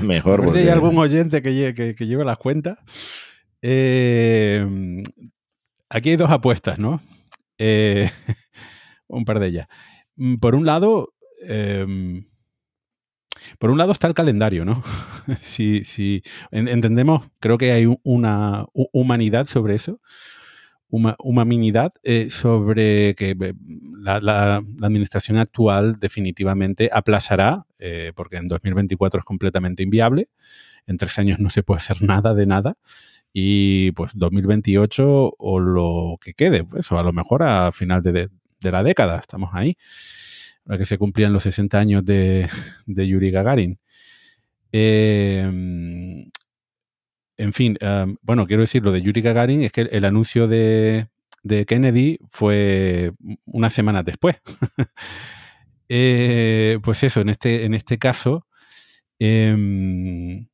Mejor 0.00 0.40
ver 0.42 0.50
si 0.50 0.58
hay 0.58 0.64
porque- 0.66 0.72
algún 0.72 0.98
oyente 0.98 1.42
que, 1.42 1.50
lle- 1.50 1.74
que, 1.74 1.94
que 1.94 2.06
lleve 2.06 2.24
las 2.24 2.38
cuentas. 2.38 2.78
Eh, 3.62 5.02
aquí 5.88 6.10
hay 6.10 6.16
dos 6.16 6.30
apuestas, 6.30 6.78
¿no? 6.78 7.00
Eh, 7.58 8.10
un 9.08 9.24
par 9.24 9.40
de 9.40 9.46
ellas. 9.48 9.68
Mm, 10.16 10.36
Por 10.36 10.54
un 10.54 10.66
lado, 10.66 11.14
eh, 11.42 12.22
por 13.58 13.70
un 13.70 13.78
lado 13.78 13.92
está 13.92 14.06
el 14.08 14.14
calendario, 14.14 14.64
¿no? 14.64 14.82
si, 15.40 15.84
si 15.84 16.22
en- 16.50 16.68
entendemos, 16.68 17.28
creo 17.40 17.58
que 17.58 17.72
hay 17.72 17.86
un- 17.86 17.98
una 18.04 18.64
hu- 18.74 18.88
humanidad 18.92 19.46
sobre 19.46 19.74
eso. 19.74 20.00
Humanidad 20.88 21.92
eh, 22.02 22.28
sobre 22.30 23.14
que 23.14 23.36
la, 24.00 24.62
administración 24.82 25.38
actual 25.38 25.98
definitivamente 25.98 26.88
aplazará, 26.92 27.66
eh, 27.78 28.12
porque 28.14 28.36
en 28.36 28.48
2024 28.48 29.20
es 29.20 29.24
completamente 29.24 29.82
inviable, 29.82 30.28
en 30.86 30.96
tres 30.96 31.18
años 31.18 31.38
no 31.40 31.50
se 31.50 31.62
puede 31.62 31.78
hacer 31.78 32.02
nada 32.02 32.34
de 32.34 32.46
nada, 32.46 32.76
y 33.32 33.92
pues 33.92 34.12
2028 34.14 35.34
o 35.36 35.60
lo 35.60 36.18
que 36.20 36.34
quede, 36.34 36.64
pues, 36.64 36.90
o 36.92 36.98
a 36.98 37.02
lo 37.02 37.12
mejor 37.12 37.42
a 37.42 37.72
final 37.72 38.02
de, 38.02 38.30
la 38.60 38.82
década, 38.82 39.18
estamos 39.18 39.50
ahí, 39.52 39.76
para 40.64 40.78
que 40.78 40.84
se 40.84 40.98
cumplían 40.98 41.32
los 41.32 41.42
60 41.42 41.78
años 41.78 42.04
de, 42.04 42.48
Yuri 42.86 43.30
Gagarin. 43.30 43.78
Eh, 44.72 46.28
en 47.36 47.52
fin, 47.52 47.78
bueno, 48.22 48.46
quiero 48.46 48.62
decir, 48.62 48.82
lo 48.82 48.92
de 48.92 49.02
Yuri 49.02 49.20
Gagarin 49.20 49.62
es 49.62 49.72
que 49.72 49.82
el, 49.82 50.04
anuncio 50.04 50.48
de, 50.48 51.08
Kennedy 51.66 52.18
fue 52.30 53.12
una 53.44 53.70
semana 53.70 54.02
después. 54.02 54.36
Eh, 55.88 56.80
pues 56.82 57.04
eso, 57.04 57.20
en 57.20 57.28
este, 57.28 57.64
en 57.64 57.72
este 57.72 57.96
caso, 57.96 58.48
em, 59.20 60.48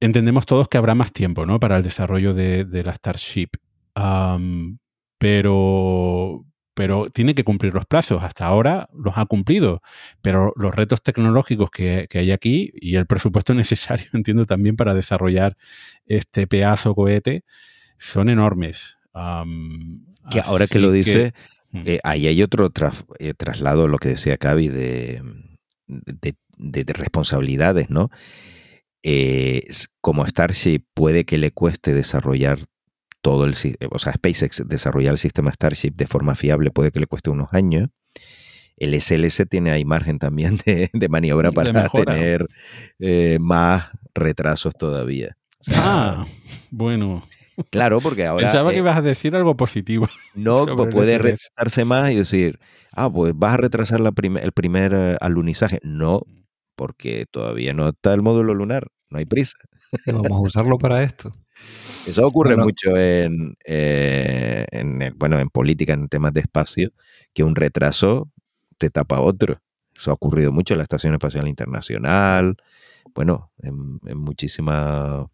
entendemos 0.00 0.46
todos 0.46 0.66
que 0.66 0.78
habrá 0.78 0.94
más 0.94 1.12
tiempo 1.12 1.44
¿no? 1.44 1.60
para 1.60 1.76
el 1.76 1.82
desarrollo 1.82 2.32
de, 2.32 2.82
la 2.84 2.94
Starship. 2.94 3.50
pero, 5.18 6.46
pero 6.74 7.08
tiene 7.08 7.34
que 7.34 7.44
cumplir 7.44 7.72
los 7.72 7.86
plazos. 7.86 8.22
Hasta 8.22 8.46
ahora 8.46 8.88
los 8.92 9.16
ha 9.16 9.24
cumplido, 9.26 9.80
pero 10.22 10.52
los 10.56 10.74
retos 10.74 11.02
tecnológicos 11.02 11.70
que, 11.70 12.08
hay 12.12 12.32
aquí 12.32 12.72
y 12.74 12.96
el 12.96 13.06
presupuesto 13.06 13.54
necesario, 13.54 14.06
entiendo, 14.12 14.44
también 14.44 14.76
para 14.76 14.94
desarrollar 14.94 15.56
este 16.06 16.46
pedazo 16.46 16.94
cohete, 16.94 17.44
son 17.98 18.28
enormes. 18.28 18.98
que 20.30 20.40
ahora 20.40 20.66
que 20.66 20.80
lo 20.80 20.90
dice, 20.90 21.32
eh, 21.72 22.00
ahí 22.04 22.26
hay 22.26 22.42
otro 22.42 22.70
eh, 23.18 23.34
traslado, 23.34 23.88
lo 23.88 23.98
que 23.98 24.10
decía 24.10 24.36
Cavi, 24.36 24.68
de, 24.68 25.22
de, 25.86 26.92
responsabilidades, 26.92 27.90
¿no? 27.90 28.10
Eh, 29.02 29.66
como 30.00 30.26
Starship 30.26 30.84
puede 30.94 31.24
que 31.24 31.36
le 31.36 31.50
cueste 31.50 31.92
desarrollar 31.92 32.60
todo 33.24 33.46
el 33.46 33.54
o 33.90 33.98
sea, 33.98 34.12
SpaceX 34.12 34.68
desarrollar 34.68 35.12
el 35.12 35.18
sistema 35.18 35.50
Starship 35.50 35.92
de 35.96 36.06
forma 36.06 36.34
fiable 36.34 36.70
puede 36.70 36.92
que 36.92 37.00
le 37.00 37.06
cueste 37.06 37.30
unos 37.30 37.54
años. 37.54 37.88
El 38.76 39.00
SLS 39.00 39.46
tiene 39.48 39.70
ahí 39.70 39.86
margen 39.86 40.18
también 40.18 40.60
de, 40.66 41.08
maniobra 41.08 41.50
para 41.50 41.88
tener 41.88 42.46
eh, 42.98 43.38
más 43.40 43.88
retrasos 44.14 44.74
todavía. 44.74 45.38
ah, 45.74 46.26
bueno. 46.70 47.22
Claro, 47.70 48.00
porque 48.00 48.26
ahora. 48.26 48.48
Pensaba 48.48 48.70
que 48.70 48.76
eh, 48.76 48.80
ibas 48.80 48.98
a 48.98 49.02
decir 49.02 49.34
algo 49.34 49.56
positivo. 49.56 50.06
No, 50.34 50.66
pues 50.66 50.92
puede 50.92 51.16
retrasarse 51.16 51.86
más 51.86 52.10
y 52.10 52.16
decir, 52.16 52.58
ah, 52.92 53.10
pues 53.10 53.32
vas 53.34 53.54
a 53.54 53.56
retrasar 53.56 54.00
la 54.00 54.12
el 54.42 54.52
primer 54.52 54.92
eh, 54.92 55.16
alunizaje. 55.20 55.78
No, 55.82 56.22
porque 56.76 57.24
todavía 57.30 57.72
no 57.72 57.88
está 57.88 58.12
el 58.12 58.20
módulo 58.20 58.52
lunar, 58.52 58.88
no 59.08 59.18
hay 59.18 59.24
prisa. 59.24 59.56
Vamos 60.06 60.32
a 60.32 60.40
usarlo 60.40 60.76
para 60.76 61.04
esto. 61.04 61.32
Eso 62.06 62.26
ocurre 62.26 62.56
mucho 62.56 62.96
en, 62.96 63.56
eh, 63.64 64.66
en, 64.70 65.14
bueno, 65.16 65.38
en 65.38 65.48
política, 65.48 65.94
en 65.94 66.08
temas 66.08 66.32
de 66.32 66.40
espacio, 66.40 66.92
que 67.32 67.42
un 67.42 67.54
retraso 67.54 68.30
te 68.78 68.90
tapa 68.90 69.20
otro. 69.20 69.60
Eso 69.94 70.10
ha 70.10 70.14
ocurrido 70.14 70.52
mucho 70.52 70.74
en 70.74 70.78
la 70.78 70.84
Estación 70.84 71.14
Espacial 71.14 71.48
Internacional, 71.48 72.56
bueno, 73.14 73.52
en, 73.62 74.00
en 74.06 74.18
muchísimas 74.18 75.26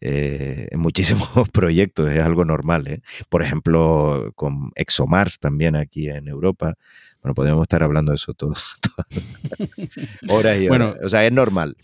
eh, 0.00 0.68
en 0.70 0.80
muchísimos 0.80 1.28
proyectos, 1.52 2.10
es 2.10 2.22
algo 2.22 2.44
normal. 2.44 2.86
¿eh? 2.86 3.00
Por 3.28 3.42
ejemplo, 3.42 4.32
con 4.34 4.70
ExoMars 4.74 5.38
también 5.38 5.76
aquí 5.76 6.08
en 6.08 6.28
Europa. 6.28 6.74
Bueno, 7.22 7.34
podríamos 7.34 7.62
estar 7.62 7.82
hablando 7.82 8.12
de 8.12 8.16
eso 8.16 8.34
todo, 8.34 8.54
horas 10.28 10.58
y 10.58 10.68
horas. 10.68 10.68
Bueno, 10.68 10.94
o 11.02 11.08
sea, 11.08 11.24
es 11.26 11.32
normal. 11.32 11.76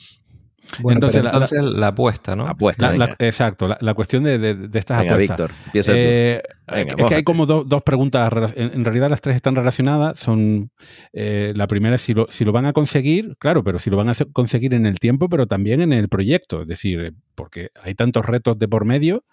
Bueno, 0.80 0.98
entonces, 0.98 1.22
la, 1.62 1.88
apuesta, 1.88 2.34
¿no? 2.34 2.46
Apuesta. 2.46 2.94
exacto, 3.18 3.68
la, 3.68 3.94
cuestión 3.94 4.24
de, 4.24 4.38
de, 4.38 4.78
estas 4.78 5.00
venga, 5.00 5.14
apuestas. 5.14 5.50
Víctor, 5.72 5.94
eh, 5.94 6.42
es 6.68 7.06
que 7.06 7.14
hay 7.14 7.22
como 7.24 7.46
dos 7.46 7.82
preguntas. 7.82 8.32
En, 8.56 8.84
realidad 8.84 9.10
las 9.10 9.20
tres 9.20 9.36
están 9.36 9.54
relacionadas. 9.54 10.18
Son 10.18 10.70
eh, 11.12 11.52
la 11.54 11.66
primera 11.66 11.96
es 11.96 12.00
si 12.00 12.14
lo, 12.14 12.26
si 12.30 12.44
lo 12.44 12.52
van 12.52 12.66
a 12.66 12.72
conseguir, 12.72 13.36
claro, 13.38 13.62
pero 13.62 13.78
si 13.78 13.90
lo 13.90 13.96
van 13.96 14.08
a 14.08 14.14
conseguir 14.32 14.74
en 14.74 14.86
el 14.86 14.98
tiempo, 14.98 15.28
pero 15.28 15.46
también 15.46 15.82
en 15.82 15.92
el 15.92 16.08
proyecto. 16.08 16.62
Es 16.62 16.68
decir, 16.68 17.00
eh, 17.00 17.12
porque 17.34 17.70
hay 17.82 17.94
tantos 17.94 18.24
retos 18.24 18.58
de 18.58 18.68
por 18.68 18.84
medio 18.84 19.24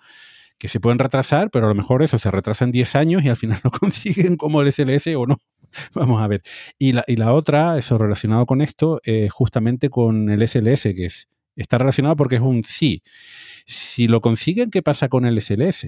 que 0.60 0.68
se 0.68 0.80
pueden 0.80 1.00
retrasar, 1.00 1.50
pero 1.50 1.66
a 1.66 1.70
lo 1.70 1.76
mejor 1.76 2.04
eso 2.04 2.20
se 2.20 2.30
retrasan 2.30 2.72
10 2.72 2.96
años 2.96 3.24
y 3.24 3.30
al 3.30 3.38
final 3.38 3.60
lo 3.64 3.72
consiguen 3.72 4.38
como 4.38 4.62
el 4.62 4.72
SLS 4.72 5.08
o 5.16 5.26
no. 5.26 5.38
Vamos 5.94 6.22
a 6.22 6.28
ver. 6.28 6.44
Y 6.78 6.92
la, 6.92 7.04
y 7.08 7.16
la 7.16 7.34
otra, 7.34 7.78
eso 7.78 7.98
relacionado 7.98 8.46
con 8.46 8.62
esto, 8.62 9.00
eh, 9.04 9.30
justamente 9.30 9.90
con 9.90 10.30
el 10.30 10.48
SLS, 10.48 10.84
que 10.84 11.06
es, 11.06 11.30
está 11.56 11.78
relacionado 11.78 12.16
porque 12.16 12.36
es 12.36 12.42
un 12.42 12.64
sí. 12.66 13.02
Si 13.66 14.08
lo 14.08 14.22
consiguen, 14.22 14.70
¿qué 14.70 14.82
pasa 14.82 15.08
con 15.08 15.26
el 15.26 15.40
SLS? 15.42 15.88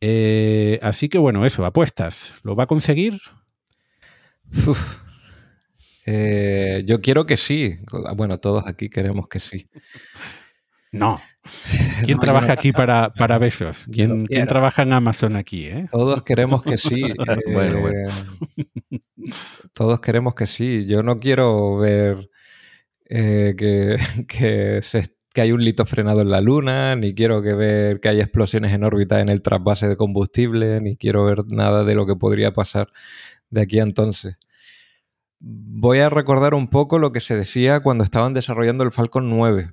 Eh, 0.00 0.78
así 0.82 1.08
que 1.08 1.18
bueno, 1.18 1.44
eso, 1.46 1.64
apuestas. 1.64 2.34
¿Lo 2.42 2.54
va 2.54 2.64
a 2.64 2.68
conseguir? 2.68 3.20
Eh, 6.06 6.82
yo 6.84 7.00
quiero 7.00 7.24
que 7.24 7.38
sí. 7.38 7.76
Bueno, 8.14 8.38
todos 8.38 8.66
aquí 8.66 8.90
queremos 8.90 9.26
que 9.26 9.40
sí. 9.40 9.70
No. 10.92 11.18
¿Quién 12.04 12.18
trabaja 12.18 12.52
aquí 12.52 12.72
para, 12.72 13.12
para 13.12 13.38
besos? 13.38 13.86
¿Quién, 13.90 14.26
trabaja 14.48 14.82
en 14.82 14.92
Amazon 14.92 15.36
aquí? 15.36 15.66
Eh? 15.66 15.86
Todos 15.90 16.22
queremos 16.22 16.62
que 16.62 16.76
sí. 16.76 17.02
bueno, 17.52 17.80
bueno. 17.80 18.10
Todos 19.74 20.00
queremos 20.00 20.34
que 20.34 20.46
sí. 20.46 20.86
Yo 20.86 21.02
no 21.02 21.18
quiero 21.18 21.78
ver 21.78 22.30
que, 23.08 23.96
que, 24.28 24.80
que, 25.32 25.40
hay 25.40 25.52
un 25.52 25.64
lito 25.64 25.84
frenado 25.86 26.22
en 26.22 26.30
la 26.30 26.40
Luna, 26.40 26.96
ni 26.96 27.14
quiero 27.14 27.42
que 27.42 27.54
ver 27.54 28.00
que 28.00 28.08
hay 28.08 28.20
explosiones 28.20 28.72
en 28.72 28.84
órbita 28.84 29.20
en 29.20 29.28
el 29.28 29.42
trasvase 29.42 29.88
de 29.88 29.96
combustible, 29.96 30.80
ni 30.80 30.96
quiero 30.96 31.24
ver 31.24 31.44
nada 31.48 31.84
de 31.84 31.94
lo 31.94 32.06
que 32.06 32.16
podría 32.16 32.52
pasar 32.52 32.88
de 33.50 33.62
aquí 33.62 33.78
a 33.80 33.82
entonces. 33.82 34.38
Voy 35.40 35.98
a 35.98 36.08
recordar 36.08 36.54
un 36.54 36.68
poco 36.68 36.98
lo 36.98 37.12
que 37.12 37.20
se 37.20 37.36
decía 37.36 37.80
cuando 37.80 38.02
estaban 38.02 38.32
desarrollando 38.32 38.82
el 38.82 38.92
Falcon 38.92 39.28
9 39.28 39.66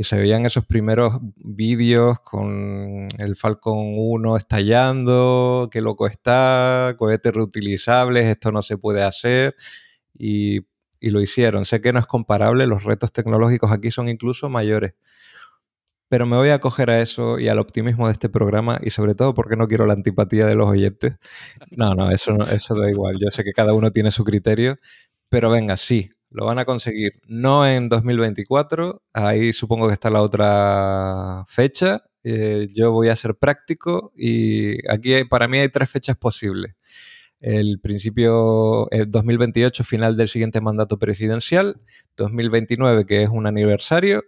y 0.00 0.04
se 0.04 0.16
veían 0.16 0.46
esos 0.46 0.64
primeros 0.64 1.18
vídeos 1.36 2.20
con 2.20 3.08
el 3.18 3.34
Falcon 3.34 3.94
1 3.96 4.36
estallando, 4.36 5.68
qué 5.72 5.80
loco 5.80 6.06
está, 6.06 6.94
cohetes 6.96 7.34
reutilizables, 7.34 8.26
esto 8.26 8.52
no 8.52 8.62
se 8.62 8.78
puede 8.78 9.02
hacer 9.02 9.56
y, 10.16 10.60
y, 11.00 11.10
lo 11.10 11.20
hicieron. 11.20 11.64
Sé 11.64 11.80
que 11.80 11.92
no 11.92 11.98
es 11.98 12.06
comparable, 12.06 12.68
los 12.68 12.84
retos 12.84 13.10
tecnológicos 13.10 13.72
aquí 13.72 13.90
son 13.90 14.08
incluso 14.08 14.48
mayores. 14.48 14.94
Pero 16.08 16.26
me 16.26 16.36
voy 16.36 16.50
a 16.50 16.54
acoger 16.54 16.90
a 16.90 17.02
eso 17.02 17.40
y 17.40 17.48
al 17.48 17.58
optimismo 17.58 18.06
de 18.06 18.12
este 18.12 18.28
programa 18.28 18.78
y 18.80 18.90
sobre 18.90 19.16
todo 19.16 19.34
porque 19.34 19.56
no 19.56 19.66
quiero 19.66 19.84
la 19.84 19.94
antipatía 19.94 20.46
de 20.46 20.54
los 20.54 20.68
oyentes. 20.68 21.16
No, 21.72 21.94
no, 21.94 22.10
eso, 22.12 22.36
eso 22.48 22.76
da 22.76 22.88
igual. 22.88 23.16
Yo 23.20 23.30
sé 23.30 23.42
que 23.42 23.52
cada 23.52 23.74
uno 23.74 23.90
tiene 23.90 24.12
su 24.12 24.22
criterio, 24.22 24.78
pero 25.28 25.50
venga, 25.50 25.76
sí, 25.76 26.08
lo 26.30 26.46
van 26.46 26.58
a 26.58 26.64
conseguir 26.64 27.12
no 27.26 27.66
en 27.66 27.88
2024, 27.88 29.02
ahí 29.12 29.52
supongo 29.52 29.88
que 29.88 29.94
está 29.94 30.10
la 30.10 30.22
otra 30.22 31.44
fecha. 31.48 32.04
Eh, 32.24 32.68
yo 32.74 32.92
voy 32.92 33.08
a 33.08 33.16
ser 33.16 33.36
práctico 33.36 34.12
y 34.14 34.76
aquí 34.90 35.24
para 35.24 35.48
mí 35.48 35.58
hay 35.58 35.68
tres 35.70 35.90
fechas 35.90 36.16
posibles. 36.16 36.74
El 37.40 37.80
principio, 37.80 38.90
el 38.90 39.10
2028, 39.10 39.84
final 39.84 40.16
del 40.16 40.28
siguiente 40.28 40.60
mandato 40.60 40.98
presidencial, 40.98 41.80
2029, 42.16 43.06
que 43.06 43.22
es 43.22 43.28
un 43.28 43.46
aniversario 43.46 44.24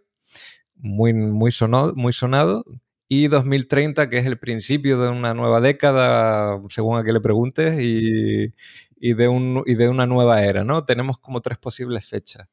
muy, 0.77 1.13
muy, 1.13 1.53
sonado, 1.53 1.95
muy 1.97 2.13
sonado, 2.13 2.65
y 3.09 3.29
2030, 3.29 4.09
que 4.09 4.19
es 4.19 4.27
el 4.27 4.39
principio 4.39 5.01
de 5.01 5.09
una 5.11 5.35
nueva 5.35 5.61
década, 5.61 6.61
según 6.69 6.99
a 6.99 7.05
que 7.05 7.13
le 7.13 7.21
preguntes, 7.21 7.81
y, 7.81 8.53
y 9.01 9.15
de, 9.15 9.29
un, 9.29 9.63
y 9.67 9.75
de 9.75 9.89
una 9.89 10.07
nueva 10.07 10.43
era, 10.45 10.63
¿no? 10.63 10.85
Tenemos 10.85 11.19
como 11.19 11.41
tres 11.41 11.59
posibles 11.59 12.07
fechas. 12.07 12.49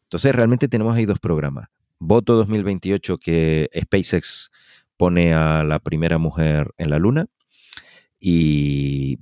Entonces, 0.02 0.34
realmente 0.34 0.68
tenemos 0.68 0.94
ahí 0.94 1.06
dos 1.06 1.18
programas. 1.18 1.68
Voto 1.98 2.34
2028 2.34 3.16
que 3.16 3.70
SpaceX 3.74 4.50
pone 4.98 5.32
a 5.32 5.64
la 5.64 5.78
primera 5.78 6.18
mujer 6.18 6.74
en 6.76 6.90
la 6.90 6.98
Luna 6.98 7.26
y 8.18 9.18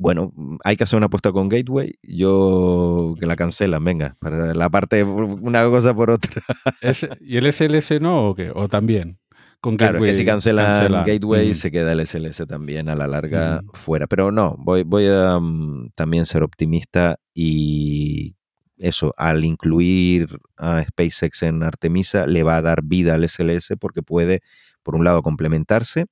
bueno, 0.00 0.32
hay 0.64 0.76
que 0.76 0.84
hacer 0.84 0.96
una 0.96 1.06
apuesta 1.06 1.30
con 1.30 1.50
Gateway. 1.50 1.92
Yo 2.02 3.14
que 3.20 3.26
la 3.26 3.36
cancelan, 3.36 3.84
venga, 3.84 4.16
para 4.18 4.54
la 4.54 4.70
parte 4.70 5.04
una 5.04 5.62
cosa 5.66 5.92
por 5.94 6.10
otra. 6.10 6.42
¿Es- 6.80 7.06
¿Y 7.20 7.36
el 7.36 7.46
SLS 7.52 8.00
no 8.00 8.28
o 8.30 8.34
qué? 8.34 8.50
¿O 8.54 8.66
también? 8.66 9.18
Con 9.60 9.76
Claro, 9.76 9.98
es 9.98 10.04
que 10.04 10.14
si 10.14 10.24
cancelan 10.24 10.64
cancelan. 10.64 11.04
Gateway 11.04 11.50
Mm. 11.50 11.54
se 11.54 11.70
queda 11.70 11.92
el 11.92 12.00
SLS 12.00 12.46
también 12.46 12.88
a 12.88 12.96
la 12.96 13.06
larga 13.06 13.60
Mm. 13.62 13.68
fuera. 13.74 14.06
Pero 14.06 14.32
no, 14.32 14.56
voy, 14.58 14.84
voy 14.84 15.06
a 15.06 15.38
mm, 15.38 15.90
también 15.94 16.24
ser 16.24 16.42
optimista 16.44 17.18
y 17.34 18.36
eso, 18.78 19.12
al 19.18 19.44
incluir 19.44 20.38
a 20.56 20.82
SpaceX 20.82 21.42
en 21.42 21.62
Artemisa, 21.62 22.26
le 22.26 22.42
va 22.42 22.56
a 22.56 22.62
dar 22.62 22.80
vida 22.82 23.14
al 23.16 23.24
SLS 23.28 23.76
porque 23.78 24.00
puede, 24.02 24.40
por 24.82 24.94
un 24.96 25.04
lado, 25.04 25.20
complementarse 25.22 26.06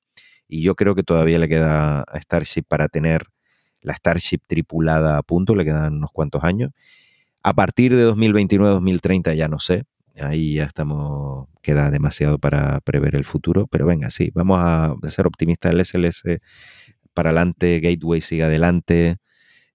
y 0.47 0.61
yo 0.61 0.75
creo 0.75 0.93
que 0.93 1.01
todavía 1.01 1.39
le 1.39 1.49
queda 1.49 2.01
a 2.01 2.19
Starship 2.21 2.65
para 2.67 2.87
tener 2.87 3.23
la 3.81 3.93
Starship 3.93 4.39
tripulada 4.47 5.17
a 5.17 5.23
punto, 5.23 5.55
le 5.55 5.65
quedan 5.65 5.95
unos 5.95 6.11
cuantos 6.11 6.43
años. 6.43 6.71
A 7.43 7.53
partir 7.53 7.95
de 7.95 8.07
2029-2030 8.07 9.35
ya 9.35 9.47
no 9.47 9.59
sé, 9.59 9.83
ahí 10.19 10.55
ya 10.55 10.65
estamos, 10.65 11.47
queda 11.61 11.89
demasiado 11.91 12.37
para 12.37 12.81
prever 12.81 13.15
el 13.15 13.25
futuro, 13.25 13.67
pero 13.67 13.85
venga, 13.85 14.09
sí, 14.09 14.31
vamos 14.33 14.59
a 14.61 14.95
ser 15.09 15.27
optimistas, 15.27 15.73
el 15.73 15.85
SLS 15.85 16.23
para 17.13 17.29
adelante, 17.29 17.79
Gateway 17.79 18.21
sigue 18.21 18.43
adelante 18.43 19.17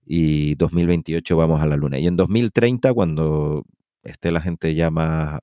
y 0.07 0.55
2028 0.57 1.37
vamos 1.37 1.63
a 1.63 1.67
la 1.67 1.77
luna. 1.77 1.99
Y 1.99 2.07
en 2.07 2.17
2030, 2.17 2.93
cuando 2.95 3.65
esté 4.03 4.31
la 4.31 4.41
gente 4.41 4.75
ya 4.75 4.91
más 4.91 5.41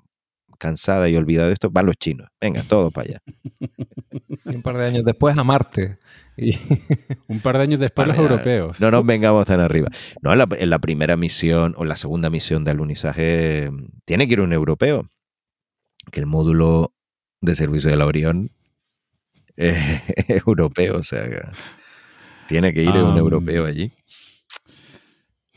cansada 0.57 1.09
y 1.09 1.15
olvidada 1.15 1.47
de 1.47 1.53
esto, 1.53 1.71
van 1.71 1.87
los 1.87 1.97
chinos, 1.97 2.29
venga, 2.39 2.61
todo 2.63 2.91
para 2.91 3.09
allá. 3.09 3.19
Un 4.45 4.61
par 4.61 4.77
de 4.77 4.85
años 4.85 5.03
después 5.03 5.37
a 5.37 5.43
Marte. 5.43 5.97
Y 6.41 6.57
Un 7.27 7.39
par 7.39 7.57
de 7.57 7.63
años 7.63 7.79
después 7.79 8.07
Bueno, 8.07 8.21
los 8.21 8.29
ya, 8.29 8.33
europeos. 8.33 8.81
No 8.81 8.89
nos 8.91 9.05
vengamos 9.05 9.45
tan 9.45 9.59
arriba. 9.59 9.89
No, 10.21 10.31
en 10.33 10.39
la, 10.39 10.47
en 10.57 10.69
la 10.69 10.79
primera 10.79 11.15
misión 11.15 11.75
o 11.77 11.83
en 11.83 11.89
la 11.89 11.95
segunda 11.95 12.29
misión 12.29 12.63
de 12.63 12.71
alunizaje 12.71 13.69
mm, 13.71 13.85
tiene 14.05 14.27
que 14.27 14.33
ir 14.33 14.41
un 14.41 14.51
europeo. 14.51 15.07
Que 16.11 16.19
el 16.19 16.25
módulo 16.25 16.93
de 17.41 17.55
servicio 17.55 17.91
de 17.91 17.97
la 17.97 18.07
Orión 18.07 18.51
es, 19.55 19.77
es 20.27 20.41
europeo, 20.47 20.97
o 20.97 21.03
sea, 21.03 21.29
que 21.29 21.41
tiene 22.47 22.73
que 22.73 22.81
ir 22.83 22.89
un 22.89 23.17
europeo 23.17 23.65
allí. 23.65 23.91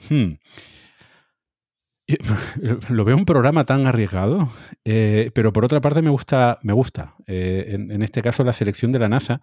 Hmm. 0.08 0.34
Lo 2.90 3.04
veo 3.04 3.16
un 3.16 3.24
programa 3.24 3.64
tan 3.64 3.86
arriesgado, 3.86 4.50
eh, 4.84 5.30
pero 5.34 5.52
por 5.54 5.64
otra 5.64 5.80
parte 5.80 6.02
me 6.02 6.10
gusta, 6.10 6.58
me 6.62 6.74
gusta. 6.74 7.14
eh, 7.26 7.68
en, 7.70 7.90
en 7.90 8.02
este 8.02 8.20
caso 8.20 8.44
la 8.44 8.52
selección 8.52 8.92
de 8.92 8.98
la 8.98 9.08
NASA. 9.08 9.40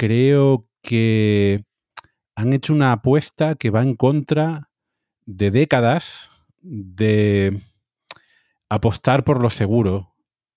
Creo 0.00 0.66
que 0.80 1.62
han 2.34 2.54
hecho 2.54 2.72
una 2.72 2.92
apuesta 2.92 3.54
que 3.54 3.68
va 3.68 3.82
en 3.82 3.96
contra 3.96 4.70
de 5.26 5.50
décadas 5.50 6.30
de 6.62 7.60
apostar 8.70 9.24
por 9.24 9.42
lo 9.42 9.50
seguro 9.50 10.14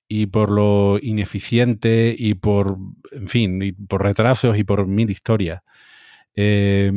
y 0.08 0.28
por 0.28 0.50
lo 0.50 0.98
ineficiente 1.02 2.16
y 2.18 2.36
por, 2.36 2.78
en 3.12 3.28
fin, 3.28 3.76
por 3.90 4.04
retrasos 4.04 4.58
y 4.58 4.64
por 4.64 4.88
mil 4.88 5.10
historias. 5.10 5.62
Eh, 6.38 6.90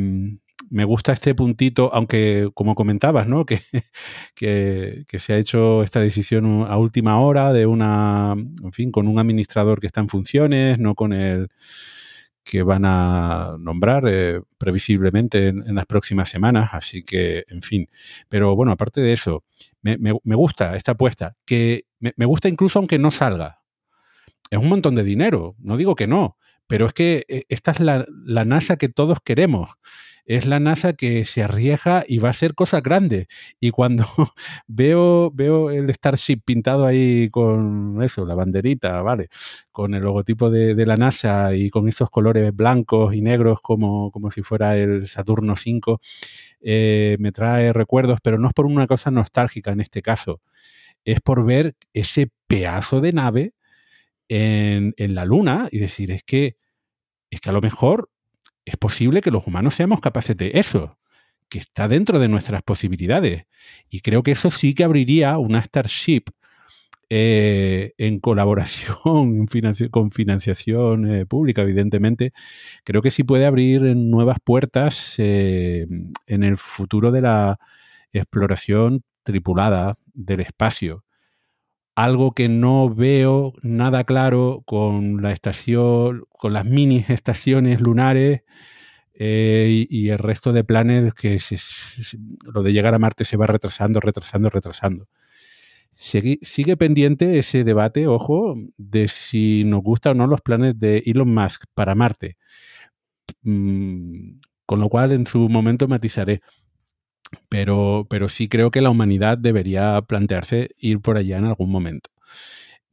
me 0.70 0.84
gusta 0.84 1.12
este 1.12 1.34
puntito, 1.34 1.90
aunque 1.92 2.48
como 2.54 2.76
comentabas, 2.76 3.26
¿no? 3.26 3.44
Que, 4.36 5.04
que 5.08 5.18
se 5.18 5.32
ha 5.32 5.38
hecho 5.38 5.82
esta 5.82 5.98
decisión 5.98 6.64
a 6.68 6.76
última 6.76 7.18
hora 7.18 7.52
de 7.52 7.66
una, 7.66 8.34
en 8.36 8.72
fin, 8.72 8.92
con 8.92 9.08
un 9.08 9.18
administrador 9.18 9.80
que 9.80 9.88
está 9.88 10.00
en 10.00 10.08
funciones, 10.08 10.78
no 10.78 10.94
con 10.94 11.12
el 11.12 11.48
que 12.46 12.62
van 12.62 12.84
a 12.84 13.56
nombrar 13.58 14.04
eh, 14.06 14.40
previsiblemente 14.56 15.48
en, 15.48 15.74
las 15.74 15.84
próximas 15.84 16.28
semanas. 16.28 16.70
Así 16.72 17.02
que, 17.02 17.44
en 17.48 17.60
fin. 17.60 17.88
Pero 18.28 18.54
bueno, 18.54 18.70
aparte 18.70 19.00
de 19.00 19.12
eso, 19.12 19.42
me, 19.82 19.96
gusta 20.36 20.76
esta 20.76 20.92
apuesta, 20.92 21.36
que 21.44 21.86
me, 21.98 22.12
me 22.16 22.24
gusta 22.24 22.48
incluso 22.48 22.78
aunque 22.78 23.00
no 23.00 23.10
salga. 23.10 23.62
Es 24.48 24.60
un 24.60 24.68
montón 24.68 24.94
de 24.94 25.02
dinero, 25.02 25.56
no 25.58 25.76
digo 25.76 25.96
que 25.96 26.06
no, 26.06 26.36
pero 26.68 26.86
es 26.86 26.92
que 26.92 27.24
eh, 27.26 27.44
esta 27.48 27.72
es 27.72 27.80
la, 27.80 28.06
la 28.24 28.44
NASA 28.44 28.76
que 28.76 28.88
todos 28.88 29.18
queremos. 29.24 29.70
Es 30.26 30.44
la 30.44 30.58
NASA 30.58 30.92
que 30.94 31.24
se 31.24 31.42
arriesga 31.42 32.04
y 32.06 32.18
va 32.18 32.28
a 32.28 32.30
hacer 32.32 32.54
cosas 32.54 32.82
grandes. 32.82 33.28
Y 33.60 33.70
cuando 33.70 34.04
veo, 34.66 35.30
veo 35.32 35.70
el 35.70 35.88
Starship 35.94 36.40
pintado 36.44 36.84
ahí 36.84 37.30
con 37.30 38.02
eso, 38.02 38.26
la 38.26 38.34
banderita, 38.34 39.02
¿vale? 39.02 39.28
Con 39.70 39.94
el 39.94 40.02
logotipo 40.02 40.50
de, 40.50 40.74
de 40.74 40.86
la 40.86 40.96
NASA 40.96 41.54
y 41.54 41.70
con 41.70 41.88
esos 41.88 42.10
colores 42.10 42.54
blancos 42.54 43.14
y 43.14 43.22
negros 43.22 43.60
como, 43.60 44.10
como 44.10 44.30
si 44.32 44.42
fuera 44.42 44.76
el 44.76 45.06
Saturno 45.06 45.54
5, 45.54 46.00
eh, 46.60 47.16
me 47.20 47.32
trae 47.32 47.72
recuerdos, 47.72 48.18
pero 48.22 48.38
no 48.38 48.48
es 48.48 48.54
por 48.54 48.66
una 48.66 48.88
cosa 48.88 49.12
nostálgica 49.12 49.70
en 49.70 49.80
este 49.80 50.02
caso. 50.02 50.40
Es 51.04 51.20
por 51.20 51.44
ver 51.46 51.76
ese 51.92 52.30
pedazo 52.48 53.00
de 53.00 53.12
nave 53.12 53.54
en, 54.28 54.94
en 54.96 55.14
la 55.14 55.24
Luna 55.24 55.68
y 55.70 55.78
decir, 55.78 56.10
es 56.10 56.24
que, 56.24 56.56
es 57.30 57.40
que 57.40 57.50
a 57.50 57.52
lo 57.52 57.60
mejor 57.60 58.10
es 58.66 58.76
posible 58.76 59.22
que 59.22 59.30
los 59.30 59.46
humanos 59.46 59.74
seamos 59.74 60.00
capaces 60.00 60.36
de 60.36 60.50
eso, 60.54 60.98
que 61.48 61.58
está 61.58 61.88
dentro 61.88 62.18
de 62.18 62.28
nuestras 62.28 62.62
posibilidades. 62.62 63.44
Y 63.88 64.00
creo 64.00 64.22
que 64.22 64.32
eso 64.32 64.50
sí 64.50 64.74
que 64.74 64.84
abriría 64.84 65.38
una 65.38 65.62
Starship 65.62 66.24
eh, 67.08 67.92
en 67.98 68.18
colaboración 68.18 69.46
con 69.90 70.10
financiación 70.10 71.14
eh, 71.14 71.26
pública, 71.26 71.62
evidentemente. 71.62 72.32
Creo 72.84 73.00
que 73.00 73.12
sí 73.12 73.22
puede 73.22 73.46
abrir 73.46 73.82
nuevas 73.82 74.38
puertas 74.42 75.14
eh, 75.18 75.86
en 76.26 76.42
el 76.42 76.58
futuro 76.58 77.12
de 77.12 77.20
la 77.22 77.58
exploración 78.12 79.04
tripulada 79.22 79.94
del 80.14 80.40
espacio 80.40 81.05
algo 81.96 82.32
que 82.32 82.48
no 82.48 82.90
veo 82.94 83.54
nada 83.62 84.04
claro 84.04 84.62
con 84.66 85.22
la 85.22 85.32
estación, 85.32 86.24
con 86.30 86.52
las 86.52 86.64
mini 86.66 87.04
estaciones 87.08 87.80
lunares 87.80 88.42
eh, 89.14 89.86
y, 89.88 90.10
el 90.10 90.18
resto 90.18 90.52
de 90.52 90.64
planes 90.64 91.14
que 91.14 91.40
se- 91.40 91.56
lo 92.44 92.62
de 92.62 92.72
llegar 92.72 92.94
a 92.94 92.98
Marte 92.98 93.24
se 93.24 93.36
va 93.38 93.46
retrasando, 93.46 94.00
retrasando, 94.00 94.50
retrasando. 94.50 95.08
Sigue 95.94 96.76
pendiente 96.76 97.38
ese 97.38 97.64
debate, 97.64 98.06
ojo, 98.06 98.56
de 98.76 99.08
si 99.08 99.64
nos 99.64 99.82
gustan 99.82 100.20
o 100.20 100.24
no 100.24 100.26
los 100.26 100.42
planes 100.42 100.78
de 100.78 101.02
Elon 101.06 101.32
Musk 101.32 101.64
para 101.74 101.94
Marte. 101.94 102.36
Mm, 103.42 104.38
con 104.66 104.80
lo 104.80 104.88
cual 104.88 105.12
en 105.12 105.26
su 105.26 105.48
momento 105.48 105.88
matizaré. 105.88 106.40
Pero, 107.48 108.06
pero 108.08 108.28
sí 108.28 108.48
creo 108.48 108.70
que 108.70 108.80
la 108.80 108.90
humanidad 108.90 109.38
debería 109.38 110.00
plantearse 110.02 110.70
ir 110.78 111.00
por 111.00 111.16
allá 111.16 111.38
en 111.38 111.44
algún 111.44 111.70
momento. 111.70 112.10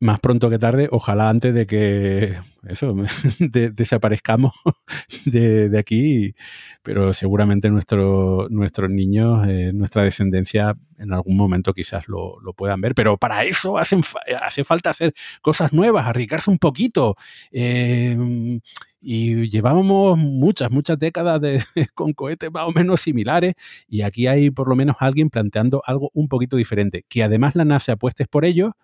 Más 0.04 0.20
pronto 0.20 0.50
que 0.50 0.60
tarde, 0.60 0.90
ojalá 0.92 1.30
antes 1.30 1.54
de 1.54 1.66
que 1.66 2.36
eso 2.68 2.94
desaparezcamos 3.40 4.52
de, 5.26 5.78
aquí, 5.80 6.36
pero 6.82 7.14
seguramente 7.14 7.70
nuestro, 7.70 8.48
nuestros 8.50 8.90
niños, 8.90 9.48
eh, 9.48 9.72
nuestra 9.74 10.04
descendencia, 10.04 10.76
en 10.98 11.14
algún 11.14 11.38
momento 11.38 11.74
quizás 11.74 12.08
lo, 12.10 12.38
puedan 12.56 12.82
ver, 12.82 12.94
pero 12.96 13.18
para 13.18 13.46
eso 13.46 13.78
hacen, 13.78 14.04
hace 14.42 14.66
falta 14.66 14.90
hacer 14.90 15.14
cosas 15.42 15.72
nuevas, 15.72 16.06
arriesgarse 16.06 16.52
un 16.52 16.60
poquito. 16.60 17.16
Em, 17.52 18.60
y 19.06 19.50
llevábamos 19.50 20.18
muchas, 20.18 20.72
muchas 20.72 20.98
décadas 21.00 21.42
de, 21.42 21.64
con 21.94 22.14
cohetes 22.14 22.52
más 22.52 22.68
o 22.68 22.72
menos 22.72 23.02
similares 23.02 23.54
y 23.88 24.02
aquí 24.02 24.28
hay 24.28 24.50
por 24.50 24.70
lo 24.70 24.76
menos 24.76 24.98
alguien 25.00 25.30
planteando 25.30 25.82
algo 25.86 26.10
un 26.14 26.28
poquito 26.28 26.58
diferente, 26.58 27.06
que 27.10 27.24
además 27.24 27.56
la 27.56 27.66
NASA 27.66 27.94
apuestes 27.94 28.28
por 28.28 28.46
ello 28.46 28.76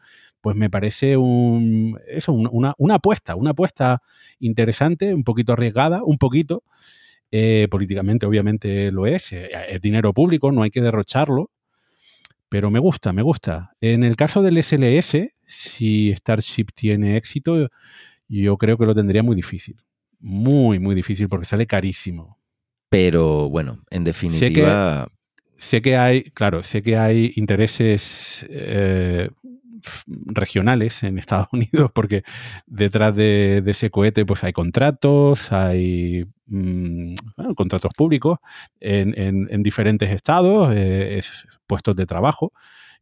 pues 0.42 0.56
me 0.56 0.70
parece 0.70 1.18
un, 1.18 2.00
eso, 2.08 2.32
una, 2.34 2.74
una, 2.78 2.96
apuesta, 2.96 3.36
una 3.36 3.52
apuesta 3.52 4.02
interesante, 4.40 5.14
un 5.14 5.24
poquito 5.24 5.54
arriesgada, 5.54 6.02
un 6.04 6.18
poquito. 6.18 6.64
Eh, 7.32 7.68
políticamente 7.70 8.26
obviamente 8.26 8.92
lo 8.92 9.06
es, 9.06 9.32
eh, 9.34 9.52
es 9.68 9.82
dinero 9.82 10.14
público, 10.14 10.52
no 10.52 10.64
hay 10.64 10.72
que 10.72 10.82
derrocharlo, 10.82 11.52
pero 12.50 12.72
me 12.72 12.80
gusta, 12.80 13.14
me 13.14 13.22
gusta. 13.22 13.76
En 13.82 14.04
el 14.04 14.16
caso 14.16 14.42
del 14.42 14.62
SLS, 14.64 15.30
si 15.46 16.12
Starship 16.14 16.68
tiene 16.74 17.18
éxito, 17.18 17.70
yo 18.28 18.58
creo 18.58 18.78
que 18.78 18.86
lo 18.86 18.96
tendría 18.96 19.24
muy 19.24 19.36
difícil. 19.36 19.82
Muy, 20.20 20.80
muy 20.80 20.96
difícil 20.96 21.30
porque 21.30 21.46
sale 21.46 21.68
carísimo. 21.68 22.40
Pero 22.90 23.50
bueno, 23.50 23.84
en 23.90 24.04
definitiva... 24.04 25.08
Sé 25.58 25.82
que, 25.82 25.98
hay, 25.98 26.24
claro, 26.24 26.64
sé 26.64 26.82
que 26.82 26.96
hay 26.96 27.34
intereses 27.36 28.46
eh, 28.50 29.30
regionales 30.08 31.04
en 31.04 31.18
Estados 31.20 31.48
Unidos, 31.54 31.92
porque 31.94 32.24
detrás 32.66 33.16
de, 33.16 33.64
ese 33.66 33.90
cohete 33.90 34.26
pues 34.26 34.44
hay 34.44 34.54
contratos, 34.54 35.52
hay 35.52 36.26
mm, 36.48 37.14
contratos 37.56 37.92
públicos 37.96 38.40
en, 38.80 39.64
diferentes 39.64 40.10
estados, 40.10 40.74
eh, 40.76 41.22
puestos 41.68 41.96
de 41.96 42.06
trabajo. 42.06 42.54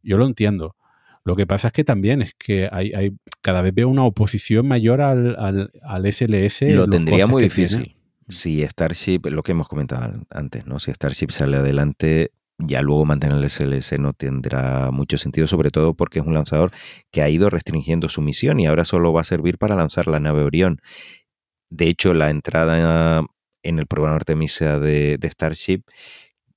Yo 0.02 0.16
lo 0.18 0.26
entiendo. 0.26 0.76
Lo 1.24 1.36
que 1.36 1.46
pasa 1.46 1.68
es 1.68 1.72
que 1.72 1.84
también 1.84 2.22
es 2.22 2.34
que 2.34 2.68
hay, 2.72 2.92
hay 2.94 3.12
cada 3.42 3.60
vez 3.60 3.74
veo 3.74 3.88
una 3.88 4.04
oposición 4.04 4.66
mayor 4.66 5.02
al, 5.02 5.36
al, 5.82 6.12
SLS. 6.12 6.62
Lo 6.62 6.88
tendría 6.88 7.26
muy 7.26 7.42
difícil. 7.42 7.96
Si 8.28 8.62
Starship, 8.62 9.20
lo 9.26 9.42
que 9.42 9.52
hemos 9.52 9.68
comentado 9.68 10.24
antes, 10.30 10.66
¿no? 10.66 10.78
Si 10.78 10.90
Starship 10.90 11.30
sale 11.30 11.58
adelante, 11.58 12.32
ya 12.58 12.82
luego 12.82 13.04
mantener 13.04 13.38
el 13.38 13.48
SLS 13.48 13.98
no 13.98 14.12
tendrá 14.12 14.90
mucho 14.90 15.16
sentido, 15.16 15.46
sobre 15.46 15.70
todo 15.70 15.94
porque 15.94 16.18
es 16.18 16.26
un 16.26 16.34
lanzador 16.34 16.72
que 17.12 17.22
ha 17.22 17.28
ido 17.28 17.50
restringiendo 17.50 18.08
su 18.08 18.20
misión 18.20 18.60
y 18.60 18.66
ahora 18.66 18.84
solo 18.84 19.12
va 19.12 19.20
a 19.22 19.24
servir 19.24 19.58
para 19.58 19.76
lanzar 19.76 20.08
la 20.08 20.20
nave 20.20 20.42
Orión. 20.42 20.80
De 21.70 21.86
hecho, 21.88 22.14
la 22.14 22.30
entrada 22.30 23.24
en 23.62 23.78
el 23.78 23.86
programa 23.86 24.16
Artemisa 24.16 24.80
de, 24.80 25.18
Starship 25.22 25.82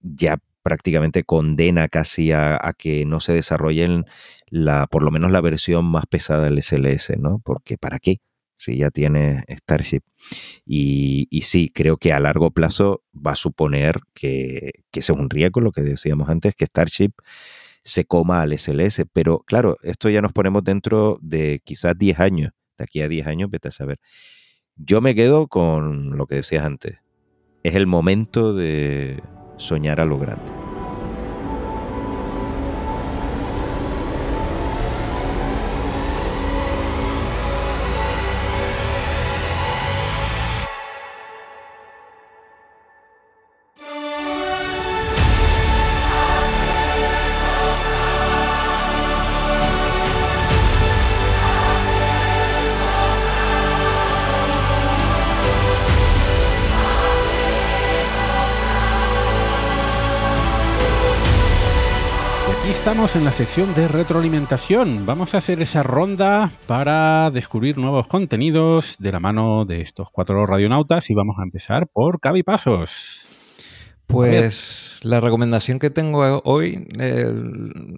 ya 0.02 0.40
prácticamente 0.64 1.24
condena 1.24 1.88
casi 1.88 2.32
a, 2.32 2.60
que 2.78 3.06
no 3.06 3.20
se 3.20 3.34
desarrollen 3.34 4.06
la, 4.48 4.88
por 4.88 5.04
lo 5.04 5.12
menos 5.12 5.32
la 5.32 5.42
versión 5.42 5.86
más 5.86 6.06
pesada 6.08 6.46
del 6.46 6.62
SLS, 6.62 7.18
¿no? 7.20 7.40
Porque 7.44 7.78
¿para 7.78 8.00
qué? 8.00 8.20
Si 8.62 8.78
ya 8.78 8.92
tiene 8.92 9.44
Starship. 9.50 10.02
Y, 10.66 11.28
sí, 11.42 11.72
creo 11.74 11.98
que 11.98 12.14
a 12.14 12.20
largo 12.20 12.52
plazo 12.52 13.04
va 13.14 13.32
a 13.32 13.36
suponer 13.36 14.00
que, 14.14 14.72
que 14.92 15.00
ese 15.00 15.14
es 15.14 15.20
un 15.20 15.30
riesgo, 15.30 15.62
lo 15.62 15.72
que 15.72 15.82
decíamos 15.82 16.30
antes, 16.30 16.56
que 16.56 16.66
Starship 16.66 17.12
se 17.84 18.06
coma 18.06 18.42
al 18.42 18.58
SLS. 18.58 19.04
Pero 19.12 19.40
claro, 19.40 19.78
esto 19.82 20.10
ya 20.10 20.22
nos 20.22 20.32
ponemos 20.34 20.64
dentro 20.64 21.18
de 21.22 21.62
quizás 21.64 21.98
10 21.98 22.20
años. 22.20 22.52
De 22.78 22.84
aquí 22.84 23.02
a 23.02 23.08
10 23.08 23.28
años, 23.28 23.50
vete 23.50 23.70
a 23.70 23.72
saber. 23.72 24.00
Yo 24.76 25.02
me 25.02 25.16
quedo 25.16 25.48
con 25.48 26.18
lo 26.18 26.28
que 26.28 26.36
decías 26.36 26.66
antes. 26.66 26.98
Es 27.64 27.76
el 27.76 27.88
momento 27.88 28.54
de 28.54 29.22
soñar 29.58 30.00
a 30.00 30.06
lo 30.06 30.18
grande. 30.18 30.61
Estamos 62.92 63.16
en 63.16 63.24
la 63.24 63.32
sección 63.32 63.74
de 63.74 63.88
retroalimentación. 63.88 65.06
Vamos 65.06 65.34
a 65.34 65.38
hacer 65.38 65.62
esa 65.62 65.82
ronda 65.82 66.52
para 66.68 67.32
descubrir 67.32 67.78
nuevos 67.78 68.06
contenidos 68.06 68.98
de 69.00 69.14
la 69.14 69.22
mano 69.22 69.64
de 69.64 69.80
estos 69.80 70.10
cuatro 70.12 70.46
radionautas 70.46 71.10
y 71.10 71.14
vamos 71.14 71.38
a 71.40 71.44
empezar 71.44 71.88
por 71.88 72.20
Cavi 72.20 72.44
Pasos. 72.44 73.30
Pues 74.08 75.00
la 75.04 75.22
recomendación 75.22 75.80
que 75.80 75.90
tengo 75.90 76.42
hoy, 76.44 76.86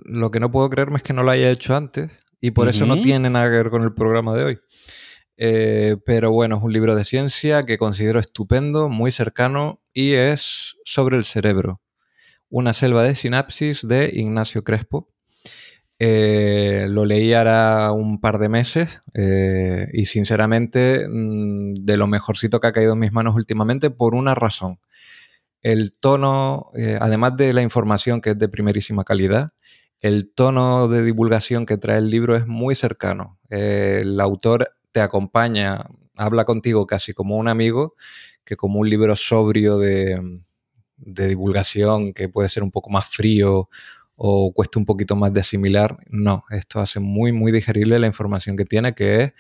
lo 0.05 0.29
que 0.29 0.39
no 0.39 0.51
puedo 0.51 0.69
creerme 0.69 0.97
es 0.97 1.03
que 1.03 1.13
no 1.13 1.23
lo 1.23 1.31
haya 1.31 1.49
hecho 1.49 1.75
antes 1.75 2.11
y 2.39 2.51
por 2.51 2.69
eso 2.69 2.85
no 2.85 3.01
tiene 3.01 3.31
nada 3.31 3.49
que 3.49 3.57
ver 3.57 3.71
con 3.71 3.81
el 3.81 3.95
programa 3.95 4.35
de 4.35 4.43
hoy. 4.43 4.59
Eh, 5.37 5.97
pero 6.05 6.31
bueno, 6.31 6.57
es 6.57 6.61
un 6.61 6.71
libro 6.71 6.95
de 6.95 7.03
ciencia 7.03 7.63
que 7.63 7.79
considero 7.79 8.19
estupendo, 8.19 8.89
muy 8.89 9.11
cercano 9.11 9.81
y 9.91 10.13
es 10.13 10.75
sobre 10.85 11.17
el 11.17 11.23
cerebro. 11.23 11.82
Una 12.55 12.73
selva 12.73 13.01
de 13.01 13.15
sinapsis 13.15 13.87
de 13.87 14.11
Ignacio 14.13 14.63
Crespo. 14.63 15.09
Eh, 15.97 16.85
lo 16.87 17.03
leí 17.03 17.33
ahora 17.33 17.91
un 17.93 18.21
par 18.21 18.37
de 18.37 18.47
meses 18.47 19.01
eh, 19.15 19.87
y 19.91 20.05
sinceramente 20.05 21.07
mm, 21.09 21.73
de 21.73 21.97
lo 21.97 22.05
mejorcito 22.05 22.59
que 22.59 22.67
ha 22.67 22.71
caído 22.71 22.93
en 22.93 22.99
mis 22.99 23.11
manos 23.11 23.33
últimamente 23.33 23.89
por 23.89 24.13
una 24.13 24.35
razón. 24.35 24.79
El 25.63 25.93
tono, 25.93 26.69
eh, 26.75 26.99
además 27.01 27.37
de 27.37 27.53
la 27.53 27.63
información 27.63 28.21
que 28.21 28.29
es 28.29 28.37
de 28.37 28.49
primerísima 28.49 29.03
calidad, 29.03 29.49
el 29.99 30.31
tono 30.31 30.87
de 30.89 31.01
divulgación 31.01 31.65
que 31.65 31.77
trae 31.77 31.97
el 31.97 32.11
libro 32.11 32.35
es 32.35 32.45
muy 32.45 32.75
cercano. 32.75 33.39
el 33.49 34.21
autor 34.21 34.75
te 34.91 35.01
acompaña, 35.01 35.87
habla 36.15 36.45
contigo 36.45 36.85
casi 36.85 37.13
como 37.13 37.35
un 37.35 37.47
amigo 37.47 37.95
que 38.45 38.57
como 38.57 38.79
un 38.79 38.91
libro 38.91 39.15
sobrio 39.15 39.79
de, 39.79 40.43
de 41.05 41.27
divulgación 41.27 42.13
que 42.13 42.29
puede 42.29 42.49
ser 42.49 42.63
un 42.63 42.71
poco 42.71 42.89
más 42.89 43.07
frío 43.07 43.69
o 44.15 44.53
cuesta 44.53 44.79
un 44.79 44.85
poquito 44.85 45.15
más 45.15 45.33
de 45.33 45.41
asimilar. 45.41 45.97
No, 46.09 46.43
esto 46.49 46.79
hace 46.79 46.99
muy, 46.99 47.31
muy 47.31 47.51
digerible 47.51 47.99
la 47.99 48.07
información 48.07 48.55
que 48.55 48.65
tiene, 48.65 48.93
que 48.95 49.23
es 49.23 49.33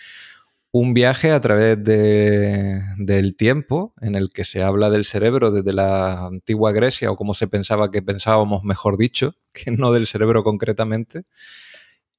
un 0.71 0.95
viaje 0.95 1.31
a 1.31 1.39
través 1.39 1.83
de, 1.83 2.81
del 2.97 3.35
tiempo 3.35 3.93
en 4.01 4.15
el 4.15 4.29
que 4.33 4.43
se 4.43 4.63
habla 4.63 4.89
del 4.89 5.05
cerebro 5.05 5.51
desde 5.51 5.71
la 5.71 6.25
antigua 6.25 6.71
Grecia 6.71 7.11
o 7.11 7.15
como 7.15 7.35
se 7.35 7.47
pensaba 7.47 7.91
que 7.91 8.01
pensábamos, 8.01 8.63
mejor 8.63 8.97
dicho, 8.97 9.35
que 9.53 9.71
no 9.71 9.91
del 9.91 10.07
cerebro 10.07 10.43
concretamente. 10.43 11.25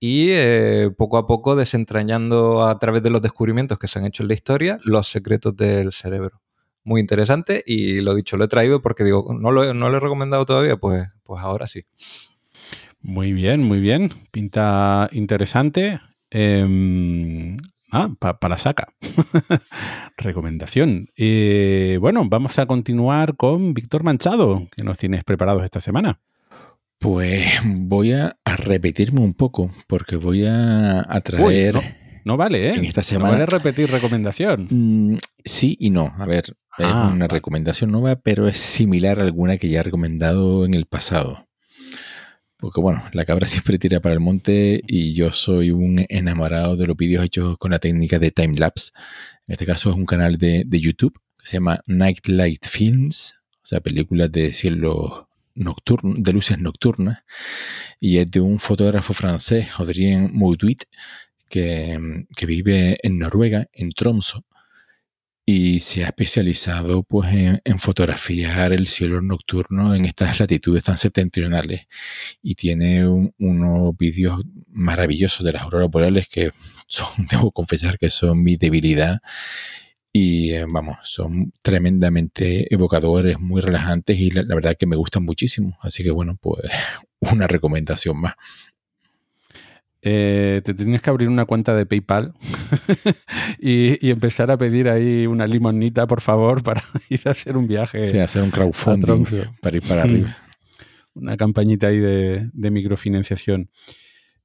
Y 0.01 0.29
eh, 0.31 0.91
poco 0.97 1.19
a 1.19 1.27
poco 1.27 1.57
desentrañando 1.57 2.67
a 2.67 2.79
través 2.79 3.03
de 3.03 3.11
los 3.11 3.23
descubrimientos 3.23 3.79
que 3.79 3.89
se 3.89 3.99
han 3.99 4.07
hecho 4.07 4.23
en 4.23 4.29
la 4.29 4.35
historia 4.35 4.79
los 4.85 5.09
secretos 5.09 5.57
del 5.57 5.93
cerebro 5.93 6.44
muy 6.85 7.01
interesante 7.01 7.65
y 7.67 8.01
lo 8.01 8.15
dicho, 8.15 8.37
lo 8.37 8.45
he 8.45 8.49
traído 8.49 8.83
porque 8.83 9.05
digo, 9.05 9.35
no 9.39 9.51
lo, 9.51 9.75
no 9.75 9.89
lo 9.89 9.97
he 9.97 10.01
recomendado 10.01 10.45
todavía, 10.45 10.77
pues, 10.77 11.09
pues 11.25 11.43
ahora 11.43 11.67
sí. 11.67 11.85
Muy 13.05 13.35
bien, 13.35 13.63
muy 13.63 13.81
bien. 13.81 14.11
Pinta 14.31 15.11
interesante. 15.13 16.01
Em, 16.31 17.59
ah, 17.93 18.09
para 18.19 18.57
saca. 18.57 18.95
Recomendación. 20.17 21.11
Eh, 21.15 21.99
bueno, 22.01 22.27
vamos 22.27 22.59
a 22.59 22.65
continuar 22.65 23.37
con 23.37 23.75
Víctor 23.75 24.05
Manchado, 24.05 24.69
que 24.75 24.85
nos 24.85 24.97
tienes 24.97 25.23
preparados 25.23 25.65
esta 25.65 25.81
semana. 25.81 26.19
Pues 26.99 27.45
voy 27.65 28.13
a, 28.13 28.39
repetirme 28.47 29.21
un 29.21 29.35
poco, 29.35 29.71
porque 29.87 30.17
voy 30.17 30.47
a, 30.47 31.05
traer... 31.23 32.23
no, 32.25 32.39
vale, 32.39 32.71
¿eh? 32.71 32.75
En 32.75 32.87
esta 32.87 33.03
semana. 33.03 33.33
No 33.33 33.33
vale 33.35 33.47
repetir 33.47 33.91
recomendación. 33.91 34.67
Mm, 34.71 35.19
sí 35.45 35.77
y 35.79 35.91
no. 35.91 36.11
A 36.17 36.25
ver, 36.25 36.57
es 36.79 36.87
ah, 36.87 37.11
una 37.13 37.29
recomendación 37.29 37.93
nueva, 37.93 38.17
pero 38.17 38.49
es 38.49 38.59
similar 38.59 39.21
a 39.21 39.23
alguna 39.23 39.59
que 39.59 39.69
ya 39.69 39.81
he 39.81 39.83
recomendado 39.85 40.65
en 40.65 40.75
el 40.75 40.87
pasado. 40.87 41.47
Porque 42.57 42.81
bueno, 42.81 43.03
la 43.13 43.25
cabra 43.25 43.47
siempre 43.47 43.79
tira 43.79 44.01
para 44.01 44.15
el 44.15 44.21
monte 44.21 44.83
y 44.87 45.15
yo 45.15 45.33
soy 45.33 45.71
un 45.71 46.05
enamorado 46.09 46.77
de 46.77 46.87
los 46.87 46.97
vídeos 46.97 47.25
hechos 47.25 47.59
con 47.59 47.71
la 47.71 47.79
técnica 47.79 48.19
de 48.19 48.31
time 48.31 48.57
lapse. 48.57 48.91
En 49.47 49.53
este 49.53 49.67
caso 49.67 49.91
es 49.91 49.97
un 49.97 50.07
canal 50.07 50.39
de, 50.39 50.67
YouTube 50.71 51.21
que 51.39 51.47
se 51.47 51.59
llama 51.59 51.81
Nightlight 51.87 52.67
Films, 52.67 53.37
o 53.63 53.67
sea, 53.67 53.81
películas 53.81 54.33
de 54.33 54.53
cielo 54.53 55.29
nocturno, 55.55 56.15
de 56.17 56.33
luces 56.33 56.59
nocturnas, 56.59 57.19
y 58.01 58.19
es 58.19 58.31
de 58.31 58.41
un 58.41 58.59
fotógrafo 58.59 59.15
francés, 59.15 59.69
Adrien 59.77 60.31
Mauduit, 60.33 60.85
que, 61.49 62.25
que 62.35 62.47
vive 62.47 62.99
en 63.03 63.19
Noruega, 63.19 63.69
en 63.73 63.93
Tromso, 63.93 64.45
y 65.47 65.81
se 65.81 66.05
ha 66.05 66.07
especializado 66.07 67.03
pues, 67.03 67.29
en, 67.33 67.79
fotografiar 67.79 68.73
el 68.73 68.89
cielo 68.89 69.21
nocturno 69.21 69.95
en 69.95 70.07
estas 70.07 70.41
latitudes 70.41 70.85
tan 70.85 70.97
septentrionales 70.97 71.87
y 72.43 72.55
tiene 72.55 73.07
unos 73.07 73.97
vídeos 73.97 74.43
maravillosos 74.69 75.45
de 75.45 75.53
las 75.53 75.63
auroras 75.63 75.91
boreales 75.91 76.29
que 76.29 76.51
son, 76.87 77.09
debo 77.31 77.53
confesar 77.53 77.99
que 77.99 78.11
son 78.11 78.43
mi 78.43 78.57
debilidad 78.57 79.21
y 80.17 80.53
eh, 80.53 80.65
vamos, 80.71 80.99
son 81.03 81.53
tremendamente 81.61 82.73
evocadores, 82.73 83.41
muy 83.41 83.61
relajantes 83.61 84.17
y 84.17 84.31
la 84.31 84.55
verdad 84.55 84.77
que 84.79 84.87
me 84.87 84.95
gustan 84.95 85.25
muchísimo. 85.25 85.77
Así 85.81 86.05
que 86.05 86.13
bueno, 86.13 86.39
pues 86.41 86.63
una 87.21 87.49
recomendación 87.49 88.21
más. 88.21 88.35
Eh, 90.07 90.61
te 90.63 90.75
tienes 90.75 91.01
que 91.01 91.09
abrir 91.09 91.31
una 91.31 91.47
cuenta 91.47 91.75
de 91.75 91.87
PayPal 91.87 92.35
y, 93.59 94.11
empezar 94.11 94.51
a 94.51 94.59
pedir 94.59 94.91
ahí 94.91 95.27
una 95.27 95.47
limonita, 95.47 96.07
por 96.07 96.21
favor, 96.21 96.63
para 96.63 96.85
ir 97.09 97.23
a 97.25 97.31
hacer 97.31 97.57
un 97.57 97.67
viaje. 97.67 98.11
Sí, 98.11 98.19
hacer 98.19 98.43
un 98.43 98.51
crowdfunding 98.51 99.25
para 99.63 99.77
ir 99.77 99.83
para 99.83 100.03
arriba. 100.03 100.37
Una 101.15 101.37
campañita 101.37 101.87
ahí 101.87 102.01
de, 102.01 102.51
microfinanciación. 102.53 103.71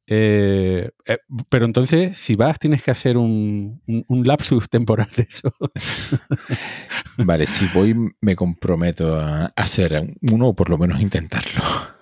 Eh, 0.05 0.91
eh, 1.07 1.17
pero 1.49 1.65
entonces, 1.65 2.15
si 2.15 2.35
vas, 2.35 2.59
tienes 2.59 2.83
que 2.83 2.91
hacer 2.91 3.17
un, 3.17 3.81
un 3.85 4.27
lapsus 4.27 4.69
temporal 4.69 5.09
de 5.17 5.23
eso. 5.23 5.51
vale, 7.17 7.47
si 7.47 7.65
voy, 7.73 7.95
me 8.21 8.35
comprometo 8.35 9.15
a 9.15 9.47
hacer 9.55 10.15
uno 10.21 10.49
o 10.49 10.55
por 10.55 10.69
lo 10.69 10.77
menos 10.77 11.01
intentarlo. 11.01 11.99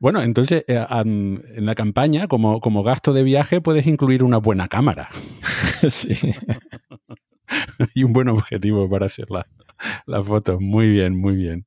Bueno, 0.00 0.22
entonces 0.22 0.64
eh, 0.68 0.84
en 0.90 1.66
la 1.66 1.74
campaña, 1.74 2.28
como, 2.28 2.60
como 2.60 2.82
gasto 2.82 3.12
de 3.12 3.22
viaje, 3.22 3.60
puedes 3.60 3.86
incluir 3.86 4.22
una 4.22 4.38
buena 4.38 4.68
cámara. 4.68 5.08
sí. 5.88 6.16
y 7.94 8.04
un 8.04 8.12
buen 8.12 8.28
objetivo 8.28 8.88
para 8.88 9.06
hacer 9.06 9.26
las 9.30 9.46
la 10.06 10.22
fotos. 10.22 10.60
Muy 10.60 10.88
bien, 10.88 11.16
muy 11.18 11.34
bien. 11.34 11.66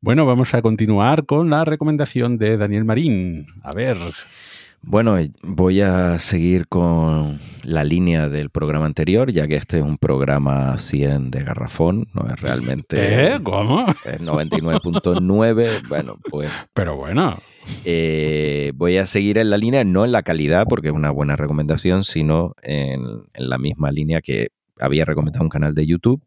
Bueno, 0.00 0.26
vamos 0.26 0.54
a 0.54 0.62
continuar 0.62 1.26
con 1.26 1.50
la 1.50 1.64
recomendación 1.64 2.38
de 2.38 2.56
Daniel 2.56 2.84
Marín. 2.84 3.46
A 3.62 3.72
ver. 3.72 3.96
Bueno, 4.84 5.16
voy 5.42 5.80
a 5.80 6.18
seguir 6.18 6.66
con 6.66 7.40
la 7.62 7.84
línea 7.84 8.28
del 8.28 8.50
programa 8.50 8.84
anterior, 8.84 9.30
ya 9.30 9.46
que 9.46 9.54
este 9.54 9.78
es 9.78 9.84
un 9.84 9.96
programa 9.96 10.76
100 10.76 11.30
de 11.30 11.44
garrafón, 11.44 12.08
no 12.12 12.28
es 12.28 12.40
realmente... 12.40 13.34
¿Eh? 13.34 13.40
¿Cómo? 13.42 13.86
Es 14.04 14.20
99.9, 14.20 15.88
bueno, 15.88 16.18
pues... 16.28 16.50
Pero 16.74 16.96
bueno. 16.96 17.38
Eh, 17.84 18.72
voy 18.74 18.96
a 18.96 19.06
seguir 19.06 19.38
en 19.38 19.50
la 19.50 19.56
línea, 19.56 19.84
no 19.84 20.04
en 20.04 20.10
la 20.10 20.24
calidad, 20.24 20.66
porque 20.68 20.88
es 20.88 20.94
una 20.94 21.12
buena 21.12 21.36
recomendación, 21.36 22.02
sino 22.02 22.54
en, 22.62 23.02
en 23.34 23.48
la 23.48 23.58
misma 23.58 23.92
línea 23.92 24.20
que 24.20 24.48
había 24.80 25.04
recomendado 25.04 25.44
un 25.44 25.50
canal 25.50 25.76
de 25.76 25.86
YouTube, 25.86 26.24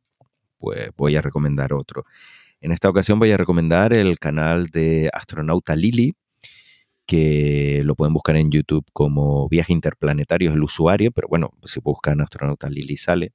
pues 0.58 0.92
voy 0.96 1.18
a 1.18 1.22
recomendar 1.22 1.74
otro. 1.74 2.06
En 2.62 2.72
esta 2.72 2.90
ocasión 2.90 3.20
voy 3.20 3.32
a 3.32 3.38
recomendar 3.38 3.92
el 3.92 4.18
canal 4.18 4.68
de 4.68 5.10
Astronauta 5.14 5.76
Lili, 5.76 6.16
que 7.06 7.82
lo 7.86 7.96
pueden 7.96 8.14
buscar 8.14 8.36
en 8.36 8.52
YouTube 8.52 8.86
como 8.94 9.48
Viaje 9.50 9.74
Interplanetario, 9.74 10.52
el 10.54 10.64
usuario, 10.64 11.12
pero 11.12 11.28
bueno, 11.28 11.52
si 11.66 11.80
buscan 11.80 12.22
Astronauta 12.22 12.70
Lili 12.70 12.98
sale. 12.98 13.34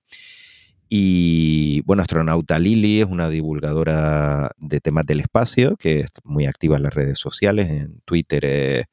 Y 0.89 1.83
bueno, 1.83 2.03
Astronauta 2.03 2.59
Lili 2.59 3.01
es 3.01 3.07
una 3.07 3.29
divulgadora 3.29 4.51
de 4.59 4.81
temas 4.81 5.07
del 5.07 5.21
espacio 5.21 5.77
que 5.77 6.01
es 6.01 6.11
muy 6.25 6.47
activa 6.47 6.77
en 6.77 6.83
las 6.83 6.95
redes 6.95 7.19
sociales. 7.19 7.71
En 7.71 8.01
Twitter 8.05 8.45
es 8.45 8.87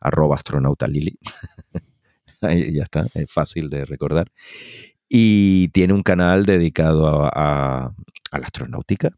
arroba 0.00 0.36
astronauta 0.36 0.88
Lili. 0.88 1.18
Ya 2.42 2.82
está, 2.82 3.06
es 3.14 3.32
fácil 3.32 3.70
de 3.70 3.86
recordar. 3.86 4.30
Y 5.08 5.68
tiene 5.68 5.94
un 5.94 6.02
canal 6.02 6.44
dedicado 6.44 7.30
a 7.32 7.92
la 8.30 8.46
astronáutica, 8.46 9.16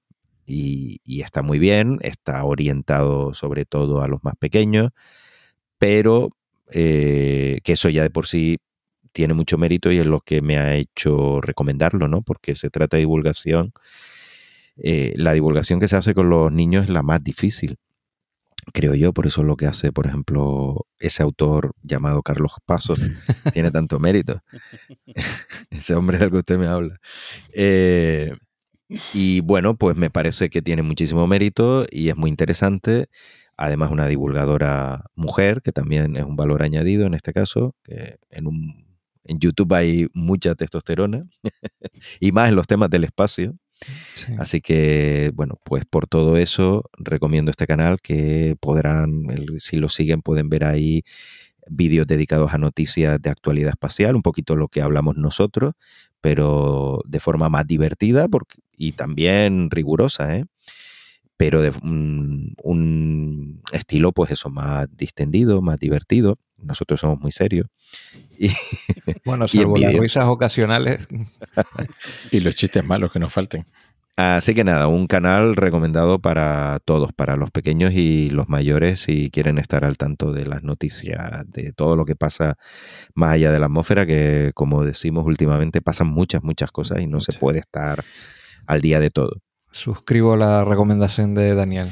y, 0.48 1.22
está 1.22 1.42
muy 1.42 1.58
bien, 1.58 1.98
está 2.02 2.44
orientado 2.44 3.34
sobre 3.34 3.64
todo 3.64 4.02
a 4.02 4.08
los 4.08 4.24
más 4.24 4.34
pequeños, 4.36 4.92
pero 5.78 6.30
eh, 6.72 7.60
que 7.64 7.72
eso 7.72 7.88
ya 7.90 8.02
de 8.02 8.10
por 8.10 8.26
sí 8.26 8.58
tiene 9.12 9.34
mucho 9.34 9.58
mérito 9.58 9.92
y 9.92 9.98
es 9.98 10.06
lo 10.06 10.20
que 10.20 10.42
me 10.42 10.58
ha 10.58 10.76
hecho 10.76 11.40
recomendarlo, 11.40 12.08
¿no? 12.08 12.22
Porque 12.22 12.54
se 12.54 12.70
trata 12.70 12.96
de 12.96 13.02
divulgación. 13.02 13.72
Eh, 14.78 15.14
la 15.16 15.32
divulgación 15.32 15.80
que 15.80 15.88
se 15.88 15.96
hace 15.96 16.14
con 16.14 16.30
los 16.30 16.52
niños 16.52 16.84
es 16.84 16.90
la 16.90 17.02
más 17.02 17.22
difícil, 17.22 17.78
creo 18.72 18.94
yo, 18.94 19.12
por 19.12 19.26
eso 19.26 19.40
es 19.40 19.46
lo 19.46 19.56
que 19.56 19.66
hace, 19.66 19.92
por 19.92 20.06
ejemplo, 20.06 20.86
ese 20.98 21.22
autor 21.22 21.72
llamado 21.82 22.22
Carlos 22.22 22.52
Pasos, 22.64 23.00
tiene 23.52 23.70
tanto 23.72 23.98
mérito. 23.98 24.42
ese 25.70 25.94
hombre 25.94 26.18
del 26.18 26.30
que 26.30 26.36
usted 26.38 26.58
me 26.58 26.66
habla. 26.66 27.00
Eh, 27.52 28.32
y 29.12 29.40
bueno, 29.40 29.76
pues 29.76 29.96
me 29.96 30.10
parece 30.10 30.48
que 30.50 30.62
tiene 30.62 30.82
muchísimo 30.82 31.26
mérito 31.26 31.86
y 31.90 32.08
es 32.08 32.16
muy 32.16 32.30
interesante. 32.30 33.08
Además, 33.56 33.90
una 33.90 34.06
divulgadora 34.06 35.04
mujer, 35.14 35.62
que 35.62 35.72
también 35.72 36.16
es 36.16 36.24
un 36.24 36.36
valor 36.36 36.62
añadido 36.62 37.06
en 37.06 37.14
este 37.14 37.32
caso, 37.32 37.74
que 37.84 38.16
en, 38.30 38.46
un, 38.46 38.86
en 39.24 39.40
YouTube 39.40 39.74
hay 39.74 40.08
mucha 40.14 40.54
testosterona 40.54 41.24
y 42.20 42.32
más 42.32 42.48
en 42.48 42.56
los 42.56 42.66
temas 42.66 42.90
del 42.90 43.04
espacio. 43.04 43.56
Así 44.38 44.60
que, 44.60 45.30
bueno, 45.34 45.54
pues 45.64 45.84
por 45.84 46.08
todo 46.08 46.36
eso 46.36 46.84
recomiendo 46.98 47.50
este 47.50 47.66
canal 47.66 47.98
que 48.02 48.56
podrán, 48.60 49.24
si 49.58 49.76
lo 49.76 49.88
siguen, 49.88 50.22
pueden 50.22 50.48
ver 50.48 50.64
ahí 50.64 51.04
vídeos 51.70 52.06
dedicados 52.06 52.52
a 52.54 52.58
noticias 52.58 53.20
de 53.20 53.30
actualidad 53.30 53.70
espacial, 53.70 54.16
un 54.16 54.22
poquito 54.22 54.56
lo 54.56 54.68
que 54.68 54.82
hablamos 54.82 55.16
nosotros, 55.16 55.74
pero 56.20 57.02
de 57.06 57.20
forma 57.20 57.48
más 57.48 57.66
divertida 57.66 58.28
porque, 58.28 58.56
y 58.76 58.92
también 58.92 59.70
rigurosa, 59.70 60.36
¿eh? 60.36 60.44
pero 61.38 61.62
de 61.62 61.70
un, 61.82 63.62
estilo, 63.72 64.12
pues 64.12 64.32
eso, 64.32 64.50
más 64.50 64.88
distendido, 64.96 65.62
más 65.62 65.78
divertido. 65.78 66.38
Nosotros 66.60 67.00
somos 67.00 67.20
muy 67.20 67.32
serios. 67.32 67.68
Y, 68.40 68.52
bueno, 69.24 69.48
salvo 69.48 69.76
las 69.76 69.94
risas 69.94 70.26
ocasionales. 70.26 71.08
y 72.30 72.38
los 72.38 72.54
chistes 72.54 72.84
malos 72.84 73.10
que 73.10 73.18
nos 73.18 73.32
falten. 73.32 73.64
Así 74.18 74.52
que 74.52 74.64
nada, 74.64 74.88
un 74.88 75.06
canal 75.06 75.54
recomendado 75.54 76.18
para 76.18 76.80
todos, 76.84 77.12
para 77.12 77.36
los 77.36 77.52
pequeños 77.52 77.92
y 77.92 78.30
los 78.30 78.48
mayores, 78.48 78.98
si 78.98 79.30
quieren 79.30 79.58
estar 79.58 79.84
al 79.84 79.96
tanto 79.96 80.32
de 80.32 80.44
las 80.44 80.64
noticias, 80.64 81.48
de 81.48 81.72
todo 81.72 81.94
lo 81.94 82.04
que 82.04 82.16
pasa 82.16 82.56
más 83.14 83.34
allá 83.34 83.52
de 83.52 83.60
la 83.60 83.66
atmósfera, 83.66 84.06
que 84.06 84.50
como 84.56 84.84
decimos 84.84 85.24
últimamente, 85.24 85.80
pasan 85.82 86.08
muchas, 86.08 86.42
muchas 86.42 86.72
cosas 86.72 87.00
y 87.00 87.06
no 87.06 87.20
se 87.20 87.32
puede 87.32 87.60
estar 87.60 88.02
al 88.66 88.80
día 88.80 88.98
de 88.98 89.10
todo. 89.10 89.40
Suscribo 89.70 90.34
la 90.36 90.64
recomendación 90.64 91.32
de 91.32 91.54
Daniel. 91.54 91.88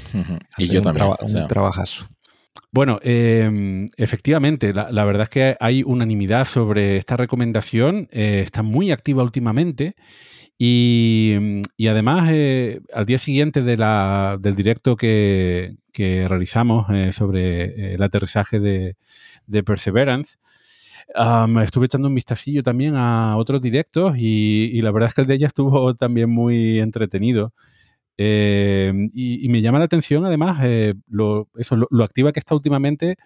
Y 0.58 0.66
yo 0.66 0.82
también. 0.82 1.06
un 1.20 1.46
trabajazo. 1.46 2.08
Bueno, 2.72 2.98
em, 3.02 3.86
efectivamente, 3.96 4.74
la, 4.74 5.04
verdad 5.04 5.22
es 5.22 5.28
que 5.28 5.56
hay 5.60 5.84
unanimidad 5.84 6.44
sobre 6.44 6.96
esta 6.96 7.16
recomendación. 7.16 8.08
Eh, 8.10 8.42
está 8.44 8.64
muy 8.64 8.90
activa 8.90 9.22
últimamente. 9.22 9.94
Y, 10.58 11.34
además, 11.86 12.30
eh, 12.32 12.80
al 12.92 13.04
día 13.06 13.18
siguiente 13.18 13.62
del 13.62 14.56
directo 14.56 14.96
que, 14.96 15.76
realizamos 15.96 16.86
eh, 16.90 17.12
sobre 17.12 17.94
el 17.94 18.02
aterrizaje 18.02 18.60
de, 18.60 18.96
Perseverance, 19.64 20.36
estuve 21.62 21.86
echando 21.86 22.08
un 22.08 22.14
vistacillo 22.14 22.62
también 22.62 22.94
a 22.96 23.36
otros 23.36 23.60
directos 23.62 24.14
y, 24.18 24.80
la 24.82 24.90
verdad 24.92 25.08
es 25.10 25.14
que 25.14 25.20
el 25.22 25.26
de 25.26 25.34
ella 25.34 25.46
estuvo 25.48 25.94
también 25.94 26.30
muy 26.30 26.80
entretenido. 26.80 27.52
Eh, 28.18 28.92
y, 29.12 29.48
me 29.50 29.60
llama 29.62 29.78
la 29.78 29.84
atención 29.86 30.24
además 30.24 30.58
lo, 31.08 31.50
eso, 31.58 31.76
lo, 31.76 32.04
activa 32.04 32.32
que 32.32 32.40
está 32.40 32.54
últimamente 32.54 33.18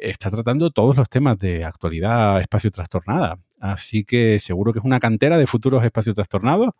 está 0.00 0.30
tratando 0.30 0.70
todos 0.70 0.96
los 0.96 1.08
temas 1.08 1.38
de 1.38 1.64
actualidad 1.64 2.40
espacio 2.40 2.70
trastornada. 2.70 3.36
Así 3.60 4.04
que 4.04 4.38
seguro 4.38 4.72
que 4.72 4.78
es 4.78 4.84
una 4.84 5.00
cantera 5.00 5.38
de 5.38 5.46
futuros 5.46 5.84
espacios 5.84 6.14
trastornados. 6.14 6.70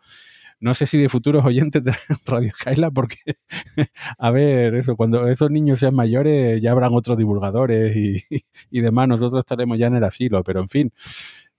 No 0.61 0.75
sé 0.75 0.87
si 0.87 0.97
de 0.97 1.09
futuros 1.09 1.45
oyentes 1.45 1.83
de 1.83 1.93
Radio 2.27 2.53
Skyla, 2.55 2.93
porque, 2.93 3.19
a 4.19 4.31
ver, 4.31 4.77
eso, 4.77 4.95
cuando 4.97 5.27
esos 5.27 5.51
niños 5.51 5.81
sean 5.81 5.95
mayores 5.95 6.63
ya 6.63 6.71
habrán 6.71 6.95
otros 6.95 7.19
divulgadores 7.19 7.97
y, 7.97 8.23
y 8.71 8.81
demás, 8.81 9.09
nosotros 9.09 9.41
estaremos 9.41 9.77
ya 9.77 9.89
en 9.89 9.97
el 9.97 10.05
asilo, 10.05 10.45
pero 10.45 10.61
en 10.61 10.69
fin, 10.69 10.93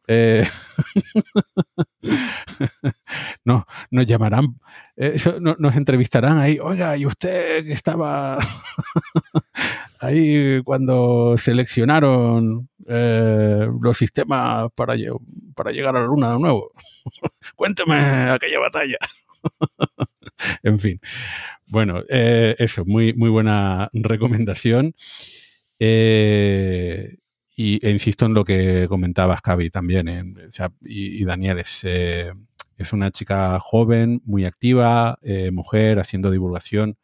eh, 0.07 0.45
no, 3.45 3.65
nos 3.91 4.05
llamarán, 4.05 4.59
eh, 4.97 5.15
nos 5.39 5.75
entrevistarán 5.75 6.39
ahí, 6.39 6.59
oiga, 6.59 6.97
¿y 6.97 7.05
usted 7.05 7.67
estaba 7.67 8.37
ahí 9.99 10.61
cuando 10.63 11.35
seleccionaron 11.37 12.69
eh, 12.87 13.69
los 13.81 13.97
sistemas 13.97 14.69
para, 14.75 14.95
para 15.55 15.71
llegar 15.71 15.95
a 15.95 16.01
la 16.01 16.05
luna 16.05 16.33
de 16.33 16.39
nuevo? 16.39 16.71
Cuénteme 17.55 17.95
aquella 18.29 18.59
batalla. 18.59 18.97
en 20.63 20.79
fin, 20.79 20.99
bueno, 21.67 22.03
eso, 22.09 22.83
muy, 22.85 23.13
muy 23.13 23.29
buena 23.29 23.89
recomendación. 23.93 24.93
Y, 27.55 27.85
e 27.85 27.91
insisto 27.91 28.25
en 28.25 28.33
lo 28.33 28.43
que 28.43 28.87
comentabas, 28.89 29.41
Cavi, 29.41 29.69
también. 29.69 30.07
¿eh? 30.07 30.23
y, 30.81 31.23
Daniel 31.23 31.59
es, 31.59 31.81
eh, 31.83 32.31
es 32.77 32.93
una 32.93 33.11
chica 33.11 33.59
joven, 33.59 34.21
muy 34.25 34.45
activa, 34.45 35.19
eh, 35.21 35.51
mujer, 35.51 35.99
haciendo 35.99 36.31
divulgación 36.31 36.97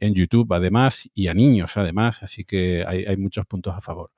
en 0.00 0.14
YouTube, 0.14 0.52
además, 0.52 1.08
y 1.14 1.28
a 1.28 1.34
niños, 1.34 1.76
además. 1.76 2.22
Así 2.22 2.44
que 2.44 2.84
hay, 2.86 3.04
hay 3.04 3.16
muchos 3.16 3.46
puntos 3.46 3.74
a 3.76 3.80
favor. 3.80 4.10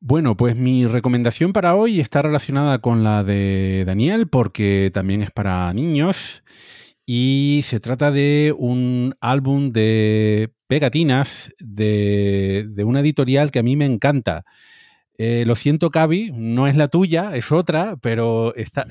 Bueno, 0.00 0.36
pues 0.36 0.54
mi 0.54 0.86
recomendación 0.86 1.52
para 1.52 1.74
hoy 1.74 1.98
está 1.98 2.22
relacionada 2.22 2.78
con 2.78 3.02
la 3.02 3.24
de 3.24 3.82
Daniel, 3.84 4.28
porque 4.28 4.92
también 4.94 5.22
es 5.22 5.32
para 5.32 5.72
niños. 5.72 6.44
Y 7.10 7.62
se 7.64 7.80
trata 7.80 8.10
de 8.10 8.54
un 8.58 9.14
álbum 9.22 9.72
de 9.72 10.52
pegatinas 10.66 11.50
de, 11.58 12.70
una 12.84 13.00
editorial 13.00 13.50
que 13.50 13.60
a 13.60 13.62
mí 13.62 13.76
me 13.76 13.86
encanta. 13.86 14.44
Eh, 15.16 15.44
lo 15.46 15.54
siento, 15.54 15.88
Cavi, 15.88 16.32
no 16.34 16.66
es 16.66 16.76
la 16.76 16.88
tuya, 16.88 17.34
es 17.34 17.50
otra, 17.50 17.96
pero 18.02 18.54
está. 18.56 18.86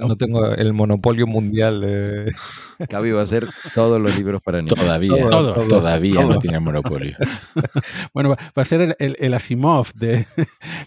No, 0.00 0.16
tengo 0.16 0.52
el 0.52 0.72
monopolio 0.72 1.26
mundial 1.26 1.80
de. 1.80 2.32
Cavi 2.88 3.10
va 3.10 3.22
a 3.22 3.26
ser 3.26 3.48
todos 3.74 4.00
los 4.00 4.16
libros 4.16 4.42
para 4.42 4.62
niños. 4.62 4.78
Todavía, 4.78 5.28
todavía 5.68 6.24
no 6.24 6.38
tiene 6.38 6.60
monopolio. 6.60 7.16
Bueno, 8.14 8.30
va 8.30 8.62
a 8.62 8.64
ser 8.64 8.96
el, 8.98 9.34
Asimov 9.34 9.92
de, 9.94 10.26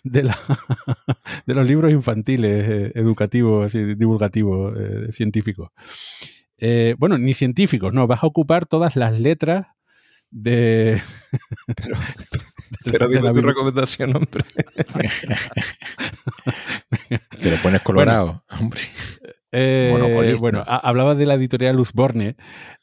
de, 0.03 0.23
los 1.45 1.67
libros 1.67 1.91
infantiles, 1.91 2.67
eh, 2.67 2.91
educativos, 2.95 3.73
divulgativos, 3.73 4.75
eh, 4.77 5.11
científicos. 5.11 5.69
Eh, 6.57 6.95
bueno, 6.97 7.17
ni 7.17 7.33
científicos, 7.33 7.93
no, 7.93 8.07
vas 8.07 8.23
a 8.23 8.27
ocupar 8.27 8.65
todas 8.65 8.95
las 8.95 9.19
letras 9.19 9.67
de... 10.29 11.01
Pero, 11.75 11.95
pero 12.91 13.07
dime 13.07 13.31
tu 13.31 13.41
recomendación, 13.41 14.15
hombre. 14.15 14.43
que 17.39 17.49
le 17.49 17.57
pones 17.57 17.81
colorado, 17.81 18.43
hombre. 18.59 18.81
Eh, 19.53 20.37
bueno, 20.39 20.63
hablaba 20.65 21.13
de 21.13 21.25
la 21.25 21.33
editorial 21.33 21.75
Luzborne. 21.75 22.37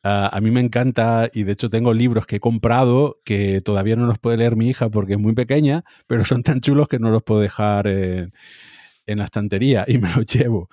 Uh, 0.04 0.28
a 0.30 0.38
mí 0.42 0.50
me 0.50 0.60
encanta 0.60 1.30
y 1.32 1.44
de 1.44 1.52
hecho 1.52 1.70
tengo 1.70 1.94
libros 1.94 2.26
que 2.26 2.36
he 2.36 2.40
comprado 2.40 3.20
que 3.24 3.62
todavía 3.62 3.96
no 3.96 4.06
los 4.06 4.18
puede 4.18 4.36
leer 4.36 4.54
mi 4.54 4.68
hija 4.68 4.90
porque 4.90 5.14
es 5.14 5.18
muy 5.18 5.32
pequeña, 5.32 5.84
pero 6.06 6.24
son 6.24 6.42
tan 6.42 6.60
chulos 6.60 6.86
que 6.88 6.98
no 6.98 7.10
los 7.10 7.22
puedo 7.22 7.40
dejar 7.40 7.86
en 7.86 8.32
la 9.06 9.24
estantería 9.24 9.86
y 9.88 9.96
me 9.96 10.14
los 10.14 10.26
llevo. 10.26 10.68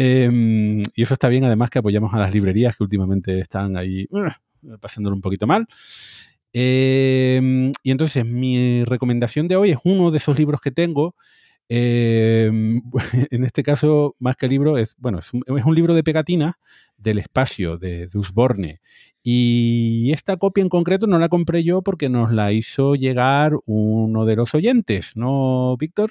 Em, 0.00 0.80
y 0.94 1.02
eso 1.02 1.14
está 1.14 1.28
bien, 1.28 1.44
además 1.44 1.70
que 1.70 1.80
apoyamos 1.80 2.14
a 2.14 2.18
las 2.18 2.32
librerías 2.32 2.76
que 2.76 2.84
últimamente 2.84 3.40
están 3.40 3.76
ahí 3.76 4.06
uh, 4.10 4.78
pasándolo 4.78 5.16
un 5.16 5.22
poquito 5.22 5.46
mal. 5.48 5.66
Em, 6.60 7.70
y 7.84 7.92
entonces 7.92 8.26
mi 8.26 8.82
recomendación 8.82 9.46
de 9.46 9.54
hoy 9.54 9.70
es 9.70 9.78
uno 9.84 10.10
de 10.10 10.16
esos 10.16 10.36
libros 10.36 10.60
que 10.60 10.72
tengo. 10.72 11.14
Em, 11.68 12.82
en 13.30 13.44
este 13.44 13.62
caso, 13.62 14.16
más 14.18 14.36
que 14.36 14.48
libro, 14.48 14.76
es, 14.76 14.96
bueno, 14.98 15.20
es 15.20 15.30
un, 15.32 15.74
libro 15.76 15.94
de 15.94 16.02
pegatinas 16.02 16.56
del 16.96 17.20
espacio 17.20 17.78
de 17.78 18.08
Dusborne. 18.08 18.80
Y 19.22 20.10
esta 20.12 20.36
copia 20.36 20.62
en 20.62 20.68
concreto 20.68 21.06
no 21.06 21.20
la 21.20 21.28
compré 21.28 21.62
yo 21.62 21.82
porque 21.82 22.08
nos 22.08 22.32
la 22.32 22.50
hizo 22.50 22.96
llegar 22.96 23.52
uno 23.66 24.24
de 24.24 24.34
los 24.34 24.52
oyentes, 24.52 25.12
¿no, 25.14 25.76
Víctor? 25.78 26.10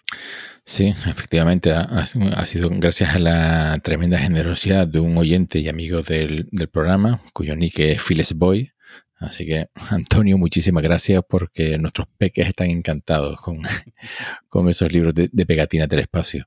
Sí, 0.64 0.88
efectivamente, 0.88 1.74
ha, 1.74 2.06
sido 2.06 2.70
gracias 2.72 3.18
a 3.18 3.20
la 3.20 3.80
tremenda 3.84 4.18
generosidad 4.18 4.88
de 4.88 5.02
un 5.02 5.18
oyente 5.18 5.60
y 5.60 5.68
amigo 5.68 6.04
del, 6.04 6.48
programa, 6.72 7.20
cuyo 7.34 7.54
nick 7.58 7.80
es 7.80 8.02
Phyllis 8.02 8.34
Boy. 8.34 8.72
Así 9.20 9.46
que, 9.46 9.70
Antonio, 9.90 10.38
muchísimas 10.38 10.84
gracias 10.84 11.22
porque 11.28 11.78
nuestros 11.78 12.08
peques 12.18 12.48
están 12.48 12.70
encantados 12.70 13.40
con, 13.40 13.62
con 14.50 14.70
esos 14.70 14.92
libros 14.92 15.14
de, 15.14 15.30
de 15.32 15.46
pegatinas 15.46 15.90
del 15.90 16.00
espacio. 16.00 16.46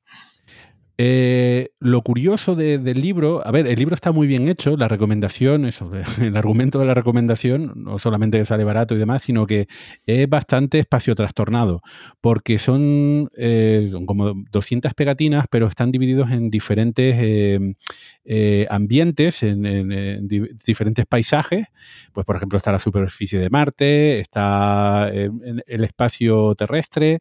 Eh, 1.02 1.70
lo 1.78 2.02
curioso 2.02 2.54
del 2.54 3.00
libro, 3.00 3.40
a 3.46 3.50
ver, 3.50 3.66
el 3.66 3.78
libro 3.78 3.94
está 3.94 4.12
muy 4.12 4.26
bien 4.26 4.48
hecho, 4.48 4.76
la 4.76 4.86
recomendación, 4.86 5.64
el 6.20 6.36
argumento 6.36 6.78
de 6.78 6.84
la 6.84 6.92
recomendación, 6.92 7.72
no 7.74 7.98
solamente 7.98 8.44
sale 8.44 8.64
barato 8.64 8.94
y 8.94 8.98
demás, 8.98 9.22
sino 9.22 9.46
que 9.46 9.66
es 10.04 10.28
bastante 10.28 10.78
espacio 10.78 11.14
trastornado, 11.14 11.80
porque 12.20 12.58
son, 12.58 13.30
eh, 13.34 13.90
como 14.04 14.34
200 14.52 14.92
pegatinas, 14.92 15.46
pero 15.50 15.68
están 15.68 15.90
divididos 15.90 16.32
en 16.32 16.50
diferentes 16.50 17.16
eh, 17.18 18.66
ambientes, 18.68 19.42
en, 19.42 20.28
diferentes 20.28 21.06
paisajes. 21.06 21.64
Pues, 22.12 22.26
por 22.26 22.36
ejemplo, 22.36 22.58
está 22.58 22.72
la 22.72 22.78
superficie 22.78 23.38
de 23.38 23.48
Marte, 23.48 24.20
está 24.20 25.08
el 25.08 25.82
espacio 25.82 26.54
terrestre. 26.54 27.20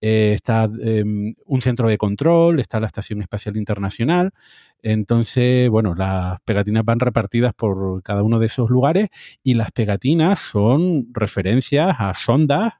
Eh, 0.00 0.32
está 0.34 0.68
em, 0.82 1.34
un 1.44 1.62
centro 1.62 1.88
de 1.88 1.98
control, 1.98 2.58
está 2.60 2.80
la 2.80 2.86
Estación 2.86 3.20
Espacial 3.22 3.56
Internacional. 3.56 4.30
Entonces, 4.82 5.68
bueno, 5.68 5.94
las 5.94 6.40
pegatinas 6.44 6.84
van 6.84 7.00
repartidas 7.00 7.52
por 7.54 8.02
cada 8.02 8.22
uno 8.22 8.38
de 8.38 8.46
esos 8.46 8.70
lugares 8.70 9.08
y 9.42 9.54
las 9.54 9.72
pegatinas 9.72 10.38
son 10.38 11.08
referencias 11.12 11.96
a 11.98 12.14
sondas, 12.14 12.74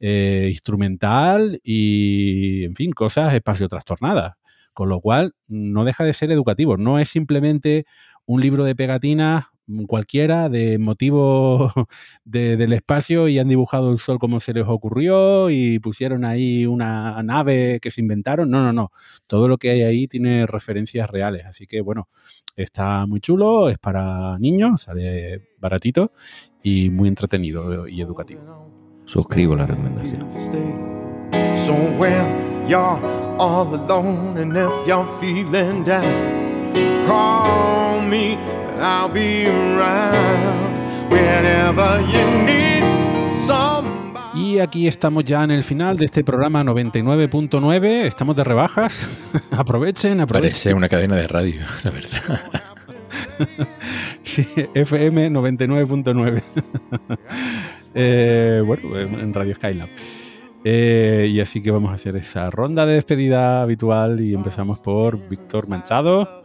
eh, 0.00 0.48
instrumental 0.50 1.60
y, 1.62 2.64
en 2.64 2.74
fin, 2.74 2.92
cosas 2.92 3.34
espacio 3.34 3.68
trastornadas. 3.68 4.34
Con 4.72 4.88
lo 4.88 5.00
cual, 5.00 5.34
no 5.48 5.84
deja 5.84 6.04
de 6.04 6.12
ser 6.14 6.30
educativo. 6.30 6.76
No 6.76 6.98
es 6.98 7.08
simplemente 7.08 7.86
un 8.26 8.40
libro 8.40 8.64
de 8.64 8.76
pegatinas 8.76 9.46
cualquiera 9.86 10.48
de 10.48 10.78
motivo 10.78 11.72
del 12.24 12.72
espacio 12.72 13.28
y 13.28 13.38
han 13.38 13.48
dibujado 13.48 13.92
el 13.92 13.98
sol 13.98 14.18
como 14.18 14.40
se 14.40 14.52
les 14.52 14.66
ocurrió 14.66 15.50
y 15.50 15.78
pusieron 15.78 16.24
ahí 16.24 16.66
una 16.66 17.22
nave 17.22 17.78
que 17.80 17.90
se 17.90 18.00
inventaron. 18.00 18.50
No, 18.50 18.62
no, 18.62 18.72
no. 18.72 18.90
Todo 19.26 19.48
lo 19.48 19.58
que 19.58 19.70
hay 19.70 19.82
ahí 19.82 20.06
tiene 20.06 20.46
referencias 20.46 21.08
reales. 21.10 21.44
Así 21.46 21.66
que 21.66 21.80
bueno, 21.80 22.08
está 22.56 23.06
muy 23.06 23.20
chulo, 23.20 23.68
es 23.68 23.78
para 23.78 24.38
niños, 24.38 24.82
sale 24.82 25.50
baratito 25.58 26.12
y 26.62 26.90
muy 26.90 27.08
entretenido 27.08 27.86
y 27.88 28.00
educativo. 28.00 29.02
Suscribo 29.06 29.56
la 29.56 29.66
recomendación. 29.66 30.26
I'll 38.80 39.12
be 39.12 39.46
around 39.46 41.10
whenever 41.10 42.00
you 42.00 42.24
need 42.44 42.80
Y 44.34 44.58
aquí 44.58 44.88
estamos 44.88 45.24
ya 45.24 45.44
en 45.44 45.50
el 45.50 45.64
final 45.64 45.96
de 45.96 46.06
este 46.06 46.24
programa 46.24 46.64
99.9. 46.64 47.86
Estamos 48.04 48.36
de 48.36 48.44
rebajas. 48.44 49.06
aprovechen, 49.50 50.20
aprovechen. 50.20 50.50
Parece 50.50 50.74
una 50.74 50.88
cadena 50.88 51.16
de 51.16 51.26
radio, 51.26 51.60
la 51.84 51.90
verdad. 51.90 52.40
sí, 54.22 54.46
FM 54.74 55.30
99.9. 55.30 56.42
eh, 57.94 58.62
bueno, 58.64 58.98
en 58.98 59.34
Radio 59.34 59.54
Skylab. 59.54 59.88
Eh, 60.64 61.28
y 61.30 61.40
así 61.40 61.62
que 61.62 61.70
vamos 61.70 61.90
a 61.90 61.94
hacer 61.94 62.16
esa 62.16 62.50
ronda 62.50 62.86
de 62.86 62.94
despedida 62.94 63.62
habitual 63.62 64.20
y 64.20 64.34
empezamos 64.34 64.78
por 64.80 65.28
Víctor 65.28 65.68
Manchado. 65.68 66.42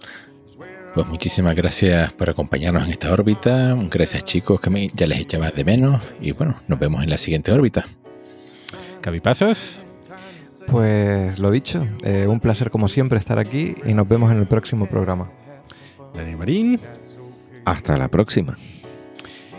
Pues 0.96 1.08
muchísimas 1.08 1.58
gracias 1.58 2.14
por 2.14 2.30
acompañarnos 2.30 2.86
en 2.86 2.92
esta 2.92 3.12
órbita. 3.12 3.76
Gracias 3.92 4.24
chicos, 4.24 4.62
que 4.62 4.90
ya 4.94 5.08
les 5.08 5.20
echaba 5.20 5.52
de 5.52 5.66
menos. 5.66 6.02
Y 6.22 6.32
bueno, 6.32 6.56
nos 6.70 6.80
vemos 6.80 7.04
en 7.04 7.10
la 7.10 7.18
siguiente 7.18 7.52
órbita. 7.52 7.86
Cabipazos. 9.02 9.84
Pues 10.68 11.38
lo 11.38 11.52
dicho, 11.52 11.86
eh, 12.04 12.28
un 12.28 12.40
placer 12.40 12.72
como 12.72 12.88
siempre 12.88 13.20
estar 13.20 13.40
aquí 13.40 13.76
y 13.84 13.94
nos 13.94 14.08
vemos 14.08 14.32
en 14.32 14.40
el 14.40 14.48
próximo 14.48 14.86
programa. 14.86 15.30
Dani 16.16 16.38
Marín. 16.38 16.80
Hasta 17.66 17.98
la 17.98 18.08
próxima. 18.08 18.58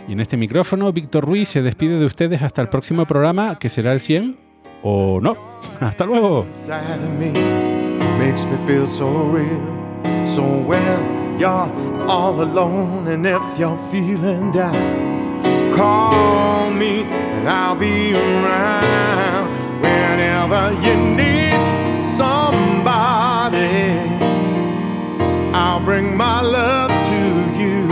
Y 0.07 0.13
en 0.13 0.21
este 0.21 0.37
micrófono, 0.37 0.91
Víctor 0.91 1.23
Ruiz 1.23 1.49
se 1.49 1.61
despide 1.61 1.99
de 1.99 2.05
ustedes 2.07 2.41
hasta 2.41 2.63
el 2.63 2.69
próximo 2.69 3.05
programa, 3.05 3.59
que 3.59 3.69
será 3.69 3.93
el 3.93 3.99
100 3.99 4.37
o 4.81 5.19
no. 5.21 5.37
Hasta 5.79 6.03
luego. 6.03 6.47
You're 11.39 12.07
all 12.07 12.41
alone 12.41 13.07
and 13.07 13.25
if 13.25 13.59
you're 13.59 13.77
feeling 13.91 14.51
down, 14.51 15.73
call 15.75 16.71
me 16.71 17.03
and 17.03 17.47
I'll 17.47 17.75
be 17.75 18.13
around 18.13 19.51
whenever 19.81 20.73
you 20.85 20.95
need 20.95 22.07
somebody. 22.07 23.57
I'll 25.53 25.83
bring 25.83 26.17
my 26.17 26.41
love 26.41 26.89
to 27.11 27.21
you. 27.61 27.87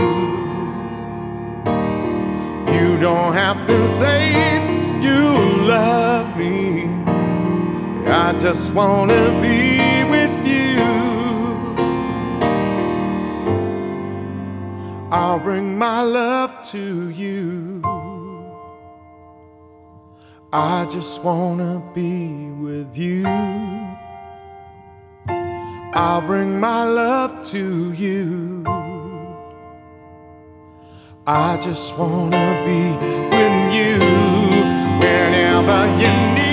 You 2.73 2.97
don't 2.97 3.33
have 3.33 3.67
to 3.67 3.87
say 3.87 4.55
you 5.01 5.21
love 5.65 6.35
me. 6.37 6.85
I 8.07 8.35
just 8.39 8.73
wanna 8.73 9.39
be 9.41 9.94
I'll 15.17 15.39
bring 15.39 15.77
my 15.77 16.01
love 16.01 16.51
to 16.71 17.09
you. 17.09 17.81
I 20.51 20.85
just 20.91 21.23
wanna 21.23 21.81
be 21.93 22.27
with 22.65 22.97
you. 22.97 23.23
I'll 25.93 26.19
bring 26.19 26.59
my 26.59 26.83
love 26.83 27.47
to 27.51 27.93
you. 27.93 28.65
I 31.25 31.61
just 31.63 31.97
wanna 31.97 32.47
be 32.67 32.81
with 33.35 33.73
you 33.73 33.99
whenever 34.99 35.79
you 36.01 36.44